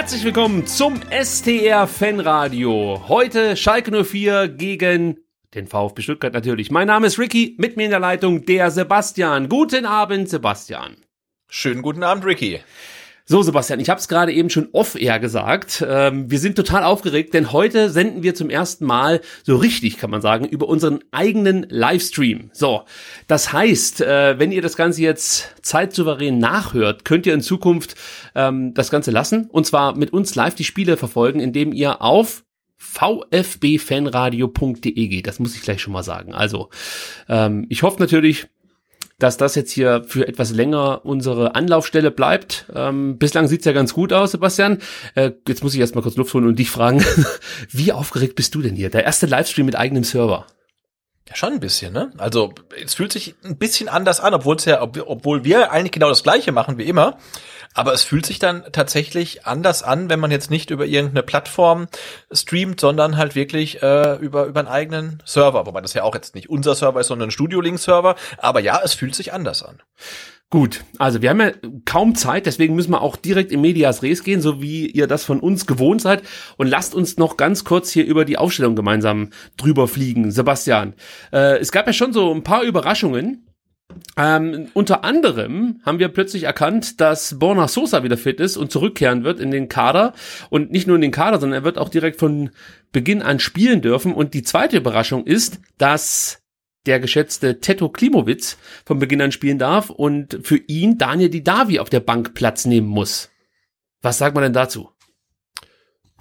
Herzlich 0.00 0.24
willkommen 0.24 0.66
zum 0.66 0.98
STR 1.10 1.86
Fanradio. 1.86 3.04
Heute 3.08 3.54
Schalke 3.54 4.02
04 4.02 4.48
gegen 4.48 5.18
den 5.54 5.66
VfB 5.66 6.00
Stuttgart 6.00 6.32
natürlich. 6.32 6.70
Mein 6.70 6.86
Name 6.86 7.06
ist 7.06 7.18
Ricky, 7.18 7.54
mit 7.58 7.76
mir 7.76 7.84
in 7.84 7.90
der 7.90 8.00
Leitung 8.00 8.46
der 8.46 8.70
Sebastian. 8.70 9.50
Guten 9.50 9.84
Abend, 9.84 10.30
Sebastian. 10.30 10.96
Schönen 11.48 11.82
guten 11.82 12.02
Abend, 12.02 12.24
Ricky. 12.24 12.60
So, 13.30 13.42
Sebastian, 13.42 13.78
ich 13.78 13.88
habe 13.88 14.00
es 14.00 14.08
gerade 14.08 14.32
eben 14.32 14.50
schon 14.50 14.70
off-air 14.72 15.20
gesagt. 15.20 15.86
Ähm, 15.88 16.28
wir 16.32 16.40
sind 16.40 16.56
total 16.56 16.82
aufgeregt, 16.82 17.32
denn 17.32 17.52
heute 17.52 17.88
senden 17.88 18.24
wir 18.24 18.34
zum 18.34 18.50
ersten 18.50 18.84
Mal, 18.84 19.20
so 19.44 19.54
richtig 19.54 19.98
kann 19.98 20.10
man 20.10 20.20
sagen, 20.20 20.46
über 20.46 20.66
unseren 20.66 20.98
eigenen 21.12 21.64
Livestream. 21.68 22.50
So, 22.52 22.82
das 23.28 23.52
heißt, 23.52 24.00
äh, 24.00 24.36
wenn 24.40 24.50
ihr 24.50 24.62
das 24.62 24.74
Ganze 24.74 25.02
jetzt 25.02 25.54
zeitsouverän 25.62 26.38
nachhört, 26.38 27.04
könnt 27.04 27.24
ihr 27.24 27.32
in 27.32 27.40
Zukunft 27.40 27.94
ähm, 28.34 28.74
das 28.74 28.90
Ganze 28.90 29.12
lassen 29.12 29.48
und 29.48 29.64
zwar 29.64 29.96
mit 29.96 30.12
uns 30.12 30.34
live 30.34 30.56
die 30.56 30.64
Spiele 30.64 30.96
verfolgen, 30.96 31.38
indem 31.38 31.72
ihr 31.72 32.02
auf 32.02 32.42
vfbfanradio.de 32.78 35.06
geht. 35.06 35.28
Das 35.28 35.38
muss 35.38 35.54
ich 35.54 35.62
gleich 35.62 35.80
schon 35.80 35.92
mal 35.92 36.02
sagen. 36.02 36.34
Also, 36.34 36.68
ähm, 37.28 37.66
ich 37.68 37.84
hoffe 37.84 38.00
natürlich, 38.00 38.48
dass 39.20 39.36
das 39.36 39.54
jetzt 39.54 39.70
hier 39.70 40.02
für 40.06 40.26
etwas 40.26 40.50
länger 40.50 41.04
unsere 41.04 41.54
Anlaufstelle 41.54 42.10
bleibt. 42.10 42.66
Ähm, 42.74 43.18
bislang 43.18 43.46
sieht's 43.46 43.64
ja 43.64 43.72
ganz 43.72 43.94
gut 43.94 44.12
aus, 44.12 44.32
Sebastian. 44.32 44.78
Äh, 45.14 45.32
jetzt 45.46 45.62
muss 45.62 45.74
ich 45.74 45.80
erst 45.80 45.94
mal 45.94 46.00
kurz 46.02 46.16
Luft 46.16 46.34
holen 46.34 46.46
und 46.46 46.58
dich 46.58 46.70
fragen, 46.70 47.04
wie 47.70 47.92
aufgeregt 47.92 48.34
bist 48.34 48.54
du 48.54 48.62
denn 48.62 48.74
hier? 48.74 48.90
Der 48.90 49.04
erste 49.04 49.26
Livestream 49.26 49.66
mit 49.66 49.76
eigenem 49.76 50.04
Server. 50.04 50.46
Ja, 51.28 51.36
schon 51.36 51.52
ein 51.52 51.60
bisschen, 51.60 51.92
ne? 51.92 52.10
Also, 52.18 52.52
es 52.84 52.94
fühlt 52.94 53.12
sich 53.12 53.36
ein 53.44 53.56
bisschen 53.56 53.88
anders 53.88 54.18
an, 54.18 54.34
obwohl 54.34 54.56
es 54.56 54.64
ja, 54.64 54.82
ob, 54.82 55.00
obwohl 55.06 55.44
wir 55.44 55.70
eigentlich 55.70 55.92
genau 55.92 56.08
das 56.08 56.24
Gleiche 56.24 56.50
machen 56.50 56.76
wie 56.76 56.88
immer. 56.88 57.18
Aber 57.74 57.92
es 57.92 58.02
fühlt 58.02 58.26
sich 58.26 58.38
dann 58.38 58.64
tatsächlich 58.72 59.46
anders 59.46 59.82
an, 59.82 60.10
wenn 60.10 60.18
man 60.18 60.30
jetzt 60.30 60.50
nicht 60.50 60.70
über 60.70 60.86
irgendeine 60.86 61.22
Plattform 61.22 61.86
streamt, 62.32 62.80
sondern 62.80 63.16
halt 63.16 63.34
wirklich 63.36 63.82
äh, 63.82 64.16
über, 64.16 64.46
über 64.46 64.60
einen 64.60 64.68
eigenen 64.68 65.22
Server. 65.24 65.66
Wobei 65.66 65.80
das 65.80 65.94
ja 65.94 66.02
auch 66.02 66.14
jetzt 66.14 66.34
nicht 66.34 66.50
unser 66.50 66.74
Server 66.74 67.00
ist, 67.00 67.06
sondern 67.06 67.28
ein 67.28 67.32
Studio 67.32 67.60
Link 67.60 67.78
Server. 67.78 68.16
Aber 68.38 68.60
ja, 68.60 68.80
es 68.82 68.94
fühlt 68.94 69.14
sich 69.14 69.32
anders 69.32 69.62
an. 69.62 69.80
Gut, 70.52 70.82
also 70.98 71.22
wir 71.22 71.30
haben 71.30 71.40
ja 71.40 71.52
kaum 71.84 72.16
Zeit, 72.16 72.44
deswegen 72.44 72.74
müssen 72.74 72.90
wir 72.90 73.02
auch 73.02 73.14
direkt 73.14 73.52
in 73.52 73.60
Medias 73.60 74.02
Res 74.02 74.24
gehen, 74.24 74.40
so 74.40 74.60
wie 74.60 74.90
ihr 74.90 75.06
das 75.06 75.24
von 75.24 75.38
uns 75.38 75.64
gewohnt 75.64 76.02
seid. 76.02 76.24
Und 76.56 76.66
lasst 76.66 76.92
uns 76.92 77.18
noch 77.18 77.36
ganz 77.36 77.62
kurz 77.62 77.92
hier 77.92 78.04
über 78.04 78.24
die 78.24 78.36
Aufstellung 78.36 78.74
gemeinsam 78.74 79.30
drüber 79.56 79.86
fliegen. 79.86 80.32
Sebastian, 80.32 80.94
äh, 81.32 81.58
es 81.58 81.70
gab 81.70 81.86
ja 81.86 81.92
schon 81.92 82.12
so 82.12 82.34
ein 82.34 82.42
paar 82.42 82.64
Überraschungen. 82.64 83.46
Ähm, 84.16 84.68
unter 84.74 85.04
anderem 85.04 85.80
haben 85.84 85.98
wir 85.98 86.08
plötzlich 86.08 86.44
erkannt, 86.44 87.00
dass 87.00 87.38
Borna 87.38 87.68
Sosa 87.68 88.02
wieder 88.02 88.16
fit 88.16 88.40
ist 88.40 88.56
und 88.56 88.70
zurückkehren 88.70 89.24
wird 89.24 89.40
in 89.40 89.50
den 89.50 89.68
Kader. 89.68 90.14
Und 90.50 90.70
nicht 90.70 90.86
nur 90.86 90.96
in 90.96 91.02
den 91.02 91.10
Kader, 91.10 91.40
sondern 91.40 91.60
er 91.60 91.64
wird 91.64 91.78
auch 91.78 91.88
direkt 91.88 92.18
von 92.18 92.50
Beginn 92.92 93.22
an 93.22 93.40
spielen 93.40 93.80
dürfen. 93.80 94.14
Und 94.14 94.34
die 94.34 94.42
zweite 94.42 94.76
Überraschung 94.76 95.26
ist, 95.26 95.60
dass 95.78 96.42
der 96.86 97.00
geschätzte 97.00 97.60
Teto 97.60 97.88
Klimowitz 97.88 98.56
von 98.84 98.98
Beginn 98.98 99.20
an 99.20 99.32
spielen 99.32 99.58
darf 99.58 99.90
und 99.90 100.38
für 100.42 100.56
ihn 100.56 100.98
Daniel 100.98 101.28
Didavi 101.28 101.78
auf 101.78 101.90
der 101.90 102.00
Bank 102.00 102.34
Platz 102.34 102.64
nehmen 102.64 102.88
muss. 102.88 103.30
Was 104.02 104.18
sagt 104.18 104.34
man 104.34 104.42
denn 104.42 104.52
dazu? 104.52 104.90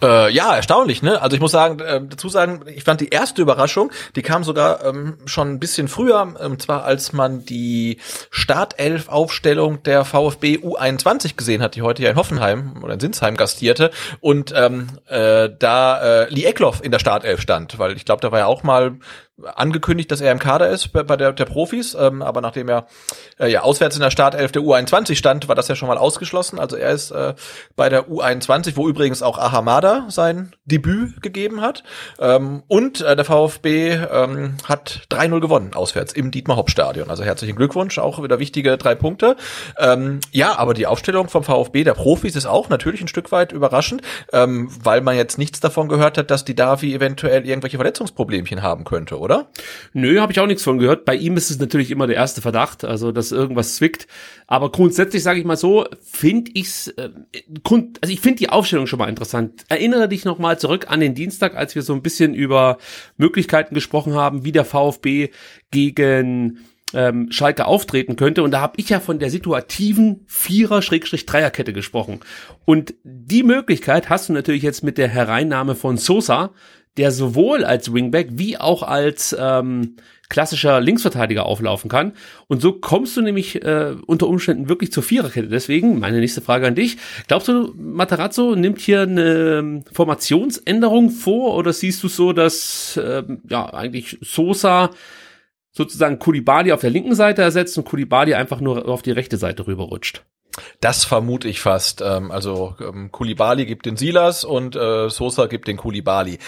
Äh, 0.01 0.31
ja, 0.31 0.55
erstaunlich, 0.55 1.01
ne? 1.01 1.21
Also 1.21 1.35
ich 1.35 1.41
muss 1.41 1.51
sagen, 1.51 1.79
äh, 1.79 2.01
dazu 2.07 2.29
sagen, 2.29 2.61
ich 2.73 2.83
fand 2.85 3.01
die 3.01 3.09
erste 3.09 3.41
Überraschung, 3.41 3.91
die 4.15 4.21
kam 4.21 4.43
sogar 4.45 4.85
ähm, 4.85 5.17
schon 5.25 5.49
ein 5.49 5.59
bisschen 5.59 5.89
früher, 5.89 6.35
ähm, 6.39 6.57
zwar 6.57 6.85
als 6.85 7.11
man 7.11 7.43
die 7.43 7.97
Startelf-Aufstellung 8.31 9.83
der 9.83 10.05
VfB 10.05 10.57
U21 10.59 11.35
gesehen 11.35 11.61
hat, 11.61 11.75
die 11.75 11.81
heute 11.81 12.01
ja 12.01 12.11
in 12.11 12.15
Hoffenheim 12.15 12.81
oder 12.81 12.93
in 12.93 12.99
Sinsheim 13.01 13.35
gastierte 13.35 13.91
und 14.21 14.53
ähm, 14.55 14.87
äh, 15.07 15.49
da 15.59 16.23
äh, 16.23 16.29
Lee 16.29 16.45
Eckloff 16.45 16.81
in 16.81 16.91
der 16.91 16.99
Startelf 16.99 17.41
stand, 17.41 17.77
weil 17.77 17.97
ich 17.97 18.05
glaube, 18.05 18.21
da 18.21 18.31
war 18.31 18.39
ja 18.39 18.45
auch 18.45 18.63
mal 18.63 18.99
angekündigt, 19.55 20.11
dass 20.11 20.21
er 20.21 20.31
im 20.31 20.39
Kader 20.39 20.69
ist 20.69 20.89
bei, 20.89 21.03
bei 21.03 21.17
der, 21.17 21.33
der 21.33 21.45
Profis, 21.45 21.95
ähm, 21.99 22.21
aber 22.21 22.41
nachdem 22.41 22.69
er 22.69 22.87
äh, 23.39 23.51
ja 23.51 23.61
auswärts 23.61 23.95
in 23.95 24.01
der 24.01 24.11
Startelf 24.11 24.51
der 24.51 24.61
U21 24.61 25.15
stand, 25.15 25.47
war 25.47 25.55
das 25.55 25.67
ja 25.67 25.75
schon 25.75 25.87
mal 25.87 25.97
ausgeschlossen. 25.97 26.59
Also 26.59 26.75
er 26.75 26.91
ist 26.91 27.11
äh, 27.11 27.33
bei 27.75 27.89
der 27.89 28.07
U21, 28.07 28.75
wo 28.75 28.87
übrigens 28.87 29.21
auch 29.21 29.37
Ahamada 29.37 30.05
sein 30.09 30.55
Debüt 30.65 31.21
gegeben 31.21 31.61
hat. 31.61 31.83
Ähm, 32.19 32.63
und 32.67 33.01
äh, 33.01 33.15
der 33.15 33.25
VfB 33.25 33.93
ähm, 34.11 34.57
hat 34.65 35.01
3-0 35.11 35.39
gewonnen 35.39 35.73
auswärts 35.73 36.13
im 36.13 36.31
Dietmar 36.31 36.57
Hauptstadion. 36.57 37.09
Also 37.09 37.23
herzlichen 37.23 37.55
Glückwunsch, 37.55 37.97
auch 37.99 38.21
wieder 38.21 38.39
wichtige 38.39 38.77
drei 38.77 38.95
Punkte. 38.95 39.35
Ähm, 39.77 40.19
ja, 40.31 40.57
aber 40.57 40.73
die 40.73 40.87
Aufstellung 40.87 41.29
vom 41.29 41.43
VfB 41.43 41.83
der 41.83 41.93
Profis 41.93 42.35
ist 42.35 42.45
auch 42.45 42.69
natürlich 42.69 43.01
ein 43.01 43.07
Stück 43.07 43.31
weit 43.31 43.51
überraschend, 43.51 44.01
ähm, 44.33 44.69
weil 44.83 45.01
man 45.01 45.15
jetzt 45.15 45.37
nichts 45.37 45.59
davon 45.59 45.87
gehört 45.87 46.17
hat, 46.17 46.31
dass 46.31 46.45
die 46.45 46.55
Davi 46.55 46.93
eventuell 46.93 47.45
irgendwelche 47.45 47.77
Verletzungsproblemchen 47.77 48.61
haben 48.61 48.83
könnte, 48.83 49.19
oder? 49.19 49.28
Oder? 49.29 49.51
Nö, 49.93 50.19
habe 50.19 50.31
ich 50.31 50.39
auch 50.39 50.47
nichts 50.47 50.63
von 50.63 50.79
gehört. 50.79 51.05
Bei 51.05 51.15
ihm 51.15 51.37
ist 51.37 51.51
es 51.51 51.59
natürlich 51.59 51.91
immer 51.91 52.07
der 52.07 52.15
erste 52.15 52.41
Verdacht, 52.41 52.83
also 52.83 53.11
dass 53.11 53.31
irgendwas 53.31 53.75
zwickt. 53.75 54.07
Aber 54.47 54.71
grundsätzlich 54.71 55.21
sage 55.21 55.39
ich 55.39 55.45
mal 55.45 55.57
so, 55.57 55.85
finde 56.01 56.51
ich's, 56.55 56.87
äh, 56.87 57.11
also 57.69 58.11
ich 58.13 58.21
finde 58.21 58.37
die 58.37 58.49
Aufstellung 58.49 58.87
schon 58.87 58.99
mal 58.99 59.09
interessant. 59.09 59.65
Erinnere 59.69 60.09
dich 60.09 60.25
noch 60.25 60.39
mal 60.39 60.57
zurück 60.57 60.87
an 60.89 60.99
den 60.99 61.13
Dienstag, 61.13 61.55
als 61.55 61.75
wir 61.75 61.83
so 61.83 61.93
ein 61.93 62.01
bisschen 62.01 62.33
über 62.33 62.79
Möglichkeiten 63.17 63.75
gesprochen 63.75 64.15
haben, 64.15 64.45
wie 64.45 64.51
der 64.51 64.65
VfB 64.65 65.29
gegen 65.69 66.59
ähm, 66.93 67.31
Schalke 67.31 67.65
auftreten 67.65 68.15
könnte. 68.15 68.43
Und 68.43 68.51
da 68.51 68.61
habe 68.61 68.73
ich 68.77 68.89
ja 68.89 68.99
von 68.99 69.19
der 69.19 69.29
situativen 69.29 70.23
Vierer-Dreierkette 70.27 71.73
gesprochen. 71.73 72.21
Und 72.65 72.93
die 73.03 73.43
Möglichkeit 73.43 74.09
hast 74.09 74.29
du 74.29 74.33
natürlich 74.33 74.63
jetzt 74.63 74.83
mit 74.83 74.97
der 74.97 75.07
Hereinnahme 75.07 75.75
von 75.75 75.97
Sosa, 75.97 76.51
der 76.99 77.13
sowohl 77.13 77.63
als 77.63 77.93
Wingback 77.93 78.27
wie 78.33 78.57
auch 78.57 78.83
als 78.83 79.33
ähm, 79.39 79.95
klassischer 80.27 80.81
Linksverteidiger 80.81 81.45
auflaufen 81.45 81.89
kann. 81.89 82.11
Und 82.47 82.61
so 82.61 82.73
kommst 82.73 83.15
du 83.15 83.21
nämlich 83.21 83.63
äh, 83.63 83.95
unter 84.05 84.27
Umständen 84.27 84.67
wirklich 84.67 84.91
zur 84.91 85.01
Viererkette. 85.01 85.47
Deswegen 85.47 85.97
meine 85.99 86.19
nächste 86.19 86.41
Frage 86.41 86.67
an 86.67 86.75
dich. 86.75 86.97
Glaubst 87.27 87.47
du, 87.47 87.73
Materazzo 87.77 88.53
nimmt 88.53 88.79
hier 88.79 89.03
eine 89.03 89.59
ähm, 89.59 89.85
Formationsänderung 89.93 91.09
vor 91.09 91.55
oder 91.55 91.71
siehst 91.71 92.03
du 92.03 92.09
so, 92.09 92.33
dass 92.33 92.97
äh, 92.97 93.23
ja 93.49 93.73
eigentlich 93.73 94.17
Sosa 94.21 94.91
sozusagen 95.71 96.19
Kulibali 96.19 96.73
auf 96.73 96.81
der 96.81 96.89
linken 96.89 97.15
Seite 97.15 97.43
ersetzt 97.43 97.77
und 97.77 97.85
Kulibali 97.85 98.33
einfach 98.33 98.59
nur 98.59 98.89
auf 98.89 99.03
die 99.03 99.11
rechte 99.11 99.37
Seite 99.37 99.67
rüberrutscht? 99.67 100.25
Das 100.81 101.05
vermute 101.05 101.47
ich 101.47 101.61
fast. 101.61 102.01
Ähm, 102.01 102.31
also 102.31 102.75
ähm, 102.81 103.11
Kulibali 103.11 103.65
gibt 103.65 103.85
den 103.85 103.97
Silas 103.97 104.43
und 104.43 104.75
äh, 104.75 105.09
Sosa 105.09 105.47
gibt 105.47 105.67
den 105.67 105.77
Kulibali 105.77 106.39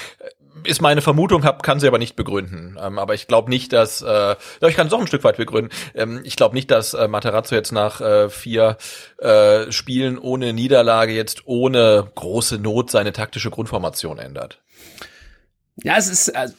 ist 0.64 0.82
meine 0.82 1.02
Vermutung, 1.02 1.44
hab, 1.44 1.64
kann 1.64 1.80
sie 1.80 1.88
aber 1.88 1.98
nicht 1.98 2.16
begründen. 2.16 2.78
Ähm, 2.82 3.00
aber 3.00 3.14
ich 3.14 3.28
glaube 3.28 3.50
nicht, 3.50 3.74
dass, 3.74 4.02
äh, 4.02 4.36
ich 4.62 4.76
kann 4.76 4.88
es 4.88 4.94
auch 4.94 5.00
ein 5.00 5.08
Stück 5.08 5.24
weit 5.24 5.38
begründen. 5.38 5.72
Ähm, 5.96 6.22
ich 6.24 6.36
glaube 6.36 6.56
nicht, 6.56 6.70
dass 6.72 6.94
äh, 6.94 7.08
Materazzo 7.08 7.56
jetzt 7.56 7.72
nach 7.72 8.02
äh, 8.02 8.30
vier 8.30 8.78
äh, 9.18 9.72
Spielen 9.72 10.18
ohne 10.18 10.54
Niederlage 10.54 11.14
jetzt 11.14 11.44
ohne 11.46 12.12
große 12.16 12.58
Not 12.58 12.92
seine 12.92 13.14
taktische 13.14 13.50
Grundformation 13.50 14.20
ändert. 14.20 14.60
Ja, 15.84 15.96
es 15.98 16.12
ist, 16.12 16.28
äh, 16.28 16.50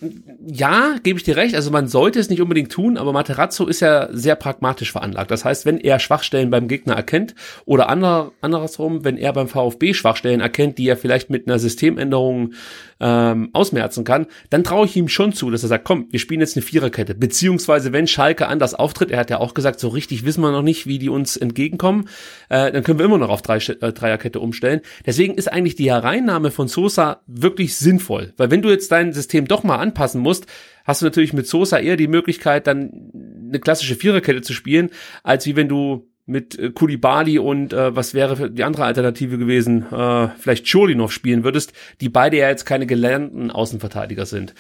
ja, 0.47 0.97
gebe 1.03 1.19
ich 1.19 1.23
dir 1.23 1.37
recht. 1.37 1.55
Also 1.55 1.71
man 1.71 1.87
sollte 1.87 2.19
es 2.19 2.31
nicht 2.31 2.41
unbedingt 2.41 2.73
tun, 2.73 2.97
aber 2.97 3.13
Materazzo 3.13 3.67
ist 3.67 3.81
ja 3.81 4.09
sehr 4.11 4.37
pragmatisch 4.37 4.91
veranlagt. 4.91 5.31
Das 5.31 5.45
heißt, 5.45 5.67
wenn 5.67 5.79
er 5.79 5.99
Schwachstellen 5.99 6.51
beim 6.51 6.67
Gegner 6.67 6.95
erkennt 6.95 7.35
oder 7.67 7.91
ander, 7.91 8.33
andersrum, 8.41 9.05
wenn 9.05 9.19
er 9.19 9.35
beim 9.35 9.49
VfB 9.49 9.93
Schwachstellen 9.93 10.41
erkennt, 10.41 10.79
die 10.79 10.89
er 10.89 10.97
vielleicht 10.97 11.29
mit 11.29 11.47
einer 11.47 11.59
Systemänderung 11.59 12.55
ähm, 13.01 13.51
ausmerzen 13.53 14.05
kann, 14.05 14.27
dann 14.49 14.65
traue 14.65 14.87
ich 14.87 14.97
ihm 14.97 15.09
schon 15.09 15.33
zu, 15.35 15.51
dass 15.51 15.63
er 15.63 15.69
sagt, 15.69 15.85
komm, 15.85 16.09
wir 16.11 16.19
spielen 16.19 16.41
jetzt 16.41 16.57
eine 16.57 16.65
Viererkette. 16.65 17.15
Beziehungsweise, 17.15 17.93
wenn 17.93 18.07
Schalke 18.07 18.49
anders 18.49 18.75
auftritt, 18.75 19.11
er 19.11 19.21
hat 19.21 19.29
ja 19.29 19.39
auch 19.39 19.53
gesagt, 19.53 19.79
so 19.79 19.89
richtig 19.89 20.25
wissen 20.25 20.41
wir 20.41 20.53
noch 20.53 20.63
nicht, 20.63 20.87
wie 20.87 20.99
die 20.99 21.11
uns 21.11 21.37
entgegenkommen, 21.37 22.09
äh, 22.49 22.73
dann 22.73 22.83
können 22.83 22.99
wir 22.99 23.07
immer 23.07 23.19
noch 23.19 23.29
auf 23.29 23.43
drei, 23.43 23.59
äh, 23.59 23.93
Dreierkette 23.93 24.41
umstellen. 24.41 24.81
Deswegen 25.05 25.35
ist 25.35 25.53
eigentlich 25.53 25.75
die 25.75 25.91
Hereinnahme 25.91 26.51
von 26.51 26.67
Sosa 26.67 27.21
wirklich 27.27 27.77
sinnvoll. 27.77 28.33
Weil 28.37 28.51
wenn 28.51 28.63
du 28.63 28.71
jetzt 28.71 28.91
dein 28.91 29.02
System 29.11 29.49
doch 29.49 29.65
mal 29.65 29.79
anpassen 29.79 30.21
musst, 30.21 30.47
hast 30.85 31.03
du 31.03 31.07
natürlich 31.07 31.33
mit 31.33 31.49
Sosa 31.49 31.79
eher 31.79 31.97
die 31.97 32.07
Möglichkeit, 32.07 32.67
dann 32.67 33.11
eine 33.49 33.59
klassische 33.59 33.97
Viererkette 33.97 34.43
zu 34.43 34.53
spielen, 34.53 34.91
als 35.25 35.47
wie 35.47 35.57
wenn 35.57 35.69
du 35.69 36.09
mit 36.27 36.59
äh, 36.59 36.71
Kulibali 36.71 37.39
und 37.39 37.73
äh, 37.73 37.97
was 37.97 38.15
wäre 38.15 38.51
die 38.51 38.65
andere 38.65 38.85
Alternative 38.85 39.39
gewesen, 39.39 39.87
äh, 39.93 40.29
vielleicht 40.39 40.71
Cholinov 40.71 41.13
spielen 41.13 41.45
würdest, 41.45 41.73
die 42.01 42.09
beide 42.09 42.37
ja 42.37 42.49
jetzt 42.49 42.65
keine 42.65 42.87
gelernten 42.87 43.51
Außenverteidiger 43.51 44.27
sind. 44.27 44.55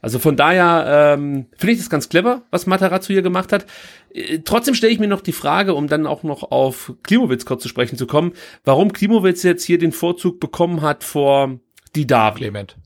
Also 0.00 0.18
von 0.18 0.36
daher 0.36 1.14
ähm, 1.14 1.46
finde 1.56 1.72
ich 1.72 1.78
das 1.78 1.90
ganz 1.90 2.08
clever, 2.08 2.42
was 2.50 2.66
Matarazzo 2.66 3.12
hier 3.12 3.22
gemacht 3.22 3.52
hat. 3.52 3.66
Äh, 4.14 4.40
trotzdem 4.44 4.74
stelle 4.74 4.92
ich 4.92 5.00
mir 5.00 5.08
noch 5.08 5.20
die 5.20 5.32
Frage, 5.32 5.74
um 5.74 5.88
dann 5.88 6.06
auch 6.06 6.22
noch 6.22 6.50
auf 6.50 6.92
Klimowitz 7.02 7.44
kurz 7.44 7.62
zu 7.62 7.68
sprechen 7.68 7.98
zu 7.98 8.06
kommen, 8.06 8.32
warum 8.64 8.92
Klimowitz 8.92 9.42
jetzt 9.42 9.64
hier 9.64 9.78
den 9.78 9.92
Vorzug 9.92 10.38
bekommen 10.38 10.82
hat 10.82 11.02
vor 11.02 11.58
die 11.96 12.06
Davi. 12.06 12.38
Clement. 12.38 12.76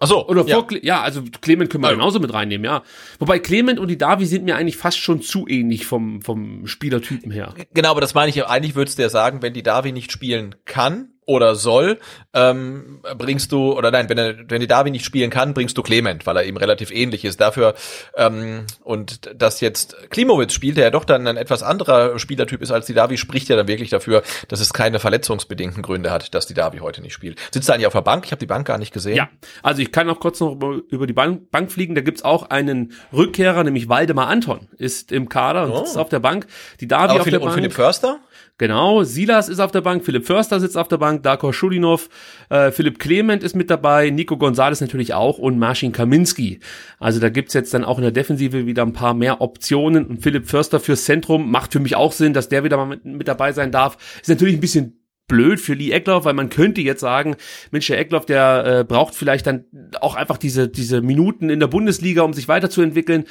Ach 0.00 0.06
so, 0.06 0.28
Oder 0.28 0.44
vor, 0.44 0.66
ja. 0.70 0.78
ja, 0.82 1.02
also 1.02 1.22
Clement 1.40 1.70
können 1.70 1.82
wir 1.82 1.90
genauso 1.90 2.20
mit 2.20 2.32
reinnehmen, 2.32 2.64
ja. 2.64 2.82
Wobei 3.18 3.40
Clement 3.40 3.80
und 3.80 3.88
die 3.88 3.98
Davi 3.98 4.26
sind 4.26 4.44
mir 4.44 4.54
eigentlich 4.54 4.76
fast 4.76 4.98
schon 4.98 5.22
zu 5.22 5.48
ähnlich 5.48 5.86
vom, 5.86 6.22
vom 6.22 6.68
Spielertypen 6.68 7.32
her. 7.32 7.52
Genau, 7.74 7.90
aber 7.90 8.00
das 8.00 8.14
meine 8.14 8.30
ich, 8.30 8.44
eigentlich 8.44 8.76
würdest 8.76 8.98
du 8.98 9.02
ja 9.02 9.08
sagen, 9.08 9.42
wenn 9.42 9.54
die 9.54 9.64
Davi 9.64 9.90
nicht 9.90 10.12
spielen 10.12 10.54
kann, 10.64 11.17
oder 11.28 11.54
soll, 11.54 11.98
ähm, 12.32 13.02
bringst 13.18 13.52
du, 13.52 13.76
oder 13.76 13.90
nein, 13.90 14.08
wenn, 14.08 14.16
er, 14.16 14.34
wenn 14.48 14.60
die 14.60 14.66
Davi 14.66 14.90
nicht 14.90 15.04
spielen 15.04 15.28
kann, 15.28 15.52
bringst 15.52 15.76
du 15.76 15.82
Clement, 15.82 16.26
weil 16.26 16.38
er 16.38 16.44
eben 16.44 16.56
relativ 16.56 16.90
ähnlich 16.90 17.24
ist. 17.26 17.38
Dafür, 17.38 17.74
ähm, 18.16 18.64
und 18.82 19.30
dass 19.36 19.60
jetzt 19.60 20.10
Klimowitz 20.10 20.54
spielt, 20.54 20.78
der 20.78 20.84
ja 20.84 20.90
doch 20.90 21.04
dann 21.04 21.26
ein 21.26 21.36
etwas 21.36 21.62
anderer 21.62 22.18
Spielertyp 22.18 22.62
ist 22.62 22.70
als 22.70 22.86
die 22.86 22.94
Davi, 22.94 23.18
spricht 23.18 23.50
ja 23.50 23.56
dann 23.56 23.68
wirklich 23.68 23.90
dafür, 23.90 24.22
dass 24.48 24.60
es 24.60 24.72
keine 24.72 25.00
verletzungsbedingten 25.00 25.82
Gründe 25.82 26.10
hat, 26.10 26.34
dass 26.34 26.46
die 26.46 26.54
Davi 26.54 26.78
heute 26.78 27.02
nicht 27.02 27.12
spielt. 27.12 27.38
Sitzt 27.52 27.68
er 27.68 27.74
eigentlich 27.74 27.86
auf 27.86 27.92
der 27.92 28.00
Bank? 28.00 28.24
Ich 28.24 28.32
habe 28.32 28.40
die 28.40 28.46
Bank 28.46 28.66
gar 28.66 28.78
nicht 28.78 28.94
gesehen. 28.94 29.16
Ja, 29.16 29.28
also 29.62 29.82
ich 29.82 29.92
kann 29.92 30.06
noch 30.06 30.20
kurz 30.20 30.40
noch 30.40 30.58
über 30.88 31.06
die 31.06 31.12
Bank, 31.12 31.50
Bank 31.50 31.70
fliegen. 31.70 31.94
Da 31.94 32.00
gibt's 32.00 32.22
auch 32.22 32.48
einen 32.48 32.94
Rückkehrer, 33.12 33.64
nämlich 33.64 33.90
Waldemar 33.90 34.28
Anton, 34.28 34.68
ist 34.78 35.12
im 35.12 35.28
Kader 35.28 35.64
und 35.64 35.72
oh. 35.72 35.84
sitzt 35.84 35.98
auf 35.98 36.08
der 36.08 36.20
Bank. 36.20 36.46
Die 36.80 36.88
Davi 36.88 37.18
auf 37.18 37.24
Philipp, 37.24 37.32
der 37.32 37.38
Bank. 37.40 37.48
Und 37.50 37.54
Philipp 37.54 37.72
Förster? 37.74 38.20
Genau, 38.58 39.04
Silas 39.04 39.48
ist 39.48 39.60
auf 39.60 39.70
der 39.70 39.82
Bank, 39.82 40.04
Philipp 40.04 40.26
Förster 40.26 40.58
sitzt 40.58 40.76
auf 40.76 40.88
der 40.88 40.96
Bank, 40.96 41.22
Darko 41.22 41.52
Schulinov, 41.52 42.08
äh, 42.50 42.72
Philipp 42.72 42.98
Clement 42.98 43.44
ist 43.44 43.54
mit 43.54 43.70
dabei, 43.70 44.10
Nico 44.10 44.36
Gonzalez 44.36 44.80
natürlich 44.80 45.14
auch 45.14 45.38
und 45.38 45.60
Marcin 45.60 45.92
Kaminski. 45.92 46.58
Also 46.98 47.20
da 47.20 47.28
gibt's 47.28 47.54
jetzt 47.54 47.72
dann 47.72 47.84
auch 47.84 47.98
in 47.98 48.02
der 48.02 48.10
Defensive 48.10 48.66
wieder 48.66 48.82
ein 48.82 48.92
paar 48.92 49.14
mehr 49.14 49.40
Optionen 49.40 50.06
und 50.06 50.24
Philipp 50.24 50.48
Förster 50.48 50.80
fürs 50.80 51.04
Zentrum 51.04 51.52
macht 51.52 51.72
für 51.72 51.78
mich 51.78 51.94
auch 51.94 52.10
Sinn, 52.10 52.34
dass 52.34 52.48
der 52.48 52.64
wieder 52.64 52.76
mal 52.76 52.86
mit, 52.86 53.04
mit 53.04 53.28
dabei 53.28 53.52
sein 53.52 53.70
darf. 53.70 53.96
Ist 54.20 54.28
natürlich 54.28 54.56
ein 54.56 54.60
bisschen 54.60 54.98
blöd 55.28 55.60
für 55.60 55.74
Lee 55.74 55.92
Eckloff, 55.92 56.24
weil 56.24 56.34
man 56.34 56.48
könnte 56.48 56.80
jetzt 56.80 57.00
sagen, 57.00 57.36
Mensch, 57.70 57.86
der 57.86 58.00
Eckloff, 58.00 58.26
der 58.26 58.80
äh, 58.80 58.84
braucht 58.84 59.14
vielleicht 59.14 59.46
dann 59.46 59.66
auch 60.00 60.16
einfach 60.16 60.36
diese, 60.38 60.68
diese 60.68 61.00
Minuten 61.00 61.48
in 61.48 61.60
der 61.60 61.68
Bundesliga, 61.68 62.22
um 62.22 62.32
sich 62.32 62.48
weiterzuentwickeln. 62.48 63.24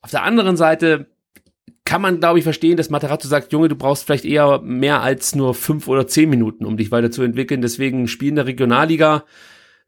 Auf 0.00 0.10
der 0.10 0.22
anderen 0.22 0.56
Seite 0.56 1.08
kann 1.90 2.02
man, 2.02 2.20
glaube 2.20 2.38
ich, 2.38 2.44
verstehen, 2.44 2.76
dass 2.76 2.88
Materazzo 2.88 3.26
sagt, 3.26 3.52
Junge, 3.52 3.68
du 3.68 3.74
brauchst 3.74 4.04
vielleicht 4.04 4.24
eher 4.24 4.60
mehr 4.60 5.02
als 5.02 5.34
nur 5.34 5.56
fünf 5.56 5.88
oder 5.88 6.06
zehn 6.06 6.30
Minuten, 6.30 6.64
um 6.64 6.76
dich 6.76 6.92
weiterzuentwickeln. 6.92 7.62
Deswegen 7.62 8.06
spielen 8.06 8.36
der 8.36 8.46
Regionalliga. 8.46 9.24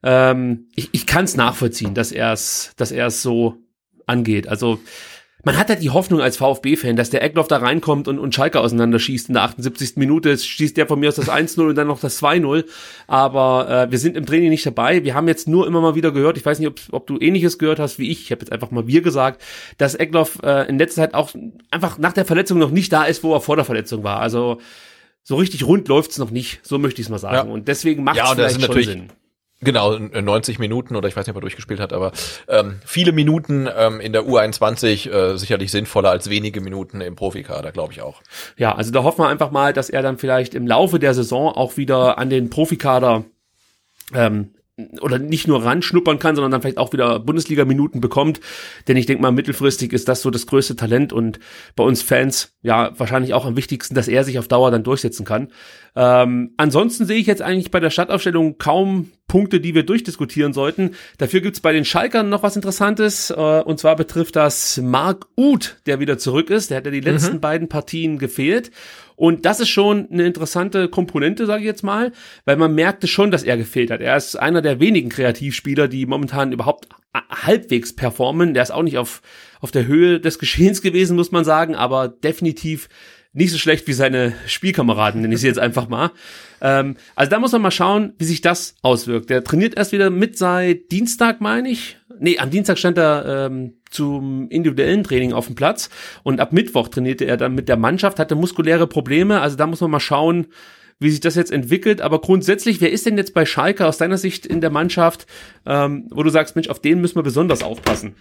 Ähm, 0.03 0.67
ich 0.75 0.89
ich 0.91 1.07
kann 1.07 1.27
es 1.27 1.37
nachvollziehen, 1.37 1.95
dass 1.95 2.11
er 2.11 2.33
es 2.33 2.73
dass 2.77 2.91
er 2.91 3.07
es 3.07 3.23
so 3.23 3.59
angeht. 4.05 4.49
Also 4.49 4.81
man 5.45 5.59
hat 5.59 5.69
halt 5.69 5.83
die 5.83 5.91
Hoffnung 5.91 6.21
als 6.21 6.37
VfB-Fan, 6.37 6.95
dass 6.95 7.11
der 7.11 7.23
Eckloff 7.23 7.49
da 7.49 7.57
reinkommt 7.57 8.07
und, 8.07 8.19
und 8.19 8.35
Schalke 8.35 8.61
auseinanderschießt 8.61 9.29
in 9.29 9.35
der 9.35 9.43
78. 9.43 9.97
Minute. 9.97 10.37
Schießt 10.39 10.77
der 10.77 10.87
von 10.87 11.01
mir 11.01 11.09
aus 11.09 11.17
das 11.17 11.29
1-0 11.29 11.69
und 11.69 11.75
dann 11.75 11.89
noch 11.89 12.01
das 12.01 12.23
2-0. 12.23 12.65
Aber 13.09 13.69
äh, 13.69 13.91
wir 13.91 13.99
sind 13.99 14.17
im 14.17 14.25
Training 14.25 14.51
nicht 14.51 14.65
dabei. 14.65 15.03
Wir 15.03 15.15
haben 15.15 15.27
jetzt 15.27 15.49
nur 15.49 15.67
immer 15.67 15.81
mal 15.81 15.95
wieder 15.97 16.13
gehört, 16.13 16.37
ich 16.37 16.47
weiß 16.47 16.61
nicht, 16.61 16.69
ob, 16.69 16.81
ob 16.93 17.07
du 17.07 17.19
ähnliches 17.19 17.59
gehört 17.59 17.81
hast 17.81 17.99
wie 17.99 18.11
ich, 18.11 18.23
ich 18.23 18.31
habe 18.31 18.43
jetzt 18.43 18.53
einfach 18.53 18.71
mal 18.71 18.87
wir 18.87 19.03
gesagt, 19.03 19.43
dass 19.79 19.95
Eckloff 19.95 20.39
äh, 20.45 20.69
in 20.69 20.79
letzter 20.79 21.03
Zeit 21.03 21.15
auch 21.15 21.33
einfach 21.71 21.99
nach 21.99 22.13
der 22.13 22.25
Verletzung 22.25 22.59
noch 22.59 22.71
nicht 22.71 22.93
da 22.93 23.05
ist, 23.05 23.25
wo 23.25 23.35
er 23.35 23.41
vor 23.41 23.57
der 23.57 23.65
Verletzung 23.65 24.05
war. 24.05 24.21
Also 24.21 24.59
so 25.25 25.37
richtig 25.37 25.67
rund 25.67 25.89
läuft's 25.89 26.19
noch 26.19 26.31
nicht, 26.31 26.61
so 26.63 26.79
möchte 26.79 27.01
ich 27.01 27.07
es 27.07 27.11
mal 27.11 27.19
sagen. 27.19 27.49
Ja. 27.49 27.55
Und 27.55 27.67
deswegen 27.69 28.05
macht 28.05 28.17
es 28.17 28.23
ja, 28.23 28.35
vielleicht 28.35 28.63
schon 28.63 28.83
Sinn. 28.83 29.09
Genau, 29.65 29.97
90 29.97 30.59
Minuten 30.59 30.97
oder 30.97 31.09
ich 31.09 31.17
weiß 31.17 31.27
nicht, 31.27 31.31
ob 31.31 31.39
er 31.39 31.43
durchgespielt 31.43 31.79
hat, 31.79 31.93
aber 31.93 32.11
ähm, 32.49 32.81
viele 32.85 33.13
Minuten 33.13 33.69
ähm, 33.75 34.01
in 34.01 34.13
der 34.13 34.23
U21 34.23 35.09
äh, 35.09 35.39
sicherlich 35.39 35.71
sinnvoller 35.71 36.11
als 36.11 36.29
wenige 36.29 36.61
Minuten 36.61 37.01
im 37.01 37.15
Profikader, 37.15 37.71
glaube 37.71 37.93
ich 37.93 38.03
auch. 38.03 38.23
Ja, 38.57 38.75
also 38.75 38.91
da 38.91 39.05
hoffen 39.05 39.23
wir 39.23 39.29
einfach 39.29 39.53
mal, 39.53 39.73
dass 39.73 39.89
er 39.89 40.03
dann 40.03 40.19
vielleicht 40.19 40.55
im 40.55 40.67
Laufe 40.67 40.99
der 40.99 41.15
Saison 41.15 41.53
auch 41.53 41.77
wieder 41.77 42.19
an 42.19 42.29
den 42.29 42.51
Profikader 42.51 43.25
ähm, 44.15 44.51
oder 45.01 45.19
nicht 45.19 45.47
nur 45.47 45.65
ranschnuppern 45.65 46.19
kann, 46.19 46.35
sondern 46.35 46.51
dann 46.51 46.63
vielleicht 46.63 46.79
auch 46.79 46.93
wieder 46.93 47.21
Bundesliga-Minuten 47.21 48.01
bekommt. 48.01 48.41
Denn 48.89 48.97
ich 48.97 49.07
denke 49.07 49.23
mal, 49.23 49.31
mittelfristig 49.31 49.93
ist 49.93 50.09
das 50.09 50.23
so 50.23 50.31
das 50.31 50.47
größte 50.47 50.77
Talent 50.77 51.13
und 51.13 51.39
bei 51.77 51.85
uns 51.85 52.03
Fans 52.03 52.57
ja 52.63 52.99
wahrscheinlich 52.99 53.35
auch 53.35 53.45
am 53.45 53.57
wichtigsten, 53.57 53.95
dass 53.95 54.09
er 54.09 54.25
sich 54.25 54.39
auf 54.39 54.49
Dauer 54.49 54.71
dann 54.71 54.83
durchsetzen 54.83 55.27
kann. 55.27 55.53
Ähm, 55.95 56.53
ansonsten 56.57 57.05
sehe 57.05 57.19
ich 57.19 57.27
jetzt 57.27 57.43
eigentlich 57.43 57.71
bei 57.71 57.81
der 57.81 57.91
Stadtaufstellung 57.91 58.57
kaum 58.59 59.11
Punkte, 59.29 59.61
die 59.61 59.75
wir 59.75 59.83
durchdiskutieren 59.83 60.53
sollten. 60.53 60.91
Dafür 61.19 61.41
gibt's 61.41 61.61
bei 61.61 61.73
den 61.73 61.85
Schalkern 61.85 62.29
noch 62.29 62.43
was 62.43 62.57
Interessantes. 62.57 63.31
Äh, 63.31 63.35
und 63.35 63.79
zwar 63.79 63.97
betrifft 63.97 64.37
das 64.37 64.79
Mark 64.79 65.27
Uth, 65.37 65.77
der 65.87 66.01
wieder 66.01 66.19
zurück 66.19 66.51
ist. 66.51 66.71
Der 66.71 66.79
hat 66.79 66.87
ja 66.87 66.91
die 66.91 67.01
letzten 67.01 67.37
mhm. 67.37 67.41
beiden 67.41 67.69
Partien 67.69 68.19
gefehlt. 68.19 68.71
Und 69.17 69.45
das 69.45 69.61
ist 69.61 69.69
schon 69.69 70.09
eine 70.11 70.27
interessante 70.27 70.89
Komponente, 70.89 71.47
sage 71.47 71.61
ich 71.61 71.67
jetzt 71.67 71.85
mal, 71.85 72.13
weil 72.45 72.57
man 72.57 72.75
merkte 72.75 73.07
schon, 73.07 73.31
dass 73.31 73.43
er 73.43 73.57
gefehlt 73.57 73.91
hat. 73.91 74.01
Er 74.01 74.17
ist 74.17 74.37
einer 74.37 74.63
der 74.63 74.81
wenigen 74.81 75.11
Kreativspieler, 75.11 75.89
die 75.89 76.07
momentan 76.07 76.53
überhaupt 76.53 76.89
halbwegs 77.31 77.95
performen. 77.95 78.55
Der 78.55 78.63
ist 78.63 78.71
auch 78.71 78.83
nicht 78.83 78.99
auf, 78.99 79.23
auf 79.61 79.71
der 79.71 79.87
Höhe 79.87 80.19
des 80.21 80.39
Geschehens 80.39 80.83
gewesen, 80.83 81.17
muss 81.17 81.31
man 81.31 81.45
sagen, 81.45 81.75
aber 81.75 82.09
definitiv 82.09 82.89
nicht 83.33 83.51
so 83.51 83.59
schlecht 83.59 83.87
wie 83.87 83.93
seine 83.93 84.35
Spielkameraden, 84.47 85.21
nenne 85.23 85.35
ich 85.35 85.41
sie 85.41 85.47
jetzt 85.47 85.59
einfach 85.61 85.89
mal. 85.89 86.11
Ähm, 86.61 86.97
also 87.15 87.31
da 87.31 87.39
muss 87.39 87.53
man 87.53 87.63
mal 87.63 87.71
schauen, 87.71 88.13
wie 88.19 88.25
sich 88.25 88.41
das 88.41 88.75
auswirkt. 88.83 89.31
Der 89.31 89.45
trainiert 89.45 89.77
erst 89.77 89.93
wieder 89.93 90.11
mit 90.11 90.39
seit 90.39 90.91
Dienstag, 90.91 91.41
meine 91.41 91.69
ich. 91.69 91.99
Nee, 92.19 92.39
am 92.39 92.51
Dienstag 92.51 92.79
stand 92.79 92.99
er 92.99 93.47
ähm, 93.47 93.75
zum 93.91 94.49
individuellen 94.49 95.03
Training 95.03 95.33
auf 95.33 95.47
dem 95.47 95.55
Platz 95.55 95.91
und 96.23 96.41
ab 96.41 96.53
Mittwoch 96.53 96.89
trainierte 96.89 97.25
er 97.25 97.37
dann 97.37 97.55
mit 97.55 97.69
der 97.69 97.77
Mannschaft, 97.77 98.19
hatte 98.19 98.35
muskuläre 98.35 98.87
Probleme. 98.87 99.41
Also 99.41 99.57
da 99.57 99.67
muss 99.67 99.81
man 99.81 99.91
mal 99.91 100.01
schauen, 100.01 100.47
wie 101.01 101.11
sich 101.11 101.21
das 101.21 101.35
jetzt 101.35 101.51
entwickelt. 101.51 102.01
Aber 102.01 102.21
grundsätzlich, 102.21 102.81
wer 102.81 102.93
ist 102.93 103.07
denn 103.07 103.19
jetzt 103.19 103.35
bei 103.35 103.45
Schalke 103.45 103.87
aus 103.87 103.99
deiner 103.99 104.19
Sicht 104.19 104.47
in 104.47 104.61
der 104.61 104.71
Mannschaft, 104.71 105.27
ähm, 105.67 106.07
wo 106.11 106.23
du 106.23 106.31
sagst, 106.31 106.55
Mensch, 106.55 106.69
auf 106.69 106.81
den 106.81 107.01
müssen 107.01 107.17
wir 107.17 107.23
besonders 107.23 107.63
aufpassen? 107.63 108.15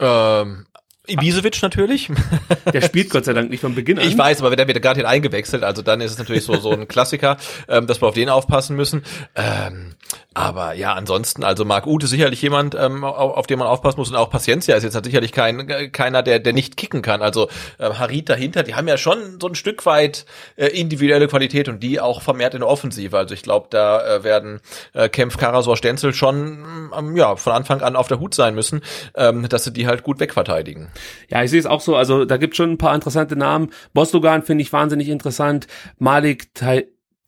Ähm, 0.00 0.66
Ibisevic 1.08 1.62
natürlich. 1.62 2.10
Der 2.72 2.80
spielt 2.82 3.10
Gott 3.10 3.24
sei 3.24 3.32
Dank 3.32 3.50
nicht 3.50 3.60
von 3.60 3.74
Beginn 3.74 3.98
an. 3.98 4.06
Ich 4.06 4.16
weiß, 4.16 4.40
aber 4.40 4.54
der 4.54 4.68
wird 4.68 4.80
gerade 4.82 5.06
eingewechselt, 5.06 5.64
also 5.64 5.82
dann 5.82 6.00
ist 6.00 6.12
es 6.12 6.18
natürlich 6.18 6.44
so, 6.44 6.56
so 6.56 6.70
ein 6.70 6.86
Klassiker, 6.86 7.36
ähm, 7.68 7.86
dass 7.86 8.02
wir 8.02 8.08
auf 8.08 8.14
den 8.14 8.28
aufpassen 8.28 8.76
müssen. 8.76 9.02
Ähm, 9.34 9.94
aber 10.34 10.74
ja, 10.74 10.94
ansonsten, 10.94 11.42
also 11.42 11.64
Marc 11.64 11.86
Ute 11.86 12.06
sicherlich 12.06 12.40
jemand, 12.42 12.74
ähm, 12.74 13.02
auf, 13.04 13.36
auf 13.36 13.46
den 13.46 13.58
man 13.58 13.66
aufpassen 13.66 13.98
muss 13.98 14.08
und 14.10 14.16
auch 14.16 14.30
Paciencia 14.30 14.76
ist 14.76 14.84
jetzt 14.84 14.94
halt 14.94 15.04
sicherlich 15.04 15.32
kein, 15.32 15.90
keiner, 15.92 16.22
der, 16.22 16.38
der 16.38 16.52
nicht 16.52 16.76
kicken 16.76 17.02
kann. 17.02 17.22
Also 17.22 17.48
äh, 17.78 17.90
Harit 17.90 18.28
dahinter, 18.28 18.62
die 18.62 18.74
haben 18.74 18.86
ja 18.88 18.98
schon 18.98 19.38
so 19.40 19.48
ein 19.48 19.54
Stück 19.54 19.84
weit 19.84 20.26
äh, 20.56 20.66
individuelle 20.66 21.26
Qualität 21.28 21.68
und 21.68 21.82
die 21.82 22.00
auch 22.00 22.22
vermehrt 22.22 22.54
in 22.54 22.60
der 22.60 22.68
Offensive. 22.68 23.16
Also 23.18 23.34
ich 23.34 23.42
glaube, 23.42 23.66
da 23.70 24.16
äh, 24.16 24.24
werden 24.24 24.60
äh, 24.92 25.08
Kempf, 25.08 25.36
Karasor, 25.36 25.76
Stenzel 25.76 26.14
schon 26.14 26.90
ähm, 26.96 27.16
ja 27.16 27.36
von 27.36 27.52
Anfang 27.52 27.80
an 27.82 27.96
auf 27.96 28.08
der 28.08 28.20
Hut 28.20 28.34
sein 28.34 28.54
müssen, 28.54 28.82
ähm, 29.14 29.48
dass 29.48 29.64
sie 29.64 29.72
die 29.72 29.86
halt 29.86 30.04
gut 30.04 30.20
wegverteidigen. 30.20 30.88
Ja, 31.28 31.42
ich 31.42 31.50
sehe 31.50 31.60
es 31.60 31.66
auch 31.66 31.80
so. 31.80 31.96
Also 31.96 32.24
da 32.24 32.36
gibt 32.36 32.56
schon 32.56 32.70
ein 32.70 32.78
paar 32.78 32.94
interessante 32.94 33.34
Namen. 33.36 33.70
Bostogan 33.92 34.42
finde 34.42 34.62
ich 34.62 34.72
wahnsinnig 34.72 35.08
interessant. 35.08 35.66
Malik 35.98 36.54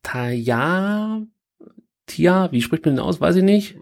Taya, 0.02 1.22
Tia, 2.10 2.50
wie 2.52 2.60
spricht 2.60 2.84
man 2.84 2.96
den 2.96 3.04
aus? 3.04 3.20
Weiß 3.20 3.36
ich 3.36 3.42
nicht. 3.44 3.78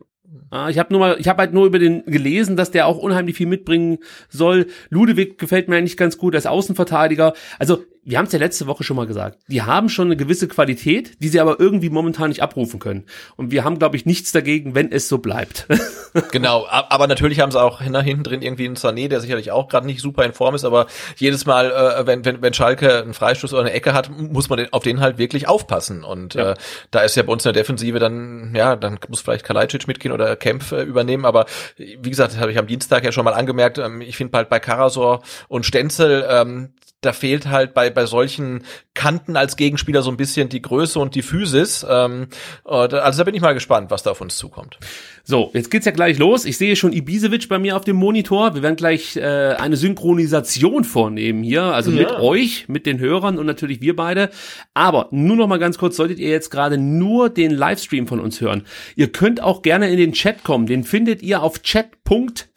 Ah, 0.50 0.68
ich 0.68 0.78
habe 0.78 0.92
nur 0.92 1.00
mal, 1.00 1.16
ich 1.18 1.28
habe 1.28 1.40
halt 1.40 1.52
nur 1.52 1.66
über 1.66 1.78
den 1.78 2.04
gelesen, 2.06 2.56
dass 2.56 2.70
der 2.70 2.86
auch 2.86 2.98
unheimlich 2.98 3.36
viel 3.36 3.46
mitbringen 3.46 3.98
soll. 4.28 4.66
Ludewig 4.90 5.38
gefällt 5.38 5.68
mir 5.68 5.76
eigentlich 5.76 5.96
ganz 5.96 6.18
gut 6.18 6.34
als 6.34 6.46
Außenverteidiger. 6.46 7.34
Also 7.58 7.84
wir 8.08 8.16
haben 8.16 8.24
es 8.24 8.32
ja 8.32 8.38
letzte 8.38 8.66
Woche 8.66 8.84
schon 8.84 8.96
mal 8.96 9.06
gesagt, 9.06 9.38
die 9.48 9.60
haben 9.60 9.90
schon 9.90 10.08
eine 10.08 10.16
gewisse 10.16 10.48
Qualität, 10.48 11.22
die 11.22 11.28
sie 11.28 11.40
aber 11.40 11.60
irgendwie 11.60 11.90
momentan 11.90 12.30
nicht 12.30 12.42
abrufen 12.42 12.80
können. 12.80 13.04
Und 13.36 13.50
wir 13.50 13.64
haben, 13.64 13.78
glaube 13.78 13.96
ich, 13.96 14.06
nichts 14.06 14.32
dagegen, 14.32 14.74
wenn 14.74 14.90
es 14.90 15.10
so 15.10 15.18
bleibt. 15.18 15.66
genau, 16.32 16.66
aber 16.70 17.06
natürlich 17.06 17.40
haben 17.40 17.52
sie 17.52 17.60
auch 17.60 17.82
nach 17.82 18.02
hinten 18.02 18.22
drin 18.22 18.40
irgendwie 18.40 18.64
einen 18.64 18.76
Sané, 18.76 19.08
der 19.08 19.20
sicherlich 19.20 19.50
auch 19.50 19.68
gerade 19.68 19.86
nicht 19.86 20.00
super 20.00 20.24
in 20.24 20.32
Form 20.32 20.54
ist, 20.54 20.64
aber 20.64 20.86
jedes 21.16 21.44
Mal, 21.44 21.70
äh, 21.70 22.06
wenn, 22.06 22.24
wenn, 22.24 22.40
wenn 22.40 22.54
Schalke 22.54 23.02
einen 23.02 23.12
Freistoß 23.12 23.52
oder 23.52 23.60
eine 23.60 23.72
Ecke 23.72 23.92
hat, 23.92 24.10
muss 24.10 24.48
man 24.48 24.66
auf 24.70 24.82
den 24.82 25.00
halt 25.00 25.18
wirklich 25.18 25.46
aufpassen. 25.46 26.02
Und 26.02 26.32
ja. 26.32 26.52
äh, 26.52 26.54
da 26.90 27.00
ist 27.00 27.14
ja 27.14 27.24
bei 27.24 27.32
uns 27.32 27.44
in 27.44 27.52
der 27.52 27.60
Defensive 27.60 27.98
dann, 27.98 28.54
ja, 28.56 28.74
dann 28.74 28.98
muss 29.08 29.20
vielleicht 29.20 29.44
Kalajdzic 29.44 29.86
mitgehen 29.86 30.12
oder 30.12 30.34
Kempf 30.38 30.72
äh, 30.72 30.82
übernehmen. 30.82 31.24
Aber 31.24 31.46
wie 31.76 32.10
gesagt, 32.10 32.32
das 32.32 32.40
habe 32.40 32.52
ich 32.52 32.58
am 32.58 32.66
Dienstag 32.66 33.04
ja 33.04 33.12
schon 33.12 33.24
mal 33.24 33.34
angemerkt, 33.34 33.78
ähm, 33.78 34.00
ich 34.00 34.16
finde 34.16 34.36
halt 34.36 34.48
bei 34.48 34.60
Karasor 34.60 35.22
und 35.48 35.66
Stenzel, 35.66 36.26
ähm, 36.28 36.72
da 37.00 37.12
fehlt 37.12 37.46
halt 37.46 37.74
bei, 37.74 37.90
bei 37.90 38.06
solchen 38.06 38.64
Kanten 38.94 39.36
als 39.36 39.56
Gegenspieler 39.56 40.02
so 40.02 40.10
ein 40.10 40.16
bisschen 40.16 40.48
die 40.48 40.60
Größe 40.60 40.98
und 40.98 41.14
die 41.14 41.22
Physis. 41.22 41.86
Ähm, 41.88 42.26
also 42.64 43.18
da 43.18 43.24
bin 43.24 43.36
ich 43.36 43.40
mal 43.40 43.52
gespannt, 43.52 43.92
was 43.92 44.02
da 44.02 44.10
auf 44.10 44.20
uns 44.20 44.36
zukommt. 44.36 44.80
So, 45.22 45.50
jetzt 45.54 45.70
geht's 45.70 45.86
ja 45.86 45.92
gleich 45.92 46.18
los. 46.18 46.44
Ich 46.44 46.58
sehe 46.58 46.74
schon 46.74 46.92
Ibisevic 46.92 47.48
bei 47.48 47.60
mir 47.60 47.76
auf 47.76 47.84
dem 47.84 47.94
Monitor. 47.96 48.56
Wir 48.56 48.62
werden 48.62 48.74
gleich 48.74 49.14
äh, 49.16 49.20
eine 49.20 49.76
Synchronisation 49.76 50.82
vornehmen 50.82 51.44
hier, 51.44 51.62
also 51.62 51.92
ja. 51.92 51.98
mit 51.98 52.10
euch, 52.18 52.64
mit 52.66 52.84
den 52.84 52.98
Hörern 52.98 53.38
und 53.38 53.46
natürlich 53.46 53.80
wir 53.80 53.94
beide. 53.94 54.30
Aber 54.74 55.06
nur 55.12 55.36
noch 55.36 55.46
mal 55.46 55.58
ganz 55.60 55.78
kurz, 55.78 55.96
solltet 55.96 56.18
ihr 56.18 56.30
jetzt 56.30 56.50
gerade 56.50 56.78
nur 56.78 57.30
den 57.30 57.52
Livestream 57.52 58.08
von 58.08 58.18
uns 58.18 58.40
hören. 58.40 58.64
Ihr 58.96 59.12
könnt 59.12 59.40
auch 59.40 59.62
gerne 59.62 59.88
in 59.90 59.98
den 59.98 60.14
Chat 60.14 60.42
kommen. 60.42 60.66
Den 60.66 60.82
findet 60.82 61.22
ihr 61.22 61.44
auf 61.44 61.62
chat.vfb 61.62 62.48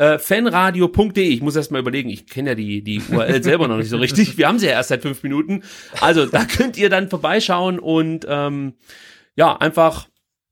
äh, 0.00 0.18
fanradio.de. 0.18 1.28
Ich 1.28 1.42
muss 1.42 1.56
erst 1.56 1.70
mal 1.70 1.78
überlegen, 1.78 2.08
ich 2.08 2.26
kenne 2.26 2.50
ja 2.50 2.54
die, 2.54 2.82
die 2.82 3.02
URL 3.12 3.42
selber 3.42 3.68
noch 3.68 3.76
nicht 3.76 3.90
so 3.90 3.98
richtig. 3.98 4.38
Wir 4.38 4.48
haben 4.48 4.58
sie 4.58 4.66
ja 4.66 4.72
erst 4.72 4.88
seit 4.88 5.02
fünf 5.02 5.22
Minuten. 5.22 5.62
Also 6.00 6.24
da 6.24 6.46
könnt 6.46 6.78
ihr 6.78 6.88
dann 6.88 7.10
vorbeischauen 7.10 7.78
und 7.78 8.26
ähm, 8.26 8.74
ja, 9.36 9.56
einfach 9.56 10.08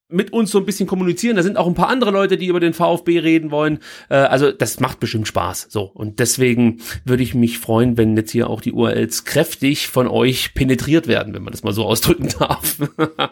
mit 0.08 0.32
uns 0.32 0.50
so 0.50 0.58
ein 0.58 0.66
bisschen 0.66 0.86
kommunizieren. 0.86 1.36
Da 1.36 1.42
sind 1.42 1.56
auch 1.56 1.66
ein 1.66 1.74
paar 1.74 1.88
andere 1.88 2.10
Leute, 2.10 2.38
die 2.38 2.46
über 2.46 2.60
den 2.60 2.72
VfB 2.72 3.18
reden 3.18 3.50
wollen. 3.50 3.80
Äh, 4.08 4.16
also 4.16 4.50
das 4.50 4.80
macht 4.80 5.00
bestimmt 5.00 5.28
Spaß. 5.28 5.66
So 5.68 5.82
und 5.82 6.18
deswegen 6.18 6.80
würde 7.04 7.22
ich 7.22 7.34
mich 7.34 7.58
freuen, 7.58 7.96
wenn 7.96 8.16
jetzt 8.16 8.30
hier 8.30 8.48
auch 8.48 8.60
die 8.60 8.72
URLs 8.72 9.24
kräftig 9.24 9.88
von 9.88 10.08
euch 10.08 10.54
penetriert 10.54 11.08
werden, 11.08 11.34
wenn 11.34 11.42
man 11.42 11.52
das 11.52 11.62
mal 11.62 11.72
so 11.72 11.84
ausdrücken 11.84 12.28
darf. 12.38 12.78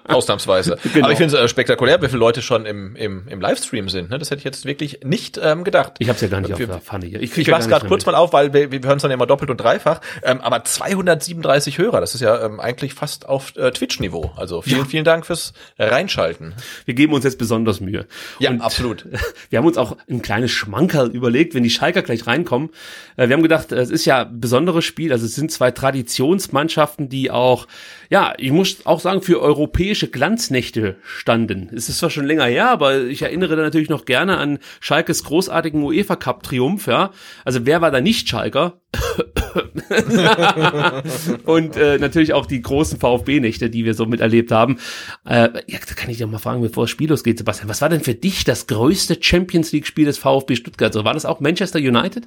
Ausnahmsweise. 0.05 0.79
Genau. 0.97 1.07
Aber 1.07 1.13
ich 1.13 1.19
finde 1.19 1.37
es 1.37 1.43
äh, 1.43 1.49
spektakulär, 1.49 2.01
wie 2.01 2.07
viele 2.07 2.21
Leute 2.21 2.41
schon 2.41 2.65
im, 2.65 2.97
im, 2.97 3.29
im 3.29 3.41
Livestream 3.41 3.89
sind. 3.89 4.09
Ne? 4.09 4.19
Das 4.19 4.31
hätte 4.31 4.39
ich 4.39 4.45
jetzt 4.45 4.65
wirklich 4.65 5.01
nicht 5.05 5.39
ähm, 5.43 5.63
gedacht. 5.63 5.95
Ich 5.99 6.09
habe 6.09 6.17
es 6.17 6.23
ja 6.23 6.29
gar 6.29 6.41
nicht 6.41 6.49
wir, 6.49 6.67
auf 6.67 6.71
der 6.73 6.81
Pfanne 6.81 7.07
hier. 7.07 7.21
Ich, 7.21 7.37
ich 7.37 7.49
mach's 7.49 7.69
gerade 7.69 7.87
kurz 7.87 8.07
mit. 8.07 8.15
mal 8.15 8.19
auf, 8.19 8.33
weil 8.33 8.55
wir, 8.55 8.71
wir 8.71 8.81
hören 8.83 8.97
es 8.97 9.03
dann 9.03 9.11
immer 9.11 9.27
doppelt 9.27 9.51
und 9.51 9.59
dreifach. 9.59 10.01
Ähm, 10.23 10.41
aber 10.41 10.65
237 10.65 11.77
Hörer, 11.77 12.01
das 12.01 12.15
ist 12.15 12.21
ja 12.23 12.45
ähm, 12.45 12.61
eigentlich 12.61 12.95
fast 12.95 13.29
auf 13.29 13.55
äh, 13.57 13.73
Twitch-Niveau. 13.73 14.31
Also 14.37 14.63
vielen, 14.63 14.79
ja. 14.79 14.85
vielen 14.85 15.05
Dank 15.05 15.27
fürs 15.27 15.53
Reinschalten. 15.79 16.55
Wir 16.85 16.95
geben 16.95 17.13
uns 17.13 17.25
jetzt 17.25 17.39
besonders 17.39 17.81
Mühe. 17.81 18.07
Ja, 18.39 18.51
und 18.51 18.61
absolut. 18.61 19.07
Wir 19.51 19.59
haben 19.59 19.67
uns 19.67 19.79
auch 19.79 19.97
ein 20.09 20.23
kleines 20.23 20.51
Schmankerl 20.51 21.11
überlegt, 21.11 21.55
wenn 21.55 21.63
die 21.63 21.71
Schalker 21.71 22.03
gleich 22.03 22.27
reinkommen. 22.27 22.71
Äh, 23.17 23.29
wir 23.29 23.37
haben 23.37 23.43
gedacht, 23.43 23.73
es 23.73 23.91
ist 23.91 24.05
ja 24.05 24.23
ein 24.23 24.41
besonderes 24.41 24.85
Spiel. 24.85 25.13
Also 25.13 25.27
es 25.27 25.35
sind 25.35 25.51
zwei 25.51 25.71
Traditionsmannschaften, 25.71 27.09
die 27.09 27.31
auch, 27.31 27.67
ja, 28.11 28.35
ich 28.39 28.51
muss 28.51 28.85
auch 28.87 29.01
sagen, 29.01 29.23
für 29.23 29.41
europäische 29.41 30.09
Glanznächte 30.09 30.97
standen. 31.05 31.71
Es 31.75 31.89
ist 31.89 31.99
zwar 31.99 32.11
schon 32.11 32.27
länger 32.27 32.47
her, 32.47 32.71
aber 32.71 33.03
ich 33.03 33.23
erinnere 33.23 33.57
da 33.57 33.63
natürlich 33.63 33.89
noch 33.89 34.05
gerne 34.05 34.39
an 34.39 34.59
Schalkes 34.81 35.25
großartigen 35.25 35.83
UEFA 35.83 36.17
Cup 36.17 36.43
Triumph, 36.43 36.87
ja. 36.87 37.13
Also 37.45 37.67
wer 37.67 37.81
war 37.81 37.91
da 37.91 38.01
nicht 38.01 38.29
Schalker? 38.29 38.81
und 41.45 41.77
äh, 41.77 41.99
natürlich 41.99 42.33
auch 42.33 42.47
die 42.47 42.61
großen 42.61 42.99
VfB-Nächte, 42.99 43.71
die 43.71 43.85
wir 43.85 43.95
so 43.95 44.07
miterlebt 44.07 44.51
haben. 44.51 44.79
Äh, 45.25 45.49
ja, 45.67 45.79
da 45.87 45.95
kann 45.95 46.11
ich 46.11 46.19
dir 46.19 46.27
mal 46.27 46.39
fragen, 46.39 46.63
bevor 46.63 46.85
das 46.85 46.91
Spiel 46.91 47.11
losgeht, 47.11 47.39
Sebastian, 47.39 47.69
was 47.69 47.81
war 47.81 47.89
denn 47.89 48.01
für 48.01 48.15
dich 48.15 48.45
das 48.45 48.67
größte 48.67 49.19
Champions 49.21 49.73
League-Spiel 49.73 50.07
des 50.07 50.19
VfB 50.19 50.57
Stuttgart? 50.57 50.93
So, 50.93 51.05
war 51.05 51.15
das 51.15 51.25
auch 51.25 51.41
Manchester 51.41 51.79
United? 51.79 52.27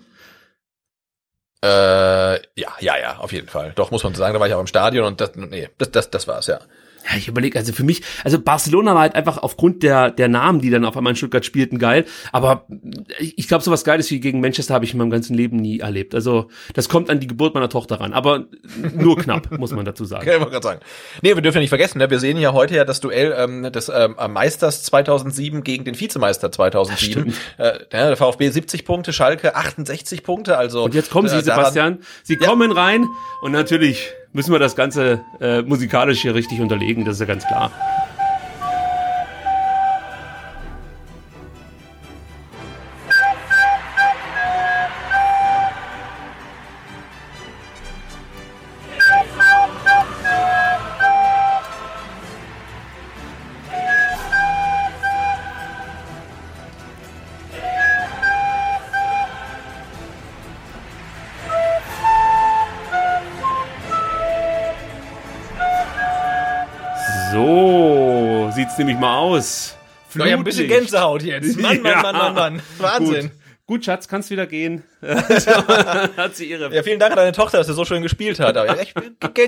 Äh, 1.61 1.67
ja, 1.67 2.69
ja, 2.79 2.97
ja, 2.97 3.17
auf 3.17 3.33
jeden 3.33 3.49
Fall. 3.49 3.73
Doch, 3.75 3.91
muss 3.91 4.03
man 4.03 4.15
sagen, 4.15 4.33
da 4.33 4.39
war 4.39 4.47
ich 4.47 4.53
auch 4.53 4.61
im 4.61 4.67
Stadion 4.67 5.05
und 5.05 5.19
das, 5.19 5.35
nee, 5.35 5.67
das, 5.77 5.91
das, 5.91 6.09
das 6.09 6.27
war's, 6.27 6.47
ja. 6.47 6.59
Ja, 7.05 7.17
ich 7.17 7.27
überlege, 7.27 7.57
also 7.57 7.73
für 7.73 7.83
mich, 7.83 8.01
also 8.23 8.39
Barcelona 8.39 8.93
war 8.93 9.01
halt 9.01 9.15
einfach 9.15 9.37
aufgrund 9.37 9.83
der, 9.83 10.11
der 10.11 10.27
Namen, 10.27 10.61
die 10.61 10.69
dann 10.69 10.85
auf 10.85 10.97
einmal 10.97 11.11
in 11.11 11.17
Stuttgart 11.17 11.45
spielten, 11.45 11.79
geil. 11.79 12.05
Aber 12.31 12.67
ich 13.19 13.47
glaube, 13.47 13.63
sowas 13.63 13.83
Geiles 13.83 14.11
wie 14.11 14.19
gegen 14.19 14.41
Manchester 14.41 14.73
habe 14.73 14.85
ich 14.85 14.93
in 14.93 14.99
meinem 14.99 15.09
ganzen 15.09 15.33
Leben 15.33 15.57
nie 15.57 15.79
erlebt. 15.79 16.13
Also 16.13 16.49
das 16.73 16.89
kommt 16.89 17.09
an 17.09 17.19
die 17.19 17.27
Geburt 17.27 17.53
meiner 17.53 17.69
Tochter 17.69 17.99
ran. 17.99 18.13
Aber 18.13 18.45
nur 18.93 19.17
knapp, 19.17 19.51
muss 19.57 19.71
man 19.71 19.85
dazu 19.85 20.05
sagen. 20.05 20.27
Okay, 20.27 20.37
ich 20.39 20.49
gerade 20.49 20.63
sagen. 20.63 20.79
Nee, 21.21 21.35
wir 21.35 21.41
dürfen 21.41 21.57
ja 21.57 21.61
nicht 21.61 21.69
vergessen, 21.69 21.99
ne? 21.99 22.09
wir 22.09 22.19
sehen 22.19 22.37
ja 22.37 22.53
heute 22.53 22.75
ja 22.75 22.85
das 22.85 22.99
Duell 22.99 23.33
ähm, 23.37 23.71
des 23.71 23.89
ähm, 23.93 24.15
Meisters 24.29 24.83
2007 24.83 25.63
gegen 25.63 25.85
den 25.85 25.99
Vizemeister 25.99 26.51
2007. 26.51 27.33
Äh, 27.57 27.79
der 27.91 28.17
VfB 28.17 28.49
70 28.49 28.85
Punkte, 28.85 29.13
Schalke 29.13 29.55
68 29.55 30.23
Punkte. 30.23 30.57
Also 30.57 30.83
Und 30.83 30.93
jetzt 30.93 31.09
kommen 31.11 31.27
Sie, 31.27 31.37
äh, 31.37 31.41
Sebastian. 31.41 31.99
Sie 32.23 32.37
ja. 32.39 32.47
kommen 32.47 32.71
rein 32.71 33.05
und 33.41 33.51
natürlich 33.51 34.13
müssen 34.33 34.51
wir 34.51 34.59
das 34.59 34.75
Ganze 34.75 35.21
äh, 35.39 35.61
musikalisch 35.61 36.21
hier 36.21 36.35
richtig 36.35 36.61
unterlegen, 36.61 37.05
das 37.05 37.15
ist 37.15 37.21
ja 37.21 37.25
ganz 37.25 37.45
klar. 37.45 37.71
Aus. 69.29 69.75
Flutlich. 70.09 70.27
Ich 70.27 70.33
hab 70.33 70.39
ein 70.39 70.43
bisschen 70.43 70.67
Gänsehaut 70.67 71.23
jetzt. 71.23 71.59
Mann, 71.59 71.81
Mann, 71.81 71.91
ja. 71.91 72.01
Mann, 72.01 72.15
Mann, 72.15 72.33
Mann. 72.33 72.61
Wahnsinn. 72.77 73.21
Gut. 73.29 73.31
Gut, 73.69 73.85
Schatz, 73.85 74.07
kannst 74.07 74.31
wieder 74.31 74.47
gehen. 74.47 74.81
hat 75.03 76.35
sie 76.35 76.49
ihre. 76.49 76.73
Ja, 76.73 76.81
vielen 76.81 76.99
Dank 76.99 77.11
an 77.11 77.17
deine 77.17 77.33
Tochter, 77.33 77.59
dass 77.59 77.67
sie 77.67 77.75
so 77.75 77.85
schön 77.85 78.01
gespielt 78.01 78.39
hat. 78.39 78.57
Aber 78.57 78.79
echt 78.79 78.95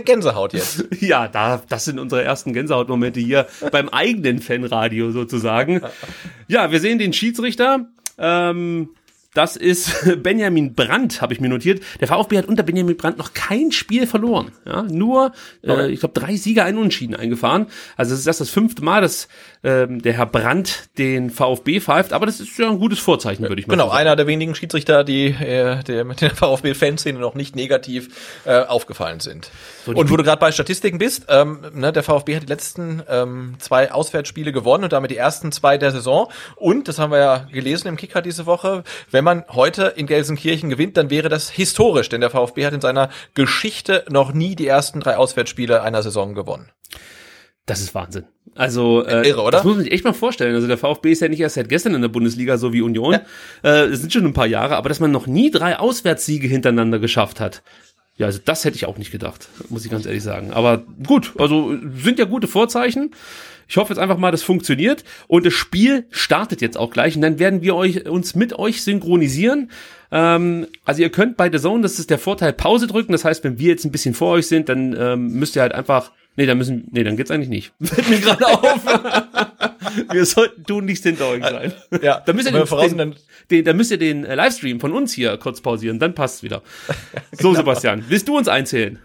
Gänsehaut 0.06 0.54
jetzt. 0.54 0.86
Ja, 1.00 1.28
da, 1.28 1.64
das 1.68 1.86
sind 1.86 1.98
unsere 1.98 2.24
ersten 2.24 2.54
Gänsehautmomente 2.54 3.20
hier 3.20 3.48
beim 3.72 3.90
eigenen 3.90 4.40
Fanradio 4.40 5.10
sozusagen. 5.10 5.82
Ja, 6.48 6.70
wir 6.72 6.80
sehen 6.80 7.00
den 7.00 7.14
Schiedsrichter. 7.14 7.88
Ähm, 8.20 8.90
das 9.34 9.56
ist 9.56 9.94
Benjamin 10.24 10.76
Brandt, 10.76 11.22
habe 11.22 11.34
ich 11.34 11.40
mir 11.40 11.50
notiert. 11.50 11.82
Der 12.00 12.08
VfB 12.08 12.38
hat 12.38 12.46
unter 12.46 12.64
Benjamin 12.64 12.98
Brandt 12.98 13.18
noch 13.18 13.34
kein 13.34 13.72
Spiel 13.72 14.08
verloren. 14.08 14.52
Ja, 14.66 14.84
nur, 14.84 15.32
äh, 15.64 15.90
ich 15.90 16.02
glaube, 16.02 16.20
drei 16.20 16.36
Sieger, 16.36 16.66
ein 16.66 16.78
Unentschieden 16.78 17.16
eingefahren. 17.16 17.68
Also 17.96 18.14
es 18.14 18.22
ist 18.22 18.28
erst 18.28 18.42
das 18.42 18.50
fünfte 18.50 18.84
Mal, 18.84 19.02
dass 19.02 19.28
ähm, 19.64 20.02
der 20.02 20.14
Herr 20.14 20.26
Brandt 20.26 20.90
den 20.98 21.30
VfB 21.30 21.80
pfeift, 21.80 22.14
aber 22.14 22.26
das 22.26 22.40
ist 22.40 22.58
ja 22.58 22.70
ein 22.70 22.80
gutes 22.80 23.00
Vorzeichen, 23.00 23.48
würde 23.48 23.62
ich 23.62 23.68
mal 23.68 23.74
genau, 23.74 23.86
sagen. 23.86 23.98
Genau, 23.98 24.02
einer 24.02 24.16
der 24.16 24.28
wenigen 24.28 24.56
Schiedsrichter, 24.56 25.04
die 25.04 25.28
äh, 25.28 25.84
der 25.84 26.04
mit 26.04 26.22
der 26.22 26.32
VfB-Fanszene 26.32 27.20
noch 27.20 27.36
nicht 27.36 27.56
negativ 27.56 28.42
äh, 28.46 28.62
aufgefallen 28.62 29.20
sind. 29.20 29.52
So, 29.86 29.94
und 29.94 30.10
wo 30.10 30.18
du 30.18 30.24
gerade 30.24 30.40
bei 30.40 30.52
Statistiken 30.52 30.98
bist, 30.98 31.26
ähm, 31.30 31.62
ne, 31.74 31.92
der 31.92 32.04
VfB 32.04 32.36
hat 32.36 32.44
die 32.44 32.48
letzten 32.48 33.04
ähm, 33.08 33.56
zwei 33.60 33.92
Auswärtsspiele 33.92 34.52
gewonnen 34.52 34.84
und 34.86 34.94
damit 34.94 35.12
die 35.12 35.18
ersten 35.18 35.52
zwei 35.52 35.78
der 35.78 35.92
Saison. 35.92 36.32
Und, 36.56 36.88
das 36.88 37.00
haben 37.00 37.12
wir 37.12 37.20
ja 37.20 37.48
gelesen 37.52 37.88
im 37.88 37.98
Kicker 37.98 38.22
diese 38.22 38.46
Woche, 38.46 38.84
wenn 39.10 39.21
man 39.24 39.44
heute 39.50 39.94
in 39.96 40.08
Gelsenkirchen 40.08 40.70
gewinnt, 40.70 40.98
dann 40.98 41.10
wäre 41.10 41.30
das 41.30 41.50
historisch, 41.50 42.10
denn 42.10 42.22
der 42.22 42.30
VfB 42.30 42.66
hat 42.66 42.74
in 42.74 42.82
seiner 42.82 43.10
Geschichte 43.34 44.06
noch 44.10 44.34
nie 44.34 44.56
die 44.56 44.68
ersten 44.68 45.00
drei 45.00 45.18
Auswärtsspiele 45.18 45.82
einer 45.82 46.04
Saison 46.04 46.34
gewonnen. 46.34 46.70
Das 47.66 47.80
ist 47.80 47.94
Wahnsinn. 47.94 48.26
Also, 48.56 49.06
äh, 49.06 49.28
Irre, 49.28 49.42
oder? 49.42 49.52
das 49.52 49.64
muss 49.64 49.76
man 49.76 49.84
sich 49.84 49.94
echt 49.94 50.04
mal 50.04 50.14
vorstellen. 50.14 50.56
Also 50.56 50.68
der 50.68 50.78
VfB 50.78 51.12
ist 51.12 51.22
ja 51.22 51.30
nicht 51.30 51.40
erst 51.40 51.56
seit 51.56 51.70
gestern 51.70 51.96
in 51.96 52.02
der 52.02 52.10
Bundesliga, 52.10 52.58
so 52.58 52.74
wie 52.74 52.82
Union. 52.82 53.14
Ja. 53.14 53.20
Äh, 53.84 53.90
das 53.90 54.02
sind 54.02 54.12
schon 54.12 54.26
ein 54.26 54.34
paar 54.34 54.48
Jahre, 54.48 54.76
aber 54.76 54.90
dass 54.90 55.00
man 55.00 55.12
noch 55.12 55.28
nie 55.28 55.52
drei 55.52 55.78
Auswärtssiege 55.80 56.48
hintereinander 56.48 57.00
geschafft 57.00 57.40
hat. 57.40 57.62
Ja, 58.18 58.26
also 58.26 58.40
das 58.44 58.66
hätte 58.66 58.76
ich 58.76 58.86
auch 58.86 58.98
nicht 58.98 59.12
gedacht, 59.12 59.48
muss 59.70 59.86
ich 59.86 59.92
ganz 59.92 60.06
ehrlich 60.06 60.22
sagen. 60.22 60.52
Aber 60.52 60.84
gut, 61.08 61.34
also 61.40 61.76
sind 61.96 62.20
ja 62.20 62.26
gute 62.26 62.48
Vorzeichen. 62.48 63.12
Ich 63.72 63.78
hoffe 63.78 63.94
jetzt 63.94 64.02
einfach 64.02 64.18
mal, 64.18 64.32
das 64.32 64.44
funktioniert. 64.44 65.06
Und 65.30 65.46
das 65.46 65.54
Spiel 65.54 66.06
startet 66.10 66.60
jetzt 66.60 66.78
auch 66.78 66.92
gleich. 66.92 67.16
Und 67.16 67.22
dann 67.22 67.40
werden 67.40 67.62
wir 67.62 67.74
euch, 67.74 68.06
uns 68.06 68.36
mit 68.36 68.52
euch 68.60 68.84
synchronisieren. 68.84 69.72
Ähm, 70.12 70.68
also 70.84 71.02
ihr 71.02 71.10
könnt 71.10 71.38
bei 71.38 71.50
The 71.50 71.58
Zone, 71.58 71.82
das 71.82 71.98
ist 71.98 72.10
der 72.10 72.20
Vorteil, 72.20 72.52
Pause 72.52 72.88
drücken. 72.88 73.14
Das 73.14 73.24
heißt, 73.24 73.46
wenn 73.46 73.60
wir 73.60 73.70
jetzt 73.70 73.86
ein 73.86 73.92
bisschen 73.92 74.14
vor 74.14 74.34
euch 74.34 74.48
sind, 74.48 74.68
dann 74.68 74.94
ähm, 75.00 75.28
müsst 75.40 75.56
ihr 75.56 75.62
halt 75.62 75.74
einfach 75.74 76.12
Nee, 76.38 76.46
dann 76.46 76.58
müssen, 76.58 76.88
nee, 76.92 77.04
dann 77.04 77.18
geht's 77.18 77.30
eigentlich 77.30 77.50
nicht. 77.50 77.74
Fällt 77.82 78.10
mir 78.10 78.20
gerade 78.20 78.48
auf. 78.48 78.86
wir 80.12 80.26
sollten 80.26 80.64
du 80.64 80.80
nicht 80.80 81.04
hinter 81.04 81.28
euch 81.28 81.44
sein. 81.44 81.74
Ja, 82.02 82.20
Da 82.26 82.34
müsst 82.34 82.50
ihr 82.50 82.54
den, 82.54 82.68
voraus 82.68 82.96
den, 82.96 83.16
den, 83.50 83.66
da 83.66 83.74
müsst 83.74 83.92
ihr 83.92 83.98
den 83.98 84.26
äh, 84.26 84.36
Livestream 84.36 84.80
von 84.80 84.94
uns 84.94 85.14
hier 85.14 85.38
kurz 85.38 85.60
pausieren, 85.60 86.00
dann 86.00 86.16
passt's 86.16 86.42
wieder. 86.42 86.62
So, 87.34 87.54
Sebastian, 87.54 88.06
willst 88.08 88.30
du 88.30 88.38
uns 88.38 88.48
einzählen? 88.48 89.00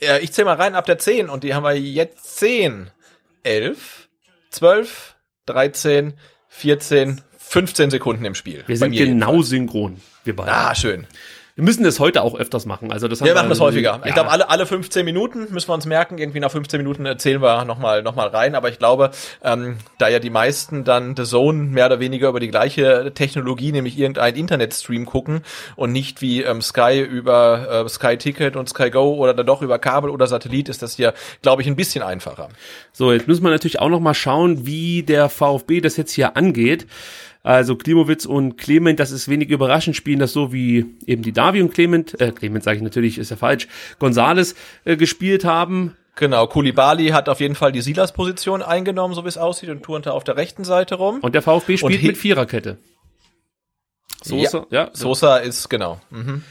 Ja, 0.00 0.18
ich 0.18 0.32
zähle 0.32 0.46
mal 0.46 0.56
rein 0.56 0.74
ab 0.74 0.86
der 0.86 0.98
10 0.98 1.28
und 1.28 1.44
die 1.44 1.54
haben 1.54 1.62
wir 1.62 1.78
jetzt 1.78 2.38
10, 2.38 2.90
11, 3.44 4.03
12, 4.54 5.16
13, 5.46 6.14
14, 6.48 7.20
15 7.38 7.90
Sekunden 7.90 8.24
im 8.24 8.34
Spiel. 8.34 8.62
Wir 8.66 8.76
sind 8.76 8.92
genau 8.92 9.42
synchron, 9.42 10.00
wir 10.22 10.36
beide. 10.36 10.52
Ah, 10.52 10.74
schön. 10.74 11.06
Wir 11.56 11.62
müssen 11.62 11.84
das 11.84 12.00
heute 12.00 12.22
auch 12.22 12.34
öfters 12.34 12.66
machen. 12.66 12.90
Also 12.90 13.06
das 13.06 13.20
haben 13.20 13.28
Wir 13.28 13.34
machen 13.34 13.48
das 13.48 13.60
häufiger. 13.60 14.00
Ja. 14.00 14.06
Ich 14.06 14.14
glaube, 14.14 14.28
alle, 14.28 14.50
alle 14.50 14.66
15 14.66 15.04
Minuten 15.04 15.46
müssen 15.52 15.68
wir 15.68 15.74
uns 15.74 15.86
merken. 15.86 16.18
Irgendwie 16.18 16.40
nach 16.40 16.50
15 16.50 16.78
Minuten 16.78 17.06
erzählen 17.06 17.40
wir 17.40 17.64
nochmal 17.64 18.02
noch 18.02 18.16
mal 18.16 18.26
rein. 18.26 18.56
Aber 18.56 18.70
ich 18.70 18.80
glaube, 18.80 19.12
ähm, 19.40 19.76
da 19.98 20.08
ja 20.08 20.18
die 20.18 20.30
meisten 20.30 20.82
dann 20.82 21.14
The 21.14 21.22
Zone 21.22 21.62
mehr 21.62 21.86
oder 21.86 22.00
weniger 22.00 22.30
über 22.30 22.40
die 22.40 22.48
gleiche 22.48 23.12
Technologie, 23.14 23.70
nämlich 23.70 23.96
irgendein 23.96 24.34
Internetstream 24.34 25.06
gucken 25.06 25.42
und 25.76 25.92
nicht 25.92 26.20
wie 26.20 26.42
ähm, 26.42 26.60
Sky 26.60 27.00
über 27.00 27.84
äh, 27.84 27.88
Sky 27.88 28.16
Ticket 28.16 28.56
und 28.56 28.68
Sky 28.68 28.90
Go 28.90 29.14
oder 29.14 29.32
dann 29.32 29.46
doch 29.46 29.62
über 29.62 29.78
Kabel 29.78 30.10
oder 30.10 30.26
Satellit, 30.26 30.68
ist 30.68 30.82
das 30.82 30.96
hier, 30.96 31.14
glaube 31.40 31.62
ich, 31.62 31.68
ein 31.68 31.76
bisschen 31.76 32.02
einfacher. 32.02 32.48
So, 32.92 33.12
jetzt 33.12 33.28
müssen 33.28 33.44
wir 33.44 33.50
natürlich 33.50 33.78
auch 33.78 33.90
noch 33.90 34.00
mal 34.00 34.14
schauen, 34.14 34.66
wie 34.66 35.04
der 35.04 35.28
VfB 35.28 35.80
das 35.80 35.96
jetzt 35.96 36.10
hier 36.10 36.36
angeht. 36.36 36.88
Also 37.44 37.76
Klimowitz 37.76 38.24
und 38.24 38.56
Clement, 38.56 38.98
das 38.98 39.10
ist 39.10 39.28
wenig 39.28 39.50
überraschend, 39.50 39.94
spielen 39.94 40.18
das 40.18 40.32
so 40.32 40.50
wie 40.50 40.86
eben 41.06 41.22
die 41.22 41.32
Davi 41.32 41.60
und 41.60 41.74
Clement, 41.74 42.18
äh, 42.18 42.32
Clement 42.32 42.64
sage 42.64 42.78
ich 42.78 42.82
natürlich, 42.82 43.18
ist 43.18 43.30
ja 43.30 43.36
falsch, 43.36 43.68
Gonzales 43.98 44.54
äh, 44.86 44.96
gespielt 44.96 45.44
haben. 45.44 45.94
Genau, 46.16 46.46
Kulibali 46.46 47.08
hat 47.08 47.28
auf 47.28 47.40
jeden 47.40 47.54
Fall 47.54 47.70
die 47.70 47.82
Silas-Position 47.82 48.62
eingenommen, 48.62 49.14
so 49.14 49.24
wie 49.24 49.28
es 49.28 49.36
aussieht, 49.36 49.68
und 49.68 49.82
turnte 49.82 50.14
auf 50.14 50.24
der 50.24 50.38
rechten 50.38 50.64
Seite 50.64 50.94
rum. 50.94 51.20
Und 51.20 51.34
der 51.34 51.42
VfB 51.42 51.76
spielt 51.76 52.02
mit 52.02 52.16
Viererkette. 52.16 52.78
Soße, 54.22 54.66
ja. 54.70 54.88
so. 54.94 55.08
Sosa 55.08 55.36
ist, 55.36 55.68
genau. 55.68 56.00
Mhm. 56.10 56.42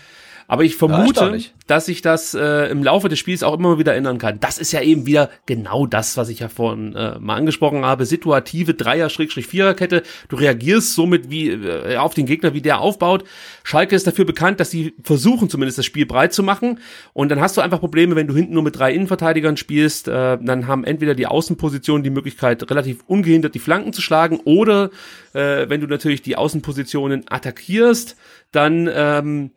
Aber 0.47 0.63
ich 0.63 0.75
vermute, 0.75 1.19
erstaunlich. 1.19 1.53
dass 1.67 1.85
sich 1.85 2.01
das 2.01 2.33
äh, 2.33 2.69
im 2.69 2.83
Laufe 2.83 3.09
des 3.09 3.19
Spiels 3.19 3.43
auch 3.43 3.57
immer 3.57 3.79
wieder 3.79 3.95
ändern 3.95 4.17
kann. 4.17 4.39
Das 4.39 4.57
ist 4.57 4.71
ja 4.71 4.81
eben 4.81 5.05
wieder 5.05 5.29
genau 5.45 5.85
das, 5.85 6.17
was 6.17 6.29
ich 6.29 6.39
ja 6.39 6.49
vorhin 6.49 6.95
äh, 6.95 7.17
mal 7.19 7.35
angesprochen 7.35 7.85
habe. 7.85 8.05
Situative 8.05 8.73
Dreier-Viererkette. 8.73 10.03
Du 10.29 10.35
reagierst 10.35 10.93
somit 10.93 11.29
wie 11.29 11.49
äh, 11.49 11.97
auf 11.97 12.13
den 12.13 12.25
Gegner, 12.25 12.53
wie 12.53 12.61
der 12.61 12.79
aufbaut. 12.79 13.23
Schalke 13.63 13.95
ist 13.95 14.07
dafür 14.07 14.25
bekannt, 14.25 14.59
dass 14.59 14.71
sie 14.71 14.93
versuchen 15.03 15.49
zumindest 15.49 15.77
das 15.77 15.85
Spiel 15.85 16.05
breit 16.05 16.33
zu 16.33 16.43
machen. 16.43 16.79
Und 17.13 17.29
dann 17.29 17.39
hast 17.39 17.57
du 17.57 17.61
einfach 17.61 17.79
Probleme, 17.79 18.15
wenn 18.15 18.27
du 18.27 18.35
hinten 18.35 18.53
nur 18.53 18.63
mit 18.63 18.77
drei 18.77 18.93
Innenverteidigern 18.93 19.57
spielst. 19.57 20.07
Äh, 20.07 20.37
dann 20.41 20.67
haben 20.67 20.83
entweder 20.83 21.15
die 21.15 21.27
Außenpositionen 21.27 22.03
die 22.03 22.09
Möglichkeit, 22.09 22.69
relativ 22.69 23.03
ungehindert 23.07 23.55
die 23.55 23.59
Flanken 23.59 23.93
zu 23.93 24.01
schlagen. 24.01 24.39
Oder 24.43 24.89
äh, 25.33 25.69
wenn 25.69 25.81
du 25.81 25.87
natürlich 25.87 26.21
die 26.21 26.35
Außenpositionen 26.35 27.25
attackierst, 27.29 28.15
dann 28.51 28.89
ähm, 28.93 29.51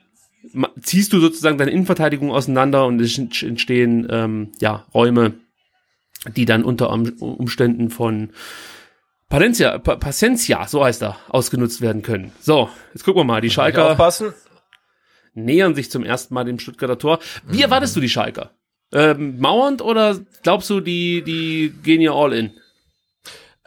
ziehst 0.81 1.12
du 1.12 1.21
sozusagen 1.21 1.59
deine 1.59 1.71
Innenverteidigung 1.71 2.31
auseinander 2.31 2.87
und 2.87 3.00
es 3.00 3.19
ent- 3.19 3.43
entstehen 3.43 4.07
ähm, 4.11 4.53
ja 4.61 4.87
Räume, 4.95 5.35
die 6.37 6.45
dann 6.45 6.65
unter 6.65 6.91
Umständen 6.91 7.91
von 7.91 8.31
Palencia, 9.29 9.79
Pa- 9.79 9.97
Paciencia, 9.97 10.67
so 10.69 10.85
heißt 10.85 11.03
er, 11.03 11.17
ausgenutzt 11.29 11.81
werden 11.81 12.03
können. 12.03 12.33
So, 12.41 12.71
jetzt 12.95 13.05
gucken 13.05 13.21
wir 13.21 13.25
mal. 13.25 13.41
Die 13.41 13.50
Schalker 13.50 13.91
Aufpassen. 13.91 14.33
nähern 15.35 15.75
sich 15.75 15.91
zum 15.91 16.05
ersten 16.05 16.33
Mal 16.35 16.45
dem 16.45 16.59
Stuttgarter 16.59 16.99
Tor. 16.99 17.19
Wie 17.47 17.62
erwartest 17.62 17.97
du 17.97 18.00
die 18.00 18.09
Schalker? 18.09 18.53
Ähm, 18.93 19.41
mauernd 19.41 19.83
oder 19.83 20.17
glaubst 20.43 20.71
du, 20.71 20.81
die, 20.81 21.23
die 21.23 21.73
gehen 21.83 22.00
hier 22.00 22.12
all 22.12 22.33
in? 22.33 22.53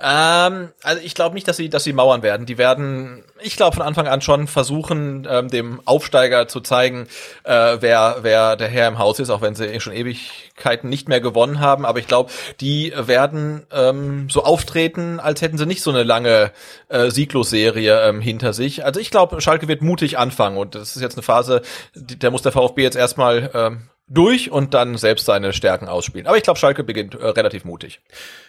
Ähm, 0.02 0.70
also 0.82 1.02
ich 1.04 1.14
glaube 1.14 1.36
nicht, 1.36 1.48
dass 1.48 1.58
sie, 1.58 1.70
dass 1.70 1.84
sie 1.84 1.92
mauern 1.92 2.24
werden. 2.24 2.46
Die 2.46 2.58
werden, 2.58 3.24
ich 3.42 3.58
glaube 3.58 3.76
von 3.76 3.86
Anfang 3.86 4.08
an 4.08 4.22
schon 4.22 4.48
versuchen, 4.48 5.28
ähm, 5.30 5.50
dem 5.50 5.82
Aufsteiger 5.86 6.48
zu 6.48 6.62
zeigen, 6.62 7.08
äh, 7.44 7.78
wer, 7.80 8.20
wer 8.22 8.56
der 8.56 8.70
Herr 8.70 8.88
im 8.88 8.98
Haus 8.98 9.20
ist, 9.20 9.30
auch 9.30 9.42
wenn 9.42 9.56
sie 9.56 9.80
schon 9.82 9.94
Ewigkeiten 9.94 10.90
nicht 10.90 11.10
mehr 11.10 11.20
gewonnen 11.20 11.60
haben. 11.60 11.86
Aber 11.86 12.00
ich 12.00 12.08
glaube, 12.08 12.32
die 12.62 12.94
werden 12.96 13.66
ähm, 13.72 14.30
so 14.30 14.44
auftreten, 14.44 15.20
als 15.20 15.42
hätten 15.42 15.58
sie 15.58 15.66
nicht 15.66 15.82
so 15.82 15.90
eine 15.90 16.04
lange 16.04 16.52
äh, 16.88 17.10
Sieglosserie 17.12 18.08
ähm, 18.08 18.22
hinter 18.22 18.54
sich. 18.54 18.86
Also 18.86 19.02
ich 19.02 19.12
glaube, 19.12 19.42
Schalke 19.42 19.68
wird 19.68 19.82
mutig 19.82 20.18
anfangen 20.18 20.58
und 20.58 20.76
das 20.76 20.96
ist 20.96 21.02
jetzt 21.02 21.16
eine 21.16 21.24
Phase, 21.24 21.62
die, 21.94 22.18
da 22.18 22.32
muss 22.32 22.42
der 22.42 22.54
VfB 22.54 22.84
jetzt 22.84 22.96
erstmal 22.96 23.52
ähm, 23.54 23.90
durch 24.10 24.52
und 24.52 24.74
dann 24.74 24.98
selbst 24.98 25.26
seine 25.26 25.54
Stärken 25.54 25.88
ausspielen. 25.88 26.28
Aber 26.28 26.38
ich 26.38 26.44
glaube, 26.44 26.60
Schalke 26.60 26.84
beginnt 26.84 27.16
äh, 27.16 27.26
relativ 27.28 27.64
mutig. 27.64 28.02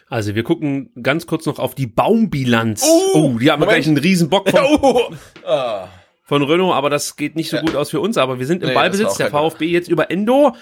Also 0.09 0.35
wir 0.35 0.43
gucken 0.43 0.91
ganz 1.03 1.27
kurz 1.27 1.47
noch 1.47 1.59
auf 1.59 1.75
die 1.75 1.87
Baumbilanz. 1.87 2.85
Oh, 2.85 3.13
oh, 3.15 3.39
die 3.39 3.51
haben 3.51 3.61
wir 3.61 3.67
Moment. 3.67 3.69
gleich 3.69 3.87
einen 3.87 3.99
riesen 3.99 4.31
Bock 4.31 4.49
von, 4.49 5.17
ah. 5.47 5.89
von 6.25 6.43
Renault, 6.43 6.75
aber 6.75 6.91
das 6.91 7.17
geht 7.17 7.37
nicht 7.37 7.51
so 7.51 7.59
gut 7.59 7.77
aus 7.77 7.91
für 7.91 8.01
uns. 8.01 8.17
Aber 8.17 8.39
wir 8.39 8.47
sind 8.47 8.63
im 8.63 8.71
Nee, 8.71 8.75
Ballbesitz. 8.75 9.19
Der 9.19 9.31
VfB 9.31 9.67
jetzt 9.67 9.89
über 9.89 10.11
Endo, 10.11 10.57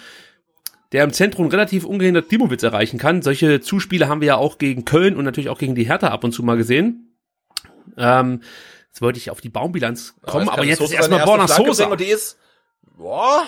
der 0.93 1.05
im 1.05 1.13
Zentrum 1.13 1.47
relativ 1.47 1.85
ungehindert 1.85 2.31
Dimowitz 2.31 2.63
erreichen 2.63 2.99
kann. 2.99 3.23
Solche 3.23 3.61
Zuspiele 3.61 4.09
haben 4.09 4.21
wir 4.21 4.29
ja 4.29 4.37
auch 4.37 4.59
gegen 4.59 4.85
Köln 4.85 5.17
und 5.17 5.25
natürlich 5.25 5.49
auch 5.49 5.59
gegen 5.59 5.75
die 5.75 5.85
Hertha 5.85 6.09
ab 6.09 6.25
und 6.25 6.33
zu 6.33 6.43
mal 6.43 6.57
gesehen. 6.57 7.17
Ähm, 7.97 8.43
jetzt 8.89 9.01
wollte 9.01 9.19
ich 9.19 9.31
auf 9.31 9.41
die 9.41 9.49
Baumbilanz 9.49 10.17
kommen, 10.23 10.49
aber 10.49 10.65
jetzt 10.65 10.81
ist 10.81 10.93
erstmal 10.93 11.25
Borna 11.25 11.47
Sosa. 11.47 11.87
Und 11.87 12.01
die 12.01 12.07
ist, 12.07 12.39
boah, 12.97 13.45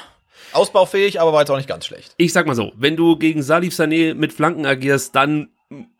ausbaufähig, 0.52 1.20
aber 1.20 1.32
war 1.32 1.40
jetzt 1.40 1.50
auch 1.50 1.56
nicht 1.56 1.68
ganz 1.68 1.86
schlecht. 1.86 2.14
Ich 2.16 2.32
sag 2.32 2.46
mal 2.46 2.54
so, 2.54 2.72
wenn 2.76 2.96
du 2.96 3.16
gegen 3.16 3.42
Salif 3.42 3.74
Sané 3.74 4.14
mit 4.14 4.32
Flanken 4.32 4.66
agierst, 4.66 5.14
dann 5.14 5.48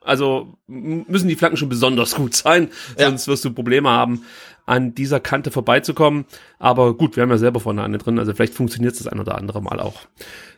also 0.01 0.55
müssen 0.67 1.29
die 1.29 1.37
Flanken 1.37 1.57
schon 1.57 1.69
besonders 1.69 2.15
gut 2.17 2.35
sein, 2.35 2.71
Ja. 2.99 3.07
sonst 3.07 3.29
wirst 3.29 3.45
du 3.45 3.53
Probleme 3.53 3.89
haben, 3.89 4.25
an 4.67 4.95
dieser 4.95 5.21
Kante 5.21 5.51
vorbeizukommen. 5.51 6.25
Aber 6.59 6.95
gut, 6.97 7.17
wir 7.17 7.23
haben 7.23 7.31
ja 7.31 7.39
selber 7.39 7.61
vorne 7.61 7.83
eine 7.85 7.99
drin, 7.99 8.19
also 8.19 8.35
vielleicht 8.35 8.55
funktioniert 8.55 8.99
das 8.99 9.07
ein 9.07 9.21
oder 9.21 9.37
andere 9.37 9.63
Mal 9.63 9.79
auch. 9.81 10.01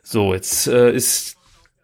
So, 0.02 0.32
jetzt 0.34 0.66
äh, 0.66 0.92
ist 0.92 1.36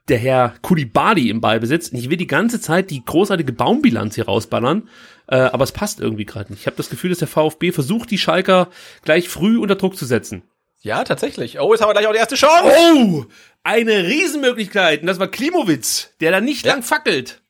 der 0.08 0.18
Herr 0.18 0.54
Kulibali 0.62 1.28
im 1.28 1.40
Ballbesitz. 1.42 1.88
Und 1.90 1.98
ich 1.98 2.08
will 2.08 2.16
die 2.16 2.26
ganze 2.26 2.60
Zeit 2.60 2.90
die 2.90 3.04
großartige 3.04 3.52
Baumbilanz 3.52 4.14
hier 4.14 4.24
rausballern, 4.24 4.88
äh, 5.26 5.36
aber 5.36 5.64
es 5.64 5.72
passt 5.72 6.00
irgendwie 6.00 6.24
gerade 6.24 6.50
nicht. 6.50 6.60
Ich 6.62 6.66
habe 6.66 6.76
das 6.78 6.88
Gefühl, 6.88 7.10
dass 7.10 7.18
der 7.18 7.28
VfB 7.28 7.72
versucht, 7.72 8.10
die 8.10 8.16
Schalker 8.18 8.68
gleich 9.04 9.28
früh 9.28 9.58
unter 9.58 9.74
Druck 9.74 9.96
zu 9.96 10.06
setzen. 10.06 10.42
Ja, 10.80 11.02
tatsächlich. 11.04 11.58
Oh, 11.60 11.72
jetzt 11.72 11.80
haben 11.82 11.88
wir 11.88 11.94
gleich 11.94 12.06
auch 12.06 12.12
die 12.12 12.18
erste 12.18 12.36
Chance. 12.36 12.72
Oh, 12.94 13.24
eine 13.64 14.06
Riesenmöglichkeit. 14.06 15.00
Und 15.00 15.06
das 15.08 15.18
war 15.18 15.28
Klimowitz, 15.28 16.10
der 16.20 16.30
da 16.30 16.40
nicht 16.40 16.64
Ja. 16.64 16.72
lang 16.74 16.82
fackelt. 16.82 17.40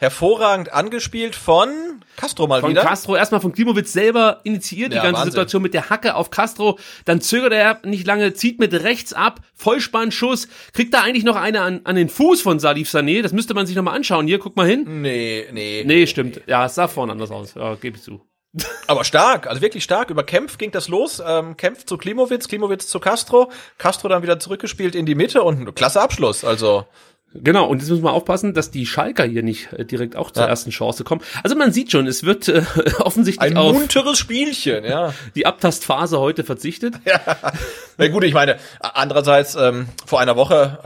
Hervorragend 0.00 0.72
angespielt 0.72 1.34
von 1.34 1.68
Castro 2.16 2.46
mal 2.46 2.60
Von 2.60 2.70
wieder. 2.70 2.82
Castro, 2.82 3.16
erstmal 3.16 3.40
von 3.40 3.52
Klimowitz 3.52 3.92
selber 3.92 4.40
initiiert, 4.44 4.92
Ja, 4.92 5.00
die 5.00 5.04
ganze 5.06 5.18
Wahnsinn. 5.22 5.32
Situation 5.32 5.62
mit 5.62 5.74
der 5.74 5.90
Hacke 5.90 6.14
auf 6.14 6.30
Castro. 6.30 6.78
Dann 7.04 7.20
zögert 7.20 7.52
er 7.52 7.80
nicht 7.84 8.06
lange, 8.06 8.32
zieht 8.32 8.60
mit 8.60 8.72
rechts 8.72 9.12
ab, 9.12 9.40
Vollspannschuss, 9.56 10.46
kriegt 10.72 10.94
da 10.94 11.02
eigentlich 11.02 11.24
noch 11.24 11.34
eine 11.34 11.62
an, 11.62 11.80
an 11.82 11.96
den 11.96 12.08
Fuß 12.08 12.40
von 12.42 12.60
Salif 12.60 12.88
Sané. 12.88 13.22
Das 13.22 13.32
müsste 13.32 13.54
man 13.54 13.66
sich 13.66 13.74
nochmal 13.74 13.96
anschauen. 13.96 14.28
Hier, 14.28 14.38
guck 14.38 14.54
mal 14.56 14.68
hin. 14.68 15.02
Nee, 15.02 15.46
nee. 15.52 15.82
Nee, 15.84 16.06
stimmt. 16.06 16.42
Ja, 16.46 16.66
es 16.66 16.76
sah 16.76 16.86
vorne 16.86 17.10
anders 17.10 17.32
aus. 17.32 17.54
Ja, 17.54 17.74
gebe 17.74 17.96
ich 17.96 18.02
zu. 18.04 18.20
Aber 18.86 19.04
stark, 19.04 19.46
also 19.46 19.60
wirklich 19.60 19.84
stark. 19.84 20.10
Über 20.10 20.24
Kempf 20.24 20.58
ging 20.58 20.70
das 20.70 20.88
los. 20.88 21.22
Ähm, 21.24 21.56
Kempf 21.56 21.84
zu 21.84 21.98
Klimowitz, 21.98 22.48
Klimowitz 22.48 22.88
zu 22.88 23.00
Castro. 23.00 23.50
Castro 23.78 24.08
dann 24.08 24.22
wieder 24.22 24.38
zurückgespielt 24.38 24.94
in 24.94 25.06
die 25.06 25.14
Mitte 25.14 25.42
und 25.42 25.60
ein 25.60 25.74
klasse 25.74 26.00
Abschluss. 26.00 26.44
Also, 26.44 26.86
Genau, 27.34 27.66
und 27.66 27.80
jetzt 27.80 27.90
müssen 27.90 28.02
wir 28.04 28.12
aufpassen, 28.12 28.54
dass 28.54 28.70
die 28.70 28.86
Schalker 28.86 29.24
hier 29.24 29.42
nicht 29.42 29.70
äh, 29.74 29.84
direkt 29.84 30.16
auch 30.16 30.30
zur 30.30 30.44
Ja. 30.44 30.48
ersten 30.48 30.70
Chance 30.70 31.04
kommen. 31.04 31.20
Also 31.42 31.56
man 31.56 31.72
sieht 31.72 31.92
schon, 31.92 32.06
es 32.06 32.24
wird 32.24 32.48
äh, 32.48 32.62
offensichtlich 33.00 33.50
ein 33.50 33.56
auf 33.58 33.74
munteres 33.74 34.16
Spielchen, 34.18 34.82
ja. 34.84 35.12
die 35.34 35.44
Abtastphase 35.44 36.18
heute 36.18 36.42
verzichtet. 36.42 36.94
Na 37.98 38.08
gut, 38.08 38.24
ich 38.24 38.32
meine, 38.32 38.56
andererseits, 38.80 39.56
ähm, 39.56 39.88
vor 40.06 40.20
einer 40.20 40.36
Woche 40.36 40.78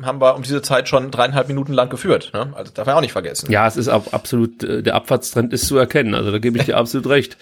äh, 0.00 0.04
haben 0.04 0.20
wir 0.20 0.36
um 0.36 0.42
diese 0.42 0.62
Zeit 0.62 0.88
schon 0.88 1.10
dreieinhalb 1.10 1.48
Minuten 1.48 1.72
lang 1.72 1.88
geführt. 1.90 2.30
Ne? 2.34 2.52
Also 2.54 2.72
darf 2.72 2.86
man 2.86 2.94
auch 2.96 3.00
nicht 3.00 3.12
vergessen. 3.12 3.50
Ja, 3.50 3.66
es 3.66 3.76
ist 3.76 3.88
ab, 3.88 4.08
absolut, 4.12 4.62
äh, 4.62 4.82
der 4.84 4.94
Abfahrtstrend 4.94 5.52
ist 5.52 5.66
zu 5.66 5.76
erkennen. 5.76 6.14
Also 6.14 6.30
da 6.30 6.38
gebe 6.38 6.56
ich 6.58 6.66
dir 6.66 6.76
absolut 6.76 7.08
recht. 7.08 7.36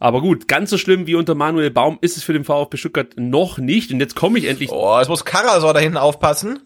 Aber 0.00 0.20
gut, 0.20 0.48
ganz 0.48 0.70
so 0.70 0.78
schlimm 0.78 1.06
wie 1.06 1.14
unter 1.14 1.34
Manuel 1.34 1.70
Baum 1.70 1.98
ist 2.00 2.16
es 2.16 2.22
für 2.24 2.32
den 2.32 2.44
VfB 2.44 2.76
Stuttgart 2.76 3.08
noch 3.16 3.58
nicht. 3.58 3.92
Und 3.92 4.00
jetzt 4.00 4.16
komme 4.16 4.38
ich 4.38 4.46
endlich 4.46 4.70
Oh, 4.70 4.96
jetzt 4.98 5.08
muss 5.08 5.24
Karasor 5.24 5.74
da 5.74 5.80
hinten 5.80 5.96
aufpassen. 5.96 6.60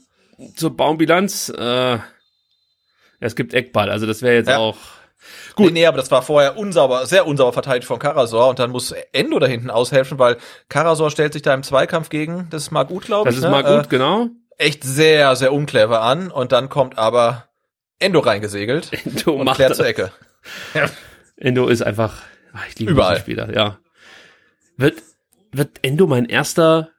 Zur 0.57 0.77
Baumbilanz. 0.77 1.49
Äh, 1.51 1.99
es 3.21 3.37
gibt 3.37 3.55
Eckball, 3.55 3.91
also 3.91 4.07
das 4.07 4.23
wäre 4.23 4.35
jetzt 4.37 4.49
Ja. 4.49 4.59
auch. 4.59 4.77
Gut. 5.55 5.67
Nee, 5.67 5.73
nee, 5.73 5.87
aber 5.87 5.99
das 5.99 6.11
war 6.11 6.23
vorher 6.23 6.57
unsauber, 6.57 7.07
sehr 7.07 7.27
unsauber 7.29 7.53
verteidigt 7.53 7.87
von 7.87 7.99
Karasor 8.01 8.49
und 8.49 8.59
dann 8.59 8.71
muss 8.71 8.93
Endo 9.13 9.39
da 9.39 9.47
hinten 9.47 9.71
aushelfen, 9.71 10.19
weil 10.19 10.37
Karasor 10.69 11.11
stellt 11.13 11.33
sich 11.33 11.43
da 11.43 11.55
im 11.55 11.63
Zweikampf 11.63 12.09
gegen, 12.09 12.49
das 12.51 12.63
ist 12.65 12.71
mal 12.73 12.83
gut, 12.85 13.05
glaube 13.05 13.27
Das 13.29 13.35
ich. 13.35 13.39
ist 13.39 13.45
ne? 13.45 13.51
mal 13.51 13.63
gut, 13.63 13.87
Äh, 13.87 13.89
genau. 13.89 14.29
echt 14.59 14.83
sehr, 14.83 15.37
sehr 15.37 15.53
unclever 15.53 16.03
an 16.03 16.31
und 16.33 16.51
dann 16.51 16.69
kommt 16.69 16.99
aber 16.99 17.49
Endo 18.01 18.19
reingesegelt 18.19 18.91
Endo 19.05 19.35
und 19.35 19.45
macht 19.45 19.57
klärt 19.57 19.77
zur 19.77 19.87
Ecke. 19.87 20.11
Endo 21.37 21.69
ist 21.69 21.83
einfach. 21.83 22.23
Ach, 22.53 22.67
ich 22.69 22.79
liebe 22.81 22.91
Überall. 22.93 23.19
Spieler, 23.19 23.55
ja. 23.55 23.79
Wird, 24.77 25.01
wird 25.53 25.79
Endo 25.83 26.07
mein 26.09 26.25
erster 26.25 26.91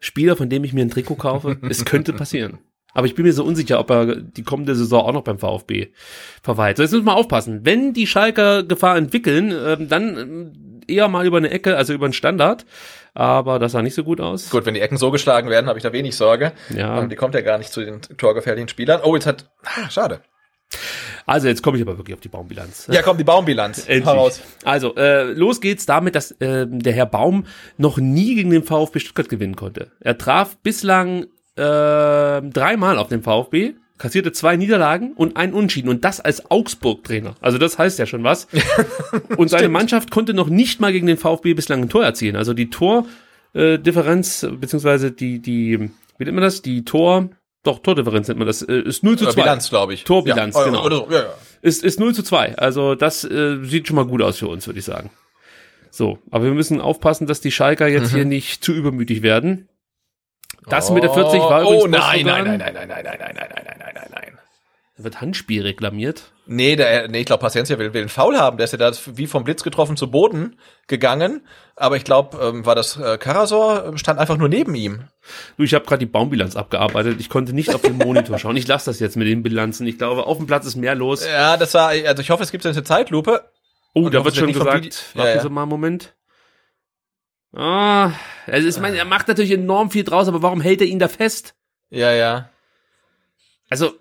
Spieler, 0.00 0.36
von 0.36 0.48
dem 0.50 0.64
ich 0.64 0.72
mir 0.72 0.84
ein 0.84 0.90
Trikot 0.90 1.14
kaufe? 1.16 1.56
es 1.68 1.84
könnte 1.84 2.12
passieren. 2.14 2.58
Aber 2.92 3.06
ich 3.06 3.14
bin 3.14 3.24
mir 3.24 3.32
so 3.32 3.44
unsicher, 3.44 3.78
ob 3.78 3.90
er 3.90 4.16
die 4.16 4.42
kommende 4.42 4.74
Saison 4.74 5.02
auch 5.02 5.12
noch 5.12 5.22
beim 5.22 5.38
VfB 5.38 5.88
verweilt. 6.42 6.76
So, 6.76 6.82
jetzt 6.82 6.92
müssen 6.92 7.04
wir 7.04 7.16
aufpassen. 7.16 7.60
Wenn 7.64 7.92
die 7.92 8.06
Schalker 8.06 8.62
Gefahr 8.62 8.96
entwickeln, 8.96 9.52
ähm, 9.52 9.88
dann 9.88 10.16
ähm, 10.16 10.80
eher 10.86 11.08
mal 11.08 11.26
über 11.26 11.38
eine 11.38 11.50
Ecke, 11.50 11.76
also 11.76 11.92
über 11.92 12.06
einen 12.06 12.12
Standard. 12.12 12.66
Aber 13.14 13.58
das 13.58 13.72
sah 13.72 13.82
nicht 13.82 13.94
so 13.94 14.04
gut 14.04 14.20
aus. 14.20 14.50
Gut, 14.50 14.66
wenn 14.66 14.74
die 14.74 14.80
Ecken 14.80 14.96
so 14.96 15.10
geschlagen 15.10 15.50
werden, 15.50 15.66
habe 15.66 15.78
ich 15.78 15.82
da 15.82 15.92
wenig 15.92 16.16
Sorge. 16.16 16.52
Ja. 16.74 17.00
Ähm, 17.00 17.08
die 17.08 17.16
kommt 17.16 17.34
ja 17.34 17.40
gar 17.40 17.58
nicht 17.58 17.72
zu 17.72 17.84
den 17.84 18.00
torgefährlichen 18.02 18.68
Spielern. 18.68 19.00
Oh, 19.02 19.14
jetzt 19.14 19.26
hat, 19.26 19.50
ah, 19.64 19.90
schade. 19.90 20.20
Also 21.26 21.48
jetzt 21.48 21.62
komme 21.62 21.76
ich 21.76 21.82
aber 21.82 21.98
wirklich 21.98 22.14
auf 22.14 22.20
die 22.20 22.28
Baumbilanz. 22.28 22.88
Ja, 22.90 23.02
komm, 23.02 23.18
die 23.18 23.24
Baumbilanz. 23.24 23.84
Endlich. 23.88 24.40
Also, 24.64 24.94
äh, 24.96 25.24
los 25.32 25.60
geht's 25.60 25.86
damit, 25.86 26.14
dass 26.14 26.30
äh, 26.32 26.66
der 26.68 26.92
Herr 26.92 27.06
Baum 27.06 27.46
noch 27.76 27.98
nie 27.98 28.36
gegen 28.36 28.50
den 28.50 28.62
VfB 28.62 29.00
Stuttgart 29.00 29.28
gewinnen 29.28 29.56
konnte. 29.56 29.90
Er 30.00 30.16
traf 30.18 30.56
bislang 30.58 31.26
äh, 31.60 32.42
dreimal 32.48 32.98
auf 32.98 33.08
den 33.08 33.22
VfB, 33.22 33.74
kassierte 33.98 34.32
zwei 34.32 34.56
Niederlagen 34.56 35.12
und 35.12 35.36
einen 35.36 35.52
Unschieden 35.52 35.90
und 35.90 36.04
das 36.04 36.20
als 36.20 36.50
Augsburg-Trainer. 36.50 37.34
Also 37.40 37.58
das 37.58 37.78
heißt 37.78 37.98
ja 37.98 38.06
schon 38.06 38.24
was. 38.24 38.48
und 39.36 39.48
seine 39.48 39.68
Mannschaft 39.68 40.10
konnte 40.10 40.34
noch 40.34 40.48
nicht 40.48 40.80
mal 40.80 40.90
gegen 40.92 41.06
den 41.06 41.18
VfB 41.18 41.54
bislang 41.54 41.82
ein 41.82 41.88
Tor 41.88 42.04
erzielen. 42.04 42.34
Also 42.34 42.54
die 42.54 42.70
Tordifferenz, 42.70 44.46
beziehungsweise 44.58 45.12
die, 45.12 45.40
die, 45.40 45.90
wie 46.18 46.24
nennt 46.24 46.34
man 46.34 46.42
das? 46.42 46.62
Die 46.62 46.84
Tor, 46.84 47.28
doch, 47.62 47.80
Tordifferenz 47.80 48.26
nennt 48.28 48.38
man 48.38 48.46
das, 48.46 48.62
äh, 48.62 48.80
ist 48.80 49.04
0 49.04 49.18
zu 49.18 49.24
Oder 49.24 49.34
2. 49.34 49.42
Bilanz, 49.42 49.68
glaube 49.68 49.94
ich. 49.94 50.04
Torbilanz, 50.04 50.56
ja, 50.56 50.64
genau. 50.64 50.84
Oder 50.84 50.96
so. 50.96 51.08
Ja, 51.10 51.18
ja. 51.18 51.34
Ist, 51.60 51.84
ist 51.84 52.00
0 52.00 52.14
zu 52.14 52.22
2. 52.22 52.56
Also 52.56 52.94
das 52.94 53.22
äh, 53.24 53.58
sieht 53.62 53.86
schon 53.86 53.96
mal 53.96 54.06
gut 54.06 54.22
aus 54.22 54.38
für 54.38 54.48
uns, 54.48 54.66
würde 54.66 54.78
ich 54.78 54.84
sagen. 54.86 55.10
So, 55.90 56.18
aber 56.30 56.44
wir 56.44 56.52
müssen 56.52 56.80
aufpassen, 56.80 57.26
dass 57.26 57.40
die 57.40 57.50
Schalker 57.50 57.88
jetzt 57.88 58.14
hier 58.14 58.24
nicht 58.24 58.64
zu 58.64 58.72
übermütig 58.72 59.22
werden. 59.22 59.68
Das 60.68 60.90
mit 60.90 61.02
der 61.02 61.10
40 61.12 61.40
war 61.40 61.64
Oh, 61.64 61.84
übrigens 61.86 61.90
nein, 61.98 62.22
Postogan. 62.24 62.44
nein, 62.44 62.58
nein, 62.58 62.74
nein, 62.74 62.88
nein, 62.88 63.04
nein, 63.04 63.18
nein, 63.18 63.18
nein, 63.18 63.34
nein, 63.36 63.48
nein, 63.66 63.76
nein, 63.78 63.92
nein, 63.94 64.08
nein. 64.12 64.38
Da 64.98 65.04
wird 65.04 65.20
Handspiel 65.22 65.62
reklamiert. 65.62 66.24
Nee, 66.46 66.76
der, 66.76 67.08
nee, 67.08 67.20
ich 67.20 67.26
glaube, 67.26 67.40
Paciencia 67.40 67.78
will, 67.78 67.94
will 67.94 68.00
einen 68.02 68.08
Foul 68.10 68.36
haben. 68.36 68.58
Der 68.58 68.64
ist 68.64 68.72
ja 68.72 68.78
da 68.78 68.92
wie 69.14 69.26
vom 69.26 69.44
Blitz 69.44 69.62
getroffen 69.62 69.96
zu 69.96 70.10
Boden 70.10 70.58
gegangen. 70.88 71.46
Aber 71.76 71.96
ich 71.96 72.04
glaube, 72.04 72.36
ähm, 72.42 72.66
war 72.66 72.74
das 72.74 72.98
äh, 72.98 73.16
Karasor, 73.16 73.86
ähm, 73.86 73.96
stand 73.98 74.18
einfach 74.18 74.36
nur 74.36 74.48
neben 74.50 74.74
ihm. 74.74 75.04
Du, 75.56 75.62
ich 75.62 75.72
habe 75.72 75.86
gerade 75.86 76.00
die 76.00 76.06
Baumbilanz 76.10 76.56
abgearbeitet. 76.56 77.16
Ich 77.20 77.30
konnte 77.30 77.54
nicht 77.54 77.74
auf 77.74 77.80
den 77.80 77.96
Monitor 77.96 78.38
schauen. 78.38 78.56
Ich 78.56 78.66
lasse 78.66 78.90
das 78.90 79.00
jetzt 79.00 79.16
mit 79.16 79.26
den 79.28 79.42
Bilanzen. 79.42 79.86
Ich 79.86 79.96
glaube, 79.96 80.26
auf 80.26 80.36
dem 80.36 80.46
Platz 80.46 80.66
ist 80.66 80.76
mehr 80.76 80.94
los. 80.94 81.24
Ja, 81.24 81.56
das 81.56 81.72
war, 81.72 81.88
also 81.90 82.20
ich 82.20 82.30
hoffe, 82.30 82.42
es 82.42 82.50
gibt 82.50 82.64
jetzt 82.64 82.76
eine 82.76 82.84
Zeitlupe. 82.84 83.42
Oh, 83.94 84.02
Und 84.04 84.14
da 84.14 84.22
wird 84.24 84.36
schon 84.36 84.52
gesagt. 84.52 84.66
Warten 85.14 85.18
Ja, 85.18 85.34
ja. 85.36 85.40
Sie 85.40 85.48
mal 85.48 85.62
einen 85.62 85.70
Moment. 85.70 86.14
Ah, 87.52 88.12
also 88.46 88.68
ich 88.68 88.78
meine, 88.78 88.96
er 88.96 89.04
macht 89.04 89.28
natürlich 89.28 89.52
enorm 89.52 89.90
viel 89.90 90.04
draus, 90.04 90.28
aber 90.28 90.42
warum 90.42 90.60
hält 90.60 90.80
er 90.80 90.86
ihn 90.86 90.98
da 90.98 91.08
fest? 91.08 91.54
Ja, 91.90 92.12
ja. 92.12 92.50
Also 93.68 93.94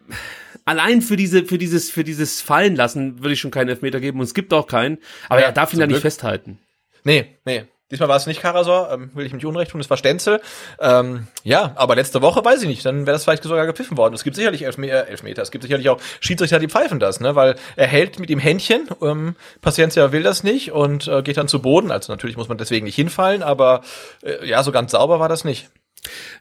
allein 0.65 1.01
für 1.01 1.15
diese 1.15 1.45
für 1.45 1.57
dieses 1.57 1.89
für 1.89 2.03
dieses 2.03 2.41
Fallen 2.41 2.75
lassen 2.75 3.19
würde 3.19 3.33
ich 3.33 3.39
schon 3.39 3.51
keinen 3.51 3.69
Elfmeter 3.69 3.99
geben 3.99 4.19
und 4.19 4.25
es 4.25 4.33
gibt 4.33 4.53
auch 4.53 4.67
keinen, 4.67 4.99
aber 5.29 5.41
Ja, 5.41 5.47
er 5.47 5.51
darf 5.51 5.73
ihn 5.73 5.79
da 5.79 5.87
nicht 5.87 6.01
festhalten. 6.01 6.59
Nee, 7.03 7.37
nee. 7.45 7.65
Diesmal 7.91 8.09
war 8.09 8.17
es 8.17 8.27
nicht 8.27 8.41
Karasor, 8.41 8.91
ähm, 8.91 9.09
will 9.15 9.25
ich 9.25 9.33
mich 9.33 9.45
unrecht 9.45 9.71
tun, 9.71 9.81
es 9.81 9.89
war 9.89 9.97
Stenzel. 9.97 10.41
Ähm, 10.79 11.27
ja, 11.43 11.71
aber 11.75 11.95
letzte 11.95 12.21
Woche 12.21 12.45
weiß 12.45 12.61
ich 12.61 12.67
nicht, 12.67 12.85
dann 12.85 13.07
wäre 13.07 13.15
das 13.15 13.23
vielleicht 13.23 13.43
sogar 13.43 13.65
gepfiffen 13.65 13.97
worden. 13.97 14.13
Es 14.13 14.23
gibt 14.23 14.35
sicherlich 14.35 14.63
Elfme 14.63 14.87
äh, 14.87 15.07
Elfmeter, 15.07 15.41
es 15.41 15.49
gibt 15.49 15.63
sicherlich 15.63 15.89
auch 15.89 15.99
Schiedsrichter, 16.19 16.59
die 16.59 16.67
pfeifen 16.67 16.99
das, 16.99 17.19
ne? 17.19 17.35
Weil 17.35 17.55
er 17.75 17.87
hält 17.87 18.19
mit 18.19 18.29
ihm 18.29 18.37
Händchen, 18.37 18.87
ähm, 19.01 19.35
Paciencia 19.61 20.11
will 20.11 20.21
das 20.21 20.43
nicht 20.43 20.71
und 20.71 21.07
äh, 21.07 21.23
geht 21.23 21.37
dann 21.37 21.47
zu 21.47 21.61
Boden. 21.61 21.89
Also 21.91 22.13
natürlich 22.13 22.37
muss 22.37 22.47
man 22.47 22.59
deswegen 22.59 22.85
nicht 22.85 22.95
hinfallen, 22.95 23.41
aber 23.41 23.81
äh, 24.23 24.47
ja, 24.47 24.61
so 24.61 24.71
ganz 24.71 24.91
sauber 24.91 25.19
war 25.19 25.29
das 25.29 25.43
nicht. 25.43 25.69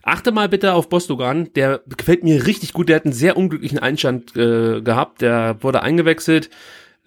Achte 0.03 0.31
mal 0.31 0.49
bitte 0.49 0.73
auf 0.73 0.87
Bostogan, 0.87 1.51
der 1.53 1.81
gefällt 1.97 2.23
mir 2.23 2.45
richtig 2.45 2.73
gut, 2.73 2.89
der 2.89 2.97
hat 2.97 3.05
einen 3.05 3.13
sehr 3.13 3.35
unglücklichen 3.35 3.79
Einstand 3.79 4.35
äh, 4.37 4.81
gehabt, 4.81 5.21
der 5.21 5.57
wurde 5.61 5.81
eingewechselt 5.81 6.49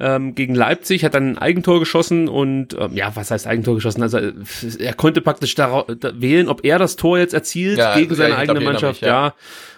ähm, 0.02 0.34
gegen 0.34 0.54
Leipzig, 0.54 1.04
hat 1.04 1.14
dann 1.14 1.30
ein 1.30 1.38
Eigentor 1.38 1.78
geschossen 1.78 2.28
und 2.28 2.74
ähm, 2.78 2.94
ja, 2.96 3.14
was 3.14 3.30
heißt 3.30 3.46
Eigentor 3.46 3.76
geschossen? 3.76 4.02
Also 4.02 4.18
äh, 4.18 4.32
er 4.80 4.94
konnte 4.94 5.20
praktisch 5.20 5.54
da, 5.54 5.82
da 5.82 6.20
wählen, 6.20 6.48
ob 6.48 6.64
er 6.64 6.78
das 6.78 6.96
Tor 6.96 7.18
jetzt 7.18 7.32
erzielt 7.34 7.78
Ja, 7.78 7.94
gegen 7.94 8.14
seine 8.14 8.36
eigene 8.36 8.60
Mannschaft, 8.60 9.00
mich, 9.00 9.08
ja. 9.08 9.26
ja. 9.28 9.34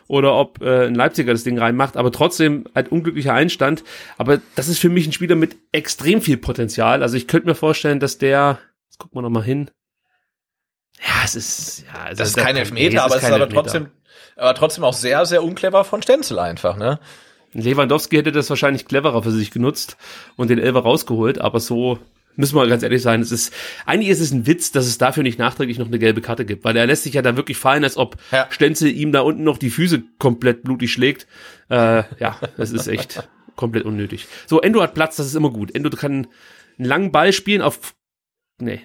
Oder 0.08 0.34
ob 0.34 0.60
äh, 0.62 0.86
ein 0.86 0.94
Leipziger 0.94 1.32
das 1.32 1.44
Ding 1.44 1.58
reinmacht, 1.58 1.96
aber 1.96 2.10
trotzdem 2.12 2.64
halt 2.74 2.90
unglücklicher 2.90 3.32
Einstand. 3.34 3.84
Aber 4.18 4.40
das 4.54 4.68
ist 4.68 4.78
für 4.78 4.88
mich 4.88 5.06
ein 5.06 5.12
Spieler 5.12 5.34
mit 5.36 5.56
extrem 5.72 6.20
viel 6.20 6.36
Potenzial. 6.38 7.02
Also 7.02 7.16
ich 7.16 7.26
könnte 7.28 7.46
mir 7.48 7.54
vorstellen, 7.54 8.00
dass 8.00 8.18
der, 8.18 8.58
jetzt 8.86 8.98
gucken 8.98 9.16
wir 9.18 9.22
noch 9.22 9.30
mal 9.30 9.44
hin. 9.44 9.70
Ja, 11.00 11.22
es 11.24 11.34
ist, 11.34 11.84
ja, 11.86 12.02
also 12.04 12.18
Das 12.18 12.28
ist 12.28 12.36
da- 12.38 12.42
kein 12.44 12.54
nee, 12.54 12.60
Elfmeter, 12.60 13.04
aber 13.04 13.16
es 13.16 13.22
ist 13.22 13.28
aber 13.28 13.36
Elfmeter. 13.44 13.54
trotzdem, 13.62 13.86
aber 14.36 14.54
trotzdem 14.54 14.84
auch 14.84 14.94
sehr, 14.94 15.26
sehr 15.26 15.42
unclever 15.42 15.84
von 15.84 16.02
Stenzel 16.02 16.38
einfach, 16.38 16.76
ne? 16.76 16.98
Lewandowski 17.62 18.16
hätte 18.16 18.32
das 18.32 18.50
wahrscheinlich 18.50 18.84
cleverer 18.84 19.22
für 19.22 19.30
sich 19.30 19.50
genutzt 19.50 19.96
und 20.36 20.50
den 20.50 20.58
Elfer 20.58 20.80
rausgeholt, 20.80 21.40
aber 21.40 21.60
so 21.60 21.98
müssen 22.36 22.56
wir 22.56 22.66
ganz 22.66 22.82
ehrlich 22.82 23.02
sein, 23.02 23.20
es 23.20 23.30
ist, 23.30 23.52
eigentlich 23.86 24.08
ist 24.08 24.20
es 24.20 24.32
ein 24.32 24.46
Witz, 24.46 24.72
dass 24.72 24.86
es 24.86 24.98
dafür 24.98 25.22
nicht 25.22 25.38
nachträglich 25.38 25.78
noch 25.78 25.86
eine 25.86 25.98
gelbe 25.98 26.20
Karte 26.20 26.44
gibt, 26.44 26.64
weil 26.64 26.76
er 26.76 26.86
lässt 26.86 27.04
sich 27.04 27.14
ja 27.14 27.22
da 27.22 27.36
wirklich 27.36 27.56
fallen, 27.56 27.84
als 27.84 27.96
ob 27.96 28.16
Ja. 28.32 28.48
Stenzel 28.50 28.90
ihm 28.90 29.12
da 29.12 29.20
unten 29.20 29.44
noch 29.44 29.58
die 29.58 29.70
Füße 29.70 30.02
komplett 30.18 30.62
blutig 30.64 30.92
schlägt. 30.92 31.26
Äh, 31.70 32.02
ja, 32.18 32.38
das 32.56 32.72
ist 32.72 32.88
echt 32.88 33.28
komplett 33.56 33.84
unnötig. 33.84 34.26
So, 34.46 34.60
Endo 34.60 34.82
hat 34.82 34.94
Platz, 34.94 35.16
das 35.16 35.26
ist 35.26 35.34
immer 35.34 35.50
gut. 35.50 35.74
Endo 35.74 35.90
kann 35.90 36.26
einen 36.78 36.88
langen 36.88 37.12
Ball 37.12 37.32
spielen 37.32 37.62
auf, 37.62 37.94
nee. 38.58 38.80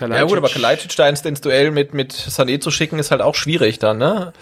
Ja 0.00 0.22
gut, 0.24 0.38
aber 0.38 0.48
Kalajdzic 0.48 0.94
da 0.96 1.08
ins, 1.08 1.22
ins 1.22 1.40
Duell 1.40 1.72
mit, 1.72 1.92
mit 1.92 2.12
Sané 2.12 2.60
zu 2.60 2.70
schicken, 2.70 2.98
ist 2.98 3.10
halt 3.10 3.20
auch 3.20 3.34
schwierig 3.34 3.78
dann, 3.80 3.98
ne? 3.98 4.32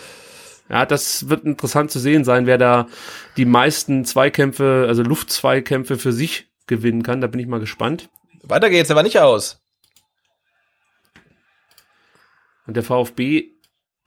Ja, 0.68 0.85
das 0.85 1.29
wird 1.29 1.44
interessant 1.44 1.90
zu 1.92 1.98
sehen 2.00 2.24
sein, 2.24 2.46
wer 2.46 2.59
da 2.59 2.88
die 3.37 3.44
meisten 3.44 4.05
Zweikämpfe, 4.05 4.87
also 4.88 5.02
Luftzweikämpfe 5.02 5.96
für 5.96 6.12
sich 6.12 6.48
gewinnen 6.66 7.02
kann. 7.05 7.20
Da 7.20 7.29
bin 7.29 7.40
ich 7.40 7.46
mal 7.46 7.61
gespannt. 7.61 8.09
Weiter 8.42 8.68
geht's 8.70 8.90
aber 8.90 9.02
nicht 9.05 9.18
aus. 9.20 9.62
Und 12.66 12.74
der 12.76 12.83
VfB, 12.83 13.44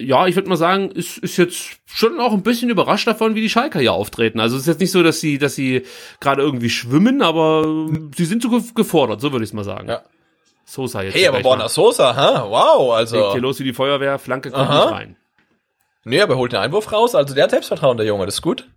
ja, 0.01 0.27
ich 0.27 0.35
würde 0.35 0.49
mal 0.49 0.57
sagen, 0.57 0.91
ist, 0.91 1.17
ist 1.19 1.37
jetzt 1.37 1.77
schon 1.85 2.19
auch 2.19 2.33
ein 2.33 2.43
bisschen 2.43 2.69
überrascht 2.69 3.07
davon, 3.07 3.35
wie 3.35 3.41
die 3.41 3.49
Schalker 3.49 3.79
hier 3.79 3.93
auftreten. 3.93 4.39
Also 4.41 4.55
es 4.57 4.63
ist 4.63 4.67
jetzt 4.67 4.79
nicht 4.81 4.91
so, 4.91 5.01
dass 5.03 5.21
sie, 5.21 5.37
dass 5.37 5.55
sie 5.55 5.83
gerade 6.19 6.41
irgendwie 6.41 6.69
schwimmen, 6.69 7.21
aber 7.21 7.87
sie 8.17 8.25
sind 8.25 8.43
so 8.43 8.49
ge- 8.49 8.61
gefordert, 8.75 9.21
so 9.21 9.31
würde 9.31 9.43
ich 9.45 9.49
es 9.51 9.53
mal 9.53 9.63
sagen. 9.63 9.87
Ja. 9.87 10.01
Sosa 10.65 11.01
jetzt. 11.03 11.15
Hey, 11.15 11.27
aber 11.27 11.39
Borna. 11.41 11.67
Sosa, 11.69 12.13
hä? 12.13 12.41
Wow, 12.49 12.89
Legt 12.89 13.13
also. 13.13 13.31
hier 13.31 13.41
los 13.41 13.59
wie 13.59 13.63
die 13.63 13.73
Feuerwehr, 13.73 14.19
Flanke 14.19 14.51
kommt 14.51 14.69
Aha. 14.69 14.83
nicht 14.85 14.93
rein. 14.93 15.15
Nee, 16.05 16.21
aber 16.21 16.35
er 16.35 16.37
holt 16.37 16.53
den 16.53 16.59
Einwurf 16.59 16.91
raus, 16.91 17.15
also 17.15 17.33
der 17.35 17.43
hat 17.45 17.51
Selbstvertrauen, 17.51 17.97
der 17.97 18.05
Junge, 18.05 18.25
das 18.25 18.35
ist 18.35 18.41
gut. 18.41 18.69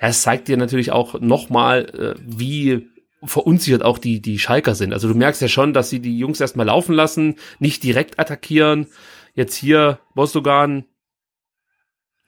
Ja, 0.00 0.08
es 0.08 0.22
zeigt 0.22 0.48
dir 0.48 0.56
natürlich 0.56 0.92
auch 0.92 1.20
nochmal, 1.20 1.86
äh, 2.16 2.20
wie 2.24 2.88
verunsichert 3.24 3.82
auch 3.82 3.98
die, 3.98 4.20
die 4.20 4.38
Schalker 4.38 4.74
sind. 4.74 4.92
Also 4.92 5.08
du 5.08 5.14
merkst 5.14 5.42
ja 5.42 5.48
schon, 5.48 5.72
dass 5.72 5.90
sie 5.90 6.00
die 6.00 6.18
Jungs 6.18 6.40
erstmal 6.40 6.66
laufen 6.66 6.94
lassen, 6.94 7.36
nicht 7.58 7.82
direkt 7.82 8.18
attackieren. 8.20 8.86
Jetzt 9.34 9.56
hier 9.56 9.98
Bostogan 10.14 10.84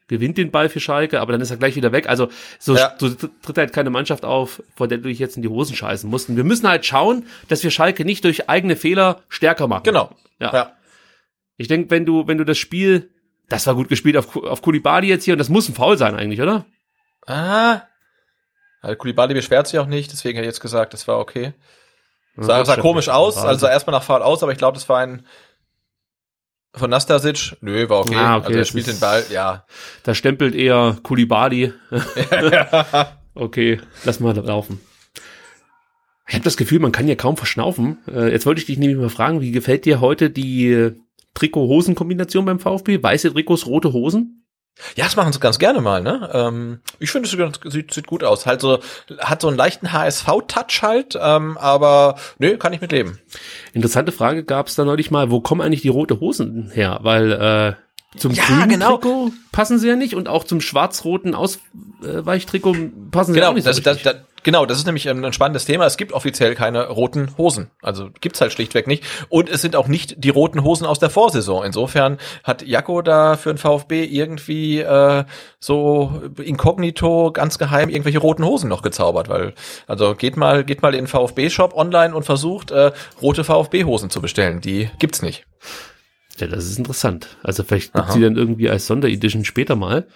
gewinnt 0.09 0.39
den 0.39 0.51
Ball 0.51 0.69
für 0.69 0.81
Schalke, 0.81 1.21
aber 1.21 1.31
dann 1.31 1.41
ist 1.41 1.53
er 1.53 1.57
gleich 1.57 1.77
wieder 1.77 1.93
weg. 1.93 2.09
Also 2.09 2.29
so, 2.59 2.75
Ja. 2.75 2.97
so 2.99 3.09
tritt 3.15 3.59
halt 3.59 3.73
keine 3.73 3.91
Mannschaft 3.91 4.25
auf, 4.25 4.61
vor 4.75 4.89
der 4.89 4.99
du 4.99 5.09
dich 5.09 5.21
jetzt 5.21 5.37
in 5.37 5.43
die 5.43 5.49
Hosen 5.49 5.77
scheißen 5.77 6.11
musst. 6.11 6.29
Und 6.29 6.37
wir 6.37 6.43
müssen 6.43 6.67
halt 6.69 6.85
schauen, 6.85 7.27
dass 7.47 7.63
wir 7.63 7.71
Schalke 7.71 8.05
nicht 8.05 8.25
durch 8.25 8.49
eigene 8.49 8.75
Fehler 8.75 9.23
stärker 9.29 9.69
machen. 9.69 9.85
Genau. 9.85 10.11
Ja. 10.41 10.53
Ja. 10.53 10.77
Ich 11.57 11.69
denke, 11.69 11.91
wenn 11.91 12.05
du, 12.05 12.27
wenn 12.27 12.39
du 12.39 12.45
das 12.45 12.59
Spiel, 12.59 13.11
das 13.51 13.67
war 13.67 13.75
gut 13.75 13.89
gespielt 13.91 14.17
auf, 14.17 14.35
auf 14.37 14.63
Kulibali 14.63 15.09
jetzt 15.09 15.25
hier, 15.25 15.35
und 15.35 15.39
das 15.39 15.51
muss 15.51 15.69
ein 15.69 15.75
Foul 15.75 15.99
sein 15.99 16.15
eigentlich, 16.15 16.41
oder? 16.41 16.65
Ah. 17.27 17.83
Also 18.81 18.97
Kulibali 18.97 19.35
beschwert 19.35 19.67
sich 19.67 19.79
auch 19.79 19.87
nicht, 19.87 20.11
deswegen 20.11 20.37
hätte 20.37 20.47
ich 20.47 20.55
jetzt 20.55 20.61
gesagt, 20.61 20.95
das 20.95 21.07
war 21.07 21.19
okay. 21.19 21.53
Sah, 22.37 22.61
das 22.61 22.69
sah 22.69 22.77
komisch 22.77 23.11
aus, 23.11 23.37
Also- 23.37 23.61
sah 23.61 23.71
erstmal 23.71 23.93
nach 23.95 24.05
Foul 24.05 24.23
aus, 24.23 24.43
aber 24.43 24.53
ich 24.53 24.59
glaube, 24.59 24.77
das 24.79 24.89
war 24.89 25.01
ein 25.01 25.27
von 26.73 26.89
Nastasic. 26.89 27.57
Nö, 27.61 27.89
war 27.89 27.99
okay. 28.01 28.15
Ah, 28.15 28.37
okay, 28.37 28.47
also 28.47 28.59
er 28.61 28.65
spielt 28.65 28.87
den 28.87 29.01
Ball, 29.01 29.25
ja. 29.31 29.67
Da 30.05 30.15
stempelt 30.15 30.55
eher 30.55 30.97
Kulibali. 31.03 31.73
okay, 33.35 33.81
lass 34.05 34.21
mal 34.21 34.37
laufen. 34.37 34.81
Ich 36.29 36.35
habe 36.35 36.45
das 36.45 36.57
Gefühl, 36.57 36.79
man 36.79 36.93
kann 36.93 37.09
ja 37.09 37.17
kaum 37.17 37.37
verschnaufen. 37.37 37.99
Äh, 38.07 38.31
jetzt 38.31 38.47
wollte 38.47 38.61
ich 38.61 38.67
dich 38.67 38.79
nämlich 38.79 38.97
mal 38.97 39.09
fragen, 39.11 39.41
wie 39.41 39.51
gefällt 39.51 39.85
dir 39.85 40.01
heute 40.01 40.31
die 40.31 40.93
Trikot-Hosen-Kombination 41.35 42.45
beim 42.45 42.59
VfB? 42.59 43.03
Weiße 43.03 43.33
Trikots, 43.33 43.67
rote 43.67 43.93
Hosen? 43.93 44.37
Ja, 44.97 45.05
das 45.05 45.17
machen 45.17 45.33
sie 45.33 45.41
ganz 45.41 45.59
gerne 45.59 45.81
mal, 45.81 46.03
ne? 46.03 46.31
Ähm, 46.33 46.81
ich 46.99 47.11
finde, 47.11 47.29
es 47.29 47.73
sieht, 47.73 47.93
sieht, 47.93 48.07
gut 48.07 48.25
aus. 48.25 48.47
Halt 48.47 48.61
so, 48.61 48.79
hat 49.19 49.43
so 49.43 49.49
einen 49.49 49.57
leichten 49.57 49.93
HSV-Touch 49.93 50.83
halt, 50.83 51.19
ähm, 51.21 51.59
aber 51.59 52.17
nö, 52.39 52.57
kann 52.57 52.73
ich 52.73 52.81
mitleben. 52.81 53.19
Interessante 53.73 54.13
Frage 54.13 54.45
gab 54.45 54.69
es 54.69 54.77
da 54.77 54.85
neulich 54.85 55.11
mal, 55.11 55.31
wo 55.31 55.41
kommen 55.41 55.61
eigentlich 55.61 55.83
die 55.83 55.89
rote 55.89 56.21
Hosen 56.21 56.71
her? 56.73 57.01
Weil 57.03 57.33
äh, 57.33 58.19
zum 58.19 58.33
Ja, 58.33 58.45
grünen 58.45 58.69
genau. 58.71 58.97
Trikot 58.97 59.33
passen 59.53 59.79
sie 59.79 59.89
ja 59.89 59.97
nicht 59.97 60.15
und 60.15 60.29
auch 60.29 60.45
zum 60.45 60.61
schwarz-roten 60.61 61.35
Ausweichtrikot 61.35 62.75
passen 63.11 63.35
sie 63.35 63.39
ja 63.39 63.45
Genau, 63.45 63.51
auch 63.51 63.55
nicht 63.55 63.67
das, 63.67 63.77
so 63.77 63.83
das, 63.83 64.03
das, 64.03 64.17
genau, 64.43 64.67
das 64.67 64.79
ist 64.79 64.87
nämlich 64.87 65.09
ein, 65.09 65.33
spannendes 65.33 65.65
Thema. 65.65 65.87
Es 65.87 65.97
gibt 65.97 66.13
offiziell 66.13 66.55
keine 66.55 66.89
roten 66.89 67.37
Hosen. 67.39 67.71
Also 67.83 68.11
gibt's 68.21 68.41
halt 68.41 68.53
schlichtweg 68.53 68.87
nicht. 68.87 69.05
Und 69.29 69.49
es 69.49 69.63
sind 69.63 69.77
auch 69.77 69.89
nicht 69.89 70.23
die 70.23 70.31
roten 70.31 70.63
Hosen 70.63 70.87
aus 70.87 70.99
der 70.99 71.11
Vorsaison. 71.11 71.65
Insofern 71.65 72.19
hat 72.45 72.63
Jakko 72.63 73.03
da 73.03 73.37
für 73.37 73.53
den 73.53 73.59
VfB 73.59 74.05
irgendwie 74.05 74.81
äh, 74.81 75.25
so 75.59 76.23
inkognito, 76.43 77.33
ganz 77.33 77.59
geheim, 77.59 77.89
irgendwelche 77.89 78.19
roten 78.19 78.45
Hosen 78.45 78.69
noch 78.69 78.83
gezaubert. 78.83 79.29
Weil, 79.29 79.55
also 79.87 80.15
geht 80.15 80.37
mal, 80.37 80.65
geht 80.65 80.83
mal 80.83 80.95
in 80.95 81.05
den 81.05 81.07
VfB-Shop 81.07 81.75
online 81.75 82.15
und 82.15 82.25
versucht, 82.25 82.71
äh, 82.71 82.93
rote 83.21 83.45
VfB-Hosen 83.45 84.11
zu 84.11 84.21
bestellen. 84.21 84.61
Die 84.61 84.91
gibt's 84.99 85.23
nicht. 85.23 85.47
Ja, 86.39 86.47
das 86.47 86.65
ist 86.65 86.79
interessant. 86.79 87.37
Also 87.43 87.63
vielleicht 87.63 87.93
gibt's 87.93 88.11
Aha. 88.11 88.17
die 88.17 88.23
dann 88.23 88.37
irgendwie 88.37 88.71
als 88.71 88.87
Sonderedition 88.87 89.45
später 89.45 89.77
mal. 89.77 90.07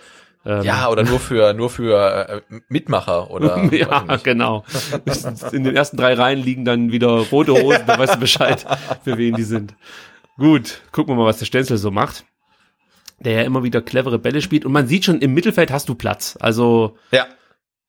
Ähm, 0.46 0.62
Ja, 0.62 0.88
oder 0.88 1.02
nur 1.04 1.20
für, 1.20 1.54
nur 1.54 1.70
für 1.70 2.28
äh, 2.50 2.56
Mitmacher 2.68 3.30
oder 3.30 3.64
ja, 3.74 4.04
genau. 4.22 4.64
In 5.52 5.64
den 5.64 5.74
ersten 5.76 5.96
drei 5.96 6.14
Reihen 6.14 6.40
liegen 6.40 6.64
dann 6.64 6.92
wieder 6.92 7.08
rote 7.08 7.52
Hosen, 7.62 7.82
da 7.86 7.98
weißt 7.98 8.16
du 8.16 8.20
Bescheid, 8.20 8.64
für 9.04 9.16
wen 9.18 9.34
die 9.34 9.42
sind. 9.42 9.74
Gut, 10.36 10.82
gucken 10.92 11.14
wir 11.14 11.22
mal, 11.22 11.26
was 11.28 11.38
der 11.38 11.46
Stenzel 11.46 11.78
so 11.78 11.90
macht. 11.90 12.24
Der 13.20 13.32
ja 13.34 13.42
immer 13.42 13.62
wieder 13.62 13.80
clevere 13.80 14.18
Bälle 14.18 14.42
spielt. 14.42 14.64
Und 14.64 14.72
man 14.72 14.86
sieht 14.88 15.04
schon, 15.04 15.20
im 15.20 15.32
Mittelfeld 15.32 15.70
hast 15.70 15.88
du 15.88 15.94
Platz. 15.94 16.36
Also 16.40 16.98
Ja. 17.12 17.26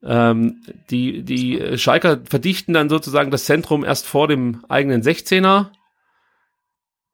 ähm, 0.03 0.61
die, 0.91 1.23
die 1.23 1.77
Schalker 1.77 2.19
verdichten 2.29 2.73
dann 2.73 2.87
sozusagen 2.89 3.31
das 3.31 3.45
Zentrum 3.45 3.83
erst 3.83 4.05
vor 4.05 4.27
dem 4.27 4.63
eigenen 4.69 5.01
16er. 5.01 5.71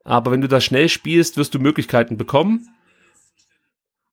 Aber 0.04 0.30
wenn 0.30 0.40
du 0.42 0.48
da 0.48 0.60
schnell 0.60 0.88
spielst, 0.88 1.36
wirst 1.36 1.54
du 1.54 1.58
Möglichkeiten 1.58 2.16
bekommen. 2.16 2.68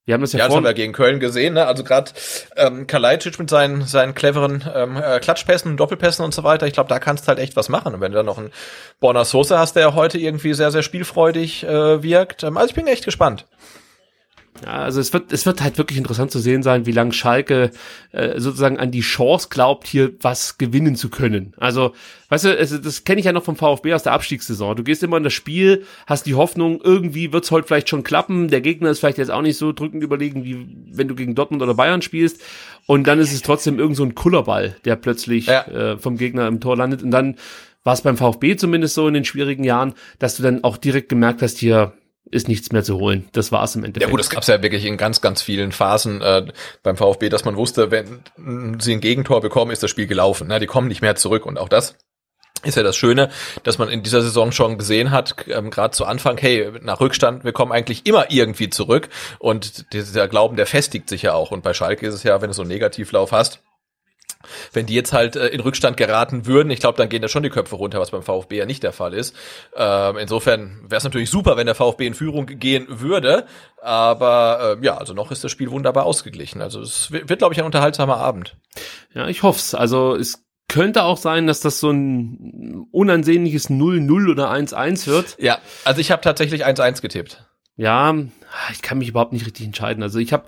Wir 0.06 0.14
haben 0.14 0.22
das 0.22 0.34
ja, 0.34 0.40
Ja, 0.40 0.48
das 0.48 0.56
haben 0.56 0.64
wir 0.64 0.74
gegen 0.74 0.94
Köln 0.94 1.20
gesehen. 1.20 1.54
Ne? 1.54 1.66
Also 1.66 1.84
gerade 1.84 2.12
ähm, 2.56 2.88
Kalajdzic 2.88 3.38
mit 3.38 3.50
seinen, 3.50 3.86
seinen 3.86 4.16
cleveren 4.16 4.64
ähm, 4.74 4.98
äh, 4.98 5.20
Klatschpässen, 5.20 5.78
Doppelpässen 5.78 6.26
und 6.26 6.34
so 6.34 6.44
weiter. 6.44 6.66
Ich 6.66 6.74
glaube, 6.74 6.90
da 6.90 7.00
kannst 7.00 7.26
du 7.26 7.28
halt 7.28 7.40
echt 7.40 7.56
was 7.56 7.70
machen. 7.70 7.94
Und 7.94 8.02
wenn 8.02 8.12
du 8.12 8.18
dann 8.18 8.26
noch 8.26 8.38
einen 8.38 8.52
Borna 9.00 9.24
Sosa 9.24 9.60
hast, 9.60 9.76
der 9.76 9.94
heute 9.94 10.18
irgendwie 10.18 10.54
sehr, 10.54 10.72
sehr 10.72 10.84
spielfreudig 10.84 11.64
äh, 11.64 12.02
wirkt. 12.02 12.44
Ähm, 12.44 12.58
also 12.58 12.70
ich 12.70 12.76
bin 12.76 12.88
echt 12.88 13.06
gespannt. 13.06 13.46
Ja, 14.66 14.74
also 14.74 15.00
es 15.00 15.14
wird, 15.14 15.32
es 15.32 15.46
wird 15.46 15.62
halt 15.62 15.78
wirklich 15.78 15.98
interessant 15.98 16.32
zu 16.32 16.40
sehen 16.40 16.64
sein, 16.64 16.86
wie 16.86 16.92
lange 16.92 17.14
Schalke 17.14 17.72
äh, 18.12 18.40
sozusagen 18.42 18.78
an 18.78 18.92
die 18.92 19.00
Chance 19.02 19.48
glaubt, 19.50 19.88
hier 19.88 20.12
was 20.22 20.58
gewinnen 20.58 20.96
zu 20.98 21.10
können. 21.10 21.54
Also, 21.58 21.94
weißt 22.28 22.46
du, 22.46 22.58
es, 22.58 22.82
das 22.82 23.06
kenne 23.06 23.20
ich 23.20 23.26
ja 23.26 23.32
noch 23.32 23.44
vom 23.46 23.56
VfB 23.56 23.94
aus 23.94 24.04
der 24.04 24.12
Abstiegssaison. 24.12 24.76
Du 24.76 24.84
gehst 24.84 25.02
immer 25.02 25.16
in 25.18 25.24
das 25.24 25.32
Spiel, 25.34 25.86
hast 26.08 26.26
die 26.26 26.36
Hoffnung, 26.36 26.82
irgendwie 26.84 27.32
wird's 27.32 27.52
heute 27.52 27.68
vielleicht 27.68 27.88
schon 27.90 28.04
klappen. 28.04 28.50
Der 28.50 28.60
Gegner 28.60 28.90
ist 28.90 29.00
vielleicht 29.00 29.18
jetzt 29.18 29.32
auch 29.32 29.42
nicht 29.42 29.58
so 29.58 29.72
drückend 29.72 30.04
überlegen, 30.04 30.44
wie 30.44 30.68
wenn 30.92 31.08
du 31.08 31.16
gegen 31.16 31.36
Dortmund 31.36 31.64
oder 31.64 31.74
Bayern 31.76 32.02
spielst. 32.02 32.42
Und 32.86 33.08
dann 33.08 33.20
ist 33.20 33.32
es 33.32 33.42
trotzdem 33.42 33.80
irgend 33.80 33.96
so 33.96 34.04
ein 34.04 34.16
Kullerball, 34.16 34.76
der 34.84 34.98
plötzlich 34.98 35.46
Ja. 35.48 35.62
äh, 35.68 35.98
vom 35.98 36.18
Gegner 36.18 36.48
im 36.48 36.60
Tor 36.60 36.76
landet. 36.76 37.02
Und 37.02 37.12
dann 37.12 37.36
war 37.86 37.94
es 37.94 38.02
beim 38.02 38.18
VfB 38.18 38.58
zumindest 38.58 38.94
so 38.96 39.08
in 39.08 39.14
den 39.14 39.24
schwierigen 39.26 39.64
Jahren, 39.64 39.94
dass 40.20 40.36
du 40.36 40.44
dann 40.44 40.66
auch 40.66 40.76
direkt 40.76 41.08
gemerkt 41.08 41.42
hast, 41.42 41.60
hier 41.60 41.94
ist 42.32 42.48
nichts 42.48 42.72
mehr 42.72 42.84
zu 42.84 43.00
holen. 43.00 43.28
Das 43.34 43.52
war 43.52 43.64
es 43.64 43.76
im 43.76 43.84
Endeffekt. 43.84 44.08
Ja 44.08 44.12
gut, 44.12 44.20
das 44.20 44.30
gab's 44.30 44.48
ja 44.48 44.62
wirklich 44.62 44.86
in 44.86 44.98
ganz, 44.98 45.22
ganz 45.22 45.42
vielen 45.42 45.72
Phasen 45.72 46.22
äh, 46.22 46.48
beim 46.84 46.98
VfB, 46.98 47.30
dass 47.30 47.46
man 47.46 47.56
wusste, 47.56 47.92
wenn 47.92 48.24
sie 48.80 48.94
ein 48.94 49.02
Gegentor 49.02 49.42
bekommen, 49.42 49.72
ist 49.72 49.84
das 49.84 49.90
Spiel 49.90 50.08
gelaufen. 50.08 50.48
Ne? 50.48 50.60
Die 50.60 50.68
kommen 50.68 50.88
nicht 50.88 51.02
mehr 51.02 51.16
zurück. 51.16 51.46
Und 51.46 51.58
auch 51.58 51.70
das 51.70 51.96
ist 52.64 52.76
ja 52.76 52.84
das 52.84 52.98
Schöne, 52.98 53.30
dass 53.64 53.78
man 53.78 53.90
in 53.90 54.04
dieser 54.04 54.22
Saison 54.22 54.52
schon 54.52 54.78
gesehen 54.78 55.12
hat, 55.12 55.46
ähm, 55.48 55.70
gerade 55.70 55.92
zu 55.92 56.06
Anfang, 56.06 56.38
hey, 56.38 56.72
nach 56.82 57.00
Rückstand, 57.00 57.46
wir 57.46 57.54
kommen 57.54 57.72
eigentlich 57.72 58.06
immer 58.06 58.32
irgendwie 58.32 58.70
zurück. 58.70 59.10
Und 59.40 59.94
dieser 59.94 60.28
Glauben, 60.28 60.58
der 60.58 60.66
festigt 60.66 61.10
sich 61.10 61.22
ja 61.22 61.34
auch. 61.34 61.52
Und 61.52 61.64
bei 61.64 61.74
Schalke 61.74 62.06
ist 62.06 62.14
es 62.14 62.24
ja, 62.24 62.42
wenn 62.42 62.50
du 62.50 62.54
so 62.54 62.64
einen 62.64 62.72
Negativlauf 62.72 63.32
hast, 63.32 63.62
wenn 64.72 64.86
die 64.86 64.94
jetzt 64.96 65.12
halt 65.14 65.36
äh, 65.36 65.48
in 65.48 65.60
Rückstand 65.60 65.98
geraten 65.98 66.46
würden, 66.46 66.70
ich 66.72 66.80
glaube, 66.80 66.98
dann 66.98 67.10
gehen 67.10 67.22
da 67.22 67.28
schon 67.28 67.44
die 67.44 67.50
Köpfe 67.50 67.76
runter, 67.76 68.00
was 68.00 68.12
beim 68.12 68.24
VfB 68.24 68.58
ja 68.58 68.66
nicht 68.66 68.84
der 68.84 68.94
Fall 68.94 69.14
ist. 69.14 69.36
Ähm, 69.76 70.18
insofern 70.18 70.80
wäre 70.84 70.98
es 70.98 71.04
natürlich 71.04 71.30
super, 71.30 71.58
wenn 71.58 71.66
der 71.66 71.76
VfB 71.76 72.08
in 72.08 72.14
Führung 72.14 72.46
gehen 72.46 72.86
würde. 72.88 73.46
Aber 73.82 74.78
äh, 74.80 74.86
ja, 74.86 74.98
also 74.98 75.14
noch 75.14 75.32
ist 75.32 75.44
das 75.44 75.52
Spiel 75.52 75.72
wunderbar 75.72 76.06
ausgeglichen. 76.06 76.62
Also 76.62 76.82
es 76.82 77.12
wird, 77.12 77.40
glaube 77.40 77.54
ich, 77.54 77.60
ein 77.60 77.66
unterhaltsamer 77.66 78.18
Abend. 78.18 78.56
Ja, 79.14 79.28
ich 79.28 79.44
hoff's. 79.44 79.76
Also 79.76 80.16
es 80.16 80.46
könnte 80.70 81.04
auch 81.04 81.18
sein, 81.18 81.48
dass 81.48 81.60
das 81.60 81.80
so 81.80 81.92
ein 81.92 82.88
unansehnliches 82.92 83.70
0-0 83.70 84.32
oder 84.32 84.52
1-1 84.52 85.08
wird. 85.08 85.36
Ja, 85.40 85.60
also 85.84 86.00
ich 86.00 86.12
habe 86.12 86.22
tatsächlich 86.22 86.66
1-1 86.66 87.02
getippt. 87.02 87.46
Ja, 87.76 88.14
ich 88.72 88.82
kann 88.82 88.98
mich 88.98 89.10
überhaupt 89.10 89.34
nicht 89.34 89.46
richtig 89.46 89.66
entscheiden. 89.66 90.04
Also 90.04 90.20
ich 90.20 90.32
habe 90.32 90.46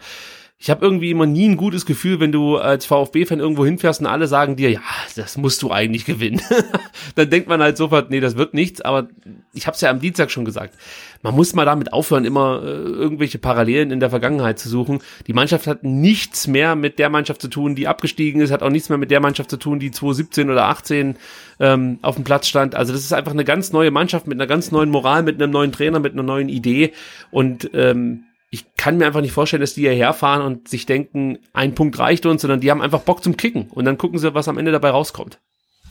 ich 0.63 0.69
habe 0.69 0.85
irgendwie 0.85 1.09
immer 1.09 1.25
nie 1.25 1.49
ein 1.49 1.57
gutes 1.57 1.87
Gefühl, 1.87 2.19
wenn 2.19 2.31
du 2.31 2.57
als 2.57 2.85
VfB-Fan 2.85 3.39
irgendwo 3.39 3.65
hinfährst 3.65 3.99
und 3.99 4.05
alle 4.05 4.27
sagen 4.27 4.57
dir, 4.57 4.69
ja, 4.69 4.81
das 5.15 5.35
musst 5.35 5.63
du 5.63 5.71
eigentlich 5.71 6.05
gewinnen. 6.05 6.39
Dann 7.15 7.31
denkt 7.31 7.49
man 7.49 7.63
halt 7.63 7.77
sofort, 7.77 8.11
nee, 8.11 8.19
das 8.19 8.37
wird 8.37 8.53
nichts. 8.53 8.79
Aber 8.79 9.09
ich 9.53 9.65
habe 9.65 9.73
es 9.73 9.81
ja 9.81 9.89
am 9.89 9.99
Dienstag 9.99 10.29
schon 10.29 10.45
gesagt. 10.45 10.75
Man 11.23 11.33
muss 11.33 11.55
mal 11.55 11.65
damit 11.65 11.93
aufhören, 11.93 12.25
immer 12.25 12.61
äh, 12.63 12.67
irgendwelche 12.67 13.39
Parallelen 13.39 13.89
in 13.89 13.99
der 13.99 14.11
Vergangenheit 14.11 14.59
zu 14.59 14.69
suchen. 14.69 14.99
Die 15.25 15.33
Mannschaft 15.33 15.65
hat 15.65 15.83
nichts 15.83 16.45
mehr 16.45 16.75
mit 16.75 16.99
der 16.99 17.09
Mannschaft 17.09 17.41
zu 17.41 17.47
tun, 17.47 17.73
die 17.73 17.87
abgestiegen 17.87 18.39
ist, 18.39 18.51
hat 18.51 18.61
auch 18.61 18.69
nichts 18.69 18.89
mehr 18.89 18.99
mit 18.99 19.09
der 19.09 19.19
Mannschaft 19.19 19.49
zu 19.49 19.57
tun, 19.57 19.79
die 19.79 19.89
2017 19.89 20.51
oder 20.51 20.65
18 20.65 21.15
ähm, 21.59 21.97
auf 22.03 22.13
dem 22.13 22.23
Platz 22.23 22.47
stand. 22.47 22.75
Also 22.75 22.93
das 22.93 23.01
ist 23.01 23.13
einfach 23.13 23.31
eine 23.31 23.45
ganz 23.45 23.73
neue 23.73 23.89
Mannschaft 23.89 24.27
mit 24.27 24.37
einer 24.37 24.47
ganz 24.47 24.71
neuen 24.71 24.91
Moral, 24.91 25.23
mit 25.23 25.41
einem 25.41 25.51
neuen 25.51 25.71
Trainer, 25.71 25.99
mit 25.99 26.13
einer 26.13 26.21
neuen 26.21 26.49
Idee. 26.49 26.93
Und 27.31 27.71
ähm, 27.73 28.25
ich 28.53 28.75
kann 28.75 28.97
mir 28.97 29.07
einfach 29.07 29.21
nicht 29.21 29.31
vorstellen, 29.31 29.61
dass 29.61 29.73
die 29.73 29.81
hierher 29.81 30.13
fahren 30.13 30.41
und 30.41 30.67
sich 30.67 30.85
denken, 30.85 31.39
ein 31.53 31.73
Punkt 31.73 31.97
reicht 31.97 32.25
uns, 32.25 32.41
sondern 32.41 32.59
die 32.59 32.69
haben 32.69 32.81
einfach 32.81 32.99
Bock 32.99 33.23
zum 33.23 33.37
Kicken. 33.37 33.69
Und 33.69 33.85
dann 33.85 33.97
gucken 33.97 34.19
sie, 34.19 34.33
was 34.33 34.49
am 34.49 34.57
Ende 34.57 34.73
dabei 34.73 34.89
rauskommt. 34.89 35.39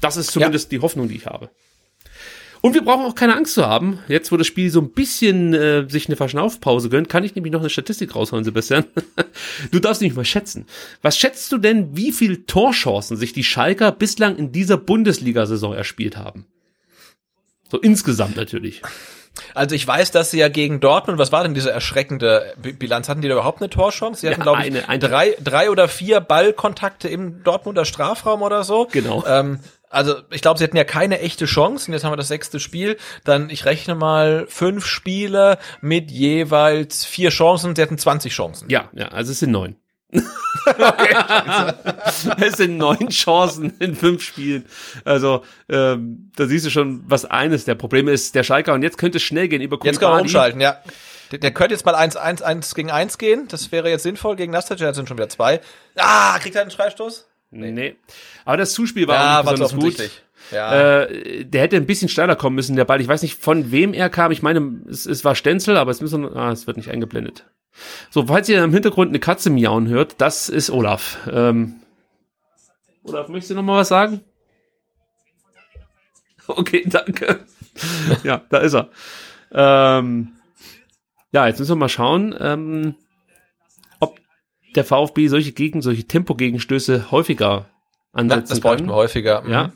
Das 0.02 0.18
ist 0.18 0.30
zumindest 0.30 0.70
die 0.70 0.80
Hoffnung, 0.80 1.08
die 1.08 1.16
ich 1.16 1.26
habe. 1.26 1.50
Und 2.60 2.74
wir 2.74 2.82
brauchen 2.82 3.06
auch 3.06 3.14
keine 3.14 3.34
Angst 3.34 3.54
zu 3.54 3.66
haben. 3.66 4.00
Jetzt, 4.08 4.30
wo 4.30 4.36
das 4.36 4.46
Spiel 4.46 4.70
so 4.70 4.82
ein 4.82 4.90
bisschen 4.90 5.54
äh, 5.54 5.88
sich 5.88 6.08
eine 6.08 6.16
Verschnaufpause 6.16 6.90
gönnt, 6.90 7.08
kann 7.08 7.24
ich 7.24 7.34
nämlich 7.34 7.52
noch 7.52 7.60
eine 7.60 7.70
Statistik 7.70 8.14
rausholen, 8.14 8.44
Sebastian. 8.44 8.84
du 9.70 9.78
darfst 9.78 10.02
nämlich 10.02 10.16
mal 10.16 10.26
schätzen. 10.26 10.66
Was 11.00 11.16
schätzt 11.16 11.50
du 11.52 11.56
denn, 11.56 11.96
wie 11.96 12.12
viel 12.12 12.44
Torchancen 12.44 13.16
sich 13.16 13.32
die 13.32 13.44
Schalker 13.44 13.90
bislang 13.90 14.36
in 14.36 14.52
dieser 14.52 14.76
Bundesliga-Saison 14.76 15.72
erspielt 15.72 16.18
haben? 16.18 16.44
So 17.70 17.78
insgesamt 17.78 18.36
natürlich. 18.36 18.82
Also 19.54 19.74
ich 19.74 19.86
weiß, 19.86 20.10
dass 20.10 20.30
sie 20.30 20.38
ja 20.38 20.48
gegen 20.48 20.80
Dortmund, 20.80 21.18
was 21.18 21.32
war 21.32 21.42
denn 21.42 21.54
diese 21.54 21.70
erschreckende 21.70 22.52
Bilanz? 22.78 23.08
Hatten 23.08 23.20
die 23.22 23.28
da 23.28 23.34
überhaupt 23.34 23.60
eine 23.60 23.70
Torchance? 23.70 24.20
Sie 24.20 24.28
hatten, 24.28 24.40
Ja, 24.40 24.42
glaube 24.44 24.60
ich, 24.60 24.66
eine- 24.66 24.88
eine. 24.88 24.98
drei, 24.98 25.36
drei 25.42 25.70
oder 25.70 25.88
vier 25.88 26.20
Ballkontakte 26.20 27.08
im 27.08 27.42
Dortmunder 27.42 27.84
Strafraum 27.84 28.42
oder 28.42 28.64
so. 28.64 28.88
Genau. 28.90 29.24
Ähm, 29.26 29.60
also 29.88 30.14
ich 30.30 30.42
glaube, 30.42 30.58
sie 30.58 30.64
hatten 30.64 30.76
ja 30.76 30.84
keine 30.84 31.20
echte 31.20 31.46
Chance. 31.46 31.86
Und 31.88 31.94
jetzt 31.94 32.04
haben 32.04 32.12
wir 32.12 32.16
das 32.16 32.28
sechste 32.28 32.60
Spiel. 32.60 32.96
Dann, 33.24 33.50
ich 33.50 33.64
rechne 33.64 33.94
mal, 33.94 34.46
fünf 34.48 34.86
Spiele 34.86 35.58
mit 35.80 36.10
jeweils 36.10 37.04
vier 37.04 37.30
Chancen. 37.30 37.74
Sie 37.74 37.82
hatten 37.82 37.98
20 37.98 38.32
Chancen. 38.32 38.68
Ja, 38.70 38.88
ja, 38.92 39.08
also 39.08 39.32
es 39.32 39.38
sind 39.40 39.50
neun. 39.52 39.76
es 42.40 42.56
sind 42.56 42.78
neun 42.78 43.10
Chancen 43.10 43.74
in 43.78 43.94
fünf 43.94 44.22
Spielen. 44.22 44.64
Also 45.04 45.44
ähm, 45.68 46.30
da 46.36 46.46
siehst 46.46 46.66
du 46.66 46.70
schon, 46.70 47.04
was 47.06 47.24
eines 47.24 47.64
der 47.64 47.76
Probleme 47.76 48.10
ist. 48.10 48.34
Der 48.34 48.42
Schalker 48.42 48.74
und 48.74 48.82
jetzt 48.82 48.98
könnte 48.98 49.18
es 49.18 49.22
schnell 49.22 49.46
gehen 49.48 49.62
über 49.62 49.78
Jetzt 49.84 50.00
kann 50.00 50.10
man 50.10 50.22
umschalten, 50.22 50.60
ja. 50.60 50.78
Der, 51.30 51.38
der 51.38 51.52
könnte 51.52 51.74
jetzt 51.74 51.86
mal 51.86 51.94
1, 51.94 52.16
1, 52.16 52.42
1 52.42 52.74
gegen 52.74 52.90
1 52.90 53.18
gehen. 53.18 53.46
Das 53.48 53.70
wäre 53.70 53.88
jetzt 53.88 54.02
sinnvoll 54.02 54.34
gegen. 54.36 54.52
Jetzt 54.52 54.66
sind 54.68 55.08
schon 55.08 55.16
wieder 55.16 55.28
zwei. 55.28 55.60
Ah, 55.96 56.36
kriegt 56.40 56.56
er 56.56 56.62
einen 56.62 56.72
Freistoß? 56.72 57.28
Nee. 57.52 57.96
Aber 58.44 58.56
das 58.56 58.72
Zuspiel 58.72 59.08
war 59.08 59.14
Ja, 59.14 59.40
auch 59.40 59.44
nicht 59.44 59.62
besonders 59.62 59.98
gut. 59.98 60.10
Ja. 60.52 61.02
Äh, 61.02 61.44
der 61.44 61.62
hätte 61.62 61.76
ein 61.76 61.86
bisschen 61.86 62.08
steiler 62.08 62.36
kommen 62.36 62.56
müssen, 62.56 62.76
der 62.76 62.84
Ball. 62.84 63.00
Ich 63.00 63.08
weiß 63.08 63.22
nicht, 63.22 63.40
von 63.40 63.70
wem 63.70 63.92
er 63.92 64.08
kam. 64.08 64.32
Ich 64.32 64.42
meine, 64.42 64.80
es, 64.88 65.06
es 65.06 65.24
war 65.24 65.34
Stenzel, 65.34 65.76
aber 65.76 65.90
es 65.90 66.00
müssen, 66.00 66.24
ah, 66.36 66.50
es 66.50 66.66
wird 66.66 66.76
nicht 66.76 66.90
eingeblendet. 66.90 67.44
So, 68.10 68.26
falls 68.26 68.48
ihr 68.48 68.62
im 68.62 68.72
Hintergrund 68.72 69.10
eine 69.10 69.20
Katze 69.20 69.50
miauen 69.50 69.88
hört, 69.88 70.20
das 70.20 70.48
ist 70.48 70.70
Olaf. 70.70 71.18
Ähm, 71.30 71.76
Olaf, 73.04 73.28
möchtest 73.28 73.50
du 73.50 73.54
noch 73.54 73.62
mal 73.62 73.78
was 73.78 73.88
sagen? 73.88 74.20
Okay, 76.46 76.82
danke. 76.84 77.46
ja, 78.24 78.42
da 78.50 78.58
ist 78.58 78.74
er. 78.74 78.90
Ähm, 79.52 80.32
ja, 81.30 81.46
jetzt 81.46 81.60
müssen 81.60 81.70
wir 81.72 81.76
mal 81.76 81.88
schauen, 81.88 82.34
ähm, 82.40 82.96
ob 84.00 84.18
der 84.74 84.84
VfB 84.84 85.28
solche 85.28 85.52
Gegen, 85.52 85.80
solche 85.80 86.08
Tempogegenstöße 86.08 87.12
häufiger 87.12 87.66
ansetzen 88.12 88.48
das 88.48 88.60
kann. 88.60 88.70
bräuchten 88.70 88.88
wir 88.88 88.94
häufiger. 88.94 89.42
Mhm. 89.42 89.50
Ja. 89.52 89.72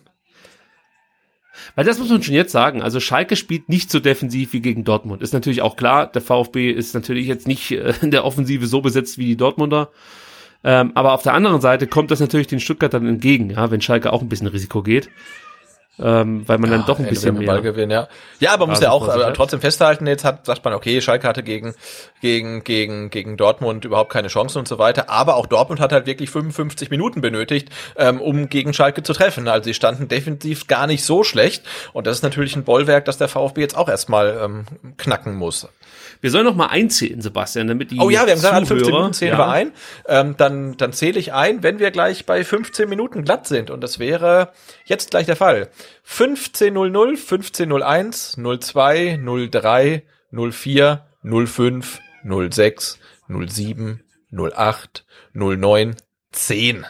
Weil 1.74 1.84
das 1.84 1.98
muss 1.98 2.08
man 2.08 2.22
schon 2.22 2.34
jetzt 2.34 2.52
sagen. 2.52 2.82
Also 2.82 3.00
Schalke 3.00 3.36
spielt 3.36 3.68
nicht 3.68 3.90
so 3.90 4.00
defensiv 4.00 4.52
wie 4.52 4.60
gegen 4.60 4.84
Dortmund. 4.84 5.22
Ist 5.22 5.34
natürlich 5.34 5.62
auch 5.62 5.76
klar, 5.76 6.06
der 6.06 6.22
VfB 6.22 6.70
ist 6.70 6.94
natürlich 6.94 7.26
jetzt 7.26 7.46
nicht 7.46 7.70
äh, 7.70 7.94
in 8.02 8.10
der 8.10 8.24
Offensive 8.24 8.66
so 8.66 8.80
besetzt 8.80 9.18
wie 9.18 9.26
die 9.26 9.36
Dortmunder. 9.36 9.90
Ähm, 10.64 10.92
aber 10.94 11.12
auf 11.12 11.22
der 11.22 11.34
anderen 11.34 11.60
Seite 11.60 11.86
kommt 11.86 12.10
das 12.10 12.20
natürlich 12.20 12.46
den 12.46 12.60
Stuttgartern 12.60 13.06
entgegen, 13.06 13.50
ja, 13.50 13.70
wenn 13.70 13.82
Schalke 13.82 14.12
auch 14.12 14.22
ein 14.22 14.30
bisschen 14.30 14.46
Risiko 14.46 14.82
geht. 14.82 15.10
Ähm, 15.98 16.46
weil 16.48 16.58
man 16.58 16.70
dann 16.70 16.84
doch 16.86 16.98
ein 16.98 17.06
bisschen 17.06 17.38
mehr. 17.38 17.46
Ballgewinn, 17.46 17.90
ja. 17.90 18.08
ja, 18.40 18.52
aber 18.52 18.66
muss 18.66 18.80
ja 18.80 18.90
auch 18.90 19.12
sich 19.12 19.22
äh, 19.22 19.32
trotzdem 19.32 19.60
festhalten, 19.60 20.06
jetzt 20.06 20.24
hat, 20.24 20.44
sagt 20.46 20.64
man, 20.64 20.74
okay, 20.74 21.00
Schalke 21.00 21.28
hatte 21.28 21.42
gegen, 21.42 21.74
gegen, 22.20 22.64
gegen, 22.64 23.10
gegen 23.10 23.36
Dortmund 23.36 23.84
überhaupt 23.84 24.12
keine 24.12 24.28
Chancen 24.28 24.58
und 24.58 24.68
so 24.68 24.78
weiter, 24.78 25.08
aber 25.08 25.36
auch 25.36 25.46
Dortmund 25.46 25.80
hat 25.80 25.92
halt 25.92 26.06
wirklich 26.06 26.30
55 26.30 26.90
Minuten 26.90 27.20
benötigt, 27.20 27.68
ähm, 27.96 28.20
um 28.20 28.48
gegen 28.48 28.74
Schalke 28.74 29.02
zu 29.02 29.12
treffen. 29.12 29.46
Also 29.46 29.64
sie 29.64 29.74
standen 29.74 30.08
definitiv 30.08 30.66
gar 30.66 30.86
nicht 30.86 31.04
so 31.04 31.22
schlecht 31.22 31.64
und 31.92 32.06
das 32.06 32.16
ist 32.16 32.22
natürlich 32.22 32.56
ein 32.56 32.64
Bollwerk, 32.64 33.04
das 33.04 33.18
der 33.18 33.28
VfB 33.28 33.60
jetzt 33.60 33.76
auch 33.76 33.88
erstmal 33.88 34.38
ähm, 34.42 34.64
knacken 34.96 35.34
muss. 35.36 35.68
Wir 36.24 36.30
sollen 36.30 36.46
noch 36.46 36.54
mal 36.54 36.68
einzählen, 36.68 37.20
Sebastian, 37.20 37.68
damit 37.68 37.90
die 37.90 38.00
Oh 38.00 38.08
ja, 38.08 38.24
wir 38.24 38.30
haben 38.32 38.36
gesagt, 38.36 38.54
alle 38.54 38.64
15 38.64 38.86
Zuhörer- 38.86 38.96
Minuten 38.96 39.12
zählen 39.12 39.32
ja, 39.32 39.38
wir 39.40 39.48
ein. 39.48 39.72
Ähm, 40.08 40.34
dann, 40.38 40.74
dann 40.78 40.94
zähle 40.94 41.20
ich 41.20 41.34
ein, 41.34 41.62
wenn 41.62 41.78
wir 41.80 41.90
gleich 41.90 42.24
bei 42.24 42.42
15 42.42 42.88
Minuten 42.88 43.24
glatt 43.24 43.46
sind. 43.46 43.68
Und 43.68 43.82
das 43.82 43.98
wäre 43.98 44.50
jetzt 44.86 45.10
gleich 45.10 45.26
der 45.26 45.36
Fall. 45.36 45.68
15.00, 46.08 47.18
15.01, 47.18 48.58
02, 48.58 49.20
03, 49.50 50.02
04, 50.32 51.06
05, 51.22 52.00
06, 52.50 52.98
07, 53.28 54.00
08, 54.32 55.04
09, 55.34 55.96
10. 56.32 56.86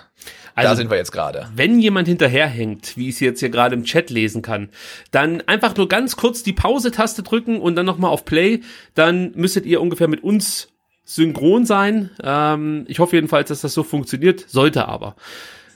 da 0.63 0.69
Also- 0.71 0.77
sind 0.83 0.91
wir 0.91 0.97
jetzt 0.97 1.13
gerade. 1.13 1.49
Wenn 1.55 1.79
jemand 1.81 2.07
hinterherhängt, 2.09 2.97
wie 2.97 3.09
ich 3.09 3.17
es 3.17 3.21
jetzt 3.21 3.41
hier 3.41 3.51
gerade 3.51 3.75
im 3.75 3.85
Chat 3.85 4.11
lesen 4.11 4.43
kann, 4.43 4.69
dann 5.11 5.41
einfach 5.43 5.77
nur 5.77 5.89
ganz 5.89 6.17
kurz 6.17 6.43
die 6.43 6.53
Pause-Taste 6.53 7.23
drücken 7.23 7.61
und 7.61 7.75
dann 7.77 7.87
nochmal 7.87 8.11
auf 8.11 8.25
Play. 8.25 8.61
Dann 8.95 9.33
müsstet 9.35 9.67
ihr 9.67 9.81
ungefähr 9.81 10.09
mit 10.09 10.23
uns 10.23 10.69
synchron 11.05 11.67
sein. 11.67 12.11
Ähm, 12.23 12.85
ich 12.89 12.99
hoffe 12.99 13.17
jedenfalls, 13.17 13.49
dass 13.49 13.61
das 13.63 13.75
so 13.75 13.83
funktioniert. 13.83 14.45
Sollte 14.49 14.87
aber. 14.89 15.17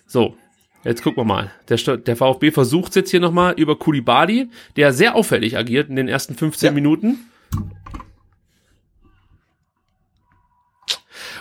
So, 0.06 0.36
jetzt 0.84 1.02
gucken 1.02 1.18
wir 1.20 1.24
mal. 1.26 1.50
Der, 1.68 1.76
der 1.96 2.16
VfB 2.16 2.50
versucht 2.50 2.96
jetzt 2.96 3.10
hier 3.10 3.20
nochmal 3.20 3.54
über 3.54 3.76
Kulibali, 3.78 4.48
der 4.76 4.92
sehr 4.92 5.16
auffällig 5.16 5.56
agiert 5.58 5.90
in 5.90 5.96
den 5.96 6.08
ersten 6.08 6.34
15 6.34 6.68
Ja. 6.68 6.72
Minuten. 6.72 7.18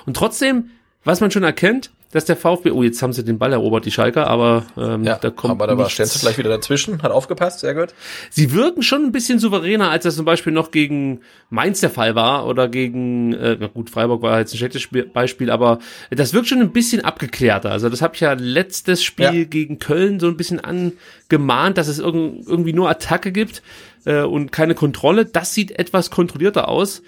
Und 0.05 0.15
trotzdem, 0.15 0.71
was 1.03 1.21
man 1.21 1.31
schon 1.31 1.43
erkennt, 1.43 1.91
dass 2.11 2.23
der 2.23 2.37
VfB, 2.37 2.71
oh, 2.71 2.83
jetzt 2.83 3.01
haben 3.01 3.11
sie 3.11 3.23
den 3.25 3.37
Ball 3.37 3.51
erobert, 3.51 3.85
die 3.85 3.91
Schalker, 3.91 4.27
aber 4.27 4.65
ähm, 4.77 5.03
Ja, 5.03 5.17
da 5.17 5.29
kommt 5.29 5.51
aber 5.51 5.67
da 5.67 5.77
war. 5.77 5.89
Stenzel 5.89 6.21
gleich 6.21 6.37
wieder 6.37 6.49
dazwischen, 6.49 7.01
hat 7.03 7.11
aufgepasst, 7.11 7.59
sehr 7.59 7.75
gut. 7.75 7.93
Sie 8.29 8.53
wirken 8.53 8.81
schon 8.81 9.03
ein 9.03 9.11
bisschen 9.11 9.39
souveräner, 9.39 9.89
als 9.89 10.05
das 10.05 10.15
zum 10.15 10.23
Beispiel 10.23 10.53
noch 10.53 10.71
gegen 10.71 11.19
Mainz 11.49 11.81
der 11.81 11.89
Fall 11.89 12.15
war 12.15 12.47
oder 12.47 12.69
gegen, 12.69 13.33
äh, 13.33 13.57
na 13.59 13.67
gut, 13.67 13.89
Freiburg 13.89 14.21
war 14.21 14.39
jetzt 14.39 14.53
ein 14.53 14.57
schlechtes 14.57 14.81
Spiel, 14.81 15.03
Beispiel, 15.05 15.51
aber 15.51 15.79
das 16.09 16.33
wirkt 16.33 16.47
schon 16.47 16.61
ein 16.61 16.71
bisschen 16.71 17.03
abgeklärter. 17.03 17.71
Also 17.71 17.89
das 17.89 18.01
habe 18.01 18.15
ich 18.15 18.21
ja 18.21 18.33
letztes 18.33 19.03
Spiel 19.03 19.25
Ja. 19.25 19.43
gegen 19.43 19.77
Köln 19.79 20.19
so 20.21 20.27
ein 20.27 20.37
bisschen 20.37 20.61
angemahnt, 20.61 21.77
dass 21.77 21.87
es 21.89 21.99
irgend, 21.99 22.47
irgendwie 22.47 22.73
nur 22.73 22.89
Attacke 22.89 23.31
gibt 23.33 23.61
äh, 24.05 24.21
und 24.21 24.51
keine 24.53 24.75
Kontrolle. 24.75 25.25
Das 25.25 25.53
sieht 25.53 25.77
etwas 25.77 26.09
kontrollierter 26.09 26.69
aus, 26.69 27.01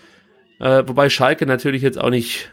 äh, 0.59 0.83
wobei 0.85 1.09
Schalke 1.09 1.45
natürlich 1.45 1.81
jetzt 1.81 1.99
auch 1.99 2.09
nicht 2.09 2.51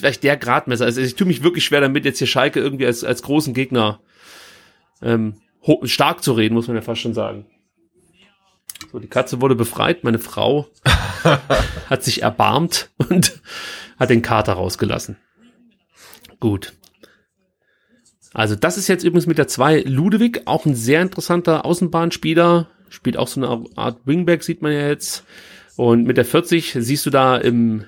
vielleicht 0.00 0.22
der 0.22 0.36
Gradmesser. 0.36 0.84
Also 0.84 1.00
ich 1.00 1.14
tue 1.14 1.26
mich 1.26 1.42
wirklich 1.42 1.64
schwer 1.64 1.80
damit, 1.80 2.04
jetzt 2.04 2.18
hier 2.18 2.26
Schalke 2.26 2.60
irgendwie 2.60 2.86
als, 2.86 3.04
als 3.04 3.22
großen 3.22 3.54
Gegner 3.54 4.00
ähm, 5.02 5.34
stark 5.84 6.22
zu 6.22 6.32
reden, 6.32 6.54
muss 6.54 6.66
man 6.66 6.76
ja 6.76 6.82
fast 6.82 7.00
schon 7.00 7.14
sagen. 7.14 7.46
So, 8.90 8.98
die 8.98 9.08
Katze 9.08 9.40
wurde 9.40 9.54
befreit. 9.54 10.04
Meine 10.04 10.18
Frau 10.18 10.66
hat 11.90 12.02
sich 12.02 12.22
erbarmt 12.22 12.90
und 12.96 13.40
hat 13.98 14.10
den 14.10 14.22
Kater 14.22 14.54
rausgelassen. 14.54 15.16
Gut. 16.40 16.72
Also 18.32 18.54
das 18.54 18.78
ist 18.78 18.88
jetzt 18.88 19.04
übrigens 19.04 19.26
mit 19.26 19.38
der 19.38 19.48
2 19.48 19.82
Ludewig, 19.82 20.42
auch 20.46 20.64
ein 20.64 20.74
sehr 20.74 21.02
interessanter 21.02 21.64
Außenbahnspieler. 21.64 22.68
Spielt 22.88 23.16
auch 23.16 23.28
so 23.28 23.40
eine 23.42 23.66
Art 23.76 24.00
Wingback, 24.04 24.42
sieht 24.42 24.62
man 24.62 24.72
ja 24.72 24.88
jetzt. 24.88 25.24
Und 25.76 26.04
mit 26.04 26.16
der 26.16 26.24
40 26.24 26.76
siehst 26.78 27.06
du 27.06 27.10
da 27.10 27.36
im 27.36 27.84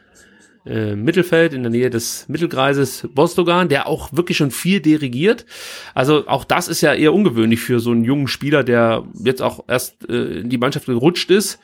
äh, 0.64 0.94
Mittelfeld, 0.94 1.54
in 1.54 1.62
der 1.62 1.70
Nähe 1.70 1.90
des 1.90 2.28
Mittelkreises 2.28 3.08
Bostogan, 3.14 3.68
der 3.68 3.86
auch 3.86 4.12
wirklich 4.12 4.36
schon 4.36 4.50
viel 4.50 4.80
dirigiert. 4.80 5.44
Also 5.94 6.28
auch 6.28 6.44
das 6.44 6.68
ist 6.68 6.80
ja 6.80 6.94
eher 6.94 7.12
ungewöhnlich 7.12 7.60
für 7.60 7.80
so 7.80 7.90
einen 7.90 8.04
jungen 8.04 8.28
Spieler, 8.28 8.62
der 8.62 9.04
jetzt 9.24 9.42
auch 9.42 9.64
erst 9.68 10.08
äh, 10.08 10.40
in 10.40 10.50
die 10.50 10.58
Mannschaft 10.58 10.86
gerutscht 10.86 11.30
ist. 11.30 11.58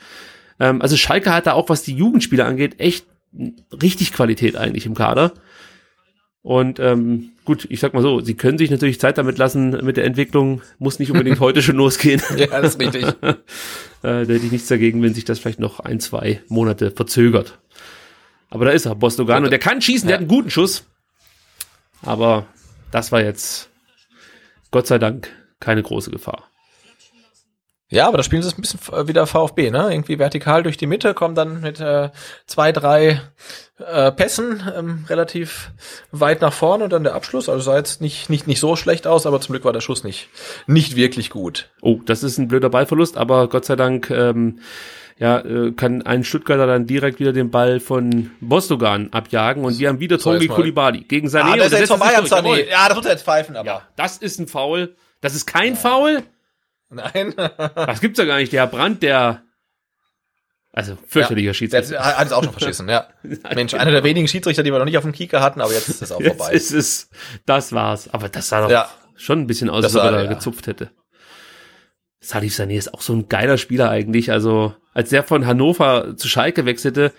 Ähm, 0.61 0.83
also 0.83 0.97
Schalke 0.97 1.33
hat 1.33 1.47
da 1.47 1.53
auch, 1.53 1.69
was 1.69 1.83
die 1.83 1.95
Jugendspieler 1.95 2.47
angeht, 2.47 2.81
echt 2.81 3.07
richtig 3.83 4.13
Qualität 4.13 4.57
eigentlich 4.57 4.87
im 4.87 4.95
Kader. 4.95 5.33
Und 6.43 6.81
ähm, 6.81 7.31
gut, 7.45 7.67
ich 7.69 7.81
sag 7.81 7.95
mal 7.95 8.03
so, 8.03 8.21
sie 8.21 8.35
können 8.35 8.59
sich 8.59 8.71
natürlich 8.71 9.01
Zeit 9.01 9.19
damit 9.19 9.39
lassen 9.39 9.85
mit 9.85 9.97
der 9.97 10.05
Entwicklung, 10.05 10.63
muss 10.79 10.99
nicht 10.99 11.11
unbedingt 11.11 11.41
heute 11.41 11.63
schon 11.63 11.77
losgehen. 11.77 12.23
Ja, 12.37 12.47
das 12.61 12.75
ist 12.75 12.81
richtig. 12.81 13.07
Äh, 14.01 14.27
da 14.27 14.33
hätte 14.33 14.47
ich 14.47 14.53
nichts 14.53 14.69
dagegen, 14.69 15.03
wenn 15.03 15.13
sich 15.13 15.25
das 15.25 15.41
vielleicht 15.41 15.59
noch 15.59 15.81
ein, 15.81 15.99
zwei 15.99 16.41
Monate 16.47 16.93
verzögert. 16.93 17.59
Aber 18.51 18.65
da 18.65 18.71
ist 18.71 18.87
er, 18.87 18.95
Bostogan. 18.95 19.45
Und 19.45 19.51
der 19.51 19.59
kann 19.59 19.81
schießen, 19.81 20.07
der 20.07 20.15
hat 20.15 20.21
einen 20.21 20.29
guten 20.29 20.51
Schuss. 20.51 20.85
Aber 22.03 22.47
das 22.91 23.13
war 23.13 23.21
jetzt, 23.21 23.69
Gott 24.71 24.87
sei 24.87 24.99
Dank, 24.99 25.31
keine 25.61 25.83
große 25.83 26.11
Gefahr. 26.11 26.45
Ja, 27.91 28.07
aber 28.07 28.19
da 28.19 28.23
spielen 28.23 28.43
sie 28.43 28.49
es 28.49 28.59
ein 28.59 28.61
bisschen 28.61 28.81
äh, 28.93 29.09
wieder 29.09 29.27
VfB, 29.27 29.71
ne? 29.71 29.89
Irgendwie 29.91 30.19
vertikal 30.19 30.63
durch 30.63 30.77
die 30.77 30.87
Mitte, 30.87 31.15
kommen 31.15 31.35
dann 31.35 31.63
mit 31.63 31.81
äh, 31.81 32.11
zwei, 32.47 32.71
drei 32.71 33.23
äh, 33.79 34.13
Pässen 34.13 34.63
ähm, 34.77 35.07
relativ 35.09 35.71
weit 36.11 36.43
nach 36.43 36.53
vorne 36.53 36.85
und 36.85 36.93
dann 36.93 37.05
der 37.05 37.15
Abschluss. 37.15 37.49
Also 37.49 37.63
sah 37.63 37.79
jetzt 37.79 38.03
nicht, 38.03 38.29
nicht, 38.29 38.47
nicht 38.47 38.61
so 38.61 38.77
schlecht 38.77 39.07
aus, 39.07 39.25
aber 39.25 39.41
zum 39.41 39.55
Glück 39.55 39.65
war 39.65 39.73
der 39.73 39.81
Schuss 39.81 40.05
nicht, 40.05 40.29
nicht 40.67 40.97
wirklich 40.97 41.31
gut. 41.31 41.71
Oh, 41.81 42.01
das 42.05 42.23
ist 42.23 42.37
ein 42.37 42.49
blöder 42.49 42.69
Ballverlust, 42.69 43.17
aber 43.17 43.49
Gott 43.49 43.65
sei 43.65 43.77
Dank 43.77 44.11
ähm, 44.11 44.61
ja, 45.19 45.39
äh, 45.41 45.73
kann 45.73 46.03
ein 46.03 46.23
Stuttgarter 46.25 46.67
dann 46.67 46.87
direkt 46.87 47.19
wieder 47.21 47.33
den 47.33 47.51
Ball 47.51 47.81
von 47.81 48.31
Bostogan 48.41 49.13
abjagen 49.13 49.65
und 49.65 49.79
wir 49.79 49.89
haben 49.89 50.01
wieder 50.01 50.19
mal- 50.25 50.47
Kulibali 50.47 51.01
gegen 51.03 51.29
Sané. 51.29 51.41
Ah, 51.53 51.57
der 51.57 51.67
ist 51.67 51.73
jetzt 51.73 51.89
vorbei 51.89 52.17
am. 52.17 52.25
Sané. 52.25 52.69
Ja, 52.69 52.87
das 52.89 52.97
muss 52.97 53.07
er 53.07 53.13
jetzt 53.13 53.25
pfeifen, 53.25 53.57
aber. 53.57 53.67
Ja, 53.67 53.83
das 53.97 54.19
ist 54.19 54.39
ein 54.39 54.47
Foul. 54.47 54.95
Das 55.21 55.35
ist 55.35 55.47
kein 55.47 55.75
Foul. 55.77 56.23
Nein. 56.91 57.35
Das 57.75 58.01
gibt's 58.01 58.19
ja 58.19 58.25
gar 58.25 58.37
nicht. 58.39 58.53
Der 58.53 58.61
Herr 58.63 58.67
Brandt, 58.69 59.03
der 59.03 59.43
also 60.73 60.97
fürchterlicher 61.09 61.49
Der 61.49 61.55
Schiedsrichter. 61.55 61.99
hat 62.17 62.27
es 62.27 62.33
auch 62.33 62.45
schon 62.45 62.53
verschissen, 62.53 62.89
ja. 62.89 63.09
Mensch, 63.55 63.75
einer 63.75 63.91
der 63.91 64.05
wenigen 64.05 64.29
Schiedsrichter, 64.29 64.63
die 64.63 64.71
wir 64.73 64.79
noch 64.79 64.85
nicht 64.85 64.97
auf 64.99 65.03
dem 65.03 65.13
Kieker 65.13 65.41
hatten, 65.41 65.61
aber 65.61 65.73
jetzt 65.73 65.89
ist 65.89 66.03
es 66.03 66.13
auch 66.13 66.21
Jetzt 66.21 66.37
vorbei. 66.39 66.53
ist 66.53 66.71
es, 66.73 67.11
das 67.47 67.73
war's. 67.73 68.09
Aber 68.13 68.29
das 68.29 68.49
sah 68.49 68.61
doch 68.63 68.71
Ja. 68.71 68.89
schon 69.17 69.41
ein 69.41 69.47
bisschen 69.49 69.71
aus, 69.71 69.83
Das 69.83 69.97
als 69.97 70.05
ob 70.05 70.11
er 70.13 70.17
da 70.19 70.23
ja. 70.25 70.33
gezupft 70.33 70.67
hätte. 70.69 70.91
Salif 72.21 72.55
Sané 72.55 72.77
ist 72.77 72.93
auch 72.93 73.01
so 73.01 73.13
ein 73.13 73.29
geiler 73.29 73.59
Spieler 73.59 73.91
eigentlich. 73.91 74.33
Also, 74.33 74.75
als 74.93 75.11
der 75.11 75.23
von 75.23 75.47
Hannover 75.47 76.17
zu 76.17 76.29
Schalke 76.29 76.67
wechselte, 76.67 77.13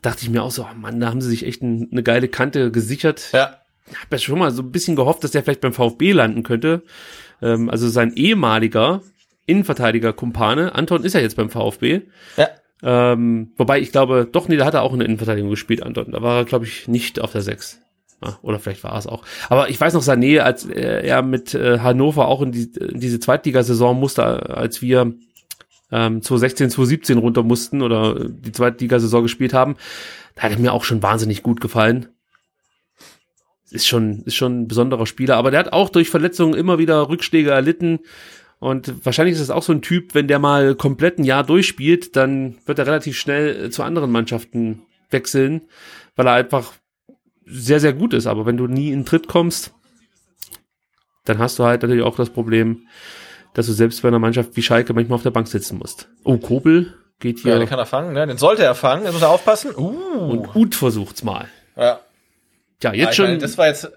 dachte 0.00 0.22
ich 0.22 0.30
mir 0.30 0.42
auch 0.42 0.50
so, 0.50 0.64
oh 0.64 0.74
Mann, 0.74 1.00
da 1.00 1.08
haben 1.08 1.20
sie 1.20 1.30
sich 1.30 1.46
echt 1.46 1.62
ein, 1.62 1.88
eine 1.92 2.02
geile 2.02 2.28
Kante 2.28 2.70
gesichert. 2.70 3.30
Ja. 3.32 3.58
Ich 3.90 3.96
habe 3.96 4.08
ja 4.12 4.18
schon 4.18 4.38
mal 4.38 4.50
so 4.50 4.62
ein 4.62 4.72
bisschen 4.72 4.96
gehofft, 4.96 5.22
dass 5.24 5.32
der 5.32 5.42
vielleicht 5.42 5.60
beim 5.60 5.72
VfB 5.72 6.12
landen 6.12 6.42
könnte. 6.42 6.82
Ähm, 7.40 7.68
also 7.70 7.88
sein 7.88 8.14
ehemaliger 8.14 9.02
Innenverteidiger 9.46 10.12
Kumpane, 10.12 10.74
Anton 10.74 11.04
ist 11.04 11.14
ja 11.14 11.20
jetzt 11.20 11.36
beim 11.36 11.50
VfB. 11.50 12.02
Ja. 12.36 12.48
Ähm, 12.82 13.52
wobei 13.56 13.80
ich 13.80 13.92
glaube, 13.92 14.28
doch, 14.30 14.48
nee, 14.48 14.56
da 14.56 14.64
hat 14.64 14.74
er 14.74 14.82
auch 14.82 14.92
in 14.92 15.00
der 15.00 15.06
Innenverteidigung 15.06 15.50
gespielt, 15.50 15.82
Anton. 15.82 16.12
Da 16.12 16.22
war 16.22 16.38
er, 16.38 16.44
glaube 16.44 16.64
ich, 16.64 16.88
nicht 16.88 17.20
auf 17.20 17.32
der 17.32 17.42
6. 17.42 17.81
Ja, 18.22 18.38
oder 18.42 18.58
vielleicht 18.58 18.84
war 18.84 18.96
es 18.96 19.06
auch. 19.06 19.24
Aber 19.48 19.68
ich 19.68 19.80
weiß 19.80 19.94
noch 19.94 20.02
Sané, 20.02 20.40
als 20.40 20.64
äh, 20.66 21.06
er 21.06 21.22
mit 21.22 21.54
äh, 21.54 21.80
Hannover 21.80 22.28
auch 22.28 22.42
in, 22.42 22.52
die, 22.52 22.70
in 22.78 23.00
diese 23.00 23.18
Zweitligasaison 23.18 23.98
musste, 23.98 24.24
als 24.24 24.80
wir 24.80 25.12
ähm, 25.90 26.22
2016, 26.22 26.70
2017 26.70 27.18
runter 27.18 27.42
mussten 27.42 27.82
oder 27.82 28.28
die 28.28 28.52
Zweitligasaison 28.52 29.22
gespielt 29.22 29.54
haben, 29.54 29.76
da 30.34 30.44
hat 30.44 30.52
er 30.52 30.58
mir 30.58 30.72
auch 30.72 30.84
schon 30.84 31.02
wahnsinnig 31.02 31.42
gut 31.42 31.60
gefallen. 31.60 32.08
Ist 33.70 33.88
schon, 33.88 34.22
ist 34.24 34.36
schon 34.36 34.62
ein 34.62 34.68
besonderer 34.68 35.06
Spieler, 35.06 35.36
aber 35.36 35.50
der 35.50 35.60
hat 35.60 35.72
auch 35.72 35.88
durch 35.88 36.10
Verletzungen 36.10 36.54
immer 36.54 36.78
wieder 36.78 37.08
Rückschläge 37.08 37.50
erlitten. 37.50 38.00
Und 38.58 39.04
wahrscheinlich 39.04 39.32
ist 39.32 39.40
das 39.40 39.50
auch 39.50 39.64
so 39.64 39.72
ein 39.72 39.82
Typ, 39.82 40.14
wenn 40.14 40.28
der 40.28 40.38
mal 40.38 40.76
komplett 40.76 41.18
ein 41.18 41.24
Jahr 41.24 41.42
durchspielt, 41.42 42.14
dann 42.14 42.58
wird 42.66 42.78
er 42.78 42.86
relativ 42.86 43.18
schnell 43.18 43.64
äh, 43.64 43.70
zu 43.70 43.82
anderen 43.82 44.12
Mannschaften 44.12 44.82
wechseln, 45.10 45.62
weil 46.14 46.26
er 46.28 46.34
einfach 46.34 46.72
sehr, 47.46 47.80
sehr 47.80 47.92
gut 47.92 48.14
ist. 48.14 48.26
Aber 48.26 48.46
wenn 48.46 48.56
du 48.56 48.66
nie 48.66 48.88
in 48.88 49.00
den 49.00 49.06
Tritt 49.06 49.28
kommst, 49.28 49.72
dann 51.24 51.38
hast 51.38 51.58
du 51.58 51.64
halt 51.64 51.82
natürlich 51.82 52.04
auch 52.04 52.16
das 52.16 52.30
Problem, 52.30 52.86
dass 53.54 53.66
du 53.66 53.72
selbst 53.72 54.02
bei 54.02 54.08
einer 54.08 54.18
Mannschaft 54.18 54.56
wie 54.56 54.62
Schalke 54.62 54.94
manchmal 54.94 55.16
auf 55.16 55.22
der 55.22 55.30
Bank 55.30 55.48
sitzen 55.48 55.78
musst. 55.78 56.08
Oh, 56.24 56.38
Kobel 56.38 56.94
geht 57.20 57.38
Ja, 57.38 57.52
hier 57.52 57.58
den 57.60 57.68
kann 57.68 57.78
er 57.78 57.86
fangen, 57.86 58.12
ne? 58.12 58.26
Den 58.26 58.38
sollte 58.38 58.64
er 58.64 58.74
fangen, 58.74 59.04
jetzt 59.04 59.12
muss 59.12 59.22
er 59.22 59.30
aufpassen. 59.30 59.74
Uh. 59.76 60.30
und 60.30 60.56
Uth 60.56 60.74
versucht's 60.74 61.22
mal. 61.22 61.48
Ja. 61.76 62.00
Ja, 62.82 62.92
Ja, 62.92 62.92
jetzt 62.92 63.10
ich 63.10 63.16
schon. 63.16 63.26
Meine, 63.26 63.38
das 63.38 63.58
war 63.58 63.66
jetzt 63.68 63.90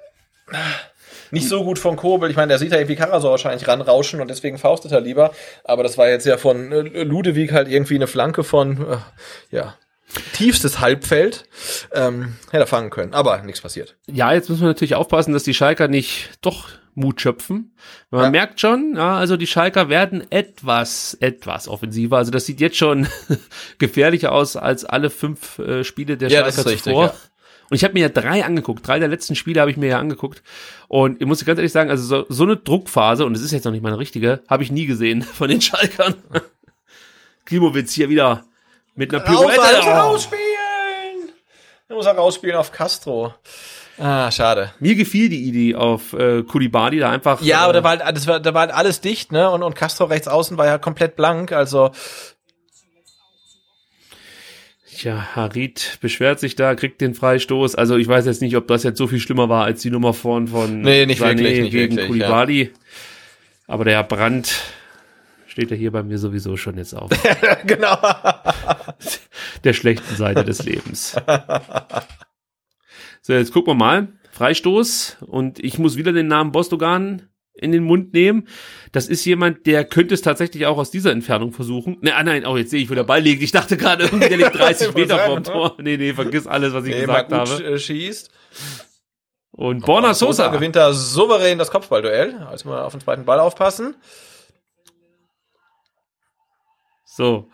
nicht 1.31 1.49
so 1.49 1.63
gut 1.63 1.79
von 1.79 1.95
Kobel. 1.95 2.29
Ich 2.29 2.35
meine, 2.35 2.49
der 2.49 2.59
sieht 2.59 2.71
ja 2.71 2.77
irgendwie 2.77 2.95
Karasor 2.95 3.31
wahrscheinlich 3.31 3.67
ranrauschen 3.67 4.21
und 4.21 4.29
deswegen 4.29 4.57
faustet 4.57 4.91
er 4.91 5.01
lieber. 5.01 5.31
Aber 5.63 5.83
das 5.83 5.97
war 5.97 6.07
jetzt 6.07 6.25
ja 6.25 6.37
von 6.37 6.71
äh, 6.71 7.03
Ludewig 7.03 7.51
halt 7.51 7.67
irgendwie 7.67 7.95
eine 7.95 8.07
Flanke 8.07 8.43
von, 8.43 8.85
äh, 8.91 8.97
ja, 9.49 9.75
tiefstes 10.33 10.79
Halbfeld. 10.79 11.45
Ähm, 11.93 12.35
hätte 12.51 12.63
er 12.63 12.67
fangen 12.67 12.89
können, 12.89 13.13
aber 13.13 13.41
nichts 13.43 13.61
passiert. 13.61 13.95
Ja, 14.07 14.33
jetzt 14.33 14.49
müssen 14.49 14.61
wir 14.61 14.67
natürlich 14.67 14.95
aufpassen, 14.95 15.33
dass 15.33 15.43
die 15.43 15.53
Schalker 15.53 15.87
nicht 15.87 16.29
doch 16.41 16.69
Mut 16.93 17.19
schöpfen. 17.19 17.75
Man 18.09 18.23
Ja. 18.25 18.29
merkt 18.31 18.61
schon, 18.61 18.93
ja, 18.95 19.17
also 19.17 19.35
die 19.35 19.47
Schalker 19.47 19.89
werden 19.89 20.29
etwas, 20.31 21.13
etwas 21.19 21.67
offensiver. 21.67 22.17
Also 22.17 22.31
das 22.31 22.45
sieht 22.45 22.61
jetzt 22.61 22.77
schon 22.77 23.07
gefährlicher 23.79 24.31
aus 24.31 24.55
als 24.55 24.85
alle 24.85 25.09
fünf 25.09 25.59
äh, 25.59 25.83
Spiele 25.83 26.15
der 26.17 26.29
Ja, 26.29 26.41
das 26.43 26.55
Schalker 26.55 26.69
ist 26.69 26.73
richtig, 26.77 26.93
zuvor. 26.93 27.05
ja. 27.07 27.13
Und 27.69 27.75
ich 27.77 27.83
habe 27.83 27.95
mir 27.95 28.01
ja 28.01 28.09
drei 28.09 28.45
angeguckt. 28.45 28.87
Drei 28.87 28.99
der 28.99 29.07
letzten 29.07 29.35
Spiele 29.35 29.59
habe 29.59 29.71
ich 29.71 29.75
mir 29.77 29.87
ja 29.89 29.99
angeguckt. 29.99 30.43
Und 30.87 31.19
ich 31.19 31.25
muss 31.27 31.43
ganz 31.43 31.57
ehrlich 31.57 31.71
sagen, 31.71 31.89
also 31.89 32.03
so, 32.03 32.25
so 32.29 32.43
eine 32.43 32.55
Druckphase, 32.57 33.25
und 33.25 33.35
es 33.35 33.41
ist 33.41 33.51
jetzt 33.51 33.65
noch 33.65 33.71
nicht 33.71 33.81
meine 33.81 33.97
richtige, 33.97 34.43
habe 34.47 34.61
ich 34.63 34.71
nie 34.71 34.85
gesehen 34.85 35.21
von 35.23 35.49
den 35.49 35.59
Schalkern. 35.61 36.13
Klimowitz 37.45 37.91
hier 37.93 38.09
wieder 38.09 38.45
mit 38.95 39.13
einer 39.13 39.23
Raus, 39.23 39.39
Pirouette. 39.39 39.61
Alter, 39.61 39.87
Oh. 40.05 40.09
rausspielen! 40.11 40.41
Er 41.87 41.95
muss 41.95 42.05
er 42.05 42.13
rausspielen 42.15 42.55
auf 42.55 42.71
Castro. 42.71 43.33
Ah, 43.97 44.29
schade. 44.31 44.73
Mir 44.79 44.95
gefiel 44.95 45.29
die 45.29 45.43
Idee 45.45 45.75
auf 45.75 46.11
äh, 46.13 46.43
Kulibali, 46.43 46.99
da 46.99 47.11
einfach. 47.11 47.41
Ja, 47.41 47.59
äh, 47.59 47.63
aber 47.63 47.73
da 47.73 47.83
war, 47.83 47.89
halt, 47.99 48.17
das 48.17 48.27
war, 48.27 48.39
da 48.39 48.53
war 48.53 48.61
halt 48.61 48.71
alles 48.73 48.99
dicht, 49.01 49.31
ne? 49.31 49.49
Und, 49.49 49.63
und 49.63 49.75
Castro 49.75 50.05
rechts 50.05 50.27
außen 50.27 50.57
war 50.57 50.65
ja 50.65 50.77
komplett 50.77 51.15
blank. 51.15 51.51
Also 51.53 51.91
Tja, 54.97 55.35
Harit 55.35 55.97
beschwert 56.01 56.39
sich 56.39 56.55
da, 56.55 56.73
kriegt 56.73 57.01
den 57.01 57.13
Freistoß. 57.15 57.75
Also 57.75 57.97
ich 57.97 58.07
weiß 58.07 58.25
jetzt 58.25 58.41
nicht, 58.41 58.55
ob 58.55 58.67
das 58.67 58.83
jetzt 58.83 58.97
so 58.97 59.07
viel 59.07 59.19
schlimmer 59.19 59.49
war 59.49 59.65
als 59.65 59.81
die 59.81 59.89
Nummer 59.89 60.13
von 60.13 60.47
von 60.47 60.81
Nee, 60.81 61.05
nicht 61.05 61.21
Sané 61.21 61.29
wirklich, 61.39 61.59
nicht 61.61 61.71
gegen 61.71 61.95
wirklich, 61.97 62.07
Kulibali. 62.07 62.71
Aber 63.67 63.83
der 63.83 63.95
Herr 63.95 64.03
Brandt 64.03 64.55
steht 65.55 65.71
ja 65.71 65.77
hier 65.77 65.91
bei 65.93 66.03
mir 66.03 66.17
sowieso 66.17 66.57
schon 66.57 66.75
jetzt 66.77 66.93
auf 66.93 67.09
genau. 67.65 67.97
der 69.63 69.71
schlechten 69.71 70.13
Seite 70.17 70.43
des 70.43 70.61
Lebens. 70.63 71.15
So, 73.21 73.31
jetzt 73.31 73.53
gucken 73.53 73.71
wir 73.71 73.75
mal. 73.75 74.09
Freistoß 74.33 75.15
und 75.25 75.59
ich 75.63 75.79
muss 75.79 75.95
wieder 75.95 76.11
den 76.11 76.27
Namen 76.27 76.51
Bostogan 76.51 77.29
in 77.53 77.71
den 77.71 77.85
Mund 77.85 78.13
nehmen. 78.13 78.49
Das 78.91 79.07
ist 79.07 79.23
jemand, 79.23 79.65
der 79.65 79.85
könnte 79.85 80.13
es 80.13 80.21
tatsächlich 80.21 80.65
auch 80.65 80.77
aus 80.77 80.91
dieser 80.91 81.11
Entfernung 81.13 81.53
versuchen. 81.53 81.99
Ne, 82.01 82.13
ah, 82.13 82.23
nein, 82.23 82.45
oh, 82.45 82.57
jetzt 82.57 82.71
sehe 82.71 82.81
ich, 82.81 82.89
wo 82.89 82.93
der 82.95 83.05
Ball 83.05 83.21
liegt. 83.21 83.41
Ich 83.41 83.53
dachte 83.53 83.77
gerade 83.77 84.03
irgendwie, 84.03 84.27
der 84.27 84.37
liegt 84.37 84.55
30 84.59 84.89
Ich 84.89 84.93
wollte 84.93 84.99
Meter 84.99 85.15
sagen, 85.15 85.33
vom 85.35 85.43
Tor. 85.45 85.77
Nee, 85.79 85.95
nee, 85.95 86.13
vergiss 86.13 86.47
alles, 86.47 86.73
was 86.73 86.83
ich 86.83 86.93
Nee, 86.95 86.99
gesagt 86.99 87.31
habe. 87.31 87.63
äh, 87.63 87.79
schießt. 87.79 88.29
Und 89.51 89.85
Borna 89.85 90.13
Sosa. 90.13 90.49
gewinnt 90.49 90.75
da 90.75 90.91
souverän 90.91 91.57
das 91.57 91.71
Kopfballduell. 91.71 92.45
Also 92.45 92.67
mal 92.67 92.81
auf 92.83 92.91
den 92.91 92.99
zweiten 92.99 93.23
Ball 93.23 93.39
aufpassen. 93.39 93.95
So. 97.15 97.47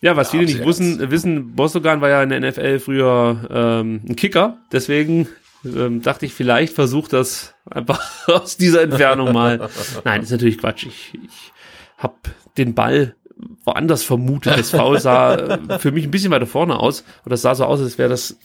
Ja, 0.00 0.16
was 0.16 0.30
viele 0.30 0.44
nicht 0.44 0.64
wissen, 0.64 1.10
wissen, 1.10 1.54
Bostogan 1.56 2.00
war 2.00 2.08
ja 2.08 2.22
in 2.22 2.30
der 2.30 2.40
NFL 2.40 2.78
früher 2.78 3.48
ähm, 3.50 4.00
ein 4.08 4.16
Kicker. 4.16 4.58
Deswegen 4.72 5.28
ähm, 5.64 6.02
dachte 6.02 6.24
ich, 6.24 6.32
vielleicht 6.32 6.72
versucht 6.72 7.12
das 7.12 7.54
einfach 7.68 8.00
aus 8.28 8.56
dieser 8.56 8.82
Entfernung 8.82 9.32
mal. 9.32 9.68
Nein, 10.04 10.22
ist 10.22 10.30
natürlich 10.30 10.58
Quatsch. 10.58 10.86
Ich, 10.86 11.14
ich 11.14 11.52
habe 11.98 12.14
den 12.56 12.74
Ball 12.74 13.16
woanders 13.64 14.02
vermutet. 14.02 14.56
Das 14.56 14.70
Foul 14.70 15.00
sah 15.00 15.34
äh, 15.34 15.78
für 15.78 15.92
mich 15.92 16.04
ein 16.04 16.10
bisschen 16.10 16.30
weiter 16.30 16.46
vorne 16.46 16.78
aus. 16.78 17.04
Oder 17.26 17.34
es 17.34 17.42
sah 17.42 17.54
so 17.54 17.64
aus, 17.64 17.80
als 17.80 17.98
wäre 17.98 18.08
das 18.08 18.38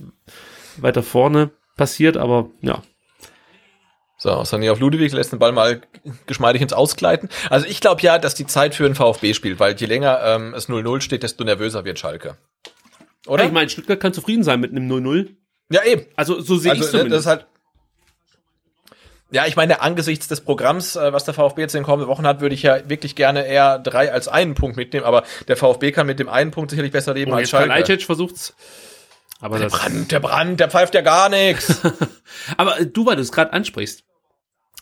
weiter 0.77 1.03
vorne 1.03 1.51
passiert. 1.77 2.17
Aber 2.17 2.49
ja, 2.61 2.81
So, 4.23 4.29
Sané 4.43 4.71
auf 4.71 4.79
Ludwig 4.79 5.11
lässt 5.11 5.33
den 5.33 5.39
Ball 5.39 5.51
mal 5.51 5.81
geschmeidig 6.27 6.61
ins 6.61 6.71
Ausgleiten. 6.71 7.27
Also 7.49 7.65
ich 7.67 7.81
glaube 7.81 8.01
ja, 8.03 8.17
dass 8.17 8.35
die 8.35 8.47
Zeit 8.47 8.73
für 8.73 8.83
den 8.83 8.95
VfB 8.95 9.33
spielt, 9.33 9.59
weil 9.59 9.75
je 9.75 9.85
länger 9.85 10.21
ähm, 10.23 10.53
es 10.53 10.69
0-0 10.69 11.01
steht, 11.01 11.23
desto 11.23 11.43
nervöser 11.43 11.83
wird 11.83 11.99
Schalke. 11.99 12.37
Oder? 13.27 13.43
ich 13.43 13.51
meine, 13.51 13.69
Stuttgart 13.69 13.99
kann 13.99 14.13
zufrieden 14.13 14.45
sein 14.45 14.61
mit 14.61 14.71
einem 14.71 14.89
0-0. 14.89 15.27
ja, 15.71 15.83
eben. 15.83 16.05
Also 16.15 16.39
so 16.39 16.55
sehe 16.55 16.71
ich 16.71 16.79
Also 16.79 16.85
es 16.85 16.93
ne, 16.93 16.99
das 16.99 17.01
zumindest. 17.01 17.19
ist 17.19 17.25
halt. 17.27 17.47
Ja, 19.31 19.45
ich 19.45 19.57
meine, 19.57 19.81
angesichts 19.81 20.29
des 20.29 20.39
Programms, 20.39 20.95
äh, 20.95 21.11
was 21.11 21.25
der 21.25 21.33
VfB 21.33 21.59
jetzt 21.59 21.75
in 21.75 21.81
den 21.81 21.85
kommenden 21.85 22.07
Wochen 22.07 22.25
hat, 22.25 22.39
würde 22.39 22.55
ich 22.55 22.63
ja 22.63 22.87
wirklich 22.87 23.17
gerne 23.17 23.45
eher 23.45 23.77
drei 23.77 24.09
als 24.09 24.29
einen 24.29 24.55
Punkt 24.55 24.77
mitnehmen. 24.77 25.05
Aber 25.05 25.23
der 25.49 25.57
VfB 25.57 25.91
kann 25.91 26.07
mit 26.07 26.19
dem 26.19 26.29
einen 26.29 26.51
Punkt 26.51 26.69
sicherlich 26.69 26.93
besser 26.93 27.13
leben 27.13 27.31
Und 27.31 27.39
als 27.39 27.41
jetzt 27.41 27.49
Schalke. 27.51 27.67
Kalajdzic 27.67 28.03
versucht's. 28.03 28.53
Aber 29.41 29.57
Der 29.59 29.67
das, 29.67 29.77
Brand, 29.77 30.11
der 30.13 30.21
Brand, 30.21 30.59
der 30.61 30.69
pfeift 30.69 30.95
ja 30.95 31.01
gar 31.01 31.27
nichts. 31.27 31.81
Aber 32.55 32.79
äh, 32.79 32.85
du, 32.85 33.05
weil 33.05 33.17
du 33.17 33.21
es 33.21 33.33
gerade 33.33 33.51
ansprichst, 33.51 34.05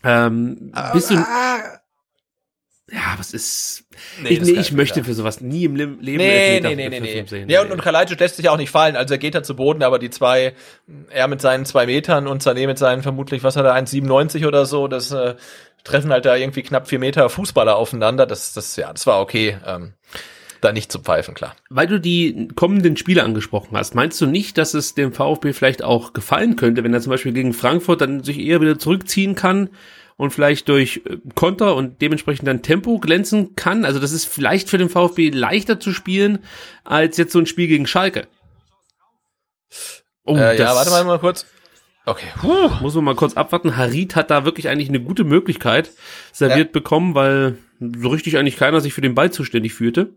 ähm, 0.03 0.73
bist 0.93 1.11
du, 1.11 1.15
ja, 1.15 3.15
was 3.17 3.33
ist, 3.33 3.85
Nee, 4.21 4.29
ich, 4.29 4.41
nee, 4.41 4.51
ich 4.51 4.73
möchte 4.73 4.99
nicht. 4.99 5.07
für 5.07 5.13
sowas 5.13 5.39
nie 5.39 5.63
im 5.63 5.75
Leben 5.75 5.97
Nee, 6.01 6.17
Elfmeter 6.17 6.75
nee, 6.75 6.89
nee, 6.89 6.99
nee, 6.99 7.21
nee. 7.21 7.25
Sehen. 7.25 7.49
Ja, 7.49 7.61
und, 7.61 7.71
und 7.71 7.81
Kalajdzic 7.81 8.19
lässt 8.19 8.35
sich 8.35 8.45
ja 8.45 8.51
auch 8.51 8.57
nicht 8.57 8.69
fallen. 8.69 8.97
Also 8.97 9.13
er 9.13 9.17
geht 9.17 9.33
da 9.33 9.43
zu 9.43 9.55
Boden, 9.55 9.81
aber 9.81 9.97
die 9.97 10.09
zwei, 10.09 10.53
er 11.09 11.27
mit 11.29 11.41
seinen 11.41 11.65
zwei 11.65 11.85
Metern 11.85 12.27
und 12.27 12.43
Sané 12.43 12.67
mit 12.67 12.77
seinen 12.77 13.01
vermutlich, 13.01 13.43
was 13.43 13.55
hat 13.55 13.65
er, 13.65 13.73
1,97 13.75 14.45
oder 14.45 14.65
so, 14.65 14.89
das 14.89 15.11
äh, 15.11 15.35
treffen 15.85 16.11
halt 16.11 16.25
da 16.25 16.35
irgendwie 16.35 16.63
knapp 16.63 16.89
vier 16.89 16.99
Meter 16.99 17.29
Fußballer 17.29 17.77
aufeinander. 17.77 18.25
Das, 18.25 18.51
das, 18.53 18.75
ja, 18.75 18.91
das 18.91 19.07
war 19.07 19.21
okay. 19.21 19.57
Ähm, 19.65 19.93
da 20.61 20.71
nicht 20.71 20.91
zu 20.91 20.99
pfeifen, 20.99 21.33
klar. 21.33 21.55
Weil 21.69 21.87
du 21.87 21.99
die 21.99 22.47
kommenden 22.55 22.95
Spiele 22.95 23.23
angesprochen 23.23 23.75
hast, 23.75 23.95
meinst 23.95 24.21
du 24.21 24.25
nicht, 24.25 24.57
dass 24.57 24.73
es 24.73 24.93
dem 24.93 25.11
VfB 25.11 25.53
vielleicht 25.53 25.83
auch 25.83 26.13
gefallen 26.13 26.55
könnte, 26.55 26.83
wenn 26.83 26.93
er 26.93 27.01
zum 27.01 27.09
Beispiel 27.09 27.33
gegen 27.33 27.53
Frankfurt 27.53 28.01
dann 28.01 28.23
sich 28.23 28.39
eher 28.39 28.61
wieder 28.61 28.79
zurückziehen 28.79 29.35
kann 29.35 29.69
und 30.17 30.31
vielleicht 30.31 30.69
durch 30.69 31.01
äh, 31.05 31.17
Konter 31.35 31.75
und 31.75 32.01
dementsprechend 32.01 32.47
dann 32.47 32.61
Tempo 32.61 32.99
glänzen 32.99 33.55
kann? 33.55 33.85
Also 33.85 33.99
das 33.99 34.11
ist 34.11 34.25
vielleicht 34.25 34.69
für 34.69 34.77
den 34.77 34.89
VfB 34.89 35.31
leichter 35.31 35.79
zu 35.79 35.91
spielen 35.91 36.39
als 36.83 37.17
jetzt 37.17 37.33
so 37.33 37.39
ein 37.39 37.47
Spiel 37.47 37.67
gegen 37.67 37.87
Schalke. 37.87 38.27
Oh, 40.23 40.35
Äh, 40.37 40.57
ja, 40.57 40.75
warte 40.75 40.91
mal, 40.91 41.03
mal 41.03 41.19
kurz. 41.19 41.45
Okay. 42.05 42.27
Muss 42.81 42.95
man 42.95 43.03
mal 43.03 43.15
kurz 43.15 43.35
abwarten. 43.35 43.77
Harit 43.77 44.15
hat 44.15 44.31
da 44.31 44.43
wirklich 44.43 44.69
eigentlich 44.69 44.89
eine 44.89 45.01
gute 45.01 45.23
Möglichkeit 45.23 45.91
serviert 46.31 46.71
bekommen, 46.71 47.13
weil 47.15 47.57
so 47.79 48.09
richtig 48.09 48.37
eigentlich 48.37 48.57
keiner 48.57 48.81
sich 48.81 48.93
für 48.93 49.01
den 49.01 49.15
Ball 49.15 49.31
zuständig 49.31 49.73
fühlte. 49.73 50.13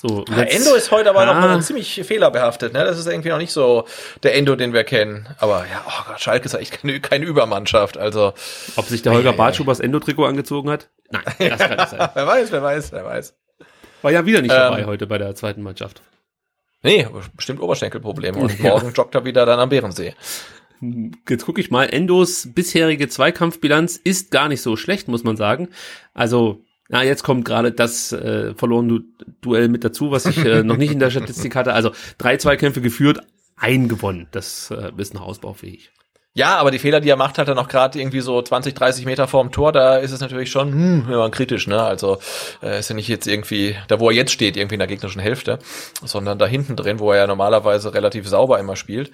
So, 0.00 0.24
Ja, 0.28 0.42
jetzt- 0.42 0.54
Endo 0.56 0.76
ist 0.76 0.92
heute 0.92 1.10
aber 1.10 1.26
noch 1.26 1.34
Ah. 1.34 1.40
mal 1.40 1.60
ziemlich 1.62 2.00
fehlerbehaftet, 2.04 2.72
ne? 2.72 2.84
Das 2.84 2.98
ist 3.00 3.06
irgendwie 3.08 3.30
noch 3.30 3.38
nicht 3.38 3.50
so 3.50 3.84
der 4.22 4.36
Endo, 4.36 4.54
den 4.54 4.72
wir 4.72 4.84
kennen. 4.84 5.26
Aber 5.38 5.66
ja, 5.70 5.84
oh 5.88 6.04
Gott, 6.06 6.20
Schalke 6.20 6.44
ist 6.46 6.54
echt 6.54 6.70
keine, 6.80 7.00
keine 7.00 7.24
Übermannschaft. 7.24 7.98
Also, 7.98 8.32
Ob 8.76 8.84
sich 8.84 9.02
der 9.02 9.12
Holger 9.12 9.32
Bartschubers 9.32 9.80
Endo-Trikot 9.80 10.24
angezogen 10.26 10.70
hat? 10.70 10.88
Nein, 11.10 11.24
das 11.38 11.58
kann 11.58 11.76
nicht 11.76 11.88
sein. 11.88 12.10
wer 12.14 12.26
weiß, 12.28 12.52
wer 12.52 12.62
weiß, 12.62 12.92
wer 12.92 13.04
weiß. 13.04 13.34
War 14.02 14.12
ja 14.12 14.24
wieder 14.24 14.40
nicht 14.40 14.52
Ähm. 14.52 14.56
dabei 14.58 14.84
heute 14.84 15.08
bei 15.08 15.18
der 15.18 15.34
zweiten 15.34 15.62
Mannschaft. 15.62 16.00
Nee, 16.84 17.08
bestimmt 17.34 17.60
Oberschenkelprobleme. 17.60 18.38
Und 18.38 18.56
Ja. 18.62 18.70
morgen 18.70 18.92
joggt 18.92 19.16
er 19.16 19.24
wieder 19.24 19.46
dann 19.46 19.58
am 19.58 19.68
Bärensee. 19.68 20.14
Jetzt 21.28 21.44
gucke 21.44 21.60
ich 21.60 21.72
mal, 21.72 21.86
Endos 21.92 22.50
bisherige 22.54 23.08
Zweikampfbilanz 23.08 23.96
ist 23.96 24.30
gar 24.30 24.46
nicht 24.46 24.62
so 24.62 24.76
schlecht, 24.76 25.08
muss 25.08 25.24
man 25.24 25.36
sagen. 25.36 25.70
Also, 26.14 26.62
na, 26.88 27.02
jetzt 27.04 27.22
kommt 27.22 27.44
gerade 27.44 27.72
das 27.72 28.12
äh, 28.12 28.54
verlorene 28.54 28.88
Du- 28.88 29.04
Duell 29.40 29.68
mit 29.68 29.84
dazu, 29.84 30.10
was 30.10 30.26
ich 30.26 30.38
äh, 30.38 30.62
noch 30.62 30.76
nicht 30.76 30.92
in 30.92 30.98
der 30.98 31.10
Statistik 31.10 31.54
hatte. 31.54 31.72
Also 31.74 31.92
drei 32.18 32.36
Zweikämpfe 32.36 32.80
geführt, 32.80 33.20
ein 33.56 33.88
gewonnen. 33.88 34.28
Das 34.32 34.70
äh, 34.70 34.90
ist 34.96 35.14
noch 35.14 35.22
ausbaufähig. 35.22 35.90
Ja, 36.34 36.56
aber 36.56 36.70
die 36.70 36.78
Fehler, 36.78 37.00
die 37.00 37.08
er 37.08 37.16
macht, 37.16 37.36
hat 37.38 37.48
er 37.48 37.54
noch 37.56 37.68
gerade 37.68 37.98
irgendwie 37.98 38.20
so 38.20 38.40
20, 38.40 38.72
30 38.74 39.06
Meter 39.06 39.26
vorm 39.26 39.50
Tor. 39.50 39.72
Da 39.72 39.96
ist 39.96 40.12
es 40.12 40.20
natürlich 40.20 40.50
schon 40.50 40.72
hm, 40.72 41.06
ja, 41.10 41.28
kritisch, 41.30 41.66
ne? 41.66 41.82
Also 41.82 42.18
äh, 42.62 42.78
ist 42.78 42.88
ja 42.90 42.94
nicht 42.94 43.08
jetzt 43.08 43.26
irgendwie, 43.26 43.76
da 43.88 43.98
wo 43.98 44.08
er 44.10 44.16
jetzt 44.16 44.30
steht, 44.32 44.56
irgendwie 44.56 44.76
in 44.76 44.78
der 44.80 44.86
gegnerischen 44.86 45.20
Hälfte, 45.20 45.58
sondern 46.04 46.38
da 46.38 46.46
hinten 46.46 46.76
drin, 46.76 47.00
wo 47.00 47.10
er 47.12 47.18
ja 47.18 47.26
normalerweise 47.26 47.92
relativ 47.92 48.28
sauber 48.28 48.58
immer 48.60 48.76
spielt. 48.76 49.10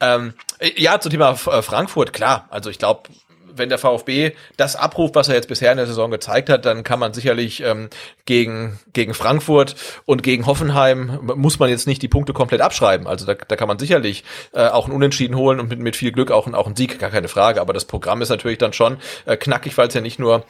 Ähm, 0.00 0.32
ja, 0.76 0.98
zum 0.98 1.10
Thema 1.10 1.32
äh, 1.32 1.62
Frankfurt, 1.62 2.12
klar. 2.14 2.46
Also 2.50 2.70
ich 2.70 2.78
glaube, 2.78 3.10
wenn 3.54 3.68
der 3.68 3.78
VfB 3.78 4.32
das 4.56 4.76
abruft, 4.76 5.14
was 5.14 5.28
er 5.28 5.34
jetzt 5.34 5.48
bisher 5.48 5.70
in 5.70 5.78
der 5.78 5.86
Saison 5.86 6.10
gezeigt 6.10 6.48
hat, 6.48 6.64
dann 6.64 6.84
kann 6.84 6.98
man 6.98 7.12
sicherlich 7.14 7.62
ähm, 7.62 7.88
gegen, 8.24 8.78
gegen 8.92 9.14
Frankfurt 9.14 9.74
und 10.04 10.22
gegen 10.22 10.46
Hoffenheim 10.46 11.18
muss 11.22 11.58
man 11.58 11.70
jetzt 11.70 11.86
nicht 11.86 12.02
die 12.02 12.08
Punkte 12.08 12.32
komplett 12.32 12.60
abschreiben. 12.60 13.06
Also 13.06 13.26
da, 13.26 13.34
da 13.34 13.56
kann 13.56 13.68
man 13.68 13.78
sicherlich 13.78 14.24
äh, 14.52 14.66
auch 14.68 14.86
einen 14.86 14.94
Unentschieden 14.94 15.36
holen 15.36 15.60
und 15.60 15.68
mit, 15.68 15.78
mit 15.78 15.96
viel 15.96 16.12
Glück 16.12 16.30
auch, 16.30 16.52
auch 16.52 16.66
einen 16.66 16.76
Sieg, 16.76 16.98
gar 16.98 17.10
keine 17.10 17.28
Frage. 17.28 17.60
Aber 17.60 17.72
das 17.72 17.84
Programm 17.84 18.22
ist 18.22 18.28
natürlich 18.28 18.58
dann 18.58 18.72
schon 18.72 18.98
äh, 19.26 19.36
knackig, 19.36 19.76
weil 19.78 19.88
es 19.88 19.94
ja 19.94 20.00
nicht 20.00 20.18
nur 20.18 20.44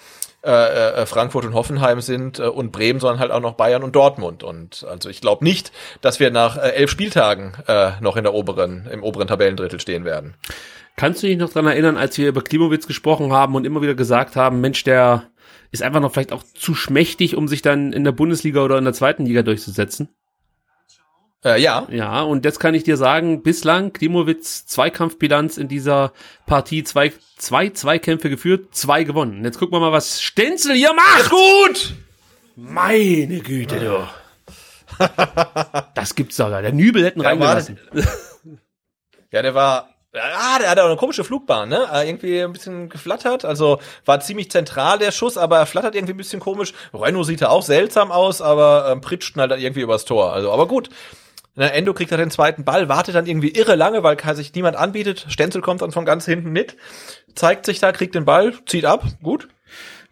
äh, 0.44 1.02
äh, 1.02 1.06
Frankfurt 1.06 1.44
und 1.44 1.54
Hoffenheim 1.54 2.00
sind 2.00 2.40
äh, 2.40 2.42
und 2.42 2.72
Bremen, 2.72 2.98
sondern 2.98 3.20
halt 3.20 3.30
auch 3.30 3.40
noch 3.40 3.54
Bayern 3.54 3.84
und 3.84 3.94
Dortmund. 3.94 4.42
Und 4.42 4.84
also 4.90 5.08
ich 5.08 5.20
glaube 5.20 5.44
nicht, 5.44 5.70
dass 6.00 6.18
wir 6.18 6.32
nach 6.32 6.56
äh, 6.56 6.70
elf 6.70 6.90
Spieltagen 6.90 7.54
äh, 7.68 7.92
noch 8.00 8.16
in 8.16 8.24
der 8.24 8.34
oberen, 8.34 8.88
im 8.90 9.04
oberen 9.04 9.28
Tabellendrittel 9.28 9.78
stehen 9.78 10.04
werden. 10.04 10.34
Kannst 11.02 11.20
du 11.20 11.26
dich 11.26 11.36
noch 11.36 11.50
dran 11.52 11.66
erinnern, 11.66 11.96
als 11.96 12.16
wir 12.16 12.28
über 12.28 12.44
Klimowitz 12.44 12.86
gesprochen 12.86 13.32
haben 13.32 13.56
und 13.56 13.64
immer 13.64 13.82
wieder 13.82 13.96
gesagt 13.96 14.36
haben, 14.36 14.60
Mensch, 14.60 14.84
der 14.84 15.24
ist 15.72 15.82
einfach 15.82 15.98
noch 15.98 16.12
vielleicht 16.12 16.30
auch 16.30 16.44
zu 16.44 16.76
schmächtig, 16.76 17.34
um 17.34 17.48
sich 17.48 17.60
dann 17.60 17.92
in 17.92 18.04
der 18.04 18.12
Bundesliga 18.12 18.62
oder 18.62 18.78
in 18.78 18.84
der 18.84 18.92
zweiten 18.92 19.26
Liga 19.26 19.42
durchzusetzen? 19.42 20.10
Äh, 21.44 21.60
ja, 21.60 21.88
Ja, 21.90 22.22
und 22.22 22.44
jetzt 22.44 22.60
kann 22.60 22.74
ich 22.74 22.84
dir 22.84 22.96
sagen, 22.96 23.42
bislang 23.42 23.92
Klimowitz 23.92 24.64
Zweikampfbilanz 24.66 25.56
in 25.56 25.66
dieser 25.66 26.12
Partie, 26.46 26.84
zwei, 26.84 27.12
zwei 27.36 27.70
Zweikämpfe 27.70 28.30
geführt, 28.30 28.72
zwei 28.72 29.02
gewonnen. 29.02 29.42
Jetzt 29.44 29.58
gucken 29.58 29.74
wir 29.74 29.80
mal, 29.80 29.90
was 29.90 30.22
Stenzel 30.22 30.76
hier 30.76 30.94
macht. 30.94 31.30
gut. 31.30 31.94
Meine 32.54 33.40
Güte, 33.40 33.80
du. 33.80 34.08
Das 35.96 36.14
gibt's 36.14 36.36
doch 36.36 36.48
da. 36.48 36.62
Der 36.62 36.72
Nübel 36.72 37.04
hätten 37.04 37.22
Ja, 37.22 37.30
reingelassen. 37.30 37.80
Ja, 39.32 39.40
der 39.40 39.54
war 39.54 39.91
Ah, 40.14 40.58
der 40.58 40.68
hat 40.70 40.78
auch 40.78 40.86
eine 40.86 40.96
komische 40.96 41.24
Flugbahn, 41.24 41.70
ne? 41.70 41.88
Äh, 41.90 42.06
Irgendwie 42.06 42.40
ein 42.40 42.52
bisschen 42.52 42.90
geflattert. 42.90 43.46
Also 43.46 43.80
war 44.04 44.20
ziemlich 44.20 44.50
zentral 44.50 44.98
der 44.98 45.10
Schuss, 45.10 45.38
aber 45.38 45.58
er 45.58 45.66
flattert 45.66 45.94
irgendwie 45.94 46.12
ein 46.12 46.18
bisschen 46.18 46.40
komisch. 46.40 46.74
Renault 46.92 47.26
sieht 47.26 47.40
da 47.40 47.48
auch 47.48 47.62
seltsam 47.62 48.12
aus, 48.12 48.42
aber 48.42 48.90
ähm, 48.90 49.00
pritscht 49.00 49.36
halt 49.36 49.52
irgendwie 49.52 49.80
übers 49.80 50.04
Tor. 50.04 50.32
Also, 50.32 50.52
aber 50.52 50.68
gut. 50.68 50.90
Na, 51.54 51.66
Endo 51.66 51.92
kriegt 51.92 52.10
dann 52.12 52.18
den 52.18 52.30
zweiten 52.30 52.64
Ball, 52.64 52.88
wartet 52.88 53.14
dann 53.14 53.26
irgendwie 53.26 53.50
irre 53.50 53.74
lange, 53.74 54.02
weil 54.02 54.16
sich 54.34 54.54
niemand 54.54 54.76
anbietet. 54.76 55.26
Stenzel 55.28 55.60
kommt 55.60 55.82
dann 55.82 55.92
von 55.92 56.06
ganz 56.06 56.24
hinten 56.24 56.50
mit, 56.50 56.76
zeigt 57.34 57.66
sich 57.66 57.78
da, 57.78 57.92
kriegt 57.92 58.14
den 58.14 58.24
Ball, 58.24 58.54
zieht 58.66 58.86
ab. 58.86 59.04
Gut. 59.22 59.48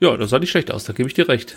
Ja, 0.01 0.17
das 0.17 0.31
sah 0.31 0.39
nicht 0.39 0.51
schlecht 0.51 0.71
aus, 0.71 0.85
da 0.85 0.93
gebe 0.93 1.09
ich 1.09 1.15
dir 1.15 1.29
recht. 1.29 1.57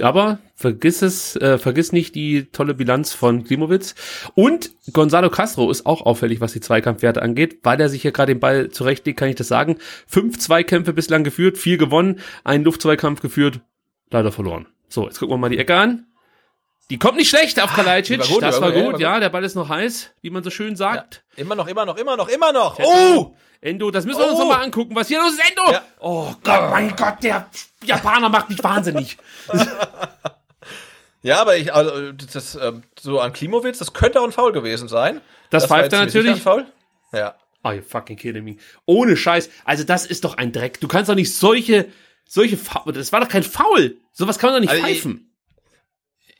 Aber 0.00 0.38
vergiss 0.54 1.02
es, 1.02 1.34
äh, 1.36 1.58
vergiss 1.58 1.90
nicht 1.92 2.14
die 2.14 2.44
tolle 2.52 2.74
Bilanz 2.74 3.12
von 3.12 3.42
Klimowitz. 3.44 3.94
Und 4.34 4.70
Gonzalo 4.92 5.30
Castro 5.30 5.70
ist 5.70 5.84
auch 5.84 6.02
auffällig, 6.02 6.40
was 6.40 6.52
die 6.52 6.60
Zweikampfwerte 6.60 7.22
angeht, 7.22 7.58
weil 7.64 7.80
er 7.80 7.88
sich 7.88 8.02
hier 8.02 8.12
gerade 8.12 8.32
den 8.34 8.40
Ball 8.40 8.70
zurechtlegt, 8.70 9.18
kann 9.18 9.28
ich 9.28 9.34
das 9.36 9.48
sagen. 9.48 9.78
Fünf 10.06 10.38
Zweikämpfe 10.38 10.92
bislang 10.92 11.24
geführt, 11.24 11.58
vier 11.58 11.76
gewonnen, 11.76 12.20
einen 12.44 12.62
Luftzweikampf 12.64 13.20
geführt, 13.20 13.60
leider 14.10 14.30
verloren. 14.30 14.66
So, 14.88 15.06
jetzt 15.06 15.18
gucken 15.18 15.34
wir 15.34 15.38
mal 15.38 15.50
die 15.50 15.58
Ecke 15.58 15.74
an. 15.76 16.06
Die 16.88 16.98
kommt 16.98 17.16
nicht 17.16 17.28
schlecht 17.30 17.60
auf 17.62 17.72
Kalajdzic. 17.74 18.18
war 18.20 18.26
gut, 18.26 18.42
das 18.42 18.60
war 18.60 18.72
gut, 18.72 18.98
ja. 19.00 19.20
Der 19.20 19.28
Ball 19.28 19.44
ist 19.44 19.54
noch 19.54 19.68
heiß, 19.68 20.10
wie 20.22 20.30
man 20.30 20.42
so 20.42 20.50
schön 20.50 20.74
sagt. 20.76 21.24
Immer 21.36 21.54
noch, 21.54 21.68
immer 21.68 21.84
noch, 21.84 21.96
immer 21.96 22.16
noch, 22.16 22.28
immer 22.28 22.52
noch. 22.52 22.78
Oh! 22.80 23.34
Endo, 23.60 23.90
das 23.90 24.06
müssen 24.06 24.18
wir 24.20 24.26
uns 24.28 24.36
Oh. 24.40 24.42
noch 24.44 24.48
mal 24.56 24.62
angucken. 24.64 24.94
Was 24.96 25.06
hier 25.08 25.20
los 25.20 25.32
ist, 25.32 25.42
Endo? 25.48 25.70
Ja. 25.72 25.82
Oh 26.00 26.32
Gott, 26.42 26.70
mein 26.70 26.94
Gott, 26.96 27.22
der 27.22 27.48
Japaner 27.84 28.28
macht 28.28 28.50
mich 28.50 28.62
wahnsinnig. 28.62 29.16
Ja, 31.22 31.40
aber 31.40 31.56
ich, 31.56 31.72
also, 31.74 32.12
das, 32.12 32.54
ähm, 32.54 32.82
so 32.98 33.20
an 33.20 33.32
Klimowitz, 33.32 33.78
das 33.78 33.92
könnte 33.92 34.20
auch 34.20 34.24
ein 34.24 34.32
Foul 34.32 34.52
gewesen 34.52 34.88
sein. 34.88 35.20
Das 35.50 35.68
war 35.68 35.78
pfeift 35.78 35.92
er 35.92 36.00
natürlich. 36.06 36.30
ein 36.32 36.36
Foul. 36.40 36.66
Ja. 37.12 37.34
Are 37.62 37.74
you 37.74 37.82
fucking 37.82 38.16
kidding 38.16 38.42
me? 38.44 38.56
Ohne 38.86 39.16
Scheiß. 39.16 39.50
Also 39.64 39.84
das 39.84 40.06
ist 40.06 40.24
doch 40.24 40.38
ein 40.38 40.50
Dreck. 40.52 40.80
Du 40.80 40.88
kannst 40.88 41.10
doch 41.10 41.14
nicht 41.14 41.34
solche, 41.34 41.88
solche, 42.26 42.56
Fa 42.56 42.84
das 42.90 43.12
war 43.12 43.20
doch 43.20 43.28
kein 43.28 43.42
Foul. 43.42 43.98
Sowas 44.12 44.38
kann 44.38 44.50
man 44.50 44.54
doch 44.54 44.60
nicht 44.60 44.70
Also, 44.70 44.82
pfeifen. 44.82 45.26
Ich, 45.26 45.29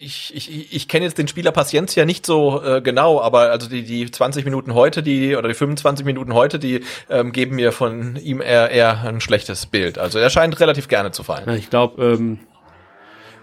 ich, 0.02 0.48
ich- 0.48 0.72
ich 0.74 0.88
kenne 0.88 1.04
jetzt 1.04 1.18
den 1.18 1.28
Spieler 1.28 1.52
Paciencia 1.52 2.04
nicht 2.06 2.24
so 2.24 2.62
äh, 2.64 2.80
genau, 2.80 3.20
aber 3.20 3.50
also 3.50 3.68
die, 3.68 3.82
die 3.84 4.10
20 4.10 4.44
Minuten 4.44 4.74
heute, 4.74 5.02
die 5.02 5.36
oder 5.36 5.48
die 5.48 5.54
25 5.54 6.06
Minuten 6.06 6.32
heute, 6.34 6.58
die 6.58 6.82
ähm, 7.10 7.32
geben 7.32 7.56
mir 7.56 7.70
von 7.72 8.16
ihm 8.16 8.40
eher, 8.40 8.70
eher 8.70 9.02
ein 9.02 9.20
schlechtes 9.20 9.66
Bild. 9.66 9.98
Also 9.98 10.18
er 10.18 10.30
scheint 10.30 10.58
relativ 10.58 10.88
gerne 10.88 11.10
zu 11.12 11.22
fallen. 11.22 11.44
Ja, 11.46 11.54
ich 11.54 11.68
glaube, 11.70 12.02
ähm, 12.02 12.38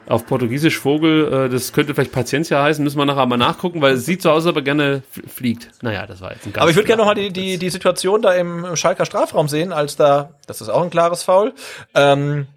auf 0.09 0.25
Portugiesisch 0.25 0.79
Vogel, 0.79 1.31
äh, 1.47 1.49
das 1.49 1.73
könnte 1.73 1.93
vielleicht 1.93 2.13
Paciencia 2.13 2.63
heißen, 2.63 2.81
müssen 2.83 2.97
wir 2.97 3.05
nachher 3.05 3.25
mal 3.25 3.35
nachgucken, 3.37 3.81
weil 3.81 3.93
es 3.95 4.05
sieht 4.05 4.21
so 4.21 4.31
aus, 4.31 4.37
als 4.45 4.51
ob 4.51 4.55
er 4.55 4.61
gerne 4.61 5.03
fliegt. 5.27 5.69
Naja, 5.81 6.05
das 6.07 6.21
war 6.21 6.31
jetzt 6.31 6.45
ein 6.45 6.53
ganz 6.53 6.61
Aber 6.61 6.69
ich 6.71 6.75
würde 6.77 6.87
gerne 6.87 7.01
nochmal 7.01 7.15
die, 7.15 7.31
die, 7.31 7.57
die 7.57 7.69
Situation 7.69 8.21
da 8.21 8.33
im 8.33 8.75
Schalker 8.77 9.05
Strafraum 9.05 9.47
sehen, 9.49 9.73
als 9.73 9.97
da, 9.97 10.29
das 10.47 10.61
ist 10.61 10.69
auch 10.69 10.81
ein 10.81 10.89
klares 10.89 11.23
Foul. 11.23 11.53
Ähm, 11.93 12.47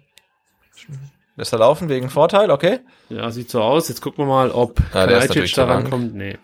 lässt 1.35 1.53
er 1.53 1.59
laufen 1.59 1.89
wegen 1.89 2.09
Vorteil, 2.09 2.51
okay? 2.51 2.79
Ja, 3.09 3.31
sieht 3.31 3.49
so 3.49 3.61
aus. 3.61 3.89
Jetzt 3.89 4.01
gucken 4.01 4.25
wir 4.25 4.29
mal, 4.29 4.51
ob 4.51 4.79
Ja, 4.79 5.05
Kalajdzic 5.05 5.53
da 5.53 5.65
rankommt. 5.65 6.13
Nee. 6.13 6.37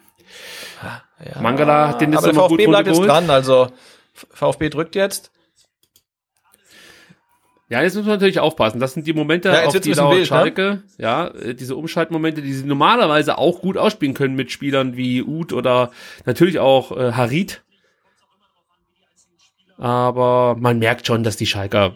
Ja. 0.83 1.41
Mangala 1.41 1.89
hat 1.89 2.01
den 2.01 2.11
jetzt 2.11 2.23
Aber 2.23 2.33
der 2.33 2.41
VfB 2.41 2.67
bleibt 2.67 2.87
jetzt 2.87 3.01
dran, 3.01 3.29
also 3.29 3.69
VfB 4.13 4.69
drückt 4.69 4.95
jetzt. 4.95 5.31
Ja, 7.69 7.81
jetzt 7.81 7.95
muss 7.95 8.05
man 8.05 8.15
natürlich 8.15 8.39
aufpassen. 8.39 8.79
Das 8.79 8.93
sind 8.93 9.05
die 9.07 9.13
Momente, 9.13 9.49
Ja, 9.49 9.65
auf 9.65 9.77
die 9.77 9.95
wild, 9.95 9.97
ne? 9.97 10.25
Schalke, 10.25 10.83
ja, 10.97 11.27
äh, 11.27 11.53
diese 11.53 11.75
Umschaltmomente, 11.75 12.41
die 12.41 12.53
sie 12.53 12.65
normalerweise 12.65 13.37
auch 13.37 13.59
gut 13.61 13.77
ausspielen 13.77 14.13
können 14.13 14.35
mit 14.35 14.51
Spielern 14.51 14.95
wie 14.95 15.21
Uth 15.21 15.51
oder 15.51 15.91
natürlich 16.25 16.59
auch 16.59 16.95
äh, 16.95 17.11
Harit. 17.11 17.63
Aber 19.77 20.55
man 20.57 20.79
merkt 20.79 21.05
schon, 21.05 21.23
dass 21.23 21.35
die 21.35 21.45
Schalker 21.45 21.93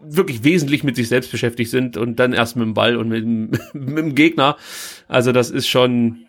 wirklich 0.00 0.44
wesentlich 0.44 0.84
mit 0.84 0.96
sich 0.96 1.08
selbst 1.08 1.30
beschäftigt 1.30 1.70
sind 1.70 1.96
und 1.96 2.16
dann 2.16 2.32
erst 2.32 2.56
mit 2.56 2.64
dem 2.64 2.74
Ball 2.74 2.96
und 2.96 3.08
mit 3.08 3.22
dem, 3.22 3.50
mit 3.72 3.98
dem 3.98 4.14
Gegner. 4.14 4.56
Also 5.08 5.32
das 5.32 5.50
ist 5.50 5.68
schon. 5.68 6.26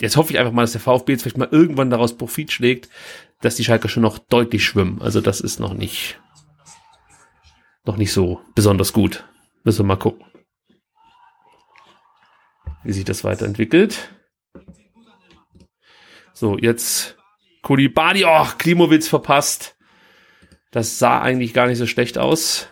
Jetzt 0.00 0.16
hoffe 0.16 0.32
ich 0.32 0.38
einfach 0.38 0.52
mal, 0.52 0.62
dass 0.62 0.72
der 0.72 0.80
VfB 0.80 1.12
jetzt 1.12 1.22
vielleicht 1.22 1.38
mal 1.38 1.48
irgendwann 1.50 1.90
daraus 1.90 2.16
Profit 2.16 2.52
schlägt, 2.52 2.88
dass 3.40 3.56
die 3.56 3.64
Schalker 3.64 3.88
schon 3.88 4.04
noch 4.04 4.18
deutlich 4.18 4.64
schwimmen. 4.64 5.02
Also 5.02 5.20
das 5.20 5.40
ist 5.40 5.58
noch 5.58 5.74
nicht 5.74 6.20
noch 7.84 7.96
nicht 7.96 8.12
so 8.12 8.40
besonders 8.54 8.92
gut. 8.92 9.24
Müssen 9.64 9.80
wir 9.80 9.86
mal 9.86 9.96
gucken, 9.96 10.24
wie 12.84 12.92
sich 12.92 13.04
das 13.04 13.24
weiterentwickelt. 13.24 14.14
So, 16.32 16.56
jetzt 16.56 17.16
Kulibadi, 17.62 18.24
oh, 18.24 18.46
Klimowitz 18.58 19.08
verpasst. 19.08 19.77
Das 20.70 20.98
sah 20.98 21.20
eigentlich 21.20 21.54
gar 21.54 21.66
nicht 21.66 21.78
so 21.78 21.86
schlecht 21.86 22.18
aus. 22.18 22.68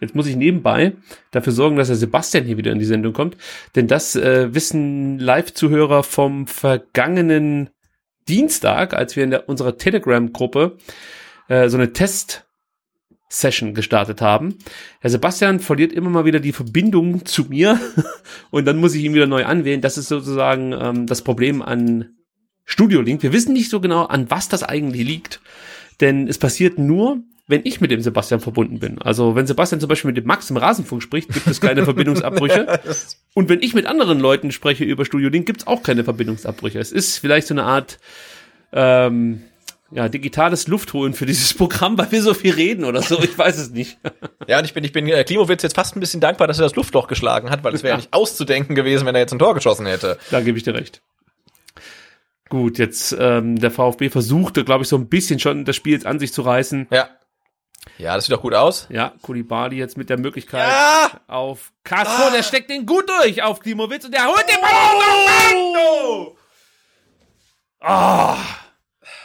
Jetzt 0.00 0.14
muss 0.14 0.26
ich 0.26 0.36
nebenbei 0.36 0.92
dafür 1.32 1.52
sorgen, 1.52 1.76
dass 1.76 1.88
der 1.88 1.96
Sebastian 1.96 2.44
hier 2.44 2.56
wieder 2.56 2.70
in 2.70 2.78
die 2.78 2.84
Sendung 2.84 3.12
kommt. 3.12 3.36
Denn 3.74 3.88
das 3.88 4.14
äh, 4.14 4.54
wissen 4.54 5.18
Live-Zuhörer 5.18 6.04
vom 6.04 6.46
vergangenen 6.46 7.70
Dienstag, 8.28 8.94
als 8.94 9.16
wir 9.16 9.24
in 9.24 9.30
der, 9.30 9.48
unserer 9.48 9.76
Telegram-Gruppe 9.76 10.76
äh, 11.48 11.68
so 11.68 11.76
eine 11.76 11.92
Test-Session 13.28 13.74
gestartet 13.74 14.20
haben. 14.20 14.56
Herr 15.00 15.10
Sebastian 15.10 15.60
verliert 15.60 15.92
immer 15.92 16.10
mal 16.10 16.24
wieder 16.24 16.40
die 16.40 16.52
Verbindung 16.52 17.24
zu 17.24 17.44
mir 17.44 17.80
und 18.50 18.64
dann 18.64 18.78
muss 18.78 18.94
ich 18.94 19.04
ihn 19.04 19.14
wieder 19.14 19.26
neu 19.26 19.44
anwählen. 19.44 19.80
Das 19.80 19.98
ist 19.98 20.08
sozusagen 20.08 20.72
ähm, 20.72 21.06
das 21.06 21.22
Problem 21.22 21.62
an 21.62 22.16
Studio 22.64 23.00
Link. 23.00 23.22
Wir 23.22 23.32
wissen 23.32 23.52
nicht 23.52 23.70
so 23.70 23.80
genau, 23.80 24.04
an 24.04 24.30
was 24.30 24.48
das 24.48 24.62
eigentlich 24.62 25.06
liegt. 25.06 25.40
Denn 26.00 26.28
es 26.28 26.38
passiert 26.38 26.78
nur, 26.78 27.22
wenn 27.48 27.62
ich 27.64 27.80
mit 27.80 27.90
dem 27.90 28.00
Sebastian 28.02 28.40
verbunden 28.40 28.78
bin. 28.78 29.00
Also 29.00 29.34
wenn 29.34 29.46
Sebastian 29.46 29.80
zum 29.80 29.88
Beispiel 29.88 30.10
mit 30.10 30.16
dem 30.16 30.26
Max 30.26 30.50
im 30.50 30.56
Rasenfunk 30.56 31.02
spricht, 31.02 31.32
gibt 31.32 31.46
es 31.46 31.60
keine 31.60 31.84
Verbindungsabbrüche. 31.84 32.80
Und 33.34 33.48
wenn 33.48 33.62
ich 33.62 33.74
mit 33.74 33.86
anderen 33.86 34.20
Leuten 34.20 34.52
spreche 34.52 34.84
über 34.84 35.04
Studio 35.04 35.28
Link, 35.28 35.46
gibt 35.46 35.60
es 35.60 35.66
auch 35.66 35.82
keine 35.82 36.04
Verbindungsabbrüche. 36.04 36.78
Es 36.78 36.92
ist 36.92 37.18
vielleicht 37.18 37.48
so 37.48 37.54
eine 37.54 37.64
Art 37.64 37.98
ähm, 38.72 39.42
ja, 39.90 40.08
digitales 40.08 40.66
Luftholen 40.68 41.14
für 41.14 41.26
dieses 41.26 41.54
Programm, 41.56 41.96
weil 41.98 42.10
wir 42.12 42.22
so 42.22 42.34
viel 42.34 42.54
reden 42.54 42.84
oder 42.84 43.02
so. 43.02 43.18
Ich 43.22 43.36
weiß 43.36 43.56
es 43.58 43.70
nicht. 43.70 43.98
Ja, 44.46 44.58
und 44.58 44.64
ich 44.64 44.74
bin, 44.74 44.84
ich 44.84 44.92
bin 44.92 45.06
äh, 45.08 45.24
Klimowitz 45.24 45.62
jetzt 45.62 45.74
fast 45.76 45.96
ein 45.96 46.00
bisschen 46.00 46.20
dankbar, 46.20 46.46
dass 46.46 46.58
er 46.58 46.64
das 46.64 46.76
Luftloch 46.76 47.06
geschlagen 47.08 47.50
hat, 47.50 47.64
weil 47.64 47.74
es 47.74 47.82
wäre 47.82 47.92
ja 47.92 47.96
nicht 47.96 48.12
auszudenken 48.12 48.74
gewesen, 48.74 49.06
wenn 49.06 49.14
er 49.14 49.20
jetzt 49.22 49.32
ein 49.32 49.38
Tor 49.38 49.54
geschossen 49.54 49.86
hätte. 49.86 50.18
Da 50.30 50.40
gebe 50.40 50.58
ich 50.58 50.64
dir 50.64 50.74
recht. 50.74 51.02
Gut, 52.48 52.78
jetzt 52.78 53.14
ähm, 53.18 53.58
der 53.58 53.70
VfB 53.70 54.08
versuchte, 54.08 54.64
glaube 54.64 54.82
ich, 54.82 54.88
so 54.88 54.96
ein 54.96 55.08
bisschen 55.08 55.38
schon 55.38 55.64
das 55.66 55.76
Spiel 55.76 55.92
jetzt 55.92 56.06
an 56.06 56.18
sich 56.18 56.32
zu 56.32 56.42
reißen. 56.42 56.86
Ja. 56.90 57.08
Ja, 57.96 58.14
das 58.14 58.26
sieht 58.26 58.34
doch 58.34 58.42
gut 58.42 58.54
aus. 58.54 58.86
Ja, 58.90 59.12
Kulibali 59.22 59.76
jetzt 59.76 59.96
mit 59.96 60.10
der 60.10 60.18
Möglichkeit 60.18 60.66
Ja! 60.68 61.20
auf 61.26 61.72
Castro, 61.84 62.30
der 62.30 62.42
steckt 62.42 62.70
den 62.70 62.86
gut 62.86 63.08
durch 63.08 63.42
auf 63.42 63.60
Klimowitz 63.60 64.04
und 64.04 64.12
der 64.12 64.26
holt 64.26 64.44
den 64.48 64.60
Ball. 64.60 64.74
Oh! 65.54 66.36
Ah, 67.80 68.36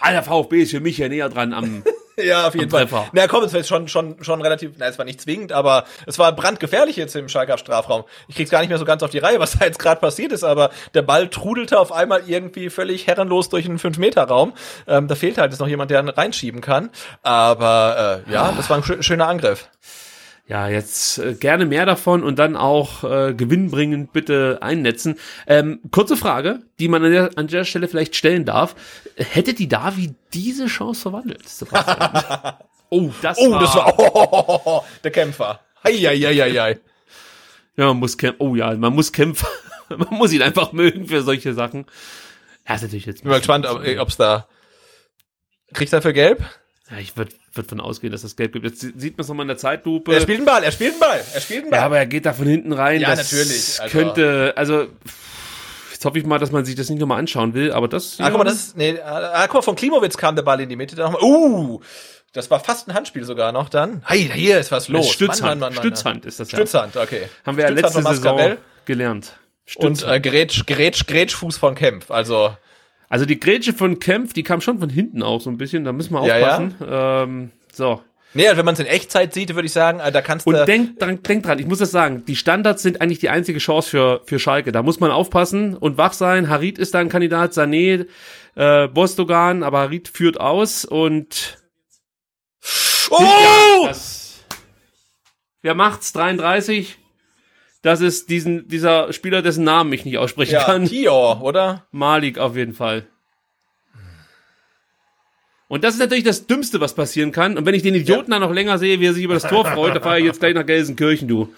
Alter, 0.03 0.23
VfB 0.23 0.61
ist 0.63 0.71
für 0.71 0.79
mich 0.79 0.97
ja 0.97 1.07
näher 1.09 1.29
dran 1.29 1.53
am. 1.53 1.83
Ja, 2.15 2.45
auf 2.47 2.53
jeden 2.53 2.69
Fall. 2.69 2.81
Treffer. 2.85 3.07
Na 3.13 3.25
komm, 3.25 3.43
es 3.43 3.53
war 3.53 3.57
jetzt 3.57 3.69
schon, 3.69 3.87
schon, 3.87 4.23
schon 4.23 4.39
relativ, 4.39 4.73
na, 4.77 4.85
es 4.85 4.99
war 4.99 5.03
nicht 5.05 5.19
zwingend, 5.19 5.51
aber 5.51 5.83
es 6.05 6.19
war 6.19 6.31
brandgefährlich 6.31 6.95
jetzt 6.95 7.15
im 7.15 7.27
Schalker 7.27 7.57
Strafraum. 7.57 8.03
Ich 8.27 8.35
krieg's 8.35 8.51
gar 8.51 8.59
nicht 8.59 8.69
mehr 8.69 8.77
so 8.77 8.85
ganz 8.85 9.01
auf 9.01 9.09
die 9.09 9.17
Reihe, 9.17 9.39
was 9.39 9.57
da 9.57 9.65
jetzt 9.65 9.79
gerade 9.79 9.99
passiert 9.99 10.31
ist, 10.31 10.43
aber 10.43 10.69
der 10.93 11.01
Ball 11.01 11.27
trudelte 11.27 11.79
auf 11.79 11.91
einmal 11.91 12.21
irgendwie 12.27 12.69
völlig 12.69 13.07
herrenlos 13.07 13.49
durch 13.49 13.65
einen 13.65 13.79
5-Meter-Raum. 13.79 14.53
Ähm, 14.85 15.07
da 15.07 15.15
fehlt 15.15 15.39
halt 15.39 15.53
jetzt 15.53 15.59
noch 15.59 15.67
jemand, 15.67 15.89
der 15.89 16.01
ihn 16.01 16.09
reinschieben 16.09 16.61
kann. 16.61 16.91
Aber 17.23 18.21
äh, 18.27 18.31
ja, 18.31 18.53
das 18.55 18.69
war 18.69 18.77
ein 18.77 18.83
schö- 18.83 19.01
schöner 19.01 19.27
Angriff. 19.27 19.67
Ja, 20.45 20.67
jetzt 20.67 21.19
äh, 21.19 21.35
gerne 21.35 21.65
mehr 21.65 21.85
davon 21.85 22.21
und 22.21 22.37
dann 22.37 22.57
auch 22.57 23.03
äh, 23.05 23.33
gewinnbringend 23.33 24.11
bitte 24.11 24.59
einnetzen. 24.61 25.17
Ähm, 25.47 25.79
kurze 25.89 26.17
Frage, 26.17 26.59
die 26.79 26.89
man 26.89 27.03
an 27.05 27.11
der, 27.11 27.29
an 27.37 27.47
der 27.47 27.63
Stelle 27.63 27.87
vielleicht 27.87 28.15
stellen 28.15 28.43
darf. 28.43 28.75
Hätte 29.15 29.53
die 29.53 29.69
Davi 29.69 30.15
diese 30.33 30.67
Chance 30.67 31.01
verwandelt? 31.01 31.43
Oh, 32.95 33.09
das 33.23 33.39
Oh, 33.39 33.49
war, 33.49 33.59
das 33.59 33.73
war 33.73 33.97
oh, 33.97 34.83
der 35.03 35.09
Kämpfer. 35.09 35.59
Eieieiei. 35.81 36.79
Ja, 37.75 37.87
man 37.87 37.97
muss 37.97 38.19
kämpfen. 38.19 38.39
Oh 38.39 38.55
ja, 38.55 38.75
man 38.75 38.93
muss 38.93 39.11
kämpfen. 39.11 39.47
man 39.89 40.09
muss 40.11 40.31
ihn 40.31 40.43
einfach 40.43 40.73
mögen 40.73 41.07
für 41.07 41.23
solche 41.23 41.55
Sachen. 41.55 41.87
Ja, 42.67 42.75
ist 42.75 42.83
natürlich 42.83 43.07
jetzt. 43.07 43.23
Bin 43.23 43.31
mal 43.31 43.39
gespannt, 43.39 43.65
ob 43.65 43.81
ob's 43.99 44.17
da. 44.17 44.47
Kriegt 45.73 45.91
er 45.91 46.03
für 46.03 46.13
gelb? 46.13 46.43
Ja, 46.91 46.97
ich 46.97 47.17
würde 47.17 47.33
würd 47.53 47.67
von 47.67 47.79
ausgehen, 47.79 48.11
dass 48.11 48.23
das 48.23 48.35
Gelb 48.35 48.53
gibt. 48.53 48.65
Jetzt 48.65 48.81
sieht 48.81 49.17
man 49.17 49.21
es 49.21 49.27
nochmal 49.27 49.43
in 49.43 49.49
der 49.49 49.57
Zeitlupe. 49.57 50.13
Er 50.13 50.21
spielt 50.21 50.39
einen 50.39 50.45
Ball, 50.45 50.63
er 50.63 50.71
spielt 50.71 50.91
einen 50.91 50.99
Ball, 50.99 51.23
er 51.33 51.41
spielt 51.41 51.61
einen 51.63 51.71
Ball. 51.71 51.79
ja, 51.79 51.85
aber 51.85 51.97
er 51.97 52.05
geht 52.05 52.25
da 52.25 52.33
von 52.33 52.47
hinten 52.47 52.73
rein. 52.73 53.01
Ja, 53.01 53.15
das 53.15 53.31
natürlich, 53.31 53.81
also- 53.81 53.97
könnte, 53.97 54.53
also 54.55 54.87
jetzt 55.91 56.05
hoffe 56.05 56.17
ich 56.17 56.25
mal, 56.25 56.39
dass 56.39 56.51
man 56.51 56.65
sich 56.65 56.75
das 56.75 56.89
nicht 56.89 56.99
nochmal 56.99 57.19
anschauen 57.19 57.53
will, 57.53 57.71
aber 57.71 57.87
das. 57.87 58.17
Ah, 58.19 58.29
guck 58.29 58.39
mal, 58.39 58.43
das 58.43 58.55
ist, 58.55 58.77
nee, 58.77 58.99
ah, 58.99 59.43
guck 59.45 59.55
mal, 59.55 59.61
von 59.61 59.75
Klimowitz 59.75 60.17
kam 60.17 60.35
der 60.35 60.43
Ball 60.43 60.59
in 60.61 60.69
die 60.69 60.75
Mitte, 60.75 60.95
dann 60.95 61.11
nochmal, 61.11 61.29
uh, 61.29 61.79
das 62.33 62.49
war 62.49 62.59
fast 62.59 62.87
ein 62.87 62.95
Handspiel 62.95 63.23
sogar 63.23 63.51
noch 63.51 63.69
dann. 63.69 64.01
Hey, 64.05 64.29
hier 64.33 64.59
ist 64.59 64.71
was 64.71 64.87
los. 64.87 65.11
Stützhand. 65.11 65.41
Mann, 65.41 65.59
Mann, 65.59 65.73
Mann. 65.75 65.83
Stützhand 65.83 66.25
ist 66.25 66.39
das 66.39 66.51
ja. 66.51 66.57
Stützhand, 66.57 66.97
okay. 66.97 67.29
Haben 67.45 67.57
wir 67.57 67.65
ja 67.65 67.71
Stützhand 67.71 67.95
letzte 68.05 68.15
Saison 68.15 68.57
gelernt. 68.85 69.33
Und 69.75 69.97
Stützer. 69.97 70.13
äh, 70.13 70.19
Grätsch, 70.19 70.65
Grätsch, 70.65 71.05
Grätschfuß 71.05 71.57
von 71.57 71.75
Kempf. 71.75 72.11
Also, 72.11 72.57
also 73.13 73.25
die 73.25 73.39
Grätsche 73.39 73.73
von 73.73 73.99
Kempf, 73.99 74.33
die 74.33 74.41
kam 74.41 74.59
schon 74.59 74.79
von 74.79 74.89
hinten 74.89 75.21
auch 75.21 75.39
so 75.39 75.51
ein 75.51 75.57
bisschen, 75.57 75.83
da 75.83 75.91
müssen 75.91 76.13
wir 76.15 76.25
Ja, 76.25 76.37
ja. 76.39 76.45
aufpassen. 76.57 76.75
Ähm, 76.89 77.51
so. 77.71 78.01
nee, 78.33 78.45
wenn 78.51 78.65
man 78.65 78.73
es 78.73 78.79
in 78.79 78.87
Echtzeit 78.87 79.35
sieht, 79.35 79.53
würde 79.53 79.67
ich 79.67 79.71
sagen, 79.71 79.99
äh, 79.99 80.11
da 80.11 80.21
kannst 80.23 80.47
Und 80.47 80.55
du. 80.55 80.65
denk 80.65 80.97
dran, 80.97 81.21
denk 81.21 81.43
dran, 81.43 81.59
ich 81.59 81.67
muss 81.67 81.77
das 81.77 81.91
sagen, 81.91 82.23
die 82.25 82.35
Standards 82.35 82.81
sind 82.81 83.01
eigentlich 83.01 83.19
die 83.19 83.29
einzige 83.29 83.59
Chance 83.59 83.87
für, 83.91 84.21
für 84.25 84.39
Schalke. 84.39 84.71
Da 84.71 84.81
muss 84.81 84.99
man 84.99 85.11
aufpassen 85.11 85.77
und 85.77 85.99
wach 85.99 86.13
sein. 86.13 86.49
Harit 86.49 86.79
ist 86.79 86.95
da 86.95 86.99
ein 86.99 87.09
Kandidat, 87.09 87.51
Sané, 87.53 88.07
äh, 88.55 88.87
Bostogan, 88.87 89.61
aber 89.61 89.81
Harit 89.81 90.07
führt 90.07 90.39
aus 90.39 90.83
und 90.83 91.59
oh! 93.11 93.17
Ja, 93.21 93.87
das, 93.89 94.43
wer 95.61 95.75
macht's? 95.75 96.13
33. 96.13 96.97
Das 97.83 97.99
ist 97.99 98.29
diesen, 98.29 98.67
dieser 98.69 99.11
Spieler, 99.11 99.41
dessen 99.41 99.65
Namen 99.65 99.91
ich 99.91 100.05
nicht 100.05 100.17
aussprechen 100.17 100.53
ja, 100.53 100.63
kann. 100.63 100.85
Tior, 100.85 101.43
oder? 101.43 101.85
Malik 101.91 102.39
auf 102.39 102.55
jeden 102.55 102.73
Fall. 102.73 103.05
Und 105.67 105.83
das 105.83 105.95
ist 105.95 105.99
natürlich 105.99 106.23
das 106.23 106.47
Dümmste, 106.47 106.79
was 106.79 106.95
passieren 106.95 107.31
kann. 107.31 107.57
Und 107.57 107.65
wenn 107.65 107.75
ich 107.75 107.83
den 107.83 107.93
Idioten 107.93 108.31
dann 108.31 108.41
noch 108.41 108.53
länger 108.53 108.77
sehe, 108.77 108.99
wie 108.99 109.07
er 109.07 109.13
sich 109.13 109.23
über 109.23 109.33
das 109.33 109.43
Tor 109.43 109.65
freut, 109.65 109.95
dann 109.95 110.01
fahre 110.01 110.19
ich 110.19 110.25
jetzt 110.25 110.39
gleich 110.39 110.53
nach 110.53 110.65
Gelsenkirchen, 110.65 111.27
du. 111.27 111.53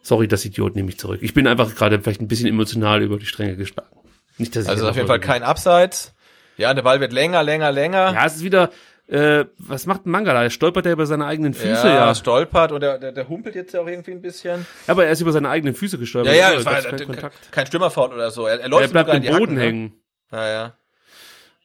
Sorry, 0.00 0.26
das 0.26 0.44
Idiot 0.44 0.74
nehme 0.74 0.88
ich 0.88 0.98
zurück. 0.98 1.20
Ich 1.22 1.34
bin 1.34 1.46
einfach 1.46 1.74
gerade 1.74 2.00
vielleicht 2.00 2.20
ein 2.22 2.28
bisschen 2.28 2.46
emotional 2.46 3.02
über 3.02 3.18
die 3.18 3.26
Stränge 3.26 3.56
geschlagen. 3.56 3.94
Nicht, 4.38 4.56
dass 4.56 4.64
ich 4.64 4.70
Also 4.70 4.88
auf 4.88 4.96
jeden 4.96 5.08
Fall 5.08 5.20
kein 5.20 5.42
Abseits. 5.42 6.14
Ja, 6.56 6.72
der 6.72 6.82
Ball 6.82 7.00
wird 7.00 7.12
länger, 7.12 7.42
länger, 7.42 7.72
länger. 7.72 8.12
Ja, 8.14 8.26
es 8.26 8.36
ist 8.36 8.44
wieder, 8.44 8.70
äh, 9.12 9.44
was 9.58 9.86
macht 9.86 10.06
ein 10.06 10.10
Mangala? 10.10 10.42
Er 10.42 10.50
stolpert 10.50 10.86
ja 10.86 10.92
über 10.92 11.06
seine 11.06 11.26
eigenen 11.26 11.54
Füße, 11.54 11.86
ja, 11.88 11.94
ja. 12.06 12.14
stolpert 12.14 12.72
und 12.72 12.80
der, 12.80 12.98
der, 12.98 13.12
der 13.12 13.28
humpelt 13.28 13.54
jetzt 13.54 13.74
ja 13.74 13.80
auch 13.82 13.86
irgendwie 13.86 14.12
ein 14.12 14.22
bisschen. 14.22 14.66
Aber 14.86 15.04
er 15.04 15.12
ist 15.12 15.20
über 15.20 15.32
seine 15.32 15.48
eigenen 15.50 15.74
Füße 15.74 15.98
gestolpert. 15.98 16.34
Ja, 16.34 16.40
ja, 16.40 16.46
Also, 16.48 16.64
das 16.64 16.66
war 16.66 16.72
ja, 16.74 16.80
keinen 16.82 16.96
kein, 16.98 17.06
Kontakt. 17.06 17.52
kein 17.52 17.66
Stürmerfaul 17.66 18.12
oder 18.12 18.30
so. 18.30 18.46
Er, 18.46 18.54
er 18.54 18.60
Er 18.62 18.68
läuft 18.68 18.92
bleibt 18.92 19.08
sogar 19.10 19.22
im 19.22 19.26
Boden 19.30 19.42
Hacken, 19.42 19.54
ne? 19.54 19.60
hängen. 19.60 19.92
Ja, 20.32 20.48
ja. 20.48 20.72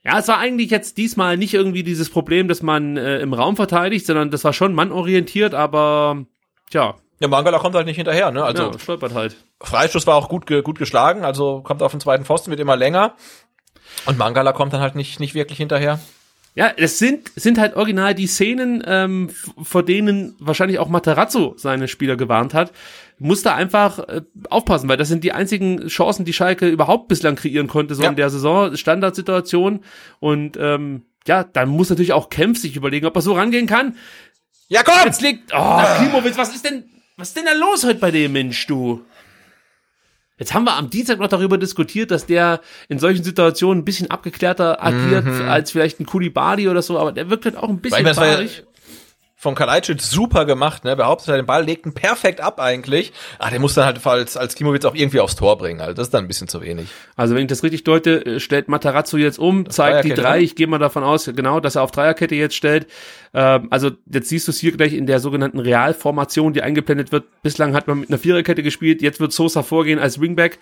Ja, 0.04 0.20
es 0.20 0.28
war 0.28 0.38
eigentlich 0.40 0.70
jetzt 0.72 0.98
diesmal 0.98 1.36
nicht 1.38 1.54
irgendwie 1.54 1.84
dieses 1.84 2.10
Problem, 2.10 2.48
dass 2.48 2.62
man 2.62 2.96
äh, 2.98 3.20
im 3.20 3.34
Raum 3.34 3.56
verteidigt, 3.56 4.06
sondern 4.06 4.32
das 4.32 4.44
war 4.44 4.54
schon 4.54 4.74
mannorientiert, 4.74 5.54
aber 5.54 6.26
tja, 6.70 6.96
Ja, 7.20 7.28
Mangala 7.28 7.60
kommt 7.60 7.76
halt 7.76 7.88
nicht 7.88 7.98
hinterher, 7.98 8.32
ne? 8.32 8.44
Also 8.44 8.72
ja, 8.72 8.80
stolpert 8.80 9.14
halt. 9.14 9.36
Freistoß 9.62 10.06
war 10.08 10.16
auch 10.16 10.30
gut, 10.30 10.46
ge- 10.46 10.62
gut 10.62 10.80
geschlagen, 10.80 11.26
also 11.26 11.62
kommt 11.62 11.82
auf 11.84 11.92
den 11.92 12.00
zweiten 12.00 12.24
Pfosten, 12.24 12.52
wird 12.52 12.60
immer 12.62 12.78
länger. 12.78 13.16
Und 14.06 14.18
Mangala 14.18 14.54
kommt 14.54 14.72
dann 14.74 14.82
halt 14.82 14.96
nicht, 14.96 15.20
nicht 15.20 15.34
wirklich 15.34 15.58
hinterher. 15.58 16.00
Ja, 16.58 16.72
es 16.76 16.98
sind, 16.98 17.30
sind 17.36 17.60
halt 17.60 17.76
original 17.76 18.16
die 18.16 18.26
Szenen, 18.26 18.84
ähm, 18.88 19.30
vor 19.62 19.84
denen 19.84 20.36
wahrscheinlich 20.40 20.80
auch 20.80 20.90
Materazzo 20.90 21.54
seine 21.56 21.88
Spieler 21.88 22.16
gewarnt 22.16 22.56
hat. 22.56 22.72
Muss 23.20 23.44
da 23.44 23.54
einfach 23.54 24.00
äh, 24.00 24.22
aufpassen, 24.50 24.90
weil 24.90 24.98
das 24.98 25.08
sind 25.08 25.24
die 25.24 25.34
einzigen 25.34 25.88
Chancen, 25.88 26.26
die 26.26 26.34
Schalke 26.34 26.68
überhaupt 26.68 27.10
bislang 27.10 27.36
kreieren 27.36 27.68
konnte, 27.68 27.94
so 27.94 28.02
Ja. 28.02 28.10
in 28.10 28.16
der 28.16 28.32
Saison, 28.32 28.76
Standardsituation. 28.76 29.82
Und 30.20 30.58
ähm, 30.60 31.04
ja, 31.28 31.44
dann 31.44 31.70
muss 31.70 31.92
natürlich 31.92 32.14
auch 32.14 32.30
Kempf 32.30 32.58
sich 32.58 32.76
überlegen, 32.76 33.06
ob 33.06 33.16
er 33.16 33.22
so 33.22 33.34
rangehen 33.34 33.68
kann. 33.68 33.96
Ja, 34.68 34.82
komm! 34.82 34.96
Jetzt 35.06 35.22
liegt, 35.22 35.52
oh, 35.56 35.82
Klimowitz, 36.00 36.40
was 36.40 36.56
ist 36.56 36.66
denn, 36.66 36.86
was 37.18 37.28
ist 37.30 37.38
denn 37.38 37.46
da 37.46 37.54
los 37.54 37.86
heute 37.86 38.00
bei 38.00 38.10
dem 38.10 38.32
Mensch, 38.34 38.66
du? 38.66 39.06
Jetzt 40.40 40.54
haben 40.54 40.66
wir 40.66 40.76
am 40.76 40.90
Dienstag 40.90 41.20
noch 41.20 41.30
darüber 41.30 41.58
diskutiert, 41.58 42.12
dass 42.12 42.28
der 42.28 42.62
in 42.90 43.00
solchen 43.00 43.24
Situationen 43.24 43.82
ein 43.82 43.86
bisschen 43.86 44.12
abgeklärter 44.12 44.84
agiert 44.84 45.26
als 45.48 45.72
vielleicht 45.72 46.00
ein 46.00 46.06
Kulibali 46.06 46.70
oder 46.70 46.84
so, 46.84 47.00
aber 47.00 47.12
der 47.12 47.30
wirkt 47.32 47.46
halt 47.46 47.58
auch 47.58 47.70
ein 47.70 47.78
Weil 47.78 47.78
bisschen 47.78 47.98
ich 48.00 48.04
meine, 48.04 48.10
das 48.10 48.18
war 48.18 48.28
ja 48.28 48.34
fahrig. 48.34 48.67
Von 49.40 49.54
Kalajdzic 49.54 50.02
super 50.02 50.46
gemacht, 50.46 50.84
ne? 50.84 50.96
Behauptet 50.96 51.28
er 51.30 51.36
den 51.36 51.46
Ball, 51.46 51.64
legt 51.64 51.86
ihn 51.86 51.94
perfekt 51.94 52.42
ab 52.42 52.60
eigentlich. 52.60 53.14
Ah, 53.38 53.52
der 53.52 53.60
muss 53.60 53.76
dann 53.76 53.86
halt 53.86 54.04
als, 54.04 54.36
als 54.36 54.56
Klimowitz 54.56 54.84
auch 54.84 54.96
irgendwie 54.96 55.20
aufs 55.20 55.36
Tor 55.36 55.60
bringen. 55.60 55.80
Also 55.80 55.94
das 55.94 56.08
ist 56.08 56.14
dann 56.16 56.26
ein 56.26 56.28
bisschen 56.28 56.48
zu 56.48 56.60
wenig. 56.62 56.88
Also 57.16 57.36
wenn 57.36 57.44
ich 57.44 57.48
das 57.48 57.62
richtig 57.62 57.84
deute, 57.84 58.26
äh, 58.26 58.40
stellt 58.40 58.68
Matarazzo 58.68 59.16
jetzt 59.16 59.38
um, 59.38 59.70
zeigt 59.70 60.06
die 60.06 60.16
drei. 60.16 60.40
Ich 60.40 60.56
gehe 60.56 60.66
mal 60.66 60.80
davon 60.80 61.04
aus, 61.04 61.30
genau, 61.36 61.60
dass 61.60 61.76
er 61.76 61.84
auf 61.84 61.92
Dreierkette 61.92 62.34
jetzt 62.34 62.56
stellt. 62.56 62.88
Ähm, 63.36 63.68
also 63.70 63.92
jetzt 64.12 64.30
siehst 64.30 64.48
du 64.48 64.52
es 64.52 64.58
hier 64.58 64.72
gleich 64.72 64.94
in 64.94 65.06
der 65.06 65.20
sogenannten 65.20 65.60
Realformation, 65.60 66.54
die 66.54 66.64
eingeblendet 66.64 67.12
wird. 67.12 67.26
Bislang 67.44 67.76
hat 67.76 67.88
man 67.88 68.00
mit 68.00 68.10
einer 68.10 68.18
Viererkette 68.18 68.64
gespielt, 68.64 69.04
jetzt 69.04 69.20
wird 69.20 69.34
Sosa 69.34 69.62
vorgehen 69.62 70.00
als 70.00 70.20
Wingback. 70.20 70.58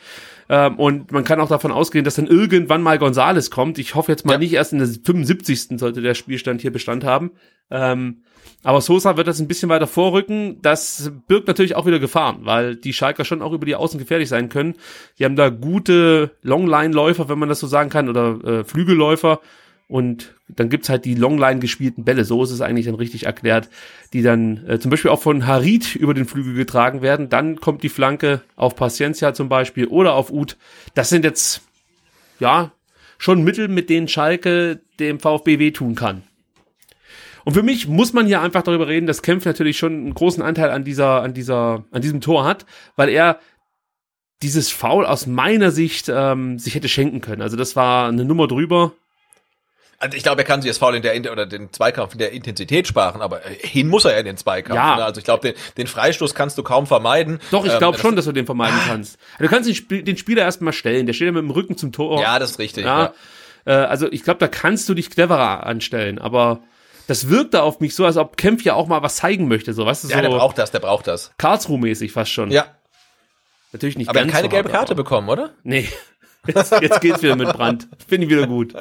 Ähm, 0.49 0.75
und 0.79 1.13
man 1.13 1.23
kann 1.23 1.39
auch 1.39 1.47
davon 1.47 1.71
ausgehen, 1.71 2.03
dass 2.03 2.15
dann 2.15 2.27
irgendwann 2.27 2.81
mal 2.81 2.97
Gonzales 2.99 3.51
kommt. 3.51 3.77
Ich 3.79 3.95
hoffe 3.95 4.11
jetzt 4.11 4.25
mal 4.25 4.33
Ja. 4.33 4.39
nicht 4.39 4.51
erst 4.51 4.73
in 4.73 4.79
der 4.79 4.87
75. 4.89 5.79
sollte 5.79 6.01
der 6.01 6.13
Spielstand 6.13 6.59
hier 6.59 6.73
Bestand 6.73 7.05
haben. 7.05 7.31
Ähm, 7.71 8.23
aber 8.63 8.81
Sosa 8.81 9.15
wird 9.15 9.27
das 9.27 9.39
ein 9.39 9.47
bisschen 9.47 9.69
weiter 9.69 9.87
vorrücken. 9.87 10.59
Das 10.61 11.11
birgt 11.27 11.47
natürlich 11.47 11.75
auch 11.75 11.85
wieder 11.85 11.99
Gefahren, 11.99 12.39
weil 12.41 12.75
die 12.75 12.93
Schalker 12.93 13.23
schon 13.23 13.41
auch 13.41 13.53
über 13.53 13.65
die 13.65 13.75
Außen 13.75 13.99
gefährlich 13.99 14.29
sein 14.29 14.49
können. 14.49 14.75
Die 15.19 15.25
haben 15.25 15.35
da 15.35 15.49
gute 15.49 16.31
Longline-Läufer, 16.41 17.29
wenn 17.29 17.39
man 17.39 17.49
das 17.49 17.59
so 17.59 17.67
sagen 17.67 17.89
kann, 17.89 18.09
oder 18.09 18.43
äh, 18.43 18.63
Flügelläufer. 18.63 19.39
Und 19.87 20.33
dann 20.47 20.69
gibt's 20.69 20.89
halt 20.89 21.05
die 21.05 21.13
Longline 21.13 21.59
gespielten 21.59 22.05
Bälle, 22.05 22.25
so 22.25 22.43
ist 22.43 22.49
es 22.49 22.61
eigentlich 22.61 22.87
dann 22.87 22.95
richtig 22.95 23.27
erklärt, 23.27 23.69
die 24.13 24.23
dann 24.23 24.65
äh, 24.67 24.79
zum 24.79 24.89
Beispiel 24.89 25.11
auch 25.11 25.21
von 25.21 25.45
Harit 25.45 25.95
über 25.95 26.15
den 26.15 26.25
Flügel 26.25 26.55
getragen 26.55 27.03
werden. 27.03 27.29
Dann 27.29 27.57
kommt 27.57 27.83
die 27.83 27.89
Flanke 27.89 28.41
auf 28.55 28.75
Paciencia 28.75 29.35
zum 29.35 29.47
Beispiel 29.47 29.85
oder 29.85 30.15
auf 30.15 30.31
Uth. 30.31 30.57
Das 30.95 31.09
sind 31.09 31.23
jetzt, 31.23 31.61
ja, 32.39 32.71
schon 33.19 33.43
Mittel, 33.43 33.67
mit 33.67 33.91
denen 33.91 34.07
Schalke 34.07 34.81
dem 34.99 35.19
VfB 35.19 35.59
wehtun 35.59 35.93
kann. 35.93 36.23
Und 37.45 37.53
für 37.53 37.63
mich 37.63 37.87
muss 37.87 38.11
man 38.11 38.25
hier 38.25 38.41
einfach 38.41 38.63
darüber 38.63 38.87
reden, 38.87 39.07
dass 39.07 39.21
Kempf 39.21 39.45
natürlich 39.45 39.77
schon 39.77 39.93
einen 39.93 40.13
großen 40.13 40.43
Anteil 40.43 40.71
an 40.71 40.83
dieser, 40.83 41.21
an 41.21 41.33
dieser, 41.33 41.85
an 41.91 42.01
diesem 42.01 42.19
Tor 42.19 42.43
hat, 42.43 42.65
weil 42.97 43.07
er 43.09 43.39
dieses 44.41 44.69
Foul 44.71 45.05
aus 45.05 45.27
meiner 45.27 45.71
Sicht 45.71 46.09
ähm, 46.09 46.59
sich 46.59 46.75
hätte 46.75 46.89
schenken 46.89 47.21
können. 47.21 47.41
Also 47.41 47.55
das 47.55 47.75
war 47.75 48.09
eine 48.09 48.25
Nummer 48.25 48.47
drüber. 48.47 48.91
Also 49.97 50.17
ich 50.17 50.23
glaube, 50.23 50.41
er 50.41 50.45
kann 50.45 50.61
sich 50.61 50.69
das 50.69 50.77
Foul 50.77 50.95
in 50.95 51.01
der 51.03 51.31
oder 51.31 51.45
den 51.45 51.71
Zweikampf 51.71 52.13
in 52.13 52.19
der 52.19 52.33
Intensität 52.33 52.85
sparen, 52.87 53.21
aber 53.21 53.39
hin 53.45 53.87
muss 53.87 54.03
er 54.03 54.11
ja 54.11 54.17
in 54.17 54.25
den 54.25 54.35
Zweikampf. 54.37 54.75
Ja. 54.75 54.97
Ne? 54.97 55.05
Also 55.05 55.19
ich 55.19 55.23
glaube, 55.23 55.47
den, 55.53 55.55
den 55.77 55.87
Freistoß 55.87 56.35
kannst 56.35 56.57
du 56.57 56.63
kaum 56.63 56.85
vermeiden. 56.85 57.39
Doch, 57.51 57.63
ich 57.65 57.71
Ähm, 57.71 57.77
glaube 57.79 57.93
das- 57.93 58.01
schon, 58.01 58.15
dass 58.17 58.25
du 58.25 58.33
den 58.33 58.45
vermeiden 58.45 58.77
kannst. 58.87 59.17
Du 59.39 59.47
kannst 59.47 59.69
den, 59.69 59.75
Spiel, 59.75 60.03
den 60.03 60.17
Spieler 60.17 60.41
erstmal 60.41 60.73
stellen. 60.73 61.05
Der 61.05 61.13
steht 61.13 61.27
ja 61.27 61.31
mit 61.31 61.43
dem 61.43 61.51
Rücken 61.51 61.77
zum 61.77 61.91
Tor. 61.93 62.19
Ja, 62.21 62.39
das 62.39 62.51
ist 62.51 62.59
richtig. 62.59 62.85
Ja. 62.85 63.13
Äh, 63.65 63.71
also 63.71 64.11
ich 64.11 64.23
glaube, 64.23 64.39
da 64.39 64.47
kannst 64.47 64.89
du 64.89 64.95
dich 64.95 65.09
cleverer 65.09 65.65
anstellen. 65.65 66.19
Aber 66.19 66.59
das 67.07 67.29
wirkte 67.29 67.63
auf 67.63 67.79
mich 67.79 67.95
so, 67.95 68.05
als 68.05 68.17
ob 68.17 68.37
Kempf 68.37 68.63
ja 68.63 68.73
auch 68.73 68.87
mal 68.87 69.01
was 69.01 69.17
zeigen 69.17 69.47
möchte. 69.47 69.73
So, 69.73 69.85
weißt 69.85 70.03
du, 70.03 70.07
Ja, 70.09 70.21
der 70.21 70.31
so 70.31 70.37
braucht 70.37 70.57
das, 70.57 70.71
der 70.71 70.79
braucht 70.79 71.07
das. 71.07 71.31
Karlsruhe-mäßig 71.37 72.11
fast 72.11 72.31
schon. 72.31 72.51
Ja, 72.51 72.65
Natürlich 73.75 73.97
nicht 73.97 74.07
aber 74.07 74.19
er 74.19 74.21
hat 74.21 74.27
ganz 74.31 74.35
keine 74.37 74.47
so 74.47 74.51
gelbe 74.55 74.69
Karte 74.69 74.95
bekommen, 74.95 75.27
oder? 75.27 75.51
Nee. 75.63 75.89
Jetzt, 76.47 76.71
jetzt 76.79 77.01
geht's 77.01 77.23
wieder 77.23 77.35
mit 77.35 77.51
Brand. 77.53 77.87
Finde 78.07 78.27
ich 78.27 78.31
wieder 78.31 78.45
gut. 78.45 78.75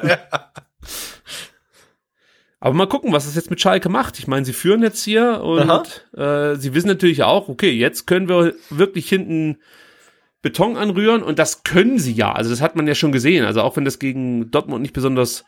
Aber 2.59 2.73
mal 2.75 2.87
gucken, 2.87 3.11
was 3.11 3.25
es 3.25 3.33
jetzt 3.35 3.49
mit 3.49 3.59
Schalke 3.59 3.89
macht. 3.89 4.19
Ich 4.19 4.27
meine, 4.27 4.45
sie 4.45 4.53
führen 4.53 4.83
jetzt 4.83 5.03
hier 5.03 5.41
und 5.41 6.05
äh, 6.15 6.55
sie 6.57 6.75
wissen 6.75 6.87
natürlich 6.87 7.23
auch, 7.23 7.49
okay, 7.49 7.71
jetzt 7.71 8.05
können 8.05 8.29
wir 8.29 8.53
wirklich 8.69 9.09
hinten 9.09 9.57
Beton 10.43 10.77
anrühren 10.77 11.23
und 11.23 11.39
das 11.39 11.63
können 11.63 11.97
sie 11.97 12.13
ja. 12.13 12.31
Also 12.33 12.51
das 12.51 12.61
hat 12.61 12.75
man 12.75 12.87
ja 12.87 12.95
schon 12.95 13.11
gesehen. 13.11 13.45
Also 13.45 13.61
auch 13.61 13.75
wenn 13.77 13.85
das 13.85 13.97
gegen 13.97 14.51
Dortmund 14.51 14.83
nicht 14.83 14.93
besonders 14.93 15.43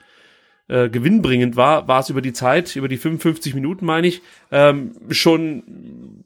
äh, 0.68 0.90
gewinnbringend 0.90 1.56
war, 1.56 1.88
war 1.88 2.02
es 2.02 2.10
über 2.10 2.22
die 2.22 2.34
Zeit, 2.34 2.76
über 2.76 2.88
die 2.88 2.98
55 2.98 3.54
Minuten 3.54 3.86
meine 3.86 4.08
ich, 4.08 4.22
ähm, 4.52 4.92
schon 5.10 6.26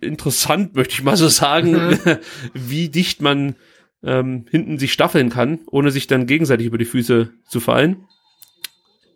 interessant, 0.00 0.74
möchte 0.74 0.94
ich 0.94 1.02
mal 1.02 1.16
so 1.16 1.28
sagen, 1.28 1.98
wie 2.54 2.88
dicht 2.88 3.20
man 3.20 3.56
ähm, 4.02 4.46
hinten 4.50 4.78
sich 4.78 4.92
staffeln 4.92 5.30
kann, 5.30 5.60
ohne 5.70 5.90
sich 5.90 6.06
dann 6.06 6.26
gegenseitig 6.26 6.66
über 6.66 6.78
die 6.78 6.84
Füße 6.84 7.30
zu 7.46 7.60
fallen. 7.60 8.08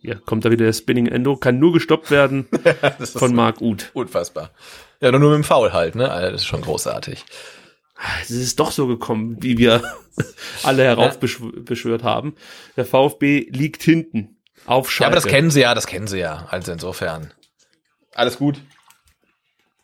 Hier 0.01 0.17
kommt 0.17 0.45
da 0.45 0.51
wieder 0.51 0.67
der 0.67 0.73
Spinning 0.73 1.07
Endo, 1.07 1.37
kann 1.37 1.59
nur 1.59 1.73
gestoppt 1.73 2.11
werden 2.11 2.47
von 3.01 3.35
Marc 3.35 3.61
Uth. 3.61 3.91
unfassbar. 3.95 4.53
Ja, 5.01 5.11
nur, 5.11 5.21
nur 5.21 5.31
mit 5.31 5.39
dem 5.39 5.45
Foul 5.45 5.73
halt, 5.73 5.97
ne? 5.97 6.11
Also, 6.11 6.31
das 6.31 6.43
ist 6.43 6.47
schon 6.47 6.61
großartig. 6.61 7.25
Es 8.23 8.31
ist 8.31 8.61
doch 8.61 8.71
so 8.71 8.87
gekommen, 8.87 9.39
wie 9.41 9.59
wir 9.59 9.83
alle 10.63 10.85
heraufbeschwört 10.85 12.05
haben. 12.05 12.35
Der 12.77 12.85
VfB 12.85 13.49
liegt 13.51 13.83
hinten 13.83 14.36
auf 14.67 14.99
Ja, 15.01 15.07
aber 15.07 15.15
das 15.17 15.27
kennen 15.27 15.51
sie 15.51 15.61
ja, 15.61 15.75
das 15.75 15.87
kennen 15.87 16.07
sie 16.07 16.19
ja. 16.19 16.47
Also 16.51 16.73
insofern. 16.73 17.33
Alles 18.15 18.39
gut. 18.39 18.57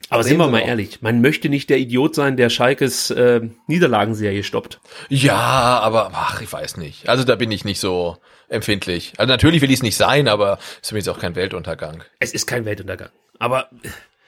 aber 0.08 0.22
sehen 0.22 0.30
sind 0.30 0.38
wir 0.40 0.48
mal 0.48 0.60
doch. 0.60 0.66
ehrlich, 0.68 1.02
man 1.02 1.20
möchte 1.20 1.48
nicht 1.48 1.70
der 1.70 1.78
Idiot 1.78 2.14
sein, 2.14 2.36
der 2.36 2.50
Schalkes 2.50 3.10
äh, 3.10 3.40
Niederlagenserie 3.66 4.42
stoppt. 4.44 4.80
Ja, 5.08 5.36
aber 5.36 6.10
ach, 6.14 6.40
ich 6.40 6.52
weiß 6.52 6.76
nicht. 6.76 7.08
Also 7.08 7.24
da 7.24 7.36
bin 7.36 7.50
ich 7.50 7.64
nicht 7.64 7.80
so 7.80 8.16
empfindlich. 8.48 9.14
Also 9.18 9.28
natürlich 9.30 9.62
will 9.62 9.70
ich 9.70 9.76
es 9.78 9.82
nicht 9.82 9.96
sein, 9.96 10.28
aber 10.28 10.58
es 10.76 10.78
ist 10.82 10.88
für 10.90 10.94
mich 10.96 11.08
auch 11.10 11.18
kein 11.18 11.34
Weltuntergang. 11.36 12.02
Es 12.18 12.32
ist 12.32 12.46
kein 12.46 12.64
Weltuntergang. 12.64 13.08
Aber 13.38 13.68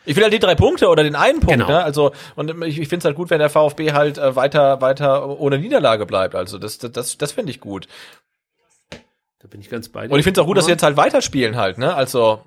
Ich 0.07 0.17
will 0.17 0.23
halt 0.23 0.33
die 0.35 0.39
drei 0.39 0.55
Punkte 0.55 0.89
oder 0.89 1.03
den 1.03 1.17
einen 1.17 1.41
Punkt, 1.41 1.53
Genau. 1.61 1.69
ne? 1.69 1.83
Also 1.85 2.13
und 2.37 2.63
ich, 2.65 2.79
ich 2.79 2.89
finde 2.89 2.99
es 2.99 3.05
halt 3.07 3.17
gut, 3.17 3.31
wenn 3.31 3.39
der 3.39 3.49
VfB 3.51 3.93
halt 3.93 4.19
äh, 4.19 4.37
weiter 4.37 4.81
weiter 4.83 5.29
ohne 5.41 5.59
Niederlage 5.59 6.05
bleibt. 6.07 6.35
Also 6.35 6.59
das 6.59 6.77
das 6.79 6.93
das, 6.93 7.19
das 7.19 7.33
finde 7.33 7.51
ich 7.53 7.61
gut. 7.61 7.89
Da 9.45 9.49
bin 9.49 9.61
ich 9.61 9.69
ganz 9.69 9.91
bei 9.91 10.07
dir. 10.07 10.13
Und 10.15 10.19
ich 10.19 10.25
finde 10.25 10.41
es 10.41 10.43
auch 10.43 10.47
gut, 10.47 10.57
dass 10.57 10.65
sie 10.65 10.71
jetzt 10.71 10.83
halt 10.83 10.97
weiterspielen 10.97 11.55
halt, 11.57 11.77
ne? 11.77 11.95
Also 11.95 12.41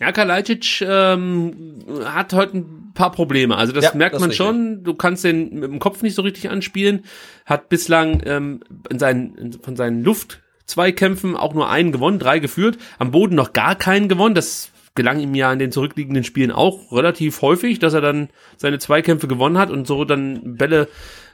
Ja, 0.00 0.10
Kalajdzic 0.10 0.80
ähm, 0.80 1.76
hat 2.06 2.32
heute 2.32 2.56
ein 2.56 2.92
paar 2.94 3.12
Probleme. 3.12 3.54
Also 3.54 3.74
das 3.74 3.84
Ja, 3.84 3.90
merkt 3.94 4.14
das 4.14 4.22
man 4.22 4.32
schon. 4.32 4.82
Du 4.82 4.94
kannst 4.94 5.24
den 5.24 5.60
mit 5.60 5.70
dem 5.70 5.78
Kopf 5.78 6.00
nicht 6.00 6.14
so 6.14 6.22
richtig 6.22 6.48
anspielen. 6.48 7.04
Hat 7.44 7.68
bislang 7.68 8.22
ähm, 8.24 8.60
in 8.88 8.98
seinen, 8.98 9.34
in, 9.36 9.52
von 9.52 9.76
seinen 9.76 10.02
Luftzweikämpfen 10.02 11.36
auch 11.36 11.52
nur 11.52 11.68
einen 11.68 11.92
gewonnen, 11.92 12.18
drei 12.18 12.38
geführt. 12.38 12.78
Am 12.98 13.10
Boden 13.10 13.34
noch 13.34 13.52
gar 13.52 13.74
keinen 13.74 14.08
gewonnen. 14.08 14.34
Das 14.34 14.70
gelang 14.94 15.20
ihm 15.20 15.34
ja 15.34 15.52
in 15.52 15.58
den 15.58 15.70
zurückliegenden 15.70 16.24
Spielen 16.24 16.50
auch 16.50 16.92
relativ 16.92 17.42
häufig, 17.42 17.78
dass 17.78 17.92
er 17.92 18.00
dann 18.00 18.30
seine 18.56 18.78
Zweikämpfe 18.78 19.28
gewonnen 19.28 19.58
hat 19.58 19.68
und 19.68 19.86
so 19.86 20.06
dann 20.06 20.56
Bälle 20.56 20.88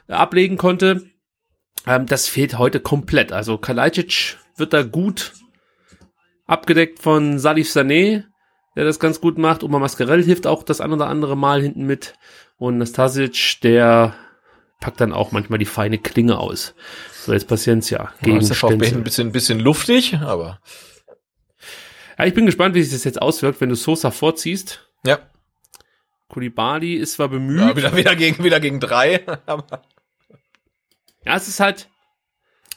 ablegen 0.09 0.57
konnte. 0.57 1.03
Ähm, 1.85 2.05
das 2.05 2.27
fehlt 2.27 2.57
heute 2.57 2.79
komplett. 2.79 3.31
Also 3.31 3.57
Kalajdzic 3.57 4.37
wird 4.57 4.73
da 4.73 4.83
gut 4.83 5.33
abgedeckt 6.45 6.99
von 6.99 7.39
Salif 7.39 7.69
Sané, 7.69 8.23
der 8.75 8.85
das 8.85 8.99
ganz 8.99 9.21
gut 9.21 9.37
macht. 9.37 9.63
Oma 9.63 9.79
Mascarell 9.79 10.23
hilft 10.23 10.47
auch 10.47 10.63
das 10.63 10.81
ein 10.81 10.91
oder 10.93 11.07
andere 11.07 11.35
Mal 11.37 11.61
hinten 11.61 11.85
mit. 11.85 12.13
Und 12.57 12.77
Nastasic, 12.77 13.59
der 13.61 14.13
packt 14.79 15.01
dann 15.01 15.13
auch 15.13 15.31
manchmal 15.31 15.59
die 15.59 15.65
feine 15.65 15.97
Klinge 15.97 16.37
aus. 16.39 16.75
So 17.13 17.33
jetzt 17.33 17.47
Paciencia 17.47 17.97
Ja, 17.99 18.13
gegen 18.21 18.37
ist 18.37 18.49
der 18.49 18.55
VfB 18.57 18.75
Stenzel. 18.75 18.97
ein 18.97 19.03
bisschen, 19.03 19.31
bisschen 19.31 19.59
luftig, 19.59 20.17
aber 20.19 20.59
Ja, 22.17 22.25
ich 22.25 22.33
bin 22.33 22.45
gespannt, 22.45 22.75
wie 22.75 22.83
sich 22.83 22.91
das 22.93 23.03
jetzt 23.05 23.21
auswirkt, 23.21 23.61
wenn 23.61 23.69
du 23.69 23.75
Sosa 23.75 24.11
vorziehst. 24.11 24.87
ja. 25.05 25.19
Kulibali 26.29 26.95
ist 26.95 27.13
zwar 27.13 27.29
bemüht. 27.29 27.59
ja 27.59 27.75
wieder, 27.75 27.95
wieder, 27.95 28.15
gegen, 28.15 28.43
wieder 28.43 28.59
gegen 28.59 28.79
drei. 28.79 29.21
aber 29.45 29.83
Ja, 31.25 31.35
es 31.35 31.47
ist 31.47 31.59
halt, 31.59 31.89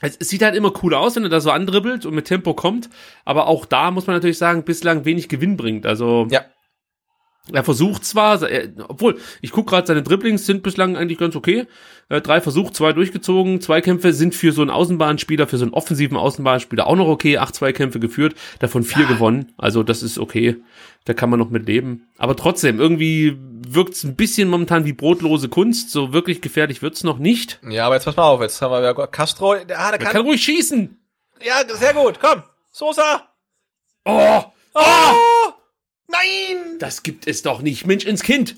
es, 0.00 0.16
sieht 0.18 0.42
halt 0.42 0.54
immer 0.54 0.72
cool 0.82 0.94
aus, 0.94 1.16
wenn 1.16 1.24
er 1.24 1.28
da 1.28 1.40
so 1.40 1.50
andribbelt 1.50 2.06
und 2.06 2.14
mit 2.14 2.26
Tempo 2.26 2.54
kommt. 2.54 2.90
Aber 3.24 3.46
auch 3.46 3.66
da 3.66 3.90
muss 3.90 4.06
man 4.06 4.16
natürlich 4.16 4.38
sagen, 4.38 4.64
bislang 4.64 5.04
wenig 5.04 5.28
Gewinn 5.28 5.56
bringt. 5.56 5.86
Also 5.86 6.26
ja. 6.30 6.44
Er 7.52 7.64
versucht 7.64 8.04
zwar, 8.04 8.42
er, 8.42 8.68
obwohl 8.88 9.18
ich 9.40 9.52
guck 9.52 9.68
gerade, 9.68 9.86
seine 9.86 10.02
Dribblings 10.02 10.46
sind 10.46 10.62
bislang 10.62 10.96
eigentlich 10.96 11.18
ganz 11.18 11.36
okay. 11.36 11.66
Äh, 12.08 12.20
drei 12.20 12.40
versucht, 12.40 12.74
zwei 12.76 12.92
durchgezogen. 12.92 13.60
Zweikämpfe 13.60 14.12
sind 14.12 14.34
für 14.34 14.52
so 14.52 14.62
einen 14.62 14.70
Außenbahnspieler, 14.70 15.46
für 15.46 15.58
so 15.58 15.64
einen 15.64 15.74
offensiven 15.74 16.16
Außenbahnspieler 16.16 16.86
auch 16.86 16.96
noch 16.96 17.08
okay. 17.08 17.38
Acht 17.38 17.54
Zweikämpfe 17.54 18.00
geführt, 18.00 18.34
davon 18.58 18.82
vier 18.82 19.06
gewonnen. 19.06 19.52
Also 19.58 19.82
das 19.82 20.02
ist 20.02 20.18
okay. 20.18 20.56
Da 21.04 21.14
kann 21.14 21.30
man 21.30 21.38
noch 21.38 21.50
mit 21.50 21.66
leben. 21.66 22.08
Aber 22.18 22.34
trotzdem, 22.36 22.80
irgendwie 22.80 23.36
wirkt's 23.38 24.02
ein 24.04 24.16
bisschen 24.16 24.48
momentan 24.48 24.84
wie 24.84 24.92
brotlose 24.92 25.48
Kunst. 25.48 25.90
So 25.90 26.12
wirklich 26.12 26.40
gefährlich 26.40 26.82
wird's 26.82 27.04
noch 27.04 27.18
nicht. 27.18 27.60
Ja, 27.68 27.86
aber 27.86 27.94
jetzt 27.94 28.04
pass 28.04 28.16
mal 28.16 28.24
auf, 28.24 28.40
jetzt 28.40 28.60
haben 28.60 28.72
wir 28.72 28.82
ja 28.82 28.92
Castro. 29.06 29.52
Ah, 29.52 29.64
der 29.64 29.76
Er 29.76 29.98
kann, 29.98 30.12
kann 30.12 30.22
ruhig 30.22 30.42
schießen. 30.42 30.98
ja, 31.44 31.62
sehr 31.76 31.94
gut, 31.94 32.18
komm. 32.20 32.42
Sosa. 32.70 33.22
Oh, 34.04 34.42
Oh! 34.78 35.52
Nein! 36.08 36.78
das 36.78 37.02
gibt 37.02 37.26
es 37.26 37.42
doch 37.42 37.60
nicht. 37.62 37.86
Mensch 37.86 38.04
ins 38.04 38.22
Kind. 38.22 38.56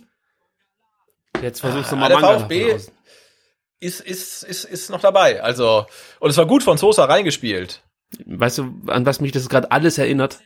Jetzt 1.43 1.61
versuchst 1.61 1.93
du 1.93 1.97
Ah, 1.97 2.01
mal 2.01 2.09
der 2.09 2.19
Manga 2.21 2.41
VfB. 2.41 2.77
Ist, 3.81 4.01
ist, 4.01 4.43
ist, 4.43 4.65
ist 4.65 4.91
noch 4.91 5.01
dabei. 5.01 5.41
Also, 5.43 5.87
und 6.19 6.31
es 6.31 6.37
war 6.37 6.47
gut 6.47 6.63
von 6.65 6.79
Sosa 6.79 7.05
reingespielt. 7.05 7.83
Weißt 8.27 8.59
du, 8.59 8.75
an 8.89 9.07
was 9.07 9.21
mich 9.21 9.33
das 9.33 9.49
gerade 9.49 9.71
alles 9.71 9.99
erinnert? 9.99 10.41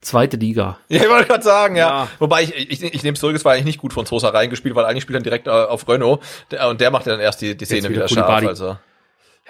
Zweite 0.00 0.36
Liga. 0.36 0.78
Ja, 0.88 1.02
ich 1.04 1.08
wollte 1.08 1.28
gerade 1.28 1.44
sagen, 1.44 1.76
ja. 1.76 1.88
Ja. 1.88 2.08
Wobei 2.18 2.42
ich, 2.42 2.54
ich, 2.54 2.82
ich 2.82 3.02
nehme 3.02 3.14
es 3.14 3.20
zurück, 3.20 3.36
es 3.36 3.44
war 3.44 3.52
eigentlich 3.52 3.64
nicht 3.66 3.78
gut 3.78 3.92
von 3.92 4.06
Sosa 4.06 4.30
reingespielt, 4.30 4.74
weil 4.74 4.84
eigentlich 4.84 5.02
spielt 5.04 5.18
er 5.18 5.22
direkt 5.22 5.46
äh, 5.46 5.50
auf 5.50 5.88
Renault 5.88 6.20
und 6.68 6.80
der 6.80 6.90
macht 6.90 7.06
dann 7.06 7.20
erst 7.20 7.40
die, 7.42 7.56
die 7.56 7.64
Szene 7.64 7.88
wieder 7.90 8.08
wieder, 8.08 8.08
scharf. 8.08 8.44
Also. 8.46 8.76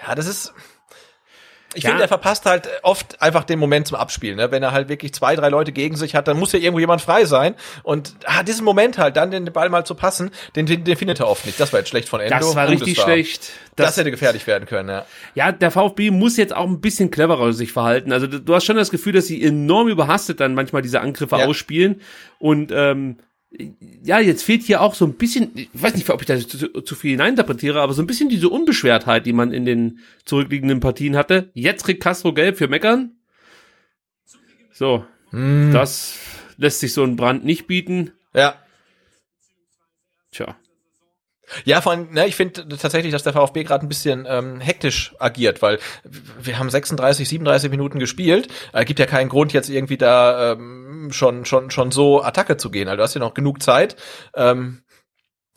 Ja, 0.05 0.15
das 0.15 0.27
ist. 0.27 0.53
Ich 1.77 1.83
Ja. 1.83 1.89
finde, 1.91 2.03
er 2.03 2.07
verpasst 2.07 2.45
halt 2.47 2.67
oft 2.81 3.21
einfach 3.21 3.43
den 3.43 3.59
Moment 3.59 3.87
zum 3.87 3.97
Abspielen. 3.97 4.35
Ne? 4.37 4.49
Wenn 4.51 4.63
er 4.63 4.71
halt 4.71 4.89
wirklich 4.89 5.13
zwei, 5.13 5.35
drei 5.35 5.49
Leute 5.49 5.71
gegen 5.71 5.95
sich 5.95 6.15
hat, 6.15 6.27
dann 6.27 6.37
muss 6.39 6.51
ja 6.51 6.59
irgendwo 6.59 6.79
jemand 6.79 7.01
frei 7.01 7.25
sein. 7.25 7.53
Und 7.83 8.15
ah, 8.25 8.41
diesen 8.43 8.65
Moment 8.65 8.97
halt, 8.97 9.15
dann 9.15 9.29
den 9.29 9.45
Ball 9.53 9.69
mal 9.69 9.85
zu 9.85 9.93
passen, 9.93 10.31
den, 10.55 10.65
den, 10.65 10.83
den 10.83 10.97
findet 10.97 11.19
er 11.19 11.27
oft 11.27 11.45
nicht. 11.45 11.59
Das 11.59 11.71
war 11.71 11.79
jetzt 11.79 11.89
schlecht 11.89 12.09
von 12.09 12.19
Endo. 12.19 12.35
Das 12.35 12.55
war 12.55 12.67
richtig 12.67 12.99
schlecht. 12.99 13.51
Das, 13.75 13.89
Das, 13.89 13.97
hätte 13.97 14.09
gefährlich 14.09 14.47
werden 14.47 14.65
können, 14.67 14.89
ja. 14.89 15.05
ja, 15.35 15.51
der 15.51 15.69
VfB 15.69 16.09
muss 16.09 16.35
jetzt 16.35 16.55
auch 16.55 16.65
ein 16.65 16.81
bisschen 16.81 17.11
cleverer 17.11 17.53
sich 17.53 17.71
verhalten. 17.71 18.11
Also 18.11 18.25
du 18.25 18.39
du 18.41 18.55
hast 18.55 18.65
schon 18.65 18.75
das 18.75 18.89
Gefühl, 18.89 19.13
dass 19.13 19.27
sie 19.27 19.43
enorm 19.43 19.87
überhastet 19.87 20.39
dann 20.39 20.55
manchmal 20.55 20.81
diese 20.81 20.99
Angriffe 20.99 21.37
Ja. 21.37 21.45
ausspielen. 21.45 22.01
Und 22.39 22.71
ähm, 22.73 23.17
ja, 24.03 24.19
jetzt 24.19 24.43
fehlt 24.43 24.63
hier 24.63 24.81
auch 24.81 24.93
so 24.93 25.05
ein 25.05 25.13
bisschen, 25.13 25.51
ich 25.55 25.69
weiß 25.73 25.95
nicht, 25.95 26.09
ob 26.09 26.21
ich 26.21 26.27
da 26.27 26.37
zu, 26.37 26.81
zu 26.81 26.95
viel 26.95 27.11
hineininterpretiere, 27.11 27.81
aber 27.81 27.93
so 27.93 28.01
ein 28.01 28.07
bisschen 28.07 28.29
diese 28.29 28.49
Unbeschwertheit, 28.49 29.25
die 29.25 29.33
man 29.33 29.53
in 29.53 29.65
den 29.65 29.99
zurückliegenden 30.25 30.79
Partien 30.79 31.15
hatte. 31.15 31.49
Jetzt 31.53 31.85
kriegt 31.85 32.03
Castro 32.03 32.33
gelb 32.33 32.57
für 32.57 32.67
Meckern. 32.67 33.15
So, 34.73 35.05
Hm. 35.31 35.71
das 35.73 36.17
lässt 36.57 36.79
sich 36.81 36.93
so 36.93 37.03
ein 37.03 37.15
Brand 37.15 37.45
nicht 37.45 37.67
bieten. 37.67 38.11
Ja. 38.33 38.61
Tja. 40.31 40.55
Ja, 41.65 41.81
vor 41.81 41.91
allem, 41.93 42.11
ne, 42.11 42.27
ich 42.27 42.35
finde 42.35 42.67
tatsächlich, 42.67 43.11
dass 43.11 43.23
der 43.23 43.33
VfB 43.33 43.63
gerade 43.63 43.85
ein 43.85 43.89
bisschen 43.89 44.25
ähm, 44.27 44.59
hektisch 44.59 45.15
agiert, 45.19 45.61
weil 45.61 45.79
wir 46.41 46.59
haben 46.59 46.69
36, 46.69 47.27
37 47.27 47.71
Minuten 47.71 47.99
gespielt. 47.99 48.49
Äh, 48.73 48.85
gibt 48.85 48.99
ja 48.99 49.05
keinen 49.05 49.29
Grund, 49.29 49.53
jetzt 49.53 49.69
irgendwie 49.69 49.97
da 49.97 50.53
ähm, 50.53 51.09
schon, 51.11 51.45
schon, 51.45 51.71
schon 51.71 51.91
so 51.91 52.21
Attacke 52.23 52.57
zu 52.57 52.69
gehen. 52.69 52.87
Also 52.87 52.97
du 52.97 53.03
hast 53.03 53.13
ja 53.13 53.19
noch 53.19 53.33
genug 53.33 53.61
Zeit. 53.61 53.95
Ähm, 54.35 54.83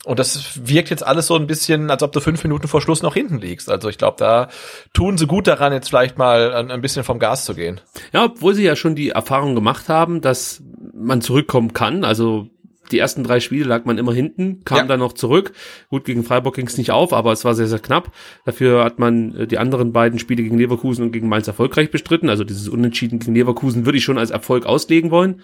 und 0.03 0.17
das 0.17 0.67
wirkt 0.67 0.89
jetzt 0.89 1.05
alles 1.05 1.27
so 1.27 1.35
ein 1.35 1.45
bisschen, 1.45 1.91
als 1.91 2.01
ob 2.01 2.11
du 2.11 2.21
fünf 2.21 2.43
Minuten 2.43 2.67
vor 2.67 2.81
Schluss 2.81 3.03
noch 3.03 3.13
hinten 3.13 3.37
liegst. 3.37 3.69
Also 3.69 3.87
ich 3.87 3.99
glaube, 3.99 4.15
da 4.17 4.49
tun 4.93 5.17
sie 5.17 5.27
gut 5.27 5.45
daran, 5.45 5.73
jetzt 5.73 5.89
vielleicht 5.89 6.17
mal 6.17 6.55
ein, 6.55 6.71
ein 6.71 6.81
bisschen 6.81 7.03
vom 7.03 7.19
Gas 7.19 7.45
zu 7.45 7.53
gehen. 7.53 7.81
Ja, 8.11 8.25
obwohl 8.25 8.55
sie 8.55 8.63
ja 8.63 8.75
schon 8.75 8.95
die 8.95 9.09
Erfahrung 9.09 9.53
gemacht 9.53 9.89
haben, 9.89 10.21
dass 10.21 10.63
man 10.93 11.21
zurückkommen 11.21 11.73
kann. 11.73 12.03
Also 12.03 12.47
die 12.91 12.99
ersten 12.99 13.23
drei 13.23 13.39
Spiele 13.39 13.65
lag 13.65 13.85
man 13.85 13.97
immer 13.97 14.13
hinten, 14.13 14.63
kam 14.65 14.77
Ja. 14.79 14.83
dann 14.85 14.99
noch 14.99 15.13
zurück. 15.13 15.53
Gut, 15.89 16.05
gegen 16.05 16.23
Freiburg 16.23 16.55
ging 16.55 16.67
es 16.67 16.77
nicht 16.77 16.91
auf, 16.91 17.13
aber 17.13 17.31
es 17.31 17.43
war 17.45 17.53
sehr, 17.55 17.67
sehr 17.67 17.79
knapp. 17.79 18.11
Dafür 18.45 18.83
hat 18.83 18.99
man 18.99 19.35
äh, 19.35 19.47
die 19.47 19.57
anderen 19.57 19.91
beiden 19.93 20.19
Spiele 20.19 20.43
gegen 20.43 20.57
Leverkusen 20.57 21.03
und 21.03 21.11
gegen 21.11 21.27
Mainz 21.29 21.47
erfolgreich 21.47 21.91
bestritten. 21.91 22.29
Also 22.29 22.43
dieses 22.43 22.69
Unentschieden 22.69 23.19
gegen 23.19 23.35
Leverkusen 23.35 23.85
würde 23.85 23.97
ich 23.97 24.03
schon 24.03 24.17
als 24.17 24.29
Erfolg 24.31 24.65
auslegen 24.65 25.11
wollen. 25.11 25.41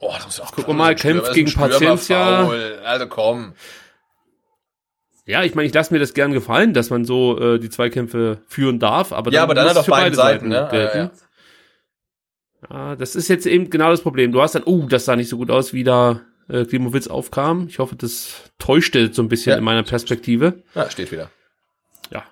Oh, 0.00 0.12
das 0.16 0.26
ist 0.34 0.40
auch 0.40 0.52
Gucken 0.52 0.74
wir 0.74 0.78
mal, 0.78 0.94
kämpft 0.94 1.32
gegen 1.34 1.52
Paciencia. 1.52 2.48
Also 2.84 3.06
komm. 3.08 3.54
Ja, 5.26 5.42
ich 5.42 5.54
meine, 5.54 5.66
ich 5.68 5.74
lasse 5.74 5.92
mir 5.92 6.00
das 6.00 6.14
gern 6.14 6.32
gefallen, 6.32 6.72
dass 6.72 6.88
man 6.88 7.04
so 7.04 7.38
äh, 7.38 7.58
die 7.58 7.68
Zweikämpfe 7.68 8.40
führen 8.46 8.78
darf, 8.78 9.12
aber 9.12 9.30
Ja, 9.30 9.42
aber 9.42 9.54
dann 9.54 9.64
muss 9.64 9.70
hat 9.70 9.76
es 9.76 9.80
auf 9.80 9.84
für 9.84 9.90
beide 9.90 10.16
Seiten, 10.16 10.48
ne? 10.48 10.68
gelten. 10.70 10.98
Ja, 10.98 11.04
ja. 11.04 11.10
Ja, 12.70 12.96
das 12.96 13.14
ist 13.14 13.28
jetzt 13.28 13.46
eben 13.46 13.70
genau 13.70 13.90
das 13.90 14.00
Problem. 14.00 14.32
Du 14.32 14.40
hast 14.40 14.54
dann, 14.54 14.64
oh, 14.64 14.86
das 14.88 15.04
sah 15.04 15.16
nicht 15.16 15.28
so 15.28 15.36
gut 15.36 15.50
aus, 15.50 15.72
wie 15.72 15.84
da 15.84 16.22
äh, 16.48 16.64
Klimowitz 16.64 17.06
aufkam. 17.08 17.66
Ich 17.68 17.78
hoffe, 17.78 17.96
das 17.96 18.50
täuschte 18.58 19.12
so 19.12 19.22
ein 19.22 19.28
bisschen 19.28 19.50
Ja. 19.52 19.58
in 19.58 19.64
meiner 19.64 19.82
Perspektive. 19.82 20.62
Ja, 20.74 20.90
steht 20.90 21.12
wieder. 21.12 21.30
Ja. 22.10 22.24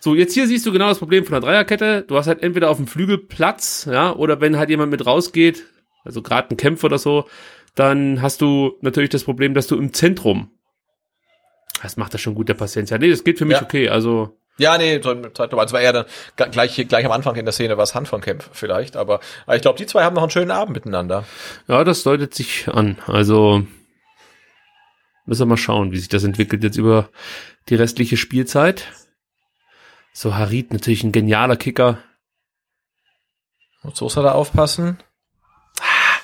So, 0.00 0.14
jetzt 0.14 0.34
hier 0.34 0.46
siehst 0.46 0.66
du 0.66 0.72
genau 0.72 0.88
das 0.88 0.98
Problem 0.98 1.24
von 1.24 1.32
der 1.32 1.40
Dreierkette. 1.40 2.04
Du 2.06 2.16
hast 2.16 2.26
halt 2.26 2.42
entweder 2.42 2.70
auf 2.70 2.76
dem 2.76 2.86
Flügel 2.86 3.18
Platz, 3.18 3.88
ja, 3.90 4.12
oder 4.14 4.40
wenn 4.40 4.56
halt 4.58 4.70
jemand 4.70 4.90
mit 4.90 5.06
rausgeht, 5.06 5.66
also 6.04 6.22
gerade 6.22 6.50
ein 6.50 6.56
Kämpfer 6.56 6.86
oder 6.86 6.98
so, 6.98 7.26
dann 7.74 8.20
hast 8.20 8.40
du 8.40 8.76
natürlich 8.80 9.10
das 9.10 9.24
Problem, 9.24 9.54
dass 9.54 9.66
du 9.66 9.76
im 9.76 9.92
Zentrum. 9.92 10.50
Das 11.82 11.96
macht 11.96 12.12
das 12.12 12.20
schon 12.20 12.34
gut, 12.34 12.48
der 12.48 12.54
Patient. 12.54 12.90
Ja, 12.90 12.98
nee, 12.98 13.08
das 13.10 13.24
geht 13.24 13.38
für 13.38 13.44
mich 13.46 13.56
Ja. 13.58 13.62
okay. 13.62 13.88
Also, 13.88 14.36
Ja, 14.60 14.76
nee, 14.78 15.00
so 15.02 15.14
Zeitraum. 15.30 15.58
Also 15.60 15.72
war 15.72 15.80
eher 15.80 15.92
dann 16.36 16.50
gleich, 16.50 16.76
gleich 16.88 17.04
am 17.06 17.12
Anfang 17.12 17.34
in 17.36 17.44
der 17.46 17.52
Szene 17.52 17.76
war 17.76 17.84
es 17.84 17.94
Hand 17.94 18.08
von 18.08 18.20
Kempf 18.20 18.48
vielleicht, 18.52 18.96
aber, 18.96 19.20
aber 19.46 19.56
ich 19.56 19.62
glaube, 19.62 19.78
die 19.78 19.86
zwei 19.86 20.04
haben 20.04 20.14
noch 20.14 20.22
einen 20.22 20.30
schönen 20.30 20.50
Abend 20.50 20.74
miteinander. 20.74 21.24
ja, 21.66 21.82
das 21.84 22.02
deutet 22.02 22.34
sich 22.34 22.68
an. 22.68 22.98
Also, 23.06 23.62
müssen 25.24 25.40
wir 25.42 25.46
mal 25.46 25.56
schauen, 25.56 25.92
wie 25.92 25.98
sich 25.98 26.08
das 26.08 26.24
entwickelt 26.24 26.62
jetzt 26.62 26.76
über 26.76 27.08
die 27.68 27.74
restliche 27.74 28.16
Spielzeit. 28.16 28.84
So, 30.12 30.34
Harit 30.34 30.72
natürlich 30.72 31.04
ein 31.04 31.12
genialer 31.12 31.56
Kicker. 31.56 31.98
Muss 33.82 33.96
Sosa 33.98 34.22
da 34.22 34.32
aufpassen? 34.32 34.98
Ah, 35.80 36.18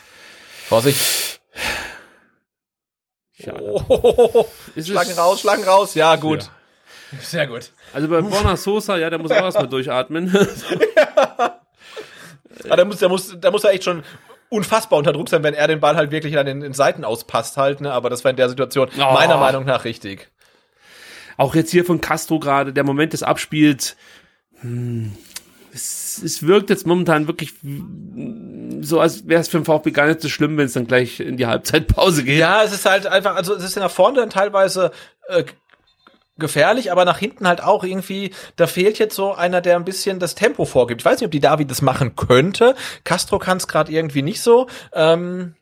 Vorsicht. 0.66 1.40
Ja, 3.36 3.54
Oh, 3.60 4.46
es- 4.76 4.90
raus, 5.18 5.40
schlagen 5.40 5.64
raus. 5.64 5.94
Ja, 5.94 6.16
gut. 6.16 6.42
Ja. 6.42 6.48
Sehr 7.20 7.46
gut. 7.46 7.70
Also 7.92 8.08
bei 8.08 8.20
Borna 8.20 8.56
Sosa, 8.56 8.96
ja, 8.96 9.08
der 9.10 9.18
muss 9.18 9.30
auch 9.30 9.36
erstmal 9.36 9.68
durchatmen. 9.68 10.34
Aber 12.64 12.76
da 12.76 12.84
muss, 12.84 12.98
da 12.98 13.08
muss, 13.08 13.36
da 13.38 13.50
muss 13.50 13.64
er 13.64 13.70
echt 13.72 13.84
schon 13.84 14.02
unfassbar 14.48 14.98
unter 14.98 15.12
Druck 15.12 15.28
sein, 15.28 15.42
wenn 15.42 15.54
er 15.54 15.68
den 15.68 15.80
Ball 15.80 15.96
halt 15.96 16.10
wirklich 16.10 16.38
an 16.38 16.46
den, 16.46 16.60
den 16.60 16.72
Seiten 16.72 17.04
auspasst 17.04 17.56
halt, 17.56 17.80
ne? 17.80 17.92
Aber 17.92 18.10
das 18.10 18.24
war 18.24 18.30
in 18.30 18.36
der 18.36 18.48
Situation 18.48 18.88
Oh. 18.96 19.12
meiner 19.12 19.36
Meinung 19.36 19.64
nach 19.64 19.84
richtig. 19.84 20.28
auch 21.36 21.54
jetzt 21.54 21.70
hier 21.70 21.84
von 21.84 22.00
Castro 22.00 22.38
gerade, 22.38 22.72
der 22.72 22.84
Moment 22.84 23.12
des 23.12 23.22
Abspiels, 23.22 23.96
hm, 24.60 25.12
es, 25.74 26.22
es 26.24 26.46
wirkt 26.46 26.70
jetzt 26.70 26.86
momentan 26.86 27.26
wirklich 27.26 27.52
so, 28.80 29.00
als 29.00 29.28
wäre 29.28 29.40
es 29.42 29.48
für 29.48 29.58
den 29.58 29.66
VfB 29.66 29.90
gar 29.90 30.06
nicht 30.06 30.22
so 30.22 30.28
schlimm, 30.30 30.56
wenn 30.56 30.64
es 30.66 30.72
dann 30.72 30.86
gleich 30.86 31.20
in 31.20 31.36
die 31.36 31.46
Halbzeitpause 31.46 32.24
geht. 32.24 32.38
Ja, 32.38 32.62
es 32.62 32.72
ist 32.72 32.86
halt 32.86 33.06
einfach, 33.06 33.36
also 33.36 33.54
es 33.54 33.62
ist 33.64 33.76
in 33.76 33.80
der 33.80 33.90
Form 33.90 34.14
dann 34.14 34.30
teilweise 34.30 34.92
äh, 35.28 35.44
gefährlich, 36.38 36.92
aber 36.92 37.04
nach 37.04 37.18
hinten 37.18 37.46
halt 37.46 37.62
auch 37.62 37.84
irgendwie, 37.84 38.32
da 38.56 38.66
fehlt 38.66 38.98
jetzt 38.98 39.14
so 39.14 39.34
einer, 39.34 39.60
der 39.60 39.76
ein 39.76 39.84
bisschen 39.84 40.18
das 40.18 40.34
Tempo 40.34 40.64
vorgibt. 40.64 41.02
Ich 41.02 41.04
weiß 41.04 41.20
nicht, 41.20 41.26
ob 41.26 41.32
die 41.32 41.40
David 41.40 41.70
das 41.70 41.82
machen 41.82 42.16
könnte. 42.16 42.74
Castro 43.04 43.38
kann 43.38 43.56
es 43.56 43.68
gerade 43.68 43.92
irgendwie 43.92 44.22
nicht 44.22 44.40
so. 44.40 44.66
Ähm, 44.92 45.54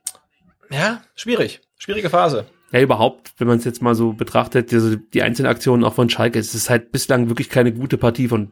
ja, 0.70 1.02
schwierig. 1.14 1.60
Schwierige 1.78 2.10
Phase. 2.10 2.46
Ja, 2.72 2.80
überhaupt, 2.80 3.34
wenn 3.38 3.46
man 3.46 3.58
es 3.58 3.64
jetzt 3.64 3.82
mal 3.82 3.94
so 3.94 4.12
betrachtet, 4.12 4.72
also 4.72 4.96
die 4.96 5.22
einzelnen 5.22 5.50
Aktionen 5.50 5.84
auch 5.84 5.94
von 5.94 6.10
Schalke, 6.10 6.38
es 6.38 6.54
ist 6.54 6.70
halt 6.70 6.90
bislang 6.90 7.28
wirklich 7.28 7.48
keine 7.48 7.72
gute 7.72 7.98
Partie 7.98 8.26
von 8.26 8.50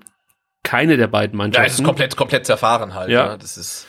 keine 0.62 0.96
der 0.96 1.08
beiden 1.08 1.36
Mannschaften. 1.36 1.64
Ja, 1.64 1.66
es 1.66 1.80
ist 1.80 1.84
komplett, 1.84 2.16
komplett 2.16 2.46
zerfahren 2.46 2.94
halt. 2.94 3.10
Ja. 3.10 3.26
Ja, 3.26 3.36
das 3.36 3.56
ist. 3.56 3.86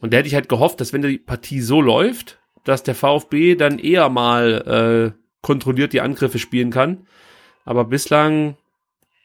Und 0.00 0.12
da 0.12 0.18
hätte 0.18 0.28
ich 0.28 0.34
halt 0.34 0.48
gehofft, 0.48 0.80
dass 0.80 0.92
wenn 0.92 1.02
die 1.02 1.18
Partie 1.18 1.60
so 1.60 1.82
läuft, 1.82 2.38
dass 2.64 2.82
der 2.82 2.94
VfB 2.94 3.56
dann 3.56 3.78
eher 3.78 4.08
mal 4.08 5.14
äh, 5.14 5.18
kontrolliert 5.42 5.92
die 5.92 6.00
Angriffe 6.00 6.38
spielen 6.38 6.70
kann. 6.70 7.06
Aber 7.68 7.84
bislang 7.84 8.56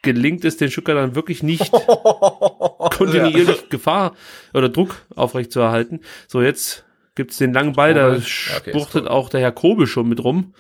gelingt 0.02 0.44
es 0.44 0.58
den 0.58 0.70
Stuttgartern 0.70 1.16
wirklich 1.16 1.44
nicht, 1.44 1.72
kontinuierlich 2.98 3.70
Gefahr 3.70 4.16
oder 4.54 4.68
Druck 4.68 4.98
aufrechtzuerhalten. 5.16 6.02
So, 6.28 6.42
jetzt 6.42 6.84
gibt's 7.16 7.38
den 7.38 7.54
langen 7.54 7.72
Ball, 7.72 7.94
da. 7.94 8.12
Ja, 8.12 8.18
okay, 8.58 8.72
spuchtet 8.72 9.04
gut. 9.04 9.12
auch 9.12 9.30
der 9.30 9.40
Herr 9.40 9.54
Kobel 9.54 9.88
schon 9.88 10.10
mit 10.10 10.22
rum. 10.22 10.54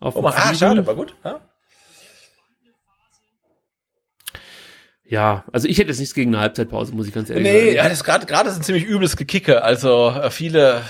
Auf 0.00 0.16
Oh, 0.16 0.26
ah, 0.26 0.54
schade, 0.54 0.86
war 0.86 0.94
gut. 0.94 1.14
Ja. 1.22 1.42
Ja, 5.04 5.44
also 5.52 5.68
ich 5.68 5.76
hätte 5.76 5.88
jetzt 5.90 5.98
nichts 5.98 6.14
gegen 6.14 6.30
eine 6.34 6.40
Halbzeitpause, 6.42 6.94
muss 6.94 7.06
ich 7.06 7.12
ganz 7.12 7.28
ehrlich 7.28 7.42
Nee, 7.44 7.64
sagen. 7.64 7.76
ja, 7.76 7.88
das 7.90 8.02
gerade 8.02 8.24
gerade 8.24 8.48
ist 8.48 8.56
ein 8.56 8.62
ziemlich 8.62 8.86
übles 8.86 9.16
Gekicke. 9.18 9.62
Also 9.62 10.08
äh, 10.08 10.30
viele 10.30 10.80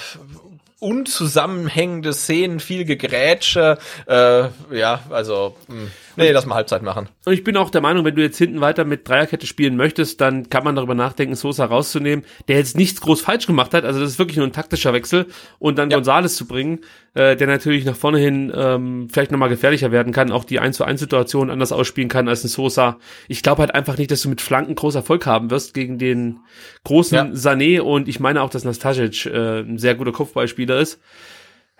unzusammenhängende 0.78 2.12
Szenen, 2.12 2.61
viel 2.61 2.85
Gegrätsche. 2.85 3.78
Äh, 4.07 4.49
ja, 4.76 5.01
also 5.11 5.57
mh. 5.68 5.89
Nee, 6.21 6.31
lass 6.33 6.47
mal 6.47 6.55
Halbzeit 6.55 6.83
machen. 6.83 7.09
Und 7.25 7.33
ich 7.33 7.43
bin 7.45 7.57
auch 7.57 7.71
der 7.71 7.81
Meinung, 7.81 8.05
wenn 8.05 8.14
du 8.14 8.23
jetzt 8.23 8.39
hinten 8.39 8.61
weiter 8.61 8.85
mit 8.85 9.09
Dreierkette 9.09 9.47
spielen 9.47 9.77
möchtest, 9.77 10.21
dann 10.21 10.49
kann 10.49 10.64
man 10.64 10.77
darüber 10.77 10.95
nachdenken, 10.95 11.35
Sosa 11.35 11.64
rauszunehmen, 11.64 12.25
der 12.49 12.57
jetzt 12.59 12.77
nichts 12.77 13.01
groß 13.01 13.21
falsch 13.21 13.47
gemacht 13.47 13.75
hat. 13.75 13.85
Also 13.85 14.01
das 14.01 14.11
ist 14.11 14.18
wirklich 14.18 14.37
nur 14.37 14.47
ein 14.47 14.53
taktischer 14.53 14.93
Wechsel 14.93 15.27
und 15.59 15.79
dann 15.79 15.91
Ja. 15.91 15.97
Gonzales 15.97 16.37
zu 16.37 16.47
bringen, 16.47 16.81
äh, 17.14 17.37
der 17.37 17.47
natürlich 17.47 17.85
nach 17.85 17.97
vorne 17.97 18.18
hin 18.18 18.53
ähm, 18.55 19.09
vielleicht 19.12 19.33
nochmal 19.33 19.49
gefährlicher 19.49 19.91
werden 19.91 20.12
kann, 20.12 20.31
auch 20.31 20.45
die 20.45 20.61
1 20.61 20.77
zu 20.77 20.85
1 20.85 21.01
Situation 21.01 21.51
anders 21.51 21.73
ausspielen 21.73 22.09
kann 22.09 22.29
als 22.29 22.45
ein 22.45 22.49
Sosa. 22.49 22.99
Ich 23.29 23.43
glaube 23.43 23.61
halt 23.61 23.75
einfach 23.75 23.99
nicht, 23.99 24.11
dass 24.11 24.23
du 24.23 24.29
mit 24.29 24.41
Flanken 24.41 24.75
groß 24.75 24.95
Erfolg 24.95 25.27
haben 25.27 25.51
wirst 25.51 25.75
gegen 25.75 25.99
den 25.99 26.39
großen 26.85 27.16
Ja. 27.16 27.25
Sané 27.35 27.81
und 27.81 28.09
ich 28.09 28.21
meine 28.21 28.43
auch, 28.43 28.51
dass 28.51 28.64
Nastasic 28.64 29.27
äh, 29.27 29.61
ein 29.61 29.79
sehr 29.79 29.95
guter 29.95 30.12
Kopfballspieler 30.12 30.79
ist. 30.79 31.01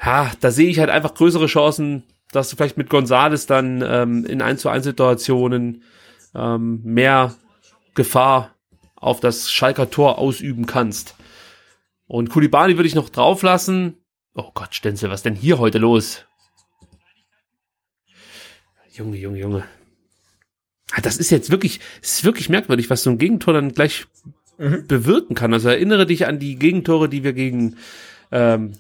Ja, 0.03 0.31
da 0.41 0.51
sehe 0.51 0.69
ich 0.71 0.79
halt 0.79 0.89
einfach 0.89 1.13
größere 1.15 1.47
Chancen, 1.47 2.05
dass 2.33 2.51
du 2.51 2.57
vielleicht 2.57 2.77
mit 2.77 2.91
Gonzales 2.91 3.47
dann 3.47 3.83
ähm, 3.87 4.25
in 4.25 4.43
1 4.43 4.61
zu 4.61 4.69
1 4.69 4.85
Situationen 4.85 5.83
ähm, 6.35 6.81
mehr 6.85 7.35
Gefahr 7.95 8.55
auf 8.97 9.21
das 9.21 9.51
Schalker 9.51 9.91
Tor 9.91 10.19
ausüben 10.19 10.67
kannst. 10.67 11.15
Und 12.07 12.31
Kulibali 12.31 12.77
würde 12.77 12.89
ich 12.89 12.95
noch 12.95 13.09
drauf 13.09 13.43
lassen. 13.43 13.97
Oh 14.35 14.51
Gott, 14.55 14.75
Stenzel, 14.75 15.11
was 15.11 15.23
denn 15.23 15.35
hier 15.35 15.59
heute 15.59 15.79
los? 15.79 16.25
Junge, 18.93 19.17
Junge, 19.17 19.39
Junge. 19.39 19.65
Ah, 20.93 21.01
Das 21.01 21.17
ist 21.17 21.31
jetzt 21.31 21.51
wirklich, 21.51 21.81
ist 22.03 22.25
wirklich 22.25 22.49
merkwürdig, 22.49 22.91
was 22.91 23.03
so 23.03 23.11
ein 23.11 23.19
Gegentor 23.19 23.55
dann 23.55 23.73
gleich 23.73 24.07
bewirken 24.61 25.35
kann. 25.35 25.55
Also 25.55 25.71
erinnere 25.71 26.05
dich 26.05 26.27
an 26.27 26.39
die 26.39 26.57
Gegentore, 26.57 27.09
die 27.09 27.25
wir 27.25 27.33
gegen 27.33 27.77
ähm, 28.31 28.73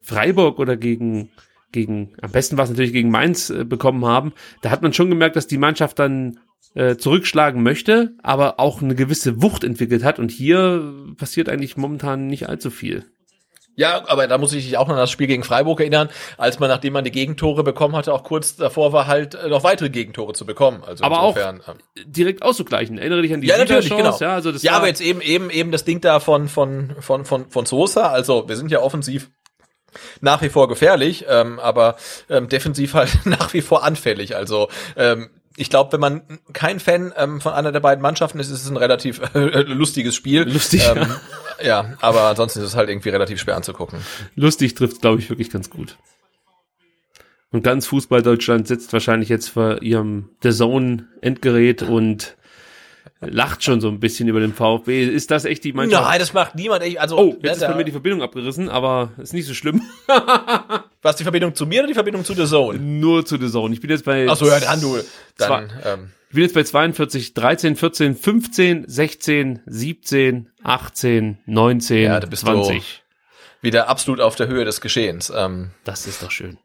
Freiburg 0.00 0.58
oder 0.58 0.76
gegen, 0.76 1.30
gegen, 1.72 2.14
am 2.20 2.30
besten 2.30 2.56
war 2.56 2.64
es 2.64 2.70
natürlich 2.70 2.92
gegen 2.92 3.10
Mainz 3.10 3.50
äh, 3.50 3.64
bekommen 3.64 4.04
haben. 4.04 4.32
Da 4.60 4.70
hat 4.70 4.82
man 4.82 4.92
schon 4.92 5.10
gemerkt, 5.10 5.36
dass 5.36 5.46
die 5.46 5.58
Mannschaft 5.58 5.98
dann 5.98 6.38
äh, 6.74 6.96
zurückschlagen 6.96 7.62
möchte, 7.62 8.14
aber 8.22 8.60
auch 8.60 8.82
eine 8.82 8.94
gewisse 8.94 9.42
Wucht 9.42 9.64
entwickelt 9.64 10.04
hat. 10.04 10.18
Und 10.18 10.30
hier 10.30 10.94
passiert 11.16 11.48
eigentlich 11.48 11.76
momentan 11.76 12.26
nicht 12.26 12.48
allzu 12.48 12.70
viel. 12.70 13.04
Ja, 13.74 14.02
aber 14.06 14.26
da 14.26 14.36
muss 14.36 14.52
ich 14.52 14.66
dich 14.66 14.76
auch 14.76 14.86
noch 14.86 14.94
an 14.94 15.00
das 15.00 15.10
Spiel 15.10 15.26
gegen 15.26 15.44
Freiburg 15.44 15.80
erinnern, 15.80 16.10
als 16.36 16.58
man, 16.58 16.68
nachdem 16.68 16.92
man 16.92 17.04
die 17.04 17.10
Gegentore 17.10 17.64
bekommen 17.64 17.96
hatte, 17.96 18.12
auch 18.12 18.22
kurz 18.22 18.56
davor 18.56 18.92
war, 18.92 19.06
halt 19.06 19.34
äh, 19.34 19.48
noch 19.48 19.64
weitere 19.64 19.88
Gegentore 19.88 20.34
zu 20.34 20.44
bekommen. 20.44 20.82
Also 20.86 21.04
Aber 21.04 21.22
auch 21.22 21.36
insofern, 21.36 21.62
ähm, 21.66 22.04
Direkt 22.12 22.42
auszugleichen. 22.42 22.98
Erinnere 22.98 23.22
dich 23.22 23.32
an 23.32 23.40
die 23.40 23.46
ja, 23.46 23.56
natürlich, 23.56 23.88
genau. 23.88 24.16
Ja, 24.18 24.34
also 24.34 24.52
das 24.52 24.62
ja 24.62 24.72
aber 24.72 24.88
jetzt 24.88 25.00
eben, 25.00 25.22
eben, 25.22 25.48
eben 25.48 25.72
das 25.72 25.84
Ding 25.84 26.02
da 26.02 26.20
von, 26.20 26.48
von, 26.48 26.96
von, 27.00 27.24
von, 27.24 27.50
von 27.50 27.64
Sosa. 27.64 28.10
Also 28.10 28.46
wir 28.46 28.56
sind 28.56 28.70
ja 28.70 28.80
offensiv 28.80 29.30
nach 30.20 30.42
wie 30.42 30.48
vor 30.48 30.68
gefährlich, 30.68 31.26
ähm, 31.28 31.58
aber 31.58 31.96
ähm, 32.28 32.48
defensiv 32.48 32.94
halt 32.94 33.26
nach 33.26 33.52
wie 33.52 33.62
vor 33.62 33.84
anfällig. 33.84 34.36
Also 34.36 34.68
ähm, 34.96 35.30
ich 35.56 35.70
glaube, 35.70 35.92
wenn 35.92 36.00
man 36.00 36.22
kein 36.52 36.80
Fan 36.80 37.12
ähm, 37.16 37.40
von 37.40 37.52
einer 37.52 37.72
der 37.72 37.80
beiden 37.80 38.02
Mannschaften 38.02 38.38
ist, 38.38 38.50
ist 38.50 38.62
es 38.62 38.70
ein 38.70 38.76
relativ 38.76 39.20
äh, 39.34 39.62
lustiges 39.62 40.14
Spiel. 40.14 40.42
Lustig, 40.42 40.82
Ähm, 40.86 41.14
ja, 41.62 41.94
aber 42.00 42.22
ansonsten 42.22 42.60
ist 42.60 42.66
es 42.66 42.76
halt 42.76 42.88
irgendwie 42.88 43.10
relativ 43.10 43.40
schwer 43.40 43.56
anzugucken. 43.56 44.00
lustig 44.34 44.74
trifft, 44.74 45.00
glaube 45.00 45.20
ich, 45.20 45.28
wirklich 45.30 45.50
ganz 45.50 45.70
gut. 45.70 45.96
Und 47.50 47.62
ganz 47.62 47.86
Fußball 47.86 48.22
Deutschland 48.22 48.66
sitzt 48.66 48.92
wahrscheinlich 48.94 49.28
jetzt 49.28 49.50
vor 49.50 49.82
ihrem 49.82 50.30
The 50.42 50.52
Zone 50.52 51.06
Endgerät 51.20 51.82
und 51.82 52.36
lacht 53.20 53.62
schon 53.64 53.80
so 53.80 53.88
ein 53.88 54.00
bisschen 54.00 54.28
über 54.28 54.40
den 54.40 54.52
VfB. 54.54 55.04
Ist 55.04 55.30
das 55.30 55.44
echt 55.44 55.64
die 55.64 55.72
Mannschaft? 55.72 56.04
Nein, 56.08 56.18
das 56.18 56.32
macht 56.32 56.54
niemand. 56.54 56.82
echt- 56.82 56.98
Also, 56.98 57.16
Oh, 57.18 57.24
ne, 57.32 57.38
jetzt 57.42 57.52
ist 57.56 57.62
da- 57.62 57.68
bei 57.70 57.76
mir 57.76 57.84
die 57.84 57.90
Verbindung 57.92 58.22
abgerissen, 58.22 58.68
aber 58.68 59.12
ist 59.18 59.32
nicht 59.32 59.46
so 59.46 59.54
schlimm. 59.54 59.82
was 61.02 61.16
die 61.16 61.22
Verbindung 61.22 61.54
zu 61.54 61.66
mir 61.66 61.80
oder 61.80 61.88
die 61.88 61.94
Verbindung 61.94 62.24
zu 62.24 62.34
The 62.34 62.46
Zone? 62.46 62.78
Nur 62.78 63.24
zu 63.24 63.36
The 63.38 63.50
Zone. 63.50 63.74
Ich 63.74 63.80
bin 63.80 63.90
jetzt 63.90 64.04
bei, 64.04 64.26
Ach 64.28 64.36
so, 64.36 64.46
ja, 64.46 64.60
dann 64.60 64.80
du. 64.80 64.98
Dann, 65.38 65.72
ähm, 65.84 66.10
ich 66.28 66.34
bin 66.34 66.42
jetzt 66.44 66.54
bei 66.54 66.62
42, 66.62 67.34
13, 67.34 67.76
14, 67.76 68.16
15, 68.16 68.84
16, 68.88 69.60
17, 69.66 70.48
18, 70.62 71.38
19, 71.46 72.02
Ja, 72.04 72.20
da 72.20 72.26
bist 72.26 72.42
du- 72.42 72.46
20. 72.46 73.02
wieder 73.60 73.88
absolut 73.88 74.20
auf 74.20 74.34
der 74.36 74.48
Höhe 74.48 74.64
des 74.64 74.80
Geschehens. 74.80 75.32
Ähm, 75.34 75.70
Das 75.84 76.06
ist 76.06 76.22
doch 76.22 76.30
schön. 76.30 76.58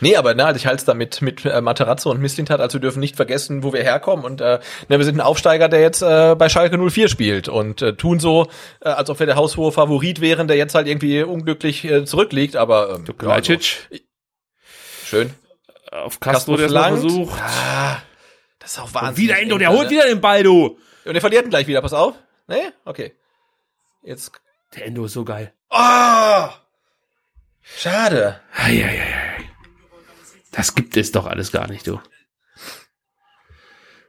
Nee, 0.00 0.16
aber 0.16 0.34
na, 0.34 0.54
ich 0.54 0.66
halte 0.66 0.78
es 0.80 0.84
da 0.84 0.94
mit, 0.94 1.22
mit 1.22 1.44
äh, 1.44 1.60
Materazzo 1.60 2.10
und 2.10 2.20
Misslintat, 2.20 2.60
also 2.60 2.74
wir 2.74 2.80
dürfen 2.80 3.00
nicht 3.00 3.16
vergessen, 3.16 3.62
wo 3.62 3.72
wir 3.72 3.82
herkommen. 3.82 4.24
Und 4.24 4.40
äh, 4.40 4.60
na, 4.88 4.98
wir 4.98 5.04
sind 5.04 5.16
ein 5.16 5.20
Aufsteiger, 5.20 5.68
der 5.68 5.80
jetzt 5.80 6.02
äh, 6.02 6.34
bei 6.36 6.48
Schalke 6.48 6.78
04 6.78 7.08
spielt 7.08 7.48
und 7.48 7.82
äh, 7.82 7.94
tun 7.94 8.20
so, 8.20 8.48
äh, 8.80 8.88
als 8.90 9.10
ob 9.10 9.18
wir 9.18 9.26
der 9.26 9.36
haushohe 9.36 9.72
Favorit 9.72 10.20
wären, 10.20 10.46
der 10.48 10.56
jetzt 10.56 10.74
halt 10.74 10.86
irgendwie 10.86 11.22
unglücklich 11.22 11.84
äh, 11.84 12.04
zurückliegt. 12.04 12.56
Aber 12.56 12.94
ähm, 12.94 13.04
ja, 13.20 13.28
also, 13.28 13.54
schön. 15.04 15.34
auf 15.90 16.20
Castro 16.20 16.56
Castro, 16.56 16.56
der 16.56 16.68
versucht. 16.70 17.40
Ah, 17.40 17.96
das 18.58 18.72
ist 18.72 18.78
auch 18.78 18.84
Und 18.86 18.94
Wahnsinn. 18.94 19.24
wieder 19.24 19.38
Endo, 19.40 19.58
der 19.58 19.70
holt 19.70 19.90
wieder 19.90 20.06
den 20.06 20.20
Ball, 20.20 20.42
du. 20.42 20.78
Und 21.04 21.14
der 21.14 21.20
verliert 21.20 21.44
ihn 21.44 21.50
gleich 21.50 21.66
wieder, 21.66 21.80
pass 21.82 21.92
auf. 21.92 22.14
Nee? 22.46 22.70
Okay. 22.84 23.14
Jetzt. 24.02 24.30
Der 24.74 24.86
Endo 24.86 25.06
ist 25.06 25.14
so 25.14 25.24
geil. 25.24 25.52
Ah! 25.70 26.50
Schade. 27.62 28.40
Eieiei. 28.54 29.37
Das 30.58 30.74
gibt 30.74 30.96
es 30.96 31.12
doch 31.12 31.26
alles 31.26 31.52
gar 31.52 31.68
nicht, 31.68 31.86
du. 31.86 32.00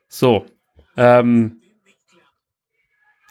So. 0.07 0.47
Ähm, 0.97 1.61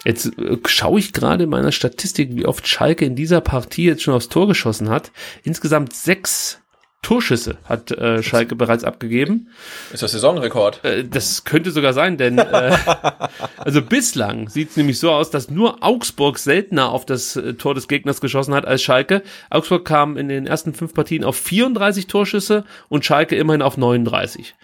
jetzt 0.04 0.38
äh, 0.38 0.56
schaue 0.66 1.00
ich 1.00 1.12
gerade 1.12 1.42
in 1.42 1.50
meiner 1.50 1.72
Statistik, 1.72 2.36
wie 2.36 2.46
oft 2.46 2.68
Schalke 2.68 3.04
in 3.04 3.16
dieser 3.16 3.40
Partie 3.40 3.86
jetzt 3.86 4.04
schon 4.04 4.14
aufs 4.14 4.28
Tor 4.28 4.46
geschossen 4.46 4.88
hat. 4.88 5.10
Insgesamt 5.42 5.94
sechs 5.94 6.62
Torschüsse 7.02 7.58
hat 7.64 7.92
äh, 7.92 8.22
Schalke 8.22 8.56
bereits 8.56 8.82
abgegeben. 8.84 9.48
Ist 9.92 10.02
das 10.02 10.12
Saisonrekord? 10.12 10.84
Äh, 10.84 11.04
das 11.04 11.44
könnte 11.44 11.70
sogar 11.70 11.92
sein, 11.92 12.16
denn 12.16 12.38
äh, 12.38 12.76
also 13.56 13.82
bislang 13.82 14.48
sieht 14.48 14.70
es 14.70 14.76
nämlich 14.76 14.98
so 14.98 15.12
aus, 15.12 15.30
dass 15.30 15.48
nur 15.48 15.82
Augsburg 15.82 16.38
seltener 16.38 16.90
auf 16.90 17.06
das 17.06 17.36
äh, 17.36 17.54
Tor 17.54 17.74
des 17.74 17.88
Gegners 17.88 18.20
geschossen 18.20 18.52
hat 18.52 18.66
als 18.66 18.82
Schalke. 18.82 19.22
Augsburg 19.48 19.84
kam 19.84 20.16
in 20.16 20.28
den 20.28 20.46
ersten 20.46 20.74
fünf 20.74 20.92
Partien 20.92 21.24
auf 21.24 21.36
34 21.36 22.08
Torschüsse 22.08 22.64
und 22.88 23.04
Schalke 23.04 23.36
immerhin 23.36 23.62
auf 23.62 23.76
39. 23.76 24.54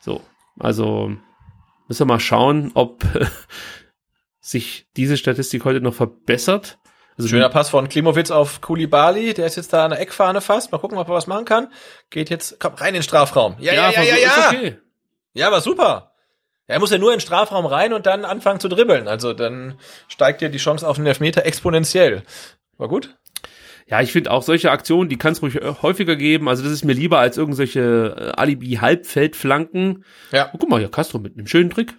So, 0.00 0.22
also 0.58 1.12
müssen 1.88 2.00
wir 2.00 2.14
mal 2.14 2.20
schauen, 2.20 2.70
ob 2.74 3.04
äh, 3.14 3.26
sich 4.40 4.86
diese 4.96 5.16
Statistik 5.16 5.64
heute 5.64 5.80
noch 5.80 5.94
verbessert. 5.94 6.78
Schöner 7.28 7.48
Pass 7.48 7.70
von 7.70 7.88
Klimowitz 7.88 8.30
auf 8.30 8.60
Kulibali, 8.60 9.34
der 9.34 9.46
ist 9.46 9.56
jetzt 9.56 9.72
da 9.72 9.84
an 9.84 9.90
der 9.90 10.00
Eckfahne 10.00 10.40
fast. 10.40 10.72
Mal 10.72 10.78
gucken, 10.78 10.98
ob 10.98 11.08
er 11.08 11.14
was 11.14 11.26
machen 11.26 11.44
kann. 11.44 11.68
Geht 12.10 12.30
jetzt, 12.30 12.58
komm, 12.60 12.74
rein 12.74 12.88
in 12.88 12.94
den 12.94 13.02
Strafraum. 13.02 13.56
Ja, 13.58 13.72
ja, 13.72 13.90
ja, 13.90 14.02
ja, 14.02 14.16
ja. 14.16 14.48
Okay. 14.48 14.76
Ja, 15.32 15.46
aber 15.46 15.60
super. 15.60 16.12
Er 16.66 16.78
muss 16.78 16.92
ja 16.92 16.98
nur 16.98 17.10
in 17.10 17.16
den 17.16 17.20
Strafraum 17.20 17.66
rein 17.66 17.92
und 17.92 18.06
dann 18.06 18.24
anfangen 18.24 18.60
zu 18.60 18.68
dribbeln. 18.68 19.08
Also 19.08 19.32
dann 19.32 19.74
steigt 20.08 20.40
ja 20.40 20.48
die 20.48 20.58
Chance 20.58 20.86
auf 20.86 20.96
den 20.96 21.06
Elfmeter 21.06 21.44
exponentiell. 21.44 22.22
War 22.78 22.88
gut? 22.88 23.16
Ja, 23.88 24.00
ich 24.00 24.12
finde 24.12 24.30
auch 24.30 24.44
solche 24.44 24.70
Aktionen, 24.70 25.08
die 25.08 25.18
kann 25.18 25.32
es 25.32 25.42
ruhig 25.42 25.56
äh, 25.56 25.74
häufiger 25.82 26.14
geben. 26.14 26.48
Also 26.48 26.62
das 26.62 26.70
ist 26.70 26.84
mir 26.84 26.92
lieber 26.92 27.18
als 27.18 27.36
irgendwelche 27.36 28.16
äh, 28.16 28.40
Alibi-Halbfeldflanken. 28.40 30.04
Ja. 30.30 30.50
Oh, 30.52 30.58
guck 30.58 30.70
mal, 30.70 30.78
hier 30.78 30.90
Castro 30.90 31.18
mit 31.18 31.36
einem 31.36 31.48
schönen 31.48 31.70
Trick. 31.70 31.94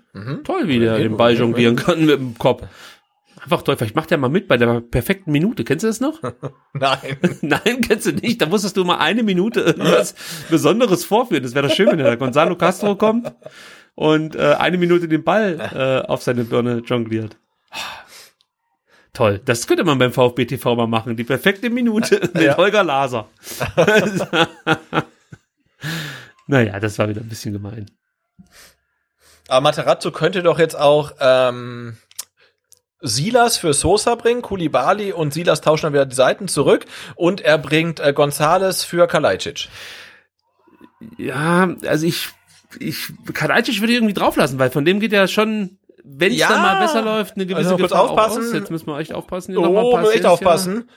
Toll, 0.46 0.68
wie 0.68 0.80
der 0.80 0.98
den 0.98 1.18
Ball 1.18 1.36
jonglieren 1.36 1.76
kann 1.76 2.06
mit 2.06 2.20
dem 2.20 2.38
Kopf. 2.38 2.64
Einfach 3.44 3.64
toll. 3.64 3.76
Vielleicht 3.76 3.96
macht 3.96 4.12
er 4.12 4.18
mal 4.18 4.30
mit 4.30 4.48
bei 4.48 4.58
der 4.58 4.82
perfekten 4.82 5.32
Minute. 5.32 5.64
Kennst 5.64 5.84
du 5.84 5.88
das 5.88 6.00
noch? 6.00 6.20
Nein. 6.74 7.18
Nein, 7.42 7.82
kennst 7.82 8.06
du 8.06 8.12
nicht. 8.12 8.42
Da 8.42 8.46
musstest 8.46 8.78
du 8.78 8.84
mal 8.86 8.98
eine 8.98 9.24
Minute 9.24 9.62
irgendwas 9.62 10.14
Besonderes 10.50 11.06
vorführen. 11.06 11.44
Das 11.44 11.56
wäre 11.56 11.68
doch 11.68 11.76
schön, 11.76 11.88
wenn 11.88 11.98
der 11.98 12.18
Gonzalo 12.18 12.56
Castro 12.56 12.96
kommt 12.96 13.34
und 13.96 14.36
äh, 14.36 14.56
eine 14.60 14.78
Minute 14.78 15.08
den 15.08 15.24
Ball 15.24 16.04
äh, 16.06 16.08
auf 16.08 16.22
seine 16.22 16.44
Birne 16.44 16.84
jongliert. 16.86 17.38
Toll. 19.14 19.42
Das 19.44 19.68
könnte 19.68 19.84
man 19.84 19.98
beim 19.98 20.14
VfB 20.14 20.46
TV 20.46 20.76
mal 20.76 20.88
machen. 20.88 21.18
Die 21.18 21.24
perfekte 21.26 21.70
Minute 21.70 22.22
mit 22.34 22.44
Ja. 22.44 22.58
Holger 22.58 22.84
Laser. 22.84 23.28
naja, 26.48 26.80
das 26.80 26.98
war 27.00 27.10
wieder 27.10 27.22
ein 27.22 27.30
bisschen 27.30 27.54
gemein. 27.54 27.90
Aber 29.48 29.62
Materazzo 29.62 30.12
könnte 30.12 30.44
doch 30.44 30.60
jetzt 30.60 30.76
auch 30.80 31.12
ähm, 31.20 31.98
Silas 33.02 33.58
für 33.58 33.74
Sosa 33.74 34.16
bringen, 34.16 34.42
Kulibali 34.42 35.12
und 35.12 35.34
Silas 35.34 35.62
tauschen 35.62 35.84
dann 35.88 35.94
wieder 35.94 36.06
die 36.06 36.16
Seiten 36.16 36.48
zurück 36.48 36.86
und 37.16 37.42
er 37.42 37.58
bringt 37.58 38.00
äh, 38.00 38.14
Gonzales 38.14 38.84
für 38.84 39.08
Kalajdzic. 39.08 39.70
Ja, 41.18 41.70
also 41.88 42.06
ich, 42.06 42.30
ich, 42.80 43.08
Kalajdzic 43.34 43.80
würde 43.82 43.94
ich 43.94 43.98
irgendwie 43.98 44.14
drauflassen, 44.14 44.60
weil 44.60 44.70
von 44.70 44.86
dem 44.86 45.00
geht 45.00 45.14
ja 45.14 45.28
schon, 45.28 45.78
wenn 46.04 46.32
es 46.32 46.38
Ja. 46.40 46.50
dann 46.50 46.62
mal 46.62 46.80
besser 46.80 47.02
läuft, 47.02 47.36
eine 47.36 47.46
gewisse 47.46 47.72
Also 47.72 47.78
Gefahr 47.78 48.02
aufpassen. 48.12 48.54
Jetzt 48.54 48.70
müssen 48.70 48.88
wir 48.88 49.00
echt 49.00 49.14
aufpassen. 49.14 49.54
Hier 49.58 49.62
mal 49.62 49.84
Oh, 49.84 49.98
muss 49.98 50.12
echt 50.14 50.26
aufpassen. 50.26 50.76
Ja. 50.88 50.94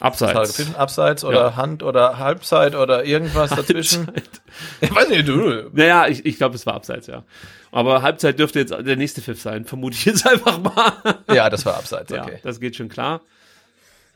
Abseits. 0.00 0.74
Abseits 0.76 1.24
oder 1.24 1.40
Ja. 1.40 1.56
Hand 1.56 1.82
oder 1.82 2.18
Halbzeit 2.18 2.74
oder 2.76 3.04
irgendwas 3.04 3.50
dazwischen. 3.50 4.06
Halbzeit. 4.06 4.40
Ich 4.80 4.94
weiß 4.94 5.08
nicht, 5.08 5.26
du. 5.28 5.70
Naja, 5.72 6.06
ich, 6.06 6.24
ich 6.24 6.36
glaube, 6.36 6.54
es 6.54 6.66
war 6.66 6.74
Abseits, 6.74 7.06
ja. 7.08 7.24
Aber 7.72 8.02
Halbzeit 8.02 8.38
dürfte 8.38 8.60
jetzt 8.60 8.70
der 8.72 8.96
nächste 8.96 9.20
Pfiff 9.20 9.40
sein, 9.42 9.64
vermute 9.64 9.96
ich 9.96 10.04
jetzt 10.04 10.26
einfach 10.28 10.58
mal. 10.58 10.92
Ja, 11.32 11.50
das 11.50 11.66
war 11.66 11.74
Abseits, 11.76 12.10
Ja, 12.12 12.22
okay. 12.24 12.38
das 12.42 12.60
geht 12.60 12.76
schon 12.76 12.88
klar. 12.88 13.20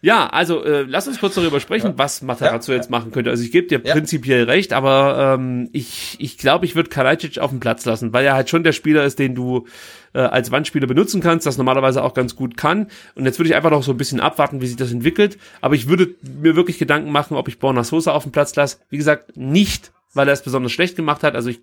Ja, 0.05 0.27
also 0.27 0.65
äh, 0.65 0.83
lass 0.83 1.07
uns 1.07 1.21
kurz 1.21 1.37
darüber 1.37 1.61
sprechen, 1.61 1.93
was 1.97 2.23
Matarazzo 2.23 2.73
Ja, 2.73 2.77
jetzt 2.79 2.91
machen 2.91 3.13
könnte. 3.13 3.31
Also 3.31 3.45
ich 3.45 3.53
gebe 3.53 3.69
dir 3.69 3.81
Ja. 3.85 3.95
prinzipiell 3.95 4.43
recht, 4.45 4.73
aber 4.73 5.37
ähm, 5.39 5.69
ich 5.73 6.17
ich 6.19 6.37
glaube, 6.39 6.65
ich 6.67 6.75
würde 6.75 6.89
Kalajdzic 6.91 7.39
auf 7.39 7.51
den 7.51 7.61
Platz 7.61 7.85
lassen, 7.85 8.13
weil 8.13 8.25
er 8.25 8.35
halt 8.35 8.51
schon 8.51 8.65
der 8.65 8.73
Spieler 8.73 9.05
ist, 9.05 9.21
den 9.21 9.37
du 9.37 9.69
äh, 10.13 10.19
als 10.19 10.51
Wandspieler 10.51 10.89
benutzen 10.89 11.21
kannst, 11.21 11.47
das 11.47 11.57
normalerweise 11.57 12.03
auch 12.03 12.15
ganz 12.15 12.35
gut 12.35 12.57
kann. 12.57 12.89
Und 13.15 13.27
jetzt 13.27 13.39
würde 13.39 13.49
ich 13.51 13.55
einfach 13.55 13.71
noch 13.71 13.85
so 13.85 13.93
ein 13.93 13.97
bisschen 13.97 14.19
abwarten, 14.19 14.61
wie 14.61 14.67
sich 14.67 14.77
das 14.77 14.91
entwickelt. 14.91 15.39
Aber 15.61 15.77
ich 15.77 15.87
würde 15.89 16.17
mir 16.23 16.57
wirklich 16.57 16.79
Gedanken 16.79 17.13
machen, 17.13 17.37
ob 17.37 17.47
ich 17.47 17.61
Borna 17.61 17.85
Sosa 17.85 18.11
auf 18.11 18.25
den 18.25 18.33
Platz 18.33 18.57
lasse. 18.57 18.79
Wie 18.91 18.97
gesagt, 18.99 19.37
nicht, 19.37 19.93
weil 20.15 20.27
er 20.27 20.35
es 20.35 20.43
besonders 20.43 20.73
schlecht 20.73 20.97
gemacht 20.97 21.23
hat. 21.23 21.37
Also 21.37 21.49
ich 21.49 21.61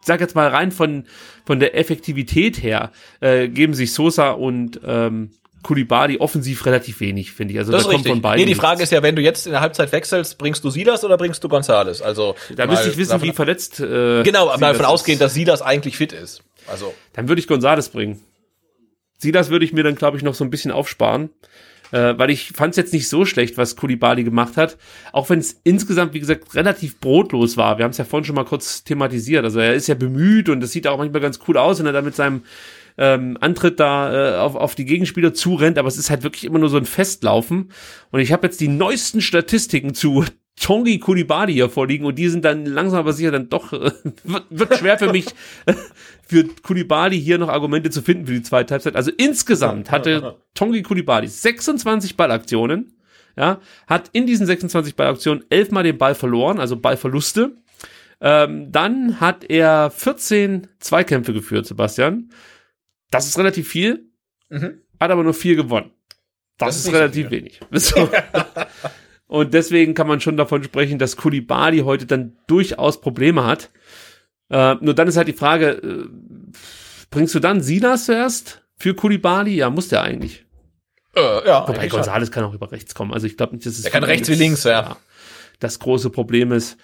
sag 0.00 0.20
jetzt 0.20 0.34
mal 0.34 0.48
rein 0.48 0.72
von, 0.72 1.04
von 1.44 1.60
der 1.60 1.78
Effektivität 1.78 2.60
her, 2.60 2.90
äh, 3.20 3.46
geben 3.48 3.72
sich 3.74 3.92
Sosa 3.92 4.32
und 4.32 4.80
ähm, 4.84 5.30
Kulibali 5.62 6.18
offensiv 6.18 6.66
relativ 6.66 7.00
wenig, 7.00 7.32
finde 7.32 7.54
ich. 7.54 7.58
Also 7.60 7.72
Das 7.72 7.82
da 7.82 7.88
kommt 7.88 7.98
richtig. 7.98 8.12
von 8.12 8.22
beiden. 8.22 8.38
Nee, 8.38 8.44
die 8.44 8.50
nichts. 8.50 8.60
Frage 8.64 8.82
ist 8.82 8.92
ja, 8.92 9.02
wenn 9.02 9.16
du 9.16 9.22
jetzt 9.22 9.46
in 9.46 9.52
der 9.52 9.60
Halbzeit 9.60 9.92
wechselst, 9.92 10.38
bringst 10.38 10.62
du 10.64 10.70
Silas 10.70 11.04
oder 11.04 11.16
bringst 11.16 11.42
du 11.44 11.48
Gonzales? 11.48 12.02
Also 12.02 12.34
da 12.56 12.66
müsste 12.66 12.88
ich 12.90 12.96
wissen, 12.96 13.22
wie 13.22 13.32
verletzt. 13.32 13.80
Äh, 13.80 14.22
Genau, 14.22 14.48
aber 14.50 14.58
davon 14.60 14.80
ist. 14.82 14.86
ausgehen, 14.86 15.18
dass 15.18 15.34
Silas 15.34 15.62
eigentlich 15.62 15.96
fit 15.96 16.12
ist. 16.12 16.42
Also 16.66 16.92
Dann 17.12 17.28
würde 17.28 17.40
ich 17.40 17.46
Gonzales 17.46 17.88
bringen. 17.88 18.20
Silas 19.18 19.50
würde 19.50 19.64
ich 19.64 19.72
mir 19.72 19.84
dann, 19.84 19.94
glaube 19.94 20.16
ich, 20.16 20.22
noch 20.22 20.34
so 20.34 20.44
ein 20.44 20.50
bisschen 20.50 20.70
aufsparen. 20.72 21.30
Äh, 21.92 22.18
weil 22.18 22.30
ich 22.30 22.52
fand 22.54 22.70
es 22.70 22.76
jetzt 22.78 22.92
nicht 22.94 23.06
so 23.08 23.26
schlecht, 23.26 23.58
was 23.58 23.76
Kulibali 23.76 24.24
gemacht 24.24 24.56
hat. 24.56 24.78
Auch 25.12 25.28
wenn 25.28 25.38
es 25.40 25.60
insgesamt, 25.62 26.14
wie 26.14 26.20
gesagt, 26.20 26.54
relativ 26.54 26.98
brotlos 26.98 27.58
war. 27.58 27.76
Wir 27.76 27.84
haben 27.84 27.90
es 27.90 27.98
ja 27.98 28.06
vorhin 28.06 28.24
schon 28.24 28.34
mal 28.34 28.46
kurz 28.46 28.82
thematisiert. 28.82 29.44
Also 29.44 29.60
er 29.60 29.74
ist 29.74 29.88
ja 29.88 29.94
bemüht 29.94 30.48
und 30.48 30.60
das 30.60 30.72
sieht 30.72 30.86
auch 30.86 30.96
manchmal 30.96 31.20
ganz 31.20 31.38
cool 31.46 31.58
aus, 31.58 31.78
wenn 31.80 31.86
er 31.86 31.92
da 31.92 32.00
mit 32.00 32.16
seinem 32.16 32.44
ähm, 32.98 33.38
Antritt 33.40 33.80
da 33.80 34.34
äh, 34.34 34.38
auf, 34.38 34.54
auf 34.54 34.74
die 34.74 34.84
Gegenspieler 34.84 35.34
zurennt, 35.34 35.78
aber 35.78 35.88
es 35.88 35.96
ist 35.96 36.10
halt 36.10 36.22
wirklich 36.22 36.44
immer 36.44 36.58
nur 36.58 36.68
so 36.68 36.76
ein 36.76 36.86
Festlaufen. 36.86 37.72
Und 38.10 38.20
ich 38.20 38.32
habe 38.32 38.46
jetzt 38.46 38.60
die 38.60 38.68
neuesten 38.68 39.20
Statistiken 39.20 39.94
zu 39.94 40.24
Tongi 40.60 40.98
Kulibali 40.98 41.54
hier 41.54 41.70
vorliegen 41.70 42.04
und 42.04 42.16
die 42.16 42.28
sind 42.28 42.44
dann 42.44 42.66
langsam 42.66 43.00
aber 43.00 43.12
sicher 43.12 43.30
dann 43.30 43.48
doch, 43.48 43.72
äh, 43.72 43.90
wird, 44.50 44.76
schwer 44.76 44.98
für 44.98 45.10
mich, 45.10 45.26
für 46.26 46.44
Kulibali 46.62 47.20
hier 47.20 47.38
noch 47.38 47.48
Argumente 47.48 47.90
zu 47.90 48.02
finden 48.02 48.26
für 48.26 48.34
die 48.34 48.42
zweite 48.42 48.74
Halbzeit. 48.74 48.94
Also 48.94 49.10
insgesamt 49.16 49.90
hatte 49.90 50.36
Tongi 50.54 50.82
Kulibali 50.82 51.26
26 51.26 52.16
Ballaktionen, 52.16 52.96
ja, 53.36 53.60
hat 53.86 54.10
in 54.12 54.26
diesen 54.26 54.46
26 54.46 54.94
Ballaktionen 54.94 55.44
elfmal 55.48 55.84
den 55.84 55.96
Ball 55.96 56.14
verloren, 56.14 56.60
also 56.60 56.76
Ballverluste. 56.76 57.56
Ähm, 58.20 58.70
dann 58.70 59.20
hat 59.20 59.44
er 59.50 59.90
14 59.90 60.68
Zweikämpfe 60.78 61.32
geführt, 61.32 61.66
Sebastian. 61.66 62.30
Das 63.12 63.28
ist 63.28 63.38
relativ 63.38 63.68
viel, 63.68 64.08
Mhm. 64.48 64.80
hat 65.00 65.10
aber 65.12 65.22
nur 65.22 65.34
vier 65.34 65.54
gewonnen. 65.54 65.92
Das, 66.58 66.68
Das 66.68 66.76
ist 66.78 66.84
nicht 66.86 66.92
so 66.94 66.98
relativ 66.98 67.30
wenig. 67.30 67.60
So. 67.72 68.10
Und 69.26 69.54
deswegen 69.54 69.94
kann 69.94 70.06
man 70.06 70.20
schon 70.20 70.36
davon 70.36 70.62
sprechen, 70.62 70.98
dass 70.98 71.16
Kulibali 71.16 71.78
heute 71.80 72.04
dann 72.06 72.36
durchaus 72.48 73.00
Probleme 73.00 73.44
hat. 73.46 73.70
Äh, 74.50 74.74
nur 74.80 74.92
dann 74.94 75.08
ist 75.08 75.16
halt 75.16 75.28
die 75.28 75.32
Frage, 75.32 75.68
äh, 75.70 76.04
bringst 77.10 77.34
du 77.34 77.40
dann 77.40 77.62
Silas 77.62 78.04
zuerst 78.06 78.62
für 78.76 78.94
Kulibali? 78.94 79.54
Ja, 79.54 79.70
muss 79.70 79.88
der 79.88 80.02
eigentlich. 80.02 80.44
äh, 81.16 81.46
ja, 81.46 81.66
Wobei. 81.66 81.88
Gonzales 81.88 82.30
kann 82.30 82.44
auch 82.44 82.52
über 82.52 82.70
rechts 82.72 82.94
kommen. 82.94 83.14
Also 83.14 83.26
ich 83.26 83.36
glaube 83.38 83.54
nicht, 83.54 83.64
dass 83.64 83.74
es 83.76 83.82
Der 83.82 83.90
kann 83.90 84.04
rechts 84.04 84.28
wie 84.28 84.34
links, 84.34 84.64
ja. 84.64 84.96
Das 85.60 85.78
große 85.78 86.10
Problem 86.10 86.52
ist. 86.52 86.76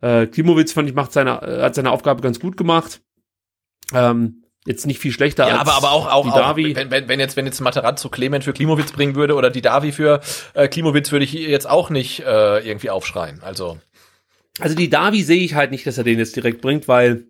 Äh, 0.00 0.26
Klimowitz 0.28 0.72
fand 0.72 0.88
ich 0.88 0.94
macht 0.94 1.12
seine 1.12 1.42
äh, 1.42 1.62
hat 1.62 1.74
seine 1.74 1.90
Aufgabe 1.90 2.20
ganz 2.22 2.38
gut 2.38 2.56
gemacht. 2.56 3.00
Ähm, 3.92 4.44
jetzt 4.66 4.86
nicht 4.86 4.98
viel 4.98 5.12
schlechter 5.12 5.48
Ja, 5.48 5.58
als 5.58 5.68
aber, 5.68 5.74
aber 5.74 5.92
auch, 5.92 6.12
auch, 6.12 6.24
die 6.24 6.32
auch 6.32 6.36
Davi. 6.36 6.76
wenn, 6.76 6.90
wenn, 6.90 7.08
wenn 7.08 7.20
jetzt, 7.20 7.36
wenn 7.36 7.46
jetzt 7.46 7.60
Materazzo 7.60 8.08
Clement 8.08 8.44
für 8.44 8.52
Klimowitz 8.52 8.92
bringen 8.92 9.14
würde 9.14 9.34
oder 9.34 9.50
die 9.50 9.62
Davi 9.62 9.92
für 9.92 10.20
äh, 10.54 10.68
Klimowitz, 10.68 11.12
würde 11.12 11.24
ich 11.24 11.32
jetzt 11.32 11.68
auch 11.68 11.90
nicht 11.90 12.20
äh, 12.20 12.58
irgendwie 12.66 12.90
aufschreien. 12.90 13.40
Also, 13.42 13.78
Also 14.58 14.74
die 14.74 14.90
Davi 14.90 15.22
sehe 15.22 15.42
ich 15.42 15.54
halt 15.54 15.70
nicht, 15.70 15.86
dass 15.86 15.98
er 15.98 16.04
den 16.04 16.18
jetzt 16.18 16.36
direkt 16.36 16.60
bringt, 16.60 16.88
weil 16.88 17.24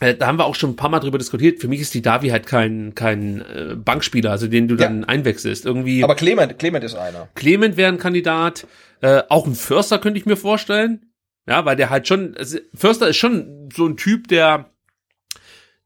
äh, 0.00 0.14
da 0.14 0.26
haben 0.26 0.38
wir 0.38 0.46
auch 0.46 0.54
schon 0.54 0.70
ein 0.70 0.76
paar 0.76 0.90
Mal 0.90 1.00
drüber 1.00 1.18
diskutiert. 1.18 1.60
Für 1.60 1.68
mich 1.68 1.80
ist 1.80 1.94
die 1.94 2.02
Davi 2.02 2.28
halt 2.28 2.46
kein 2.46 2.94
kein 2.94 3.40
äh, 3.40 3.76
Bankspieler, 3.76 4.30
also 4.30 4.48
den 4.48 4.66
du 4.68 4.74
dann 4.76 5.04
einwechselst. 5.04 5.64
Irgendwie 5.64 6.02
Clement, 6.16 6.58
Clement 6.58 6.84
ist 6.84 6.94
einer. 6.96 7.28
Clement 7.34 7.76
wäre 7.76 7.92
ein 7.92 7.98
Kandidat, 7.98 8.66
äh, 9.00 9.22
auch 9.28 9.46
ein 9.46 9.54
Förster 9.54 9.98
könnte 9.98 10.18
ich 10.18 10.26
mir 10.26 10.36
vorstellen. 10.36 11.06
Ja, 11.48 11.64
weil 11.64 11.76
der 11.76 11.90
halt 11.90 12.06
schon 12.08 12.36
also 12.36 12.58
Förster 12.74 13.08
ist 13.08 13.16
schon 13.16 13.68
so 13.74 13.86
ein 13.86 13.96
Typ, 13.96 14.28
der 14.28 14.71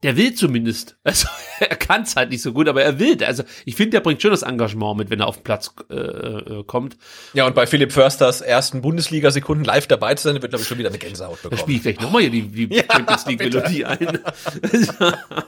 der 0.07 0.16
will 0.16 0.32
zumindest. 0.34 0.96
Also 1.04 1.28
er 1.61 1.76
kann 1.76 2.02
es 2.02 2.16
halt 2.16 2.30
nicht 2.30 2.42
so 2.42 2.52
gut, 2.52 2.68
aber 2.68 2.82
er 2.82 2.98
will. 2.98 3.22
Also 3.24 3.42
ich 3.64 3.76
finde, 3.76 3.90
der 3.92 4.00
bringt 4.00 4.20
schon 4.22 4.30
das 4.30 4.42
Engagement 4.42 4.96
mit, 4.98 5.11
wenn 5.11 5.20
er 5.20 5.26
auf 5.26 5.36
den 5.36 5.44
Platz 5.44 5.72
äh, 5.90 5.94
äh, 5.94 6.64
kommt. 6.66 6.96
Ja, 7.34 7.46
und 7.46 7.54
bei 7.54 7.66
Philipp 7.66 7.92
Försters 7.92 8.40
ersten 8.40 8.82
Bundesliga-Sekunden 8.82 9.64
live 9.64 9.86
dabei 9.86 10.14
zu 10.14 10.24
sein, 10.24 10.34
wird, 10.40 10.50
glaube 10.50 10.62
ich, 10.62 10.68
schon 10.68 10.78
wieder 10.78 10.88
eine 10.88 10.98
Gänsehaut 10.98 11.38
Da 11.38 11.48
bekommen. 11.48 11.59
spiele 11.61 11.76
ich 11.76 11.82
gleich 11.82 12.00
nochmal 12.00 12.22
hier 12.22 12.30
die, 12.30 12.42
die 12.42 12.74
Ja, 12.76 12.82
Champions 12.90 13.26
League 13.26 13.38
bitte. 13.38 13.59
Melodie 13.59 13.84
ein. 13.84 14.18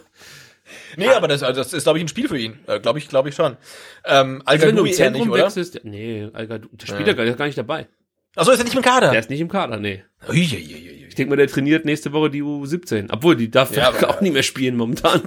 Nee, 0.96 1.08
aber 1.08 1.28
das, 1.28 1.42
also 1.42 1.60
das 1.60 1.72
ist, 1.72 1.84
glaube 1.84 1.98
ich, 1.98 2.04
ein 2.04 2.08
Spiel 2.08 2.28
für 2.28 2.38
ihn. 2.38 2.58
Äh, 2.66 2.80
glaube 2.80 2.98
ich, 2.98 3.08
glaube 3.08 3.28
ich 3.28 3.34
schon. 3.34 3.56
Ähm, 4.04 4.42
Also 4.44 4.66
wenn 4.66 4.74
du 4.76 4.84
im 4.84 4.92
Zentrum 4.92 5.28
nicht, 5.28 5.32
oder? 5.32 5.44
wechselst, 5.44 5.80
nee, 5.84 6.28
Alga, 6.32 6.58
der 6.58 6.86
spielt 6.86 7.06
ja. 7.06 7.12
gar, 7.12 7.26
gar 7.26 7.46
nicht 7.46 7.56
dabei. 7.58 7.86
Achso, 8.34 8.50
ist 8.50 8.58
er 8.58 8.64
nicht 8.64 8.74
im 8.74 8.82
Kader? 8.82 9.10
Der 9.10 9.20
ist 9.20 9.30
nicht 9.30 9.40
im 9.40 9.48
Kader, 9.48 9.76
nee. 9.78 10.02
Uiuiuiui. 10.28 10.97
Ich 11.18 11.20
denke 11.24 11.30
mal, 11.30 11.36
der 11.36 11.48
trainiert 11.48 11.84
nächste 11.84 12.12
Woche 12.12 12.30
die 12.30 12.44
U17. 12.44 13.08
Obwohl, 13.10 13.34
die 13.34 13.50
darf 13.50 13.74
Ja, 13.74 13.92
ja, 13.92 14.08
auch 14.08 14.20
nicht 14.20 14.32
mehr 14.32 14.44
spielen 14.44 14.76
momentan. 14.76 15.22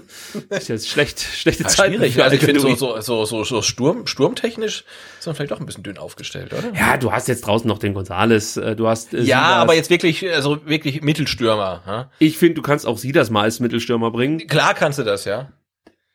ist 0.50 0.70
jetzt 0.70 0.88
schlecht, 0.88 1.20
schlechte 1.20 1.64
Ja, 1.64 1.70
Zeit 1.70 1.90
schwierig. 1.92 2.24
Also 2.24 2.36
ich 2.38 2.42
finde, 2.42 2.62
so, 2.62 2.74
so, 2.76 3.02
so, 3.02 3.26
so, 3.26 3.44
so 3.44 3.62
Sturm, 3.62 4.08
sturmtechnisch 4.08 4.86
ist 5.20 5.26
man 5.26 5.36
vielleicht 5.36 5.52
auch 5.52 5.60
ein 5.60 5.66
bisschen 5.66 5.84
dünn 5.84 5.98
aufgestellt, 5.98 6.54
oder? 6.54 6.72
Ja, 6.74 6.96
du 6.96 7.12
hast 7.12 7.28
jetzt 7.28 7.46
draußen 7.46 7.68
noch 7.68 7.78
den 7.78 7.94
Gonzales, 7.94 8.56
äh, 8.56 8.74
du 8.78 8.88
hast 8.88 9.14
äh, 9.14 9.18
Ja, 9.18 9.24
Silas. 9.24 9.42
aber 9.58 9.74
jetzt 9.76 9.90
wirklich, 9.90 10.26
also 10.34 10.66
wirklich 10.66 11.02
Mittelstürmer. 11.02 11.84
Ja? 11.86 12.12
Ich 12.20 12.38
finde, 12.38 12.54
du 12.54 12.62
kannst 12.62 12.88
auch 12.88 12.98
Silas 12.98 13.30
mal 13.30 13.42
als 13.42 13.60
Mittelstürmer 13.60 14.12
bringen. 14.12 14.48
Klar 14.48 14.74
kannst 14.74 14.98
du 14.98 15.04
das, 15.04 15.26
ja. 15.26 15.52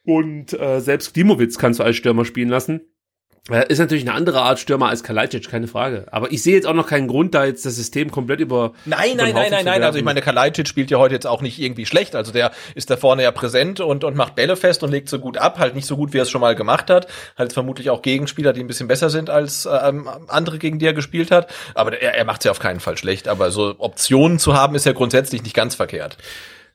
Und 0.05 0.59
äh, 0.59 0.81
selbst 0.81 1.12
Klimowitz 1.12 1.59
kannst 1.59 1.81
du 1.81 1.85
als 1.85 1.97
Stürmer 1.97 2.24
spielen 2.24 2.49
lassen. 2.49 2.81
Äh, 3.51 3.66
ist 3.68 3.78
natürlich 3.78 4.03
eine 4.05 4.14
andere 4.14 4.42
Art 4.42 4.59
Stürmer 4.59 4.88
als 4.88 5.05
Kalajdzic, 5.05 5.49
keine 5.49 5.68
Frage. 5.68 6.07
Aber 6.11 6.32
ich 6.32 6.42
sehe 6.42 6.55
jetzt 6.55 6.66
auch 6.66 6.74
noch 6.74 6.88
keinen 6.88 7.07
Grund, 7.07 7.34
da 7.34 7.44
jetzt 7.44 7.64
das 7.64 7.76
System 7.76 8.11
komplett 8.11 8.40
über 8.40 8.72
Nein, 8.84 9.12
über 9.12 9.22
nein, 9.22 9.34
nein, 9.34 9.51
nein, 9.51 9.64
nein. 9.64 9.82
Also 9.84 9.99
ich 9.99 10.05
meine, 10.05 10.20
Kalajdzic 10.20 10.66
spielt 10.66 10.90
ja 10.90 10.99
heute 10.99 11.14
jetzt 11.14 11.26
auch 11.26 11.42
nicht 11.42 11.61
irgendwie 11.61 11.86
schlecht. 11.86 12.16
Also 12.16 12.32
der 12.32 12.51
ist 12.74 12.90
da 12.90 12.97
vorne 12.97 13.22
ja 13.22 13.30
präsent 13.30 13.78
und, 13.78 14.03
und 14.03 14.16
macht 14.16 14.34
Bälle 14.34 14.57
fest 14.57 14.82
und 14.82 14.90
legt 14.90 15.09
so 15.09 15.20
gut 15.20 15.38
ab. 15.38 15.59
Halt 15.61 15.76
nicht 15.76 15.86
so 15.86 15.97
gut, 15.97 16.12
wie 16.12 16.18
er 16.18 16.22
es 16.22 16.30
schon 16.30 16.40
mal 16.40 16.57
gemacht 16.57 16.90
hat. 16.90 17.07
Jetzt 17.38 17.55
vermutlich 17.55 17.90
auch 17.90 18.03
Gegenspieler, 18.03 18.53
die 18.53 18.61
ein 18.61 18.66
bisschen 18.66 18.88
besser 18.88 19.11
sind 19.11 19.30
als 19.30 19.66
ähm, 19.66 20.09
andere, 20.26 20.59
gegen 20.59 20.80
die 20.80 20.86
er 20.86 20.94
gespielt 20.94 21.30
hat. 21.30 21.53
Aber 21.74 22.01
er, 22.01 22.14
er 22.14 22.24
macht 22.24 22.40
es 22.40 22.47
ja 22.47 22.51
auf 22.51 22.59
keinen 22.59 22.80
Fall 22.80 22.97
schlecht. 22.97 23.28
Aber 23.28 23.53
so 23.53 23.76
Optionen 23.78 24.40
zu 24.40 24.55
haben, 24.55 24.74
ist 24.74 24.86
ja 24.86 24.92
grundsätzlich 24.92 25.44
nicht 25.44 25.55
ganz 25.55 25.76
verkehrt. 25.76 26.16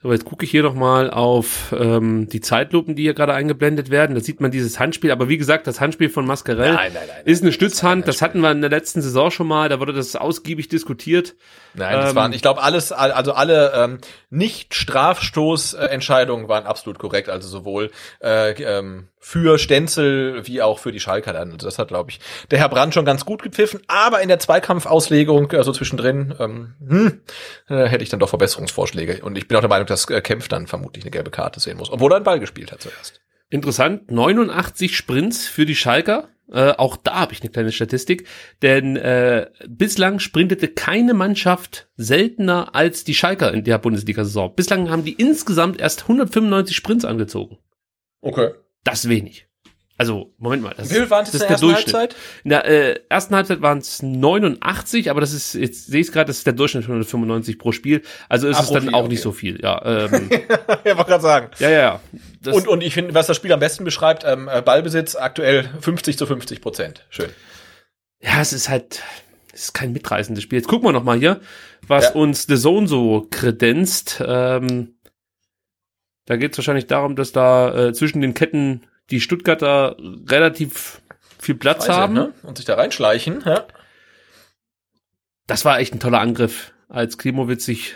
So, 0.03 0.11
jetzt 0.11 0.25
gucke 0.25 0.45
ich 0.45 0.51
hier 0.51 0.63
noch 0.63 0.73
mal 0.73 1.11
auf 1.11 1.75
ähm, 1.77 2.27
die 2.27 2.41
Zeitlupen, 2.41 2.95
die 2.95 3.03
hier 3.03 3.13
gerade 3.13 3.35
eingeblendet 3.35 3.91
werden. 3.91 4.15
Da 4.15 4.21
sieht 4.21 4.41
man 4.41 4.49
dieses 4.49 4.79
Handspiel. 4.79 5.11
Aber 5.11 5.29
wie 5.29 5.37
gesagt, 5.37 5.67
das 5.67 5.79
Handspiel 5.79 6.09
von 6.09 6.25
Mascarell 6.25 6.73
Nein, 6.73 6.91
nein, 6.93 7.03
nein, 7.07 7.21
ist 7.25 7.43
eine 7.43 7.51
Stützhand. 7.51 8.07
Das 8.07 8.23
hatten 8.23 8.41
wir 8.41 8.49
in 8.49 8.61
der 8.61 8.71
letzten 8.71 9.03
Saison 9.03 9.29
schon 9.29 9.45
mal. 9.45 9.69
Da 9.69 9.79
wurde 9.79 9.93
das 9.93 10.15
ausgiebig 10.15 10.69
diskutiert. 10.69 11.35
Nein, 11.73 12.01
das 12.01 12.09
Ähm, 12.11 12.15
waren, 12.15 12.33
ich 12.33 12.41
glaube, 12.41 12.61
alles, 12.61 12.91
all- 12.91 13.11
also 13.13 13.33
alle 13.33 13.71
ähm, 13.75 13.99
Nicht-Strafstoß-Entscheidungen 14.29 16.47
waren 16.47 16.65
absolut 16.65 16.99
korrekt. 16.99 17.29
Also 17.29 17.47
sowohl 17.47 17.91
äh, 18.21 18.51
ähm, 18.61 19.07
für 19.19 19.57
Stenzel 19.57 20.45
wie 20.47 20.61
auch 20.61 20.79
für 20.79 20.91
die 20.91 20.99
Schalker 20.99 21.33
dann. 21.33 21.51
Also 21.53 21.67
das 21.67 21.79
hat, 21.79 21.89
glaube 21.89 22.11
ich, 22.11 22.19
der 22.49 22.59
Herr 22.59 22.69
Brand 22.69 22.93
schon 22.93 23.05
ganz 23.05 23.25
gut 23.25 23.43
gepfiffen. 23.43 23.81
Aber 23.87 24.21
in 24.21 24.27
der 24.27 24.39
Zweikampfauslegung, 24.39 25.51
also 25.51 25.71
zwischendrin, 25.71 26.33
ähm, 26.39 26.73
hm, 26.87 27.21
äh, 27.69 27.87
hätte 27.87 28.03
ich 28.03 28.09
dann 28.09 28.19
doch 28.19 28.29
Verbesserungsvorschläge. 28.29 29.23
Und 29.23 29.37
ich 29.37 29.47
bin 29.47 29.57
auch 29.57 29.61
der 29.61 29.69
Meinung, 29.69 29.87
dass 29.87 30.09
äh, 30.09 30.21
Kempf 30.21 30.47
dann 30.47 30.67
vermutlich 30.67 31.03
eine 31.03 31.11
gelbe 31.11 31.31
Karte 31.31 31.59
sehen 31.59 31.77
muss, 31.77 31.91
obwohl 31.91 32.11
er 32.11 32.15
einen 32.17 32.25
Ball 32.25 32.39
gespielt 32.39 32.71
hat 32.71 32.81
zuerst. 32.81 33.19
Interessant, 33.49 34.11
89 34.11 34.95
Sprints 34.95 35.47
für 35.47 35.65
die 35.65 35.75
Schalker. 35.75 36.29
Äh, 36.51 36.71
auch 36.71 36.97
da 36.97 37.15
habe 37.15 37.33
ich 37.33 37.41
eine 37.41 37.49
kleine 37.49 37.71
Statistik, 37.71 38.27
denn 38.61 38.95
äh, 38.97 39.49
bislang 39.67 40.19
sprintete 40.19 40.67
keine 40.67 41.13
Mannschaft 41.13 41.89
seltener 41.95 42.75
als 42.75 43.03
die 43.03 43.13
Schalker 43.13 43.53
in 43.53 43.63
der 43.63 43.77
Bundesliga-Saison. 43.77 44.53
Bislang 44.55 44.89
haben 44.89 45.05
die 45.05 45.13
insgesamt 45.13 45.79
erst 45.79 46.03
195 46.03 46.75
Sprints 46.75 47.05
angezogen. 47.05 47.57
Okay. 48.21 48.51
Das 48.83 49.07
wenig. 49.07 49.47
Also, 50.01 50.33
Moment 50.39 50.63
mal. 50.63 50.73
Das, 50.75 50.89
Wie 50.89 50.95
viel 50.95 51.09
waren 51.11 51.25
es 51.25 51.29
das 51.31 51.35
in 51.35 51.35
ist 51.35 51.41
der 51.43 51.49
ersten 51.51 51.65
Durchschnitt. 51.67 51.95
Halbzeit? 51.95 52.15
In 52.43 52.49
der 52.49 52.65
äh, 52.65 52.99
ersten 53.07 53.35
Halbzeit 53.35 53.61
waren 53.61 53.77
es 53.77 54.01
89, 54.01 55.11
aber 55.11 55.21
das 55.21 55.31
ist, 55.31 55.53
jetzt 55.53 55.85
sehe 55.85 56.01
ich 56.01 56.07
es 56.07 56.11
gerade, 56.11 56.25
das 56.25 56.39
ist 56.39 56.47
der 56.47 56.53
Durchschnitt 56.53 56.85
von 56.85 56.93
195 56.93 57.59
pro 57.59 57.71
Spiel. 57.71 58.01
Also 58.27 58.47
ist 58.47 58.57
Ah, 58.57 58.63
es 58.63 58.71
dann 58.71 58.81
Spiel, 58.81 58.95
auch 58.95 59.01
okay. 59.01 59.09
nicht 59.09 59.21
so 59.21 59.31
viel. 59.31 59.61
Ja, 59.61 59.79
ähm, 60.11 60.29
ja, 60.31 60.97
wollte 60.97 61.11
gerade 61.11 61.21
sagen. 61.21 61.49
ja, 61.59 61.69
ja, 61.69 61.99
ja. 62.43 62.51
Und, 62.51 62.67
und 62.67 62.81
ich 62.81 62.95
finde, 62.95 63.13
was 63.13 63.27
das 63.27 63.37
Spiel 63.37 63.53
am 63.53 63.59
besten 63.59 63.83
beschreibt, 63.83 64.23
ähm, 64.25 64.49
äh, 64.51 64.63
Ballbesitz 64.63 65.15
aktuell 65.15 65.69
50 65.81 66.17
zu 66.17 66.25
50 66.25 66.61
Prozent. 66.61 67.05
Schön. 67.11 67.29
Ja, 68.21 68.41
es 68.41 68.53
ist 68.53 68.69
halt, 68.69 69.03
es 69.53 69.65
ist 69.65 69.73
kein 69.73 69.93
mitreißendes 69.93 70.43
Spiel. 70.43 70.57
Jetzt 70.57 70.67
gucken 70.67 70.87
wir 70.87 70.93
noch 70.93 71.03
mal 71.03 71.19
hier, 71.19 71.41
was 71.85 72.05
Ja. 72.05 72.11
uns 72.13 72.47
The 72.47 72.57
Zone 72.57 72.87
so 72.87 73.27
kredenzt. 73.29 74.19
Ähm, 74.25 74.95
da 76.25 76.37
geht 76.37 76.53
es 76.53 76.57
wahrscheinlich 76.57 76.87
darum, 76.87 77.15
dass 77.15 77.31
da 77.33 77.89
äh, 77.89 77.93
zwischen 77.93 78.21
den 78.21 78.33
Ketten 78.33 78.81
die 79.11 79.21
Stuttgarter 79.21 79.95
relativ 80.27 81.01
viel 81.39 81.55
Platz 81.55 81.87
Weise, 81.87 81.93
haben. 81.99 82.13
ne? 82.13 82.33
Und 82.43 82.57
sich 82.57 82.65
da 82.65 82.75
reinschleichen. 82.75 83.43
Ja. 83.45 83.65
Das 85.47 85.65
war 85.65 85.79
echt 85.79 85.93
ein 85.93 85.99
toller 85.99 86.19
Angriff, 86.21 86.73
als 86.87 87.17
Klimowitz 87.17 87.65
sich 87.65 87.95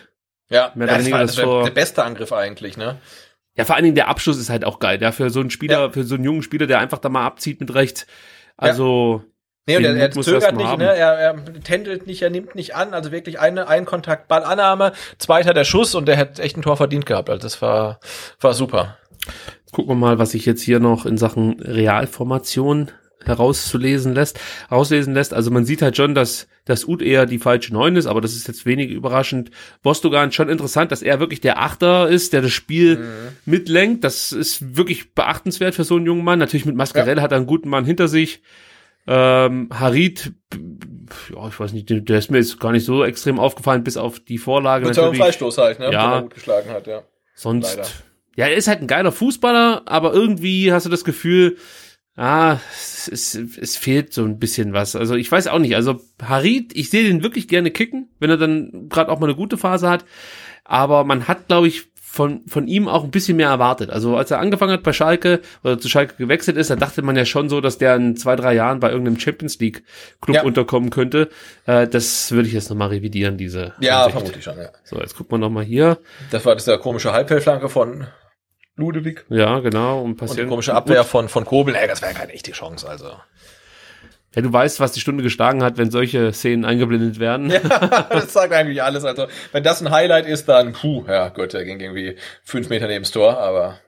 Ja, 0.49 0.71
Mehr 0.75 0.87
ja 0.87 0.93
oder 0.93 0.97
das 0.97 0.99
weniger 0.99 1.17
war 1.17 1.25
das 1.25 1.35
der, 1.35 1.45
Tor- 1.45 1.63
der 1.63 1.71
beste 1.71 2.03
Angriff 2.03 2.31
eigentlich, 2.33 2.77
ne? 2.77 2.97
Ja, 3.55 3.63
vor 3.63 3.75
allen 3.75 3.85
Dingen 3.85 3.95
der 3.95 4.09
Abschluss 4.09 4.37
ist 4.37 4.49
halt 4.49 4.65
auch 4.65 4.79
geil. 4.79 5.01
Ja, 5.01 5.11
für 5.13 5.29
so 5.29 5.39
einen 5.39 5.49
Spieler, 5.49 5.79
Ja. 5.85 5.89
für 5.89 6.03
so 6.03 6.15
einen 6.15 6.25
jungen 6.25 6.43
Spieler, 6.43 6.67
der 6.67 6.79
einfach 6.79 6.97
da 6.99 7.07
mal 7.09 7.25
abzieht 7.25 7.59
mit 7.61 7.73
rechts. 7.73 8.05
Also, 8.57 9.23
Nee, 9.67 9.77
und 9.77 9.85
er, 9.85 9.95
er 9.95 10.01
er 10.01 10.11
zögert 10.11 10.55
nicht, 10.55 10.65
haben. 10.67 10.79
ne? 10.83 10.93
Er, 10.95 11.13
er 11.17 11.43
tändelt 11.63 12.05
nicht, 12.05 12.21
er 12.21 12.29
nimmt 12.29 12.53
nicht 12.53 12.75
an, 12.75 12.93
also 12.93 13.11
wirklich 13.11 13.39
eine 13.39 13.67
ein 13.67 13.85
Kontakt 13.85 14.27
Ballannahme, 14.27 14.91
zweiter 15.17 15.53
der 15.55 15.63
Schuss 15.63 15.95
und 15.95 16.05
der 16.07 16.17
hat 16.17 16.37
echt 16.39 16.55
ein 16.57 16.61
Tor 16.61 16.77
verdient 16.77 17.05
gehabt. 17.07 17.29
Also 17.31 17.41
das 17.41 17.61
war 17.63 17.99
war 18.41 18.53
super. 18.53 18.97
Gucken 19.75 19.91
wir 19.91 19.95
mal, 19.95 20.19
was 20.19 20.31
sich 20.31 20.45
jetzt 20.45 20.61
hier 20.61 20.79
noch 20.79 21.05
in 21.05 21.17
Sachen 21.17 21.59
Realformation 21.59 22.91
herauszulesen 23.25 24.13
lässt, 24.13 24.39
rauslesen 24.71 25.13
lässt. 25.13 25.33
Also 25.33 25.51
man 25.51 25.65
sieht 25.65 25.81
halt 25.81 25.97
schon, 25.97 26.15
dass 26.15 26.47
das 26.63 26.85
Ud 26.85 27.01
eher 27.01 27.25
die 27.25 27.39
falsche 27.39 27.73
Neun 27.73 27.97
ist, 27.97 28.05
aber 28.05 28.21
das 28.21 28.37
ist 28.37 28.47
jetzt 28.47 28.65
wenig 28.65 28.89
überraschend. 28.89 29.51
Bostogan 29.83 30.31
schon 30.31 30.47
interessant, 30.47 30.93
dass 30.93 31.01
er 31.01 31.19
wirklich 31.19 31.41
der 31.41 31.59
Achter 31.59 32.07
ist, 32.07 32.31
der 32.31 32.41
das 32.41 32.53
Spiel 32.53 33.05
mitlenkt. 33.45 34.05
Das 34.05 34.31
ist 34.31 34.77
wirklich 34.77 35.13
beachtenswert 35.13 35.75
für 35.75 35.83
so 35.83 35.97
einen 35.97 36.05
jungen 36.05 36.23
Mann. 36.23 36.39
Natürlich 36.39 36.65
mit 36.65 36.77
Mascarell 36.77 37.19
hat 37.19 37.31
er 37.33 37.37
einen 37.37 37.47
guten 37.47 37.67
Mann 37.67 37.83
hinter 37.83 38.07
sich. 38.07 38.43
Ähm, 39.07 39.69
Harit, 39.73 40.31
ja, 41.35 41.47
ich 41.49 41.59
weiß 41.59 41.73
nicht, 41.73 41.89
der 41.89 42.17
ist 42.17 42.31
mir 42.31 42.37
jetzt 42.37 42.61
gar 42.61 42.71
nicht 42.71 42.85
so 42.85 43.03
extrem 43.03 43.39
aufgefallen, 43.39 43.83
bis 43.83 43.97
auf 43.97 44.21
die 44.21 44.37
Vorlage 44.37 44.85
Mit 44.85 44.95
so 44.95 45.01
einem 45.01 45.11
natürlich. 45.11 45.25
Freistoß 45.25 45.57
halt, 45.57 45.79
ne? 45.79 45.91
Ja. 45.91 46.07
Den 46.07 46.13
er 46.13 46.21
gut 46.21 46.33
geschlagen 46.33 46.69
hat, 46.69 46.87
ja. 46.87 47.03
Sonst, 47.35 47.75
Leider. 47.75 47.89
Ja, 48.35 48.47
er 48.47 48.55
ist 48.55 48.67
halt 48.67 48.81
ein 48.81 48.87
geiler 48.87 49.11
Fußballer, 49.11 49.83
aber 49.85 50.13
irgendwie 50.13 50.71
hast 50.71 50.85
du 50.85 50.89
das 50.89 51.03
Gefühl, 51.03 51.57
ah, 52.17 52.57
es, 52.73 53.07
es, 53.11 53.35
es 53.35 53.77
fehlt 53.77 54.13
so 54.13 54.23
ein 54.23 54.39
bisschen 54.39 54.73
was. 54.73 54.95
Also 54.95 55.15
ich 55.15 55.31
weiß 55.31 55.47
auch 55.47 55.59
nicht. 55.59 55.75
Also 55.75 56.01
Harit, 56.21 56.71
ich 56.75 56.89
sehe 56.89 57.03
den 57.07 57.23
wirklich 57.23 57.47
gerne 57.47 57.71
kicken, 57.71 58.09
wenn 58.19 58.29
er 58.29 58.37
dann 58.37 58.87
gerade 58.89 59.11
auch 59.11 59.19
mal 59.19 59.27
eine 59.27 59.35
gute 59.35 59.57
Phase 59.57 59.89
hat. 59.89 60.05
Aber 60.63 61.03
man 61.03 61.27
hat, 61.27 61.47
glaube 61.47 61.67
ich, 61.67 61.83
von, 62.01 62.43
von 62.47 62.69
ihm 62.69 62.87
auch 62.87 63.03
ein 63.03 63.11
bisschen 63.11 63.35
mehr 63.35 63.49
erwartet. 63.49 63.89
Also 63.89 64.15
als 64.15 64.31
er 64.31 64.39
angefangen 64.39 64.71
hat 64.71 64.83
bei 64.83 64.93
Schalke 64.93 65.41
oder 65.65 65.77
zu 65.77 65.89
Schalke 65.89 66.15
gewechselt 66.17 66.55
ist, 66.55 66.69
da 66.69 66.77
dachte 66.77 67.01
man 67.01 67.17
ja 67.17 67.25
schon 67.25 67.49
so, 67.49 67.59
dass 67.59 67.77
der 67.77 67.97
in 67.97 68.15
zwei, 68.15 68.37
drei 68.37 68.53
Jahren 68.55 68.79
bei 68.79 68.89
irgendeinem 68.89 69.19
Champions 69.19 69.59
League 69.59 69.83
Club 70.21 70.37
Ja. 70.37 70.43
unterkommen 70.43 70.91
könnte. 70.91 71.27
Äh, 71.65 71.89
das 71.89 72.31
würde 72.31 72.47
ich 72.47 72.53
jetzt 72.53 72.69
nochmal 72.69 72.87
revidieren, 72.87 73.37
diese. 73.37 73.73
Ja, 73.81 74.05
Ansicht. 74.05 74.17
vermutlich 74.17 74.43
schon, 74.45 74.57
ja. 74.57 74.69
So, 74.85 74.97
jetzt 75.01 75.17
gucken 75.17 75.33
wir 75.33 75.39
nochmal 75.39 75.65
hier. 75.65 75.97
Das 76.31 76.45
war 76.45 76.55
das 76.55 76.63
der 76.63 76.77
komische 76.77 77.11
Halbfeldflanke 77.11 77.67
von 77.67 78.07
Ludewig. 78.75 79.25
Ja, 79.29 79.59
genau. 79.59 80.01
Und 80.01 80.21
Und 80.21 80.37
die 80.37 80.45
komische 80.45 80.73
Abwehr 80.73 81.03
von, 81.03 81.29
von 81.29 81.45
Kobel, 81.45 81.75
ey, 81.75 81.87
das 81.87 82.01
wäre 82.01 82.13
keine 82.13 82.33
echte 82.33 82.51
Chance, 82.51 82.87
also. 82.87 83.11
Ja, 84.35 84.41
du 84.41 84.51
weißt, 84.51 84.81
was 84.81 84.91
die 84.91 84.99
Stunde 84.99 85.23
geschlagen 85.23 85.63
hat, 85.63 85.77
wenn 85.77 85.89
solche 85.91 86.33
Szenen 86.33 86.65
eingeblendet 86.65 87.19
werden. 87.19 87.49
das 88.09 88.33
sagt 88.33 88.51
eigentlich 88.51 88.83
alles. 88.83 89.05
Also, 89.05 89.27
wenn 89.53 89.63
das 89.63 89.81
ein 89.81 89.91
Highlight 89.91 90.25
ist, 90.25 90.49
dann, 90.49 90.73
puh, 90.73 91.05
ja, 91.07 91.29
gut, 91.29 91.53
der 91.53 91.63
ging 91.63 91.79
irgendwie 91.79 92.17
fünf 92.43 92.67
Meter 92.69 92.87
neben 92.87 93.03
das 93.03 93.11
Tor, 93.11 93.37
aber. 93.37 93.79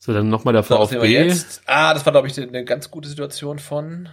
So, 0.00 0.12
dann 0.12 0.28
nochmal 0.28 0.54
der 0.54 0.64
VfB. 0.64 1.06
jetzt? 1.06 1.62
Ah, 1.66 1.94
das 1.94 2.04
war, 2.04 2.12
glaube 2.12 2.26
ich, 2.26 2.36
eine 2.40 2.64
ganz 2.64 2.90
gute 2.90 3.08
Situation 3.08 3.60
von. 3.60 4.08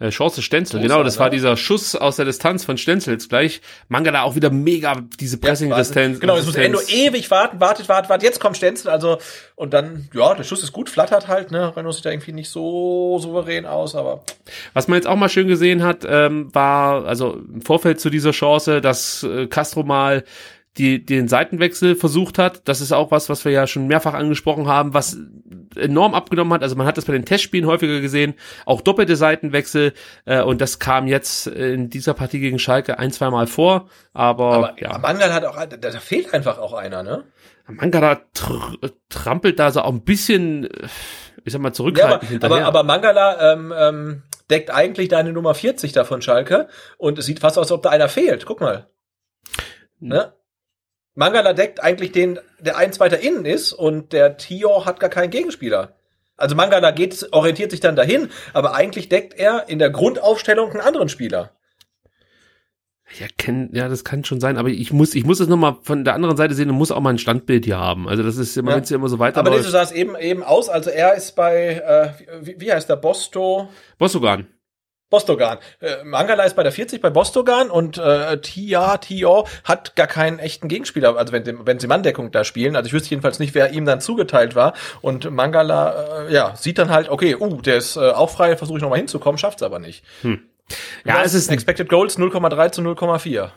Äh, 0.00 0.08
Chance 0.08 0.40
Stenzel, 0.40 0.80
genau, 0.80 1.02
das 1.02 1.18
war 1.18 1.26
ne? 1.26 1.32
dieser 1.32 1.58
Schuss 1.58 1.94
aus 1.94 2.16
der 2.16 2.24
Distanz 2.24 2.64
von 2.64 2.78
Stenzel 2.78 3.12
jetzt 3.12 3.28
gleich. 3.28 3.60
Mangala 3.88 4.22
auch 4.22 4.34
wieder 4.34 4.48
mega 4.48 4.94
diese 5.20 5.36
Pressing-Resistenz. 5.36 6.20
Genau, 6.20 6.36
jetzt 6.36 6.46
muss 6.46 6.54
Endo 6.54 6.78
Resistenz. 6.78 7.06
ewig 7.06 7.30
warten, 7.30 7.60
wartet, 7.60 7.86
wartet, 7.90 8.08
wartet. 8.08 8.22
Jetzt 8.22 8.40
kommt 8.40 8.56
Stenzel, 8.56 8.90
also, 8.90 9.18
und 9.56 9.74
dann, 9.74 10.08
ja, 10.14 10.34
der 10.34 10.44
Schuss 10.44 10.62
ist 10.62 10.72
gut, 10.72 10.88
flattert 10.88 11.28
halt, 11.28 11.50
ne. 11.50 11.76
Renault 11.76 11.96
sieht 11.96 12.06
da 12.06 12.10
irgendwie 12.10 12.32
nicht 12.32 12.48
so 12.48 13.18
souverän 13.18 13.66
aus, 13.66 13.94
aber. 13.94 14.24
Was 14.72 14.88
man 14.88 14.96
jetzt 14.96 15.06
auch 15.06 15.16
mal 15.16 15.28
schön 15.28 15.48
gesehen 15.48 15.82
hat, 15.82 16.06
ähm, 16.08 16.48
war, 16.54 17.04
also 17.04 17.34
im 17.52 17.60
Vorfeld 17.60 18.00
zu 18.00 18.08
dieser 18.08 18.30
Chance, 18.30 18.80
dass 18.80 19.22
äh, 19.22 19.48
Castro 19.48 19.82
mal 19.82 20.24
die, 20.78 21.04
den 21.04 21.26
Seitenwechsel 21.28 21.96
versucht 21.96 22.38
hat. 22.38 22.68
Das 22.68 22.80
ist 22.80 22.92
auch 22.92 23.10
was, 23.10 23.28
was 23.28 23.44
wir 23.44 23.52
ja 23.52 23.66
schon 23.66 23.88
mehrfach 23.88 24.14
angesprochen 24.14 24.68
haben, 24.68 24.94
was 24.94 25.16
enorm 25.76 26.14
abgenommen 26.14 26.52
hat. 26.52 26.62
Also 26.62 26.76
man 26.76 26.86
hat 26.86 26.96
das 26.96 27.06
bei 27.06 27.12
den 27.12 27.24
Testspielen 27.24 27.66
häufiger 27.66 28.00
gesehen, 28.00 28.34
auch 28.66 28.80
doppelte 28.80 29.16
Seitenwechsel. 29.16 29.92
Äh, 30.26 30.42
und 30.42 30.60
das 30.60 30.78
kam 30.78 31.06
jetzt 31.06 31.48
in 31.48 31.90
dieser 31.90 32.14
Partie 32.14 32.40
gegen 32.40 32.58
Schalke 32.58 32.98
ein, 32.98 33.10
zweimal 33.10 33.46
vor. 33.46 33.88
Aber, 34.12 34.52
Aber 34.52 34.76
ja, 34.78 34.96
Mangal 34.98 35.32
hat 35.34 35.44
auch, 35.44 35.56
da, 35.56 35.76
da 35.76 35.90
fehlt 36.00 36.32
einfach 36.32 36.58
auch 36.58 36.72
einer, 36.72 37.02
ne? 37.02 37.24
Mangala 37.66 38.20
tr 38.34 38.78
trampelt 39.08 39.58
da 39.58 39.70
so 39.70 39.82
auch 39.82 39.92
ein 39.92 40.02
bisschen, 40.02 40.68
ich 41.44 41.52
sag 41.52 41.60
mal, 41.60 41.68
Ja, 41.68 41.72
zurückhaltend 41.72 42.22
aber, 42.22 42.30
hinterher. 42.30 42.66
aber, 42.66 42.80
aber 42.80 42.82
Mangala 42.84 43.52
ähm, 43.52 43.74
ähm, 43.76 44.22
deckt 44.50 44.70
eigentlich 44.70 45.08
deine 45.08 45.32
Nummer 45.32 45.54
40 45.54 45.92
da 45.92 46.04
von 46.04 46.22
Schalke 46.22 46.68
und 46.98 47.18
es 47.18 47.26
sieht 47.26 47.40
fast 47.40 47.58
aus, 47.58 47.66
als 47.66 47.72
ob 47.72 47.82
da 47.82 47.90
einer 47.90 48.08
fehlt. 48.08 48.44
Guck 48.46 48.60
mal. 48.60 48.88
Ne? 50.00 50.32
Mangala 51.14 51.52
deckt 51.52 51.82
eigentlich 51.82 52.12
den, 52.12 52.38
der 52.60 52.76
eins 52.76 53.00
weiter 53.00 53.20
innen 53.20 53.44
ist 53.44 53.72
und 53.72 54.12
der 54.12 54.36
Tio 54.36 54.86
hat 54.86 55.00
gar 55.00 55.10
keinen 55.10 55.30
Gegenspieler. 55.30 55.96
Also 56.36 56.54
Mangala 56.54 56.90
geht, 56.92 57.28
orientiert 57.32 57.70
sich 57.70 57.80
dann 57.80 57.96
dahin, 57.96 58.30
aber 58.54 58.74
eigentlich 58.74 59.08
deckt 59.08 59.34
er 59.34 59.68
in 59.68 59.78
der 59.78 59.90
Grundaufstellung 59.90 60.70
einen 60.70 60.80
anderen 60.80 61.08
Spieler. 61.10 61.50
Ja, 63.18 63.26
kenn, 63.38 63.70
ja, 63.72 63.88
das 63.88 64.04
kann 64.04 64.24
schon 64.24 64.38
sein, 64.40 64.56
aber 64.56 64.68
ich 64.68 64.92
muss, 64.92 65.16
ich 65.16 65.24
muss 65.24 65.40
es 65.40 65.48
nochmal 65.48 65.76
von 65.82 66.04
der 66.04 66.14
anderen 66.14 66.36
Seite 66.36 66.54
sehen 66.54 66.70
und 66.70 66.76
muss 66.76 66.92
auch 66.92 67.00
mal 67.00 67.10
ein 67.10 67.18
Standbild 67.18 67.64
hier 67.64 67.76
haben. 67.76 68.08
Also 68.08 68.22
das 68.22 68.36
ist 68.36 68.56
immer, 68.56 68.70
Ja. 68.70 68.76
wenn 68.76 68.84
es 68.84 68.90
ja 68.90 68.96
immer 68.96 69.08
so 69.08 69.16
Aber 69.16 69.24
weiterläuft. 69.24 69.56
nee, 69.58 69.62
so 69.64 69.70
sah 69.70 69.82
es 69.82 69.90
eben, 69.90 70.16
eben 70.16 70.44
aus. 70.44 70.68
Also 70.68 70.90
er 70.90 71.14
ist 71.14 71.34
bei, 71.34 72.14
äh, 72.20 72.44
wie, 72.46 72.60
wie 72.60 72.72
heißt 72.72 72.88
der, 72.88 72.94
Bosto? 72.96 73.68
Bostogan. 73.98 74.46
Bostogan. 75.10 75.58
Äh, 75.80 76.04
Mangala 76.04 76.44
ist 76.44 76.56
bei 76.56 76.62
der 76.62 76.72
40 76.72 77.02
bei 77.02 77.10
Bostogan 77.10 77.68
und 77.68 77.98
äh, 77.98 78.40
Tia, 78.40 78.96
Tio 78.98 79.46
hat 79.64 79.96
gar 79.96 80.06
keinen 80.06 80.38
echten 80.38 80.68
Gegenspieler, 80.68 81.16
also 81.16 81.32
wenn, 81.32 81.66
wenn 81.66 81.78
sie 81.80 81.88
Manndeckung 81.88 82.30
da 82.30 82.44
spielen. 82.44 82.76
Also 82.76 82.86
ich 82.86 82.92
wüsste 82.92 83.10
jedenfalls 83.10 83.40
nicht, 83.40 83.54
wer 83.54 83.72
ihm 83.72 83.84
dann 83.84 84.00
zugeteilt 84.00 84.54
war. 84.54 84.74
Und 85.02 85.30
Mangala, 85.30 86.26
äh, 86.28 86.32
ja, 86.32 86.54
sieht 86.56 86.78
dann 86.78 86.90
halt, 86.90 87.08
okay, 87.08 87.34
uh, 87.34 87.60
der 87.60 87.76
ist 87.76 87.96
äh, 87.96 88.10
auch 88.10 88.30
frei, 88.30 88.56
versuche 88.56 88.78
ich 88.78 88.82
nochmal 88.82 88.98
hinzukommen, 88.98 89.36
schafft's 89.36 89.62
aber 89.62 89.80
nicht. 89.80 90.04
Ja, 91.04 91.22
es 91.22 91.34
ist 91.34 91.50
Expected 91.50 91.88
Goals 91.88 92.18
0,3 92.18 92.72
zu 92.72 92.82
0,4. 92.82 93.50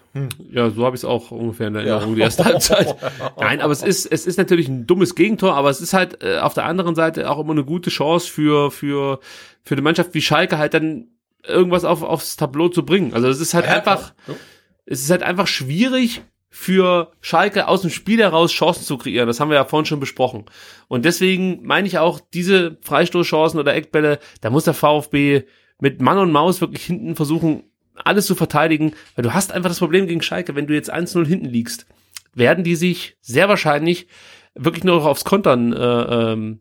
ja, 0.52 0.70
so 0.70 0.86
habe 0.86 0.96
ich 0.96 1.02
es 1.02 1.06
auch 1.06 1.32
ungefähr 1.32 1.68
in 1.68 1.76
Erinnerung, 1.76 2.16
die 2.16 2.22
erste 2.22 2.46
Halbzeit. 2.46 2.96
Nein, 3.40 3.62
aber 3.62 3.72
es 3.72 3.84
ist, 3.84 4.06
es 4.06 4.26
ist 4.26 4.38
natürlich 4.38 4.68
ein 4.68 4.88
dummes 4.88 5.16
Gegentor, 5.16 5.54
aber 5.54 5.70
es 5.70 5.82
ist 5.82 5.94
halt 5.94 6.24
äh, 6.24 6.40
auf 6.40 6.54
der 6.54 6.66
anderen 6.66 6.96
Seite 6.96 7.30
auch 7.30 7.40
immer 7.40 7.52
eine 7.52 7.64
gute 7.64 7.90
Chance 7.90 8.30
für, 8.30 8.72
für, 8.72 9.20
für 9.64 9.76
eine 9.76 9.82
Mannschaft 9.82 10.14
wie 10.14 10.22
Schalke 10.22 10.58
halt 10.58 10.74
dann 10.74 11.08
irgendwas 11.48 11.86
auf, 11.86 12.04
aufs 12.04 12.36
Tableau 12.36 12.70
zu 12.70 12.86
bringen. 12.86 13.14
Also 13.14 13.28
es 13.28 13.40
ist 13.40 13.54
halt 13.54 13.66
Ja, 13.66 13.74
einfach, 13.76 14.16
klar. 14.26 14.38
es 14.86 15.02
ist 15.02 15.10
halt 15.10 15.24
einfach 15.24 15.48
schwierig 15.48 16.22
für 16.50 17.12
Schalke 17.20 17.68
aus 17.68 17.82
dem 17.82 17.90
Spiel 17.90 18.20
heraus 18.20 18.52
Chancen 18.52 18.84
zu 18.84 18.98
kreieren. 18.98 19.28
Das 19.28 19.40
haben 19.40 19.50
wir 19.50 19.56
ja 19.56 19.66
vorhin 19.66 19.86
schon 19.88 20.00
besprochen. 20.00 20.46
Und 20.88 21.04
deswegen 21.04 21.62
meine 21.64 21.88
ich 21.88 21.98
auch, 21.98 22.20
diese 22.34 22.78
Freistoßchancen 22.82 23.60
oder 23.60 23.74
Eckbälle, 23.74 24.20
da 24.42 24.50
muss 24.52 24.66
der 24.66 24.76
VfB 24.76 25.44
mit 25.80 26.02
Mann 26.02 26.20
und 26.20 26.32
Maus 26.32 26.62
wirklich 26.62 26.84
hinten 26.86 27.16
versuchen 27.16 27.64
alles 27.96 28.26
zu 28.26 28.36
verteidigen, 28.36 28.94
weil 29.16 29.24
du 29.24 29.34
hast 29.34 29.52
einfach 29.52 29.70
das 29.70 29.80
Problem 29.80 30.08
gegen 30.08 30.22
Schalke, 30.22 30.56
wenn 30.56 30.68
du 30.68 30.74
jetzt 30.74 30.94
1-0 30.94 31.26
hinten 31.26 31.46
liegst, 31.46 31.86
werden 32.34 32.64
die 32.64 32.76
sich 32.76 33.18
sehr 33.22 33.50
wahrscheinlich 33.50 34.08
wirklich 34.56 34.84
nur 34.84 34.96
noch 34.98 35.06
aufs 35.06 35.26
Kontern 35.26 35.74
äh, 35.74 36.32
ähm, 36.34 36.60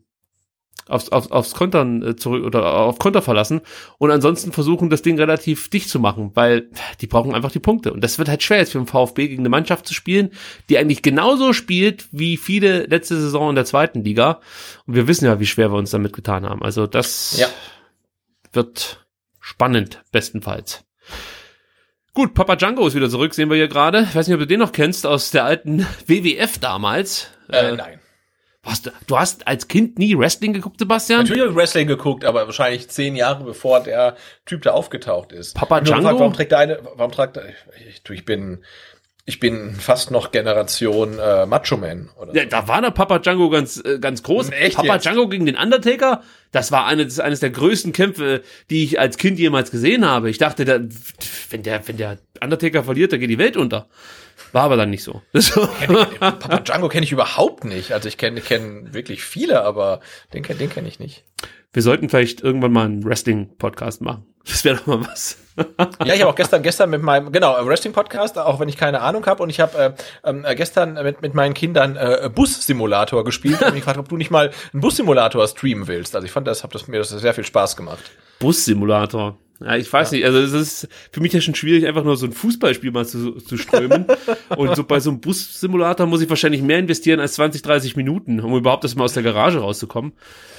aufs, 0.87 1.09
aufs, 1.09 1.31
aufs 1.31 1.53
Kontern 1.53 2.03
äh, 2.05 2.15
zurück 2.17 2.43
oder 2.43 2.73
auf 2.73 2.99
Konter 2.99 3.21
verlassen 3.21 3.61
und 3.99 4.11
ansonsten 4.11 4.51
versuchen, 4.51 4.89
das 4.89 5.01
Ding 5.01 5.17
relativ 5.17 5.69
dicht 5.69 5.89
zu 5.89 5.99
machen, 5.99 6.31
weil 6.33 6.69
die 6.99 7.07
brauchen 7.07 7.33
einfach 7.33 7.51
die 7.51 7.59
Punkte. 7.59 7.93
Und 7.93 8.03
das 8.03 8.19
wird 8.19 8.27
halt 8.27 8.43
schwer, 8.43 8.57
jetzt 8.57 8.73
für 8.73 8.79
den 8.79 8.87
VfB 8.87 9.29
gegen 9.29 9.43
eine 9.43 9.49
Mannschaft 9.49 9.87
zu 9.87 9.93
spielen, 9.93 10.31
die 10.69 10.77
eigentlich 10.77 11.01
genauso 11.01 11.53
spielt 11.53 12.07
wie 12.11 12.35
viele 12.37 12.85
letzte 12.85 13.19
Saison 13.19 13.49
in 13.49 13.55
der 13.55 13.65
zweiten 13.65 14.03
Liga. 14.03 14.41
Und 14.85 14.95
wir 14.95 15.07
wissen 15.07 15.25
ja, 15.25 15.39
wie 15.39 15.45
schwer 15.45 15.71
wir 15.71 15.77
uns 15.77 15.91
damit 15.91 16.13
getan 16.13 16.45
haben. 16.45 16.61
Also 16.61 16.85
das 16.85 17.37
Ja. 17.39 17.47
wird 18.51 19.05
spannend, 19.39 20.03
bestenfalls. 20.11 20.83
Gut, 22.13 22.33
Papa 22.35 22.55
Django 22.57 22.85
ist 22.85 22.93
wieder 22.93 23.09
zurück, 23.09 23.33
sehen 23.33 23.49
wir 23.49 23.55
hier 23.57 23.67
gerade. 23.67 24.01
Ich 24.07 24.13
weiß 24.15 24.27
nicht, 24.27 24.35
ob 24.35 24.41
du 24.41 24.47
den 24.47 24.59
noch 24.59 24.71
kennst 24.71 25.07
aus 25.07 25.31
der 25.31 25.45
alten 25.45 25.87
WWF 26.05 26.59
damals. 26.59 27.29
Äh, 27.49 27.71
nein. 27.71 27.99
Was, 28.65 28.81
du 28.81 29.19
hast 29.19 29.45
als 29.45 29.67
Kind 29.67 29.99
nie 29.99 30.17
Wrestling 30.17 30.53
geguckt, 30.53 30.79
Sebastian? 30.79 31.19
Natürlich 31.19 31.41
habe 31.41 31.51
ich 31.51 31.57
Wrestling 31.57 31.87
geguckt, 31.87 32.23
aber 32.23 32.45
wahrscheinlich 32.45 32.87
zehn 32.87 33.17
Jahre 33.17 33.43
bevor 33.43 33.81
der 33.81 34.15
Typ 34.45 34.61
da 34.61 34.71
aufgetaucht 34.71 35.33
ist. 35.33 35.53
Papa 35.53 35.79
Ich 35.79 35.83
Django? 35.83 36.05
warum 36.05 36.31
trägt 36.31 36.53
deine, 36.53 36.79
warum 36.95 37.11
trägt 37.11 37.37
ich, 37.89 38.03
du, 38.03 38.13
ich 38.13 38.23
bin, 38.23 38.63
ich 39.25 39.41
bin 39.41 39.75
fast 39.75 40.11
noch 40.11 40.31
Generation 40.31 41.19
äh, 41.19 41.45
Macho 41.45 41.75
Man 41.75 42.09
oder 42.17 42.33
Ja, 42.33 42.45
da 42.45 42.65
war 42.69 42.81
der 42.81 42.91
Papa 42.91 43.19
Django 43.19 43.49
ganz, 43.49 43.83
äh, 43.83 43.99
ganz 43.99 44.23
groß. 44.23 44.51
Echt 44.51 44.77
Papa 44.77 44.93
jetzt? 44.93 45.05
Django 45.05 45.27
gegen 45.27 45.45
den 45.45 45.57
Undertaker, 45.57 46.21
das 46.53 46.71
war 46.71 46.85
eines, 46.85 47.19
eines 47.19 47.41
der 47.41 47.49
größten 47.49 47.91
Kämpfe, 47.91 48.43
die 48.69 48.85
ich 48.85 48.97
als 48.97 49.17
Kind 49.17 49.39
jemals 49.39 49.71
gesehen 49.71 50.07
habe. 50.07 50.29
Ich 50.29 50.37
dachte, 50.37 50.63
da, 50.63 50.79
wenn 51.49 51.63
der, 51.63 51.85
wenn 51.85 51.97
der 51.97 52.17
Undertaker 52.41 52.85
verliert, 52.85 53.11
da 53.11 53.17
geht 53.17 53.29
die 53.29 53.39
Welt 53.39 53.57
unter. 53.57 53.89
War 54.53 54.63
aber 54.63 54.77
dann 54.77 54.91
nicht 54.91 55.03
so. 55.03 55.21
Papa 56.19 56.59
Django 56.59 56.87
kenne 56.87 57.03
ich 57.03 57.11
überhaupt 57.11 57.65
nicht. 57.65 57.91
Also 57.91 58.07
ich 58.07 58.17
kenne 58.17 58.39
kenn 58.39 58.93
wirklich 58.93 59.23
viele, 59.23 59.63
aber 59.63 59.99
den, 60.33 60.43
den 60.43 60.69
kenne 60.69 60.87
ich 60.87 60.99
nicht. 60.99 61.23
Wir 61.73 61.81
sollten 61.81 62.07
vielleicht 62.07 62.41
irgendwann 62.41 62.71
mal 62.71 62.85
einen 62.85 63.03
Wrestling-Podcast 63.03 64.01
machen. 64.01 64.27
Das 64.45 64.63
wäre 64.63 64.77
doch 64.77 64.85
mal 64.85 65.05
was. 65.07 65.37
Ja, 66.03 66.13
ich 66.13 66.21
habe 66.21 66.27
auch 66.31 66.35
gestern 66.35 66.61
gestern 66.63 66.89
mit 66.89 67.01
meinem 67.01 67.31
genau 67.31 67.55
Wrestling 67.65 67.93
Podcast, 67.93 68.37
auch 68.37 68.59
wenn 68.59 68.69
ich 68.69 68.77
keine 68.77 69.01
Ahnung 69.01 69.25
habe 69.25 69.41
und 69.41 69.49
ich 69.49 69.59
habe 69.59 69.77
äh, 69.77 69.93
ähm, 70.23 70.45
äh, 70.45 70.55
gestern 70.55 70.93
mit 70.93 71.21
mit 71.21 71.33
meinen 71.33 71.53
Kindern 71.53 71.95
äh, 71.95 72.29
Bus-Simulator 72.33 73.23
gespielt 73.23 73.61
und 73.61 73.73
mich 73.73 73.81
gefragt, 73.81 73.99
ob 73.99 74.09
du 74.09 74.17
nicht 74.17 74.31
mal 74.31 74.51
einen 74.71 74.81
Bus-Simulator 74.81 75.47
streamen 75.47 75.87
willst. 75.87 76.15
Also 76.15 76.25
ich 76.25 76.31
fand 76.31 76.47
das, 76.47 76.63
habe 76.63 76.73
das 76.73 76.87
mir 76.87 76.97
das 76.99 77.09
sehr 77.09 77.33
viel 77.33 77.43
Spaß 77.43 77.75
gemacht. 77.75 78.03
Bus-Simulator. 78.39 79.37
Ja, 79.59 79.75
ich 79.75 79.91
weiß 79.91 80.11
nicht, 80.11 80.25
also 80.25 80.39
es 80.39 80.51
ist 80.51 80.87
für 81.11 81.21
mich 81.21 81.31
ja 81.31 81.39
schon 81.39 81.55
schwierig, 81.55 81.85
einfach 81.87 82.03
nur 82.03 82.17
so 82.17 82.25
ein 82.25 82.33
Fußballspiel 82.33 82.91
mal 82.91 83.05
zu, 83.05 83.33
zu 83.33 83.57
strömen. 83.57 84.05
Und 84.57 84.75
so 84.75 84.83
bei 84.83 84.99
so 84.99 85.09
einem 85.11 85.21
Bus-Simulator 85.21 86.05
muss 86.07 86.21
ich 86.21 86.29
wahrscheinlich 86.29 86.61
mehr 86.61 86.79
investieren 86.79 87.19
als 87.19 87.33
20, 87.33 87.61
30 87.61 87.95
Minuten, 87.95 88.39
um 88.39 88.55
überhaupt 88.55 88.83
erst 88.83 88.97
mal 88.97 89.05
aus 89.05 89.13
der 89.13 89.23
Garage 89.23 89.59
rauszukommen. 89.59 90.13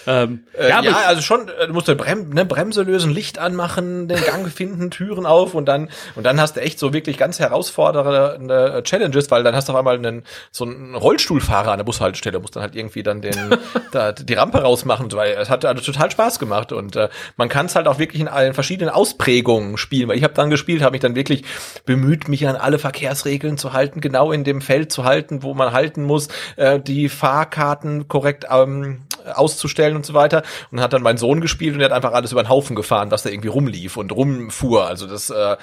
Ähm, 0.06 0.44
Äh, 0.52 0.68
ja, 0.68 0.82
ja, 0.82 0.90
ich, 0.90 0.96
also 0.96 1.22
schon, 1.22 1.48
äh, 1.48 1.66
du 1.66 1.72
musst 1.72 1.88
eine 1.88 1.96
Brem 1.96 2.30
ne, 2.30 2.44
Bremse 2.44 2.82
lösen, 2.82 3.10
Licht 3.10 3.38
anmachen, 3.38 4.06
den 4.06 4.22
Gang 4.22 4.48
finden, 4.48 4.90
Türen 4.90 5.26
auf 5.26 5.54
und 5.54 5.66
dann 5.66 5.88
und 6.14 6.24
dann 6.24 6.40
hast 6.40 6.56
du 6.56 6.60
echt 6.60 6.78
so 6.78 6.92
wirklich 6.92 7.16
ganz 7.16 7.38
herausfordernde 7.40 8.82
Challenges, 8.84 9.30
weil 9.30 9.42
dann 9.42 9.54
hast 9.54 9.68
du 9.68 9.72
auf 9.72 9.78
einmal 9.78 9.96
einen 9.96 10.22
so 10.50 10.64
einen 10.64 10.94
Rollstuhlfahrer 10.94 11.72
an 11.72 11.78
der 11.78 11.84
Bushaltestelle, 11.84 12.38
musst 12.38 12.54
dann 12.54 12.62
halt 12.62 12.76
irgendwie 12.76 13.02
dann 13.02 13.22
den 13.22 13.34
da, 13.92 14.12
die 14.12 14.34
Rampe 14.34 14.58
rausmachen, 14.58 15.10
weil 15.12 15.36
es 15.40 15.50
hat 15.50 15.64
also 15.64 15.82
total 15.82 16.10
Spaß 16.10 16.38
gemacht 16.38 16.72
und 16.72 16.96
äh, 16.96 17.08
man 17.36 17.48
kann 17.48 17.66
es 17.66 17.74
halt 17.74 17.88
auch 17.88 17.98
wirklich 17.98 18.20
in 18.20 18.28
allen 18.28 18.54
verschiedenen 18.54 18.84
Ausprägungen 18.89 19.77
spielen, 19.77 20.09
weil 20.09 20.16
ich 20.16 20.24
habe 20.24 20.35
dann 20.35 20.51
gespielt, 20.51 20.82
habe 20.82 20.93
mich 20.93 21.01
dann 21.01 21.15
wirklich 21.15 21.44
bemüht, 21.85 22.28
mich 22.28 22.47
an 22.47 22.56
alle 22.56 22.78
Verkehrsregeln 22.78 23.59
zu 23.59 23.73
halten, 23.73 24.01
genau 24.01 24.32
in 24.32 24.44
dem 24.44 24.61
Feld 24.61 24.93
zu 24.93 25.05
halten, 25.05 25.43
wo 25.43 25.55
man 25.55 25.73
halten 25.73 26.02
muss, 26.02 26.28
äh, 26.56 26.81
die 26.81 27.09
Fahrkarten 27.09 28.09
korrekt 28.09 28.47
ähm, 28.51 29.02
auszustellen 29.32 29.97
und 29.97 30.06
so 30.06 30.15
weiter. 30.15 30.43
Und 30.70 30.81
hat 30.81 30.93
dann 30.93 31.02
mein 31.02 31.19
Sohn 31.19 31.40
gespielt 31.40 31.74
und 31.74 31.78
der 31.81 31.90
hat 31.90 31.97
einfach 31.97 32.12
alles 32.12 32.32
über 32.32 32.43
den 32.43 32.48
Haufen 32.48 32.77
gefahren, 32.77 33.11
was 33.11 33.23
da 33.23 33.31
irgendwie 33.31 33.48
rumlief 33.48 33.97
und 33.97 34.12
rumfuhr. 34.12 34.86
Also 34.86 35.06
das 35.06 35.31
äh, 35.31 35.56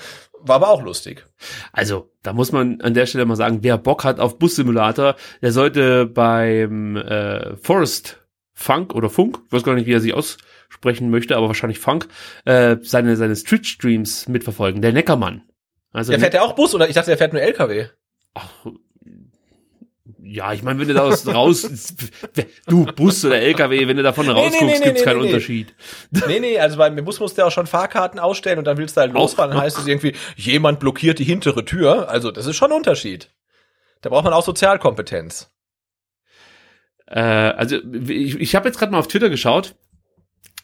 war 0.44 0.56
aber 0.56 0.70
auch 0.70 0.82
lustig. 0.82 1.26
also 1.72 2.10
da 2.24 2.34
muss 2.34 2.52
man 2.52 2.82
an 2.82 2.94
der 2.94 3.06
Stelle 3.06 3.26
mal 3.26 3.36
sagen, 3.36 3.60
wer 3.62 3.78
Bock 3.78 4.04
hat 4.04 4.20
auf 4.20 4.38
Bus-Simulator, 4.38 5.16
der 5.42 5.52
sollte 5.52 6.06
beim 6.06 6.96
äh, 6.98 7.56
Forest 7.58 8.20
Funk 8.54 8.94
oder 8.94 9.10
Funk, 9.10 9.40
ich 9.48 9.54
weiß 9.54 9.64
gar 9.64 9.76
nicht, 9.76 9.88
wie 9.88 9.94
er 9.94 10.02
sich 10.02 10.14
aussprechen 10.72 11.10
möchte, 11.10 11.36
aber 11.36 11.48
wahrscheinlich 11.48 11.80
Funk, 11.80 12.08
äh, 12.46 12.78
seine, 12.82 13.16
seine 13.16 13.36
Twitch-Streams 13.36 14.28
mitverfolgen. 14.28 14.82
Der 14.82 14.94
Neckermann. 14.94 15.44
Also 15.92 16.12
Der 16.12 16.20
fährt 16.20 16.34
ja 16.34 16.42
auch 16.42 16.54
Bus 16.54 16.74
oder 16.74 16.88
ich 16.88 16.96
dachte, 16.96 17.12
der 17.12 17.18
fährt 17.18 17.34
nur 17.34 17.42
LKW. 17.42 17.88
Ja, 20.24 20.54
ich 20.54 20.64
meine, 20.64 20.80
wenn 20.80 20.88
du 20.88 20.94
da 20.94 21.02
aus, 21.02 21.28
raus, 21.28 21.94
du 22.68 22.86
Bus 22.86 23.26
oder 23.26 23.42
LKW, 23.42 23.88
wenn 23.88 23.98
du 23.98 24.04
davon 24.04 24.30
rausguckst, 24.30 24.62
nee, 24.62 24.80
nee, 24.80 24.86
gibt's 24.86 25.02
nee, 25.02 25.06
keinen 25.06 25.18
nee, 25.18 25.24
nee. 25.24 25.28
Unterschied. 25.28 25.76
Nee, 26.28 26.40
nee, 26.40 26.60
also 26.60 26.78
beim 26.78 26.96
Bus 27.04 27.20
musst 27.20 27.38
du 27.38 27.42
ja 27.42 27.48
auch 27.48 27.52
schon 27.52 27.68
Fahrkarten 27.68 28.20
ausstellen 28.20 28.58
und 28.58 28.66
dann 28.66 28.78
willst 28.78 28.96
du 28.96 29.02
halt 29.02 29.12
losfahren, 29.12 29.52
dann 29.52 29.62
heißt 29.62 29.78
es 29.78 29.88
irgendwie, 29.88 30.16
jemand 30.38 30.80
blockiert 30.80 31.20
die 31.20 31.26
hintere 31.26 31.66
Tür. 31.66 32.08
Also 32.08 32.32
das 32.32 32.46
ist 32.46 32.56
schon 32.56 32.72
ein 32.72 32.78
Unterschied. 32.78 33.30
Da 34.02 34.10
braucht 34.10 34.24
man 34.24 34.34
auch 34.34 34.46
Sozialkompetenz. 34.46 35.52
Äh, 37.08 37.20
also 37.20 37.78
ich, 38.08 38.40
ich 38.40 38.56
habe 38.56 38.70
jetzt 38.70 38.80
gerade 38.80 38.94
mal 38.94 39.00
auf 39.00 39.08
Twitter 39.10 39.30
geschaut. 39.30 39.76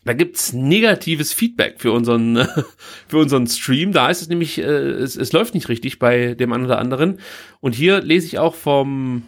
Da 0.08 0.14
gibt's 0.14 0.54
negatives 0.54 1.34
Feedback 1.34 1.82
für 1.82 1.92
unseren 1.92 2.48
für 3.08 3.18
unseren 3.18 3.46
Stream. 3.46 3.92
Da 3.92 4.08
heißt 4.08 4.22
es 4.22 4.30
nämlich, 4.30 4.58
äh, 4.58 4.64
es, 4.64 5.18
es 5.18 5.34
läuft 5.34 5.54
nicht 5.54 5.68
richtig 5.68 6.00
bei 6.00 6.34
dem 6.34 6.54
einen 6.54 6.66
oder 6.66 6.80
anderen. 6.80 7.20
Und 7.60 7.76
hier 7.76 8.02
lese 8.02 8.26
ich 8.26 8.40
auch 8.40 8.56
vom 8.56 9.24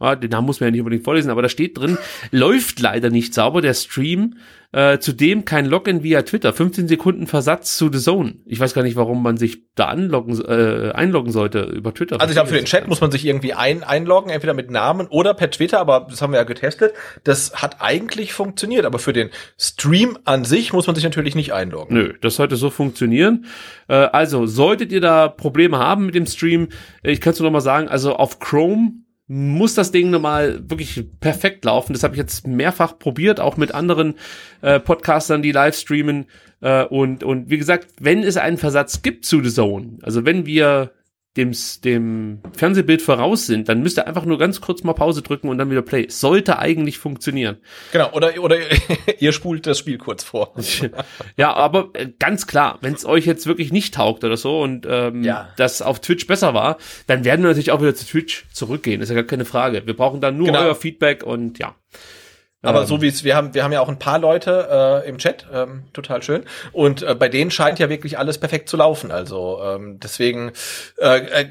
Ah, 0.00 0.16
den 0.16 0.30
Namen 0.30 0.46
muss 0.46 0.60
man 0.60 0.68
ja 0.68 0.70
nicht 0.72 0.80
unbedingt 0.80 1.04
vorlesen, 1.04 1.30
aber 1.30 1.42
da 1.42 1.48
steht 1.48 1.78
drin, 1.78 1.98
läuft 2.30 2.80
leider 2.80 3.10
nicht 3.10 3.34
sauber 3.34 3.60
der 3.60 3.74
Stream. 3.74 4.34
Äh, 4.72 5.00
zudem 5.00 5.44
kein 5.44 5.66
Login 5.66 6.04
via 6.04 6.22
Twitter. 6.22 6.52
15 6.52 6.86
Sekunden 6.86 7.26
Versatz 7.26 7.76
zu 7.76 7.90
The 7.92 7.98
Zone. 7.98 8.36
Ich 8.46 8.60
weiß 8.60 8.72
gar 8.72 8.82
nicht, 8.82 8.94
warum 8.94 9.20
man 9.20 9.36
sich 9.36 9.64
da 9.74 9.86
anloggen, 9.86 10.40
äh, 10.40 10.92
einloggen 10.92 11.32
sollte 11.32 11.62
über 11.62 11.92
Twitter. 11.92 12.20
Also 12.20 12.30
ich 12.30 12.36
glaube, 12.36 12.50
für 12.50 12.54
den 12.54 12.66
Chat 12.66 12.86
muss 12.86 13.00
man 13.00 13.10
sich 13.10 13.26
irgendwie 13.26 13.52
ein 13.52 13.82
einloggen, 13.82 14.30
entweder 14.30 14.54
mit 14.54 14.70
Namen 14.70 15.08
oder 15.08 15.34
per 15.34 15.50
Twitter, 15.50 15.80
aber 15.80 16.06
das 16.08 16.22
haben 16.22 16.32
wir 16.32 16.38
ja 16.38 16.44
getestet. 16.44 16.94
Das 17.24 17.60
hat 17.60 17.78
eigentlich 17.80 18.32
funktioniert, 18.32 18.84
aber 18.84 19.00
für 19.00 19.12
den 19.12 19.30
Stream 19.58 20.16
an 20.24 20.44
sich 20.44 20.72
muss 20.72 20.86
man 20.86 20.94
sich 20.94 21.02
natürlich 21.02 21.34
nicht 21.34 21.52
einloggen. 21.52 21.96
Nö, 21.96 22.14
das 22.20 22.36
sollte 22.36 22.54
so 22.54 22.70
funktionieren. 22.70 23.46
Äh, 23.88 23.94
also, 23.94 24.46
solltet 24.46 24.92
ihr 24.92 25.00
da 25.00 25.28
Probleme 25.28 25.78
haben 25.78 26.06
mit 26.06 26.14
dem 26.14 26.26
Stream, 26.26 26.68
äh, 27.02 27.10
ich 27.10 27.20
kann 27.20 27.32
es 27.32 27.40
nur 27.40 27.48
noch 27.48 27.54
mal 27.54 27.60
sagen, 27.60 27.88
also 27.88 28.14
auf 28.14 28.38
Chrome 28.38 28.92
muss 29.32 29.74
das 29.76 29.92
Ding 29.92 30.10
nochmal 30.10 30.60
wirklich 30.68 31.04
perfekt 31.20 31.64
laufen. 31.64 31.92
Das 31.92 32.02
habe 32.02 32.14
ich 32.14 32.18
jetzt 32.18 32.48
mehrfach 32.48 32.98
probiert, 32.98 33.38
auch 33.38 33.56
mit 33.56 33.72
anderen 33.72 34.16
äh, 34.60 34.80
Podcastern, 34.80 35.40
die 35.40 35.52
live 35.52 35.76
streamen. 35.76 36.26
Äh, 36.60 36.84
und, 36.86 37.22
und 37.22 37.48
wie 37.48 37.56
gesagt, 37.56 37.86
wenn 38.00 38.24
es 38.24 38.36
einen 38.36 38.56
Versatz 38.56 39.02
gibt 39.02 39.24
zu 39.24 39.40
The 39.40 39.50
Zone, 39.50 39.98
also 40.02 40.24
wenn 40.24 40.46
wir 40.46 40.90
dem, 41.36 41.52
dem 41.84 42.40
Fernsehbild 42.56 43.02
voraus 43.02 43.46
sind, 43.46 43.68
dann 43.68 43.82
müsst 43.82 43.98
ihr 43.98 44.06
einfach 44.08 44.24
nur 44.24 44.36
ganz 44.36 44.60
kurz 44.60 44.82
mal 44.82 44.94
Pause 44.94 45.22
drücken 45.22 45.48
und 45.48 45.58
dann 45.58 45.70
wieder 45.70 45.82
Play. 45.82 46.06
Sollte 46.08 46.58
eigentlich 46.58 46.98
funktionieren. 46.98 47.58
Genau, 47.92 48.10
oder, 48.12 48.32
oder 48.42 48.56
ihr 49.20 49.32
spult 49.32 49.64
das 49.66 49.78
Spiel 49.78 49.98
kurz 49.98 50.24
vor. 50.24 50.52
Ja, 51.36 51.52
aber 51.54 51.90
äh, 51.94 52.08
ganz 52.18 52.46
klar, 52.46 52.78
wenn 52.80 52.94
es 52.94 53.04
euch 53.06 53.26
jetzt 53.26 53.46
wirklich 53.46 53.70
nicht 53.72 53.94
taugt 53.94 54.24
oder 54.24 54.36
so 54.36 54.60
und 54.60 54.86
ähm, 54.90 55.22
Ja. 55.22 55.50
das 55.56 55.82
auf 55.82 56.00
Twitch 56.00 56.26
besser 56.26 56.52
war, 56.54 56.78
dann 57.06 57.24
werden 57.24 57.42
wir 57.42 57.48
natürlich 57.48 57.70
auch 57.70 57.80
wieder 57.80 57.94
zu 57.94 58.04
Twitch 58.06 58.46
zurückgehen. 58.52 59.00
ist 59.00 59.08
ja 59.10 59.14
gar 59.14 59.24
keine 59.24 59.44
Frage. 59.44 59.86
Wir 59.86 59.94
brauchen 59.94 60.20
dann 60.20 60.36
nur 60.36 60.48
Genau. 60.48 60.60
euer 60.62 60.74
Feedback 60.74 61.22
und 61.22 61.58
ja. 61.58 61.74
Aber 62.62 62.82
Ähm, 62.82 62.86
so 62.86 63.00
wie 63.00 63.08
es, 63.08 63.24
wir 63.24 63.36
haben, 63.36 63.54
wir 63.54 63.64
haben 63.64 63.72
ja 63.72 63.80
auch 63.80 63.88
ein 63.88 63.98
paar 63.98 64.18
Leute 64.18 65.02
äh, 65.04 65.08
im 65.08 65.18
Chat, 65.18 65.46
ähm, 65.52 65.84
total 65.92 66.22
schön. 66.22 66.44
Und 66.72 67.02
äh, 67.02 67.14
bei 67.14 67.28
denen 67.28 67.50
scheint 67.50 67.78
ja 67.78 67.88
wirklich 67.88 68.18
alles 68.18 68.38
perfekt 68.38 68.68
zu 68.68 68.76
laufen. 68.76 69.10
Also 69.10 69.60
ähm, 69.64 69.98
deswegen 70.00 70.52
äh, 70.98 71.18
äh, 71.18 71.46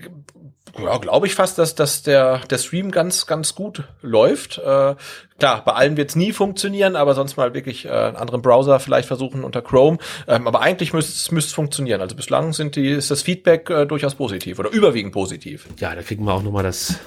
ja, 0.77 0.97
glaube 0.97 1.27
ich 1.27 1.35
fast, 1.35 1.57
dass, 1.57 1.75
dass 1.75 2.03
der, 2.03 2.39
der 2.49 2.57
Stream 2.57 2.91
ganz, 2.91 3.25
ganz 3.25 3.55
gut 3.55 3.83
läuft. 4.01 4.59
Äh, 4.59 4.95
klar, 5.39 5.63
bei 5.65 5.73
allen 5.73 5.97
wird 5.97 6.09
es 6.09 6.15
nie 6.15 6.31
funktionieren, 6.31 6.95
aber 6.95 7.15
sonst 7.15 7.37
mal 7.37 7.53
wirklich 7.53 7.85
äh, 7.85 7.89
einen 7.89 8.15
anderen 8.15 8.41
Browser 8.41 8.79
vielleicht 8.79 9.07
versuchen 9.07 9.43
unter 9.43 9.61
Chrome. 9.61 9.97
Ähm, 10.27 10.47
aber 10.47 10.61
eigentlich 10.61 10.93
müsste 10.93 11.13
es 11.13 11.31
müsste 11.31 11.49
es 11.49 11.53
funktionieren. 11.53 12.01
Also 12.01 12.15
bislang 12.15 12.53
sind 12.53 12.75
die, 12.75 12.89
ist 12.89 13.11
das 13.11 13.23
Feedback 13.23 13.69
äh, 13.69 13.85
durchaus 13.85 14.15
positiv 14.15 14.59
oder 14.59 14.69
überwiegend 14.69 15.13
positiv. 15.13 15.67
Ja, 15.79 15.95
da 15.95 16.01
kriegen 16.01 16.23
wir 16.25 16.33
auch 16.33 16.43
nochmal 16.43 16.63
das 16.63 16.99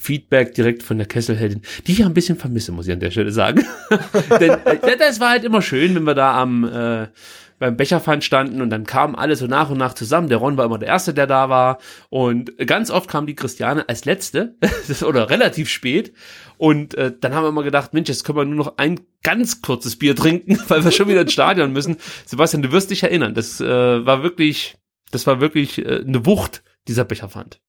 Feedback 0.00 0.54
direkt 0.54 0.82
von 0.82 0.98
der 0.98 1.06
Kesselheldin, 1.06 1.62
die 1.86 1.92
ich 1.92 2.04
ein 2.04 2.14
bisschen 2.14 2.36
vermisse, 2.36 2.72
muss 2.72 2.86
ich 2.86 2.92
an 2.92 3.00
der 3.00 3.10
Stelle 3.10 3.32
sagen. 3.32 3.64
Denn 4.40 4.52
äh, 4.64 4.96
das 4.98 5.20
war 5.20 5.30
halt 5.30 5.44
immer 5.44 5.62
schön, 5.62 5.94
wenn 5.94 6.04
wir 6.04 6.14
da 6.14 6.40
am 6.40 6.64
äh, 6.64 7.08
beim 7.60 7.76
Becherpfand 7.76 8.24
standen 8.24 8.62
und 8.62 8.70
dann 8.70 8.86
kamen 8.86 9.14
alle 9.14 9.36
so 9.36 9.46
nach 9.46 9.68
und 9.68 9.76
nach 9.76 9.92
zusammen. 9.92 10.28
Der 10.30 10.38
Ron 10.38 10.56
war 10.56 10.64
immer 10.64 10.78
der 10.78 10.88
Erste, 10.88 11.12
der 11.12 11.26
da 11.26 11.50
war. 11.50 11.78
Und 12.08 12.56
ganz 12.66 12.90
oft 12.90 13.08
kam 13.08 13.26
die 13.26 13.34
Christiane 13.34 13.86
als 13.86 14.06
Letzte 14.06 14.56
oder 15.06 15.28
relativ 15.28 15.68
spät. 15.68 16.14
Und 16.56 16.94
äh, 16.94 17.12
dann 17.20 17.34
haben 17.34 17.44
wir 17.44 17.50
immer 17.50 17.62
gedacht, 17.62 17.92
Mensch, 17.92 18.08
jetzt 18.08 18.24
können 18.24 18.38
wir 18.38 18.44
nur 18.46 18.64
noch 18.64 18.78
ein 18.78 19.00
ganz 19.22 19.60
kurzes 19.60 19.98
Bier 19.98 20.16
trinken, 20.16 20.58
weil 20.68 20.82
wir 20.82 20.90
schon 20.90 21.08
wieder 21.08 21.20
ins 21.20 21.34
Stadion 21.34 21.72
müssen. 21.72 21.98
Sebastian, 22.24 22.62
du 22.62 22.72
wirst 22.72 22.90
dich 22.90 23.02
erinnern. 23.02 23.34
Das 23.34 23.60
äh, 23.60 23.66
war 24.06 24.22
wirklich 24.22 24.78
Das 25.10 25.26
war 25.26 25.42
wirklich 25.42 25.84
äh, 25.84 26.00
eine 26.00 26.24
Wucht, 26.24 26.62
dieser 26.88 27.04
Becherpfand. 27.04 27.60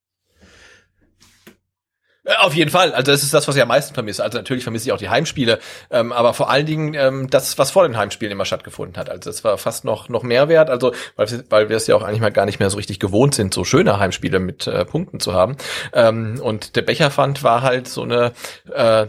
Äh, 2.24 2.36
Auf 2.40 2.54
jeden 2.54 2.70
Fall. 2.70 2.94
Also 2.94 3.12
das 3.12 3.24
ist 3.24 3.34
das, 3.34 3.48
was 3.48 3.56
ich 3.56 3.62
am 3.62 3.68
meisten 3.68 3.94
vermisse. 3.94 4.24
Also 4.24 4.38
natürlich 4.38 4.64
vermisse 4.64 4.88
ich 4.88 4.94
auch 4.94 4.98
die 4.98 5.10
Heimspiele, 5.10 5.60
ähm, 5.90 6.12
aber 6.12 6.34
vor 6.34 6.50
allen 6.50 6.66
Dingen 6.66 6.94
ähm, 6.94 7.30
das, 7.30 7.58
was 7.58 7.72
vor 7.72 7.84
den 7.84 7.98
Heimspielen 7.98 8.32
immer 8.32 8.46
stattgefunden 8.46 8.98
hat. 8.98 9.10
Also 9.10 9.30
das 9.30 9.44
war 9.44 9.58
fast 9.58 9.86
noch 9.86 10.10
noch 10.10 10.24
mehr 10.24 10.48
wert. 10.48 10.70
Also 10.70 10.94
weil, 11.16 11.28
weil 11.50 11.70
wir 11.70 11.78
es 11.78 11.88
ja 11.88 11.96
auch 11.96 12.04
eigentlich 12.04 12.22
mal 12.22 12.32
gar 12.32 12.46
nicht 12.46 12.60
mehr 12.60 12.70
so 12.70 12.78
richtig 12.78 13.00
gewohnt 13.00 13.34
sind, 13.36 13.54
so 13.54 13.64
schöne 13.64 14.00
Heimspiele 14.00 14.40
mit 14.40 14.68
äh, 14.68 14.86
Punkten 14.86 15.20
zu 15.20 15.34
haben. 15.34 15.58
Ähm, 15.94 16.40
und 16.42 16.76
der 16.76 16.84
Becherpfand 16.84 17.44
war 17.44 17.62
halt 17.64 17.88
so 17.88 18.04
eine 18.04 18.34
äh, 18.74 19.08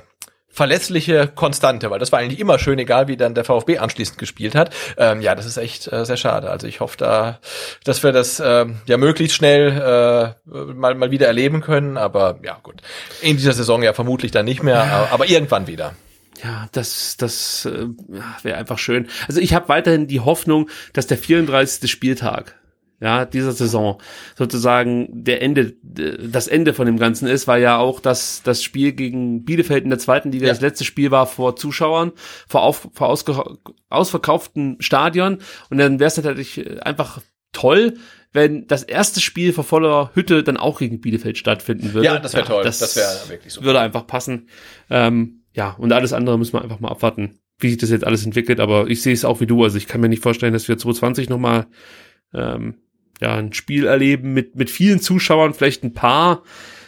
verlässliche 0.53 1.29
Konstante, 1.35 1.91
weil 1.91 1.99
das 1.99 2.13
war 2.13 2.19
eigentlich 2.19 2.39
immer 2.39 2.59
schön, 2.59 2.79
egal 2.79 3.09
wie 3.09 3.17
dann 3.17 3.35
der 3.35 3.45
VfB 3.45 3.79
anschließend 3.79 4.19
gespielt 4.19 4.55
hat. 4.55 4.73
Ähm, 4.99 5.23
ja, 5.23 5.35
das 5.35 5.47
ist 5.47 5.57
echt 5.57 5.91
äh, 5.93 6.05
sehr 6.05 6.19
schade. 6.19 6.51
Also 6.51 6.67
ich 6.67 6.81
hoffe 6.81 6.99
da, 6.99 7.39
dass 7.85 8.03
wir 8.03 8.13
das 8.13 8.41
ähm, 8.45 8.77
ja 8.87 8.99
möglichst 8.99 9.37
schnell 9.37 10.37
äh, 10.47 10.75
mal 10.75 10.95
mal 10.95 11.11
wieder 11.11 11.27
erleben 11.27 11.63
können. 11.63 11.97
Aber 11.97 12.39
ja 12.45 12.59
gut, 12.63 12.83
in 13.23 13.37
dieser 13.37 13.55
Saison 13.55 13.83
ja 13.83 13.95
vermutlich 13.95 14.31
dann 14.31 14.45
nicht 14.45 14.63
mehr, 14.63 14.83
aber, 14.85 15.13
aber 15.13 15.29
irgendwann 15.29 15.67
wieder. 15.67 15.95
Ja, 16.43 16.69
das, 16.73 17.17
das 17.17 17.67
äh, 17.67 17.87
wäre 18.43 18.59
einfach 18.59 18.79
schön. 18.79 19.09
Also 19.29 19.41
ich 19.41 19.55
habe 19.55 19.69
weiterhin 19.69 20.09
die 20.09 20.21
Hoffnung, 20.21 20.69
dass 20.93 21.07
der 21.07 21.19
34. 21.19 21.91
Spieltag 21.91 22.57
ja, 23.03 23.25
dieser 23.25 23.51
Saison 23.51 24.01
sozusagen 24.37 25.09
der 25.25 25.43
Ende, 25.43 25.75
das 25.83 26.47
Ende 26.47 26.73
von 26.73 26.87
dem 26.87 26.99
Ganzen 26.99 27.27
ist, 27.27 27.49
weil 27.49 27.61
ja 27.61 27.79
auch 27.79 27.99
das, 27.99 28.43
das 28.45 28.63
Spiel 28.63 28.93
gegen 28.93 29.45
Bielefeld 29.45 29.83
in 29.83 29.91
der 29.91 29.99
zweiten 29.99 30.31
Liga 30.31 30.47
Ja. 30.47 30.53
das 30.53 30.61
letzte 30.61 30.85
Spiel 30.85 31.11
war 31.11 31.27
vor 31.27 31.57
Zuschauern, 31.57 32.13
vor, 32.47 32.63
auf, 32.63 32.89
vor 32.93 33.09
ausge, 33.09 33.59
ausverkauftem 33.89 34.77
Stadion 34.79 35.39
und 35.69 35.79
dann 35.79 35.99
wäre 35.99 36.09
es 36.09 36.17
natürlich 36.17 36.81
einfach 36.87 37.21
toll, 37.51 37.95
wenn 38.33 38.69
das 38.69 38.85
erste 38.85 39.21
Spiel 39.21 39.53
vor 39.53 39.65
voller 39.65 40.13
Hütte 40.15 40.45
dann 40.45 40.57
auch 40.57 40.79
gegen 40.79 41.01
Bielefeld 41.01 41.37
stattfinden 41.37 41.93
würde. 41.95 42.07
Ja, 42.07 42.19
das 42.21 42.35
wäre 42.35 42.47
toll. 42.47 42.63
Das 42.65 42.97
wäre 42.97 43.29
wirklich 43.29 43.53
super. 43.53 43.67
Würde 43.67 43.81
einfach 43.81 44.07
passen. 44.07 44.49
Ähm, 44.91 45.43
ja, 45.55 45.73
und 45.73 45.93
alles 45.93 46.13
andere 46.13 46.39
müssen 46.39 46.55
wir 46.55 46.63
einfach 46.63 46.81
mal 46.81 46.89
abwarten, 46.89 47.41
wie 47.59 47.69
sich 47.69 47.79
das 47.79 47.91
jetzt 47.91 48.07
alles 48.07 48.25
entwickelt. 48.25 48.59
Aber 48.61 48.87
ich 48.89 49.03
sehe 49.03 49.13
es 49.13 49.25
auch 49.27 49.41
wie 49.41 49.47
du. 49.47 49.63
Also 49.65 49.77
ich 49.77 49.87
kann 49.87 50.01
mir 50.01 50.09
nicht 50.09 50.23
vorstellen, 50.23 50.55
dass 50.55 50.67
wir 50.69 50.79
2020 50.79 51.29
nochmal 51.29 51.67
ähm, 52.33 52.77
ja, 53.23 53.37
ein 53.37 53.53
Spiel 53.53 53.87
erleben 53.87 54.35
mit, 54.35 54.57
mit 54.57 54.69
vielen 54.69 55.01
Zuschauern, 55.01 55.55
vielleicht 55.55 55.85
ein 55.85 55.95
paar, 55.95 56.43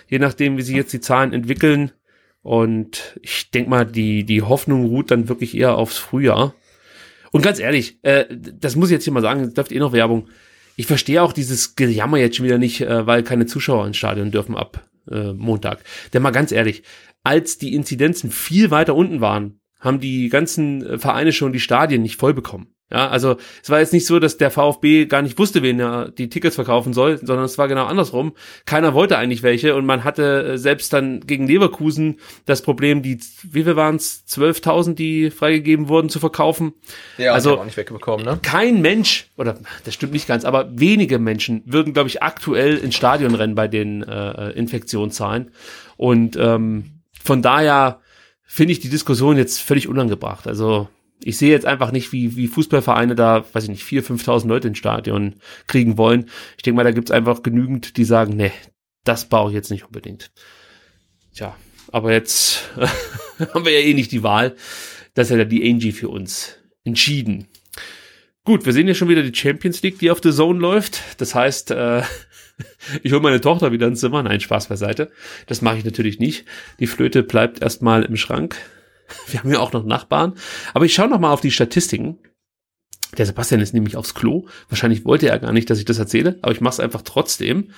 je 0.08 0.18
nachdem, 0.18 0.58
wie 0.58 0.62
sich 0.62 0.76
jetzt 0.76 0.92
die 0.92 1.00
Zahlen 1.00 1.32
entwickeln. 1.32 1.92
Und 2.42 3.18
ich 3.22 3.50
denk 3.50 3.68
mal, 3.68 3.86
die, 3.86 4.24
die 4.24 4.42
Hoffnung 4.42 4.84
ruht 4.86 5.10
dann 5.10 5.28
wirklich 5.28 5.56
eher 5.56 5.76
aufs 5.76 5.96
Frühjahr. 5.96 6.54
Und 7.32 7.42
ganz 7.42 7.58
ehrlich, 7.58 7.98
äh, 8.02 8.26
das 8.30 8.76
muss 8.76 8.90
ich 8.90 8.94
jetzt 8.94 9.04
hier 9.04 9.12
mal 9.12 9.22
sagen, 9.22 9.44
das 9.44 9.56
läuft 9.56 9.72
eh 9.72 9.78
noch 9.78 9.92
Werbung. 9.92 10.28
Ich 10.76 10.86
verstehe 10.86 11.22
auch 11.22 11.32
dieses 11.32 11.76
Gejammer 11.76 12.18
jetzt 12.18 12.36
schon 12.36 12.46
wieder 12.46 12.58
nicht, 12.58 12.80
äh, 12.80 13.06
weil 13.06 13.22
keine 13.22 13.46
Zuschauer 13.46 13.86
ins 13.86 13.96
Stadion 13.96 14.30
dürfen 14.30 14.56
ab 14.56 14.88
äh, 15.10 15.32
Montag. 15.32 15.84
Denn 16.12 16.22
mal 16.22 16.32
ganz 16.32 16.52
ehrlich, 16.52 16.82
als 17.22 17.58
die 17.58 17.74
Inzidenzen 17.74 18.30
viel 18.30 18.70
weiter 18.70 18.94
unten 18.94 19.20
waren, 19.20 19.60
haben 19.78 20.00
die 20.00 20.28
ganzen 20.28 20.84
äh, 20.84 20.98
Vereine 20.98 21.32
schon 21.32 21.52
die 21.52 21.60
Stadien 21.60 22.02
nicht 22.02 22.16
voll 22.16 22.34
bekommen. 22.34 22.73
Ja, 22.94 23.08
also 23.08 23.38
es 23.60 23.70
war 23.70 23.80
jetzt 23.80 23.92
nicht 23.92 24.06
so, 24.06 24.20
dass 24.20 24.36
der 24.36 24.52
VfB 24.52 25.06
gar 25.06 25.20
nicht 25.20 25.36
wusste, 25.36 25.62
wen 25.64 25.80
er 25.80 26.10
die 26.12 26.28
Tickets 26.28 26.54
verkaufen 26.54 26.92
soll, 26.92 27.18
sondern 27.18 27.44
es 27.44 27.58
war 27.58 27.66
genau 27.66 27.86
andersrum. 27.86 28.34
Keiner 28.66 28.94
wollte 28.94 29.18
eigentlich 29.18 29.42
welche 29.42 29.74
und 29.74 29.84
man 29.84 30.04
hatte 30.04 30.52
äh, 30.52 30.58
selbst 30.58 30.92
dann 30.92 31.18
gegen 31.26 31.48
Leverkusen 31.48 32.20
das 32.46 32.62
Problem, 32.62 33.02
die, 33.02 33.18
wie 33.50 33.64
viel 33.64 33.74
waren 33.74 33.96
es, 33.96 34.24
12.000, 34.28 34.94
die 34.94 35.30
freigegeben 35.32 35.88
wurden 35.88 36.08
zu 36.08 36.20
verkaufen. 36.20 36.72
Ja, 37.18 37.32
Also- 37.32 37.50
also 37.50 37.60
auch 37.62 37.64
nicht 37.64 37.76
wegbekommen, 37.76 38.24
ne? 38.24 38.38
Kein 38.42 38.80
Mensch, 38.80 39.28
oder 39.36 39.58
das 39.84 39.92
stimmt 39.94 40.12
nicht 40.12 40.28
ganz, 40.28 40.44
aber 40.44 40.70
wenige 40.78 41.18
Menschen 41.18 41.62
würden, 41.66 41.94
glaube 41.94 42.08
ich, 42.08 42.22
aktuell 42.22 42.76
ins 42.76 42.94
Stadion 42.94 43.34
rennen 43.34 43.56
bei 43.56 43.66
den 43.66 44.04
äh, 44.04 44.50
Infektionszahlen. 44.52 45.50
Und 45.96 46.36
ähm, 46.36 47.00
von 47.24 47.42
daher 47.42 48.00
finde 48.44 48.70
ich 48.72 48.78
die 48.78 48.88
Diskussion 48.88 49.36
jetzt 49.36 49.58
völlig 49.60 49.88
unangebracht. 49.88 50.46
Also 50.46 50.88
ich 51.22 51.38
sehe 51.38 51.50
jetzt 51.50 51.66
einfach 51.66 51.92
nicht, 51.92 52.12
wie, 52.12 52.36
wie 52.36 52.48
Fußballvereine 52.48 53.14
da, 53.14 53.44
weiß 53.52 53.64
ich 53.64 53.70
nicht, 53.70 53.84
4.000, 53.84 54.24
5.000 54.24 54.48
Leute 54.48 54.68
ins 54.68 54.78
Stadion 54.78 55.36
kriegen 55.66 55.96
wollen. 55.96 56.30
Ich 56.56 56.62
denke 56.62 56.76
mal, 56.76 56.84
da 56.84 56.90
gibt's 56.90 57.10
einfach 57.10 57.42
genügend, 57.42 57.96
die 57.96 58.04
sagen, 58.04 58.36
nee, 58.36 58.52
das 59.04 59.28
brauche 59.28 59.50
ich 59.50 59.54
jetzt 59.54 59.70
nicht 59.70 59.84
unbedingt. 59.84 60.32
Tja, 61.34 61.56
aber 61.92 62.12
jetzt 62.12 62.70
haben 63.54 63.64
wir 63.64 63.72
ja 63.72 63.86
eh 63.86 63.94
nicht 63.94 64.12
die 64.12 64.22
Wahl. 64.22 64.56
Das 65.14 65.30
hat 65.30 65.38
ja 65.38 65.44
die 65.44 65.68
Angie 65.70 65.92
für 65.92 66.08
uns 66.08 66.58
entschieden. 66.84 67.46
Gut, 68.44 68.66
wir 68.66 68.72
sehen 68.72 68.88
ja 68.88 68.94
schon 68.94 69.08
wieder 69.08 69.22
die 69.22 69.34
Champions 69.34 69.82
League, 69.82 69.98
die 69.98 70.10
auf 70.10 70.20
The 70.22 70.32
Zone 70.32 70.58
läuft. 70.58 71.00
Das 71.18 71.34
heißt, 71.34 71.70
äh, 71.70 72.02
ich 73.02 73.12
hole 73.12 73.22
meine 73.22 73.40
Tochter 73.40 73.72
wieder 73.72 73.86
ins 73.86 74.00
Zimmer. 74.00 74.22
Nein, 74.22 74.40
Spaß 74.40 74.68
beiseite. 74.68 75.10
Das 75.46 75.62
mache 75.62 75.78
ich 75.78 75.84
natürlich 75.84 76.18
nicht. 76.18 76.44
Die 76.78 76.86
Flöte 76.86 77.22
bleibt 77.22 77.62
erstmal 77.62 78.04
im 78.04 78.16
Schrank. 78.16 78.56
Wir 79.28 79.40
haben 79.40 79.52
ja 79.52 79.60
auch 79.60 79.72
noch 79.72 79.84
Nachbarn. 79.84 80.34
Aber 80.72 80.84
ich 80.84 80.94
schaue 80.94 81.08
noch 81.08 81.20
mal 81.20 81.32
auf 81.32 81.40
die 81.40 81.50
Statistiken. 81.50 82.18
Der 83.16 83.26
Sebastian 83.26 83.60
ist 83.60 83.74
nämlich 83.74 83.96
aufs 83.96 84.14
Klo. 84.14 84.46
Wahrscheinlich 84.68 85.04
wollte 85.04 85.28
er 85.28 85.38
gar 85.38 85.52
nicht, 85.52 85.70
dass 85.70 85.78
ich 85.78 85.84
das 85.84 85.98
erzähle, 85.98 86.38
aber 86.42 86.52
ich 86.52 86.60
mache 86.60 86.74
es 86.74 86.80
einfach 86.80 87.02
trotzdem. 87.02 87.70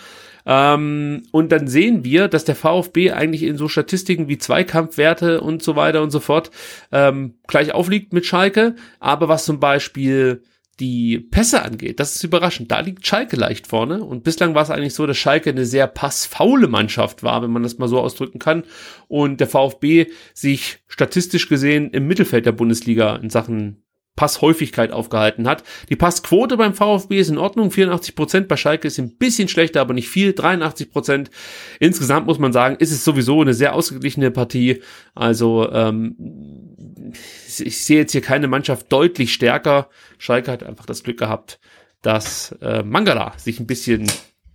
Ähm, 0.46 1.24
und 1.32 1.50
dann 1.50 1.66
sehen 1.66 2.04
wir, 2.04 2.28
dass 2.28 2.44
der 2.44 2.54
VfB 2.54 3.10
eigentlich 3.10 3.42
in 3.42 3.56
so 3.56 3.68
Statistiken 3.68 4.28
wie 4.28 4.38
Zweikampfwerte 4.38 5.40
und 5.40 5.62
so 5.62 5.76
weiter 5.76 6.02
und 6.02 6.10
so 6.10 6.20
fort 6.20 6.50
ähm, 6.92 7.34
gleich 7.48 7.72
aufliegt 7.74 8.12
mit 8.12 8.24
Schalke. 8.24 8.76
Aber 9.00 9.28
was 9.28 9.44
zum 9.44 9.60
Beispiel 9.60 10.42
die 10.80 11.18
Pässe 11.18 11.62
angeht, 11.62 12.00
das 12.00 12.16
ist 12.16 12.24
überraschend. 12.24 12.70
Da 12.70 12.80
liegt 12.80 13.06
Schalke 13.06 13.36
leicht 13.36 13.66
vorne. 13.66 14.04
Und 14.04 14.24
bislang 14.24 14.54
war 14.54 14.62
es 14.62 14.70
eigentlich 14.70 14.94
so, 14.94 15.06
dass 15.06 15.16
Schalke 15.16 15.50
eine 15.50 15.64
sehr 15.64 15.86
passfaule 15.86 16.68
Mannschaft 16.68 17.22
war, 17.22 17.42
wenn 17.42 17.50
man 17.50 17.62
das 17.62 17.78
mal 17.78 17.88
so 17.88 18.00
ausdrücken 18.00 18.38
kann. 18.38 18.64
Und 19.08 19.40
der 19.40 19.48
VfB 19.48 20.06
sich 20.34 20.80
statistisch 20.86 21.48
gesehen 21.48 21.90
im 21.90 22.06
Mittelfeld 22.06 22.44
der 22.44 22.52
Bundesliga 22.52 23.16
in 23.16 23.30
Sachen 23.30 23.82
Passhäufigkeit 24.16 24.92
aufgehalten 24.92 25.46
hat. 25.46 25.62
Die 25.90 25.96
Passquote 25.96 26.56
beim 26.56 26.74
VfB 26.74 27.20
ist 27.20 27.28
in 27.28 27.38
Ordnung, 27.38 27.70
84 27.70 28.16
Prozent. 28.16 28.48
Bei 28.48 28.56
Schalke 28.56 28.88
ist 28.88 28.98
ein 28.98 29.16
bisschen 29.16 29.46
schlechter, 29.46 29.82
aber 29.82 29.94
nicht 29.94 30.08
viel, 30.08 30.32
83 30.32 30.90
Prozent. 30.90 31.30
Insgesamt 31.78 32.26
muss 32.26 32.38
man 32.38 32.52
sagen, 32.52 32.76
ist 32.78 32.92
es 32.92 33.04
sowieso 33.04 33.42
eine 33.42 33.54
sehr 33.54 33.74
ausgeglichene 33.74 34.30
Partie. 34.30 34.82
Also 35.14 35.70
ähm, 35.70 37.12
ich 37.60 37.84
sehe 37.84 37.98
jetzt 37.98 38.12
hier 38.12 38.20
keine 38.20 38.48
Mannschaft 38.48 38.92
deutlich 38.92 39.32
stärker. 39.32 39.88
Schalke 40.18 40.50
hat 40.50 40.62
einfach 40.62 40.86
das 40.86 41.02
Glück 41.02 41.18
gehabt, 41.18 41.58
dass 42.02 42.52
äh, 42.60 42.82
Mangala 42.82 43.32
sich 43.36 43.60
ein 43.60 43.66
bisschen 43.66 44.10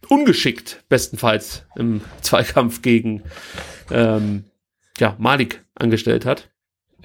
ungeschickt, 0.08 0.84
bestenfalls 0.90 1.64
im 1.76 2.02
Zweikampf 2.22 2.82
gegen 2.82 3.24
ähm, 3.92 4.46
ja, 4.98 5.16
Malik 5.20 5.64
angestellt 5.76 6.26
hat. 6.26 6.50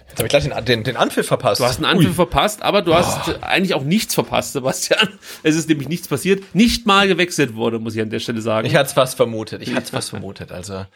Jetzt 0.08 0.18
habe 0.18 0.26
ich 0.26 0.30
gleich 0.30 0.44
den, 0.44 0.64
den, 0.64 0.84
den 0.84 0.96
Anpfiff 0.96 1.26
verpasst. 1.26 1.60
Du 1.60 1.64
hast 1.64 1.76
einen 1.76 1.86
Anpfiff 1.86 2.10
Ui. 2.10 2.14
verpasst, 2.14 2.62
aber 2.62 2.82
du 2.82 2.94
hast 2.94 3.28
äh, 3.28 3.38
eigentlich 3.42 3.74
auch 3.74 3.82
nichts 3.82 4.14
verpasst, 4.14 4.52
Sebastian. 4.52 5.18
Es 5.42 5.56
ist 5.56 5.68
nämlich 5.68 5.88
nichts 5.88 6.08
passiert. 6.08 6.54
Nicht 6.54 6.86
mal 6.86 7.08
gewechselt 7.08 7.54
wurde, 7.54 7.78
muss 7.78 7.94
ich 7.96 8.02
an 8.02 8.10
der 8.10 8.20
Stelle 8.20 8.40
sagen. 8.40 8.66
Ich 8.66 8.76
hatte 8.76 8.86
es 8.86 8.92
fast 8.92 9.16
vermutet. 9.16 9.62
Ich 9.62 9.70
hatte 9.70 9.84
es 9.84 9.90
fast 9.90 10.10
vermutet. 10.10 10.52
Also 10.52 10.86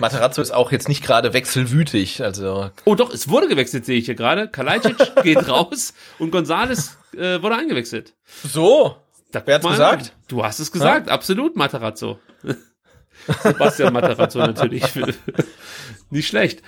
Materazzo 0.00 0.42
ist 0.42 0.50
auch 0.50 0.72
jetzt 0.72 0.88
nicht 0.88 1.02
gerade 1.04 1.32
wechselwütig. 1.32 2.22
Also 2.22 2.70
oh 2.84 2.94
doch, 2.94 3.12
es 3.12 3.28
wurde 3.28 3.48
gewechselt, 3.48 3.84
sehe 3.84 3.98
ich 3.98 4.06
hier 4.06 4.14
gerade. 4.14 4.48
Kalajdzic 4.48 4.96
geht 5.22 5.48
raus 5.48 5.94
und 6.18 6.30
Gonzales 6.30 6.98
äh, 7.14 7.40
wurde 7.42 7.56
eingewechselt. 7.56 8.14
so. 8.42 8.96
Da, 9.32 9.42
Wer 9.44 9.56
hat's 9.56 9.64
mal 9.64 9.70
gesagt? 9.70 10.12
Du 10.26 10.42
hast 10.42 10.58
es 10.58 10.72
gesagt, 10.72 11.08
absolut, 11.08 11.54
Materazzo. 11.54 12.18
Sebastian 13.42 13.92
Materazzo 13.92 14.40
natürlich. 14.40 14.82
Nicht 16.10 16.26
schlecht. 16.26 16.62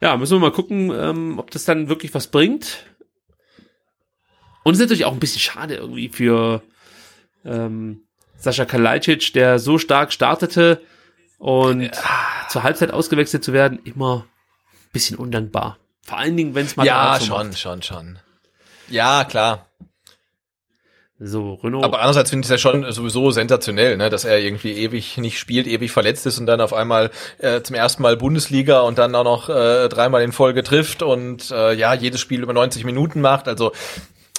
Ja, 0.00 0.16
müssen 0.16 0.36
wir 0.36 0.40
mal 0.40 0.52
gucken, 0.52 0.90
ähm, 0.94 1.38
ob 1.38 1.50
das 1.50 1.64
dann 1.64 1.88
wirklich 1.88 2.14
was 2.14 2.28
bringt. 2.28 2.86
Und 4.62 4.72
es 4.72 4.78
ist 4.78 4.84
natürlich 4.84 5.04
auch 5.04 5.12
ein 5.12 5.20
bisschen 5.20 5.40
schade 5.40 5.74
irgendwie 5.74 6.08
für 6.08 6.62
ähm, 7.44 8.06
Sascha 8.38 8.64
Kalajdzic, 8.64 9.32
der 9.32 9.58
so 9.58 9.78
stark 9.78 10.12
startete 10.12 10.80
und 11.38 11.90
zur 12.48 12.62
Halbzeit 12.62 12.90
ausgewechselt 12.92 13.44
zu 13.44 13.52
werden, 13.52 13.78
immer 13.84 14.24
ein 14.72 14.92
bisschen 14.92 15.16
undankbar. 15.18 15.78
Vor 16.02 16.18
allen 16.18 16.36
Dingen, 16.36 16.54
wenn 16.54 16.66
es 16.66 16.76
mal 16.76 16.86
Ja, 16.86 17.14
dazu 17.14 17.26
schon, 17.26 17.48
macht. 17.48 17.58
schon, 17.58 17.82
schon. 17.82 18.18
Ja, 18.88 19.24
klar. 19.24 19.66
So, 21.18 21.54
Renault. 21.54 21.82
Aber 21.82 21.98
andererseits 22.00 22.28
finde 22.28 22.44
ich 22.44 22.52
es 22.52 22.62
ja 22.62 22.70
schon 22.70 22.92
sowieso 22.92 23.30
sensationell, 23.30 23.96
ne, 23.96 24.10
dass 24.10 24.24
er 24.26 24.38
irgendwie 24.38 24.72
ewig 24.72 25.16
nicht 25.16 25.38
spielt, 25.38 25.66
ewig 25.66 25.90
verletzt 25.90 26.26
ist 26.26 26.38
und 26.38 26.44
dann 26.44 26.60
auf 26.60 26.74
einmal 26.74 27.10
äh, 27.38 27.62
zum 27.62 27.74
ersten 27.74 28.02
Mal 28.02 28.18
Bundesliga 28.18 28.80
und 28.80 28.98
dann 28.98 29.14
auch 29.14 29.24
noch 29.24 29.48
äh, 29.48 29.88
dreimal 29.88 30.22
in 30.22 30.32
Folge 30.32 30.62
trifft 30.62 31.02
und 31.02 31.50
äh, 31.50 31.72
ja, 31.72 31.94
jedes 31.94 32.20
Spiel 32.20 32.42
über 32.42 32.52
90 32.52 32.84
Minuten 32.84 33.22
macht. 33.22 33.48
Also 33.48 33.72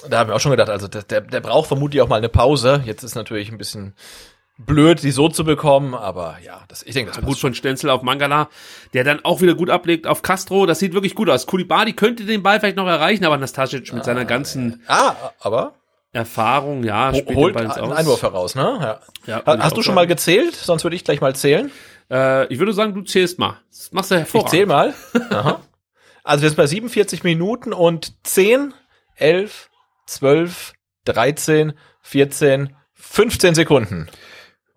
da 0.08 0.20
haben 0.20 0.28
wir 0.30 0.36
auch 0.36 0.40
schon 0.40 0.52
gedacht, 0.52 0.68
also 0.70 0.86
der, 0.86 1.02
der 1.20 1.40
braucht 1.40 1.66
vermutlich 1.66 2.00
auch 2.00 2.08
mal 2.08 2.16
eine 2.16 2.28
Pause. 2.28 2.80
Jetzt 2.86 3.02
ist 3.02 3.16
natürlich 3.16 3.50
ein 3.50 3.58
bisschen 3.58 3.94
blöd, 4.58 5.02
die 5.02 5.10
so 5.12 5.28
zu 5.28 5.44
bekommen, 5.44 5.94
aber 5.94 6.36
ja, 6.44 6.62
das, 6.68 6.82
ich 6.82 6.92
denke, 6.94 7.12
das 7.12 7.20
Ja, 7.20 7.26
gut 7.26 7.38
von 7.38 7.54
Stenzel 7.54 7.90
auf 7.90 8.02
Mangala, 8.02 8.48
der 8.92 9.04
dann 9.04 9.24
auch 9.24 9.40
wieder 9.40 9.54
gut 9.54 9.70
ablegt 9.70 10.06
auf 10.06 10.22
Castro. 10.22 10.66
Das 10.66 10.78
sieht 10.80 10.94
wirklich 10.94 11.14
gut 11.14 11.30
aus. 11.30 11.46
Kulibadi 11.46 11.92
könnte 11.92 12.24
den 12.24 12.42
Ball 12.42 12.58
vielleicht 12.60 12.76
noch 12.76 12.86
erreichen, 12.88 13.24
aber 13.24 13.36
Nastasic 13.36 13.92
mit 13.92 14.04
seiner 14.04 14.24
ganzen, 14.24 14.82
Ah, 14.88 15.14
aber 15.40 15.74
Erfahrung, 16.12 16.82
ja, 16.84 17.14
spielt 17.14 17.36
Holt 17.36 17.54
den 17.54 17.66
Ball 17.68 17.78
einen 17.78 17.92
Aus. 17.92 17.98
Einwurf 17.98 18.22
heraus, 18.22 18.54
ne? 18.54 18.78
Ja. 18.80 19.00
Ja, 19.26 19.40
ich 19.40 19.46
Hast 19.62 19.72
auch 19.72 19.76
du 19.76 19.82
schon 19.82 19.94
mal 19.94 20.06
gezählt? 20.06 20.56
Sonst 20.56 20.82
würde 20.82 20.96
ich 20.96 21.04
gleich 21.04 21.20
mal 21.20 21.36
zählen. 21.36 21.70
Äh, 22.10 22.46
ich 22.52 22.58
würde 22.58 22.72
sagen, 22.72 22.94
du 22.94 23.02
zählst 23.02 23.38
mal. 23.38 23.60
Das 23.70 23.92
machst 23.92 24.10
du 24.10 24.14
Ich 24.14 24.20
hervorragend. 24.20 24.50
zähl 24.50 24.66
mal. 24.66 24.94
Aha. 25.30 25.60
Also 26.24 26.42
wir 26.42 26.48
sind 26.48 26.56
bei 26.56 26.66
47 26.66 27.24
Minuten 27.24 27.72
und 27.74 28.14
10, 28.26 28.72
11, 29.16 29.68
12, 30.06 30.72
13, 31.04 31.74
14, 32.00 32.74
15 32.94 33.54
Sekunden. 33.54 34.08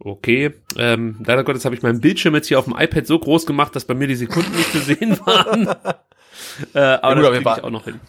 Okay, 0.04 0.54
ähm, 0.78 1.18
leider 1.24 1.44
Gottes 1.44 1.64
habe 1.64 1.76
ich 1.76 1.84
meinen 1.84 2.02
Bildschirm 2.02 2.34
jetzt 2.34 2.48
hier 2.48 2.58
auf 2.58 2.66
dem 2.66 2.76
iPad 2.76 3.06
so 3.06 3.20
groß 3.20 3.46
gemacht, 3.46 3.76
dass 3.76 3.86
bei 3.86 3.94
mir 3.94 4.08
die 4.08 4.16
Sekunden 4.16 4.56
nicht 4.56 4.72
zu 4.72 4.80
sehen 4.80 5.20
waren. 5.28 5.68
äh, 6.74 6.80
aber 6.80 7.04
aber 7.04 7.22
das 7.22 7.32
kriege 7.34 7.54
ich 7.58 7.64
auch 7.64 7.70
noch 7.70 7.84
hin. 7.84 8.00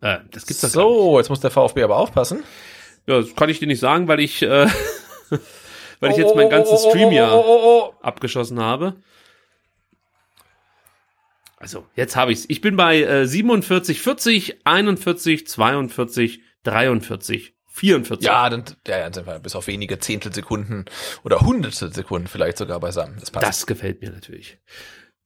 Äh, 0.00 0.18
das 0.30 0.46
gibt's. 0.46 0.60
So, 0.60 1.18
jetzt 1.18 1.28
muss 1.28 1.40
der 1.40 1.50
VfB 1.50 1.82
aber 1.82 1.96
aufpassen. 1.96 2.44
Ja, 3.08 3.20
das 3.20 3.34
kann 3.34 3.48
ich 3.48 3.58
dir 3.58 3.66
nicht 3.66 3.80
sagen, 3.80 4.06
weil 4.06 4.20
ich, 4.20 4.42
äh, 4.42 4.68
weil 6.00 6.12
ich 6.12 6.18
jetzt 6.18 6.36
meinen 6.36 6.50
ganzen 6.50 6.78
Stream 6.78 7.08
oh, 7.08 7.12
ja 7.12 7.32
oh, 7.32 7.44
oh, 7.44 7.60
oh. 7.64 7.94
abgeschossen 8.00 8.60
habe. 8.60 8.94
Also, 11.56 11.84
jetzt 11.96 12.14
habe 12.14 12.30
ich's. 12.30 12.44
Ich 12.46 12.60
bin 12.60 12.76
bei 12.76 13.02
äh, 13.02 13.26
47, 13.26 14.00
40, 14.00 14.60
41, 14.64 15.48
42, 15.48 16.42
43, 16.62 17.53
44. 17.74 18.24
Ja, 18.24 18.48
dann, 18.48 18.62
ja, 18.86 19.00
dann 19.00 19.12
sind 19.12 19.26
wir 19.26 19.40
bis 19.40 19.56
auf 19.56 19.66
wenige 19.66 19.98
Zehntelsekunden 19.98 20.84
oder 21.24 21.40
Hundertstel 21.40 21.92
Sekunden 21.92 22.28
vielleicht 22.28 22.56
sogar 22.56 22.78
beisammen. 22.78 23.16
Das 23.18 23.32
passt. 23.32 23.46
das 23.46 23.66
gefällt 23.66 24.00
mir 24.00 24.12
natürlich. 24.12 24.58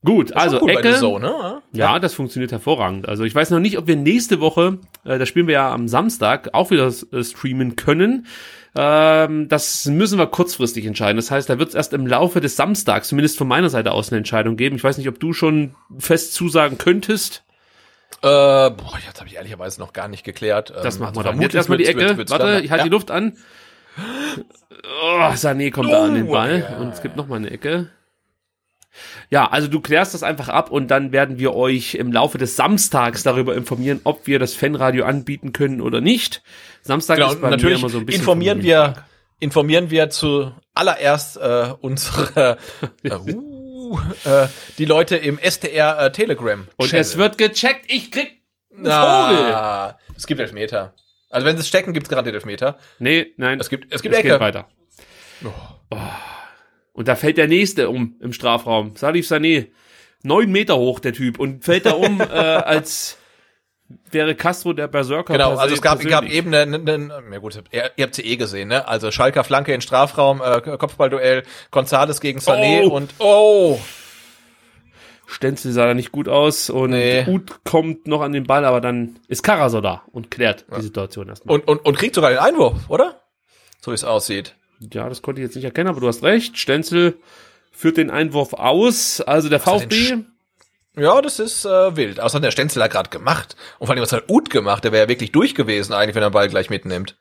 Gut, 0.03 0.35
also 0.35 0.59
Cool 0.61 0.71
Ecke. 0.71 0.95
Zone, 0.95 1.27
ne? 1.27 1.61
Ja, 1.73 1.99
das 1.99 2.15
funktioniert 2.15 2.51
hervorragend. 2.51 3.07
Also 3.07 3.23
ich 3.23 3.35
weiß 3.35 3.51
noch 3.51 3.59
nicht, 3.59 3.77
ob 3.77 3.85
wir 3.85 3.97
nächste 3.97 4.39
Woche, 4.39 4.79
äh, 5.05 5.19
da 5.19 5.25
spielen 5.27 5.45
wir 5.45 5.53
ja 5.53 5.71
am 5.71 5.87
Samstag, 5.87 6.49
auch 6.53 6.71
wieder 6.71 6.91
äh, 7.11 7.23
streamen 7.23 7.75
können. 7.75 8.25
Ähm, 8.75 9.47
das 9.47 9.85
müssen 9.85 10.17
wir 10.17 10.25
kurzfristig 10.25 10.85
entscheiden. 10.85 11.17
Das 11.17 11.29
heißt, 11.29 11.49
da 11.49 11.59
wird 11.59 11.69
es 11.69 11.75
erst 11.75 11.93
im 11.93 12.07
Laufe 12.07 12.41
des 12.41 12.55
Samstags, 12.55 13.09
zumindest 13.09 13.37
von 13.37 13.47
meiner 13.47 13.69
Seite 13.69 13.91
aus, 13.91 14.09
eine 14.09 14.17
Entscheidung 14.17 14.55
geben. 14.55 14.75
Ich 14.75 14.83
weiß 14.83 14.97
nicht, 14.97 15.09
ob 15.09 15.19
du 15.19 15.33
schon 15.33 15.75
fest 15.99 16.33
zusagen 16.33 16.79
könntest. 16.79 17.43
Äh, 18.21 18.27
boah, 18.71 18.97
jetzt 19.05 19.19
habe 19.19 19.29
ich 19.29 19.35
ehrlicherweise 19.35 19.79
noch 19.79 19.93
gar 19.93 20.07
nicht 20.07 20.23
geklärt. 20.23 20.71
Das 20.71 20.95
Ähm, 20.95 21.01
machen 21.03 21.15
wir 21.15 21.19
also 21.19 21.31
dann. 21.31 21.41
Jetzt 21.41 21.55
erstmal 21.55 21.77
die 21.77 21.85
Ecke. 21.85 22.17
Warte, 22.29 22.45
dann- 22.45 22.63
ich 22.63 22.71
halte 22.71 22.81
ja. 22.81 22.83
die 22.83 22.89
Luft 22.89 23.11
an. 23.11 23.37
Oh, 25.03 25.19
Sané 25.35 25.71
kommt 25.71 25.91
da 25.91 26.05
an 26.05 26.15
den 26.15 26.27
Oh, 26.27 26.31
Ball 26.31 26.67
ja. 26.69 26.77
und 26.77 26.89
es 26.93 27.01
gibt 27.01 27.15
noch 27.15 27.27
mal 27.27 27.35
eine 27.37 27.49
Ecke. 27.49 27.89
Ja, 29.29 29.47
also 29.49 29.67
du 29.67 29.79
klärst 29.79 30.13
das 30.13 30.23
einfach 30.23 30.49
ab 30.49 30.71
und 30.71 30.89
dann 30.89 31.11
werden 31.11 31.37
wir 31.37 31.53
euch 31.55 31.95
im 31.95 32.11
Laufe 32.11 32.37
des 32.37 32.55
Samstags 32.55 33.23
darüber 33.23 33.55
informieren, 33.55 34.01
ob 34.03 34.25
wir 34.27 34.39
das 34.39 34.53
Fanradio 34.53 35.05
anbieten 35.05 35.53
können 35.53 35.79
oder 35.79 36.01
nicht. 36.01 36.41
Samstag 36.81 37.17
Genau, 37.17 37.31
ist 37.31 37.41
bei 37.41 37.49
natürlich 37.49 37.75
mir 37.75 37.79
immer 37.81 37.89
so 37.89 37.99
ein 37.99 38.05
bisschen 38.05 38.21
informieren 38.21 38.63
wir, 38.63 38.95
informieren 39.39 39.89
wir 39.91 40.09
zu 40.09 40.51
allererst 40.73 41.37
äh, 41.37 41.73
unsere 41.81 42.57
äh, 43.03 43.11
uh, 43.13 43.48
äh, 44.25 44.47
die 44.77 44.85
Leute 44.85 45.15
im 45.15 45.39
SDR 45.39 45.99
äh, 45.99 46.11
Telegram. 46.11 46.67
Und 46.77 46.93
es 46.93 47.17
wird 47.17 47.37
gecheckt, 47.37 47.85
ich 47.87 48.11
krieg 48.11 48.41
einen 48.71 48.85
Vogel. 48.85 49.53
ah, 49.53 49.97
es 50.15 50.27
gibt 50.27 50.39
Elfmeter. 50.39 50.93
Also 51.29 51.45
wenn 51.45 51.55
sie 51.57 51.61
es 51.61 51.67
stecken, 51.67 51.93
gibt 51.93 52.07
es 52.07 52.09
gerade 52.09 52.31
Elfmeter. 52.31 52.77
Nee, 52.97 53.33
nein. 53.37 53.59
Es 53.59 53.69
gibt 53.69 53.93
es 53.93 54.01
gibt 54.01 54.15
es 54.15 54.21
geht 54.21 54.31
Ecke. 54.31 54.39
weiter. 54.39 54.67
Oh. 55.43 55.95
Und 56.93 57.07
da 57.07 57.15
fällt 57.15 57.37
der 57.37 57.47
nächste 57.47 57.89
um 57.89 58.15
im 58.19 58.33
Strafraum. 58.33 58.95
Salif 58.95 59.29
Sané. 59.29 59.67
Neun 60.21 60.51
Meter 60.51 60.75
hoch, 60.75 60.99
der 60.99 61.13
Typ. 61.13 61.39
Und 61.39 61.63
fällt 61.63 61.85
da 61.85 61.91
um, 61.91 62.19
äh, 62.21 62.23
als 62.25 63.18
wäre 64.11 64.35
Castro 64.35 64.73
der 64.73 64.87
Berserker. 64.87 65.33
Genau, 65.33 65.55
also 65.55 65.73
es 65.73 65.81
gab, 65.81 65.99
gab 66.01 66.21
persönlich. 66.21 66.33
eben 66.33 66.53
eine, 66.53 66.75
eine, 66.77 66.91
eine 67.15 67.31
ja 67.31 67.37
gut, 67.39 67.61
ihr, 67.71 67.91
ihr 67.95 68.03
habt 68.05 68.15
sie 68.15 68.23
eh 68.23 68.37
gesehen, 68.37 68.67
ne? 68.69 68.87
Also 68.87 69.11
Schalker 69.11 69.43
Flanke 69.43 69.73
in 69.73 69.81
Strafraum, 69.81 70.41
äh, 70.41 70.61
Kopfballduell, 70.61 71.43
Gonzales 71.71 72.21
gegen 72.21 72.39
Sané 72.39 72.83
Oh. 72.85 72.89
und 72.95 73.13
oh, 73.19 73.79
Stenzel 75.27 75.71
sah 75.71 75.85
da 75.85 75.93
nicht 75.93 76.11
gut 76.11 76.27
aus 76.27 76.69
und 76.69 76.89
Nee. 76.91 77.23
gut 77.23 77.63
kommt 77.63 78.07
noch 78.07 78.21
an 78.21 78.33
den 78.33 78.45
Ball, 78.45 78.65
aber 78.65 78.81
dann 78.81 79.19
ist 79.27 79.43
Karasor 79.43 79.81
da 79.81 80.01
und 80.11 80.31
klärt 80.31 80.65
die 80.75 80.81
Situation 80.81 81.27
erstmal. 81.29 81.55
und, 81.55 81.67
und, 81.67 81.85
und 81.85 81.97
kriegt 81.97 82.15
sogar 82.15 82.31
den 82.31 82.39
Einwurf, 82.39 82.89
oder? 82.89 83.21
So 83.79 83.91
wie 83.91 83.95
es 83.95 84.03
aussieht. 84.03 84.55
ja, 84.91 85.07
das 85.07 85.21
konnte 85.21 85.41
ich 85.41 85.45
jetzt 85.47 85.55
nicht 85.55 85.65
erkennen, 85.65 85.89
aber 85.89 85.99
du 86.01 86.07
hast 86.07 86.23
recht. 86.23 86.57
Stenzel 86.57 87.17
führt 87.71 87.97
den 87.97 88.09
Einwurf 88.09 88.53
aus. 88.53 89.21
Also 89.21 89.49
der 89.49 89.59
den 89.59 89.63
VfB. 89.63 90.17
Ja, 90.95 91.21
das 91.21 91.39
ist 91.39 91.65
äh, 91.65 91.95
wild. 91.95 92.19
Außer 92.19 92.39
der 92.39 92.51
Stenzel 92.51 92.83
hat 92.83 92.91
gerade 92.91 93.09
gemacht. 93.09 93.55
Und 93.77 93.87
vor 93.87 93.93
allem, 93.95 94.01
was 94.03 94.11
hat 94.11 94.29
Uth 94.29 94.49
gemacht? 94.49 94.83
Der 94.83 94.91
wäre 94.91 95.03
ja 95.03 95.09
wirklich 95.09 95.31
durch 95.31 95.55
gewesen 95.55 95.93
eigentlich, 95.93 96.15
wenn 96.15 96.23
er 96.23 96.29
den 96.29 96.33
Ball 96.33 96.49
gleich 96.49 96.69
mitnimmt. 96.69 97.17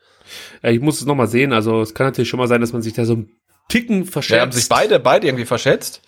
Ja, 0.63 0.71
ich 0.71 0.81
muss 0.81 1.01
es 1.01 1.07
nochmal 1.07 1.29
sehen. 1.29 1.53
Also 1.53 1.81
es 1.81 1.95
kann 1.95 2.07
natürlich 2.07 2.29
schon 2.29 2.39
mal 2.39 2.49
sein, 2.49 2.61
dass 2.61 2.73
man 2.73 2.83
sich 2.83 2.95
da 2.95 3.05
so 3.05 3.15
einen 3.15 3.31
Ticken 3.69 4.05
Ja, 4.05 4.11
verschätzt. 4.11 4.41
haben 4.41 4.53
sich 4.53 4.69
beide, 4.69 4.99
beide 4.99 5.27
irgendwie 5.27 5.45
verschätzt. 5.45 6.03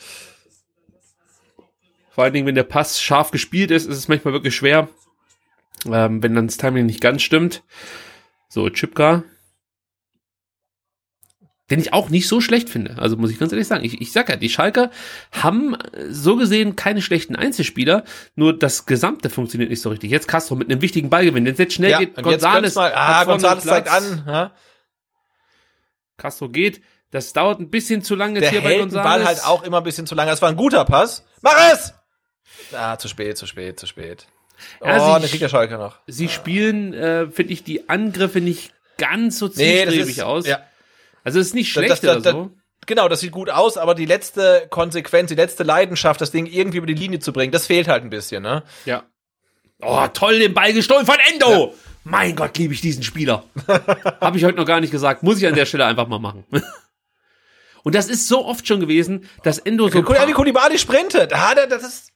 Vor 2.11 2.24
allen 2.24 2.32
Dingen, 2.32 2.47
wenn 2.47 2.55
der 2.55 2.65
Pass 2.65 3.01
scharf 3.01 3.31
gespielt 3.31 3.70
ist, 3.70 3.87
ist 3.87 3.97
es 3.97 4.09
manchmal 4.09 4.35
wirklich 4.35 4.55
schwer, 4.57 4.89
ähm, 5.87 6.23
wenn 6.23 6.35
dann 6.35 6.49
das 6.49 6.57
Timing 6.57 6.87
nicht 6.87 7.01
ganz 7.01 7.23
stimmt. 7.23 7.62
So, 8.49 8.69
Chipka. 8.69 9.23
Den 11.71 11.79
ich 11.81 11.93
auch 11.93 12.09
nicht 12.09 12.27
so 12.27 12.41
schlecht 12.41 12.69
finde. 12.69 12.97
Also 12.99 13.17
muss 13.17 13.31
ich 13.31 13.39
ganz 13.39 13.53
ehrlich 13.53 13.69
sagen. 13.69 13.85
Ich, 13.85 14.01
ich 14.01 14.11
sag 14.13 14.29
ja, 14.29 14.37
die 14.37 14.49
Schalker 14.49 14.91
haben 15.31 15.77
so 16.09 16.37
gesehen 16.37 16.75
keine 16.77 17.01
schlechten 17.01 17.37
Einzelspieler, 17.37 18.05
nur 18.35 18.59
das 18.59 18.87
Gesamte 18.87 19.31
funktioniert 19.31 19.71
nicht 19.71 19.81
so 19.83 19.91
richtig. 19.91 20.11
Jetzt 20.11 20.27
Castro 20.29 20.57
mit 20.57 20.71
einem 20.71 20.83
wichtigen 20.83 21.11
Ballgewinn. 21.11 21.45
Wenn 21.45 21.53
es 21.53 21.59
jetzt 21.59 21.75
schnell 21.75 21.91
Ja, 21.93 21.99
geht, 21.99 22.17
Gonzales. 22.17 22.53
können's 22.55 22.75
mal, 22.75 22.93
ah, 22.95 23.25
Gonzales 23.25 23.65
zeigt 23.65 23.89
an. 23.89 24.25
Ja? 24.27 24.53
Castro 26.17 26.49
geht. 26.49 26.83
Das 27.13 27.33
dauert 27.33 27.59
ein 27.61 27.71
bisschen 27.71 28.03
zu 28.03 28.15
lange 28.15 28.35
jetzt 28.35 28.45
Der 28.45 28.51
hier 28.51 28.61
bei 28.61 28.69
hält 28.71 28.79
den 28.81 28.89
Gonzales. 28.91 29.05
Ball 29.05 29.25
halt 29.27 29.45
auch 29.45 29.63
immer 29.65 29.79
ein 29.79 29.85
bisschen 29.85 30.07
zu 30.07 30.15
lange. 30.15 30.31
Das 30.31 30.43
war 30.43 30.49
ein 30.49 30.57
guter 30.57 30.85
Pass. 30.85 31.25
Mach 31.43 31.57
es! 31.73 31.93
Ah, 32.73 32.97
zu 32.99 33.09
spät, 33.09 33.37
zu 33.37 33.47
spät, 33.47 33.81
zu 33.81 33.87
spät. 33.87 34.27
Oh, 34.81 34.87
Ja, 34.87 35.01
sie- 35.01 35.21
dann 35.23 35.31
kriegt 35.31 35.43
der 35.43 35.49
Schalke 35.49 35.77
noch. 35.79 35.99
Sie 36.07 36.29
spielen, 36.29 36.93
äh, 36.95 37.29
finde 37.31 37.53
ich, 37.53 37.65
die 37.65 37.89
Angriffe 37.89 38.41
nicht 38.41 38.73
ganz 38.99 39.39
so 39.39 39.47
Nee, 39.47 39.53
zielstrebig 39.85 40.19
ist, 40.19 40.23
aus. 40.23 40.47
ja. 40.47 40.61
Also 41.25 41.39
es 41.39 41.49
ist 41.49 41.55
nicht 41.55 41.69
Das- 41.77 41.85
schlecht 41.85 42.03
das- 42.05 42.05
oder 42.05 42.21
das- 42.21 42.33
so. 42.33 42.51
Genau, 42.87 43.09
das 43.09 43.21
sieht 43.21 43.31
gut 43.33 43.51
aus, 43.51 43.77
aber 43.77 43.95
die 43.95 44.07
letzte 44.07 44.67
Konsequenz, 44.71 45.29
die 45.29 45.35
letzte 45.35 45.63
Leidenschaft, 45.65 46.21
das 46.21 46.31
Ding 46.31 46.47
irgendwie 46.47 46.79
über 46.79 46.87
die 46.87 46.95
Linie 46.95 47.19
zu 47.19 47.33
bringen, 47.33 47.53
das 47.53 47.67
fehlt 47.67 47.89
halt 47.89 48.03
ein 48.03 48.11
bisschen, 48.11 48.43
ne? 48.43 48.63
Ja. 48.87 49.05
Oh, 49.83 50.07
toll, 50.13 50.39
den 50.39 50.55
Ball 50.55 50.73
gestohlen 50.73 51.05
von 51.07 51.17
Endo. 51.31 51.75
Mein 52.05 52.35
Gott, 52.37 52.57
liebe 52.57 52.73
ich 52.73 52.81
diesen 52.81 53.03
Spieler. 53.03 53.45
Habe 54.21 54.39
ich 54.39 54.45
heute 54.45 54.57
noch 54.57 54.65
gar 54.65 54.81
nicht 54.81 54.91
gesagt. 54.91 55.23
Muss 55.23 55.39
ich 55.39 55.47
an 55.47 55.55
der 55.55 55.67
Stelle 55.67 55.85
einfach 55.85 56.09
mal 56.09 56.19
machen. 56.19 56.45
Und 57.83 57.95
das 57.95 58.09
ist 58.09 58.29
so 58.29 58.45
oft 58.47 58.67
schon 58.67 58.81
gewesen, 58.81 59.29
dass 59.43 59.59
Endo 59.59 59.89
so. 59.89 60.03
Guck 60.03 60.19
mal, 60.19 60.33
Kulibali 60.33 60.79
sprintet. 60.79 61.33
Ah, 61.35 61.55
da- 61.55 61.67
das 61.67 61.83
ist. 61.83 62.13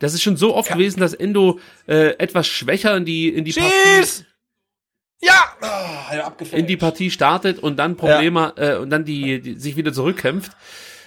Das 0.00 0.12
ist 0.14 0.22
schon 0.22 0.36
so 0.36 0.54
oft 0.54 0.70
gewesen, 0.72 1.00
dass 1.00 1.14
Endo 1.14 1.60
äh, 1.86 2.16
etwas 2.18 2.46
schwächer 2.46 2.96
in 2.96 3.04
die 3.04 3.28
in 3.28 3.44
die 3.44 3.52
Partie, 3.52 3.70
Schieß! 3.98 4.24
Ja! 5.20 5.32
Ah, 5.60 6.12
er 6.12 6.26
abgefällt. 6.26 6.60
in 6.60 6.66
die 6.66 6.76
Partie 6.76 7.10
startet 7.10 7.58
und 7.58 7.78
dann 7.78 7.96
Probleme 7.96 8.52
äh, 8.56 8.76
und 8.76 8.90
dann 8.90 9.04
die, 9.04 9.40
die 9.40 9.54
sich 9.54 9.76
wieder 9.76 9.92
zurückkämpft. 9.92 10.52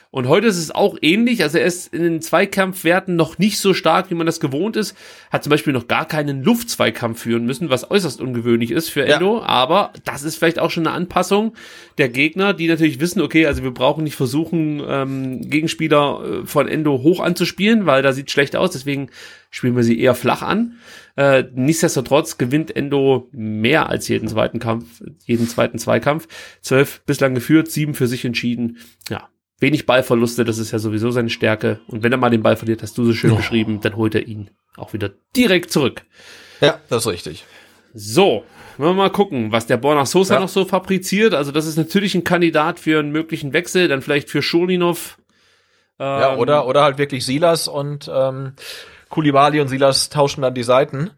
Und 0.09 0.29
heute 0.29 0.47
ist 0.47 0.57
es 0.57 0.71
auch 0.73 0.97
ähnlich. 1.01 1.43
Also 1.43 1.57
er 1.57 1.65
ist 1.65 1.93
in 1.93 2.01
den 2.01 2.21
Zweikampfwerten 2.21 3.17
noch 3.17 3.37
nicht 3.37 3.59
so 3.59 3.73
stark, 3.73 4.09
wie 4.09 4.15
man 4.15 4.25
das 4.25 4.39
gewohnt 4.39 4.77
ist. 4.77 4.95
Hat 5.31 5.43
zum 5.43 5.51
Beispiel 5.51 5.73
noch 5.73 5.87
gar 5.89 6.07
keinen 6.07 6.43
Luftzweikampf 6.43 7.21
führen 7.21 7.45
müssen, 7.45 7.69
was 7.69 7.91
äußerst 7.91 8.21
ungewöhnlich 8.21 8.71
ist 8.71 8.89
für 8.89 9.05
Ja. 9.05 9.15
Endo. 9.15 9.41
Aber 9.43 9.91
das 10.05 10.23
ist 10.23 10.37
vielleicht 10.37 10.59
auch 10.59 10.71
schon 10.71 10.87
eine 10.87 10.95
Anpassung 10.95 11.53
der 11.97 12.07
Gegner, 12.07 12.53
die 12.53 12.67
natürlich 12.69 13.01
wissen, 13.01 13.21
okay, 13.21 13.45
also 13.47 13.63
wir 13.63 13.71
brauchen 13.71 14.05
nicht 14.05 14.15
versuchen, 14.15 14.81
ähm, 14.87 15.41
Gegenspieler 15.49 16.41
äh, 16.43 16.45
von 16.47 16.69
Endo 16.69 17.03
hoch 17.03 17.19
anzuspielen, 17.19 17.85
weil 17.85 18.01
da 18.01 18.13
sieht 18.13 18.31
schlecht 18.31 18.55
aus. 18.55 18.71
Deswegen 18.71 19.09
spielen 19.51 19.75
wir 19.75 19.83
sie 19.83 19.99
eher 19.99 20.15
flach 20.15 20.41
an. 20.41 20.77
Äh, 21.17 21.45
nichtsdestotrotz 21.53 22.37
gewinnt 22.37 22.75
Endo 22.75 23.27
mehr 23.31 23.89
als 23.89 24.07
jeden 24.07 24.27
zweiten 24.27 24.59
Kampf, 24.59 25.01
jeden 25.25 25.47
zweiten 25.47 25.79
Zweikampf. 25.79 26.27
Zwölf 26.61 27.01
bislang 27.05 27.33
geführt, 27.35 27.69
sieben 27.71 27.95
für 27.95 28.07
sich 28.07 28.23
entschieden. 28.23 28.77
Ja, 29.09 29.27
wenig 29.59 29.85
Ballverluste, 29.87 30.45
das 30.45 30.59
ist 30.59 30.71
ja 30.71 30.79
sowieso 30.79 31.09
seine 31.11 31.29
Stärke. 31.31 31.79
Und 31.87 32.03
wenn 32.03 32.11
er 32.11 32.19
mal 32.19 32.29
den 32.29 32.43
Ball 32.43 32.55
verliert, 32.55 32.83
hast 32.83 32.97
du 32.97 33.03
so 33.03 33.13
schön 33.13 33.35
beschrieben, 33.35 33.81
dann 33.81 33.95
holt 33.95 34.13
er 34.15 34.27
ihn 34.27 34.51
auch 34.77 34.93
wieder 34.93 35.09
direkt 35.35 35.71
zurück. 35.71 36.03
Ja, 36.61 36.79
das 36.89 37.05
ist 37.05 37.11
richtig. 37.11 37.45
So, 37.95 38.43
wollen 38.77 38.91
wir 38.95 39.03
mal 39.03 39.09
gucken, 39.09 39.51
was 39.51 39.65
der 39.65 39.77
Borna 39.77 40.05
Sosa 40.05 40.35
Ja. 40.35 40.39
noch 40.41 40.49
so 40.49 40.65
fabriziert. 40.65 41.33
Also 41.33 41.51
das 41.51 41.65
ist 41.65 41.77
natürlich 41.77 42.13
ein 42.13 42.23
Kandidat 42.23 42.79
für 42.79 42.99
einen 42.99 43.11
möglichen 43.11 43.53
Wechsel, 43.53 43.87
dann 43.87 44.03
vielleicht 44.03 44.29
für 44.29 44.43
Schulinov. 44.43 45.17
Ja, 45.99 46.33
Ähm, 46.33 46.39
oder, 46.39 46.67
oder 46.67 46.83
halt 46.83 46.99
wirklich 46.99 47.25
Silas 47.25 47.67
und 47.67 48.07
ähm, 48.13 48.53
Kulibali 49.09 49.59
und 49.59 49.67
Silas 49.67 50.09
tauschen 50.09 50.41
dann 50.41 50.53
die 50.53 50.63
Seiten. 50.63 51.11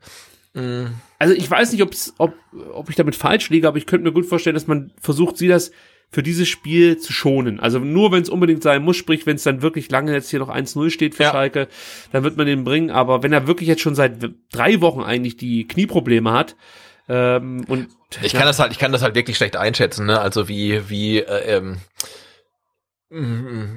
Also 1.19 1.33
ich 1.33 1.49
weiß 1.49 1.71
nicht, 1.71 1.83
ob's, 1.83 2.13
ob, 2.17 2.33
ob 2.73 2.89
ich 2.89 2.95
damit 2.95 3.15
falsch 3.15 3.49
liege, 3.49 3.67
aber 3.67 3.77
ich 3.77 3.85
könnte 3.85 4.05
mir 4.05 4.13
gut 4.13 4.25
vorstellen, 4.25 4.55
dass 4.55 4.67
man 4.67 4.91
versucht, 4.99 5.37
sie 5.37 5.47
das 5.47 5.71
für 6.11 6.23
dieses 6.23 6.47
Spiel 6.49 6.97
zu 6.97 7.13
schonen. 7.13 7.59
Also 7.59 7.77
nur, 7.77 8.11
wenn 8.11 8.23
es 8.23 8.29
unbedingt 8.29 8.63
sein 8.63 8.81
muss, 8.81 8.97
sprich, 8.97 9.27
wenn 9.27 9.35
es 9.35 9.43
dann 9.43 9.61
wirklich 9.61 9.91
lange 9.91 10.11
jetzt 10.11 10.29
hier 10.31 10.39
noch 10.39 10.49
1-0 10.49 10.89
steht 10.89 11.13
für 11.13 11.23
Ja. 11.23 11.31
Schalke, 11.31 11.67
dann 12.11 12.23
wird 12.23 12.35
man 12.35 12.47
den 12.47 12.63
bringen. 12.63 12.89
Aber 12.89 13.21
wenn 13.21 13.31
er 13.31 13.45
wirklich 13.45 13.69
jetzt 13.69 13.81
schon 13.81 13.93
seit 13.93 14.13
drei 14.51 14.81
Wochen 14.81 15.01
eigentlich 15.01 15.37
die 15.37 15.67
Knieprobleme 15.67 16.31
hat, 16.31 16.55
Ähm, 17.11 17.65
und 17.67 17.87
Ich 18.21 18.33
kann 18.33 18.45
das 18.45 18.59
halt, 18.59 18.71
ich 18.71 18.77
kann 18.77 18.91
das 18.91 19.01
halt 19.01 19.15
wirklich 19.15 19.35
schlecht 19.37 19.55
einschätzen, 19.55 20.05
ne? 20.05 20.19
Also 20.21 20.47
wie, 20.47 20.89
wie 20.89 21.17
äh, 21.19 21.57
ähm, 21.57 21.77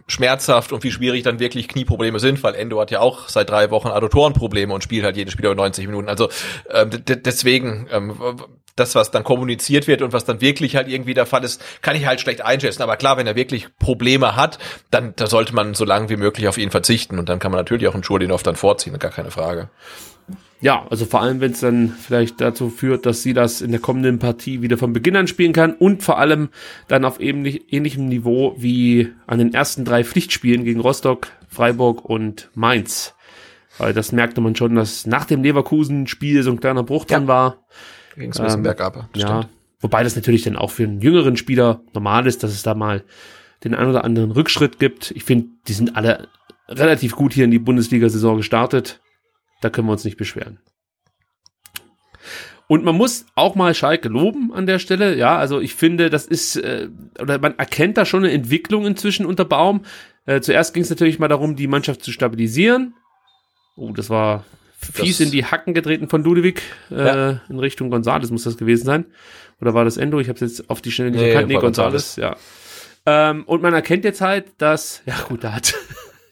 schmerzhaft 0.08 0.72
und 0.72 0.84
wie 0.84 0.90
schwierig 0.90 1.22
dann 1.22 1.38
wirklich 1.38 1.66
Knieprobleme 1.66 2.20
sind, 2.20 2.42
weil 2.42 2.54
Endo 2.54 2.78
hat 2.78 2.90
ja 2.90 3.00
auch 3.00 3.30
seit 3.30 3.48
drei 3.48 3.70
Wochen 3.70 3.88
Adduktorenprobleme 3.88 4.74
und 4.74 4.84
spielt 4.84 5.04
halt 5.04 5.16
jedes 5.16 5.32
Spiel 5.32 5.46
über 5.46 5.54
90 5.54 5.86
Minuten. 5.86 6.08
Also 6.08 6.28
ähm, 6.68 6.90
deswegen, 7.06 7.88
ähm, 7.90 8.14
das, 8.76 8.94
was 8.94 9.10
dann 9.10 9.24
kommuniziert 9.24 9.86
wird 9.86 10.02
und 10.02 10.12
was 10.12 10.24
dann 10.24 10.40
wirklich 10.40 10.76
halt 10.76 10.88
irgendwie 10.88 11.14
der 11.14 11.26
Fall 11.26 11.44
ist, 11.44 11.62
kann 11.80 11.96
ich 11.96 12.06
halt 12.06 12.20
schlecht 12.20 12.42
einschätzen. 12.42 12.82
Aber 12.82 12.96
klar, 12.96 13.16
wenn 13.16 13.26
er 13.26 13.36
wirklich 13.36 13.68
Probleme 13.78 14.36
hat, 14.36 14.58
dann 14.90 15.14
da 15.16 15.26
sollte 15.26 15.54
man 15.54 15.74
so 15.74 15.84
lange 15.84 16.10
wie 16.10 16.16
möglich 16.16 16.48
auf 16.48 16.58
ihn 16.58 16.70
verzichten 16.70 17.18
und 17.18 17.28
dann 17.28 17.38
kann 17.38 17.52
man 17.52 17.58
natürlich 17.58 17.88
auch 17.88 17.94
einen 17.94 18.04
Schulinov 18.04 18.42
dann 18.42 18.56
vorziehen, 18.56 18.98
gar 18.98 19.10
keine 19.10 19.30
Frage. 19.30 19.70
Ja, 20.62 20.86
also 20.88 21.04
vor 21.06 21.20
allem, 21.20 21.40
wenn 21.40 21.50
es 21.52 21.60
dann 21.60 21.88
vielleicht 21.90 22.40
dazu 22.40 22.70
führt, 22.70 23.04
dass 23.04 23.22
sie 23.22 23.34
das 23.34 23.60
in 23.60 23.72
der 23.72 23.80
kommenden 23.80 24.20
Partie 24.20 24.62
wieder 24.62 24.78
von 24.78 24.92
Beginn 24.92 25.16
an 25.16 25.26
spielen 25.26 25.52
kann 25.52 25.74
und 25.74 26.04
vor 26.04 26.18
allem 26.18 26.50
dann 26.86 27.04
auf 27.04 27.20
ähnlich, 27.20 27.72
ähnlichem 27.72 28.06
Niveau 28.06 28.54
wie 28.56 29.12
an 29.26 29.38
den 29.40 29.52
ersten 29.52 29.84
drei 29.84 30.04
Pflichtspielen 30.04 30.62
gegen 30.64 30.80
Rostock, 30.80 31.26
Freiburg 31.48 32.04
und 32.04 32.48
Mainz. 32.54 33.14
Weil 33.78 33.92
das 33.92 34.12
merkte 34.12 34.40
man 34.40 34.54
schon, 34.54 34.76
dass 34.76 35.04
nach 35.04 35.24
dem 35.24 35.42
Leverkusen-Spiel 35.42 36.44
so 36.44 36.52
ein 36.52 36.60
kleiner 36.60 36.84
Bruch 36.84 37.06
dran 37.06 37.26
war. 37.26 37.56
Ging 38.14 38.30
es 38.30 38.38
ein 38.38 38.44
bisschen 38.44 38.58
Ähm, 38.60 38.62
bergab. 38.62 39.08
Ja, 39.16 39.26
stimmt. 39.40 39.48
wobei 39.80 40.04
das 40.04 40.14
natürlich 40.14 40.42
dann 40.42 40.56
auch 40.56 40.70
für 40.70 40.84
einen 40.84 41.00
jüngeren 41.00 41.36
Spieler 41.36 41.80
normal 41.92 42.26
ist, 42.28 42.44
dass 42.44 42.52
es 42.52 42.62
da 42.62 42.74
mal 42.74 43.02
den 43.64 43.74
ein 43.74 43.88
oder 43.88 44.04
anderen 44.04 44.30
Rückschritt 44.30 44.78
gibt. 44.78 45.10
Ich 45.12 45.24
finde, 45.24 45.48
die 45.66 45.72
sind 45.72 45.96
alle 45.96 46.28
relativ 46.68 47.16
gut 47.16 47.32
hier 47.32 47.46
in 47.46 47.50
die 47.50 47.58
Bundesliga-Saison 47.58 48.36
gestartet. 48.36 49.00
Da 49.62 49.70
können 49.70 49.88
wir 49.88 49.92
uns 49.92 50.04
nicht 50.04 50.18
beschweren. 50.18 50.58
Und 52.68 52.84
man 52.84 52.96
muss 52.96 53.26
auch 53.34 53.54
mal 53.54 53.74
Schalke 53.74 54.08
loben 54.08 54.52
an 54.52 54.66
der 54.66 54.78
Stelle. 54.78 55.16
Ja, 55.16 55.36
also 55.36 55.60
ich 55.60 55.74
finde, 55.74 56.08
das 56.10 56.26
ist, 56.26 56.56
äh, 56.56 56.88
oder 57.20 57.38
man 57.38 57.58
erkennt 57.58 57.96
da 57.98 58.04
schon 58.04 58.24
eine 58.24 58.32
Entwicklung 58.32 58.86
inzwischen 58.86 59.26
unter 59.26 59.44
Baum. 59.44 59.84
Äh, 60.24 60.40
zuerst 60.40 60.72
ging 60.72 60.82
es 60.82 60.90
natürlich 60.90 61.18
mal 61.18 61.28
darum, 61.28 61.56
die 61.56 61.66
Mannschaft 61.66 62.02
zu 62.02 62.12
stabilisieren. 62.12 62.94
Oh, 63.76 63.92
das 63.92 64.08
war 64.10 64.44
fies 64.78 65.18
Das- 65.18 65.26
in 65.26 65.32
die 65.32 65.44
Hacken 65.44 65.74
getreten 65.74 66.08
von 66.08 66.22
Ludwig 66.24 66.62
äh, 66.90 66.94
Ja. 67.06 67.40
in 67.48 67.58
Richtung 67.58 67.90
Gonzales 67.90 68.30
muss 68.30 68.44
das 68.44 68.56
gewesen 68.56 68.84
sein. 68.86 69.04
Oder 69.60 69.74
war 69.74 69.84
das 69.84 69.96
Endo? 69.96 70.18
Ich 70.20 70.28
habe 70.28 70.40
jetzt 70.40 70.70
auf 70.70 70.80
die 70.80 70.90
Schnelle 70.90 71.10
nicht 71.12 71.20
Nee, 71.20 71.30
erkannt. 71.30 71.48
Nee, 71.48 71.54
Gonzales, 71.58 72.16
ja. 72.16 72.36
Ähm, 73.06 73.44
und 73.44 73.62
man 73.62 73.74
erkennt 73.74 74.04
jetzt 74.04 74.20
halt, 74.20 74.46
dass, 74.58 75.02
ja 75.06 75.14
gut, 75.28 75.44
da 75.44 75.52
hat 75.52 75.74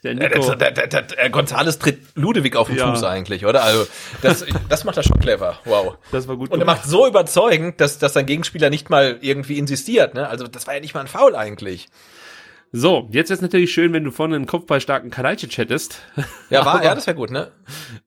der 0.02 0.14
Nico, 0.14 0.54
der, 0.54 0.70
der, 0.70 0.86
der, 0.86 1.30
Gonzales 1.30 1.78
tritt 1.78 2.00
Ludwig 2.14 2.56
auf 2.56 2.68
den 2.68 2.78
Ja. 2.78 2.90
Fuß 2.90 3.04
eigentlich, 3.04 3.44
oder? 3.44 3.62
Also 3.62 3.86
das, 4.22 4.46
das 4.68 4.84
macht 4.84 4.96
er 4.96 5.02
schon 5.02 5.18
clever. 5.20 5.58
Wow. 5.64 5.98
das 6.10 6.26
war 6.26 6.36
gut 6.36 6.50
Und 6.50 6.60
er 6.60 6.66
macht 6.66 6.84
so 6.84 7.06
überzeugend, 7.06 7.80
dass, 7.80 7.98
dass 7.98 8.14
sein 8.14 8.26
Gegenspieler 8.26 8.70
nicht 8.70 8.88
mal 8.88 9.18
irgendwie 9.20 9.58
insistiert. 9.58 10.14
Ne? 10.14 10.26
Also 10.26 10.46
das 10.46 10.66
war 10.66 10.74
ja 10.74 10.80
nicht 10.80 10.94
mal 10.94 11.00
ein 11.00 11.08
Foul 11.08 11.36
eigentlich. 11.36 11.88
So, 12.72 13.08
jetzt 13.10 13.30
ist 13.30 13.42
natürlich 13.42 13.72
schön, 13.72 13.92
wenn 13.92 14.04
du 14.04 14.12
vorne 14.12 14.36
einen 14.36 14.46
kopfballstarken 14.46 15.10
Kalajdzic 15.10 15.58
hättest. 15.58 16.02
Ja, 16.50 16.64
war, 16.64 16.82
ja, 16.84 16.94
das 16.94 17.06
wäre 17.06 17.16
gut, 17.16 17.30
ne? 17.30 17.50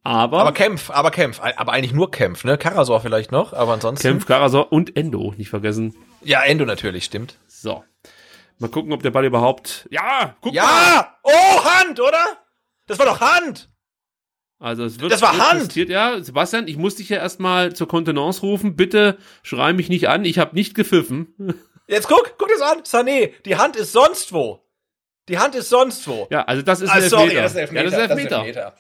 Aber, 0.04 0.40
Aber 0.40 0.54
Kämpf, 0.54 0.90
aber 0.90 1.12
Kämpf, 1.12 1.42
aber 1.42 1.74
eigentlich 1.74 1.94
nur 1.94 2.12
Kämpf, 2.12 2.46
ne? 2.46 2.58
Karasor 2.58 3.02
vielleicht 3.02 3.32
noch, 3.32 3.52
aber 3.52 3.74
ansonsten. 3.74 4.08
Kempf, 4.08 4.26
Karasor 4.26 4.72
und 4.72 4.96
Endo, 4.96 5.34
nicht 5.38 5.50
vergessen. 5.50 5.94
Ja, 6.24 6.44
Endo 6.44 6.66
natürlich, 6.66 7.04
stimmt. 7.04 7.36
So. 7.48 7.84
Mal 8.60 8.70
gucken, 8.70 8.94
ob 8.94 9.04
der 9.04 9.12
Ball 9.12 9.26
überhaupt. 9.26 9.88
Ja, 9.92 10.36
guck 10.42 10.54
mal. 10.54 10.62
Ja! 10.62 11.18
Oh, 11.24 11.64
Hand, 11.66 12.00
oder? 12.00 12.24
Das 12.88 13.00
war 13.00 13.06
doch 13.06 13.20
Hand! 13.20 13.70
Also 14.60 14.86
es 14.86 15.00
wird 15.00 15.12
Das 15.12 15.22
war 15.22 15.38
Hand! 15.38 15.76
Ja, 15.76 16.22
Sebastian, 16.24 16.68
ich 16.68 16.78
muss 16.78 16.96
dich 16.96 17.10
ja 17.10 17.18
erstmal 17.18 17.74
zur 17.74 17.88
Kontenance 17.88 18.42
rufen. 18.42 18.76
Bitte 18.76 19.18
schrei 19.42 19.74
mich 19.74 19.90
nicht 19.90 20.08
an. 20.08 20.24
Ich 20.24 20.40
habe 20.40 20.56
nicht 20.56 20.74
gepfiffen. 20.76 21.36
Jetzt 21.88 22.08
guck, 22.08 22.36
guck 22.38 22.48
das 22.50 22.62
an, 22.62 22.80
Sané, 22.84 23.34
die 23.44 23.58
Hand 23.58 23.76
ist 23.76 23.92
sonst 23.92 24.32
wo. 24.32 24.64
Die 25.28 25.38
Hand 25.38 25.56
ist 25.56 25.68
sonst 25.70 26.08
wo. 26.08 26.28
Ja, 26.32 26.44
also 26.44 26.62
das 26.62 26.80
ist 26.82 26.90
Ah, 26.90 26.94
ein 26.94 27.10
sorry, 27.10 27.36
Elfmeter. 27.36 27.42
das 27.44 27.52
ist 27.52 27.58
Elfmeter. 27.58 27.84
Ja, 27.84 27.90
das 27.90 27.94
ist 27.94 28.10
Elfmeter. 28.10 28.38
Elfmeter. 28.46 28.74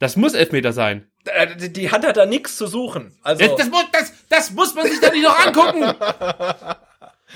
Das 0.00 0.16
muss 0.16 0.34
Elfmeter 0.34 0.72
sein. 0.72 1.10
Äh, 1.26 1.68
Die 1.70 1.90
Hand 1.92 2.04
hat 2.06 2.16
da 2.16 2.26
nichts 2.26 2.56
zu 2.56 2.66
suchen. 2.66 3.16
Also, 3.22 3.44
Das, 3.46 3.56
das, 3.56 3.70
muss, 3.70 3.84
das, 3.92 4.12
das 4.28 4.50
muss 4.52 4.74
man 4.74 4.86
sich 4.88 5.00
doch 5.00 5.12
nicht 5.12 5.22
noch 5.22 5.38
angucken. 5.38 5.84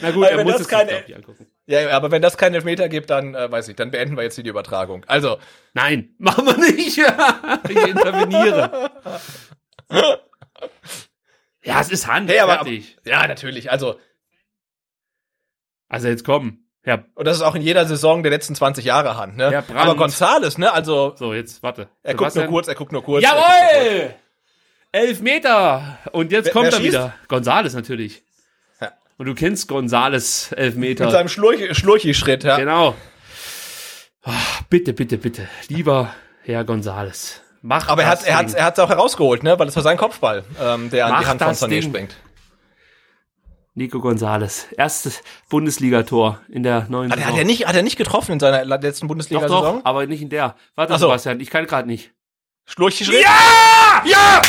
Na 0.00 0.10
gut, 0.10 0.22
Weil 0.22 0.30
er 0.32 0.38
wenn 0.38 0.44
muss 0.44 0.54
das 0.54 0.62
es 0.62 0.68
keine- 0.68 0.90
sich, 0.98 1.08
ich, 1.08 1.16
angucken. 1.16 1.46
ja, 1.66 1.90
aber 1.90 2.10
wenn 2.10 2.22
das 2.22 2.36
keinen 2.36 2.54
Elfmeter 2.54 2.88
gibt, 2.88 3.10
dann 3.10 3.34
äh, 3.34 3.50
weiß 3.50 3.68
ich, 3.68 3.76
dann 3.76 3.90
beenden 3.90 4.16
wir 4.16 4.22
jetzt 4.24 4.34
hier 4.34 4.44
die 4.44 4.50
Übertragung. 4.50 5.04
Also, 5.06 5.38
Nein, 5.72 6.14
machen 6.18 6.46
wir 6.46 6.56
nicht. 6.56 6.98
ich 7.68 7.88
interveniere. 7.88 8.90
ja, 11.64 11.80
es 11.80 11.90
ist 11.90 12.06
Hand. 12.06 12.30
hey, 12.30 12.40
aber, 12.40 12.54
fertig. 12.56 12.96
ja, 13.04 13.26
natürlich. 13.26 13.70
Also, 13.70 13.98
Also 15.88 16.08
jetzt 16.08 16.24
komm. 16.24 16.60
Ja, 16.86 17.04
und 17.14 17.26
das 17.26 17.36
ist 17.38 17.42
auch 17.42 17.54
in 17.54 17.62
jeder 17.62 17.86
Saison 17.86 18.22
der 18.22 18.30
letzten 18.30 18.54
20 18.54 18.84
Jahre 18.84 19.16
Hand, 19.16 19.36
ne? 19.38 19.50
Ja, 19.50 19.60
Brandt. 19.62 19.80
aber 19.80 19.96
Gonzales, 19.96 20.58
ne? 20.58 20.70
Also, 20.72 21.14
so, 21.16 21.32
jetzt 21.32 21.62
warte. 21.62 21.88
er 22.02 22.12
guckt 22.14 22.20
nur 22.20 22.30
Sebastian. 22.30 22.50
kurz, 22.50 22.68
er 22.68 22.74
guckt 22.74 22.92
nur 22.92 23.02
kurz. 23.02 23.22
er 23.22 23.24
guckt 23.24 23.40
nur 23.40 23.54
kurz. 23.54 23.92
Jawohl! 24.02 24.14
Elf 24.92 25.20
Meter! 25.22 25.98
Und 26.12 26.30
jetzt 26.30 26.46
Wer- 26.46 26.52
kommt 26.52 26.64
wer 26.66 26.72
er 26.72 26.76
schießt? 26.78 26.88
wieder. 26.92 27.14
Gonzales 27.28 27.74
natürlich. 27.74 28.22
Und 29.16 29.26
du 29.26 29.34
kennst 29.34 29.68
Gonzales 29.68 30.52
Elfmeter. 30.52 31.04
Mit 31.04 31.12
seinem 31.12 31.28
Schlurchi- 31.28 31.72
Schlurchi-Schritt, 31.74 32.44
ja. 32.44 32.56
Genau. 32.58 32.94
Ah, 34.22 34.32
bitte, 34.70 34.92
bitte, 34.92 35.18
bitte. 35.18 35.48
Lieber 35.68 36.14
Herr 36.42 36.64
Gonzales. 36.64 37.40
Mach 37.62 37.88
Aber 37.88 38.02
er 38.02 38.08
hat, 38.08 38.26
er 38.26 38.36
hat, 38.36 38.52
er 38.54 38.64
hat's 38.64 38.78
auch 38.78 38.88
herausgeholt, 38.88 39.42
ne? 39.42 39.58
Weil 39.58 39.68
es 39.68 39.76
war 39.76 39.82
sein 39.82 39.96
Kopfball, 39.96 40.44
ähm, 40.60 40.90
der 40.90 41.06
an 41.06 41.12
Mach 41.12 41.20
die 41.20 41.26
Hand 41.26 41.42
von 41.42 41.52
Sané 41.54 41.82
springt. 41.82 42.14
Nico 43.74 44.00
Gonzales. 44.00 44.66
Erstes 44.76 45.22
Bundesligator 45.48 46.40
in 46.48 46.62
der 46.62 46.86
neuen 46.88 47.10
Hat, 47.10 47.18
er- 47.18 47.24
hat 47.24 47.32
Saison. 47.32 47.38
er 47.38 47.44
nicht, 47.44 47.66
hat 47.66 47.74
er 47.76 47.82
nicht 47.82 47.96
getroffen 47.96 48.32
in 48.32 48.40
seiner 48.40 48.64
letzten 48.64 49.06
doch, 49.06 49.08
Bundesliga-Saison? 49.08 49.78
doch, 49.78 49.84
aber 49.84 50.06
nicht 50.06 50.22
in 50.22 50.28
der. 50.28 50.56
Warte, 50.74 50.94
Ach 50.94 50.98
so. 50.98 51.06
Sebastian, 51.06 51.40
ich 51.40 51.50
kann 51.50 51.66
gerade 51.66 51.88
nicht. 51.88 52.12
Schlurchi-Schritt? 52.66 53.22
Ja! 53.22 54.02
Ja! 54.04 54.42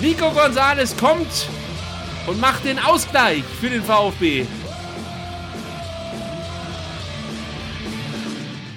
Nico 0.00 0.30
Gonzales 0.30 0.96
kommt 0.96 1.50
und 2.26 2.40
macht 2.40 2.64
den 2.64 2.78
Ausgleich 2.78 3.44
für 3.44 3.68
den 3.68 3.82
VfB. 3.82 4.46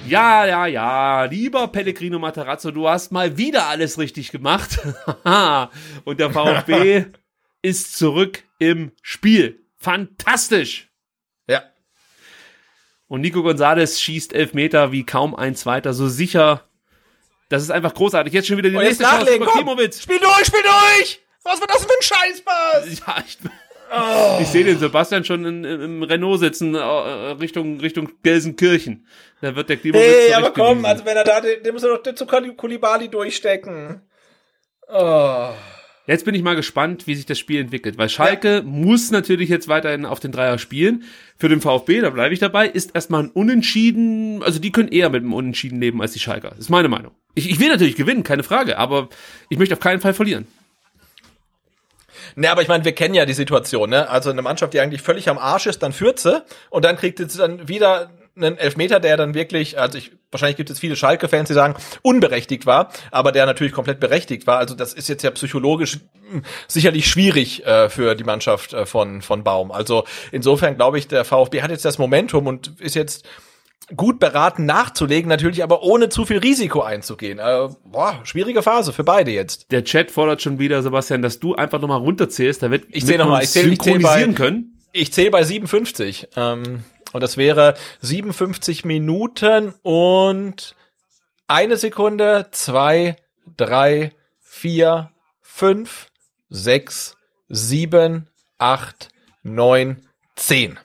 Ja, 0.05 0.45
ja, 0.45 0.65
ja, 0.65 1.23
lieber 1.23 1.69
Pellegrino 1.69 2.19
Matarazzo, 2.19 2.71
du 2.71 2.89
hast 2.89 3.13
mal 3.13 3.37
wieder 3.37 3.67
alles 3.67 3.97
richtig 3.97 4.31
gemacht. 4.31 4.79
und 6.03 6.19
der 6.19 6.29
VfB 6.29 7.05
ist 7.61 7.97
zurück 7.97 8.43
im 8.59 8.91
Spiel. 9.01 9.65
Fantastisch. 9.77 10.91
Ja. 11.47 11.63
Und 13.07 13.21
Nico 13.21 13.43
Gonzalez 13.43 14.01
schießt 14.01 14.33
Elfmeter 14.33 14.91
wie 14.91 15.05
kaum 15.05 15.33
ein 15.35 15.55
zweiter, 15.55 15.93
so 15.93 16.09
sicher. 16.09 16.67
Das 17.53 17.61
ist 17.61 17.69
einfach 17.69 17.93
großartig. 17.93 18.34
Jetzt 18.34 18.47
schon 18.47 18.57
wieder 18.57 18.69
die 18.69 18.75
jetzt 18.77 18.99
nächste 18.99 19.03
Chance 19.03 19.31
für! 19.31 19.45
Klimowitz. 19.45 20.01
Spiel 20.01 20.17
durch, 20.17 20.45
spiel 20.47 20.63
durch! 20.63 21.21
Was 21.43 21.61
war 21.61 21.67
das 21.67 21.85
für 21.85 21.91
ein 21.91 22.01
Scheißpass? 22.01 22.99
Ja, 23.05 23.23
ich, 23.27 24.41
ich 24.41 24.47
sehe 24.47 24.63
den 24.63 24.80
Sebastian 24.80 25.23
schon 25.23 25.45
in, 25.45 25.63
im 25.63 26.01
Renault 26.01 26.39
sitzen, 26.39 26.73
äh, 26.73 26.80
Richtung, 26.80 27.80
Richtung 27.80 28.09
Gelsenkirchen. 28.23 29.05
Da 29.39 29.55
wird 29.55 29.69
der 29.69 29.77
Klimowitz 29.77 30.03
Hey, 30.03 30.34
aber 30.34 30.49
komm, 30.49 30.81
zurechtgewiesen. 30.81 30.85
also 30.88 31.05
wenn 31.05 31.17
er 31.17 31.23
da, 31.23 31.41
den, 31.41 31.61
den 31.61 31.73
muss 31.75 31.84
er 31.84 31.95
doch 31.95 32.15
zu 32.15 32.25
Kulibali 32.25 33.09
durchstecken. 33.09 34.01
Oh. 34.88 35.49
Jetzt 36.05 36.25
bin 36.25 36.35
ich 36.35 36.43
mal 36.43 36.55
gespannt, 36.55 37.07
wie 37.07 37.15
sich 37.15 37.25
das 37.25 37.39
Spiel 37.39 37.61
entwickelt, 37.61 37.97
weil 37.97 38.09
Schalke 38.09 38.61
muss 38.65 39.09
natürlich 39.09 39.47
jetzt 39.47 39.69
weiterhin 39.69 40.05
auf 40.05 40.19
den 40.19 40.34
Dreier 40.34 40.57
spielen. 40.57 41.03
Für 41.38 41.47
den 41.47 41.61
VfB, 41.61 42.01
da 42.01 42.09
bleibe 42.09 42.34
ich 42.34 42.41
dabei, 42.41 42.67
ist 42.67 42.93
erstmal 42.93 43.23
ein 43.23 43.30
Unentschieden, 43.30 44.43
also 44.43 44.59
die 44.59 44.73
können 44.73 44.89
eher 44.89 45.09
mit 45.09 45.21
einem 45.21 45.34
Unentschieden 45.34 45.80
leben 45.80 46.01
als 46.01 46.11
die 46.11 46.19
Schalker. 46.19 46.55
ist 46.59 46.69
meine 46.69 46.89
Meinung. 46.89 47.13
Ich, 47.35 47.49
ich 47.49 47.59
will 47.61 47.69
natürlich 47.69 47.95
gewinnen, 47.95 48.23
keine 48.23 48.43
Frage, 48.43 48.77
aber 48.77 49.07
ich 49.47 49.57
möchte 49.57 49.75
auf 49.75 49.80
keinen 49.80 50.01
Fall 50.01 50.13
verlieren. 50.13 50.45
Ne, 52.35 52.49
aber 52.49 52.61
ich 52.61 52.67
meine, 52.67 52.84
wir 52.84 52.93
kennen 52.93 53.13
ja 53.13 53.25
die 53.25 53.34
Situation, 53.34 53.89
ne? 53.89 54.09
Also 54.09 54.30
eine 54.30 54.41
Mannschaft, 54.41 54.73
die 54.73 54.80
eigentlich 54.80 55.01
völlig 55.01 55.30
am 55.30 55.38
Arsch 55.38 55.67
ist, 55.67 55.84
dann 55.84 55.93
führt 55.93 56.19
sie 56.19 56.43
und 56.69 56.84
dann 56.84 56.97
kriegt 56.97 57.19
sie 57.19 57.38
dann 57.38 57.67
wieder 57.67 58.11
einen 58.35 58.57
Elfmeter, 58.57 58.99
der 58.99 59.15
dann 59.18 59.34
wirklich, 59.34 59.80
also 59.80 59.97
ich, 59.97 60.11
wahrscheinlich 60.31 60.57
gibt 60.57 60.69
es 60.69 60.80
viele 60.80 60.95
Schalke-Fans, 60.95 61.47
die 61.47 61.53
sagen, 61.53 61.76
unberechtigt 62.01 62.65
war, 62.65 62.91
aber 63.11 63.31
der 63.31 63.45
natürlich 63.45 63.73
komplett 63.73 63.99
berechtigt 63.99 64.47
war. 64.47 64.57
Also 64.57 64.73
das 64.76 64.93
ist 64.93 65.07
jetzt 65.10 65.23
ja 65.23 65.31
psychologisch 65.31 65.99
mh, 66.31 66.41
sicherlich 66.68 67.07
schwierig 67.07 67.65
äh, 67.65 67.89
für 67.89 68.15
die 68.15 68.23
Mannschaft 68.23 68.73
äh, 68.73 68.85
von, 68.85 69.22
von 69.22 69.43
Baum. 69.43 69.72
Also 69.72 70.05
insofern 70.31 70.76
glaube 70.76 70.97
ich, 70.97 71.07
der 71.07 71.26
VfB 71.26 71.61
hat 71.61 71.69
jetzt 71.72 71.85
das 71.85 71.97
Momentum 71.99 72.47
und 72.47 72.80
ist 72.80 72.95
jetzt 72.95 73.26
gut 73.95 74.18
beraten 74.19 74.65
nachzulegen, 74.65 75.27
natürlich 75.30 75.61
aber 75.61 75.84
ohne 75.84 76.10
zu 76.10 76.26
viel 76.26 76.38
Risiko 76.38 76.81
einzugehen. 76.81 77.38
Äh, 77.38 77.68
boah, 77.85 78.19
schwierige 78.23 78.64
Phase 78.64 78.93
für 78.93 79.03
beide 79.03 79.30
jetzt. 79.31 79.72
Der 79.72 79.84
Chat 79.84 80.10
fordert 80.10 80.41
schon 80.41 80.57
wieder, 80.57 80.81
Sebastian, 80.81 81.22
dass 81.22 81.39
du 81.39 81.53
einfach 81.53 81.80
nochmal 81.81 81.99
runterzählst, 81.99 82.64
damit 82.64 82.85
Ich 82.89 83.05
zähl 83.05 83.18
noch 83.18 83.27
mal, 83.27 83.43
ich 83.43 83.49
zähl- 83.49 83.72
ich 83.73 83.80
zähl 83.80 83.99
bei- 83.99 84.26
können. 84.30 84.80
Ich 84.93 85.11
zähle 85.11 85.31
bei 85.31 85.43
57. 85.43 86.30
Ähm, 86.35 86.84
Und 87.14 87.22
das 87.22 87.38
wäre 87.38 87.76
57 88.02 88.84
Minuten 88.85 89.73
und 89.84 90.76
eine 91.48 91.77
Sekunde, 91.77 92.48
zwei, 92.52 93.15
drei, 93.57 94.11
vier, 94.41 95.11
fünf, 95.41 96.07
sechs, 96.49 97.15
sieben, 97.48 98.27
acht, 98.57 99.10
neun, 99.44 100.07
zehn. 100.35 100.80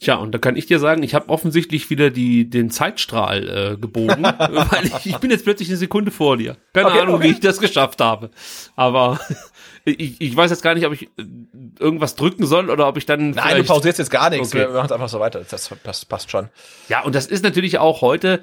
Tja, 0.00 0.14
und 0.14 0.32
da 0.32 0.38
kann 0.38 0.56
ich 0.56 0.66
dir 0.66 0.78
sagen, 0.78 1.02
ich 1.02 1.14
habe 1.14 1.28
offensichtlich 1.28 1.90
wieder 1.90 2.10
die, 2.10 2.48
den 2.48 2.70
Zeitstrahl 2.70 3.48
äh, 3.74 3.76
gebogen, 3.76 4.22
weil 4.22 4.86
ich, 4.86 5.06
ich 5.06 5.18
bin 5.18 5.30
jetzt 5.30 5.44
plötzlich 5.44 5.68
eine 5.68 5.76
Sekunde 5.76 6.10
vor 6.10 6.36
dir. 6.36 6.56
Keine 6.72 6.88
Okay, 6.88 7.00
Ahnung, 7.00 7.16
okay. 7.16 7.24
wie 7.24 7.32
ich 7.32 7.40
das 7.40 7.60
geschafft 7.60 8.00
habe. 8.00 8.30
Aber 8.76 9.20
ich, 9.88 10.20
ich 10.20 10.36
weiß 10.36 10.50
jetzt 10.50 10.62
gar 10.62 10.74
nicht, 10.74 10.86
ob 10.86 10.92
ich 10.92 11.04
äh, 11.04 11.24
irgendwas 11.78 12.14
drücken 12.14 12.46
soll 12.46 12.70
oder 12.70 12.88
ob 12.88 12.96
ich 12.96 13.06
dann. 13.06 13.30
Nein, 13.30 13.58
du 13.58 13.64
pausierst 13.64 13.98
jetzt 13.98 14.10
gar 14.10 14.30
nichts. 14.30 14.48
Okay. 14.48 14.66
Wir 14.66 14.68
machen 14.70 14.86
es 14.86 14.92
einfach 14.92 15.08
so 15.08 15.20
weiter. 15.20 15.42
Das, 15.48 15.70
das 15.82 16.04
passt 16.04 16.30
schon. 16.30 16.48
Ja, 16.88 17.02
und 17.02 17.14
das 17.14 17.26
ist 17.26 17.42
natürlich 17.42 17.78
auch 17.78 18.00
heute 18.00 18.40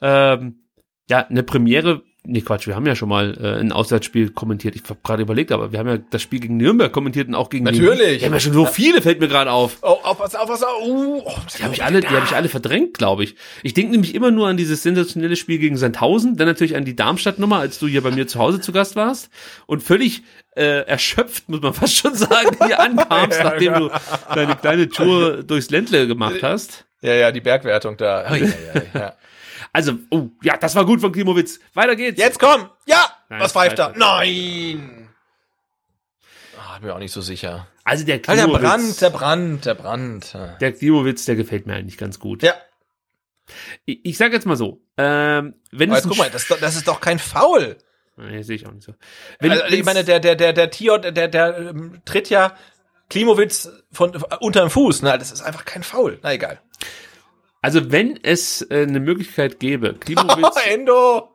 ähm, 0.00 0.60
ja 1.08 1.26
eine 1.26 1.42
Premiere. 1.42 2.02
Nee, 2.30 2.42
Quatsch, 2.42 2.66
wir 2.66 2.76
haben 2.76 2.84
ja 2.84 2.94
schon 2.94 3.08
mal 3.08 3.38
äh, 3.40 3.58
ein 3.58 3.72
Auswärtsspiel 3.72 4.28
kommentiert. 4.28 4.76
Ich 4.76 4.82
habe 4.84 4.98
gerade 5.02 5.22
überlegt, 5.22 5.50
aber 5.50 5.72
wir 5.72 5.78
haben 5.78 5.88
ja 5.88 5.96
das 6.10 6.20
Spiel 6.20 6.40
gegen 6.40 6.58
Nürnberg 6.58 6.92
kommentiert 6.92 7.26
und 7.26 7.34
auch 7.34 7.48
gegen 7.48 7.64
Natürlich. 7.64 8.20
Wir 8.20 8.26
haben 8.26 8.34
ja 8.34 8.40
schon 8.40 8.52
so 8.52 8.66
viele, 8.66 9.00
fällt 9.00 9.18
mir 9.18 9.28
gerade 9.28 9.50
auf. 9.50 9.78
Oh, 9.80 9.96
auf 10.02 10.20
was, 10.20 10.34
auf 10.34 10.46
was, 10.46 10.62
uh, 10.62 11.22
oh, 11.24 11.32
Die 11.58 11.62
habe 11.64 11.72
ich 11.72 11.82
alle, 11.82 12.02
die 12.02 12.08
habe 12.08 12.26
ich 12.26 12.36
alle 12.36 12.50
verdrängt, 12.50 12.98
glaube 12.98 13.24
ich. 13.24 13.34
Ich 13.62 13.72
denke 13.72 13.92
nämlich 13.92 14.14
immer 14.14 14.30
nur 14.30 14.46
an 14.46 14.58
dieses 14.58 14.82
sensationelle 14.82 15.36
Spiel 15.36 15.58
gegen 15.58 15.78
Sandhausen, 15.78 16.36
dann 16.36 16.46
natürlich 16.46 16.76
an 16.76 16.84
die 16.84 16.94
Darmstadt-Nummer, 16.94 17.60
als 17.60 17.78
du 17.78 17.86
hier 17.86 18.02
bei 18.02 18.10
mir 18.10 18.26
zu 18.26 18.38
Hause 18.38 18.60
zu 18.60 18.72
Gast 18.72 18.94
warst 18.94 19.30
und 19.64 19.82
völlig 19.82 20.22
äh, 20.54 20.82
erschöpft, 20.82 21.48
muss 21.48 21.62
man 21.62 21.72
fast 21.74 21.96
schon 21.96 22.14
sagen, 22.14 22.58
hier 22.66 22.78
ankamst, 22.78 23.40
nachdem 23.42 23.72
du 23.72 23.90
deine 24.34 24.54
kleine 24.54 24.90
Tour 24.90 25.42
durchs 25.44 25.70
Ländle 25.70 26.06
gemacht 26.06 26.42
hast. 26.42 26.84
Ja, 27.00 27.14
ja, 27.14 27.32
die 27.32 27.40
Bergwertung 27.40 27.96
da. 27.96 28.26
Oh, 28.30 28.34
ja, 28.34 28.46
ja, 28.46 28.82
ja. 28.92 29.12
Also, 29.72 29.92
oh, 30.10 30.28
ja, 30.42 30.56
das 30.56 30.74
war 30.74 30.84
gut 30.86 31.00
von 31.00 31.12
Klimowitz. 31.12 31.60
Weiter 31.74 31.94
geht's. 31.96 32.18
Jetzt 32.18 32.38
komm! 32.38 32.70
Ja! 32.86 33.06
Nein, 33.28 33.40
was 33.40 33.52
pfeift 33.52 33.78
da? 33.78 33.92
Nein! 33.96 35.08
Ah, 36.58 36.78
bin 36.78 36.88
mir 36.88 36.94
auch 36.94 36.98
nicht 36.98 37.12
so 37.12 37.20
sicher. 37.20 37.68
Also 37.84 38.04
der 38.04 38.16
Ah, 38.26 38.34
der 38.34 38.44
Klimowitz, 38.44 38.60
Brand, 38.62 39.00
der 39.00 39.10
Brand, 39.10 39.64
der 39.64 39.74
Brand. 39.74 40.36
der 40.60 40.72
Klimowitz, 40.72 41.24
der 41.24 41.36
gefällt 41.36 41.66
mir 41.66 41.74
eigentlich 41.74 41.96
ganz 41.98 42.18
gut. 42.18 42.42
Ja, 42.42 42.54
Ich, 43.86 44.00
ich 44.04 44.18
sag 44.18 44.32
jetzt 44.32 44.44
mal 44.46 44.56
so, 44.56 44.82
ähm, 44.96 45.54
wenn 45.70 45.90
es 45.92 46.02
guck 46.06 46.18
mal, 46.18 46.28
das, 46.30 46.42
ist 46.42 46.50
doch- 46.50 46.60
das 46.60 46.76
ist 46.76 46.86
doch 46.88 47.00
kein 47.00 47.18
Foul. 47.18 47.78
Nee, 48.16 48.42
sehe 48.42 48.56
ich 48.56 48.66
auch 48.66 48.72
nicht 48.72 48.84
so. 48.84 48.94
Wenn, 49.38 49.52
Also, 49.52 49.64
ich 49.66 49.84
meine, 49.84 50.02
der, 50.04 50.18
der, 50.20 50.34
der, 50.34 50.52
der 50.52 50.70
Tio, 50.70 50.98
der, 50.98 51.28
der 51.28 51.56
ähm, 51.58 52.02
tritt 52.04 52.28
ja 52.30 52.56
Klimowitz 53.08 53.70
von 53.92 54.12
äh, 54.14 54.18
unter 54.40 54.60
dem 54.60 54.70
Fuß. 54.70 55.02
Ne? 55.02 55.16
Das 55.18 55.30
ist 55.30 55.40
einfach 55.42 55.64
kein 55.64 55.82
Foul. 55.84 56.18
Na 56.22 56.32
egal. 56.32 56.60
Also 57.62 57.90
wenn 57.90 58.18
es 58.22 58.62
äh, 58.70 58.82
eine 58.82 59.00
Möglichkeit 59.00 59.60
gäbe, 59.60 59.94
Klimowitz, 59.94 60.56
Endo! 60.66 61.34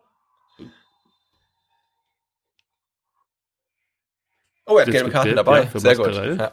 Oh, 4.66 4.78
er 4.78 4.86
hat 4.86 4.92
gelbe 4.92 5.10
Karten 5.10 5.36
dabei. 5.36 5.64
ja, 5.74 5.80
Sehr 5.80 5.96
gut. 5.96 6.08
Mascarell. 6.08 6.38
Ja. 6.38 6.52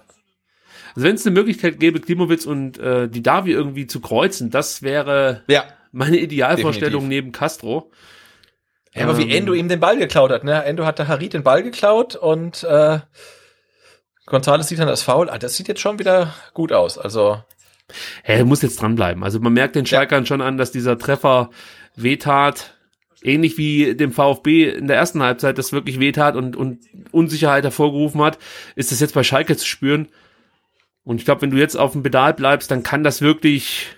also 0.95 1.07
wenn 1.07 1.15
es 1.15 1.25
eine 1.25 1.35
Möglichkeit 1.35 1.79
gäbe, 1.79 2.01
Klimowitz 2.01 2.45
und 2.45 2.79
äh, 2.79 3.09
die 3.09 3.23
Davi 3.23 3.53
irgendwie 3.53 3.87
zu 3.87 4.01
kreuzen, 4.01 4.51
das 4.51 4.83
wäre 4.83 5.45
ja. 5.47 5.65
meine 5.93 6.19
Idealvorstellung 6.19 7.03
Definitiv. 7.03 7.25
neben 7.25 7.33
Castro. 7.33 7.91
Ja, 8.93 9.05
aber 9.05 9.19
wie 9.19 9.23
Ähm, 9.23 9.31
Endo 9.31 9.53
ihm 9.53 9.69
den 9.69 9.79
Ball 9.79 9.97
geklaut 9.97 10.33
hat, 10.33 10.43
ne? 10.43 10.65
Endo 10.65 10.85
hat 10.85 10.99
der 10.99 11.07
Harit 11.07 11.33
den 11.33 11.45
Ball 11.45 11.63
geklaut 11.63 12.17
und 12.17 12.65
äh, 12.65 12.99
González 14.27 14.65
sieht 14.65 14.81
dann 14.81 14.89
das 14.89 15.03
Foul. 15.03 15.31
Ah, 15.31 15.39
das 15.39 15.57
sieht 15.57 15.69
jetzt 15.69 15.81
schon 15.81 15.99
wieder 16.01 16.35
gut 16.55 16.73
aus. 16.73 16.99
Also, 16.99 17.43
Hä, 18.23 18.39
er 18.39 18.45
muss 18.45 18.62
jetzt 18.62 18.81
dranbleiben. 18.81 19.23
Also 19.23 19.41
man 19.41 19.53
merkt 19.53 19.77
den 19.77 19.87
Schalkern 19.87 20.27
schon 20.27 20.41
an, 20.41 20.57
dass 20.57 20.73
dieser 20.73 20.99
Treffer 20.99 21.51
wehtat. 21.97 22.77
Ähnlich 23.23 23.59
wie 23.59 23.95
dem 23.95 24.12
VfB 24.12 24.71
in 24.71 24.87
der 24.87 24.97
ersten 24.97 25.23
Halbzeit 25.23 25.59
das 25.59 25.73
wirklich 25.73 26.01
wehtat 26.01 26.37
und, 26.37 26.57
und 26.57 26.79
Unsicherheit 27.11 27.65
hervorgerufen 27.65 28.23
hat, 28.23 28.39
ist 28.77 28.93
das 28.93 29.01
jetzt 29.01 29.15
bei 29.15 29.23
Schalke 29.23 29.57
zu 29.57 29.67
spüren. 29.67 30.09
Und 31.05 31.19
ich 31.19 31.25
glaube, 31.25 31.43
wenn 31.43 31.51
du 31.51 31.59
jetzt 31.59 31.77
auf 31.77 31.93
dem 31.93 32.03
Pedal 32.03 32.33
bleibst, 32.35 32.71
dann 32.71 32.83
kann 32.83 33.05
das 33.05 33.21
wirklich 33.21 33.89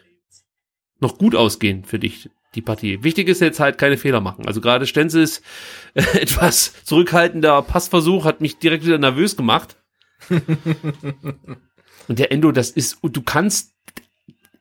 noch 0.98 1.18
gut 1.18 1.34
ausgehen 1.34 1.84
für 1.84 1.98
dich, 1.98 2.30
die 2.54 2.62
Partie. 2.62 3.02
Wichtig 3.02 3.28
ist 3.28 3.40
jetzt 3.40 3.60
halt 3.60 3.76
keine 3.76 3.98
Fehler 3.98 4.20
machen. 4.20 4.46
Also 4.46 4.60
gerade 4.60 4.86
Stenzels 4.86 5.42
äh, 5.94 6.02
etwas 6.18 6.84
zurückhaltender 6.84 7.60
Passversuch 7.62 8.24
hat 8.24 8.40
mich 8.40 8.58
direkt 8.58 8.86
wieder 8.86 8.98
nervös 8.98 9.36
gemacht. 9.36 9.76
Und 12.08 12.18
der 12.18 12.32
Endo, 12.32 12.52
das 12.52 12.70
ist, 12.70 12.98
du 13.02 13.22
kannst 13.22 13.71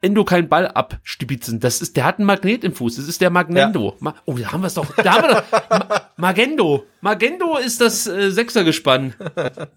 Endo 0.01 0.25
keinen 0.25 0.49
Ball 0.49 0.67
abstibitzen. 0.67 1.59
Das 1.59 1.79
ist, 1.81 1.95
der 1.95 2.05
hat 2.05 2.17
einen 2.17 2.25
Magnet 2.25 2.63
im 2.63 2.73
Fuß. 2.73 2.95
Das 2.95 3.07
ist 3.07 3.21
der 3.21 3.29
Magnendo. 3.29 3.95
Ma 3.99 4.15
oh, 4.25 4.35
da 4.37 4.51
haben 4.51 4.61
wir 4.61 4.67
es 4.67 4.73
doch. 4.73 4.95
Da 4.95 5.13
haben 5.13 5.27
wir 5.27 5.35
doch. 5.35 5.51
Ma 5.79 6.11
Magendo. 6.17 6.85
Magendo 7.01 7.57
ist 7.57 7.81
das 7.81 8.07
äh, 8.07 8.31
Sechsergespann. 8.31 9.13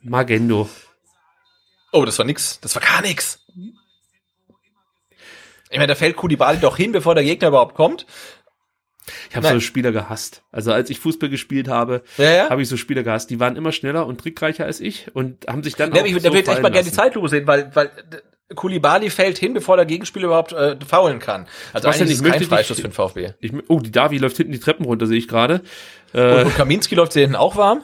Magendo. 0.03 0.69
oh, 1.93 2.05
das 2.07 2.19
war 2.19 2.25
nix. 2.25 2.59
Das 2.61 2.75
war 2.75 2.83
gar 2.83 3.03
nix. 3.03 3.39
Ich 5.71 5.79
meine, 5.79 5.89
da 5.89 5.95
fällt 5.95 6.17
Koulibaly 6.17 6.59
doch 6.59 6.77
hin, 6.77 6.93
bevor 6.93 7.15
der 7.15 7.25
Gegner 7.25 7.49
überhaupt 7.49 7.75
kommt. 7.75 8.07
Ich 9.29 9.37
habe 9.37 9.49
so 9.49 9.61
Spieler 9.61 9.93
gehasst. 9.93 10.43
Also 10.53 10.73
als 10.73 10.89
ich 10.89 10.99
Fußball 11.01 11.29
gespielt 11.29 11.69
habe, 11.69 12.03
Ja, 12.17 12.31
ja. 12.31 12.51
habe 12.51 12.63
ich 12.63 12.69
so 12.69 12.77
Spieler 12.79 13.03
gehasst. 13.03 13.29
Die 13.29 13.41
waren 13.41 13.57
immer 13.57 13.73
schneller 13.73 14.07
und 14.07 14.21
trickreicher 14.21 14.65
als 14.65 14.81
ich 14.81 15.15
und 15.15 15.47
haben 15.47 15.63
sich 15.63 15.75
dann 15.75 15.93
Ja, 15.93 16.03
auch 16.03 16.07
ich, 16.07 16.15
so 16.15 16.21
da 16.21 16.33
will 16.33 16.41
ich 16.41 16.49
echt 16.49 16.63
mal 16.63 16.71
gerne 16.71 16.89
die. 16.89 16.95
Zeitlupe 16.95 17.29
sehen, 17.29 17.47
weil, 17.47 17.75
weil 17.75 17.91
Koulibaly 18.55 19.11
fällt 19.11 19.39
hin, 19.39 19.55
bevor 19.55 19.77
der 19.77 19.87
Gegenspieler 19.87 20.27
überhaupt 20.27 20.53
äh, 20.53 20.77
faulen 20.87 21.19
kann. 21.19 21.47
Also 21.73 21.89
Was 21.89 21.97
eigentlich 22.01 22.19
ich 22.19 22.21
ist 22.21 22.27
es 22.27 22.33
kein 22.33 22.43
Freistoß 22.45 22.77
für 22.77 22.83
den 22.89 22.93
VfB. 22.93 23.33
Ich, 23.41 23.53
oh, 23.69 23.81
die 23.81 23.91
Davi 23.91 24.19
läuft 24.19 24.37
hinten 24.37 24.53
die 24.53 24.61
Treppen 24.61 24.85
runter, 24.85 25.07
sehe 25.07 25.19
ich 25.19 25.29
gerade. 25.29 25.63
Und, 26.13 26.21
Äh, 26.21 26.45
und 26.45 26.55
Kaminski 26.55 26.95
läuft 26.95 27.15
hier 27.15 27.23
hinten 27.23 27.37
auch 27.37 27.57
warm. 27.57 27.83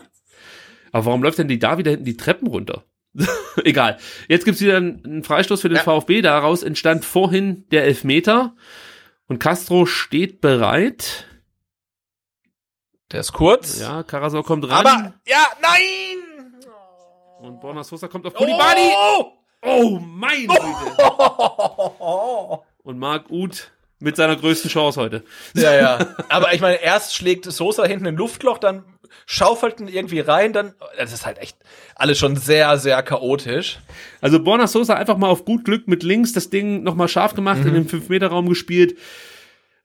aber 0.92 1.06
warum 1.06 1.22
läuft 1.22 1.38
denn 1.38 1.48
die 1.48 1.58
Davi 1.58 1.82
da 1.82 1.90
hinten 1.90 2.04
die 2.04 2.16
Treppen 2.16 2.46
runter? 2.48 2.84
Egal. 3.64 3.98
Jetzt 4.28 4.44
gibt's 4.44 4.60
wieder 4.60 4.76
einen 4.76 5.24
Freistoß 5.24 5.62
für 5.62 5.68
den 5.68 5.76
Ja. 5.78 5.82
VfB. 5.82 6.22
Daraus 6.22 6.62
entstand 6.62 7.04
vorhin 7.04 7.66
der 7.70 7.84
Elfmeter. 7.84 8.54
Und 9.26 9.38
Castro 9.40 9.86
steht 9.86 10.40
bereit. 10.40 11.26
Der 13.10 13.20
ist 13.20 13.32
kurz. 13.32 13.80
Ja, 13.80 14.02
Karasor 14.04 14.44
kommt 14.44 14.68
ran. 14.68 14.86
Aber, 14.86 15.14
ja, 15.26 15.44
nein! 15.60 16.54
und 17.40 17.60
Borna 17.60 17.82
Sosa 17.82 18.06
kommt 18.06 18.26
auf 18.26 18.34
Koulibaly. 18.34 18.92
Oh! 19.18 19.32
Oh, 19.62 19.98
mein 20.00 20.46
Güte. 20.46 20.60
Und 22.82 22.98
Marc 22.98 23.30
Uth 23.30 23.70
mit 23.98 24.16
seiner 24.16 24.36
größten 24.36 24.70
Chance 24.70 25.00
heute. 25.00 25.22
Ja, 25.54 25.74
ja. 25.74 25.98
Aber 26.28 26.54
ich 26.54 26.60
meine, 26.60 26.76
erst 26.76 27.14
schlägt 27.14 27.44
Sosa 27.44 27.84
hinten 27.84 28.06
ein 28.06 28.16
Luftloch, 28.16 28.58
dann 28.58 28.84
schaufelt 29.26 29.80
ihn 29.80 29.88
irgendwie 29.88 30.20
rein, 30.20 30.52
dann, 30.52 30.74
das 30.96 31.12
ist 31.12 31.26
halt 31.26 31.38
echt 31.38 31.56
alles 31.94 32.18
schon 32.18 32.36
sehr, 32.36 32.78
sehr 32.78 33.02
chaotisch. 33.02 33.78
Also 34.20 34.42
Borna 34.42 34.66
Sosa 34.66 34.94
einfach 34.94 35.18
mal 35.18 35.28
auf 35.28 35.44
gut 35.44 35.64
Glück 35.64 35.86
mit 35.88 36.02
links 36.02 36.32
das 36.32 36.50
Ding 36.50 36.82
nochmal 36.82 37.08
scharf 37.08 37.34
gemacht, 37.34 37.60
in 37.64 37.74
den 37.74 37.88
5-Meter-Raum 37.88 38.48
gespielt. 38.48 38.96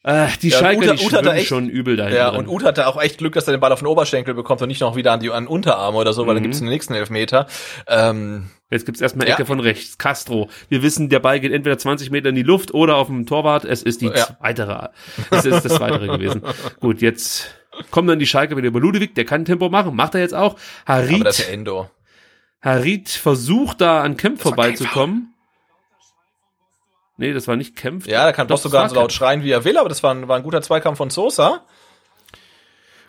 Äh, 0.08 0.28
die 0.42 0.48
Mhm. 0.48 0.52
Ja, 0.52 0.60
Schalker, 0.60 0.82
Uth- 0.86 0.92
die 0.92 0.98
schwimmen 1.10 1.28
echt- 1.30 1.48
schon 1.48 1.68
übel 1.68 1.96
dahin. 1.98 2.16
Ja, 2.16 2.30
drin. 2.30 2.42
und 2.42 2.48
Uth 2.48 2.64
hatte 2.64 2.86
auch 2.88 3.02
echt 3.02 3.18
Glück, 3.18 3.34
dass 3.34 3.48
er 3.48 3.56
den 3.56 3.60
Ball 3.60 3.72
auf 3.72 3.80
den 3.80 3.88
Oberschenkel 3.88 4.36
bekommt 4.36 4.62
und 4.62 4.68
nicht 4.68 4.82
noch 4.82 4.96
wieder 4.96 5.12
an 5.14 5.20
die 5.20 5.32
an 5.32 5.46
den 5.46 5.48
Unterarme 5.48 5.98
oder 5.98 6.14
so, 6.14 6.28
weil 6.28 6.36
dann 6.36 6.44
gibt's 6.44 6.60
den 6.60 6.70
nächsten 6.70 6.94
Elfmeter. 6.94 7.48
Ähm, 7.88 8.50
Jetzt 8.72 8.86
gibt's 8.88 9.00
erstmal 9.00 9.28
Ja. 9.28 9.36
Ecke 9.36 9.46
von 9.46 9.60
rechts. 9.60 9.98
Castro. 10.00 10.50
Wir 10.70 10.82
wissen, 10.82 11.08
der 11.10 11.20
Ball 11.20 11.40
geht 11.40 11.52
entweder 11.54 11.78
20 11.78 12.10
Meter 12.10 12.30
in 12.30 12.36
die 12.36 12.42
Luft 12.44 12.74
oder 12.74 12.96
auf 12.98 13.08
dem 13.08 13.26
Torwart. 13.28 13.64
Es 13.64 13.84
ist 13.84 14.02
die 14.02 14.08
Ja. 14.08 14.38
weitere. 14.40 14.90
Es 15.30 15.46
ist 15.46 15.64
das 15.66 15.80
weitere 15.80 16.08
gewesen. 16.08 16.42
Gut, 16.80 17.02
jetzt 17.02 17.48
kommen 17.92 18.08
dann 18.08 18.18
die 18.20 18.26
Schalke 18.26 18.58
wieder 18.58 18.68
über 18.68 18.80
Ludwig. 18.80 19.14
Der 19.16 19.24
kann 19.26 19.46
Tempo 19.46 19.70
machen. 19.70 19.96
Macht 19.96 20.16
er 20.16 20.22
jetzt 20.22 20.34
auch. 20.34 20.56
aber 20.86 21.02
das 21.04 21.10
ist 21.10 21.12
Harit, 21.12 21.40
ja 21.48 21.54
Endo. 21.54 21.90
Harit 22.62 23.10
versucht 23.10 23.82
da 23.82 24.02
an 24.02 24.18
Kempf 24.18 24.42
vorbeizukommen. 24.42 25.35
Nee, 27.18 27.34
das 27.34 27.48
war 27.48 27.56
nicht 27.56 27.76
Kempf. 27.76 28.08
Ja, 28.08 28.26
da 28.26 28.34
kann 28.34 28.48
Doch, 28.48 28.58
sogar 28.58 28.90
so 28.90 28.96
laut 28.96 29.14
schreien, 29.14 29.44
wie 29.44 29.52
er 29.52 29.64
will, 29.64 29.78
aber 29.78 29.88
das 29.90 30.04
war 30.04 30.14
ein, 30.14 30.28
war 30.28 30.36
ein 30.38 30.44
guter 30.44 30.62
Zweikampf 30.62 30.98
von 30.98 31.10
Sosa. 31.10 31.64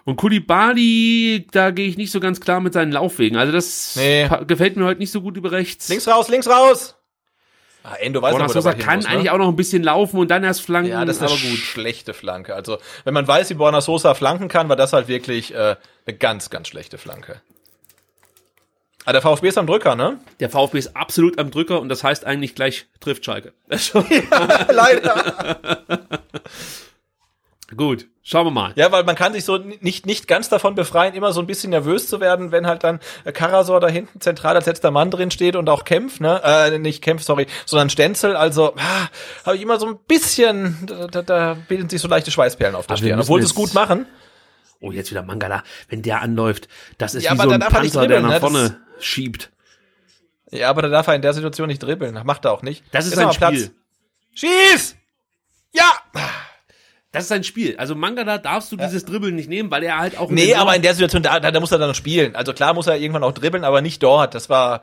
Und 0.05 0.17
Kulibali, 0.17 1.49
da 1.51 1.73
gehe 1.73 1.89
ich 1.89 1.97
nicht 1.97 2.13
so 2.13 2.21
ganz 2.21 2.41
klar 2.41 2.61
mit 2.61 2.73
seinen 2.73 2.93
Laufwegen. 2.93 3.37
Also 3.37 3.53
das 3.53 3.97
Nee. 3.97 4.29
gefällt 4.47 4.77
mir 4.77 4.85
heute 4.85 5.01
nicht 5.01 5.11
so 5.11 5.21
gut 5.21 5.37
über 5.37 5.51
rechts. 5.51 5.89
Links 5.89 6.07
raus, 6.07 6.29
links 6.29 6.49
raus! 6.49 6.95
Ah, 7.83 7.95
Endo 8.01 8.21
weiß 8.23 8.33
Borna 8.33 8.49
Sosa 8.49 8.73
kann 8.75 8.97
muss, 8.97 9.05
ne? 9.07 9.11
eigentlich 9.13 9.31
auch 9.31 9.39
noch 9.39 9.49
ein 9.49 9.55
bisschen 9.57 9.83
laufen 9.83 10.19
und 10.19 10.29
dann 10.31 10.43
erst 10.43 10.61
flanken. 10.61 10.91
Ja, 10.91 11.05
das 11.05 11.17
ist 11.17 11.23
eine 11.23 11.31
aber 11.31 11.41
gut. 11.41 11.59
schlechte 11.59 12.15
Flanke. 12.15 12.55
Also, 12.55 12.79
wenn 13.05 13.15
man 13.15 13.27
weiß, 13.29 13.51
wie 13.51 13.55
Borna 13.55 13.81
Sosa 13.81 14.15
flanken 14.15 14.49
kann, 14.49 14.69
war 14.69 14.75
das 14.77 14.93
halt 14.93 15.07
wirklich 15.07 15.55
äh, 15.55 15.77
eine 16.07 16.17
ganz, 16.17 16.51
ganz 16.51 16.67
schlechte 16.69 16.99
Flanke. 16.99 17.41
Ah, 19.07 19.13
der 19.13 19.23
VfB 19.23 19.49
ist 19.49 19.57
am 19.57 19.69
Drücker, 19.69 19.95
ne? 19.95 20.19
Der 20.41 20.51
VfB 20.51 20.79
ist 20.79 20.97
absolut 20.97 21.39
am 21.39 21.53
Drücker 21.53 21.81
und 21.81 21.89
das 21.89 22.03
heißt 22.03 22.25
eigentlich 22.25 22.57
gleich 22.57 22.87
trifft 22.99 23.25
Schalke. 23.25 23.53
Leider. 24.69 25.59
gut. 27.77 28.09
Schauen 28.29 28.45
wir 28.45 28.51
mal. 28.51 28.73
Ja, 28.75 28.91
weil 28.91 29.05
man 29.05 29.15
kann 29.15 29.33
sich 29.33 29.45
so 29.45 29.59
nicht, 29.59 30.05
nicht 30.05 30.27
ganz 30.27 30.49
davon 30.49 30.75
befreien, 30.75 31.15
immer 31.15 31.33
so 31.33 31.39
ein 31.39 31.47
bisschen 31.47 31.71
nervös 31.71 32.09
zu 32.09 32.19
werden, 32.19 32.51
wenn 32.51 32.67
halt 32.67 32.83
dann 32.83 32.99
äh, 33.23 33.31
Karasor 33.31 33.79
da 33.79 33.87
hinten 33.87 34.21
zentral 34.21 34.57
als 34.57 34.67
letzter 34.67 34.91
Mann 34.91 35.13
drin 35.13 35.31
steht 35.31 35.55
und 35.55 35.69
auch 35.69 35.85
kämpft, 35.85 36.21
ne? 36.21 36.41
Äh, 36.43 36.77
nicht 36.81 37.01
kämpft, 37.01 37.25
sorry, 37.25 37.47
sondern 37.65 37.89
Stenzel. 37.89 38.35
Also 38.35 38.75
ah, 38.77 39.09
habe 39.45 39.55
ich 39.55 39.63
immer 39.63 39.79
so 39.79 39.87
ein 39.87 39.99
bisschen, 40.09 40.89
da, 41.13 41.23
da, 41.23 41.57
bilden 41.69 41.89
sich 41.89 42.01
so 42.01 42.09
leichte 42.09 42.33
Schweißperlen 42.33 42.75
auf 42.75 42.89
der 42.89 42.97
Stirn. 42.97 43.21
Obwohl 43.21 43.41
sie 43.41 43.47
es 43.47 43.55
gut 43.55 43.75
machen. 43.75 44.07
Oh, 44.81 44.91
jetzt 44.91 45.13
wieder 45.13 45.23
Mangala. 45.23 45.63
Wenn 45.89 46.03
der 46.03 46.21
anläuft, 46.21 46.67
das 46.99 47.15
ist 47.15 47.23
Ja, 47.23 47.35
wie 47.35 47.39
aber 47.39 47.45
so 47.45 47.55
ein 47.55 47.61
er 47.61 47.71
Panzer, 47.71 48.09
der 48.09 48.21
nach 48.21 48.29
ne? 48.29 48.35
Das- 48.35 48.41
vorne 48.41 48.86
schiebt. 49.01 49.51
Ja, 50.51 50.71
aber 50.71 50.83
da 50.83 50.89
darf 50.89 51.07
er 51.09 51.15
in 51.15 51.23
der 51.23 51.35
Situation 51.35 51.69
nicht 51.69 51.83
dribbeln. 51.83 52.15
Das 52.15 52.25
macht 52.25 52.45
er 52.45 52.53
auch 52.53 52.63
nicht. 52.63 52.85
Das 52.93 53.07
ist 53.07 53.17
Jetzt 53.17 53.39
sein 53.39 53.53
Spiel. 53.53 53.71
Schieß! 54.35 54.97
Ja! 55.73 55.93
Das 57.13 57.25
ist 57.25 57.29
sein 57.29 57.45
Spiel. 57.45 57.77
Also 57.79 57.95
Mangala 57.95 58.39
darfst 58.39 58.71
du 58.71 58.77
dieses 58.77 59.05
Dribbeln 59.05 59.35
nicht 59.35 59.49
nehmen, 59.49 59.71
weil 59.71 59.83
er 59.83 59.99
halt 59.99 60.19
auch 60.19 60.31
Nee, 60.31 60.55
aber 60.55 60.77
in 60.77 60.83
der 60.83 60.93
Situation, 60.93 61.23
da, 61.23 61.41
da, 61.41 61.51
da 61.51 61.61
muss 61.61 61.73
er 61.73 61.79
dann 61.79 61.95
spielen. 61.95 62.37
Also 62.37 62.53
klar 62.53 62.75
muss 62.75 62.87
er 62.87 62.97
irgendwann 62.97 63.25
auch 63.25 63.33
dribbeln, 63.33 63.65
aber 63.65 63.81
nicht 63.81 64.03
dort. 64.03 64.35
Das 64.35 64.51
war 64.51 64.83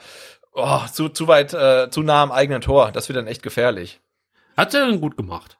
oh, 0.53 0.79
zu, 0.91 1.09
zu 1.09 1.27
weit, 1.27 1.53
äh, 1.53 1.89
zu 1.91 2.01
nah 2.01 2.23
am 2.23 2.31
eigenen 2.31 2.61
Tor. 2.61 2.91
Das 2.91 3.07
wird 3.07 3.17
dann 3.17 3.27
echt 3.27 3.43
gefährlich. 3.43 3.99
hat 4.57 4.73
er 4.73 4.87
dann 4.87 4.99
gut 4.99 5.15
gemacht. 5.15 5.57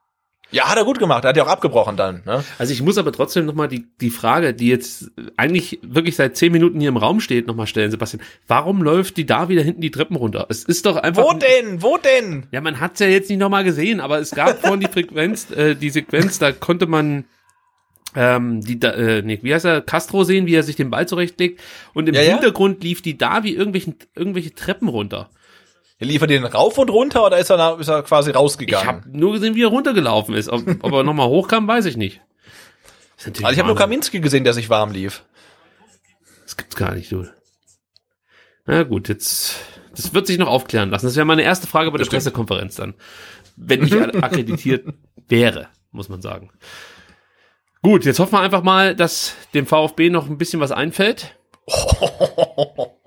Ja, 0.54 0.70
hat 0.70 0.78
er 0.78 0.86
gut 0.86 1.00
gemacht. 1.00 1.26
Er 1.26 1.30
hat 1.30 1.38
ja 1.38 1.44
auch 1.44 1.50
abgebrochen 1.50 1.98
dann. 1.98 2.22
Ne? 2.26 2.44
Also 2.60 2.74
ich 2.74 2.82
muss 2.82 2.98
aber 2.98 3.12
trotzdem 3.12 3.46
nochmal 3.46 3.68
die, 3.68 3.88
die 4.00 4.12
Frage, 4.12 4.54
die 4.54 4.68
jetzt 4.68 5.12
eigentlich 5.36 5.80
wirklich 5.82 6.16
seit 6.16 6.38
zehn 6.38 6.52
Minuten 6.52 6.80
hier 6.80 6.90
im 6.90 6.98
Raum 6.98 7.20
steht, 7.20 7.48
nochmal 7.48 7.68
stellen, 7.68 7.90
Sebastian. 7.90 8.22
Warum 8.48 8.84
läuft 8.84 9.18
die 9.18 9.26
da 9.26 9.50
wieder 9.50 9.64
hinten 9.64 9.82
die 9.82 9.92
Treppen 9.92 10.16
runter? 10.16 10.46
Es 10.50 10.64
ist 10.64 10.86
doch 10.86 10.98
einfach. 10.98 11.24
Wo 11.24 11.34
denn? 11.34 11.82
Wo 11.82 11.98
denn? 11.98 12.46
Ja, 12.52 12.62
man 12.62 12.80
hat's 12.80 13.00
ja 13.00 13.08
jetzt 13.08 13.30
nicht 13.30 13.40
nochmal 13.40 13.64
gesehen, 13.64 14.00
aber 14.00 14.20
es 14.20 14.32
gab 14.32 14.62
vorhin 14.62 14.80
die 14.80 14.88
Frequenz, 14.88 15.50
äh, 15.56 15.76
die 15.76 15.90
Sequenz, 15.90 16.38
da 16.38 16.52
konnte 16.52 16.86
man 16.86 17.26
ähm, 18.16 18.62
die, 18.62 18.80
da, 18.80 18.92
äh, 18.92 19.22
nee, 19.24 19.40
wie 19.42 19.54
heißt 19.54 19.66
er, 19.66 19.82
Castro 19.82 20.24
sehen, 20.24 20.46
wie 20.46 20.56
er 20.56 20.64
sich 20.64 20.76
den 20.76 20.92
Ball 20.92 21.08
zurechtlegt 21.08 21.62
und 21.94 22.08
im 22.08 22.16
Ja, 22.16 22.22
ja. 22.22 22.34
Hintergrund 22.34 22.84
lief 22.84 23.02
die 23.02 23.18
da 23.18 23.44
wie 23.44 23.56
irgendwelchen, 23.56 23.96
irgendwelche 24.16 24.54
Treppen 24.54 24.88
runter. 24.88 25.30
Liefert 26.04 26.32
ihr 26.32 26.40
den 26.40 26.46
rauf 26.46 26.78
und 26.78 26.90
runter 26.90 27.26
oder 27.26 27.38
ist 27.38 27.50
er, 27.50 27.58
nach, 27.58 27.80
ist 27.80 27.88
er 27.88 28.04
quasi 28.04 28.32
Ich 28.32 28.36
rausgegangen? 28.36 28.88
habe 28.88 29.10
nur 29.18 29.34
gesehen, 29.34 29.56
wie 29.56 29.64
er 29.64 29.68
runtergelaufen 29.70 30.36
ist. 30.36 30.50
Ob, 30.50 30.64
ob 30.82 30.92
er 30.94 31.04
nochmal 31.04 31.28
hochkam, 31.28 31.68
weiß 31.68 31.86
ich 31.86 31.98
nicht. 31.98 32.22
Also 33.26 33.50
ich 33.50 33.60
habe 33.60 33.68
nur. 33.70 33.78
Kaminski 33.78 34.20
gesehen, 34.20 34.44
der 34.44 34.54
sich 34.54 34.70
warm 34.70 34.92
lief. 34.92 35.24
Das 36.44 36.58
gibt's 36.58 36.76
gar 36.76 36.94
nicht, 36.94 37.12
du. 37.12 37.26
Na 38.66 38.84
gut, 38.84 39.10
jetzt, 39.10 39.56
das 39.96 40.14
wird 40.14 40.28
sich 40.28 40.38
noch 40.38 40.48
aufklären 40.48 40.90
lassen. 40.90 41.06
Das 41.06 41.16
wäre 41.16 41.26
meine 41.26 41.42
erste 41.44 41.68
Frage 41.68 41.90
bei 41.92 41.98
der 41.98 42.04
Bestimmt. 42.04 42.24
Pressekonferenz 42.24 42.76
dann. 42.76 42.94
Wenn 43.56 43.84
ich 43.84 43.94
akkreditiert 44.24 44.86
wäre, 45.28 45.68
muss 45.92 46.10
man 46.10 46.22
sagen. 46.22 46.50
Gut, 47.82 48.06
jetzt 48.06 48.20
hoffen 48.20 48.34
wir 48.34 48.40
einfach 48.42 48.64
mal, 48.64 48.96
dass 48.96 49.36
dem 49.54 49.68
VfB 49.68 50.10
noch 50.10 50.28
ein 50.30 50.38
bisschen 50.38 50.60
was 50.60 50.72
einfällt. 50.72 51.38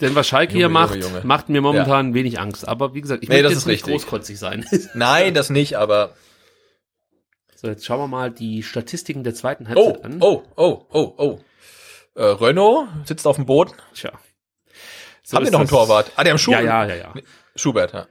Denn 0.00 0.14
was 0.14 0.28
Schalke 0.28 0.52
hier 0.52 0.62
Junge, 0.62 0.72
macht, 0.74 0.94
Junge, 0.94 1.06
Junge. 1.06 1.20
macht 1.26 1.48
mir 1.48 1.60
momentan 1.60 2.14
wenig 2.14 2.38
Angst. 2.38 2.66
Aber 2.68 2.94
wie 2.94 3.00
gesagt, 3.00 3.22
ich 3.22 3.28
Nee, 3.28 3.36
möchte 3.42 3.52
jetzt 3.54 3.66
nicht 3.66 3.86
richtig. 3.86 3.92
großkotzig 3.94 4.38
sein. 4.38 4.64
Nein, 4.94 5.34
das 5.34 5.50
nicht, 5.50 5.76
aber. 5.76 6.14
so, 7.56 7.66
jetzt 7.66 7.84
schauen 7.84 7.98
wir 8.00 8.06
mal 8.06 8.30
die 8.30 8.62
Statistiken 8.62 9.24
der 9.24 9.34
zweiten 9.34 9.64
Oh, 9.74 9.86
Halbzeit 9.86 10.04
an. 10.04 10.16
oh, 10.20 10.42
oh, 10.56 10.82
oh, 10.92 11.14
oh. 11.18 11.38
Äh, 12.14 12.22
Renault 12.24 12.88
sitzt 13.04 13.26
auf 13.26 13.36
dem 13.36 13.46
Boden. 13.46 13.72
Tja. 13.94 14.12
So 15.24 15.36
Haben 15.36 15.44
wir 15.44 15.52
noch 15.52 15.60
einen. 15.60 15.68
Torwart? 15.68 16.12
Ah, 16.16 16.22
der 16.24 16.32
haben 16.32 16.36
Ja, 16.36 16.38
Schubert. 16.38 16.64
ja, 16.64 16.84
ja, 16.86 16.94
ja. 16.94 17.14
Schubert, 17.56 17.92
ja. 17.92 18.06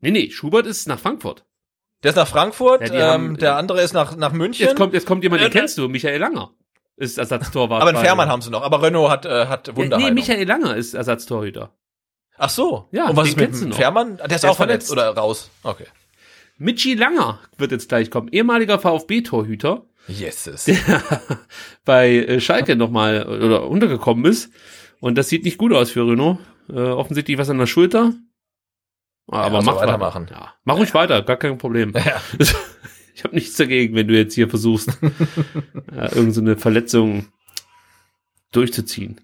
Nee, 0.00 0.10
nee, 0.12 0.30
Schubert 0.30 0.66
ist 0.66 0.86
nach 0.88 0.98
Frankfurt. 0.98 1.44
Der 2.02 2.10
ist 2.10 2.16
nach 2.16 2.26
Frankfurt, 2.28 2.88
Ja, 2.88 2.94
ähm, 2.94 3.22
haben- 3.22 3.36
der 3.38 3.56
andere 3.56 3.82
ist 3.82 3.92
nach, 3.92 4.16
nach 4.16 4.32
München. 4.32 4.66
Jetzt 4.66 4.76
kommt, 4.76 4.94
jetzt 4.94 5.06
kommt 5.06 5.22
jemand, 5.22 5.42
den 5.42 5.50
kennst 5.50 5.76
du, 5.78 5.88
Michael 5.88 6.18
Langer. 6.18 6.52
Ist 6.96 7.18
Ersatztorwart. 7.18 7.80
aber 7.82 7.90
einen 7.90 7.98
Fährmann 8.04 8.28
haben 8.28 8.42
sie 8.42 8.50
noch. 8.50 8.62
Aber 8.62 8.82
Renault 8.82 9.10
hat, 9.10 9.26
äh, 9.26 9.46
hat 9.46 9.68
ja, 9.68 9.76
Wunderheilung. 9.76 10.14
Nee, 10.14 10.20
Michael 10.20 10.46
Langer 10.46 10.76
ist 10.76 10.94
Ersatztorhüter. 10.94 11.72
Ach 12.38 12.50
so. 12.50 12.88
Ja, 12.92 13.08
Und 13.08 13.16
was 13.16 13.28
ist 13.28 13.36
mit 13.36 13.54
dem 13.60 13.68
noch. 13.70 13.76
Fährmann? 13.76 14.16
Der 14.18 14.30
ist 14.30 14.42
Der 14.42 14.50
auch 14.50 14.54
ist 14.54 14.56
verletzt. 14.58 14.88
verletzt. 14.88 15.08
oder 15.10 15.20
raus. 15.20 15.50
Okay. 15.62 15.86
Michi 16.58 16.94
Langer 16.94 17.40
wird 17.56 17.72
jetzt 17.72 17.88
gleich 17.88 18.10
kommen. 18.10 18.28
Ehemaliger 18.28 18.78
VfB-Torhüter, 18.78 19.84
Yeses. 20.08 20.64
der 20.64 20.76
bei 21.84 22.10
äh, 22.10 22.40
Schalke 22.40 22.76
nochmal 22.76 23.26
oder 23.26 23.66
untergekommen 23.68 24.24
ist. 24.26 24.52
Und 25.00 25.16
das 25.16 25.28
sieht 25.28 25.44
nicht 25.44 25.58
gut 25.58 25.72
aus 25.72 25.90
für 25.90 26.06
Renault. 26.06 26.38
Äh, 26.68 26.78
offensichtlich 26.80 27.38
was 27.38 27.50
an 27.50 27.58
der 27.58 27.66
Schulter. 27.66 28.12
Aber 29.28 29.56
also 29.58 29.70
mach 29.70 29.76
weitermachen. 29.80 30.24
Weiter. 30.26 30.34
Ja, 30.40 30.54
mach 30.64 30.76
ruhig 30.76 30.92
weiter, 30.94 31.22
gar 31.22 31.36
kein 31.36 31.58
Problem. 31.58 31.92
Ja. 32.04 32.20
Ich 33.14 33.24
habe 33.24 33.34
nichts 33.34 33.56
dagegen, 33.56 33.94
wenn 33.94 34.08
du 34.08 34.16
jetzt 34.16 34.34
hier 34.34 34.48
versuchst, 34.48 34.88
äh, 35.94 36.14
irgend 36.14 36.34
so 36.34 36.40
eine 36.40 36.56
Verletzung 36.56 37.26
durchzuziehen. 38.52 39.20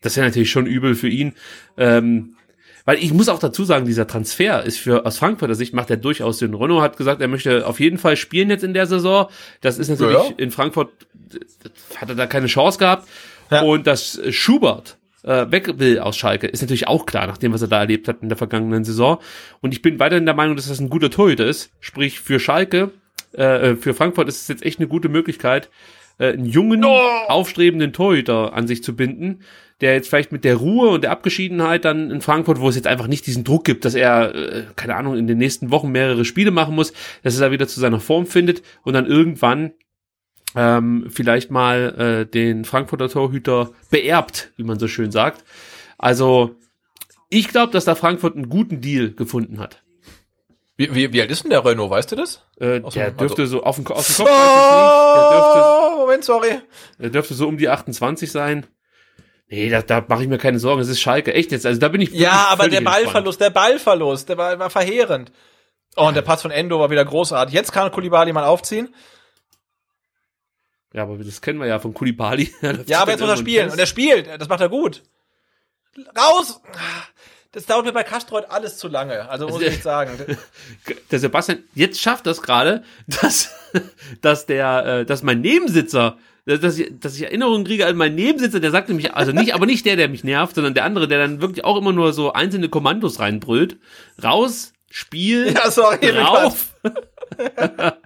Das 0.00 0.16
wäre 0.16 0.26
natürlich 0.26 0.50
schon 0.50 0.66
übel 0.66 0.94
für 0.94 1.08
ihn. 1.08 1.34
Ähm, 1.76 2.36
weil 2.84 3.02
ich 3.02 3.12
muss 3.12 3.28
auch 3.28 3.38
dazu 3.38 3.64
sagen, 3.64 3.84
dieser 3.84 4.06
Transfer 4.06 4.64
ist 4.64 4.78
für 4.78 5.04
aus 5.04 5.18
Frankfurter 5.18 5.54
Sicht 5.54 5.74
macht 5.74 5.90
er 5.90 5.98
durchaus 5.98 6.38
Sinn. 6.38 6.54
Renault 6.54 6.82
hat 6.82 6.96
gesagt, 6.96 7.20
er 7.20 7.28
möchte 7.28 7.66
auf 7.66 7.80
jeden 7.80 7.98
Fall 7.98 8.16
spielen 8.16 8.48
jetzt 8.48 8.64
in 8.64 8.72
der 8.72 8.86
Saison. 8.86 9.28
Das 9.60 9.78
ist 9.78 9.88
natürlich 9.88 10.14
Ja, 10.14 10.24
ja. 10.24 10.34
in 10.38 10.50
Frankfurt 10.50 10.90
hat 11.96 12.08
er 12.08 12.14
da 12.14 12.26
keine 12.26 12.46
Chance 12.46 12.78
gehabt. 12.78 13.06
Ja. 13.50 13.62
Und 13.62 13.86
dass 13.86 14.20
Schubert 14.30 14.97
äh, 15.22 15.50
weg 15.50 15.78
will 15.78 15.98
aus 15.98 16.16
Schalke, 16.16 16.46
ist 16.46 16.60
natürlich 16.60 16.88
auch 16.88 17.06
klar, 17.06 17.26
nach 17.26 17.38
dem, 17.38 17.52
was 17.52 17.62
er 17.62 17.68
da 17.68 17.80
erlebt 17.80 18.08
hat 18.08 18.22
in 18.22 18.28
der 18.28 18.38
vergangenen 18.38 18.84
Saison. 18.84 19.18
Und 19.60 19.72
ich 19.72 19.82
bin 19.82 19.98
weiterhin 19.98 20.26
der 20.26 20.34
Meinung, 20.34 20.56
dass 20.56 20.68
das 20.68 20.80
ein 20.80 20.90
guter 20.90 21.10
Torhüter 21.10 21.46
ist. 21.46 21.70
Sprich, 21.80 22.20
für 22.20 22.38
Schalke, 22.38 22.92
äh, 23.32 23.74
für 23.76 23.94
Frankfurt 23.94 24.28
ist 24.28 24.42
es 24.42 24.48
jetzt 24.48 24.64
echt 24.64 24.78
eine 24.78 24.88
gute 24.88 25.08
Möglichkeit, 25.08 25.70
äh, 26.18 26.32
einen 26.32 26.46
jungen, 26.46 26.84
aufstrebenden 26.84 27.92
Torhüter 27.92 28.52
an 28.52 28.66
sich 28.66 28.82
zu 28.82 28.94
binden, 28.94 29.40
der 29.80 29.94
jetzt 29.94 30.08
vielleicht 30.08 30.32
mit 30.32 30.44
der 30.44 30.56
Ruhe 30.56 30.88
und 30.88 31.04
der 31.04 31.12
Abgeschiedenheit 31.12 31.84
dann 31.84 32.10
in 32.10 32.20
Frankfurt, 32.20 32.60
wo 32.60 32.68
es 32.68 32.74
jetzt 32.74 32.88
einfach 32.88 33.06
nicht 33.06 33.26
diesen 33.26 33.44
Druck 33.44 33.64
gibt, 33.64 33.84
dass 33.84 33.94
er, 33.94 34.34
äh, 34.34 34.64
keine 34.76 34.96
Ahnung, 34.96 35.16
in 35.16 35.26
den 35.26 35.38
nächsten 35.38 35.70
Wochen 35.70 35.90
mehrere 35.90 36.24
Spiele 36.24 36.50
machen 36.50 36.74
muss, 36.74 36.92
dass 37.22 37.36
er 37.38 37.46
da 37.46 37.52
wieder 37.52 37.68
zu 37.68 37.78
seiner 37.80 38.00
Form 38.00 38.26
findet 38.26 38.62
und 38.82 38.94
dann 38.94 39.06
irgendwann 39.06 39.72
ähm, 40.54 41.06
vielleicht 41.10 41.50
mal 41.50 41.94
äh, 41.98 42.26
den 42.26 42.64
Frankfurter 42.64 43.08
Torhüter 43.08 43.70
beerbt, 43.90 44.52
wie 44.56 44.64
man 44.64 44.78
so 44.78 44.88
schön 44.88 45.10
sagt. 45.10 45.44
Also 45.98 46.56
ich 47.30 47.48
glaube, 47.48 47.72
dass 47.72 47.84
da 47.84 47.94
Frankfurt 47.94 48.36
einen 48.36 48.48
guten 48.48 48.80
Deal 48.80 49.10
gefunden 49.12 49.58
hat. 49.60 49.82
Wie, 50.76 50.94
wie, 50.94 51.12
wie 51.12 51.20
alt 51.20 51.30
ist 51.30 51.42
denn 51.42 51.50
der 51.50 51.64
Renault, 51.64 51.90
weißt 51.90 52.12
du 52.12 52.16
das? 52.16 52.44
Äh, 52.60 52.80
Aus 52.82 52.94
der 52.94 53.10
dem- 53.10 53.16
dürfte 53.18 53.42
also- 53.42 53.58
so 53.58 53.64
auf 53.64 53.74
dem, 53.76 53.84
Ko- 53.84 53.94
aus 53.94 54.06
dem 54.16 54.26
Kopf 54.26 54.30
Oh, 54.32 55.96
Moment, 55.98 56.24
sorry. 56.24 56.48
dürfte, 56.50 56.66
der 57.00 57.10
dürfte 57.10 57.34
so 57.34 57.48
um 57.48 57.58
die 57.58 57.68
28 57.68 58.30
sein. 58.30 58.66
Nee, 59.50 59.70
da, 59.70 59.82
da 59.82 60.04
mache 60.08 60.22
ich 60.22 60.28
mir 60.28 60.38
keine 60.38 60.58
Sorgen. 60.58 60.80
Es 60.80 60.88
ist 60.88 61.00
Schalke, 61.00 61.34
echt 61.34 61.52
jetzt. 61.52 61.66
Also 61.66 61.80
da 61.80 61.88
bin 61.88 62.00
ich 62.00 62.10
Ja, 62.12 62.48
aber 62.50 62.68
der 62.68 62.80
Ballverlust, 62.82 63.40
der 63.40 63.50
Ballverlust, 63.50 64.28
der 64.28 64.36
war, 64.38 64.58
war 64.58 64.70
verheerend. 64.70 65.32
Oh, 65.96 66.06
und 66.06 66.14
der 66.14 66.22
Pass 66.22 66.42
von 66.42 66.50
Endo 66.50 66.78
war 66.78 66.90
wieder 66.90 67.04
großartig. 67.04 67.54
Jetzt 67.54 67.72
kann 67.72 67.90
Kulibali 67.90 68.32
mal 68.32 68.44
aufziehen. 68.44 68.88
Ja, 70.92 71.02
aber 71.02 71.18
das 71.18 71.40
kennen 71.40 71.58
wir 71.58 71.66
ja 71.66 71.78
von 71.78 71.92
Kulibali. 71.94 72.52
Ja, 72.86 73.02
aber 73.02 73.12
jetzt 73.12 73.20
muss 73.20 73.30
er 73.30 73.36
spielen. 73.36 73.70
Und 73.70 73.78
er 73.78 73.86
spielt. 73.86 74.28
Das 74.40 74.48
macht 74.48 74.60
er 74.60 74.68
gut. 74.68 75.02
Raus! 76.16 76.60
Das 77.52 77.66
dauert 77.66 77.86
mir 77.86 77.92
bei 77.92 78.04
heute 78.04 78.50
alles 78.50 78.76
zu 78.76 78.88
lange. 78.88 79.28
Also 79.28 79.48
muss 79.48 79.62
ich 79.62 79.70
nicht 79.70 79.82
sagen. 79.82 80.12
der 81.10 81.18
Sebastian 81.18 81.64
jetzt 81.74 82.00
schafft 82.00 82.26
das 82.26 82.42
gerade, 82.42 82.84
dass, 83.06 83.54
dass 84.20 84.46
der, 84.46 84.86
äh, 84.86 85.04
dass 85.06 85.22
mein 85.22 85.40
Nebensitzer, 85.40 86.18
dass, 86.44 86.60
dass 86.60 86.78
ich, 86.78 86.92
dass 87.00 87.16
ich 87.16 87.22
Erinnerungen 87.22 87.64
kriege 87.64 87.86
an 87.86 87.96
meinen 87.96 88.14
Nebensitzer, 88.16 88.60
der 88.60 88.70
sagt 88.70 88.88
nämlich, 88.88 89.14
also 89.14 89.32
nicht, 89.32 89.54
aber 89.54 89.66
nicht 89.66 89.86
der, 89.86 89.96
der 89.96 90.08
mich 90.08 90.24
nervt, 90.24 90.54
sondern 90.54 90.74
der 90.74 90.84
andere, 90.84 91.08
der 91.08 91.18
dann 91.18 91.40
wirklich 91.40 91.64
auch 91.64 91.78
immer 91.78 91.92
nur 91.92 92.12
so 92.12 92.32
einzelne 92.32 92.68
Kommandos 92.68 93.18
reinbrüllt. 93.18 93.78
Raus, 94.22 94.72
Spiel, 94.90 95.52
Ja, 95.52 95.70
sorry. 95.70 95.98
drauf. 96.12 96.74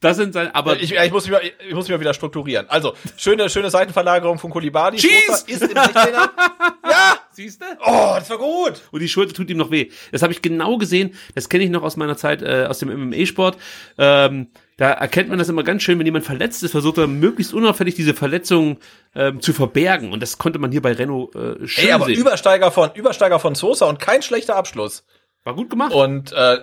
das 0.00 0.16
sind 0.16 0.32
seine, 0.32 0.54
aber 0.54 0.80
Ich, 0.80 0.92
ich, 0.92 1.12
muss 1.12 1.24
mich 1.24 1.32
mal, 1.32 1.42
ich 1.44 1.74
muss 1.74 1.86
mich 1.86 1.96
mal 1.96 2.00
wieder 2.00 2.14
strukturieren. 2.14 2.66
Also, 2.68 2.94
schöne, 3.16 3.48
schöne 3.50 3.70
Seitenverlagerung 3.70 4.38
von 4.38 4.50
Kulibali. 4.50 4.98
Schieß! 4.98 5.26
Sosa 5.26 5.46
Ist 5.46 5.62
im 5.62 5.76
16er. 5.76 6.30
Ja! 6.88 7.18
siehst 7.36 7.60
du? 7.60 7.66
Oh, 7.84 8.14
das 8.16 8.28
war 8.30 8.38
gut. 8.38 8.82
Und 8.90 9.00
die 9.00 9.08
Schulter 9.08 9.34
tut 9.34 9.48
ihm 9.50 9.58
noch 9.58 9.70
weh. 9.70 9.90
Das 10.10 10.22
habe 10.22 10.32
ich 10.32 10.42
genau 10.42 10.78
gesehen. 10.78 11.14
Das 11.34 11.48
kenne 11.48 11.64
ich 11.64 11.70
noch 11.70 11.82
aus 11.82 11.96
meiner 11.96 12.16
Zeit 12.16 12.42
äh, 12.42 12.66
aus 12.68 12.78
dem 12.78 12.88
MMA-Sport. 12.88 13.58
Ähm, 13.98 14.48
da 14.78 14.90
erkennt 14.90 15.28
man 15.28 15.38
das 15.38 15.48
immer 15.48 15.62
ganz 15.62 15.82
schön, 15.82 15.98
wenn 15.98 16.06
jemand 16.06 16.24
verletzt 16.24 16.62
ist, 16.62 16.72
versucht 16.72 16.98
er 16.98 17.06
möglichst 17.06 17.54
unauffällig 17.54 17.94
diese 17.94 18.14
Verletzung 18.14 18.78
ähm, 19.14 19.40
zu 19.40 19.52
verbergen. 19.52 20.12
Und 20.12 20.20
das 20.20 20.38
konnte 20.38 20.58
man 20.58 20.72
hier 20.72 20.82
bei 20.82 20.92
Renault 20.92 21.34
äh, 21.34 21.66
schön 21.66 21.86
Ey, 21.86 21.92
aber 21.92 22.06
sehen. 22.06 22.18
Übersteiger 22.18 22.70
von, 22.70 22.90
Übersteiger 22.94 23.38
von 23.38 23.54
Sosa 23.54 23.86
und 23.86 24.00
kein 24.00 24.22
schlechter 24.22 24.56
Abschluss. 24.56 25.04
War 25.44 25.54
gut 25.54 25.70
gemacht. 25.70 25.92
Und 25.92 26.32
äh, 26.32 26.58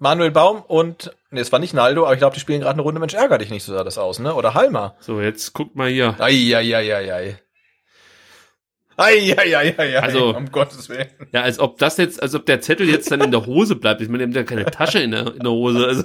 Manuel 0.00 0.30
Baum 0.32 0.62
und, 0.62 1.14
nee, 1.30 1.40
es 1.40 1.52
war 1.52 1.58
nicht 1.60 1.74
Naldo, 1.74 2.04
aber 2.04 2.14
ich 2.14 2.18
glaube, 2.18 2.34
die 2.34 2.40
spielen 2.40 2.60
gerade 2.60 2.72
eine 2.72 2.82
Runde 2.82 2.98
Mensch, 3.00 3.14
ärger 3.14 3.38
dich 3.38 3.50
nicht, 3.50 3.62
so 3.64 3.72
sah 3.74 3.84
das 3.84 3.98
aus, 3.98 4.18
ne? 4.18 4.34
Oder 4.34 4.54
Halmer. 4.54 4.96
So, 5.00 5.20
jetzt 5.20 5.52
guckt 5.52 5.76
mal 5.76 5.88
hier. 5.90 6.16
Ei, 6.18 6.32
ei, 6.56 6.74
ei, 6.76 6.94
ei, 6.96 7.12
ei. 7.14 7.38
Eieieiei, 8.96 9.98
Also- 9.98 10.36
um 10.36 10.50
Gottes 10.50 10.88
Willen. 10.90 11.08
Ja, 11.32 11.42
als 11.42 11.58
ob 11.58 11.78
das 11.78 11.96
jetzt, 11.96 12.22
als 12.22 12.34
ob 12.34 12.44
der 12.44 12.60
Zettel 12.60 12.86
jetzt 12.88 13.10
dann 13.10 13.22
in 13.22 13.30
der 13.30 13.46
Hose 13.46 13.76
bleibt. 13.76 14.02
Ich 14.02 14.08
meine, 14.10 14.28
der 14.28 14.42
hat 14.42 14.48
keine 14.48 14.66
Tasche 14.66 14.98
in 14.98 15.12
der, 15.12 15.28
in 15.34 15.38
der 15.40 15.52
Hose. 15.52 15.86
Also, 15.86 16.04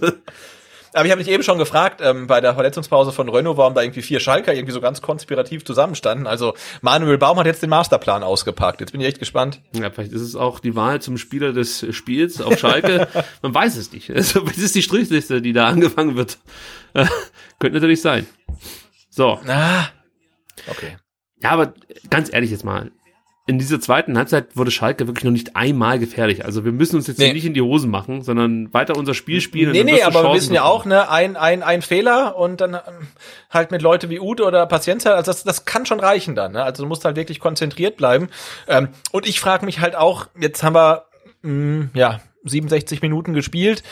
Aber 0.95 1.05
ich 1.05 1.11
habe 1.11 1.19
mich 1.19 1.30
eben 1.30 1.43
schon 1.43 1.57
gefragt, 1.57 1.99
ähm, 2.01 2.26
bei 2.26 2.39
der 2.39 2.53
Verletzungspause 2.53 3.11
von 3.11 3.27
Renault, 3.27 3.57
warum 3.57 3.73
da 3.73 3.81
irgendwie 3.81 4.01
vier 4.01 4.19
Schalker 4.22 4.53
irgendwie 4.53 4.72
so 4.72 4.80
ganz 4.80 5.01
konspirativ 5.01 5.65
zusammenstanden. 5.65 6.26
Also 6.26 6.53
Manuel 6.81 7.17
Baum 7.17 7.38
hat 7.38 7.45
jetzt 7.45 7.61
den 7.61 7.69
Masterplan 7.69 8.23
ausgepackt. 8.23 8.80
Jetzt 8.80 8.91
bin 8.91 9.01
ich 9.01 9.07
echt 9.07 9.19
gespannt. 9.19 9.61
ja, 9.73 9.89
vielleicht 9.91 10.13
ist 10.13 10.22
es 10.22 10.35
auch 10.35 10.59
die 10.59 10.76
Wahl 10.76 11.01
zum 11.01 11.17
Spieler 11.17 11.51
des 11.51 11.85
Spiels 11.93 12.41
auf 12.41 12.57
Schalke. 12.57 13.07
Man 13.41 13.53
weiß 13.53 13.76
es 13.76 13.91
nicht. 13.91 14.09
Also, 14.09 14.39
das 14.39 14.57
ist 14.57 14.76
die 14.76 14.81
Strichliste, 14.81 15.41
die 15.41 15.51
da 15.51 15.67
angefangen 15.67 16.15
wird. 16.15 16.38
Äh, 16.93 17.05
Könnte 17.59 17.80
natürlich 17.80 18.01
sein. 18.01 18.26
So. 19.09 19.39
Ah, 19.47 19.89
okay. 20.67 20.97
Ja, 21.41 21.51
aber 21.51 21.73
ganz 22.09 22.31
ehrlich 22.31 22.51
jetzt 22.51 22.63
mal. 22.63 22.91
In 23.47 23.59
dieser 23.59 23.80
zweiten 23.80 24.17
Halbzeit 24.17 24.57
wurde 24.57 24.72
Schalke 24.72 25.05
wirklich 25.05 25.23
noch 25.23 25.31
nicht 25.31 25.55
einmal 25.55 25.99
gefährlich. 25.99 26.43
Also 26.45 26.65
wir 26.65 26.72
müssen 26.72 26.95
uns 26.95 27.05
jetzt 27.05 27.19
Nee. 27.19 27.26
hier 27.26 27.34
nicht 27.35 27.45
in 27.45 27.53
die 27.53 27.61
Hosen 27.61 27.91
machen, 27.91 28.23
sondern 28.23 28.73
weiter 28.73 28.97
unser 28.97 29.13
Spiel 29.13 29.39
spielen. 29.39 29.67
und 29.67 29.73
Nee, 29.73 29.84
nee, 29.84 30.01
aber 30.01 30.15
wir 30.15 30.22
Chancen 30.23 30.35
wissen 30.35 30.53
ja 30.55 30.63
auch, 30.63 30.85
ne, 30.85 31.09
ein, 31.11 31.35
ein, 31.35 31.61
ein 31.61 31.84
Fehler 31.84 32.35
und 32.38 32.59
dann 32.59 32.73
ähm, 32.73 33.07
halt 33.51 33.69
mit 33.69 33.84
Leute 33.84 34.09
wie 34.09 34.19
Ute 34.19 34.43
oder 34.45 34.65
Patienz, 34.65 35.05
also 35.05 35.31
das, 35.31 35.43
das 35.43 35.63
kann 35.65 35.85
schon 35.85 35.99
reichen 35.99 36.34
dann, 36.34 36.53
ne? 36.53 36.63
Also 36.63 36.81
du 36.84 36.89
musst 36.89 37.05
halt 37.05 37.17
wirklich 37.17 37.39
konzentriert 37.39 37.97
bleiben. 37.97 38.30
Ähm, 38.67 38.89
und 39.11 39.27
ich 39.27 39.39
frage 39.39 39.63
mich 39.63 39.80
halt 39.80 39.95
auch, 39.95 40.26
jetzt 40.39 40.63
haben 40.63 40.73
wir, 40.73 41.05
mh, 41.43 41.89
ja, 41.93 42.22
67 42.45 43.03
Minuten 43.03 43.34
gespielt. 43.34 43.84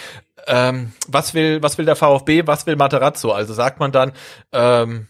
Ähm, 0.48 0.94
was 1.08 1.36
will, 1.36 1.62
was 1.62 1.78
will 1.78 1.86
der 1.86 1.96
VfB, 1.96 2.48
was 2.48 2.66
will 2.66 2.76
Materazzo? 2.76 3.32
Also 3.32 3.54
sagt 3.54 3.80
man 3.80 3.92
dann, 3.92 4.14
ähm, 4.52 5.08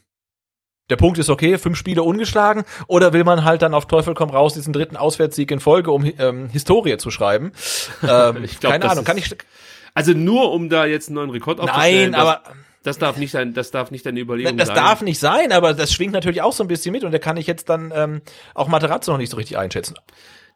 der 0.89 0.97
Punkt 0.97 1.17
ist 1.17 1.29
okay, 1.29 1.57
fünf 1.57 1.77
Spiele 1.77 2.03
ungeschlagen, 2.03 2.63
oder 2.87 3.13
will 3.13 3.23
man 3.23 3.43
halt 3.43 3.61
dann 3.61 3.73
auf 3.73 3.87
Teufel 3.87 4.13
komm 4.13 4.29
raus 4.29 4.53
diesen 4.53 4.73
dritten 4.73 4.97
Auswärtssieg 4.97 5.49
in 5.51 5.59
Folge, 5.59 5.91
um 5.91 6.03
ähm, 6.17 6.49
Historie 6.49 6.97
zu 6.97 7.11
schreiben? 7.11 7.51
Ähm, 8.07 8.43
Ich 8.43 8.59
glaub, 8.59 8.71
keine 8.73 8.83
das 8.83 8.91
Ahnung, 8.93 9.05
kann 9.05 9.17
ich. 9.17 9.35
Also 9.93 10.13
nur 10.13 10.51
um 10.51 10.69
da 10.69 10.85
jetzt 10.85 11.07
einen 11.07 11.15
neuen 11.15 11.29
Rekord 11.29 11.59
aufzustellen. 11.59 12.11
Nein, 12.11 12.19
aber 12.19 12.41
das, 12.45 12.53
das 12.83 12.97
darf 12.99 13.17
nicht 13.17 13.31
sein, 13.31 13.53
das 13.53 13.71
darf 13.71 13.91
nicht 13.91 14.05
deine 14.05 14.19
Überlegung 14.19 14.57
das 14.57 14.67
sein. 14.67 14.75
darf 14.75 15.01
nicht 15.01 15.19
sein, 15.19 15.51
aber 15.53 15.73
das 15.73 15.93
schwingt 15.93 16.11
natürlich 16.11 16.41
auch 16.41 16.51
so 16.51 16.63
ein 16.63 16.67
bisschen 16.67 16.91
mit 16.91 17.03
und 17.05 17.11
da 17.13 17.19
kann 17.19 17.37
ich 17.37 17.47
jetzt 17.47 17.69
dann 17.69 17.93
ähm, 17.95 18.21
auch 18.55 18.67
Materazzo 18.67 19.11
noch 19.11 19.19
nicht 19.19 19.29
so 19.29 19.37
richtig 19.37 19.57
einschätzen. 19.57 19.95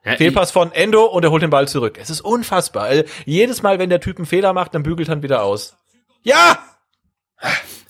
ja, 0.03 0.15
Fehlpass 0.17 0.51
von 0.51 0.71
Endo 0.73 1.05
und 1.05 1.23
er 1.23 1.31
holt 1.31 1.41
den 1.43 1.49
Ball 1.51 1.67
zurück. 1.69 1.97
Es 2.01 2.09
ist 2.09 2.21
unfassbar. 2.21 2.83
Also, 2.83 3.03
jedes 3.25 3.61
Mal, 3.61 3.79
wenn 3.79 3.89
der 3.89 4.01
Typ 4.01 4.17
einen 4.17 4.25
Fehler 4.25 4.51
macht, 4.53 4.73
dann 4.75 4.83
bügelt 4.83 5.07
er 5.07 5.15
ihn 5.15 5.23
wieder 5.23 5.43
aus. 5.43 5.77
Ja! 6.23 6.57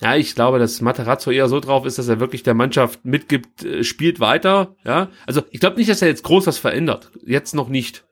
Ja, 0.02 0.16
ich 0.16 0.36
glaube, 0.36 0.60
dass 0.60 0.82
Materazzo 0.82 1.32
eher 1.32 1.50
so 1.50 1.60
drauf 1.60 1.86
ist, 1.86 1.98
dass 1.98 2.08
er 2.08 2.20
wirklich 2.20 2.44
der 2.44 2.54
Mannschaft 2.54 3.04
mitgibt, 3.04 3.64
äh, 3.64 3.84
spielt 3.84 4.20
weiter. 4.20 4.76
Ja, 4.86 5.10
also 5.26 5.42
ich 5.52 5.60
glaube 5.60 5.78
nicht, 5.78 5.90
dass 5.90 6.02
er 6.02 6.08
jetzt 6.08 6.24
groß 6.24 6.48
was 6.48 6.58
verändert. 6.58 7.12
Jetzt 7.26 7.56
noch 7.56 7.70
nicht. 7.70 8.04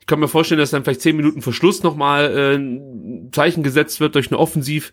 Ich 0.00 0.06
kann 0.06 0.20
mir 0.20 0.28
vorstellen, 0.28 0.60
dass 0.60 0.70
dann 0.70 0.84
vielleicht 0.84 1.02
zehn 1.02 1.16
Minuten 1.16 1.42
Verschluss 1.42 1.82
nochmal 1.82 2.34
äh, 2.34 2.54
ein 2.56 3.30
Zeichen 3.32 3.62
gesetzt 3.62 4.00
wird 4.00 4.14
durch 4.14 4.28
eine 4.28 4.38
Offensiv 4.38 4.92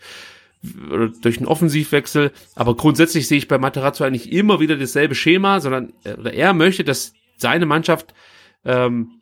oder 0.91 1.09
durch 1.09 1.37
einen 1.37 1.47
Offensivwechsel. 1.47 2.31
Aber 2.55 2.75
grundsätzlich 2.75 3.27
sehe 3.27 3.37
ich 3.37 3.47
bei 3.47 3.57
Materazzo 3.57 4.03
eigentlich 4.03 4.31
immer 4.31 4.59
wieder 4.59 4.75
dasselbe 4.75 5.15
Schema, 5.15 5.61
sondern 5.61 5.93
äh, 6.03 6.13
oder 6.13 6.33
er 6.33 6.53
möchte, 6.53 6.83
dass 6.83 7.13
seine 7.37 7.65
Mannschaft 7.65 8.13
ähm, 8.65 9.21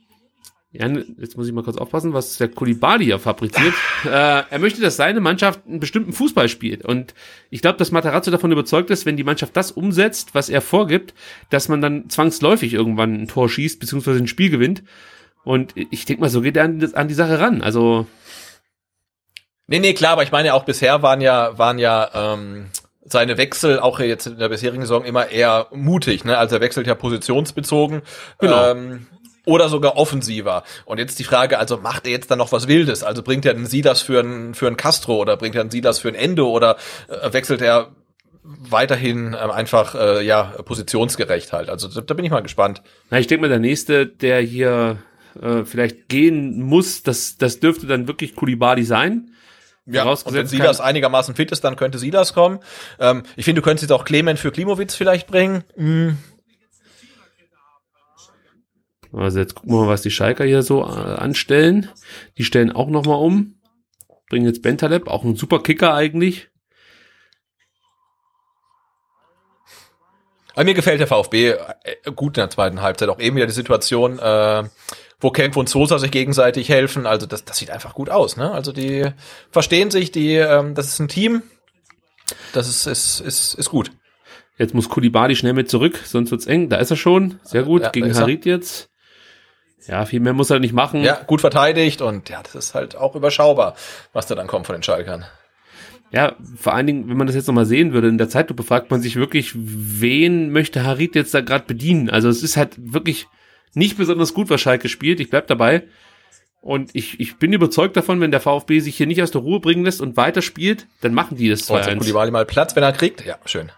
ja, 0.74 0.88
jetzt 0.88 1.38
muss 1.38 1.48
ich 1.48 1.54
mal 1.54 1.64
kurz 1.64 1.78
aufpassen, 1.78 2.14
was 2.14 2.38
der 2.38 2.48
Kulibali 2.48 3.06
ja 3.06 3.20
fabriziert. 3.20 3.76
äh, 4.06 4.10
er 4.10 4.60
möchte, 4.60 4.82
dass 4.82 4.96
seine 4.96 5.20
Mannschaft 5.20 5.62
einen 5.68 5.80
bestimmten 5.80 6.14
Fußball 6.14 6.50
spielt. 6.50 6.84
Und 6.84 7.14
ich 7.52 7.62
glaube, 7.62 7.78
dass 7.78 7.92
Matarazzo 7.92 8.32
davon 8.32 8.52
überzeugt 8.52 8.90
ist, 8.90 9.06
wenn 9.06 9.16
die 9.16 9.24
Mannschaft 9.24 9.56
das 9.56 9.72
umsetzt, 9.72 10.34
was 10.34 10.50
er 10.50 10.62
vorgibt, 10.62 11.14
dass 11.52 11.70
man 11.70 11.80
dann 11.80 12.10
zwangsläufig 12.10 12.74
irgendwann 12.74 13.14
ein 13.14 13.28
Tor 13.28 13.50
schießt, 13.50 13.80
beziehungsweise 13.80 14.18
ein 14.18 14.28
Spiel 14.28 14.50
gewinnt. 14.50 14.84
Und 15.44 15.76
ich 15.76 16.06
denke 16.06 16.22
mal, 16.22 16.30
so 16.30 16.42
geht 16.42 16.58
er 16.58 16.64
an, 16.64 16.92
an 16.94 17.08
die 17.08 17.14
Sache 17.14 17.40
ran. 17.40 17.62
Also, 17.62 18.08
Nee, 19.68 19.80
nee, 19.80 19.94
klar, 19.94 20.14
aber 20.14 20.24
ich 20.24 20.32
meine 20.32 20.56
auch 20.56 20.66
bisher 20.66 21.02
waren 21.04 21.22
ja, 21.22 21.58
waren 21.58 21.80
ja 21.80 22.34
ähm, 22.34 22.70
seine 23.06 23.38
Wechsel 23.38 23.80
auch 23.80 24.00
jetzt 24.00 24.26
in 24.26 24.38
der 24.38 24.50
bisherigen 24.50 24.82
Saison 24.82 25.06
immer 25.06 25.30
eher 25.30 25.68
mutig, 25.72 26.26
ne? 26.26 26.38
Also 26.38 26.56
er 26.56 26.62
wechselt 26.62 26.88
ja 26.88 26.96
positionsbezogen. 26.96 28.02
Genau. 28.40 28.72
Ähm, 28.72 29.08
oder 29.46 29.70
sogar 29.70 29.98
offensiver. 29.98 30.64
Und 30.86 31.00
jetzt 31.00 31.20
die 31.20 31.24
Frage, 31.24 31.60
also 31.60 31.78
macht 31.78 32.06
er 32.06 32.12
jetzt 32.12 32.32
dann 32.32 32.38
noch 32.38 32.52
was 32.52 32.68
Wildes? 32.68 33.04
Also 33.04 33.24
bringt 33.24 33.46
er 33.46 33.54
einen 33.54 33.66
Silas 33.66 34.02
für 34.02 34.20
einen, 34.20 34.54
für 34.54 34.68
einen 34.68 34.78
Castro 34.78 35.18
oder 35.18 35.38
bringt 35.38 35.56
er 35.56 35.62
einen 35.62 35.72
Silas 35.72 36.00
für 36.00 36.08
ein 36.08 36.16
Endo 36.16 36.50
oder 36.50 36.78
äh, 37.10 37.34
wechselt 37.34 37.62
er 37.62 37.92
weiterhin 38.44 39.36
ähm, 39.42 39.52
einfach 39.52 39.96
äh, 39.96 40.26
ja 40.26 40.44
positionsgerecht 40.66 41.54
halt. 41.54 41.70
Also 41.70 41.88
da, 41.88 42.02
da 42.02 42.14
bin 42.14 42.26
ich 42.26 42.32
mal 42.32 42.42
gespannt. 42.42 42.82
na, 43.10 43.20
ich 43.20 43.28
denke 43.28 43.42
mal, 43.42 43.50
der 43.50 43.60
nächste, 43.60 44.06
der 44.06 44.42
hier 44.42 44.98
äh, 45.42 45.64
vielleicht 45.66 46.10
gehen 46.10 46.62
muss, 46.62 47.04
das, 47.04 47.38
das 47.38 47.60
dürfte 47.60 47.88
dann 47.88 48.08
wirklich 48.08 48.36
Kulibali 48.36 48.84
sein. 48.84 49.30
Ja, 49.86 50.06
und 50.06 50.34
wenn 50.34 50.48
Silas 50.48 50.78
kann- 50.78 50.88
einigermaßen 50.88 51.36
fit 51.36 51.52
ist, 51.52 51.64
dann 51.66 51.76
könnte 51.76 51.98
Silas 52.00 52.34
kommen. 52.34 52.60
Ähm, 53.00 53.24
ich 53.36 53.44
finde, 53.44 53.62
du 53.62 53.66
könntest 53.66 53.84
jetzt 53.84 53.92
auch 53.92 54.06
Clement 54.06 54.40
für 54.40 54.52
Klimowitz 54.52 54.96
vielleicht 54.96 55.28
bringen. 55.28 55.66
Hm. 55.76 56.18
Also 59.14 59.40
jetzt 59.40 59.56
gucken 59.56 59.72
wir 59.72 59.82
mal, 59.82 59.90
was 59.90 60.02
die 60.02 60.12
Schalker 60.12 60.44
hier 60.44 60.64
so 60.64 60.82
äh, 60.82 60.86
anstellen. 60.86 61.90
Die 62.38 62.44
stellen 62.44 62.72
auch 62.72 62.90
nochmal 62.90 63.18
um. 63.18 63.56
Bringen 64.30 64.46
jetzt 64.46 64.62
Bentaleb, 64.62 65.08
auch 65.08 65.24
ein 65.24 65.36
super 65.36 65.62
Kicker 65.62 65.94
eigentlich. 65.94 66.50
Aber 70.56 70.66
mir 70.66 70.74
gefällt 70.74 71.00
der 71.00 71.08
VfB 71.08 71.50
äh, 71.50 71.58
gut 72.16 72.38
in 72.38 72.42
der 72.42 72.50
zweiten 72.50 72.82
Halbzeit. 72.82 73.10
Auch 73.10 73.20
eben 73.20 73.36
wieder 73.36 73.48
die 73.48 73.54
Situation, 73.54 74.20
äh, 74.20 74.64
wo 75.20 75.32
Kemp 75.32 75.58
und 75.58 75.70
Sosa 75.70 76.00
sich 76.00 76.12
gegenseitig 76.12 76.70
helfen. 76.70 77.06
Also 77.06 77.26
das, 77.26 77.46
das 77.46 77.58
sieht 77.58 77.72
einfach 77.72 77.94
gut 77.94 78.10
aus. 78.10 78.38
Ne? 78.38 78.52
Also 78.52 78.72
die 78.72 79.06
verstehen 79.52 79.92
sich, 79.92 80.12
die, 80.12 80.36
ähm, 80.36 80.76
das 80.76 80.88
ist 80.88 81.00
ein 81.00 81.08
Team. 81.08 81.44
Das 82.54 82.68
ist, 82.68 82.88
ist, 82.88 83.20
ist, 83.20 83.54
ist 83.56 83.70
gut. 83.70 83.92
Jetzt 84.58 84.74
muss 84.74 84.90
Kulibali 84.90 85.36
schnell 85.36 85.54
mit 85.54 85.70
zurück, 85.70 86.00
sonst 86.06 86.30
wird's 86.30 86.46
eng. 86.46 86.70
Da 86.70 86.78
ist 86.78 86.92
er 86.92 86.98
schon. 86.98 87.40
Sehr 87.44 87.64
gut. 87.64 87.82
Ja, 87.82 87.90
Gegen. 87.90 88.16
Harit 88.16 88.46
jetzt. 88.46 88.93
Ja, 89.88 90.06
viel 90.06 90.20
mehr 90.20 90.34
muss 90.34 90.50
er 90.50 90.60
nicht 90.60 90.74
machen. 90.74 91.04
Ja, 91.04 91.20
gut 91.26 91.42
verteidigt 91.42 92.02
und 92.02 92.30
ja, 92.30 92.42
das 92.42 92.56
ist 92.56 92.76
halt 92.76 92.96
auch 92.96 93.16
überschaubar, 93.16 93.76
was 94.14 94.28
da 94.28 94.36
dann 94.36 94.48
kommt 94.48 94.66
von 94.66 94.76
den 94.76 94.84
Schalkern. 94.84 95.26
Ja, 96.12 96.36
vor 96.58 96.76
allen 96.76 96.86
Dingen, 96.86 97.10
wenn 97.10 97.18
man 97.18 97.26
das 97.26 97.36
jetzt 97.36 97.48
nochmal 97.48 97.66
sehen 97.66 97.92
würde, 97.92 98.08
in 98.08 98.20
der 98.20 98.30
Zeitlupe 98.30 98.62
fragt 98.64 98.92
man 98.92 99.02
sich 99.02 99.16
wirklich, 99.16 99.52
wen 99.56 100.52
möchte 100.52 100.84
Harit 100.84 101.16
jetzt 101.16 101.34
da 101.34 101.42
gerade 101.42 101.66
bedienen? 101.66 102.10
Also 102.10 102.30
es 102.30 102.44
ist 102.44 102.56
halt 102.56 102.76
wirklich 102.78 103.28
nicht 103.74 103.98
besonders 103.98 104.34
gut, 104.36 104.52
was 104.52 104.62
Schalke 104.62 104.90
spielt. 104.90 105.20
Ich 105.20 105.32
bleib 105.32 105.48
dabei. 105.48 105.84
Und 106.62 106.92
ich, 106.94 107.20
ich 107.20 107.38
bin 107.38 107.52
überzeugt 107.52 107.98
davon, 107.98 108.22
wenn 108.22 108.32
der 108.32 108.40
VfB 108.40 108.80
sich 108.80 108.96
hier 108.96 109.08
nicht 109.08 109.22
aus 109.22 109.32
der 109.32 109.42
Ruhe 109.42 109.60
bringen 109.60 109.84
lässt 109.84 110.02
und 110.02 110.16
weiterspielt, 110.16 110.88
dann 111.02 111.14
machen 111.14 111.36
die 111.36 111.50
das 111.50 111.66
So, 111.66 111.76
jetzt 111.76 111.88
hat 111.88 111.96
2-1. 111.96 111.98
Koulibaly 111.98 112.32
mal 112.32 112.46
Platz, 112.46 112.76
wenn 112.76 112.84
er 112.84 112.94
kriegt. 112.94 113.26
Ja, 113.26 113.38
schön. 113.46 113.72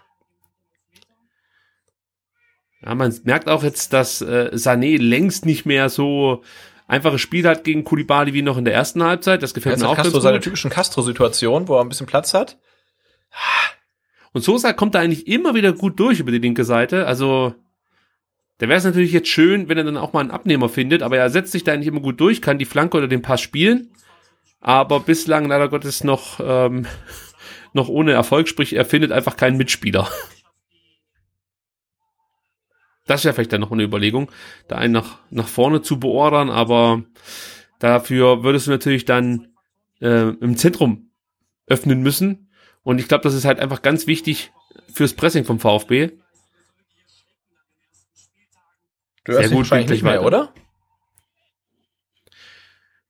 Ja, 2.84 2.94
man 2.94 3.14
merkt 3.24 3.48
auch 3.48 3.62
jetzt, 3.62 3.92
dass 3.92 4.20
äh, 4.20 4.50
Sané 4.54 4.98
längst 4.98 5.46
nicht 5.46 5.66
mehr 5.66 5.88
so 5.88 6.42
einfaches 6.86 7.20
Spiel 7.20 7.46
hat 7.46 7.64
gegen 7.64 7.84
Kulibali 7.84 8.32
wie 8.32 8.42
noch 8.42 8.58
in 8.58 8.64
der 8.64 8.74
ersten 8.74 9.02
Halbzeit. 9.02 9.42
Das 9.42 9.54
gefällt 9.54 9.74
Jetzt 9.76 9.82
mir 9.82 9.88
auch 9.88 9.96
Castro 9.96 10.12
ganz 10.12 10.22
seine 10.22 10.36
gut. 10.38 10.44
typischen 10.44 10.70
Castro-Situation, 10.70 11.68
wo 11.68 11.76
er 11.76 11.80
ein 11.80 11.88
bisschen 11.88 12.06
Platz 12.06 12.34
hat. 12.34 12.58
Und 14.32 14.42
Sosa 14.42 14.72
kommt 14.72 14.94
da 14.94 15.00
eigentlich 15.00 15.26
immer 15.26 15.54
wieder 15.54 15.72
gut 15.72 15.98
durch 15.98 16.20
über 16.20 16.30
die 16.30 16.38
linke 16.38 16.64
Seite. 16.64 17.06
Also, 17.06 17.54
da 18.58 18.68
wäre 18.68 18.78
es 18.78 18.84
natürlich 18.84 19.12
jetzt 19.12 19.28
schön, 19.28 19.68
wenn 19.68 19.78
er 19.78 19.84
dann 19.84 19.96
auch 19.96 20.12
mal 20.12 20.20
einen 20.20 20.30
Abnehmer 20.30 20.68
findet, 20.68 21.02
aber 21.02 21.16
er 21.16 21.30
setzt 21.30 21.52
sich 21.52 21.64
da 21.64 21.72
eigentlich 21.72 21.88
immer 21.88 22.00
gut 22.00 22.20
durch, 22.20 22.42
kann 22.42 22.58
die 22.58 22.64
Flanke 22.64 22.96
oder 22.98 23.08
den 23.08 23.22
Pass 23.22 23.40
spielen. 23.40 23.90
Aber 24.60 25.00
bislang 25.00 25.46
leider 25.46 25.68
Gottes 25.68 26.04
noch, 26.04 26.40
ähm, 26.42 26.86
noch 27.72 27.88
ohne 27.88 28.12
Erfolg, 28.12 28.48
sprich, 28.48 28.74
er 28.74 28.84
findet 28.84 29.12
einfach 29.12 29.36
keinen 29.36 29.56
Mitspieler. 29.56 30.08
Das 33.06 33.24
wäre 33.24 33.34
vielleicht 33.34 33.52
dann 33.52 33.60
noch 33.60 33.72
eine 33.72 33.84
Überlegung, 33.84 34.30
da 34.68 34.76
einen 34.76 34.92
nach, 34.92 35.20
nach 35.30 35.48
vorne 35.48 35.80
zu 35.80 36.00
beordern, 36.00 36.50
aber 36.50 37.04
dafür 37.78 38.42
würdest 38.42 38.66
du 38.66 38.72
natürlich 38.72 39.04
dann 39.04 39.54
äh, 40.00 40.30
im 40.40 40.56
Zentrum 40.56 41.10
öffnen 41.66 42.02
müssen. 42.02 42.50
Und 42.82 43.00
ich 43.00 43.08
glaube, 43.08 43.22
das 43.22 43.34
ist 43.34 43.44
halt 43.44 43.60
einfach 43.60 43.82
ganz 43.82 44.06
wichtig 44.06 44.52
fürs 44.92 45.14
Pressing 45.14 45.44
vom 45.44 45.60
VfB. 45.60 46.12
Du 49.24 49.32
Sehr 49.32 49.42
hörst 49.42 49.52
ihn 49.52 49.56
gut, 49.56 49.70
geht 49.70 49.88
nicht 49.88 50.02
mehr, 50.02 50.24
oder? 50.24 50.52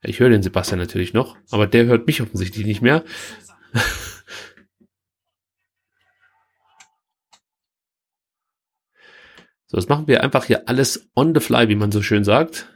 Ich 0.03 0.21
höre 0.21 0.31
den 0.31 0.43
Sebastian 0.43 0.79
natürlich 0.79 1.15
noch, 1.15 1.37
aber 1.51 1.67
der 1.67 1.87
hört 1.87 2.07
mich 2.07 2.23
offensichtlich 2.23 2.65
nicht 2.65 2.81
mehr. 2.81 3.03
So, 9.69 9.77
das 9.77 9.89
machen 9.89 10.07
wir 10.07 10.23
einfach 10.23 10.45
hier 10.45 10.69
alles 10.69 11.09
on 11.15 11.35
the 11.35 11.41
fly, 11.41 11.69
wie 11.69 11.75
man 11.75 11.91
so 11.93 12.03
schön 12.03 12.25
sagt. 12.25 12.69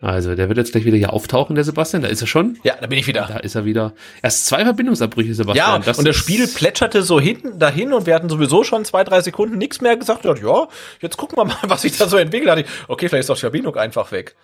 Also, 0.00 0.36
der 0.36 0.48
wird 0.48 0.58
jetzt 0.58 0.70
gleich 0.70 0.84
wieder 0.84 0.96
hier 0.96 1.12
auftauchen, 1.12 1.56
der 1.56 1.64
Sebastian. 1.64 2.02
Da 2.02 2.08
ist 2.08 2.20
er 2.20 2.28
schon. 2.28 2.56
Ja, 2.62 2.76
da 2.80 2.86
bin 2.86 3.00
ich 3.00 3.08
wieder. 3.08 3.26
Da 3.26 3.38
ist 3.38 3.56
er 3.56 3.64
wieder. 3.64 3.94
Erst 4.22 4.46
zwei 4.46 4.62
Verbindungsabbrüche, 4.62 5.34
Sebastian. 5.34 5.82
Ja, 5.82 5.92
und 5.92 6.06
das 6.06 6.14
Spiel 6.14 6.46
plätscherte 6.46 7.02
so 7.02 7.18
hinten 7.18 7.58
dahin 7.58 7.92
und 7.92 8.06
wir 8.06 8.14
hatten 8.14 8.28
sowieso 8.28 8.62
schon 8.62 8.84
zwei, 8.84 9.02
drei 9.02 9.22
Sekunden 9.22 9.58
nichts 9.58 9.80
mehr 9.80 9.96
gesagt. 9.96 10.24
Und 10.24 10.40
ja, 10.40 10.68
jetzt 11.00 11.16
gucken 11.16 11.36
wir 11.36 11.44
mal, 11.46 11.56
was 11.62 11.82
sich 11.82 11.96
da 11.96 12.06
so 12.08 12.16
entwickelt 12.16 12.48
hat. 12.48 12.64
Okay, 12.86 13.08
vielleicht 13.08 13.22
ist 13.22 13.28
doch 13.30 13.34
die 13.34 13.40
Verbindung 13.40 13.74
einfach 13.74 14.12
weg. 14.12 14.36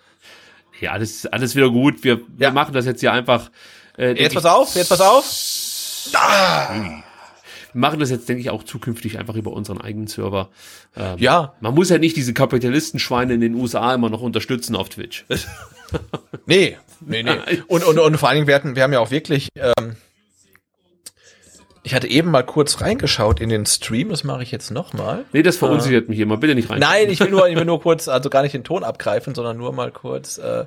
Ja, 0.81 0.91
alles, 0.91 1.25
alles 1.27 1.55
wieder 1.55 1.69
gut. 1.69 2.03
Wir, 2.03 2.17
wir 2.27 2.47
Ja. 2.47 2.51
machen 2.51 2.73
das 2.73 2.85
jetzt 2.85 2.99
hier 2.99 3.13
einfach. 3.13 3.49
Äh, 3.97 4.11
Jetzt 4.21 4.33
pass 4.33 4.43
auf, 4.45 4.75
jetzt 4.75 4.89
pass 4.89 4.99
auf. 4.99 5.23
Wir 6.13 7.79
machen 7.81 7.99
das 7.99 8.09
jetzt, 8.09 8.29
denke 8.29 8.41
ich, 8.41 8.49
auch 8.49 8.63
zukünftig 8.63 9.17
einfach 9.19 9.35
über 9.35 9.51
unseren 9.51 9.81
eigenen 9.81 10.07
Server. 10.07 10.49
Ähm, 10.95 11.17
Ja, 11.17 11.53
Man 11.59 11.73
muss 11.75 11.89
ja 11.89 11.97
nicht 11.97 12.15
diese 12.15 12.33
Kapitalistenschweine 12.33 13.33
in 13.33 13.41
den 13.41 13.53
USA 13.55 13.93
immer 13.93 14.09
noch 14.09 14.21
unterstützen 14.21 14.75
auf 14.75 14.89
Twitch. 14.89 15.25
nee, 16.45 16.77
nee, 17.01 17.23
nee. 17.23 17.33
Und, 17.67 17.83
und, 17.83 17.99
und 17.99 18.17
vor 18.17 18.29
allen 18.29 18.37
Dingen, 18.37 18.47
wir, 18.47 18.55
hatten, 18.55 18.75
wir 18.75 18.83
haben 18.83 18.93
ja 18.93 18.99
auch 18.99 19.11
wirklich, 19.11 19.49
ähm, 19.55 19.95
ich 21.85 21.93
hatte 21.93 22.07
eben 22.07 22.31
mal 22.31 22.41
kurz 22.43 22.81
reingeschaut 22.81 23.39
in 23.39 23.49
den 23.49 23.65
Stream, 23.67 24.09
das 24.09 24.23
mache 24.23 24.41
ich 24.43 24.51
jetzt 24.51 24.71
nochmal. 24.71 25.23
nee, 25.33 25.43
das 25.43 25.57
verunsichert 25.57 26.09
mich 26.09 26.19
immer. 26.19 26.35
Bitte 26.37 26.55
nicht 26.55 26.69
rein. 26.69 26.79
Nein, 26.79 27.09
ich 27.11 27.19
will 27.19 27.29
nur, 27.29 27.47
ich 27.47 27.55
will 27.55 27.63
nur 27.65 27.79
kurz, 27.83 28.07
also 28.07 28.29
gar 28.31 28.41
nicht 28.41 28.53
den 28.53 28.63
Ton 28.63 28.83
abgreifen, 28.83 29.35
sondern 29.35 29.55
nur 29.57 29.71
mal 29.71 29.91
kurz, 29.91 30.37
äh, 30.39 30.65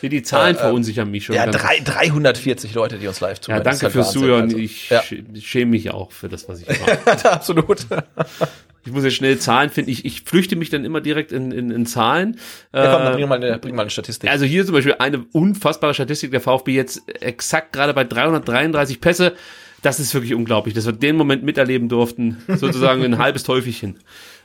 Nee, 0.00 0.08
die 0.08 0.22
Zahlen 0.22 0.54
verunsichern 0.56 1.10
mich 1.10 1.24
schon. 1.24 1.34
ja, 1.34 1.46
drei, 1.46 1.80
340 1.84 2.72
Leute, 2.74 2.98
die 2.98 3.08
uns 3.08 3.20
live 3.20 3.38
ja, 3.38 3.42
zuhören. 3.42 3.60
Ist 3.62 3.66
danke 3.66 3.82
halt 3.82 3.92
fürs 3.92 4.06
Wahnsinn, 4.06 4.20
Zuhören. 4.22 4.42
also. 4.44 4.56
Ich 4.58 4.90
ja. 4.90 5.00
sch- 5.00 5.42
schäme 5.42 5.70
mich 5.72 5.90
auch 5.90 6.12
für 6.12 6.28
das, 6.28 6.48
was 6.48 6.62
ich 6.62 6.68
mache. 6.68 7.24
absolut. 7.32 7.86
ich 8.86 8.92
muss 8.92 9.02
jetzt 9.04 9.14
schnell 9.16 9.38
Zahlen 9.38 9.70
finden. 9.70 9.90
Ich, 9.90 10.04
ich 10.04 10.22
flüchte 10.22 10.54
mich 10.56 10.70
dann 10.70 10.84
immer 10.84 11.00
direkt 11.00 11.32
in, 11.32 11.50
in, 11.52 11.70
in 11.70 11.84
Zahlen. 11.84 12.38
Ja, 12.72 12.94
komm, 12.94 13.02
dann 13.04 13.12
Äh, 13.12 13.16
bring 13.16 13.28
mal 13.28 13.34
eine, 13.44 13.58
bring 13.58 13.74
mal 13.74 13.82
eine 13.82 13.90
Statistik. 13.90 14.30
Also 14.30 14.44
hier 14.44 14.64
zum 14.64 14.74
Beispiel 14.74 14.94
eine 15.00 15.24
unfassbare 15.32 15.94
Statistik 15.94 16.30
der 16.30 16.40
VfB 16.40 16.72
jetzt 16.74 17.02
exakt 17.22 17.72
gerade 17.72 17.92
bei 17.92 18.04
333 18.04 19.00
Pässe. 19.00 19.34
Das 19.82 20.00
ist 20.00 20.12
wirklich 20.14 20.34
unglaublich, 20.34 20.74
dass 20.74 20.86
wir 20.86 20.92
den 20.92 21.16
Moment 21.16 21.42
miterleben 21.42 21.88
durften. 21.88 22.38
Sozusagen 22.48 23.02
ein 23.02 23.18
halbes 23.18 23.44
Teufelchen. 23.44 23.98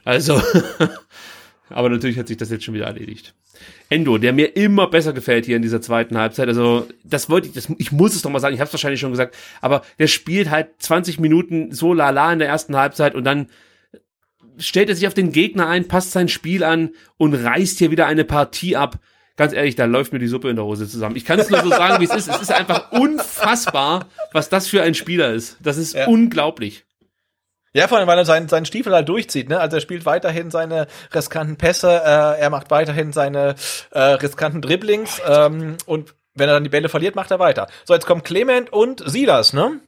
Also, 0.03 0.41
aber 1.69 1.89
natürlich 1.89 2.17
hat 2.17 2.27
sich 2.27 2.37
das 2.37 2.49
jetzt 2.49 2.63
schon 2.63 2.73
wieder 2.73 2.85
erledigt. 2.85 3.33
Endo, 3.89 4.17
der 4.17 4.33
mir 4.33 4.55
immer 4.55 4.87
besser 4.87 5.13
gefällt 5.13 5.45
hier 5.45 5.55
in 5.55 5.61
dieser 5.61 5.81
zweiten 5.81 6.17
Halbzeit. 6.17 6.47
Also, 6.47 6.87
das 7.03 7.29
wollte 7.29 7.47
ich, 7.47 7.53
das, 7.53 7.69
ich 7.77 7.91
muss 7.91 8.15
es 8.15 8.21
doch 8.21 8.29
mal 8.29 8.39
sagen, 8.39 8.53
ich 8.53 8.59
habe 8.59 8.67
es 8.67 8.73
wahrscheinlich 8.73 8.99
schon 8.99 9.11
gesagt, 9.11 9.35
aber 9.61 9.83
der 9.99 10.07
spielt 10.07 10.49
halt 10.49 10.69
20 10.79 11.19
Minuten 11.19 11.71
so 11.71 11.93
lala 11.93 12.31
in 12.31 12.39
der 12.39 12.47
ersten 12.47 12.75
Halbzeit 12.75 13.15
und 13.15 13.23
dann 13.23 13.47
stellt 14.57 14.89
er 14.89 14.95
sich 14.95 15.07
auf 15.07 15.13
den 15.13 15.31
Gegner 15.31 15.67
ein, 15.67 15.87
passt 15.87 16.11
sein 16.11 16.29
Spiel 16.29 16.63
an 16.63 16.91
und 17.17 17.33
reißt 17.33 17.79
hier 17.79 17.91
wieder 17.91 18.07
eine 18.07 18.23
Partie 18.23 18.75
ab. 18.75 18.99
Ganz 19.37 19.51
ehrlich, 19.53 19.75
da 19.75 19.85
läuft 19.85 20.13
mir 20.13 20.19
die 20.19 20.27
Suppe 20.27 20.49
in 20.49 20.55
der 20.55 20.63
Hose 20.65 20.87
zusammen. 20.87 21.15
Ich 21.17 21.25
kann 21.25 21.39
es 21.39 21.49
nur 21.49 21.61
so 21.61 21.69
sagen, 21.69 21.99
wie 21.99 22.05
es 22.05 22.15
ist. 22.15 22.29
Es 22.29 22.41
ist 22.41 22.51
einfach 22.53 22.91
unfassbar, 22.93 24.07
was 24.31 24.47
das 24.49 24.67
für 24.67 24.81
ein 24.81 24.93
Spieler 24.93 25.33
ist. 25.33 25.57
Das 25.61 25.77
ist 25.77 25.93
Ja. 25.93 26.07
unglaublich. 26.07 26.85
Ja, 27.73 27.89
vor 27.89 27.97
allem, 27.97 28.07
weil 28.07 28.17
er 28.17 28.23
seinen, 28.23 28.47
seinen 28.47 28.65
Stiefel 28.65 28.93
halt 28.93 29.09
durchzieht, 29.09 29.49
ne? 29.49 29.59
Also 29.59 29.75
er 29.75 29.81
spielt 29.81 30.05
weiterhin 30.05 30.49
seine 30.49 30.87
riskanten 31.13 31.57
Pässe, 31.57 31.89
äh, 31.89 32.39
er 32.39 32.49
macht 32.49 32.71
weiterhin 32.71 33.11
seine 33.11 33.55
äh, 33.91 33.99
riskanten 33.99 34.61
Dribblings 34.61 35.21
ähm, 35.27 35.75
und 35.85 36.15
wenn 36.35 36.47
er 36.47 36.53
dann 36.55 36.63
die 36.63 36.69
Bälle 36.69 36.87
verliert, 36.87 37.15
macht 37.15 37.31
er 37.31 37.39
weiter. 37.39 37.67
So, 37.83 37.93
jetzt 37.93 38.05
kommen 38.05 38.23
Clement 38.23 38.71
und 38.71 39.03
Silas, 39.05 39.51
ne? 39.51 39.81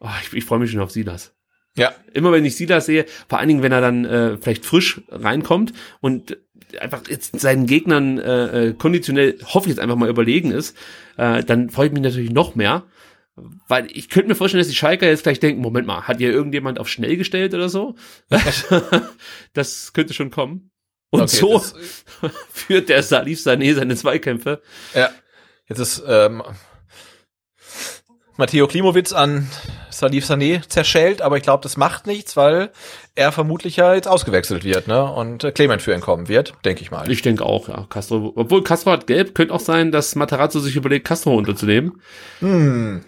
Oh, 0.00 0.08
ich 0.22 0.32
ich 0.32 0.44
freue 0.44 0.58
mich 0.58 0.72
schon 0.72 0.80
auf 0.80 0.90
Silas. 0.90 1.32
Ja. 1.76 1.92
Immer 2.12 2.32
wenn 2.32 2.44
ich 2.44 2.56
Silas 2.56 2.86
sehe, 2.86 3.06
vor 3.28 3.38
allen 3.38 3.48
Dingen, 3.48 3.62
wenn 3.62 3.72
er 3.72 3.80
dann 3.80 4.04
äh, 4.04 4.36
vielleicht 4.38 4.66
frisch 4.66 5.00
reinkommt 5.08 5.72
und 6.00 6.36
einfach 6.80 7.02
jetzt 7.08 7.38
seinen 7.38 7.66
Gegnern 7.66 8.18
äh, 8.18 8.68
äh, 8.68 8.72
konditionell, 8.74 9.38
hoffe 9.44 9.66
ich 9.66 9.74
jetzt 9.74 9.80
einfach 9.80 9.96
mal 9.96 10.08
überlegen 10.08 10.50
ist, 10.50 10.76
äh, 11.16 11.42
dann 11.44 11.70
freue 11.70 11.86
ich 11.86 11.92
mich 11.92 12.02
natürlich 12.02 12.30
noch 12.30 12.54
mehr. 12.54 12.84
Weil 13.66 13.86
ich 13.90 14.10
könnte 14.10 14.28
mir 14.28 14.34
vorstellen, 14.34 14.60
dass 14.60 14.68
die 14.68 14.76
Schalker 14.76 15.06
jetzt 15.06 15.22
gleich 15.22 15.40
denken, 15.40 15.62
Moment 15.62 15.86
mal, 15.86 16.02
hat 16.02 16.18
hier 16.18 16.30
irgendjemand 16.30 16.78
auf 16.78 16.88
schnell 16.88 17.16
gestellt 17.16 17.54
oder 17.54 17.70
so? 17.70 17.94
das 19.54 19.92
könnte 19.94 20.12
schon 20.12 20.30
kommen. 20.30 20.70
Und 21.10 21.22
Okay, 21.22 21.36
so 21.36 21.62
führt 22.52 22.88
der 22.88 23.02
Salif 23.02 23.40
Sané 23.40 23.74
seine 23.74 23.96
Zweikämpfe. 23.96 24.60
Ja. 24.94 25.10
Jetzt 25.66 25.78
ist 25.78 26.02
ähm, 26.06 26.42
Matteo 28.36 28.66
Klimowitz 28.66 29.12
an 29.12 29.48
Salif 29.90 30.24
Sané 30.24 30.66
zerschellt, 30.66 31.20
aber 31.20 31.36
ich 31.36 31.42
glaube, 31.42 31.62
das 31.62 31.76
macht 31.76 32.06
nichts, 32.06 32.36
weil 32.36 32.70
er 33.14 33.30
vermutlich 33.30 33.76
ja 33.76 33.94
jetzt 33.94 34.08
ausgewechselt 34.08 34.64
wird, 34.64 34.88
ne? 34.88 35.04
Und 35.04 35.44
äh, 35.44 35.52
Clement 35.52 35.82
für 35.82 35.94
ihn 35.94 36.00
kommen 36.00 36.28
wird, 36.28 36.54
denke 36.64 36.82
ich 36.82 36.90
mal. 36.90 37.10
Ich 37.10 37.22
denke 37.22 37.44
auch, 37.44 37.68
ja. 37.68 37.86
Castro, 37.90 38.32
obwohl 38.34 38.64
Castro 38.64 38.90
hat 38.90 39.06
gelb, 39.06 39.34
könnte 39.34 39.52
auch 39.52 39.60
sein, 39.60 39.92
dass 39.92 40.14
Matarazzo 40.14 40.60
sich 40.60 40.76
überlegt, 40.76 41.06
Castro 41.06 41.32
runterzunehmen. 41.34 42.00
Hm. 42.40 43.04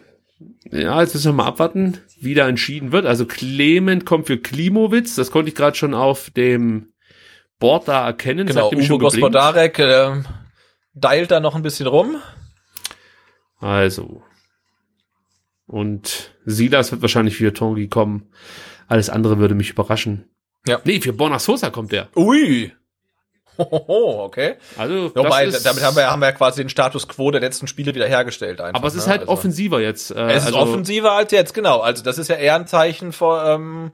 Ja, 0.71 1.01
jetzt 1.01 1.15
müssen 1.15 1.29
wir 1.29 1.45
mal 1.45 1.47
abwarten, 1.47 1.99
wie 2.21 2.35
da 2.35 2.49
entschieden 2.49 2.93
wird. 2.93 3.07
Also 3.07 3.25
Clement 3.25 4.05
kommt 4.05 4.27
für 4.27 4.39
Klimowitz, 4.39 5.15
das 5.15 5.31
konnte 5.31 5.49
ich 5.49 5.55
gerade 5.55 5.77
schon 5.77 5.95
auf 5.95 6.31
dem 6.31 6.93
Board 7.59 7.89
da 7.89 8.07
erkennen. 8.07 8.47
Genau, 8.47 8.71
Uwe. 8.71 8.99
Gospodarek 8.99 9.79
äh, 9.79 10.23
deilt 10.93 11.31
da 11.31 11.41
noch 11.41 11.55
ein 11.55 11.63
bisschen 11.63 11.87
rum. 11.87 12.17
Also. 13.59 14.23
Und 15.67 16.35
Silas 16.45 16.93
wird 16.93 17.03
wahrscheinlich 17.03 17.37
für 17.37 17.53
Tongi 17.53 17.89
kommen. 17.89 18.31
Alles 18.87 19.11
andere 19.11 19.39
würde 19.39 19.55
mich 19.55 19.71
überraschen. 19.71 20.29
Ja. 20.67 20.81
Nee, 20.85 21.01
für 21.01 21.13
Borna 21.13 21.39
Sosa 21.39 21.71
kommt 21.71 21.93
der. 21.93 22.09
Ui. 22.17 22.73
Hohoho, 23.59 24.25
okay. 24.25 24.55
Also, 24.77 25.15
Wobei, 25.15 25.47
das 25.47 25.57
ist, 25.57 25.67
damit 25.67 25.85
haben 25.85 25.97
wir, 25.97 26.11
haben 26.11 26.21
wir 26.21 26.27
ja 26.27 26.33
quasi 26.33 26.63
den 26.63 26.69
Status 26.69 27.07
quo 27.07 27.31
der 27.31 27.41
letzten 27.41 27.67
Spiele 27.67 27.95
wieder 27.95 28.07
hergestellt. 28.09 28.61
Einfach, 28.61 28.79
aber 28.79 28.89
es 28.89 28.95
ist 28.95 29.07
ne? 29.07 29.13
halt 29.13 29.21
also, 29.23 29.33
offensiver 29.33 29.81
jetzt. 29.81 30.11
Äh, 30.11 30.33
Es 30.33 30.43
ist 30.43 30.47
also, 30.47 30.59
offensiver 30.59 31.13
als 31.13 31.31
jetzt, 31.31 31.55
genau. 31.55 31.81
Also 31.81 32.03
das 32.03 32.19
ist 32.19 32.29
ja 32.29 32.37
eher 32.37 32.57
ein 32.57 32.67
Zeichen 32.67 33.13
vor 33.13 33.45
ähm, 33.45 33.93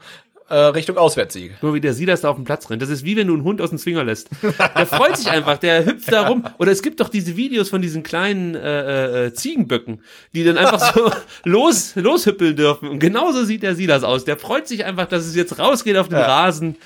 äh, 0.51 0.56
Richtung 0.56 0.97
Auswärtssieg. 0.98 1.62
Nur 1.62 1.72
wie 1.74 1.81
der 1.81 1.94
Silas 1.94 2.20
da 2.20 2.28
auf 2.28 2.36
dem 2.36 2.44
Platz 2.44 2.68
rennt. 2.68 2.82
Das 2.82 2.90
ist 2.90 3.05
wie 3.05 3.16
wenn 3.16 3.27
du 3.28 3.35
einen 3.35 3.44
Hund 3.44 3.60
aus 3.62 3.70
dem 3.70 3.78
Zwinger 3.78 4.05
lässt. 4.05 4.28
Der 4.77 4.86
freut 4.86 5.16
sich 5.16 5.31
einfach, 5.31 5.56
der 5.59 5.86
hüpft 5.86 6.12
da 6.12 6.27
rum. 6.28 6.44
Oder 6.59 6.72
es 6.72 6.82
gibt 6.82 7.01
doch 7.01 7.09
diese 7.09 7.36
Videos 7.36 7.68
von 7.70 7.81
diesen 7.81 8.02
kleinen 8.02 8.55
äh, 8.55 9.27
äh, 9.27 9.32
Ziegenböcken, 9.32 10.02
die 10.35 10.44
dann 10.44 10.59
einfach 10.59 10.94
so 10.94 11.10
los, 11.44 11.93
loshüppeln 11.94 12.56
dürfen. 12.56 12.89
Und 12.89 12.98
genauso 12.98 13.44
sieht 13.44 13.62
der 13.62 13.74
Silas 13.74 14.02
aus. 14.05 14.24
Der 14.24 14.36
freut 14.36 14.68
sich 14.68 14.85
einfach, 14.85 15.06
dass 15.06 15.24
es 15.24 15.35
jetzt 15.35 15.59
rausgeht 15.59 15.97
auf 15.97 16.09
den 16.09 16.18
Ja. 16.18 16.27
Rasen. 16.27 16.77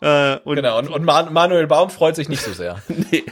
Äh, 0.00 0.36
und 0.44 0.56
Genau. 0.56 0.78
Und, 0.78 0.88
und 0.88 1.04
Man 1.04 1.32
Manuel 1.32 1.66
Baum 1.66 1.90
freut 1.90 2.16
sich 2.16 2.28
nicht 2.28 2.42
so 2.42 2.52
sehr. 2.52 2.80
nee, 3.10 3.24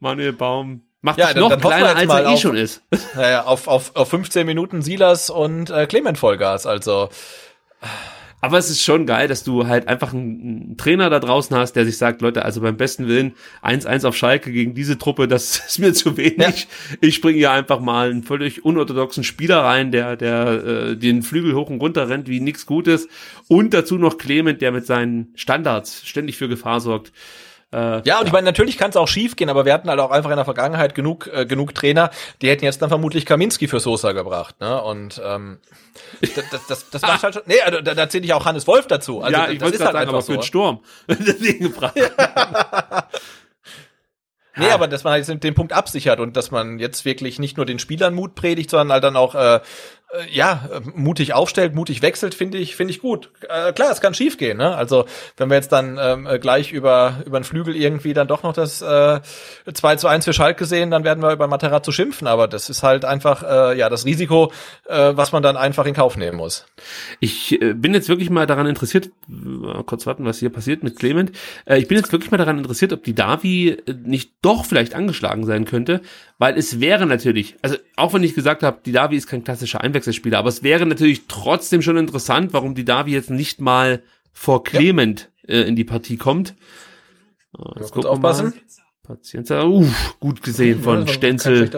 Manuel 0.00 0.32
Baum 0.32 0.82
macht 1.02 1.18
Ja, 1.18 1.26
sich 1.26 1.34
dann- 1.34 1.42
noch 1.42 1.50
dann 1.50 1.60
kleiner, 1.60 1.96
als 1.96 2.08
er 2.08 2.26
eh 2.32 2.36
schon 2.36 2.56
ist. 2.56 2.82
naja, 3.16 3.44
auf, 3.44 3.66
auf, 3.66 3.96
auf 3.96 4.08
15 4.10 4.46
Minuten 4.46 4.82
Silas 4.82 5.28
und 5.28 5.70
äh, 5.70 5.86
Clement 5.86 6.16
Vollgas. 6.18 6.66
Also 6.66 7.08
Aber 8.40 8.58
es 8.58 8.70
ist 8.70 8.82
schon 8.82 9.04
geil, 9.04 9.26
dass 9.26 9.42
du 9.42 9.66
halt 9.66 9.88
einfach 9.88 10.12
einen, 10.12 10.76
Trainer 10.76 11.10
da 11.10 11.18
draußen 11.18 11.56
hast, 11.56 11.72
der 11.72 11.84
sich 11.84 11.98
sagt, 11.98 12.22
Leute, 12.22 12.44
also 12.44 12.60
beim 12.60 12.76
besten 12.76 13.08
Willen 13.08 13.34
1-1 13.62 14.06
auf 14.06 14.16
Schalke 14.16 14.52
gegen 14.52 14.74
diese 14.74 14.96
Truppe, 14.96 15.26
das 15.26 15.58
ist 15.66 15.78
mir 15.78 15.92
zu 15.92 16.16
wenig. 16.16 16.68
Ich 17.00 17.20
bringe 17.20 17.38
hier 17.38 17.50
einfach 17.50 17.80
mal 17.80 18.10
einen 18.10 18.22
völlig 18.22 18.64
unorthodoxen 18.64 19.24
Spieler 19.24 19.64
rein, 19.64 19.90
der, 19.90 20.16
der 20.16 20.64
äh, 20.64 20.96
den 20.96 21.22
Flügel 21.22 21.54
hoch 21.54 21.68
und 21.68 21.80
runter 21.80 22.08
rennt 22.08 22.28
wie 22.28 22.40
nix 22.40 22.64
Gutes. 22.64 23.08
Und 23.48 23.74
dazu 23.74 23.98
noch 23.98 24.18
Clement, 24.18 24.62
der 24.62 24.70
mit 24.72 24.86
seinen 24.86 25.32
Standards 25.34 26.06
ständig 26.06 26.36
für 26.36 26.48
Gefahr 26.48 26.80
sorgt. 26.80 27.12
Äh, 27.72 28.00
Ja, 28.04 28.20
und 28.20 28.26
ich 28.26 28.32
meine, 28.32 28.46
natürlich 28.46 28.78
kann 28.78 28.90
es 28.90 28.96
auch 28.96 29.08
schief 29.08 29.36
gehen, 29.36 29.50
aber 29.50 29.64
wir 29.64 29.72
hatten 29.72 29.88
halt 29.90 30.00
auch 30.00 30.10
einfach 30.10 30.30
in 30.30 30.36
der 30.36 30.44
Vergangenheit 30.44 30.94
genug, 30.94 31.28
äh, 31.32 31.44
genug 31.44 31.74
Trainer, 31.74 32.10
die 32.40 32.48
hätten 32.48 32.64
jetzt 32.64 32.80
dann 32.80 32.88
vermutlich 32.88 33.26
Kaminski 33.26 33.68
für 33.68 33.80
Sosa 33.80 34.12
gebracht, 34.12 34.60
ne? 34.60 34.82
Und 34.82 35.20
ähm, 35.24 35.58
das, 36.20 36.48
das, 36.50 36.66
das, 36.66 36.90
das 36.90 37.02
macht 37.02 37.22
halt 37.22 37.34
schon. 37.34 37.42
Nee, 37.46 37.60
also, 37.60 37.80
da, 37.80 37.94
da 37.94 38.08
zähle 38.08 38.24
ich 38.24 38.32
auch 38.32 38.44
Hannes 38.46 38.66
Wolf 38.66 38.86
dazu. 38.86 39.20
Also, 39.22 39.38
ja, 39.38 39.48
ich 39.48 39.58
das 39.58 39.70
wollte 39.70 39.84
halt 39.84 39.92
sagen, 39.92 40.08
aber 40.08 40.22
für 40.22 40.32
den. 40.32 40.42
Sturm. 40.42 40.80
Deswegen 41.08 41.64
gebracht. 41.64 41.94
Nee, 44.58 44.70
aber 44.70 44.88
dass 44.88 45.04
man 45.04 45.12
halt 45.12 45.44
den 45.44 45.54
Punkt 45.54 45.72
absichert 45.72 46.18
und 46.18 46.36
dass 46.36 46.50
man 46.50 46.80
jetzt 46.80 47.04
wirklich 47.04 47.38
nicht 47.38 47.56
nur 47.56 47.64
den 47.64 47.78
Spielern 47.78 48.12
Mut 48.12 48.34
predigt, 48.34 48.70
sondern 48.70 48.92
halt 48.92 49.04
dann 49.04 49.16
auch 49.16 49.36
äh, 49.36 49.60
ja 50.30 50.68
äh, 50.72 50.80
mutig 50.94 51.34
aufstellt, 51.34 51.74
mutig 51.74 52.00
wechselt, 52.00 52.34
finde 52.34 52.58
ich 52.58 52.76
finde 52.76 52.92
ich 52.92 53.00
gut. 53.00 53.30
Äh, 53.48 53.72
klar, 53.72 53.90
es 53.90 54.00
kann 54.00 54.14
schief 54.14 54.38
gehen, 54.38 54.56
ne? 54.56 54.74
Also 54.74 55.04
wenn 55.36 55.50
wir 55.50 55.56
jetzt 55.56 55.70
dann 55.70 55.98
ähm, 56.00 56.26
äh, 56.26 56.38
gleich 56.38 56.72
über 56.72 57.22
über 57.26 57.38
den 57.38 57.44
Flügel 57.44 57.76
irgendwie 57.76 58.14
dann 58.14 58.26
doch 58.26 58.42
noch 58.42 58.54
das 58.54 58.80
äh, 58.80 59.20
2 59.72 59.96
zu 59.96 60.08
1 60.08 60.24
für 60.24 60.32
Schalke 60.32 60.64
sehen, 60.64 60.90
dann 60.90 61.04
werden 61.04 61.22
wir 61.22 61.32
über 61.32 61.46
Materazzo 61.46 61.92
schimpfen, 61.92 62.26
aber 62.26 62.48
das 62.48 62.70
ist 62.70 62.82
halt 62.82 63.04
einfach 63.04 63.42
äh, 63.42 63.78
ja 63.78 63.90
das 63.90 64.06
Risiko, 64.06 64.50
äh, 64.88 65.12
was 65.14 65.32
man 65.32 65.42
dann 65.42 65.56
einfach 65.58 65.84
in 65.84 65.94
Kauf 65.94 66.16
nehmen 66.16 66.38
muss. 66.38 66.64
Ich 67.20 67.60
äh, 67.60 67.74
bin 67.74 67.92
jetzt 67.92 68.08
wirklich 68.08 68.30
mal 68.30 68.46
daran 68.46 68.66
interessiert, 68.66 69.10
äh, 69.28 69.82
kurz 69.84 70.06
warten, 70.06 70.24
was 70.24 70.38
hier 70.38 70.50
passiert 70.50 70.82
mit 70.82 70.98
Clement. 70.98 71.32
Äh, 71.66 71.78
ich 71.78 71.88
bin 71.88 71.98
jetzt 71.98 72.12
wirklich 72.12 72.30
mal 72.30 72.38
daran 72.38 72.56
interessiert, 72.56 72.94
ob 72.94 73.04
die 73.04 73.14
Davi 73.14 73.70
äh, 73.70 73.92
nicht 74.04 74.32
doch 74.40 74.64
vielleicht 74.64 74.94
angeschlagen 74.94 75.44
sein 75.44 75.66
könnte, 75.66 76.00
weil 76.38 76.56
es 76.56 76.80
wäre 76.80 77.04
natürlich, 77.04 77.56
also 77.62 77.76
auch 77.96 78.14
wenn 78.14 78.22
ich 78.22 78.34
gesagt 78.34 78.62
habe, 78.62 78.78
die 78.86 78.92
Davi 78.92 79.16
ist 79.16 79.26
kein 79.26 79.44
klassischer 79.44 79.82
Einwechselspieler, 79.98 80.38
aber 80.38 80.48
es 80.48 80.62
wäre 80.62 80.86
natürlich 80.86 81.26
trotzdem 81.26 81.82
schon 81.82 81.96
interessant, 81.96 82.52
warum 82.52 82.74
die 82.74 82.84
Davi 82.84 83.12
jetzt 83.12 83.30
nicht 83.30 83.60
mal 83.60 84.02
vor 84.32 84.62
Clement 84.62 85.30
äh, 85.46 85.62
in 85.62 85.76
die 85.76 85.84
Partie 85.84 86.16
kommt. 86.16 86.54
Kurz 87.52 87.90
gucken 87.90 88.10
aufpassen. 88.10 88.54
Pazienza, 89.02 89.64
uh, 89.64 89.86
gut 90.20 90.42
gesehen 90.42 90.82
von 90.82 91.06
Ja, 91.06 91.12
Stenzel. 91.12 91.70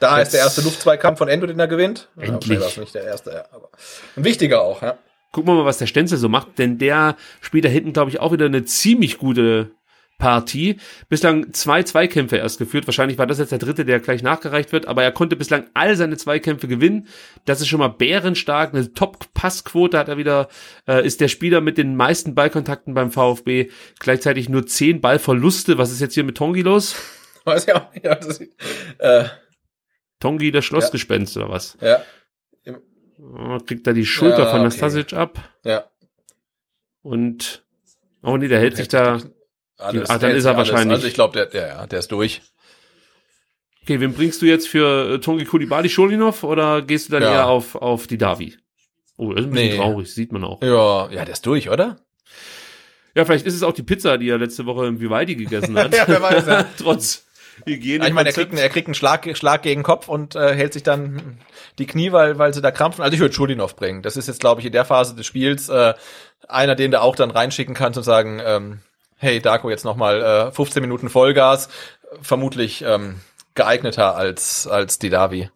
Da 0.00 0.20
ist 0.20 0.32
der 0.32 0.40
erste 0.40 0.62
Luftzweikampf 0.62 1.18
von 1.18 1.28
Endo, 1.28 1.46
den 1.46 1.58
er 1.58 1.68
gewinnt. 1.68 2.08
Ja, 2.16 2.22
Endlich. 2.22 2.60
war 2.60 2.68
es 2.68 2.76
nicht 2.76 2.94
der 2.94 3.04
erste, 3.04 3.30
ja, 3.30 3.44
aber 3.52 3.68
ein 4.16 4.24
wichtiger 4.24 4.62
auch, 4.62 4.80
ja. 4.80 4.96
Gucken 5.32 5.52
wir 5.52 5.56
mal, 5.56 5.66
was 5.66 5.78
der 5.78 5.86
Stenzel 5.86 6.16
so 6.16 6.28
macht, 6.28 6.58
denn 6.58 6.78
der 6.78 7.16
spielt 7.40 7.64
da 7.64 7.68
hinten, 7.68 7.92
glaube 7.92 8.10
ich, 8.10 8.20
auch 8.20 8.32
wieder 8.32 8.46
eine 8.46 8.64
ziemlich 8.64 9.18
gute 9.18 9.72
Partie. 10.18 10.78
Bislang 11.08 11.52
zwei 11.52 11.82
Zweikämpfe 11.84 12.36
erst 12.36 12.58
geführt. 12.58 12.86
Wahrscheinlich 12.86 13.18
war 13.18 13.26
das 13.26 13.38
jetzt 13.38 13.52
der 13.52 13.58
dritte, 13.58 13.84
der 13.84 14.00
gleich 14.00 14.22
nachgereicht 14.22 14.72
wird, 14.72 14.86
aber 14.86 15.02
er 15.02 15.12
konnte 15.12 15.36
bislang 15.36 15.66
all 15.74 15.96
seine 15.96 16.16
Zweikämpfe 16.16 16.68
gewinnen. 16.68 17.06
Das 17.44 17.60
ist 17.60 17.68
schon 17.68 17.78
mal 17.78 17.88
bärenstark. 17.88 18.74
Eine 18.74 18.92
Top-Passquote 18.92 19.96
hat 19.98 20.08
er 20.08 20.18
wieder, 20.18 20.48
äh, 20.86 21.06
ist 21.06 21.20
der 21.20 21.28
Spieler 21.28 21.60
mit 21.60 21.78
den 21.78 21.96
meisten 21.96 22.34
Ballkontakten 22.34 22.94
beim 22.94 23.10
VfB. 23.10 23.70
Gleichzeitig 24.00 24.48
nur 24.48 24.66
zehn 24.66 25.00
Ballverluste. 25.00 25.78
Was 25.78 25.92
ist 25.92 26.00
jetzt 26.00 26.14
hier 26.14 26.24
mit 26.24 26.36
Tongi 26.36 26.62
los? 26.62 26.96
Weiß 27.44 27.66
ja 27.66 27.76
auch 27.76 27.94
nicht, 27.94 28.04
ja, 28.04 28.14
das 28.16 28.40
äh, 28.98 29.24
Tongi, 30.20 30.50
das 30.50 30.64
Schlossgespenst 30.64 31.36
oder 31.36 31.48
was? 31.48 31.78
ja, 31.80 32.02
Oh, 33.20 33.58
Kriegt 33.66 33.86
da 33.86 33.92
die 33.92 34.06
Schulter 34.06 34.44
Ja, 34.44 34.46
von 34.46 34.60
okay. 34.60 34.64
Nastasic 34.64 35.12
ab 35.12 35.42
ja. 35.64 35.84
und, 37.02 37.64
oh 38.22 38.36
nee, 38.36 38.46
der 38.48 38.60
hält 38.60 38.76
sich 38.76 38.86
da, 38.88 39.20
Alles, 39.78 40.10
Ah, 40.10 40.18
dann 40.18 40.32
ist 40.32 40.44
er 40.44 40.56
wahrscheinlich- 40.56 40.94
Also 40.96 41.06
ich 41.06 41.14
glaube, 41.14 41.34
der, 41.34 41.46
der, 41.46 41.68
ja, 41.68 41.86
der 41.86 41.98
ist 42.00 42.08
durch. 42.12 42.42
Okay, 43.82 44.00
wen 44.00 44.12
bringst 44.12 44.42
du 44.42 44.46
jetzt 44.46 44.68
für 44.68 45.14
äh, 45.14 45.18
Tongi 45.20 45.44
Kulibali 45.44 45.88
Scholinov 45.88 46.44
oder 46.44 46.82
gehst 46.82 47.08
du 47.08 47.12
dann 47.12 47.22
Ja. 47.22 47.32
eher 47.32 47.46
auf, 47.46 47.74
auf 47.74 48.06
die 48.06 48.18
Davi? 48.18 48.56
Oh, 49.16 49.32
das 49.32 49.40
ist 49.42 49.46
ein 49.46 49.52
bisschen 49.52 49.68
Nee. 49.70 49.76
traurig, 49.76 50.12
sieht 50.14 50.32
man 50.32 50.44
auch. 50.44 50.62
Ja, 50.62 51.08
ja, 51.10 51.24
der 51.24 51.32
ist 51.32 51.46
durch, 51.46 51.70
oder? 51.70 51.96
Ja, 53.14 53.24
vielleicht 53.24 53.46
ist 53.46 53.54
es 53.54 53.62
auch 53.62 53.72
die 53.72 53.82
Pizza, 53.82 54.18
die 54.18 54.28
er 54.28 54.38
letzte 54.38 54.66
Woche 54.66 54.86
im 54.86 55.00
Vivaldi 55.00 55.34
gegessen 55.36 55.76
hat. 55.78 55.94
Ja, 55.94 56.04
wer 56.06 56.20
weiß, 56.22 56.46
ja. 56.46 56.66
Trotz 56.78 57.24
Hygiene. 57.64 58.04
Ja, 58.04 58.08
ich 58.08 58.14
meine, 58.14 58.28
er 58.28 58.32
kriegt, 58.34 58.50
einen- 58.52 58.58
er 58.60 58.68
kriegt 58.68 58.86
einen 58.88 58.94
Schlag, 58.94 59.28
Schlag 59.36 59.62
gegen 59.62 59.80
den 59.80 59.84
Kopf 59.84 60.08
und 60.08 60.36
äh, 60.36 60.54
hält 60.54 60.72
sich 60.74 60.82
dann 60.82 61.38
die 61.78 61.86
Knie, 61.86 62.12
weil, 62.12 62.38
weil 62.38 62.52
sie 62.54 62.60
da 62.60 62.70
krampfen. 62.70 63.02
Also 63.02 63.14
ich 63.14 63.20
würde 63.20 63.34
Schulinov 63.34 63.74
bringen. 63.74 64.02
Das 64.02 64.16
ist 64.16 64.28
jetzt, 64.28 64.40
glaube 64.40 64.60
ich, 64.60 64.66
in 64.66 64.72
der 64.72 64.84
Phase 64.84 65.16
des 65.16 65.26
Spiels 65.26 65.68
äh, 65.68 65.94
einer, 66.46 66.74
den 66.76 66.90
du 66.92 67.00
auch 67.00 67.16
dann 67.16 67.30
reinschicken 67.30 67.74
kannst 67.74 67.96
und 67.96 68.04
sagen, 68.04 68.40
ähm, 68.44 68.80
hey 69.18 69.40
Darko, 69.40 69.70
jetzt 69.70 69.84
nochmal 69.84 70.48
äh, 70.48 70.52
15 70.52 70.80
Minuten 70.80 71.08
Vollgas. 71.10 71.68
Vermutlich 72.22 72.82
ähm, 72.82 73.20
geeigneter 73.54 74.16
als, 74.16 74.66
als 74.66 74.98
Didavi. 74.98 75.50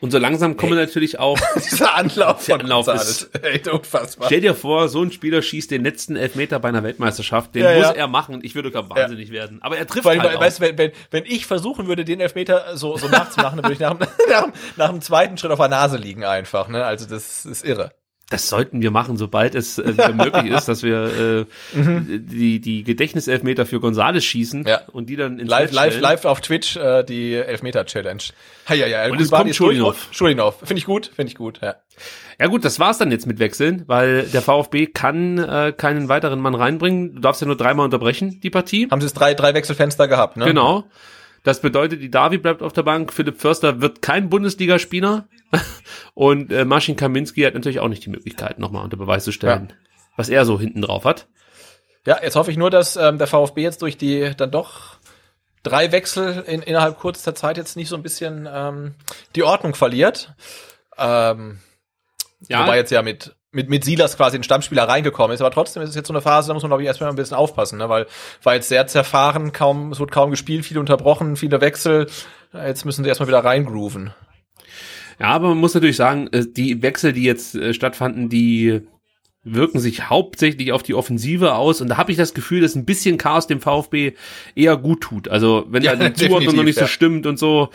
Und 0.00 0.12
so 0.12 0.18
langsam 0.18 0.56
kommen 0.56 0.76
natürlich 0.76 1.18
auch, 1.18 1.36
Dieser 1.56 1.96
Anlauf 1.96 2.44
von 2.44 2.60
Anlauf 2.60 2.86
González. 2.86 3.42
Echt 3.42 3.66
unfassbar. 3.66 4.26
stell 4.26 4.40
dir 4.40 4.54
vor, 4.54 4.88
so 4.88 5.02
ein 5.02 5.10
Spieler 5.10 5.42
schießt 5.42 5.72
den 5.72 5.82
letzten 5.82 6.14
Elfmeter 6.14 6.60
bei 6.60 6.68
einer 6.68 6.84
Weltmeisterschaft, 6.84 7.54
den 7.56 7.64
Ja, 7.64 7.74
muss 7.74 7.82
ja. 7.82 7.92
er 7.92 8.06
machen. 8.06 8.38
Ich 8.44 8.54
würde 8.54 8.70
gar 8.70 8.88
wahnsinnig 8.88 9.32
werden. 9.32 9.60
Aber 9.60 9.76
er 9.76 9.88
trifft 9.88 10.06
allem, 10.06 10.22
halt 10.22 10.38
weißt 10.38 10.60
du, 10.60 10.62
wenn, 10.62 10.78
wenn, 10.78 10.92
wenn 11.10 11.24
ich 11.26 11.46
versuchen 11.46 11.88
würde, 11.88 12.04
den 12.04 12.20
Elfmeter 12.20 12.76
so, 12.76 12.96
so 12.96 13.08
nachzumachen, 13.08 13.56
dann 13.56 13.64
würde 13.64 13.74
ich 13.74 13.80
nach, 13.80 13.98
dem- 13.98 14.06
nach, 14.30 14.46
nach 14.76 14.90
dem 14.90 15.00
zweiten 15.00 15.36
Schritt 15.36 15.50
auf 15.50 15.58
der 15.58 15.66
Nase 15.68 15.96
liegen 15.96 16.24
einfach. 16.24 16.68
Ne? 16.68 16.84
Also 16.84 17.06
das 17.06 17.44
ist 17.44 17.64
irre. 17.64 17.90
Das 18.30 18.48
sollten 18.50 18.82
wir 18.82 18.90
machen, 18.90 19.16
sobald 19.16 19.54
es 19.54 19.78
äh, 19.78 20.12
möglich 20.12 20.52
ist, 20.52 20.68
dass 20.68 20.82
wir 20.82 21.46
äh, 21.74 21.78
die, 22.18 22.60
die 22.60 22.82
Gedächtniselfmeter 22.84 23.64
für 23.64 23.80
Gonzales 23.80 24.24
schießen 24.24 24.60
Mhm. 24.60 24.66
Ja. 24.66 24.80
und 24.92 25.08
die 25.08 25.16
dann 25.16 25.38
ins 25.38 25.48
Live, 25.48 25.62
Netz 25.68 25.72
live, 25.72 25.86
stellen. 25.92 26.02
live 26.02 26.24
auf 26.26 26.40
Twitch 26.42 26.76
äh, 26.76 27.04
die 27.04 27.34
Elfmeter-Challenge. 27.34 28.22
Ja, 28.68 28.74
ja, 28.74 28.86
ja. 28.86 29.10
Und 29.10 29.20
es 29.20 29.30
kommt 29.30 29.54
Schulinov. 29.54 30.08
Schulinov. 30.10 30.58
Finde 30.58 30.78
ich 30.78 30.84
gut, 30.84 31.10
finde 31.14 31.30
ich 31.30 31.36
gut. 31.36 31.60
Ja. 31.62 31.76
Ja 32.38 32.46
gut, 32.46 32.64
das 32.64 32.78
war's 32.78 32.98
dann 32.98 33.10
jetzt 33.10 33.26
mit 33.26 33.38
Wechseln, 33.38 33.84
weil 33.86 34.24
der 34.24 34.42
VfB 34.42 34.86
kann 34.86 35.38
äh, 35.38 35.72
keinen 35.76 36.08
weiteren 36.08 36.38
Mann 36.40 36.54
reinbringen. 36.54 37.14
Du 37.14 37.20
darfst 37.20 37.40
ja 37.40 37.46
nur 37.46 37.56
dreimal 37.56 37.84
unterbrechen, 37.86 38.40
die 38.42 38.50
Partie. 38.50 38.88
Haben 38.90 39.00
sie 39.00 39.06
jetzt 39.06 39.14
drei, 39.14 39.34
drei 39.34 39.54
Wechselfenster 39.54 40.06
gehabt, 40.06 40.36
ne? 40.36 40.44
Genau. 40.44 40.84
Das 41.44 41.60
bedeutet, 41.62 42.02
die 42.02 42.10
Davi 42.10 42.36
bleibt 42.36 42.62
auf 42.62 42.72
der 42.74 42.82
Bank, 42.82 43.12
Philipp 43.12 43.40
Förster 43.40 43.80
wird 43.80 44.02
kein 44.02 44.28
Bundesligaspieler 44.28 45.26
und 46.18 46.50
äh, 46.50 46.64
Marcin 46.64 46.96
Kaminski 46.96 47.42
hat 47.42 47.54
natürlich 47.54 47.78
auch 47.78 47.86
nicht 47.86 48.04
die 48.04 48.10
Möglichkeit, 48.10 48.58
nochmal 48.58 48.82
unter 48.82 48.96
Beweis 48.96 49.22
zu 49.22 49.30
stellen, 49.30 49.72
was 50.16 50.28
er 50.28 50.44
so 50.44 50.58
hinten 50.58 50.82
drauf 50.82 51.04
hat. 51.04 51.28
Ja, 52.04 52.18
jetzt 52.20 52.34
hoffe 52.34 52.50
ich 52.50 52.56
nur, 52.56 52.70
dass 52.70 52.96
ähm, 52.96 53.18
der 53.18 53.28
VfB 53.28 53.62
jetzt 53.62 53.82
durch 53.82 53.98
die 53.98 54.32
dann 54.36 54.50
doch 54.50 54.96
drei 55.62 55.92
Wechsel 55.92 56.42
in, 56.44 56.62
innerhalb 56.62 56.98
kürzester 56.98 57.36
Zeit 57.36 57.56
jetzt 57.56 57.76
nicht 57.76 57.88
so 57.88 57.94
ein 57.94 58.02
bisschen 58.02 58.48
ähm, 58.52 58.96
die 59.36 59.44
Ordnung 59.44 59.76
verliert. 59.76 60.34
Ähm, 60.98 61.60
Ja, 62.48 62.62
Wobei 62.64 62.78
jetzt 62.78 62.90
ja 62.90 63.02
mit, 63.02 63.36
mit, 63.52 63.70
mit 63.70 63.84
Silas 63.84 64.16
quasi 64.16 64.38
ein 64.38 64.42
Stammspieler 64.42 64.88
reingekommen 64.88 65.36
ist, 65.36 65.40
aber 65.40 65.52
trotzdem 65.52 65.84
ist 65.84 65.90
es 65.90 65.94
jetzt 65.94 66.08
so 66.08 66.12
eine 66.12 66.20
Phase, 66.20 66.48
da 66.48 66.54
muss 66.54 66.64
man, 66.64 66.70
glaube 66.70 66.82
ich, 66.82 66.88
erstmal 66.88 67.10
ein 67.10 67.14
bisschen 67.14 67.36
aufpassen, 67.36 67.78
ne? 67.78 67.88
weil 67.88 68.08
war 68.42 68.56
jetzt 68.56 68.68
sehr 68.68 68.88
zerfahren, 68.88 69.52
kaum, 69.52 69.92
es 69.92 70.00
wird 70.00 70.10
kaum 70.10 70.32
gespielt, 70.32 70.66
viel 70.66 70.78
unterbrochen, 70.78 71.36
viele 71.36 71.60
Wechsel. 71.60 72.08
Jetzt 72.52 72.84
müssen 72.84 73.04
sie 73.04 73.08
erstmal 73.08 73.28
wieder 73.28 73.44
reingrooven. 73.44 74.12
Ja, 75.18 75.26
aber 75.26 75.48
man 75.48 75.58
muss 75.58 75.74
natürlich 75.74 75.96
sagen, 75.96 76.28
äh, 76.32 76.46
die 76.46 76.82
Wechsel, 76.82 77.12
die 77.12 77.24
jetzt 77.24 77.54
äh, 77.54 77.74
stattfanden, 77.74 78.28
die 78.28 78.82
wirken 79.44 79.78
sich 79.78 80.10
hauptsächlich 80.10 80.72
auf 80.72 80.82
die 80.82 80.94
Offensive 80.94 81.54
aus 81.54 81.80
und 81.80 81.88
da 81.88 81.96
habe 81.96 82.10
ich 82.10 82.18
das 82.18 82.34
Gefühl, 82.34 82.60
dass 82.60 82.74
ein 82.74 82.84
bisschen 82.84 83.18
Chaos 83.18 83.46
dem 83.46 83.60
VfB 83.60 84.12
eher 84.54 84.76
gut 84.76 85.00
tut. 85.00 85.28
Also 85.28 85.66
wenn 85.70 85.82
Ja, 85.82 85.96
da 85.96 86.08
die 86.08 86.14
Zuordnung 86.26 86.56
noch 86.56 86.64
nicht 86.64 86.74
so 86.74 86.82
ja. 86.82 86.86
stimmt 86.86 87.26
und 87.26 87.38
so, 87.38 87.70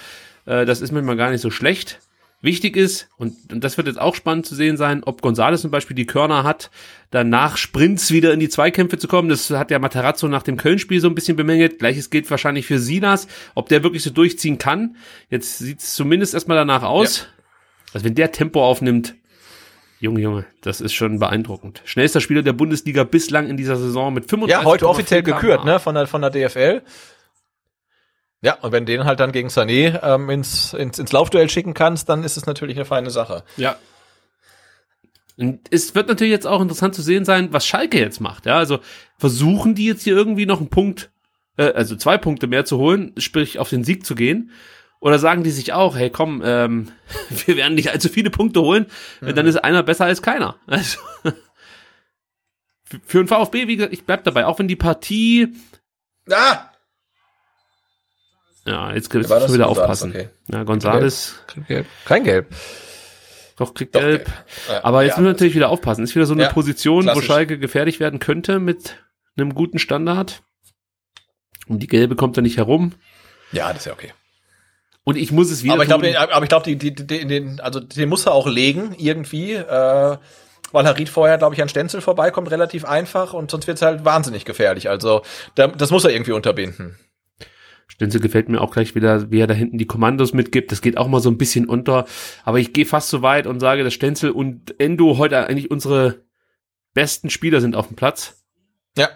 äh, 0.46 0.66
das 0.66 0.82
ist 0.82 0.92
manchmal 0.92 1.18
gar 1.18 1.32
nicht 1.32 1.42
so 1.42 1.50
schlecht. 1.50 2.00
Wichtig 2.44 2.76
ist, 2.76 3.08
und, 3.16 3.54
und 3.54 3.64
das 3.64 3.78
wird 3.78 3.88
jetzt 3.88 4.02
auch 4.02 4.16
spannend 4.16 4.46
zu 4.46 4.54
sehen 4.54 4.76
sein, 4.76 5.02
ob 5.06 5.22
González 5.22 5.62
zum 5.62 5.72
Beispiel 5.72 5.96
die 5.96 6.06
Körner 6.06 6.44
hat, 6.44 6.72
dann 7.10 7.30
nach 7.30 7.56
Sprints 7.56 8.12
wieder 8.12 8.34
in 8.34 8.42
die 8.42 8.50
Zweikämpfe 8.50 8.98
zu 8.98 9.08
kommen. 9.08 9.30
Das 9.30 9.50
hat 9.50 9.72
ja 9.72 9.80
Materazzo 9.80 10.28
nach 10.28 10.44
dem 10.44 10.58
Köln-Spiel 10.58 11.00
so 11.00 11.08
ein 11.08 11.16
bisschen 11.16 11.38
bemängelt. 11.38 11.80
Gleiches 11.80 12.10
gilt 12.10 12.30
wahrscheinlich 12.30 12.66
für 12.66 12.80
Silas, 12.80 13.30
ob 13.56 13.70
der 13.70 13.82
wirklich 13.84 14.04
so 14.04 14.10
durchziehen 14.10 14.58
kann. 14.58 14.98
Jetzt 15.30 15.60
sieht 15.60 15.80
es 15.80 15.96
zumindest 15.96 16.34
erstmal 16.34 16.58
danach 16.58 16.84
aus. 16.84 17.30
Also 17.94 18.06
wenn 18.06 18.16
der 18.16 18.34
Tempo 18.34 18.62
aufnimmt, 18.62 19.16
Junge, 20.02 20.20
Junge, 20.20 20.46
das 20.60 20.82
ist 20.82 20.92
schon 20.92 21.20
beeindruckend. 21.20 21.82
Schnellster 21.86 22.20
Spieler 22.20 22.42
der 22.42 22.52
Bundesliga 22.52 23.06
bislang 23.06 23.48
in 23.48 23.56
dieser 23.56 23.78
Saison 23.78 24.14
mit 24.14 24.30
35. 24.30 24.52
Ja, 24.52 24.70
heute 24.70 24.90
offiziell 24.90 25.24
gekürt, 25.24 25.64
ne, 25.64 25.80
von 25.80 25.96
der, 25.96 26.08
von 26.08 26.22
der 26.22 26.30
DFL. 26.30 26.82
Ja, 28.44 28.56
und 28.62 28.72
wenn 28.74 28.86
du 28.86 28.92
den 28.92 29.06
halt 29.06 29.20
dann 29.20 29.32
gegen 29.32 29.48
Sané 29.50 30.00
ähm, 30.04 30.30
ins, 30.30 30.74
ins, 30.74 31.00
ins 31.00 31.12
Laufduell 31.14 31.50
schicken 31.50 31.74
kannst, 31.74 32.10
dann 32.10 32.24
ist 32.24 32.38
es 32.38 32.46
natürlich 32.46 32.76
eine 32.76 32.86
feine 32.86 33.10
Sache. 33.10 33.44
Ja. 33.58 33.78
Und 35.38 35.62
es 35.72 35.96
wird 35.96 36.08
natürlich 36.10 36.32
jetzt 36.32 36.46
auch 36.46 36.62
interessant 36.62 36.94
zu 36.94 37.02
sehen 37.02 37.26
sein, 37.26 37.52
was 37.54 37.66
Schalke 37.66 37.98
jetzt 38.00 38.20
macht. 38.22 38.46
Ja, 38.46 38.58
also 38.58 38.80
versuchen 39.18 39.74
die 39.76 39.86
jetzt 39.86 40.04
hier 40.04 40.16
irgendwie 40.16 40.46
noch 40.46 40.60
einen 40.60 40.70
Punkt, 40.70 41.10
äh, 41.58 41.72
also 41.72 41.96
zwei 41.96 42.18
Punkte 42.18 42.48
mehr 42.48 42.66
zu 42.66 42.78
holen, 42.78 43.14
sprich 43.18 43.58
auf 43.60 43.70
den 43.70 43.84
Sieg 43.84 44.06
zu 44.06 44.14
gehen. 44.14 44.52
Oder 45.00 45.20
sagen 45.20 45.44
die 45.44 45.52
sich 45.52 45.74
auch, 45.74 45.96
hey 45.98 46.10
komm, 46.10 46.42
ähm, 46.46 46.92
wir 47.46 47.56
werden 47.58 47.76
nicht 47.76 47.92
allzu 47.92 48.10
viele 48.10 48.30
Punkte 48.30 48.62
holen, 48.62 48.86
äh, 49.22 49.34
dann 49.34 49.48
ist 49.48 49.56
einer 49.58 49.84
besser 49.84 50.06
als 50.06 50.22
keiner. 50.22 50.58
Also, 50.68 51.00
für- 52.84 53.02
für 53.06 53.18
den 53.24 53.28
VfB, 53.28 53.68
wie 53.68 53.76
gesagt, 53.78 53.94
ich 53.94 54.04
bleib 54.06 54.24
dabei, 54.26 54.46
auch 54.46 54.60
wenn 54.60 54.68
die 54.68 54.76
Partie, 54.76 55.54
Ah! 56.30 56.70
Ja, 58.66 58.94
jetzt 58.94 59.10
gibt 59.10 59.26
es 59.26 59.54
wieder 59.54 59.68
aufpassen. 59.68 60.12
Okay. 60.12 60.30
Ja, 60.52 60.62
González, 60.62 61.34
Gelb. 61.68 61.86
Kein 62.06 62.24
Gelb. 62.24 62.48
doch, 63.58 63.74
kriegt 63.74 63.96
Doch, 63.96 64.02
gelb. 64.02 64.30
Ja, 64.70 64.84
Aber 64.84 65.04
jetzt 65.04 65.14
ja, 65.14 65.18
müssen 65.18 65.26
wir 65.28 65.32
natürlich 65.34 65.56
wieder 65.56 65.70
aufpassen. 65.70 66.04
Ist 66.04 66.16
wieder 66.16 66.26
so 66.26 66.34
eine 66.34 66.44
Ja, 66.44 66.50
Position, 66.50 67.04
klassisch. 67.04 67.24
wo 67.24 67.26
Schalke 67.26 67.60
gefährlich 67.60 68.00
werden 68.00 68.20
könnte 68.20 68.60
mit 68.60 69.04
einem 69.38 69.54
guten 69.54 69.80
Standard. 69.80 70.44
Und 71.68 71.80
die 71.80 71.88
gelbe 71.88 72.16
kommt 72.16 72.38
da 72.38 72.42
nicht 72.42 72.58
herum. 72.58 72.94
Ja, 73.52 73.70
das 73.70 73.80
ist 73.80 73.86
ja 73.86 73.94
okay. 73.94 74.12
Und 75.06 75.18
ich 75.18 75.32
muss 75.32 75.52
es 75.52 75.64
wieder 75.64 75.74
Aber 75.74 75.84
ich 75.84 75.90
glaube, 75.90 76.18
aber 76.18 76.44
ich 76.44 76.50
glaube, 76.50 76.66
die, 76.66 76.78
die, 76.78 76.94
die, 76.96 77.28
den, 77.28 77.60
also 77.60 77.80
den 77.82 78.08
muss 78.10 78.26
er 78.26 78.32
auch 78.34 78.48
legen 78.48 78.96
irgendwie, 78.98 79.54
äh, 79.54 80.18
weil 80.72 80.86
Harid 80.88 81.10
vorher, 81.10 81.38
glaube 81.38 81.54
ich, 81.56 81.62
an 81.62 81.68
Stenzel 81.70 82.00
vorbeikommt, 82.02 82.50
relativ 82.52 82.86
einfach 82.86 83.34
und 83.34 83.52
sonst 83.52 83.68
wird's 83.68 83.82
halt 83.82 84.06
wahnsinnig 84.06 84.46
gefährlich. 84.46 84.90
Also 84.90 85.22
da, 85.56 85.68
das 85.68 85.92
muss 85.92 86.06
er 86.06 86.12
irgendwie 86.12 86.32
unterbinden. 86.32 86.98
Stenzel 87.94 88.22
gefällt 88.22 88.50
mir 88.50 88.60
auch 88.60 88.72
gleich 88.72 88.96
wieder, 88.96 89.30
wie 89.32 89.40
er 89.40 89.48
da 89.48 89.54
hinten 89.54 89.78
die 89.78 89.86
Kommandos 89.86 90.34
mitgibt. 90.34 90.72
Das 90.72 90.82
geht 90.82 90.98
auch 90.98 91.08
mal 91.08 91.20
so 91.20 91.30
ein 91.30 91.38
bisschen 91.38 91.68
unter. 91.68 92.06
Aber 92.44 92.60
ich 92.60 92.74
gehe 92.74 92.86
fast 92.86 93.10
so 93.10 93.22
weit 93.22 93.46
und 93.46 93.60
sage, 93.60 93.84
dass 93.84 93.94
Stenzel 93.94 94.32
und 94.32 94.80
Endo 94.80 95.18
heute 95.20 95.46
eigentlich 95.48 95.70
unsere 95.70 96.24
besten 96.96 97.30
Spieler 97.30 97.62
sind 97.62 97.76
auf 97.76 97.88
dem 97.88 97.96
Platz. 97.96 98.44
Ja. 98.98 99.10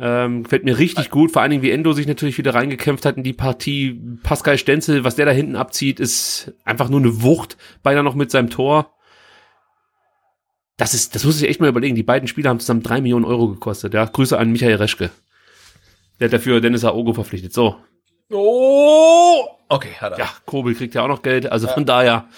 Ähm, 0.00 0.42
gefällt 0.42 0.64
mir 0.64 0.76
richtig 0.78 1.10
gut, 1.10 1.30
vor 1.30 1.42
allen 1.42 1.52
Dingen 1.52 1.62
wie 1.62 1.70
Endo 1.70 1.92
sich 1.92 2.08
natürlich 2.08 2.36
wieder 2.36 2.54
reingekämpft 2.54 3.06
hat 3.06 3.16
in 3.16 3.22
die 3.22 3.32
Partie. 3.32 4.00
Pascal 4.24 4.58
Stenzel, 4.58 5.04
was 5.04 5.14
der 5.14 5.26
da 5.26 5.32
hinten 5.32 5.54
abzieht, 5.54 6.00
ist 6.00 6.52
einfach 6.64 6.88
nur 6.88 6.98
eine 6.98 7.22
Wucht, 7.22 7.56
beinahe 7.84 8.02
noch 8.02 8.16
mit 8.16 8.32
seinem 8.32 8.50
Tor. 8.50 8.92
Das 10.76 10.92
ist, 10.92 11.14
das 11.14 11.24
muss 11.24 11.40
ich 11.40 11.48
echt 11.48 11.60
mal 11.60 11.68
überlegen. 11.68 11.94
Die 11.94 12.02
beiden 12.02 12.26
Spieler 12.26 12.50
haben 12.50 12.58
zusammen 12.58 12.82
drei 12.82 13.00
Millionen 13.00 13.24
Euro 13.24 13.46
gekostet. 13.46 13.94
Ja, 13.94 14.04
Grüße 14.04 14.36
an 14.36 14.50
Michael 14.50 14.74
Reschke. 14.74 15.10
Der 16.18 16.26
hat 16.26 16.32
dafür 16.32 16.60
Dennis 16.60 16.84
Aogo 16.84 17.12
verpflichtet. 17.12 17.52
So. 17.52 17.76
Oh! 18.30 19.44
Okay, 19.68 19.92
hat 20.00 20.12
er. 20.12 20.18
Ja, 20.18 20.28
Kobel 20.46 20.74
kriegt 20.74 20.94
ja 20.94 21.02
auch 21.02 21.08
noch 21.08 21.22
Geld. 21.22 21.50
Also 21.50 21.68
von 21.68 21.84
daher 21.84 22.28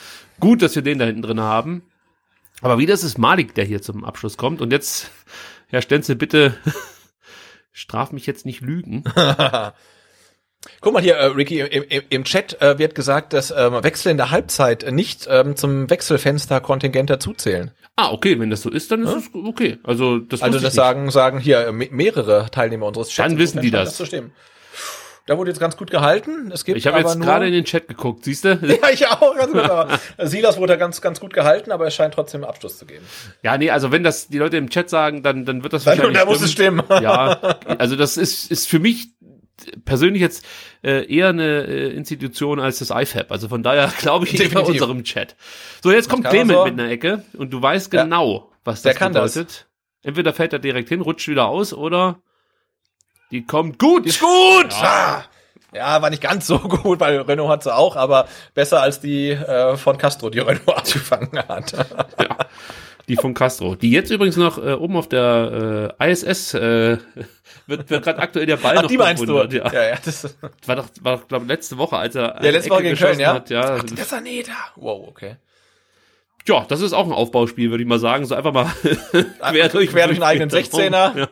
gut, 0.40 0.62
dass 0.62 0.74
wir 0.74 0.82
den 0.82 0.98
da 0.98 1.04
hinten 1.04 1.22
drin 1.22 1.40
haben. 1.40 1.82
Aber 2.62 2.78
wieder 2.78 2.94
ist 2.94 3.02
es 3.02 3.18
Malik, 3.18 3.54
der 3.54 3.64
hier 3.64 3.82
zum 3.82 4.04
Abschluss 4.04 4.36
kommt. 4.36 4.60
Und 4.60 4.72
jetzt, 4.72 5.10
Herr 5.68 5.82
Stenzel, 5.82 6.16
bitte 6.16 6.56
Straf 7.72 8.12
mich 8.12 8.26
jetzt 8.26 8.46
nicht 8.46 8.60
lügen. 8.62 9.04
Guck 10.80 10.94
mal 10.94 11.02
hier, 11.02 11.14
äh, 11.16 11.26
Ricky, 11.26 11.60
im, 11.60 11.84
im, 11.84 12.02
im 12.08 12.24
Chat 12.24 12.60
äh, 12.60 12.78
wird 12.78 12.94
gesagt, 12.96 13.32
dass 13.34 13.52
ähm, 13.52 13.84
Wechsel 13.84 14.10
in 14.10 14.16
der 14.16 14.30
Halbzeit 14.30 14.90
nicht 14.90 15.28
ähm, 15.30 15.54
zum 15.54 15.88
Wechselfenster-Kontingent 15.90 17.08
dazuzählen. 17.10 17.70
Ah, 17.94 18.10
okay, 18.10 18.40
wenn 18.40 18.50
das 18.50 18.62
so 18.62 18.70
ist, 18.70 18.90
dann 18.90 19.02
ist 19.04 19.12
es 19.14 19.30
okay. 19.32 19.78
Also 19.84 20.18
das, 20.18 20.42
Also 20.42 20.58
das 20.58 20.74
sagen, 20.74 21.10
sagen 21.10 21.38
hier 21.38 21.66
äh, 21.68 21.72
me- 21.72 21.88
mehrere 21.92 22.50
Teilnehmer 22.50 22.86
unseres 22.86 23.10
Chats. 23.10 23.28
Dann 23.28 23.38
wissen 23.38 23.60
die 23.60 23.70
das. 23.70 23.96
zu 23.96 24.06
stimmen. 24.06 24.32
Da 25.26 25.36
wurde 25.36 25.50
jetzt 25.50 25.58
ganz 25.58 25.76
gut 25.76 25.90
gehalten. 25.90 26.50
Es 26.52 26.64
gibt 26.64 26.78
Ich 26.78 26.86
habe 26.86 26.98
jetzt 27.00 27.20
gerade 27.20 27.46
in 27.48 27.52
den 27.52 27.64
Chat 27.64 27.88
geguckt, 27.88 28.24
siehst 28.24 28.44
du? 28.44 28.54
Ja, 28.62 28.90
ich 28.92 29.06
auch. 29.08 29.34
Ganz 29.36 29.52
gut, 29.52 29.62
aber 29.62 29.98
Silas 30.18 30.56
wurde 30.56 30.78
ganz, 30.78 31.00
ganz 31.00 31.18
gut 31.18 31.34
gehalten, 31.34 31.72
aber 31.72 31.86
es 31.86 31.94
scheint 31.94 32.14
trotzdem 32.14 32.42
einen 32.44 32.50
Abschluss 32.50 32.78
zu 32.78 32.86
geben. 32.86 33.04
Ja, 33.42 33.58
nee, 33.58 33.70
also 33.70 33.90
wenn 33.90 34.04
das 34.04 34.28
die 34.28 34.38
Leute 34.38 34.56
im 34.56 34.70
Chat 34.70 34.88
sagen, 34.88 35.22
dann, 35.24 35.44
dann 35.44 35.62
wird 35.64 35.72
das 35.72 35.82
Dann, 35.84 35.98
wahrscheinlich 35.98 36.18
da 36.20 36.26
muss 36.26 36.42
es 36.42 36.52
stimmen. 36.52 36.82
Ja, 36.88 37.58
also 37.78 37.96
das 37.96 38.16
ist, 38.16 38.50
ist 38.50 38.68
für 38.68 38.78
mich 38.78 39.08
persönlich 39.84 40.20
jetzt 40.22 40.44
äh, 40.84 41.12
eher 41.12 41.30
eine 41.30 41.64
äh, 41.66 41.88
Institution 41.94 42.60
als 42.60 42.78
das 42.78 42.90
IFAB. 42.90 43.32
Also 43.32 43.48
von 43.48 43.62
daher 43.62 43.92
glaube 43.98 44.26
ich 44.26 44.32
Definitiv. 44.36 44.74
unserem 44.74 45.02
Chat. 45.02 45.34
So, 45.82 45.90
jetzt 45.90 46.08
kommt 46.08 46.24
Clement 46.28 46.58
so. 46.58 46.64
mit 46.66 46.74
einer 46.78 46.88
Ecke 46.90 47.24
und 47.36 47.52
du 47.52 47.60
weißt 47.60 47.92
Ja. 47.92 48.04
genau, 48.04 48.52
was 48.64 48.82
Der 48.82 48.92
das 48.92 48.98
kann 48.98 49.12
das. 49.12 49.34
bedeutet. 49.34 49.66
Entweder 50.02 50.32
fällt 50.32 50.52
er 50.52 50.60
direkt 50.60 50.88
hin, 50.88 51.00
rutscht 51.00 51.26
wieder 51.26 51.46
aus 51.48 51.72
oder 51.72 52.20
die 53.30 53.44
kommt 53.44 53.78
gut. 53.78 54.06
Ist 54.06 54.20
gut! 54.20 54.70
Ja. 54.70 55.24
ja, 55.72 56.02
war 56.02 56.10
nicht 56.10 56.22
ganz 56.22 56.46
so 56.46 56.58
gut, 56.60 57.00
weil 57.00 57.20
Renault 57.20 57.50
hat 57.50 57.62
sie 57.62 57.74
auch, 57.74 57.96
aber 57.96 58.28
besser 58.54 58.82
als 58.82 59.00
die 59.00 59.30
äh, 59.30 59.76
von 59.76 59.98
Castro, 59.98 60.30
die 60.30 60.40
Renault 60.40 60.68
angefangen 60.76 61.38
hat. 61.48 61.72
Ja, 61.72 62.36
die 63.08 63.16
von 63.16 63.34
Castro. 63.34 63.74
Die 63.74 63.90
jetzt 63.90 64.10
übrigens 64.10 64.36
noch 64.36 64.58
äh, 64.58 64.72
oben 64.72 64.96
auf 64.96 65.08
der 65.08 65.94
äh, 66.00 66.10
ISS 66.10 66.54
äh, 66.54 66.98
wird, 67.66 67.90
wird 67.90 68.04
gerade 68.04 68.18
aktuell 68.18 68.46
der 68.46 68.56
Ball 68.56 68.78
Ach, 68.78 68.82
noch 68.82 68.88
die 68.88 68.98
meinst 68.98 69.26
du? 69.26 69.38
Ja. 69.38 69.72
ja, 69.72 69.88
ja 69.88 69.98
das, 70.04 70.36
War 70.66 70.76
doch, 70.76 70.88
war 71.00 71.16
doch 71.18 71.28
glaube 71.28 71.46
letzte 71.46 71.78
Woche, 71.78 71.96
als 71.96 72.14
er 72.14 72.40
ja, 72.42 72.50
letzte 72.50 72.70
Woche 72.70 72.82
gegen 72.82 72.96
Köln, 72.96 73.18
ja? 73.18 73.34
Hat, 73.34 73.50
ja. 73.50 73.78
Ach, 73.78 73.82
der 73.82 74.04
Saneta. 74.04 74.52
Wow, 74.76 75.08
okay. 75.08 75.36
Ja, 76.46 76.64
das 76.68 76.80
ist 76.80 76.92
auch 76.92 77.06
ein 77.06 77.12
Aufbauspiel, 77.12 77.70
würde 77.70 77.82
ich 77.82 77.88
mal 77.88 77.98
sagen. 77.98 78.24
So 78.24 78.34
einfach 78.36 78.52
mal 78.52 78.66
quer 79.40 79.68
durch, 79.68 79.90
Quer 79.90 80.06
durch 80.06 80.18
den 80.18 80.22
eigenen 80.22 80.50
16er. 80.50 81.18
Ja. 81.18 81.28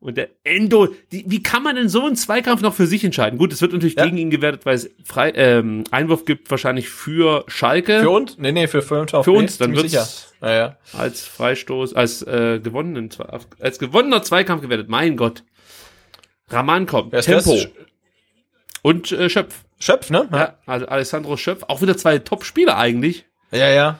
Und 0.00 0.16
der 0.16 0.28
Endo, 0.44 0.94
die, 1.10 1.24
wie 1.26 1.42
kann 1.42 1.64
man 1.64 1.74
denn 1.74 1.88
so 1.88 2.04
einen 2.06 2.14
Zweikampf 2.14 2.62
noch 2.62 2.72
für 2.72 2.86
sich 2.86 3.02
entscheiden? 3.02 3.36
Gut, 3.36 3.52
es 3.52 3.60
wird 3.60 3.72
natürlich 3.72 3.96
Ja. 3.96 4.04
gegen 4.04 4.16
ihn 4.16 4.30
gewertet, 4.30 4.64
weil 4.64 4.76
es 4.76 4.90
frei, 5.04 5.32
ähm, 5.34 5.82
Einwurf 5.90 6.24
gibt 6.24 6.48
wahrscheinlich 6.52 6.88
für 6.88 7.44
Schalke 7.48 8.00
Für 8.00 8.10
uns? 8.10 8.38
Nee, 8.38 8.52
nee, 8.52 8.68
für, 8.68 8.80
für, 8.80 9.08
für, 9.08 9.24
Für 9.24 9.32
uns, 9.32 9.58
dann 9.58 9.74
wird's- 9.74 9.90
sicher. 9.90 10.06
Ja, 10.40 10.54
ja. 10.54 10.76
als 10.96 11.26
Freistoß, 11.26 11.94
als 11.94 12.22
äh, 12.22 12.60
gewonnenen, 12.62 13.10
als 13.58 13.78
gewonnener 13.80 14.22
Zweikampf 14.22 14.62
gewertet. 14.62 14.88
Mein 14.88 15.16
Gott. 15.16 15.42
Raman 16.48 16.86
kommt, 16.86 17.12
ist 17.12 17.24
Tempo 17.26 17.54
das? 17.56 17.68
und 18.82 19.10
äh, 19.12 19.28
Schöpf. 19.28 19.64
Schöpf, 19.80 20.10
ne? 20.10 20.28
Ja, 20.32 20.58
also 20.66 20.86
Alessandro 20.86 21.36
Schöpf, 21.36 21.64
auch 21.68 21.82
wieder 21.82 21.96
zwei 21.96 22.18
Top-Spieler 22.18 22.76
eigentlich. 22.78 23.24
Ja, 23.50 23.68
ja. 23.68 23.98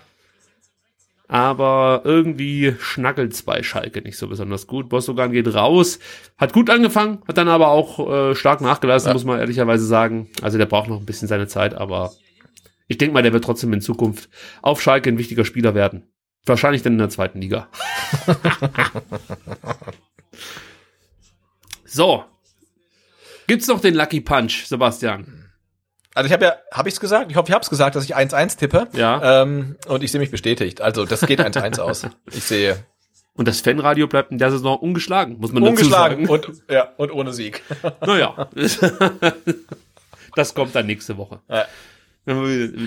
Aber 1.28 2.02
irgendwie 2.05 2.74
schnackelt's 2.80 3.42
bei 3.42 3.62
Schalke 3.62 4.00
nicht 4.00 4.16
so 4.16 4.26
besonders 4.28 4.66
gut. 4.66 4.88
Bossogan 4.88 5.30
geht 5.30 5.52
raus, 5.55 5.98
hat 6.38 6.52
gut 6.55 6.70
angefangen, 6.70 7.22
hat 7.28 7.36
dann 7.36 7.48
aber 7.48 7.68
auch 7.68 8.10
äh, 8.30 8.34
stark 8.34 8.60
nachgelassen, 8.62 9.09
Ja. 9.09 9.12
muss 9.12 9.24
man 9.24 9.38
ehrlicherweise 9.38 9.84
sagen. 9.84 10.28
Also 10.42 10.56
der 10.59 10.66
braucht 10.66 10.88
noch 10.88 10.98
ein 10.98 11.06
bisschen 11.06 11.28
seine 11.28 11.46
Zeit, 11.46 11.74
aber 11.74 12.12
ich 12.86 12.96
denke 12.96 13.12
mal, 13.12 13.22
der 13.22 13.34
wird 13.34 13.44
trotzdem 13.44 13.72
in 13.74 13.82
Zukunft 13.82 14.30
auf 14.62 14.80
Schalke 14.80 15.10
ein 15.10 15.18
wichtiger 15.18 15.44
Spieler 15.44 15.74
werden. 15.74 16.05
Wahrscheinlich 16.46 16.80
dann 16.82 16.94
in 16.94 16.98
der 16.98 17.10
zweiten 17.10 17.42
Liga. 17.42 17.68
so. 21.84 22.24
Gibt's 23.46 23.66
noch 23.68 23.80
den 23.80 23.94
Lucky 23.94 24.20
Punch, 24.22 24.64
Sebastian? 24.66 25.38
Also 26.18 26.26
ich 26.26 26.32
habe 26.32 26.46
ja, 26.46 26.56
habe 26.72 26.88
ich's 26.88 26.98
gesagt? 26.98 27.30
Ich 27.30 27.36
hoffe, 27.36 27.48
ich 27.48 27.54
habe 27.54 27.62
es 27.62 27.70
gesagt, 27.70 27.94
dass 27.94 28.02
ich 28.02 28.16
1-1 28.16 28.58
tippe. 28.58 28.88
Ja. 28.92 29.42
Ähm, 29.42 29.76
und 29.86 30.02
ich 30.02 30.10
sehe 30.10 30.18
mich 30.20 30.32
bestätigt. 30.32 30.80
Also 30.80 31.04
das 31.04 31.20
geht 31.20 31.40
1-1 31.40 31.78
aus. 31.80 32.08
Ich 32.32 32.42
sehe 32.42 32.84
Und 33.36 33.46
das 33.46 33.60
Fanradio 33.60 34.08
bleibt 34.08 34.32
in 34.32 34.38
der 34.38 34.50
Saison 34.50 34.76
ungeschlagen, 34.78 35.38
muss 35.38 35.52
man 35.52 35.62
ungeschlagen 35.62 36.26
dazu 36.26 36.42
sagen. 36.42 36.56
und 36.66 36.72
ja 36.74 36.88
und 36.96 37.12
ohne 37.12 37.32
Sieg. 37.32 37.62
Naja, 38.04 38.48
das 40.34 40.54
kommt 40.54 40.74
dann 40.74 40.86
nächste 40.86 41.16
Woche. 41.16 41.38
Ja. 41.48 41.66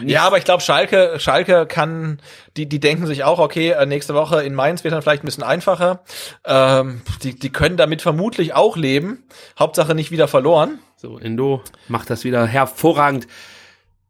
Ja, 0.05 0.23
aber 0.23 0.38
ich 0.38 0.43
glaube, 0.43 0.61
Schalke, 0.61 1.19
Schalke 1.19 1.65
kann, 1.65 2.22
die, 2.57 2.68
die 2.68 2.80
denken 2.80 3.07
sich 3.07 3.23
auch, 3.23 3.39
okay, 3.39 3.72
äh, 3.72 3.85
nächste 3.85 4.13
Woche 4.13 4.43
in 4.43 4.53
Mainz 4.53 4.84
wird 4.84 4.93
dann 4.93 5.01
vielleicht 5.01 5.23
ein 5.23 5.26
bisschen 5.26 5.43
einfacher. 5.43 6.03
Ähm, 6.45 7.01
die, 7.23 7.38
die 7.38 7.51
können 7.51 7.77
damit 7.77 8.01
vermutlich 8.01 8.53
auch 8.53 8.77
leben. 8.77 9.23
Hauptsache 9.57 9.95
nicht 9.95 10.11
wieder 10.11 10.27
verloren. 10.27 10.80
So, 10.95 11.18
Endo 11.18 11.63
macht 11.88 12.09
das 12.09 12.23
wieder 12.23 12.45
hervorragend. 12.45 13.27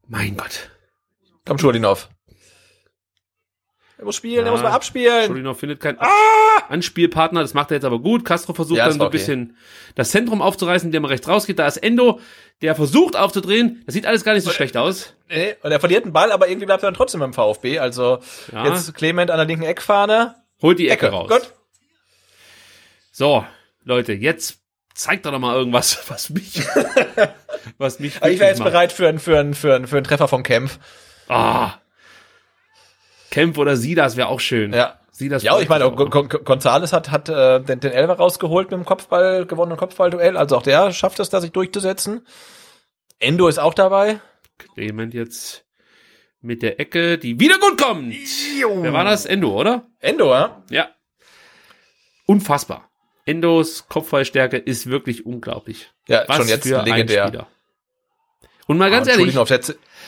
Mein 0.07 0.35
Gott. 0.35 0.69
Komm, 1.45 1.57
Schulinov. 1.57 2.09
Er 4.01 4.05
muss 4.05 4.15
spielen, 4.15 4.43
er 4.43 4.51
muss 4.51 4.63
mal 4.63 4.71
abspielen. 4.71 5.27
Scholinov 5.27 5.59
findet 5.59 5.79
keinen 5.79 5.99
Anspielpartner, 6.69 7.41
das 7.41 7.53
macht 7.53 7.69
er 7.69 7.75
jetzt 7.75 7.83
aber 7.85 7.99
gut. 7.99 8.25
Castro 8.25 8.53
versucht 8.55 8.79
Ja, 8.79 8.85
das 8.85 8.93
dann 8.95 8.97
so 8.97 8.99
war 9.01 9.05
ein 9.05 9.09
okay. 9.09 9.17
bisschen 9.19 9.57
das 9.93 10.09
Zentrum 10.09 10.41
aufzureißen, 10.41 10.87
indem 10.87 11.03
er 11.03 11.11
rechts 11.11 11.27
rausgeht. 11.27 11.59
Da 11.59 11.67
ist 11.67 11.77
Endo, 11.77 12.19
der 12.63 12.73
versucht 12.73 13.15
aufzudrehen. 13.15 13.83
Das 13.85 13.93
sieht 13.93 14.07
alles 14.07 14.23
gar 14.23 14.33
nicht 14.33 14.43
so 14.43 14.49
schlecht 14.49 14.75
aus. 14.75 15.13
Nee, 15.29 15.55
und 15.61 15.71
er 15.71 15.79
verliert 15.79 16.05
den 16.05 16.13
Ball, 16.13 16.31
aber 16.31 16.47
irgendwie 16.49 16.65
bleibt 16.65 16.81
er 16.81 16.87
dann 16.87 16.95
trotzdem 16.95 17.19
beim 17.19 17.33
VfB. 17.33 17.77
Also 17.77 18.17
Ja. 18.51 18.65
jetzt 18.65 18.91
Clement 18.95 19.29
an 19.29 19.37
der 19.37 19.45
linken 19.45 19.65
Eckfahne. 19.65 20.33
Holt 20.63 20.79
die 20.79 20.89
Ecke, 20.89 21.05
Ecke, 21.05 21.15
raus. 21.15 21.29
Gut. 21.29 21.51
So, 23.11 23.45
Leute, 23.83 24.13
jetzt 24.13 24.59
zeigt 24.95 25.27
doch 25.27 25.31
noch 25.31 25.39
mal 25.39 25.55
irgendwas, 25.55 26.03
was 26.09 26.31
mich, 26.31 26.63
was 27.77 27.99
mich 27.99 28.17
Aber 28.17 28.31
ich 28.31 28.39
wäre 28.39 28.49
jetzt 28.49 28.59
macht. 28.59 28.71
bereit 28.71 28.91
für 28.91 29.07
einen 29.07 29.19
für 29.19 29.37
einen 29.39 29.53
für 29.53 29.75
einen 29.75 29.85
für 29.85 29.97
einen 29.97 30.05
Treffer 30.05 30.27
vom 30.27 30.41
Kempf. 30.41 30.79
Ah. 31.27 31.73
Kempf 33.31 33.57
oder 33.57 33.75
Sidas 33.75 34.15
wäre 34.17 34.27
auch 34.27 34.39
schön. 34.39 34.73
Ja. 34.73 34.99
Sidas 35.11 35.43
Ja, 35.43 35.59
ich 35.59 35.67
meine, 35.69 35.91
Gon- 35.91 36.29
Gonzales 36.29 36.93
hat, 36.93 37.09
hat 37.11 37.27
äh, 37.29 37.59
den, 37.61 37.79
den 37.79 37.91
Elfer 37.91 38.13
rausgeholt 38.13 38.69
mit 38.71 38.79
dem 38.79 38.85
Kopfball, 38.85 39.45
gewonnenen 39.45 39.77
Kopfballduell. 39.77 40.37
Also 40.37 40.57
auch 40.57 40.63
der 40.63 40.91
schafft 40.93 41.19
es, 41.19 41.29
da 41.29 41.41
sich 41.41 41.51
durchzusetzen. 41.51 42.25
Endo 43.19 43.47
ist 43.47 43.59
auch 43.59 43.73
dabei. 43.73 44.19
Clement 44.75 45.13
jetzt 45.13 45.65
mit 46.41 46.61
der 46.63 46.79
Ecke, 46.79 47.17
die 47.17 47.39
wieder 47.39 47.57
gut 47.59 47.79
kommt. 47.81 48.13
Wer 48.13 48.93
war 48.93 49.03
das? 49.05 49.25
Endo, 49.25 49.59
oder? 49.59 49.85
Endo, 49.99 50.31
ja? 50.33 50.63
Ja. 50.69 50.89
Unfassbar. 52.25 52.89
Endos 53.25 53.87
Kopfballstärke 53.87 54.57
ist 54.57 54.87
wirklich 54.87 55.25
unglaublich. 55.25 55.91
Ja, 56.07 56.23
Was 56.27 56.37
schon 56.37 56.47
jetzt 56.47 56.65
legendär. 56.65 57.47
Und 58.67 58.77
mal 58.77 58.89
ganz 58.89 59.07
Ah, 59.07 59.11
ehrlich, 59.11 59.35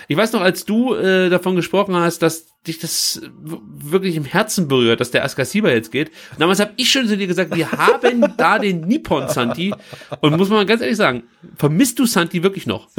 ich 0.08 0.18
weiß 0.18 0.32
noch, 0.34 0.42
als 0.42 0.66
du 0.66 0.96
äh, 0.96 1.30
davon 1.30 1.56
gesprochen 1.56 1.96
hast, 1.96 2.20
dass 2.22 2.48
dich 2.68 2.80
das 2.80 3.22
wirklich 3.34 4.16
im 4.16 4.26
Herzen 4.26 4.68
berührt, 4.68 5.00
dass 5.02 5.12
der 5.12 5.24
Askasiba 5.24 5.70
jetzt 5.70 5.92
geht. 5.92 6.10
Und 6.32 6.42
damals 6.42 6.60
habe 6.60 6.74
ich 6.78 6.90
schon 6.90 7.08
zu 7.08 7.18
dir 7.18 7.28
gesagt, 7.28 7.56
wir 7.56 7.72
haben 7.72 8.34
da 8.38 8.60
den 8.60 8.82
Nippon 8.82 9.28
Santi. 9.28 9.74
Und 10.22 10.38
muss 10.38 10.50
man 10.50 10.66
ganz 10.66 10.82
ehrlich 10.82 10.98
sagen, 10.98 11.24
vermisst 11.56 12.00
du 12.00 12.06
Santi 12.06 12.42
wirklich 12.44 12.66
noch? 12.66 12.90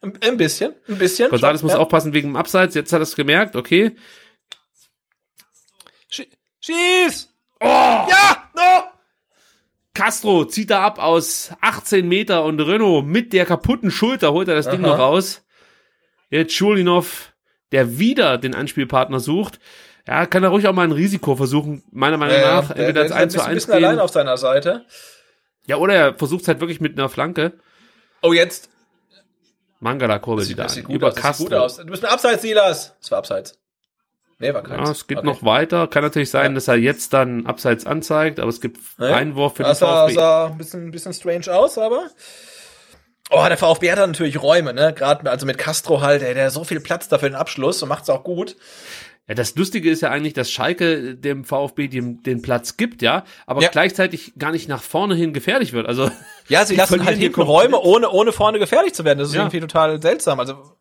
Ein, 0.00 0.36
bisschen, 0.36 0.74
ein 0.88 0.96
bisschen. 0.96 1.30
González 1.30 1.62
muss 1.62 1.72
ja. 1.72 1.78
aufpassen 1.78 2.14
wegen 2.14 2.30
dem 2.30 2.36
Abseits. 2.36 2.74
Jetzt 2.74 2.92
hat 2.92 3.00
er 3.00 3.02
es 3.02 3.16
gemerkt, 3.16 3.56
okay. 3.56 3.96
Schie- 6.10 6.30
Schieß! 6.60 7.28
Oh! 7.60 7.66
Ja! 7.66 8.50
No! 8.54 8.84
Castro 9.92 10.46
zieht 10.46 10.70
da 10.70 10.82
ab 10.82 10.98
aus 10.98 11.52
18 11.60 12.08
Meter 12.08 12.44
und 12.44 12.60
Renault 12.60 13.04
mit 13.04 13.32
der 13.32 13.44
kaputten 13.44 13.90
Schulter 13.90 14.32
holt 14.32 14.48
er 14.48 14.54
das 14.54 14.70
Ding 14.70 14.82
Aha. 14.84 14.92
noch 14.92 14.98
raus. 14.98 15.44
Jetzt 16.30 16.54
Schulinov, 16.54 17.29
der 17.72 17.98
wieder 17.98 18.38
den 18.38 18.54
Anspielpartner 18.54 19.20
sucht. 19.20 19.58
Ja, 20.06 20.26
kann 20.26 20.42
er 20.42 20.48
ruhig 20.50 20.66
auch 20.66 20.72
mal 20.72 20.84
ein 20.84 20.92
Risiko 20.92 21.36
versuchen, 21.36 21.82
meiner 21.92 22.16
Meinung 22.16 22.36
Ja, 22.36 22.60
nach. 22.62 22.68
der, 22.68 22.76
Entweder 22.76 22.92
der 22.92 23.02
als 23.02 23.12
ein 23.12 23.18
1 23.22 23.32
zu 23.32 23.38
bisschen, 23.38 23.50
1 23.52 23.54
bisschen 23.66 23.74
allein 23.74 23.90
gehen. 23.96 24.00
auf 24.00 24.10
seiner 24.10 24.36
Seite. 24.36 24.84
Ja, 25.66 25.76
oder 25.76 25.94
er 25.94 26.14
versucht 26.14 26.42
es 26.42 26.48
halt 26.48 26.60
wirklich 26.60 26.80
mit 26.80 26.98
einer 26.98 27.08
Flanke. 27.08 27.52
Oh, 28.22 28.32
jetzt. 28.32 28.70
Mangala 29.78 30.18
kurbelt 30.18 30.48
wieder 30.48 30.68
an. 30.70 30.78
Über 30.88 31.08
aus. 31.08 31.38
Gut 31.38 31.54
aus. 31.54 31.76
Du 31.76 31.86
bist 31.86 32.02
mir 32.02 32.10
abseits, 32.10 32.42
Silas. 32.42 32.96
Das 33.00 33.10
war 33.12 33.18
abseits. 33.18 33.58
Nee, 34.38 34.52
war 34.54 34.62
keins. 34.62 34.86
Ja, 34.88 34.90
es 34.92 35.06
geht 35.06 35.18
Okay. 35.18 35.26
noch 35.26 35.42
weiter. 35.44 35.86
Kann 35.86 36.02
natürlich 36.02 36.30
sein, 36.30 36.52
Ja. 36.52 36.54
dass 36.54 36.68
er 36.68 36.76
jetzt 36.76 37.12
dann 37.12 37.46
abseits 37.46 37.86
anzeigt, 37.86 38.40
aber 38.40 38.48
es 38.48 38.60
gibt 38.60 38.78
Nee. 38.98 39.06
Einwurf 39.06 39.56
für 39.56 39.62
den 39.62 39.68
Das 39.68 39.78
sah, 39.80 40.04
VfB. 40.06 40.14
sah 40.14 40.46
ein 40.46 40.58
bisschen, 40.58 40.86
ein 40.86 40.90
bisschen 40.90 41.12
strange 41.12 41.52
aus, 41.54 41.76
aber. 41.78 42.08
Oh, 43.30 43.44
der 43.46 43.56
VfB 43.56 43.92
hat 43.92 43.98
da 43.98 44.06
natürlich 44.06 44.42
Räume, 44.42 44.74
ne? 44.74 44.92
Gerade 44.92 45.30
also 45.30 45.46
mit 45.46 45.56
Castro 45.56 46.00
halt, 46.00 46.22
ey, 46.22 46.34
der 46.34 46.46
hat 46.46 46.52
so 46.52 46.64
viel 46.64 46.80
Platz 46.80 47.08
da 47.08 47.18
für 47.18 47.28
den 47.30 47.36
Abschluss 47.36 47.82
und 47.82 47.88
macht's 47.88 48.10
auch 48.10 48.24
gut. 48.24 48.56
Ja, 49.28 49.34
das 49.34 49.54
Lustige 49.54 49.88
ist 49.88 50.02
ja 50.02 50.10
eigentlich, 50.10 50.32
dass 50.34 50.50
Schalke 50.50 51.14
dem 51.14 51.44
VfB 51.44 51.86
den, 51.86 52.22
den 52.24 52.42
Platz 52.42 52.76
gibt, 52.76 53.00
ja, 53.02 53.22
aber 53.46 53.62
Ja. 53.62 53.68
gleichzeitig 53.68 54.32
gar 54.36 54.50
nicht 54.50 54.68
nach 54.68 54.82
vorne 54.82 55.14
hin 55.14 55.32
gefährlich 55.32 55.72
wird. 55.72 55.86
Also 55.86 56.10
Ja, 56.48 56.64
sie 56.66 56.74
lassen 56.76 57.04
halt 57.04 57.16
hier 57.18 57.26
hinten. 57.28 57.42
Räume, 57.42 57.78
ohne, 57.80 58.10
ohne 58.10 58.32
vorne 58.32 58.58
gefährlich 58.58 58.94
zu 58.94 59.04
werden. 59.04 59.20
Das 59.20 59.28
ist 59.28 59.34
Ja. 59.34 59.42
irgendwie 59.42 59.60
total 59.60 60.02
seltsam. 60.02 60.40
Also, 60.40 60.74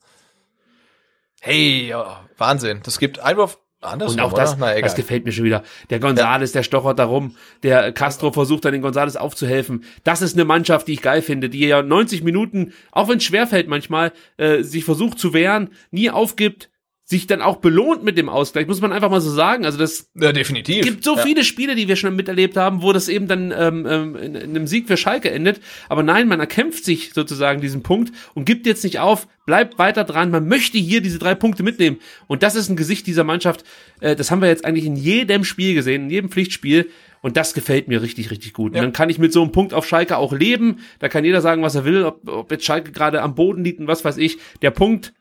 hey, 1.41 1.87
ja, 1.89 2.27
Wahnsinn. 2.37 2.81
Das 2.83 2.97
gibt 2.97 3.19
Einwurf 3.19 3.59
Andersrum, 3.81 4.17
Und 4.17 4.25
auch 4.25 4.33
das? 4.33 4.57
Na, 4.57 4.79
das 4.79 4.95
gefällt 4.95 5.23
mir 5.23 5.31
schon 5.31 5.45
wieder. 5.45 5.63
Der 5.89 5.99
Gonzales, 5.99 6.51
der 6.51 6.63
stochert 6.63 6.99
darum. 6.99 7.35
Der 7.63 7.93
Castro 7.93 8.31
versucht 8.33 8.65
dann 8.65 8.73
den 8.73 8.81
Gonzales 8.81 9.15
aufzuhelfen. 9.15 9.85
Das 10.03 10.21
ist 10.21 10.33
eine 10.33 10.43
Mannschaft, 10.43 10.87
die 10.87 10.93
ich 10.93 11.01
geil 11.01 11.21
finde, 11.21 11.49
die 11.49 11.65
ja 11.65 11.81
90 11.81 12.23
Minuten, 12.23 12.73
auch 12.91 13.07
wenn 13.07 13.17
es 13.17 13.23
schwerfällt 13.23 13.69
manchmal, 13.69 14.11
äh, 14.35 14.63
sich 14.63 14.83
versucht 14.83 15.17
zu 15.17 15.33
wehren, 15.33 15.69
nie 15.91 16.09
aufgibt, 16.09 16.68
sich 17.09 17.25
dann 17.25 17.41
auch 17.41 17.55
belohnt 17.55 18.03
mit 18.03 18.19
dem 18.19 18.29
Ausgleich, 18.29 18.67
muss 18.67 18.81
man 18.81 18.93
einfach 18.93 19.09
mal 19.09 19.19
so 19.19 19.31
sagen. 19.31 19.65
Also 19.65 19.79
das 19.79 20.11
ja, 20.13 20.31
definitiv. 20.31 20.85
gibt 20.85 21.03
so 21.03 21.15
ja. 21.15 21.23
viele 21.23 21.43
Spiele, 21.43 21.73
die 21.73 21.87
wir 21.87 21.95
schon 21.95 22.15
miterlebt 22.15 22.55
haben, 22.55 22.83
wo 22.83 22.93
das 22.93 23.09
eben 23.09 23.27
dann 23.27 23.51
ähm, 23.51 23.87
ähm, 23.89 24.15
in, 24.15 24.35
in 24.35 24.49
einem 24.51 24.67
Sieg 24.67 24.85
für 24.85 24.95
Schalke 24.95 25.31
endet. 25.31 25.59
Aber 25.89 26.03
nein, 26.03 26.27
man 26.27 26.39
erkämpft 26.39 26.85
sich 26.85 27.13
sozusagen 27.13 27.61
diesen 27.61 27.81
Punkt 27.81 28.13
und 28.35 28.45
gibt 28.45 28.67
jetzt 28.67 28.83
nicht 28.83 28.99
auf, 28.99 29.27
bleibt 29.47 29.79
weiter 29.79 30.03
dran. 30.03 30.29
Man 30.29 30.47
möchte 30.47 30.77
hier 30.77 31.01
diese 31.01 31.17
drei 31.17 31.33
Punkte 31.33 31.63
mitnehmen. 31.63 31.97
Und 32.27 32.43
das 32.43 32.53
ist 32.53 32.69
ein 32.69 32.75
Gesicht 32.75 33.07
dieser 33.07 33.23
Mannschaft. 33.23 33.63
Äh, 34.01 34.15
das 34.15 34.29
haben 34.29 34.43
wir 34.43 34.47
jetzt 34.47 34.63
eigentlich 34.63 34.85
in 34.85 34.95
jedem 34.95 35.43
Spiel 35.45 35.73
gesehen, 35.73 36.03
in 36.03 36.09
jedem 36.11 36.29
Pflichtspiel. 36.29 36.91
Und 37.23 37.37
das 37.37 37.55
gefällt 37.55 37.87
mir 37.87 38.03
richtig, 38.03 38.29
richtig 38.29 38.53
gut. 38.53 38.75
Ja. 38.75 38.81
Und 38.81 38.85
dann 38.85 38.93
kann 38.93 39.09
ich 39.09 39.17
mit 39.17 39.33
so 39.33 39.41
einem 39.41 39.51
Punkt 39.51 39.73
auf 39.73 39.87
Schalke 39.87 40.15
auch 40.17 40.31
leben. 40.31 40.77
Da 40.99 41.09
kann 41.09 41.25
jeder 41.25 41.41
sagen, 41.41 41.63
was 41.63 41.73
er 41.73 41.85
will, 41.85 42.03
ob, 42.03 42.27
ob 42.29 42.51
jetzt 42.51 42.65
Schalke 42.65 42.91
gerade 42.91 43.23
am 43.23 43.33
Boden 43.33 43.63
liegt 43.63 43.79
und 43.79 43.87
was 43.87 44.05
weiß 44.05 44.17
ich. 44.17 44.37
Der 44.61 44.69
Punkt, 44.69 45.11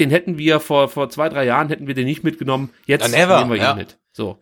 den 0.00 0.10
hätten 0.10 0.38
wir 0.38 0.60
vor, 0.60 0.88
vor 0.88 1.08
zwei, 1.10 1.28
drei 1.28 1.44
Jahren, 1.44 1.68
hätten 1.68 1.86
wir 1.86 1.94
den 1.94 2.06
nicht 2.06 2.24
mitgenommen. 2.24 2.70
Jetzt 2.86 3.10
never, 3.10 3.38
nehmen 3.38 3.50
wir 3.50 3.56
ihn 3.56 3.62
ja. 3.62 3.74
mit. 3.74 3.98
So. 4.12 4.38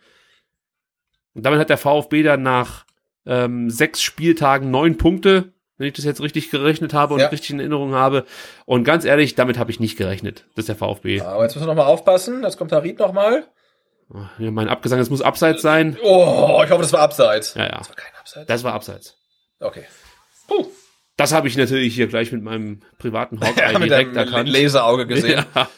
Und 1.35 1.45
damit 1.45 1.61
hat 1.61 1.71
der 1.71 1.79
VfB 1.79 2.23
dann 2.23 2.43
nach 2.43 2.85
ähm, 3.27 3.71
sechs 3.71 4.03
Spieltagen 4.03 4.71
neun 4.71 4.97
Punkte, 4.97 5.53
wenn 5.77 5.87
ich 5.87 5.93
das 5.95 6.05
jetzt 6.05 6.21
richtig 6.21 6.51
gerechnet 6.51 6.95
habe 6.95 7.15
und 7.15 7.21
Ja. 7.21 7.29
richtig 7.29 7.51
in 7.51 7.61
Erinnerung 7.61 7.95
habe. 7.95 8.25
Und 8.65 8.85
ganz 8.85 9.05
ehrlich, 9.05 9.35
damit 9.35 9.59
habe 9.59 9.71
ich 9.71 9.79
nicht 9.79 9.97
gerechnet. 9.97 10.47
Das 10.55 10.63
ist 10.65 10.69
der 10.69 10.77
VfB. 10.77 11.21
Aber 11.21 11.45
jetzt 11.45 11.55
müssen 11.55 11.67
wir 11.67 11.75
noch 11.75 11.83
mal 11.83 11.89
aufpassen. 11.89 12.43
Jetzt 12.43 12.57
kommt 12.57 12.73
Harit 12.73 12.99
noch 12.99 13.13
mal. 13.13 13.47
Ja, 14.39 14.51
mein 14.51 14.69
Abgesang, 14.69 14.99
es 14.99 15.11
muss 15.11 15.21
abseits 15.21 15.61
sein. 15.61 15.99
Oh, 16.03 16.63
ich 16.65 16.71
hoffe, 16.71 16.81
das 16.81 16.95
war 16.95 17.01
abseits. 17.01 17.55
Ja, 17.55 17.65
ja. 17.65 17.79
Das 17.79 17.89
war 17.91 17.97
kein 17.97 18.15
Abseits. 18.19 18.47
Das 18.47 18.65
war 18.65 18.73
abseits. 18.73 19.17
Okay. 19.61 19.85
Das 21.19 21.33
habe 21.35 21.49
ich 21.49 21.57
natürlich 21.59 21.95
hier 21.95 22.07
gleich 22.07 22.33
mit 22.33 22.43
meinem 22.43 22.81
privaten 22.99 23.39
Hawkeye 23.45 23.73
Ja, 23.73 23.79
mit 23.79 23.91
direkt 23.91 24.17
erkannt. 24.17 24.49
Laserauge 24.49 25.07
gesehen. 25.07 25.45
Ja. 25.55 25.69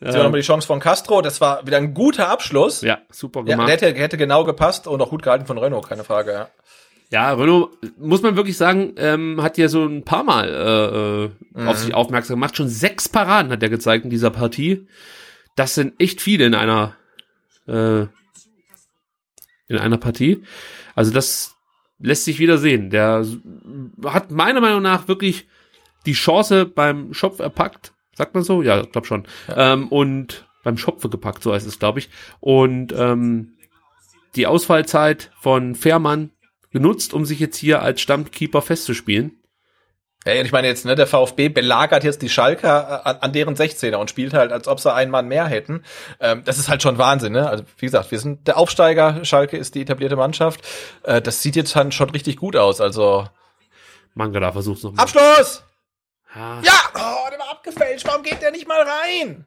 Jetzt 0.00 0.16
haben 0.16 0.20
wir 0.20 0.24
nochmal 0.24 0.40
die 0.40 0.46
Chance 0.46 0.66
von 0.66 0.80
Castro. 0.80 1.22
Das 1.22 1.40
war 1.40 1.66
wieder 1.66 1.78
ein 1.78 1.94
guter 1.94 2.28
Abschluss. 2.28 2.82
ja, 2.82 2.98
super 3.10 3.40
Ja, 3.46 3.54
gemacht. 3.56 3.68
der 3.68 3.88
hätte, 3.88 3.98
hätte 3.98 4.16
genau 4.18 4.44
gepasst 4.44 4.86
und 4.86 5.00
auch 5.00 5.08
gut 5.08 5.22
gehalten 5.22 5.46
von 5.46 5.56
Renault, 5.56 5.88
keine 5.88 6.04
Frage. 6.04 6.32
Ja. 6.32 6.48
Ja, 7.10 7.32
Renault, 7.32 7.70
muss 7.96 8.20
man 8.20 8.36
wirklich 8.36 8.56
sagen, 8.58 8.94
ähm, 8.98 9.40
hat 9.42 9.56
ja 9.56 9.68
so 9.68 9.84
ein 9.86 10.04
paar 10.04 10.24
Mal 10.24 10.48
äh, 10.48 11.24
äh, 11.24 11.30
Mhm. 11.62 11.68
auf 11.68 11.78
sich 11.78 11.94
aufmerksam 11.94 12.36
gemacht. 12.36 12.56
Schon 12.56 12.68
sechs 12.68 13.08
Paraden 13.08 13.50
hat 13.52 13.62
er 13.62 13.68
gezeigt 13.70 14.04
in 14.04 14.10
dieser 14.10 14.30
Partie. 14.30 14.88
Das 15.56 15.74
sind 15.74 15.94
echt 16.00 16.20
viele 16.20 16.44
in 16.46 16.54
einer 16.54 16.96
äh, 17.68 18.00
in 19.68 19.78
einer 19.78 19.96
Partie. 19.98 20.42
Also 20.94 21.12
das 21.12 21.53
lässt 21.98 22.24
sich 22.24 22.38
wieder 22.38 22.58
sehen. 22.58 22.90
Der 22.90 23.24
hat 24.04 24.30
meiner 24.30 24.60
Meinung 24.60 24.82
nach 24.82 25.08
wirklich 25.08 25.46
die 26.06 26.12
Chance 26.12 26.66
beim 26.66 27.14
Schopf 27.14 27.40
erpackt. 27.40 27.92
Sagt 28.14 28.34
man 28.34 28.44
so? 28.44 28.62
Ja, 28.62 28.80
ich 28.80 28.92
glaube 28.92 29.06
schon. 29.06 29.24
Ähm, 29.54 29.88
und 29.88 30.46
beim 30.62 30.78
Schopfe 30.78 31.08
gepackt, 31.08 31.42
so 31.42 31.52
heißt 31.52 31.66
es, 31.66 31.78
glaube 31.78 31.98
ich. 31.98 32.10
Und 32.40 32.92
ähm, 32.96 33.52
die 34.36 34.46
Ausfallzeit 34.46 35.30
von 35.40 35.74
Fährmann 35.74 36.30
genutzt, 36.70 37.14
um 37.14 37.24
sich 37.24 37.38
jetzt 37.40 37.56
hier 37.56 37.82
als 37.82 38.00
Stammkeeper 38.00 38.62
festzuspielen. 38.62 39.38
Ja, 40.26 40.34
ich 40.34 40.52
meine 40.52 40.66
jetzt, 40.68 40.86
ne, 40.86 40.94
der 40.94 41.06
VfB 41.06 41.50
belagert 41.50 42.02
jetzt 42.02 42.22
die 42.22 42.30
Schalker 42.30 43.02
äh, 43.04 43.08
an, 43.08 43.16
an 43.20 43.32
deren 43.32 43.56
16er 43.56 43.96
und 43.96 44.08
spielt 44.08 44.32
halt, 44.32 44.52
als 44.52 44.68
ob 44.68 44.80
sie 44.80 44.92
einen 44.92 45.10
Mann 45.10 45.28
mehr 45.28 45.46
hätten. 45.46 45.84
Ähm, 46.18 46.42
das 46.44 46.58
ist 46.58 46.68
halt 46.68 46.82
schon 46.82 46.96
Wahnsinn, 46.96 47.32
ne? 47.32 47.48
Also 47.48 47.64
wie 47.78 47.86
gesagt, 47.86 48.10
wir 48.10 48.18
sind 48.18 48.46
der 48.46 48.56
Aufsteiger, 48.56 49.24
Schalke 49.24 49.56
ist 49.58 49.74
die 49.74 49.82
etablierte 49.82 50.16
Mannschaft. 50.16 50.60
Äh, 51.02 51.20
das 51.20 51.42
sieht 51.42 51.56
jetzt 51.56 51.76
dann 51.76 51.92
schon 51.92 52.08
richtig 52.10 52.36
gut 52.38 52.56
aus. 52.56 52.80
Also 52.80 53.28
Mangala 54.14 54.52
versucht's 54.52 54.82
nochmal. 54.82 55.02
Abschluss! 55.02 55.62
Ja, 56.34 56.60
Ja! 56.62 56.72
Oh, 56.94 57.30
der 57.30 57.38
war 57.38 57.50
abgefälscht. 57.50 58.06
Warum 58.06 58.22
geht 58.22 58.40
der 58.40 58.50
nicht 58.50 58.66
mal 58.66 58.80
rein? 58.82 59.44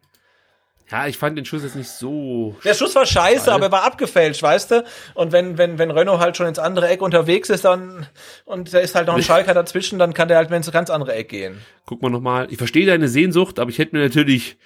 Ja, 0.91 1.07
ich 1.07 1.17
fand 1.17 1.37
den 1.37 1.43
Schuss 1.45 1.63
jetzt 1.63 1.75
nicht 1.75 1.89
so. 1.89 2.55
Der 2.63 2.73
Schuss 2.73 2.95
war 2.95 3.05
scheiße, 3.05 3.51
aber 3.51 3.65
er 3.65 3.71
war 3.71 3.83
abgefälscht, 3.83 4.41
weißt 4.41 4.71
du? 4.71 4.83
Und 5.15 5.31
wenn, 5.33 5.57
wenn, 5.57 5.77
wenn 5.77 5.91
Renault 5.91 6.19
halt 6.19 6.37
schon 6.37 6.47
ins 6.47 6.59
andere 6.59 6.87
Eck 6.87 7.01
unterwegs 7.01 7.49
ist, 7.49 7.65
dann, 7.65 8.05
und 8.45 8.73
da 8.73 8.79
ist 8.79 8.95
halt 8.95 9.07
noch 9.07 9.15
ein 9.15 9.23
Schalker 9.23 9.53
dazwischen, 9.53 9.99
dann 9.99 10.13
kann 10.13 10.27
der 10.29 10.37
halt 10.37 10.49
ins 10.51 10.71
ganz 10.71 10.89
andere 10.89 11.13
Eck 11.13 11.29
gehen. 11.29 11.59
Guck 11.85 12.01
mal 12.01 12.09
nochmal. 12.09 12.47
Ich 12.49 12.57
verstehe 12.57 12.85
deine 12.85 13.07
Sehnsucht, 13.09 13.59
aber 13.59 13.69
ich 13.69 13.79
hätte 13.79 13.95
mir 13.95 14.03
natürlich 14.03 14.57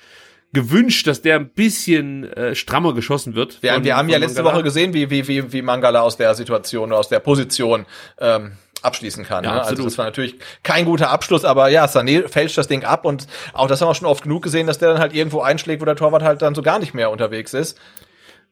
gewünscht, 0.54 1.08
dass 1.08 1.22
der 1.22 1.38
ein 1.38 1.50
bisschen 1.50 2.26
äh, 2.34 2.56
strammer 2.56 2.94
geschossen 2.94 3.36
wird. 3.36 3.62
Wir, 3.64 3.74
von- 3.74 3.84
wir 3.84 3.96
haben 3.96 4.10
ja 4.10 4.18
letzte 4.18 4.42
Mangala. 4.44 4.58
Woche 4.58 4.64
gesehen, 4.66 4.94
wie, 4.94 5.10
wie, 5.10 5.28
wie, 5.28 5.52
wie 5.54 5.62
Mangala 5.62 6.02
aus 6.02 6.18
der 6.18 6.36
Situation, 6.36 6.92
aus 6.92 7.08
der 7.10 7.20
Position 7.20 7.86
ähm, 8.20 8.52
abschließen 8.82 9.24
kann. 9.26 9.44
Ja, 9.44 9.54
ne? 9.56 9.64
Also 9.64 9.84
das 9.84 9.98
war 9.98 10.06
natürlich 10.06 10.36
kein 10.64 10.86
guter 10.86 11.10
Abschluss, 11.10 11.46
aber 11.46 11.70
ja, 11.70 11.86
Sané 11.86 12.28
fälscht 12.28 12.58
das 12.58 12.68
Ding 12.68 12.84
ab 12.84 13.06
und 13.06 13.28
auch 13.54 13.68
das 13.68 13.82
haben 13.82 13.90
wir 13.90 13.96
schon 13.96 14.08
oft 14.08 14.24
genug 14.24 14.44
gesehen, 14.44 14.68
dass 14.68 14.78
der 14.80 14.90
dann 14.94 15.00
halt 15.00 15.14
irgendwo 15.14 15.42
einschlägt, 15.42 15.82
wo 15.82 15.86
der 15.86 15.96
Torwart 15.96 16.24
halt 16.24 16.42
dann 16.42 16.56
so 16.56 16.62
gar 16.62 16.80
nicht 16.80 16.94
mehr 16.94 17.10
unterwegs 17.12 17.54
ist. 17.54 17.78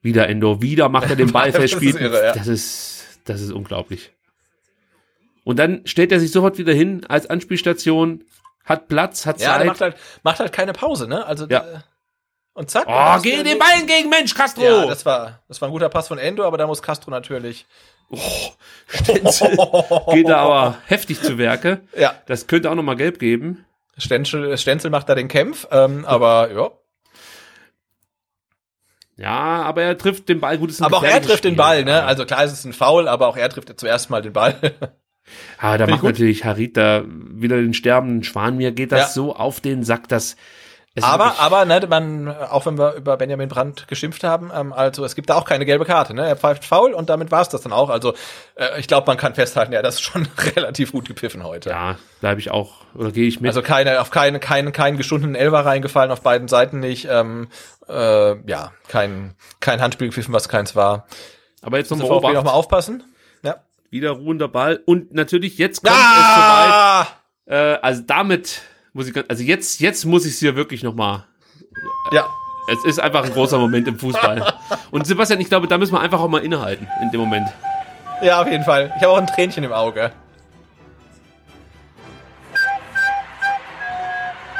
Wieder 0.01 0.29
Endo, 0.29 0.61
wieder 0.61 0.87
macht 0.89 1.09
er 1.09 1.15
den 1.15 1.31
Ball 1.31 1.51
Das 1.51 1.61
fest, 1.61 1.73
ist 1.81 1.99
irre, 1.99 2.23
ja. 2.25 2.33
Das 2.33 2.47
ist, 2.47 3.03
das 3.25 3.41
ist 3.41 3.51
unglaublich. 3.51 4.11
Und 5.43 5.57
dann 5.57 5.81
stellt 5.85 6.11
er 6.11 6.19
sich 6.19 6.31
sofort 6.31 6.57
wieder 6.57 6.73
hin 6.73 7.05
als 7.09 7.29
Anspielstation, 7.29 8.23
hat 8.65 8.87
Platz, 8.87 9.25
hat 9.25 9.39
Ja, 9.41 9.57
Zeit. 9.57 9.65
macht 9.65 9.81
halt, 9.81 9.95
macht 10.23 10.39
halt 10.39 10.53
keine 10.53 10.73
Pause, 10.73 11.07
ne? 11.07 11.25
Also 11.25 11.47
Ja. 11.47 11.59
äh, 11.59 11.77
und 12.53 12.69
zack. 12.69 12.85
oh, 12.87 12.91
das- 12.91 13.23
geh 13.23 13.41
den 13.41 13.57
Ball 13.57 13.71
entgegen, 13.79 14.09
Mensch, 14.09 14.35
Castro! 14.35 14.61
Ja, 14.63 14.85
das 14.85 15.05
war, 15.05 15.39
das 15.47 15.61
war 15.61 15.69
ein 15.69 15.71
guter 15.71 15.89
Pass 15.89 16.07
von 16.09 16.17
Endo, 16.17 16.43
aber 16.45 16.57
da 16.57 16.67
muss 16.67 16.81
Castro 16.81 17.09
natürlich. 17.09 17.65
Stenzel 18.87 19.49
geht 20.11 20.27
da 20.27 20.37
aber 20.37 20.77
heftig 20.87 21.21
zu 21.21 21.37
Werke. 21.37 21.81
Ja, 21.97 22.13
Das 22.25 22.47
könnte 22.47 22.69
auch 22.71 22.75
nochmal 22.75 22.95
gelb 22.95 23.19
geben. 23.19 23.65
Stenzel, 23.97 24.57
Stenzel 24.57 24.89
macht 24.89 25.09
da 25.09 25.15
den 25.15 25.27
Kämpf, 25.27 25.67
ähm, 25.71 26.05
aber 26.05 26.51
ja. 26.53 26.71
Ja, 29.17 29.63
aber 29.63 29.83
er 29.83 29.97
trifft 29.97 30.29
den 30.29 30.39
Ball 30.39 30.57
gut. 30.57 30.69
ist 30.69 30.81
Aber 30.81 30.97
auch 30.97 31.03
er 31.03 31.21
trifft 31.21 31.43
den 31.43 31.49
Spiel. 31.51 31.57
Ball, 31.57 31.83
ne? 31.83 31.91
Ja. 31.91 32.05
Also 32.05 32.25
klar, 32.25 32.43
es 32.45 32.53
ist 32.53 32.63
ein 32.65 32.71
Foul, 32.73 33.07
aber 33.09 33.27
auch 33.27 33.35
er 33.35 33.49
trifft 33.49 33.77
zuerst 33.79 34.09
mal 34.09 34.21
den 34.21 34.31
Ball. 34.33 34.55
Ah, 35.59 35.77
da 35.77 35.85
macht 35.87 36.03
natürlich 36.03 36.45
Harit 36.45 36.77
da 36.77 37.03
wieder 37.05 37.57
den 37.57 37.73
sterbenden 37.73 38.23
Schwan. 38.23 38.55
Mir 38.57 38.71
geht 38.71 38.91
das 38.93 38.99
Ja. 39.01 39.07
so 39.09 39.35
auf 39.35 39.59
den 39.59 39.83
Sack, 39.83 40.07
dass 40.07 40.37
es 40.99 41.09
aber, 41.09 41.39
aber, 41.39 41.65
ne, 41.65 41.85
man, 41.89 42.27
auch 42.27 42.65
wenn 42.65 42.77
wir 42.77 42.93
über 42.93 43.17
Benjamin 43.17 43.49
Brandt 43.49 43.87
geschimpft 43.87 44.23
haben, 44.23 44.51
ähm, 44.53 44.73
also 44.73 45.03
es 45.05 45.15
gibt 45.15 45.29
da 45.29 45.35
auch 45.35 45.45
keine 45.45 45.65
gelbe 45.65 45.85
Karte, 45.85 46.13
ne? 46.13 46.27
Er 46.27 46.35
pfeift 46.35 46.65
faul 46.65 46.93
und 46.93 47.09
damit 47.09 47.31
war's 47.31 47.49
das 47.49 47.61
dann 47.61 47.73
auch. 47.73 47.89
Also 47.89 48.13
äh, 48.55 48.79
ich 48.79 48.87
glaube, 48.87 49.07
man 49.07 49.17
kann 49.17 49.35
festhalten, 49.35 49.73
ja, 49.73 49.81
das 49.81 49.95
ist 49.95 50.01
schon 50.03 50.27
relativ 50.55 50.91
gut 50.91 51.05
gepfiffen 51.07 51.43
heute. 51.43 51.69
ja, 51.71 51.97
bleibe 52.21 52.39
ich 52.39 52.51
auch 52.51 52.75
oder 52.95 53.11
gehe 53.11 53.27
ich 53.27 53.41
mit. 53.41 53.49
Also 53.49 53.61
keine, 53.61 54.01
auf 54.01 54.11
keine, 54.11 54.39
keinen, 54.39 54.71
keinen 54.71 54.97
geschundenen 54.97 55.35
Elfer 55.35 55.65
reingefallen, 55.65 56.11
auf 56.11 56.21
beiden 56.21 56.47
Seiten 56.47 56.79
nicht. 56.79 57.07
Ähm, 57.09 57.47
äh, 57.87 58.49
ja, 58.49 58.71
kein, 58.87 59.33
kein 59.59 59.81
Handspiel 59.81 60.07
gepfiffen, 60.09 60.33
was 60.33 60.47
keins 60.49 60.75
war. 60.75 61.07
aber 61.61 61.77
jetzt 61.77 61.89
nochmal 61.91 62.33
noch 62.33 62.43
mal 62.43 62.51
aufpassen. 62.51 63.03
Ja. 63.41 63.57
Wieder 63.89 64.11
ruhender 64.11 64.47
Ball 64.47 64.79
und 64.85 65.13
natürlich 65.13 65.57
jetzt 65.57 65.83
kommt 65.83 65.95
Ah! 65.97 67.01
es 67.01 67.07
soweit. 67.07 67.75
Äh, 67.77 67.79
also 67.81 68.03
damit 68.05 68.61
muss 68.99 69.07
ich, 69.07 69.29
also 69.29 69.43
jetzt, 69.43 69.79
jetzt 69.79 70.03
muss 70.03 70.25
ich 70.25 70.33
es 70.33 70.39
hier 70.39 70.57
wirklich 70.57 70.83
nochmal. 70.83 71.23
Ja. 72.11 72.27
Es 72.69 72.83
ist 72.83 72.99
einfach 72.99 73.23
ein 73.23 73.31
großer 73.31 73.57
Moment 73.57 73.87
im 73.87 73.97
Fußball. 73.97 74.53
Und 74.91 75.07
Sebastian, 75.07 75.39
ich 75.39 75.47
glaube, 75.47 75.67
da 75.67 75.77
müssen 75.77 75.93
wir 75.93 76.01
einfach 76.01 76.19
auch 76.19 76.27
mal 76.27 76.43
innehalten 76.43 76.85
in 77.01 77.09
dem 77.09 77.21
Moment. 77.21 77.47
Ja, 78.21 78.41
auf 78.41 78.51
jeden 78.51 78.65
Fall. 78.65 78.93
Ich 78.97 79.01
habe 79.01 79.13
auch 79.13 79.17
ein 79.17 79.25
Tränchen 79.25 79.63
im 79.63 79.71
Auge. 79.71 80.11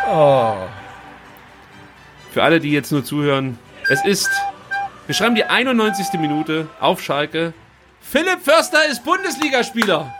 Oh. 0.10 0.56
Für 2.32 2.42
alle, 2.42 2.62
die 2.62 2.72
jetzt 2.72 2.94
nur 2.94 3.04
zuhören, 3.04 3.60
es 3.90 4.06
ist, 4.06 4.30
wir 5.06 5.14
schreiben 5.14 5.36
die 5.36 5.44
91. 5.44 6.18
Minute 6.18 6.70
auf 6.80 7.04
Schalke. 7.04 7.54
Philipp 8.00 8.40
Förster 8.42 8.88
ist 8.90 9.04
Bundesligaspieler. 9.04 10.16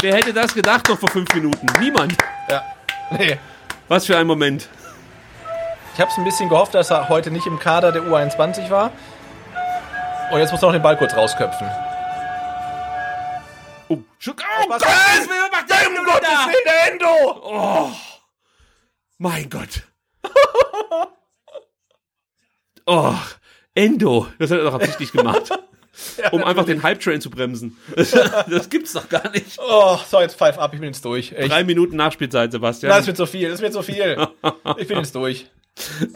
Wer 0.00 0.14
hätte 0.14 0.32
das 0.32 0.54
gedacht 0.54 0.88
noch 0.88 1.00
vor 1.00 1.08
fünf 1.08 1.34
Minuten? 1.34 1.66
Niemand. 1.80 2.16
Nee. 3.18 3.38
Was 3.88 4.06
für 4.06 4.16
ein 4.16 4.26
Moment. 4.26 4.68
Ich 5.94 6.00
habe 6.00 6.10
es 6.10 6.16
ein 6.16 6.24
bisschen 6.24 6.48
gehofft, 6.48 6.74
dass 6.74 6.90
er 6.90 7.08
heute 7.08 7.30
nicht 7.30 7.46
im 7.46 7.58
Kader 7.58 7.92
der 7.92 8.02
U21 8.02 8.70
war. 8.70 8.92
Und 10.30 10.38
jetzt 10.38 10.52
muss 10.52 10.62
er 10.62 10.66
noch 10.68 10.72
den 10.74 10.82
Ball 10.82 10.96
kurz 10.96 11.14
rausköpfen. 11.14 11.68
Oh, 13.88 13.98
Schuck, 14.20 14.40
oh 14.64 14.70
Was- 14.70 14.80
Gottes 14.82 15.28
Willen, 15.28 15.40
was 15.42 15.60
macht 15.60 15.70
der 15.70 15.88
Um 15.88 15.94
denn 15.96 16.04
Gottes 16.04 16.28
da? 16.30 16.46
Willen, 16.46 16.64
der 16.64 16.92
Endo! 16.92 17.40
Oh, 17.42 17.90
mein 19.18 19.50
Gott. 19.50 19.82
Oh, 22.86 23.14
Endo. 23.74 24.26
Das 24.38 24.50
hat 24.50 24.58
er 24.58 24.64
doch 24.64 24.74
absichtlich 24.74 25.12
gemacht. 25.12 25.50
um 26.30 26.44
einfach 26.44 26.64
den 26.64 26.82
Hype-Train 26.82 27.20
zu 27.20 27.30
bremsen. 27.30 27.76
das 27.96 28.68
gibt's 28.70 28.92
doch 28.92 29.08
gar 29.08 29.30
nicht. 29.30 29.58
Oh, 29.58 29.98
so, 30.08 30.20
jetzt 30.20 30.36
pfeif 30.36 30.58
ab, 30.58 30.72
ich 30.72 30.80
bin 30.80 30.88
jetzt 30.88 31.04
durch. 31.04 31.34
Ich, 31.36 31.48
Drei 31.48 31.64
Minuten 31.64 31.96
Nachspielzeit, 31.96 32.52
Sebastian. 32.52 32.90
Das 32.90 33.06
wird 33.06 33.16
so 33.16 33.26
viel, 33.26 33.50
das 33.50 33.60
wird 33.60 33.72
so 33.72 33.82
viel. 33.82 34.16
Ich 34.78 34.88
bin 34.88 34.98
jetzt 34.98 35.14
durch. 35.14 35.46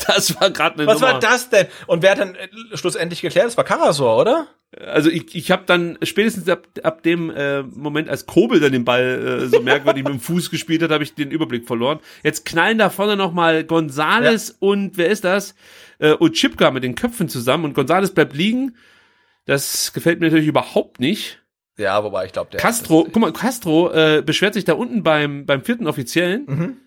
Das 0.06 0.38
war 0.40 0.50
gerade 0.50 0.78
eine 0.78 0.86
Was 0.86 1.00
Nummer. 1.00 1.14
war 1.14 1.20
das 1.20 1.48
denn? 1.48 1.66
Und 1.86 2.02
wer 2.02 2.12
hat 2.12 2.18
dann 2.18 2.34
äh, 2.34 2.48
schlussendlich 2.74 3.22
geklärt? 3.22 3.46
Das 3.46 3.56
war 3.56 3.64
Karasor, 3.64 4.20
oder? 4.20 4.48
Also 4.78 5.08
ich, 5.08 5.34
ich 5.34 5.50
habe 5.50 5.62
dann 5.66 5.98
spätestens 6.02 6.48
ab, 6.48 6.66
ab 6.82 7.02
dem 7.02 7.30
äh, 7.30 7.62
Moment, 7.62 8.08
als 8.08 8.26
Kobel 8.26 8.60
dann 8.60 8.72
den 8.72 8.84
Ball 8.84 9.42
äh, 9.44 9.46
so 9.46 9.60
merkwürdig 9.62 10.04
mit 10.04 10.12
dem 10.12 10.20
Fuß 10.20 10.50
gespielt 10.50 10.82
hat, 10.82 10.90
habe 10.90 11.04
ich 11.04 11.14
den 11.14 11.30
Überblick 11.30 11.66
verloren. 11.66 12.00
Jetzt 12.22 12.44
knallen 12.44 12.78
da 12.78 12.90
vorne 12.90 13.16
noch 13.16 13.32
mal 13.32 13.64
Gonzales 13.64 14.56
und 14.58 14.96
wer 14.96 15.08
ist 15.08 15.24
das? 15.24 15.54
Äh, 15.98 16.12
und 16.12 16.32
Chipka 16.32 16.70
mit 16.70 16.82
den 16.82 16.94
Köpfen 16.96 17.28
zusammen 17.28 17.64
und 17.64 17.74
Gonzales 17.74 18.12
bleibt 18.12 18.34
liegen. 18.34 18.76
Das 19.46 19.92
gefällt 19.92 20.20
mir 20.20 20.26
natürlich 20.26 20.46
überhaupt 20.48 21.00
nicht. 21.00 21.40
Ja, 21.76 22.02
wobei 22.04 22.26
ich 22.26 22.32
glaube, 22.32 22.50
der. 22.50 22.60
Castro, 22.60 23.04
guck 23.04 23.16
mal, 23.16 23.32
Castro 23.32 23.92
äh, 23.92 24.22
beschwert 24.22 24.54
sich 24.54 24.64
da 24.64 24.74
unten 24.74 25.02
beim 25.02 25.44
beim 25.44 25.62
vierten 25.64 25.86
Offiziellen. 25.86 26.80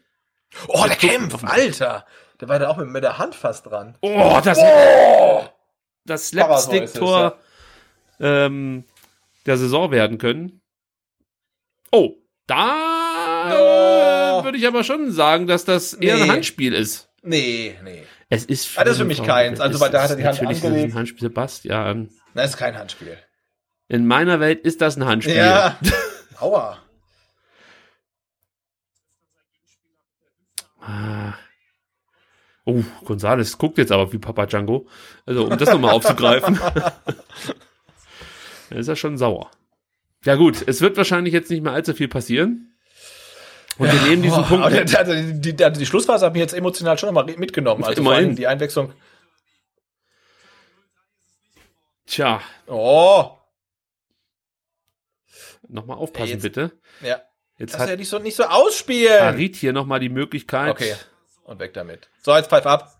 Oh, 0.67 0.83
der 0.87 0.95
Kempf, 0.95 1.43
Alter. 1.43 2.05
Der 2.39 2.47
war 2.47 2.57
da 2.59 2.69
auch 2.69 2.77
mit, 2.77 2.87
mit 2.87 3.03
der 3.03 3.17
Hand 3.17 3.35
fast 3.35 3.65
dran. 3.65 3.97
Oh, 4.01 4.39
das 4.43 4.57
das 6.05 6.21
ist 6.21 6.25
es, 6.25 6.27
Slapstick-Tor 6.29 7.37
ähm, 8.19 8.85
der 9.45 9.57
Saison 9.57 9.91
werden 9.91 10.17
können. 10.17 10.61
Oh, 11.91 12.13
da 12.47 12.83
Oh. 14.39 14.43
würde 14.43 14.57
ich 14.57 14.67
aber 14.67 14.83
schon 14.83 15.11
sagen, 15.11 15.47
dass 15.47 15.65
das 15.65 15.93
eher 15.93 16.15
ein 16.15 16.23
Nee. 16.23 16.29
Handspiel 16.29 16.73
ist. 16.73 17.09
Nee, 17.23 17.75
nee. 17.83 18.03
Es 18.29 18.45
ist 18.45 18.77
Ah, 18.77 18.83
das 18.83 18.93
ist 18.93 18.99
für 18.99 19.05
mich 19.05 19.23
keins. 19.23 19.59
Also, 19.59 19.79
weil 19.79 19.89
da 19.91 20.03
hat 20.03 20.09
er 20.11 20.15
die 20.15 20.23
Hand 20.25 20.35
natürlich 20.35 20.57
ist 20.57 20.63
es 20.63 20.65
angelegt. 20.65 20.93
ein 20.93 20.97
Handspiel, 20.97 21.21
Sebastian. 21.21 22.09
Das 22.37 22.51
ist 22.51 22.57
kein 22.57 22.77
Handspiel. 22.77 23.17
In 23.87 24.05
meiner 24.05 24.39
Welt 24.39 24.61
ist 24.61 24.79
das 24.81 24.95
ein 24.95 25.05
Handspiel. 25.05 25.37
Ja. 25.37 25.75
Aua. 26.39 26.77
Ah. 30.79 31.33
Oh, 32.63 32.83
Gonzales 33.05 33.57
guckt 33.57 33.79
jetzt 33.79 33.91
aber 33.91 34.13
wie 34.13 34.19
Papa 34.19 34.45
Django. 34.45 34.87
Also, 35.25 35.45
um 35.45 35.57
das 35.57 35.71
nochmal 35.71 35.95
aufzugreifen. 35.95 36.59
da 38.69 38.75
ist 38.75 38.87
er 38.87 38.95
schon 38.95 39.17
sauer. 39.17 39.49
Ja 40.23 40.35
gut, 40.35 40.63
es 40.67 40.81
wird 40.81 40.95
wahrscheinlich 40.95 41.33
jetzt 41.33 41.49
nicht 41.49 41.63
mehr 41.63 41.73
allzu 41.73 41.95
viel 41.95 42.07
passieren. 42.07 42.75
Und 43.79 43.91
wir 43.91 44.01
nehmen 44.01 44.21
diesen 44.21 44.43
Boah, 44.43 44.47
Punkt. 44.47 44.73
der, 44.73 44.85
der, 44.85 45.23
die, 45.23 45.55
der, 45.55 45.71
die 45.71 45.87
Schlussphase 45.87 46.27
hat 46.27 46.33
mich 46.33 46.41
jetzt 46.41 46.53
emotional 46.53 46.99
schon 46.99 47.11
nochmal 47.11 47.35
mitgenommen. 47.35 47.83
Also 47.83 47.99
Immerhin. 47.99 48.25
allem 48.25 48.35
die 48.35 48.45
Einwechslung. 48.45 48.93
Tja, 52.07 52.41
Oh. 52.67 53.31
nochmal 55.67 55.97
aufpassen 55.97 56.27
Ja, 56.27 56.33
jetzt- 56.35 56.41
bitte. 56.43 56.71
Ja. 57.01 57.21
Jetzt 57.59 57.73
ja 57.73 57.79
hat 57.79 57.97
nicht 57.97 58.09
so, 58.09 58.19
nicht 58.19 58.35
so 58.35 58.43
ausspielen. 58.43 59.19
Harit 59.21 59.55
hier 59.55 59.73
nochmal 59.73 59.99
die 59.99 60.09
Möglichkeit. 60.09 60.71
Okay. 60.71 60.95
Und 61.43 61.59
weg 61.59 61.73
damit. 61.73 62.09
So, 62.23 62.35
jetzt 62.35 62.49
pfeif 62.49 62.65
ab. 62.65 62.93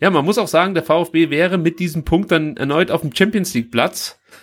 Ja, 0.00 0.10
man 0.10 0.24
muss 0.24 0.36
auch 0.38 0.48
sagen, 0.48 0.74
der 0.74 0.82
VfB 0.82 1.30
wäre 1.30 1.56
mit 1.56 1.78
diesem 1.80 2.04
Punkt 2.04 2.30
dann 2.30 2.56
erneut 2.58 2.90
auf 2.90 3.00
dem 3.00 3.14
Champions 3.16 3.54
League 3.54 3.70
Platz. 3.70 4.18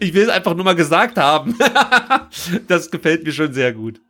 ich 0.00 0.14
will 0.14 0.22
es 0.22 0.28
einfach 0.30 0.54
nur 0.54 0.64
mal 0.64 0.74
gesagt 0.74 1.18
haben. 1.18 1.58
das 2.68 2.90
gefällt 2.90 3.24
mir 3.24 3.32
schon 3.32 3.52
sehr 3.52 3.72
gut. 3.74 4.00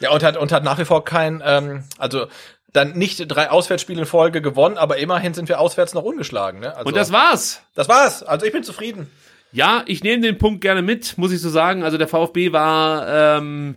Ja, 0.00 0.10
und 0.10 0.24
hat, 0.24 0.36
und 0.36 0.50
hat 0.50 0.64
nach 0.64 0.78
wie 0.80 0.84
vor 0.84 1.04
kein, 1.04 1.40
ähm, 1.44 1.84
also 1.98 2.26
dann 2.72 2.92
nicht 2.92 3.24
drei 3.28 3.50
Auswärtsspiele 3.50 4.00
in 4.00 4.06
Folge 4.06 4.40
gewonnen, 4.40 4.78
aber 4.78 4.96
immerhin 4.96 5.34
sind 5.34 5.48
wir 5.48 5.60
auswärts 5.60 5.94
noch 5.94 6.04
ungeschlagen. 6.04 6.60
Ne? 6.60 6.74
Also, 6.74 6.88
Und 6.88 6.96
das 6.96 7.12
war's. 7.12 7.62
das 7.74 7.88
war's. 7.88 8.22
Also 8.22 8.46
ich 8.46 8.52
bin 8.52 8.62
zufrieden. 8.62 9.10
Ja, 9.52 9.82
ich 9.86 10.02
nehme 10.02 10.22
den 10.22 10.38
Punkt 10.38 10.62
gerne 10.62 10.80
mit, 10.80 11.18
muss 11.18 11.32
ich 11.32 11.40
so 11.40 11.50
sagen. 11.50 11.82
Also 11.82 11.98
der 11.98 12.08
VfB 12.08 12.52
war, 12.52 13.38
ähm, 13.38 13.76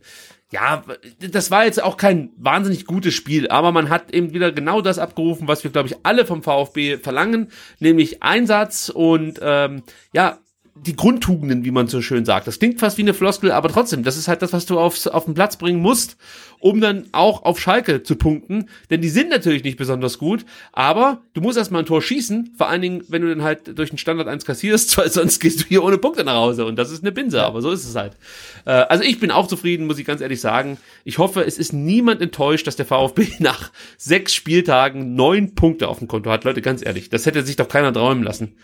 ja, 0.51 0.84
das 1.19 1.51
war 1.51 1.65
jetzt 1.65 1.84
auch 1.84 1.97
kein 1.97 2.31
wahnsinnig 2.38 2.85
gutes 2.85 3.13
Spiel, 3.13 3.49
aber 3.49 3.73
man 3.73 3.89
hat 3.89 4.13
eben 4.13 4.34
wieder 4.34 4.53
genau 4.53 4.80
das 4.80 4.99
abgerufen, 4.99 5.49
was 5.49 5.65
wir, 5.65 5.72
glaube 5.72 5.89
ich, 5.89 5.97
alle 6.03 6.26
vom 6.26 6.43
VfB 6.43 6.97
verlangen, 6.97 7.51
nämlich 7.80 8.23
Einsatz 8.23 8.88
und 8.88 9.39
ähm, 9.41 9.84
ja, 10.13 10.38
die 10.77 10.95
Grundtugenden, 10.95 11.64
wie 11.64 11.72
man 11.72 11.88
so 11.88 12.02
schön 12.02 12.26
sagt. 12.26 12.47
Das 12.47 12.60
klingt 12.60 12.81
fast 12.81 12.97
wie 12.97 13.02
eine 13.03 13.14
Floskel, 13.14 13.52
aber 13.52 13.69
trotzdem, 13.69 14.03
das 14.03 14.18
ist 14.18 14.27
halt 14.27 14.41
das, 14.41 14.52
was 14.52 14.65
du 14.65 14.77
aufs, 14.77 15.07
auf 15.07 15.23
den 15.23 15.34
Platz 15.34 15.56
bringen 15.56 15.80
musst, 15.80 16.18
um 16.60 16.81
dann 16.81 17.07
auch 17.14 17.43
auf 17.43 17.61
Schalke 17.61 18.03
zu 18.03 18.18
punkten. 18.18 18.68
Denn 18.89 18.99
die 18.99 19.07
sind 19.07 19.30
natürlich 19.30 19.64
nicht 19.64 19.77
besonders 19.77 20.18
gut, 20.18 20.45
aber 20.73 21.22
du 21.34 21.39
musst 21.39 21.57
erstmal 21.57 21.84
ein 21.84 21.85
Tor 21.85 22.02
schießen, 22.02 22.56
vor 22.57 22.68
allen 22.68 22.81
Dingen, 22.81 23.03
wenn 23.07 23.22
du 23.22 23.30
dann 23.30 23.41
halt 23.41 23.80
durch 23.80 23.89
den 23.89 23.97
Standard 23.97 24.27
1 24.27 24.43
kassierst, 24.43 24.97
weil 24.97 25.10
sonst 25.10 25.39
gehst 25.39 25.61
du 25.61 25.65
hier 25.65 25.81
ohne 25.81 25.97
Punkte 25.97 26.26
nach 26.26 26.35
Hause 26.35 26.65
und 26.65 26.76
das 26.76 26.91
ist 26.91 27.03
eine 27.03 27.14
Binse, 27.14 27.41
aber 27.41 27.61
so 27.61 27.72
ist 27.72 27.85
es 27.85 27.95
halt. 27.95 28.18
Äh, 28.65 28.72
also 28.72 29.06
ich 29.06 29.19
bin 29.22 29.31
auch 29.31 29.47
zufrieden, 29.47 29.88
muss 29.88 29.97
ich 29.97 30.06
ganz 30.06 30.19
ehrlich 30.19 30.41
sagen. 30.41 30.77
Ich 31.06 31.19
hoffe, 31.19 31.45
es 31.45 31.57
ist 31.57 31.72
niemand 31.72 32.22
enttäuscht, 32.22 32.68
dass 32.68 32.76
der 32.76 32.85
VfB 32.85 33.27
nach 33.39 33.72
sechs 33.97 34.34
Spieltagen 34.34 35.15
neun 35.15 35.56
Punkte 35.56 35.88
auf 35.88 35.99
dem 35.99 36.10
Konto 36.10 36.30
hat. 36.31 36.43
Leute, 36.43 36.61
ganz 36.61 36.85
ehrlich, 36.85 37.10
das 37.10 37.26
hätte 37.26 37.45
sich 37.45 37.56
doch 37.56 37.69
keiner 37.69 37.93
träumen 37.93 38.23
lassen. 38.23 38.57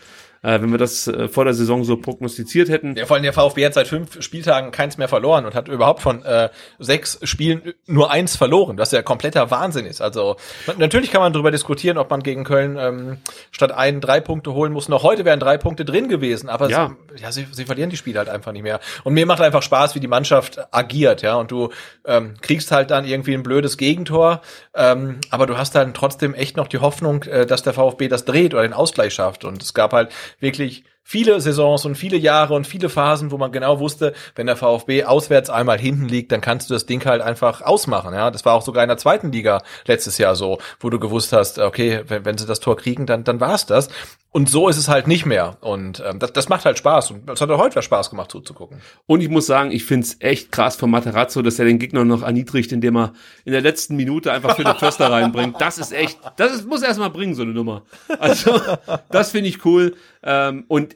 Äh, 0.44 0.60
wenn 0.60 0.70
wir 0.72 0.78
das 0.78 1.06
äh, 1.06 1.28
vor 1.28 1.44
der 1.44 1.54
Saison 1.54 1.84
so 1.84 1.96
prognostiziert 1.96 2.68
hätten. 2.68 2.96
Ja, 2.96 3.06
vor 3.06 3.14
allem 3.14 3.22
der 3.22 3.32
VfB 3.32 3.64
hat 3.64 3.74
seit 3.74 3.86
fünf 3.86 4.20
Spieltagen 4.22 4.72
keins 4.72 4.98
mehr 4.98 5.06
verloren 5.06 5.44
und 5.46 5.54
hat 5.54 5.68
überhaupt 5.68 6.02
von 6.02 6.24
äh, 6.24 6.48
sechs 6.80 7.18
Spielen 7.22 7.74
nur 7.86 8.10
eins 8.10 8.36
verloren, 8.36 8.76
was 8.76 8.90
ja 8.90 9.02
kompletter 9.02 9.50
Wahnsinn 9.52 9.86
ist. 9.86 10.02
Also 10.02 10.36
na- 10.66 10.74
natürlich 10.78 11.12
kann 11.12 11.20
man 11.20 11.32
darüber 11.32 11.52
diskutieren, 11.52 11.96
ob 11.96 12.10
man 12.10 12.24
gegen 12.24 12.42
Köln 12.42 12.76
ähm, 12.76 13.18
statt 13.52 13.70
einen 13.70 14.00
drei 14.00 14.20
Punkte 14.20 14.52
holen 14.52 14.72
muss. 14.72 14.88
Noch 14.88 15.04
heute 15.04 15.24
wären 15.24 15.38
drei 15.38 15.58
Punkte 15.58 15.84
drin 15.84 16.08
gewesen, 16.08 16.48
aber 16.48 16.68
Ja. 16.68 16.96
sie, 17.14 17.22
ja, 17.22 17.30
sie, 17.30 17.46
sie 17.52 17.64
verlieren 17.64 17.90
die 17.90 17.96
Spiele 17.96 18.18
halt 18.18 18.28
einfach 18.28 18.50
nicht 18.50 18.62
mehr. 18.64 18.80
Und 19.04 19.14
mir 19.14 19.26
macht 19.26 19.40
einfach 19.42 19.62
Spaß, 19.62 19.94
wie 19.94 20.00
die 20.00 20.08
Mannschaft 20.08 20.58
agiert, 20.74 21.22
ja. 21.22 21.36
Und 21.36 21.52
du 21.52 21.70
ähm, 22.04 22.34
kriegst 22.40 22.72
halt 22.72 22.90
dann 22.90 23.04
irgendwie 23.04 23.34
ein 23.34 23.44
blödes 23.44 23.76
Gegentor, 23.76 24.40
ähm, 24.74 25.20
aber 25.30 25.46
du 25.46 25.56
hast 25.56 25.76
dann 25.76 25.94
trotzdem 25.94 26.34
echt 26.34 26.56
noch 26.56 26.66
die 26.66 26.78
Hoffnung, 26.78 27.22
äh, 27.24 27.46
dass 27.46 27.62
der 27.62 27.74
VfB 27.74 28.08
das 28.08 28.24
dreht 28.24 28.54
oder 28.54 28.62
den 28.64 28.72
Ausgleich 28.72 29.14
schafft. 29.14 29.44
Und 29.44 29.62
es 29.62 29.72
gab 29.72 29.92
halt 29.92 30.10
wirklich 30.40 30.84
viele 31.02 31.40
Saisons 31.40 31.84
und 31.84 31.96
viele 31.96 32.16
Jahre 32.16 32.54
und 32.54 32.66
viele 32.66 32.88
Phasen, 32.88 33.30
wo 33.30 33.38
man 33.38 33.52
genau 33.52 33.80
wusste, 33.80 34.14
wenn 34.34 34.46
der 34.46 34.56
VfB 34.56 35.04
auswärts 35.04 35.50
einmal 35.50 35.78
hinten 35.78 36.08
liegt, 36.08 36.32
dann 36.32 36.40
kannst 36.40 36.70
du 36.70 36.74
das 36.74 36.86
Ding 36.86 37.04
halt 37.04 37.22
einfach 37.22 37.62
ausmachen. 37.62 38.14
Ja, 38.14 38.30
das 38.30 38.44
war 38.44 38.54
auch 38.54 38.62
sogar 38.62 38.84
in 38.84 38.88
der 38.88 38.98
zweiten 38.98 39.32
Liga 39.32 39.62
letztes 39.86 40.18
Jahr 40.18 40.36
so, 40.36 40.58
wo 40.80 40.90
du 40.90 40.98
gewusst 40.98 41.32
hast, 41.32 41.58
okay, 41.58 42.02
wenn, 42.06 42.24
wenn 42.24 42.38
sie 42.38 42.46
das 42.46 42.60
Tor 42.60 42.76
kriegen, 42.76 43.06
dann 43.06 43.24
dann 43.24 43.40
war 43.40 43.54
es 43.54 43.66
das. 43.66 43.88
Und 44.34 44.48
so 44.48 44.68
ist 44.70 44.78
es 44.78 44.88
halt 44.88 45.06
nicht 45.08 45.26
mehr. 45.26 45.58
Und 45.60 46.02
ähm, 46.06 46.18
das, 46.18 46.32
das 46.32 46.48
macht 46.48 46.64
halt 46.64 46.78
Spaß. 46.78 47.10
Und 47.10 47.28
es 47.28 47.40
hat 47.42 47.50
auch 47.50 47.58
heute 47.58 47.82
Spaß 47.82 48.08
gemacht 48.08 48.30
zuzugucken. 48.30 48.80
Und 49.06 49.20
ich 49.20 49.28
muss 49.28 49.46
sagen, 49.46 49.70
ich 49.70 49.84
find's 49.84 50.16
echt 50.20 50.50
krass 50.50 50.74
von 50.76 50.90
Materazzo, 50.90 51.42
dass 51.42 51.58
er 51.58 51.66
den 51.66 51.78
Gegner 51.78 52.06
noch 52.06 52.22
erniedrigt, 52.22 52.72
indem 52.72 52.96
er 52.96 53.12
in 53.44 53.52
der 53.52 53.60
letzten 53.60 53.94
Minute 53.94 54.32
einfach 54.32 54.56
den 54.56 54.74
Förster 54.74 55.10
reinbringt. 55.10 55.60
Das 55.60 55.76
ist 55.76 55.92
echt, 55.92 56.18
das 56.36 56.54
ist, 56.54 56.66
muss 56.66 56.80
er 56.80 56.88
erstmal 56.88 57.10
bringen, 57.10 57.34
so 57.34 57.42
eine 57.42 57.52
Nummer. 57.52 57.82
Also, 58.18 58.58
das 59.10 59.32
finde 59.32 59.50
ich 59.50 59.66
cool. 59.66 59.96
Ähm, 60.22 60.64
und 60.66 60.94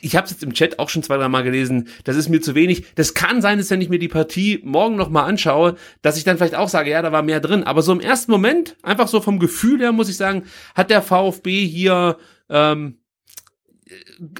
ich 0.00 0.16
habe 0.16 0.24
es 0.24 0.30
jetzt 0.30 0.42
im 0.42 0.52
Chat 0.52 0.78
auch 0.78 0.88
schon 0.88 1.02
zwei, 1.02 1.16
drei 1.16 1.28
Mal 1.28 1.42
gelesen, 1.42 1.88
das 2.04 2.16
ist 2.16 2.28
mir 2.28 2.40
zu 2.40 2.54
wenig. 2.54 2.94
Das 2.94 3.14
kann 3.14 3.42
sein, 3.42 3.58
dass 3.58 3.70
wenn 3.70 3.80
ich 3.80 3.88
mir 3.88 3.98
die 3.98 4.08
Partie 4.08 4.60
morgen 4.64 4.96
noch 4.96 5.10
mal 5.10 5.24
anschaue, 5.24 5.76
dass 6.02 6.16
ich 6.16 6.24
dann 6.24 6.36
vielleicht 6.36 6.54
auch 6.54 6.68
sage, 6.68 6.90
ja, 6.90 7.02
da 7.02 7.12
war 7.12 7.22
mehr 7.22 7.40
drin. 7.40 7.64
Aber 7.64 7.82
so 7.82 7.92
im 7.92 8.00
ersten 8.00 8.30
Moment, 8.30 8.76
einfach 8.82 9.08
so 9.08 9.20
vom 9.20 9.38
Gefühl 9.38 9.80
her, 9.80 9.92
muss 9.92 10.08
ich 10.08 10.16
sagen, 10.16 10.44
hat 10.74 10.90
der 10.90 11.02
VfB 11.02 11.66
hier 11.66 12.18
ähm, 12.48 12.98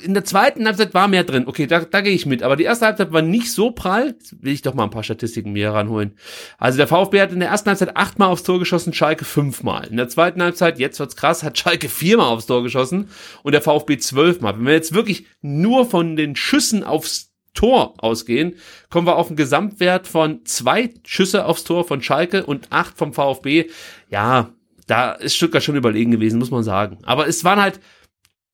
in 0.02 0.14
der 0.14 0.24
zweiten 0.24 0.66
Halbzeit 0.66 0.94
war 0.94 1.08
mehr 1.08 1.24
drin. 1.24 1.46
Okay, 1.46 1.66
da, 1.66 1.80
da 1.80 2.00
gehe 2.00 2.12
ich 2.12 2.26
mit. 2.26 2.42
Aber 2.42 2.56
die 2.56 2.64
erste 2.64 2.86
Halbzeit 2.86 3.12
war 3.12 3.22
nicht 3.22 3.52
so 3.52 3.70
prall. 3.70 4.16
Jetzt 4.18 4.42
will 4.42 4.52
ich 4.52 4.62
doch 4.62 4.74
mal 4.74 4.84
ein 4.84 4.90
paar 4.90 5.02
Statistiken 5.02 5.52
mir 5.52 5.70
ranholen. 5.70 6.16
Also 6.58 6.78
der 6.78 6.88
VfB 6.88 7.20
hat 7.20 7.32
in 7.32 7.40
der 7.40 7.48
ersten 7.48 7.68
Halbzeit 7.68 7.96
achtmal 7.96 8.28
aufs 8.28 8.42
Tor 8.42 8.58
geschossen, 8.58 8.92
Schalke 8.92 9.24
fünfmal. 9.24 9.86
In 9.86 9.96
der 9.96 10.08
zweiten 10.08 10.42
Halbzeit, 10.42 10.78
jetzt 10.78 10.98
wird's 11.00 11.16
krass, 11.16 11.42
hat 11.42 11.58
Schalke 11.58 11.88
viermal 11.88 12.28
aufs 12.28 12.46
Tor 12.46 12.62
geschossen 12.62 13.08
und 13.42 13.52
der 13.52 13.62
VfB 13.62 13.98
zwölfmal. 13.98 14.56
Wenn 14.56 14.66
wir 14.66 14.72
jetzt 14.74 14.94
wirklich 14.94 15.26
nur 15.40 15.86
von 15.86 16.16
den 16.16 16.36
Schüssen 16.36 16.84
aufs 16.84 17.32
Tor 17.54 17.94
ausgehen, 17.98 18.54
kommen 18.90 19.06
wir 19.06 19.16
auf 19.16 19.28
einen 19.28 19.36
Gesamtwert 19.36 20.06
von 20.06 20.44
zwei 20.44 20.90
Schüsse 21.04 21.44
aufs 21.44 21.64
Tor 21.64 21.84
von 21.84 22.02
Schalke 22.02 22.44
und 22.44 22.68
acht 22.70 22.96
vom 22.96 23.12
VfB. 23.12 23.66
Ja, 24.10 24.50
da 24.86 25.12
ist 25.12 25.36
Stuttgart 25.36 25.62
schon 25.62 25.76
überlegen 25.76 26.10
gewesen, 26.10 26.38
muss 26.38 26.50
man 26.50 26.62
sagen. 26.62 26.98
Aber 27.02 27.26
es 27.26 27.44
waren 27.44 27.60
halt 27.60 27.80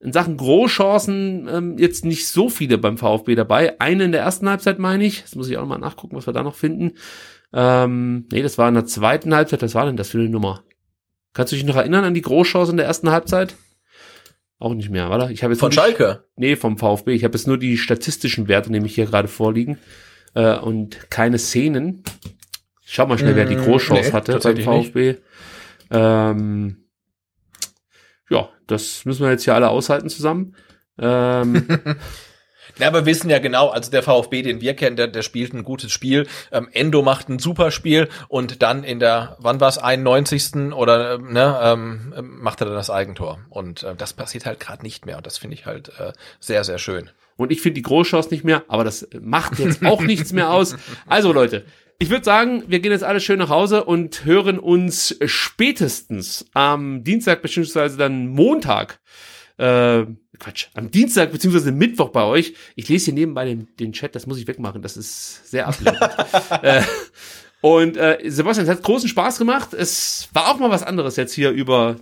in 0.00 0.12
Sachen 0.12 0.36
Großchancen 0.36 1.48
ähm, 1.50 1.78
jetzt 1.78 2.04
nicht 2.04 2.28
so 2.28 2.48
viele 2.50 2.76
beim 2.78 2.98
VfB 2.98 3.34
dabei. 3.34 3.80
Eine 3.80 4.04
in 4.04 4.12
der 4.12 4.20
ersten 4.20 4.48
Halbzeit, 4.48 4.78
meine 4.78 5.04
ich. 5.04 5.22
Das 5.22 5.34
muss 5.34 5.48
ich 5.48 5.56
auch 5.56 5.62
noch 5.62 5.68
mal 5.68 5.78
nachgucken, 5.78 6.16
was 6.16 6.26
wir 6.26 6.32
da 6.34 6.42
noch 6.42 6.56
finden. 6.56 6.92
Ähm, 7.52 8.26
nee, 8.32 8.42
das 8.42 8.58
war 8.58 8.68
in 8.68 8.74
der 8.74 8.84
zweiten 8.86 9.34
Halbzeit. 9.34 9.62
Was 9.62 9.74
war 9.74 9.86
denn 9.86 9.96
das 9.96 10.10
für 10.10 10.18
eine 10.18 10.28
Nummer? 10.28 10.62
Kannst 11.32 11.52
du 11.52 11.56
dich 11.56 11.64
noch 11.64 11.76
erinnern 11.76 12.04
an 12.04 12.14
die 12.14 12.20
Großchance 12.22 12.70
in 12.72 12.76
der 12.76 12.86
ersten 12.86 13.10
Halbzeit? 13.10 13.54
Auch 14.58 14.74
nicht 14.74 14.90
mehr, 14.90 15.10
oder? 15.10 15.30
Ich 15.30 15.42
habe 15.42 15.52
jetzt 15.52 15.60
Von 15.60 15.70
die- 15.70 15.76
Schalke. 15.76 16.24
Nee, 16.36 16.56
vom 16.56 16.78
VfB. 16.78 17.12
Ich 17.12 17.24
habe 17.24 17.34
jetzt 17.36 17.46
nur 17.46 17.58
die 17.58 17.76
statistischen 17.76 18.46
Werte 18.48 18.70
nämlich 18.70 18.94
hier 18.94 19.06
gerade 19.06 19.28
vorliegen 19.28 19.78
äh, 20.34 20.56
und 20.58 21.10
keine 21.10 21.38
Szenen. 21.38 22.02
Ich 22.86 22.92
schau 22.94 23.06
mal 23.06 23.18
schnell, 23.18 23.34
wer 23.36 23.46
die 23.46 23.56
Mm, 23.56 23.64
Großchance 23.64 24.08
nee, 24.08 24.12
hatte 24.12 24.38
beim 24.38 24.54
nicht. 24.54 24.64
VfB. 24.64 25.14
Ähm, 25.90 26.83
ja, 28.30 28.48
das 28.66 29.04
müssen 29.04 29.24
wir 29.24 29.30
jetzt 29.30 29.44
hier 29.44 29.54
alle 29.54 29.68
aushalten 29.68 30.08
zusammen. 30.08 30.54
Ähm, 30.98 31.66
Ja, 32.78 32.88
aber 32.88 33.00
wir 33.00 33.06
wissen 33.06 33.30
ja 33.30 33.38
genau, 33.38 33.68
also 33.68 33.90
der 33.90 34.02
VfB, 34.02 34.42
den 34.42 34.60
wir 34.60 34.74
kennen, 34.74 34.96
der, 34.96 35.06
der 35.06 35.22
spielt 35.22 35.52
ein 35.52 35.62
gutes 35.62 35.92
Spiel. 35.92 36.26
Ähm, 36.50 36.68
Endo 36.72 37.02
macht 37.02 37.28
ein 37.28 37.38
super 37.38 37.70
Spiel 37.70 38.08
und 38.28 38.62
dann 38.62 38.82
in 38.82 38.98
der, 38.98 39.36
wann 39.38 39.60
war 39.60 39.68
es, 39.68 39.78
91. 39.78 40.72
oder 40.72 41.18
ne, 41.18 41.58
ähm, 41.62 42.12
macht 42.40 42.60
er 42.60 42.66
dann 42.66 42.74
das 42.74 42.90
Eigentor. 42.90 43.38
Und 43.48 43.84
äh, 43.84 43.94
das 43.94 44.12
passiert 44.12 44.46
halt 44.46 44.58
gerade 44.58 44.82
nicht 44.82 45.06
mehr. 45.06 45.16
Und 45.18 45.26
das 45.26 45.38
finde 45.38 45.54
ich 45.54 45.66
halt 45.66 45.90
äh, 46.00 46.12
sehr, 46.40 46.64
sehr 46.64 46.78
schön. 46.78 47.10
Und 47.36 47.52
ich 47.52 47.60
finde 47.60 47.74
die 47.74 47.82
Großchance 47.82 48.30
nicht 48.30 48.44
mehr, 48.44 48.64
aber 48.68 48.84
das 48.84 49.08
macht 49.20 49.58
jetzt 49.58 49.84
auch 49.84 50.00
nichts 50.02 50.32
mehr 50.32 50.50
aus. 50.50 50.76
Also 51.06 51.32
Leute, 51.32 51.64
ich 51.98 52.10
würde 52.10 52.24
sagen, 52.24 52.64
wir 52.66 52.80
gehen 52.80 52.92
jetzt 52.92 53.04
alle 53.04 53.20
schön 53.20 53.38
nach 53.38 53.48
Hause 53.48 53.84
und 53.84 54.24
hören 54.24 54.58
uns 54.58 55.16
spätestens 55.26 56.46
am 56.52 57.04
Dienstag 57.04 57.42
beziehungsweise 57.42 57.96
dann 57.96 58.28
Montag 58.28 59.00
äh, 59.56 60.04
Quatsch, 60.38 60.66
am 60.74 60.90
Dienstag 60.90 61.30
beziehungsweise 61.30 61.72
Mittwoch 61.72 62.10
bei 62.10 62.24
euch. 62.24 62.54
Ich 62.74 62.88
lese 62.88 63.06
hier 63.06 63.14
nebenbei 63.14 63.44
den, 63.44 63.68
den 63.78 63.92
Chat, 63.92 64.14
das 64.14 64.26
muss 64.26 64.38
ich 64.38 64.46
wegmachen, 64.48 64.82
das 64.82 64.96
ist 64.96 65.48
sehr 65.48 65.68
ablenkend. 65.68 66.10
äh, 66.62 66.82
und 67.60 67.96
äh, 67.96 68.18
Sebastian, 68.24 68.66
es 68.66 68.70
hat 68.70 68.82
großen 68.82 69.08
Spaß 69.08 69.38
gemacht. 69.38 69.72
Es 69.72 70.28
war 70.32 70.50
auch 70.50 70.58
mal 70.58 70.70
was 70.70 70.82
anderes 70.82 71.16
jetzt 71.16 71.32
hier 71.32 71.50
über 71.50 71.96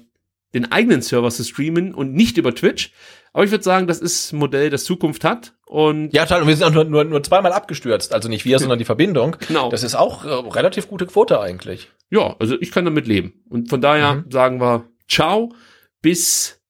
den 0.55 0.73
eigenen 0.73 1.03
Server 1.03 1.31
zu 1.31 1.45
streamen 1.45 1.95
und 1.95 2.15
nicht 2.15 2.37
über 2.37 2.55
Twitch. 2.55 2.93
Aber 3.33 3.45
ich 3.45 3.51
würde 3.51 3.65
sagen, 3.65 3.87
das 3.87 3.99
ist 3.99 4.33
ein 4.33 4.39
Modell, 4.39 4.69
das 4.71 4.85
Zukunft 4.85 5.25
hat. 5.25 5.55
Und 5.67 6.11
ja, 6.13 6.25
total. 6.27 6.43
Und 6.43 6.49
wir 6.49 6.57
sind 6.57 6.67
auch 6.67 6.73
nur, 6.73 6.85
nur, 6.85 7.05
nur 7.05 7.23
zweimal 7.23 7.53
abgestürzt. 7.53 8.13
Also 8.13 8.29
nicht 8.29 8.45
wir, 8.45 8.59
sondern 8.59 8.79
die 8.79 8.85
Verbindung. 8.85 9.37
Genau. 9.49 9.71
Das 9.71 9.83
ist 9.83 9.95
auch 9.95 10.25
äh, 10.25 10.29
relativ 10.29 10.89
gute 10.89 11.07
Quote 11.07 11.41
eigentlich. 11.41 11.91
Ja, 12.11 12.37
also 12.39 12.57
ich 12.61 12.71
kann 12.73 12.85
damit 12.85 13.07
leben. 13.07 13.33
Und 13.49 13.71
von 13.71 13.81
daher 13.81 14.15
Mhm. 14.17 14.25
sagen 14.31 14.61
wir 14.61 14.85
Ciao, 15.09 15.55
bis 16.03 16.61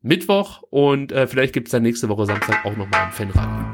Mittwoch 0.00 0.62
und 0.70 1.12
äh, 1.12 1.26
vielleicht 1.26 1.52
gibt's 1.52 1.72
dann 1.72 1.82
nächste 1.82 2.08
Woche 2.08 2.24
Samstag 2.24 2.64
auch 2.64 2.76
nochmal 2.76 3.06
ein 3.06 3.12
Fanradio. 3.12 3.66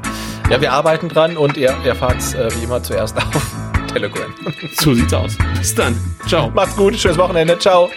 Ja, 0.49 0.59
wir 0.61 0.73
arbeiten 0.73 1.07
dran 1.09 1.37
und 1.37 1.55
ihr 1.57 1.69
erfahrt's 1.85 2.33
äh, 2.33 2.49
wie 2.55 2.63
immer 2.65 2.83
zuerst 2.83 3.15
auf 3.17 3.55
Telegram. 3.93 4.33
So 4.79 4.93
sieht's 4.93 5.13
aus. 5.13 5.37
Bis 5.57 5.73
dann. 5.73 5.95
Ciao. 6.27 6.49
Macht's 6.49 6.75
gut, 6.75 6.95
schönes 6.95 7.17
Wochenende. 7.17 7.57
Ciao. 7.59 7.89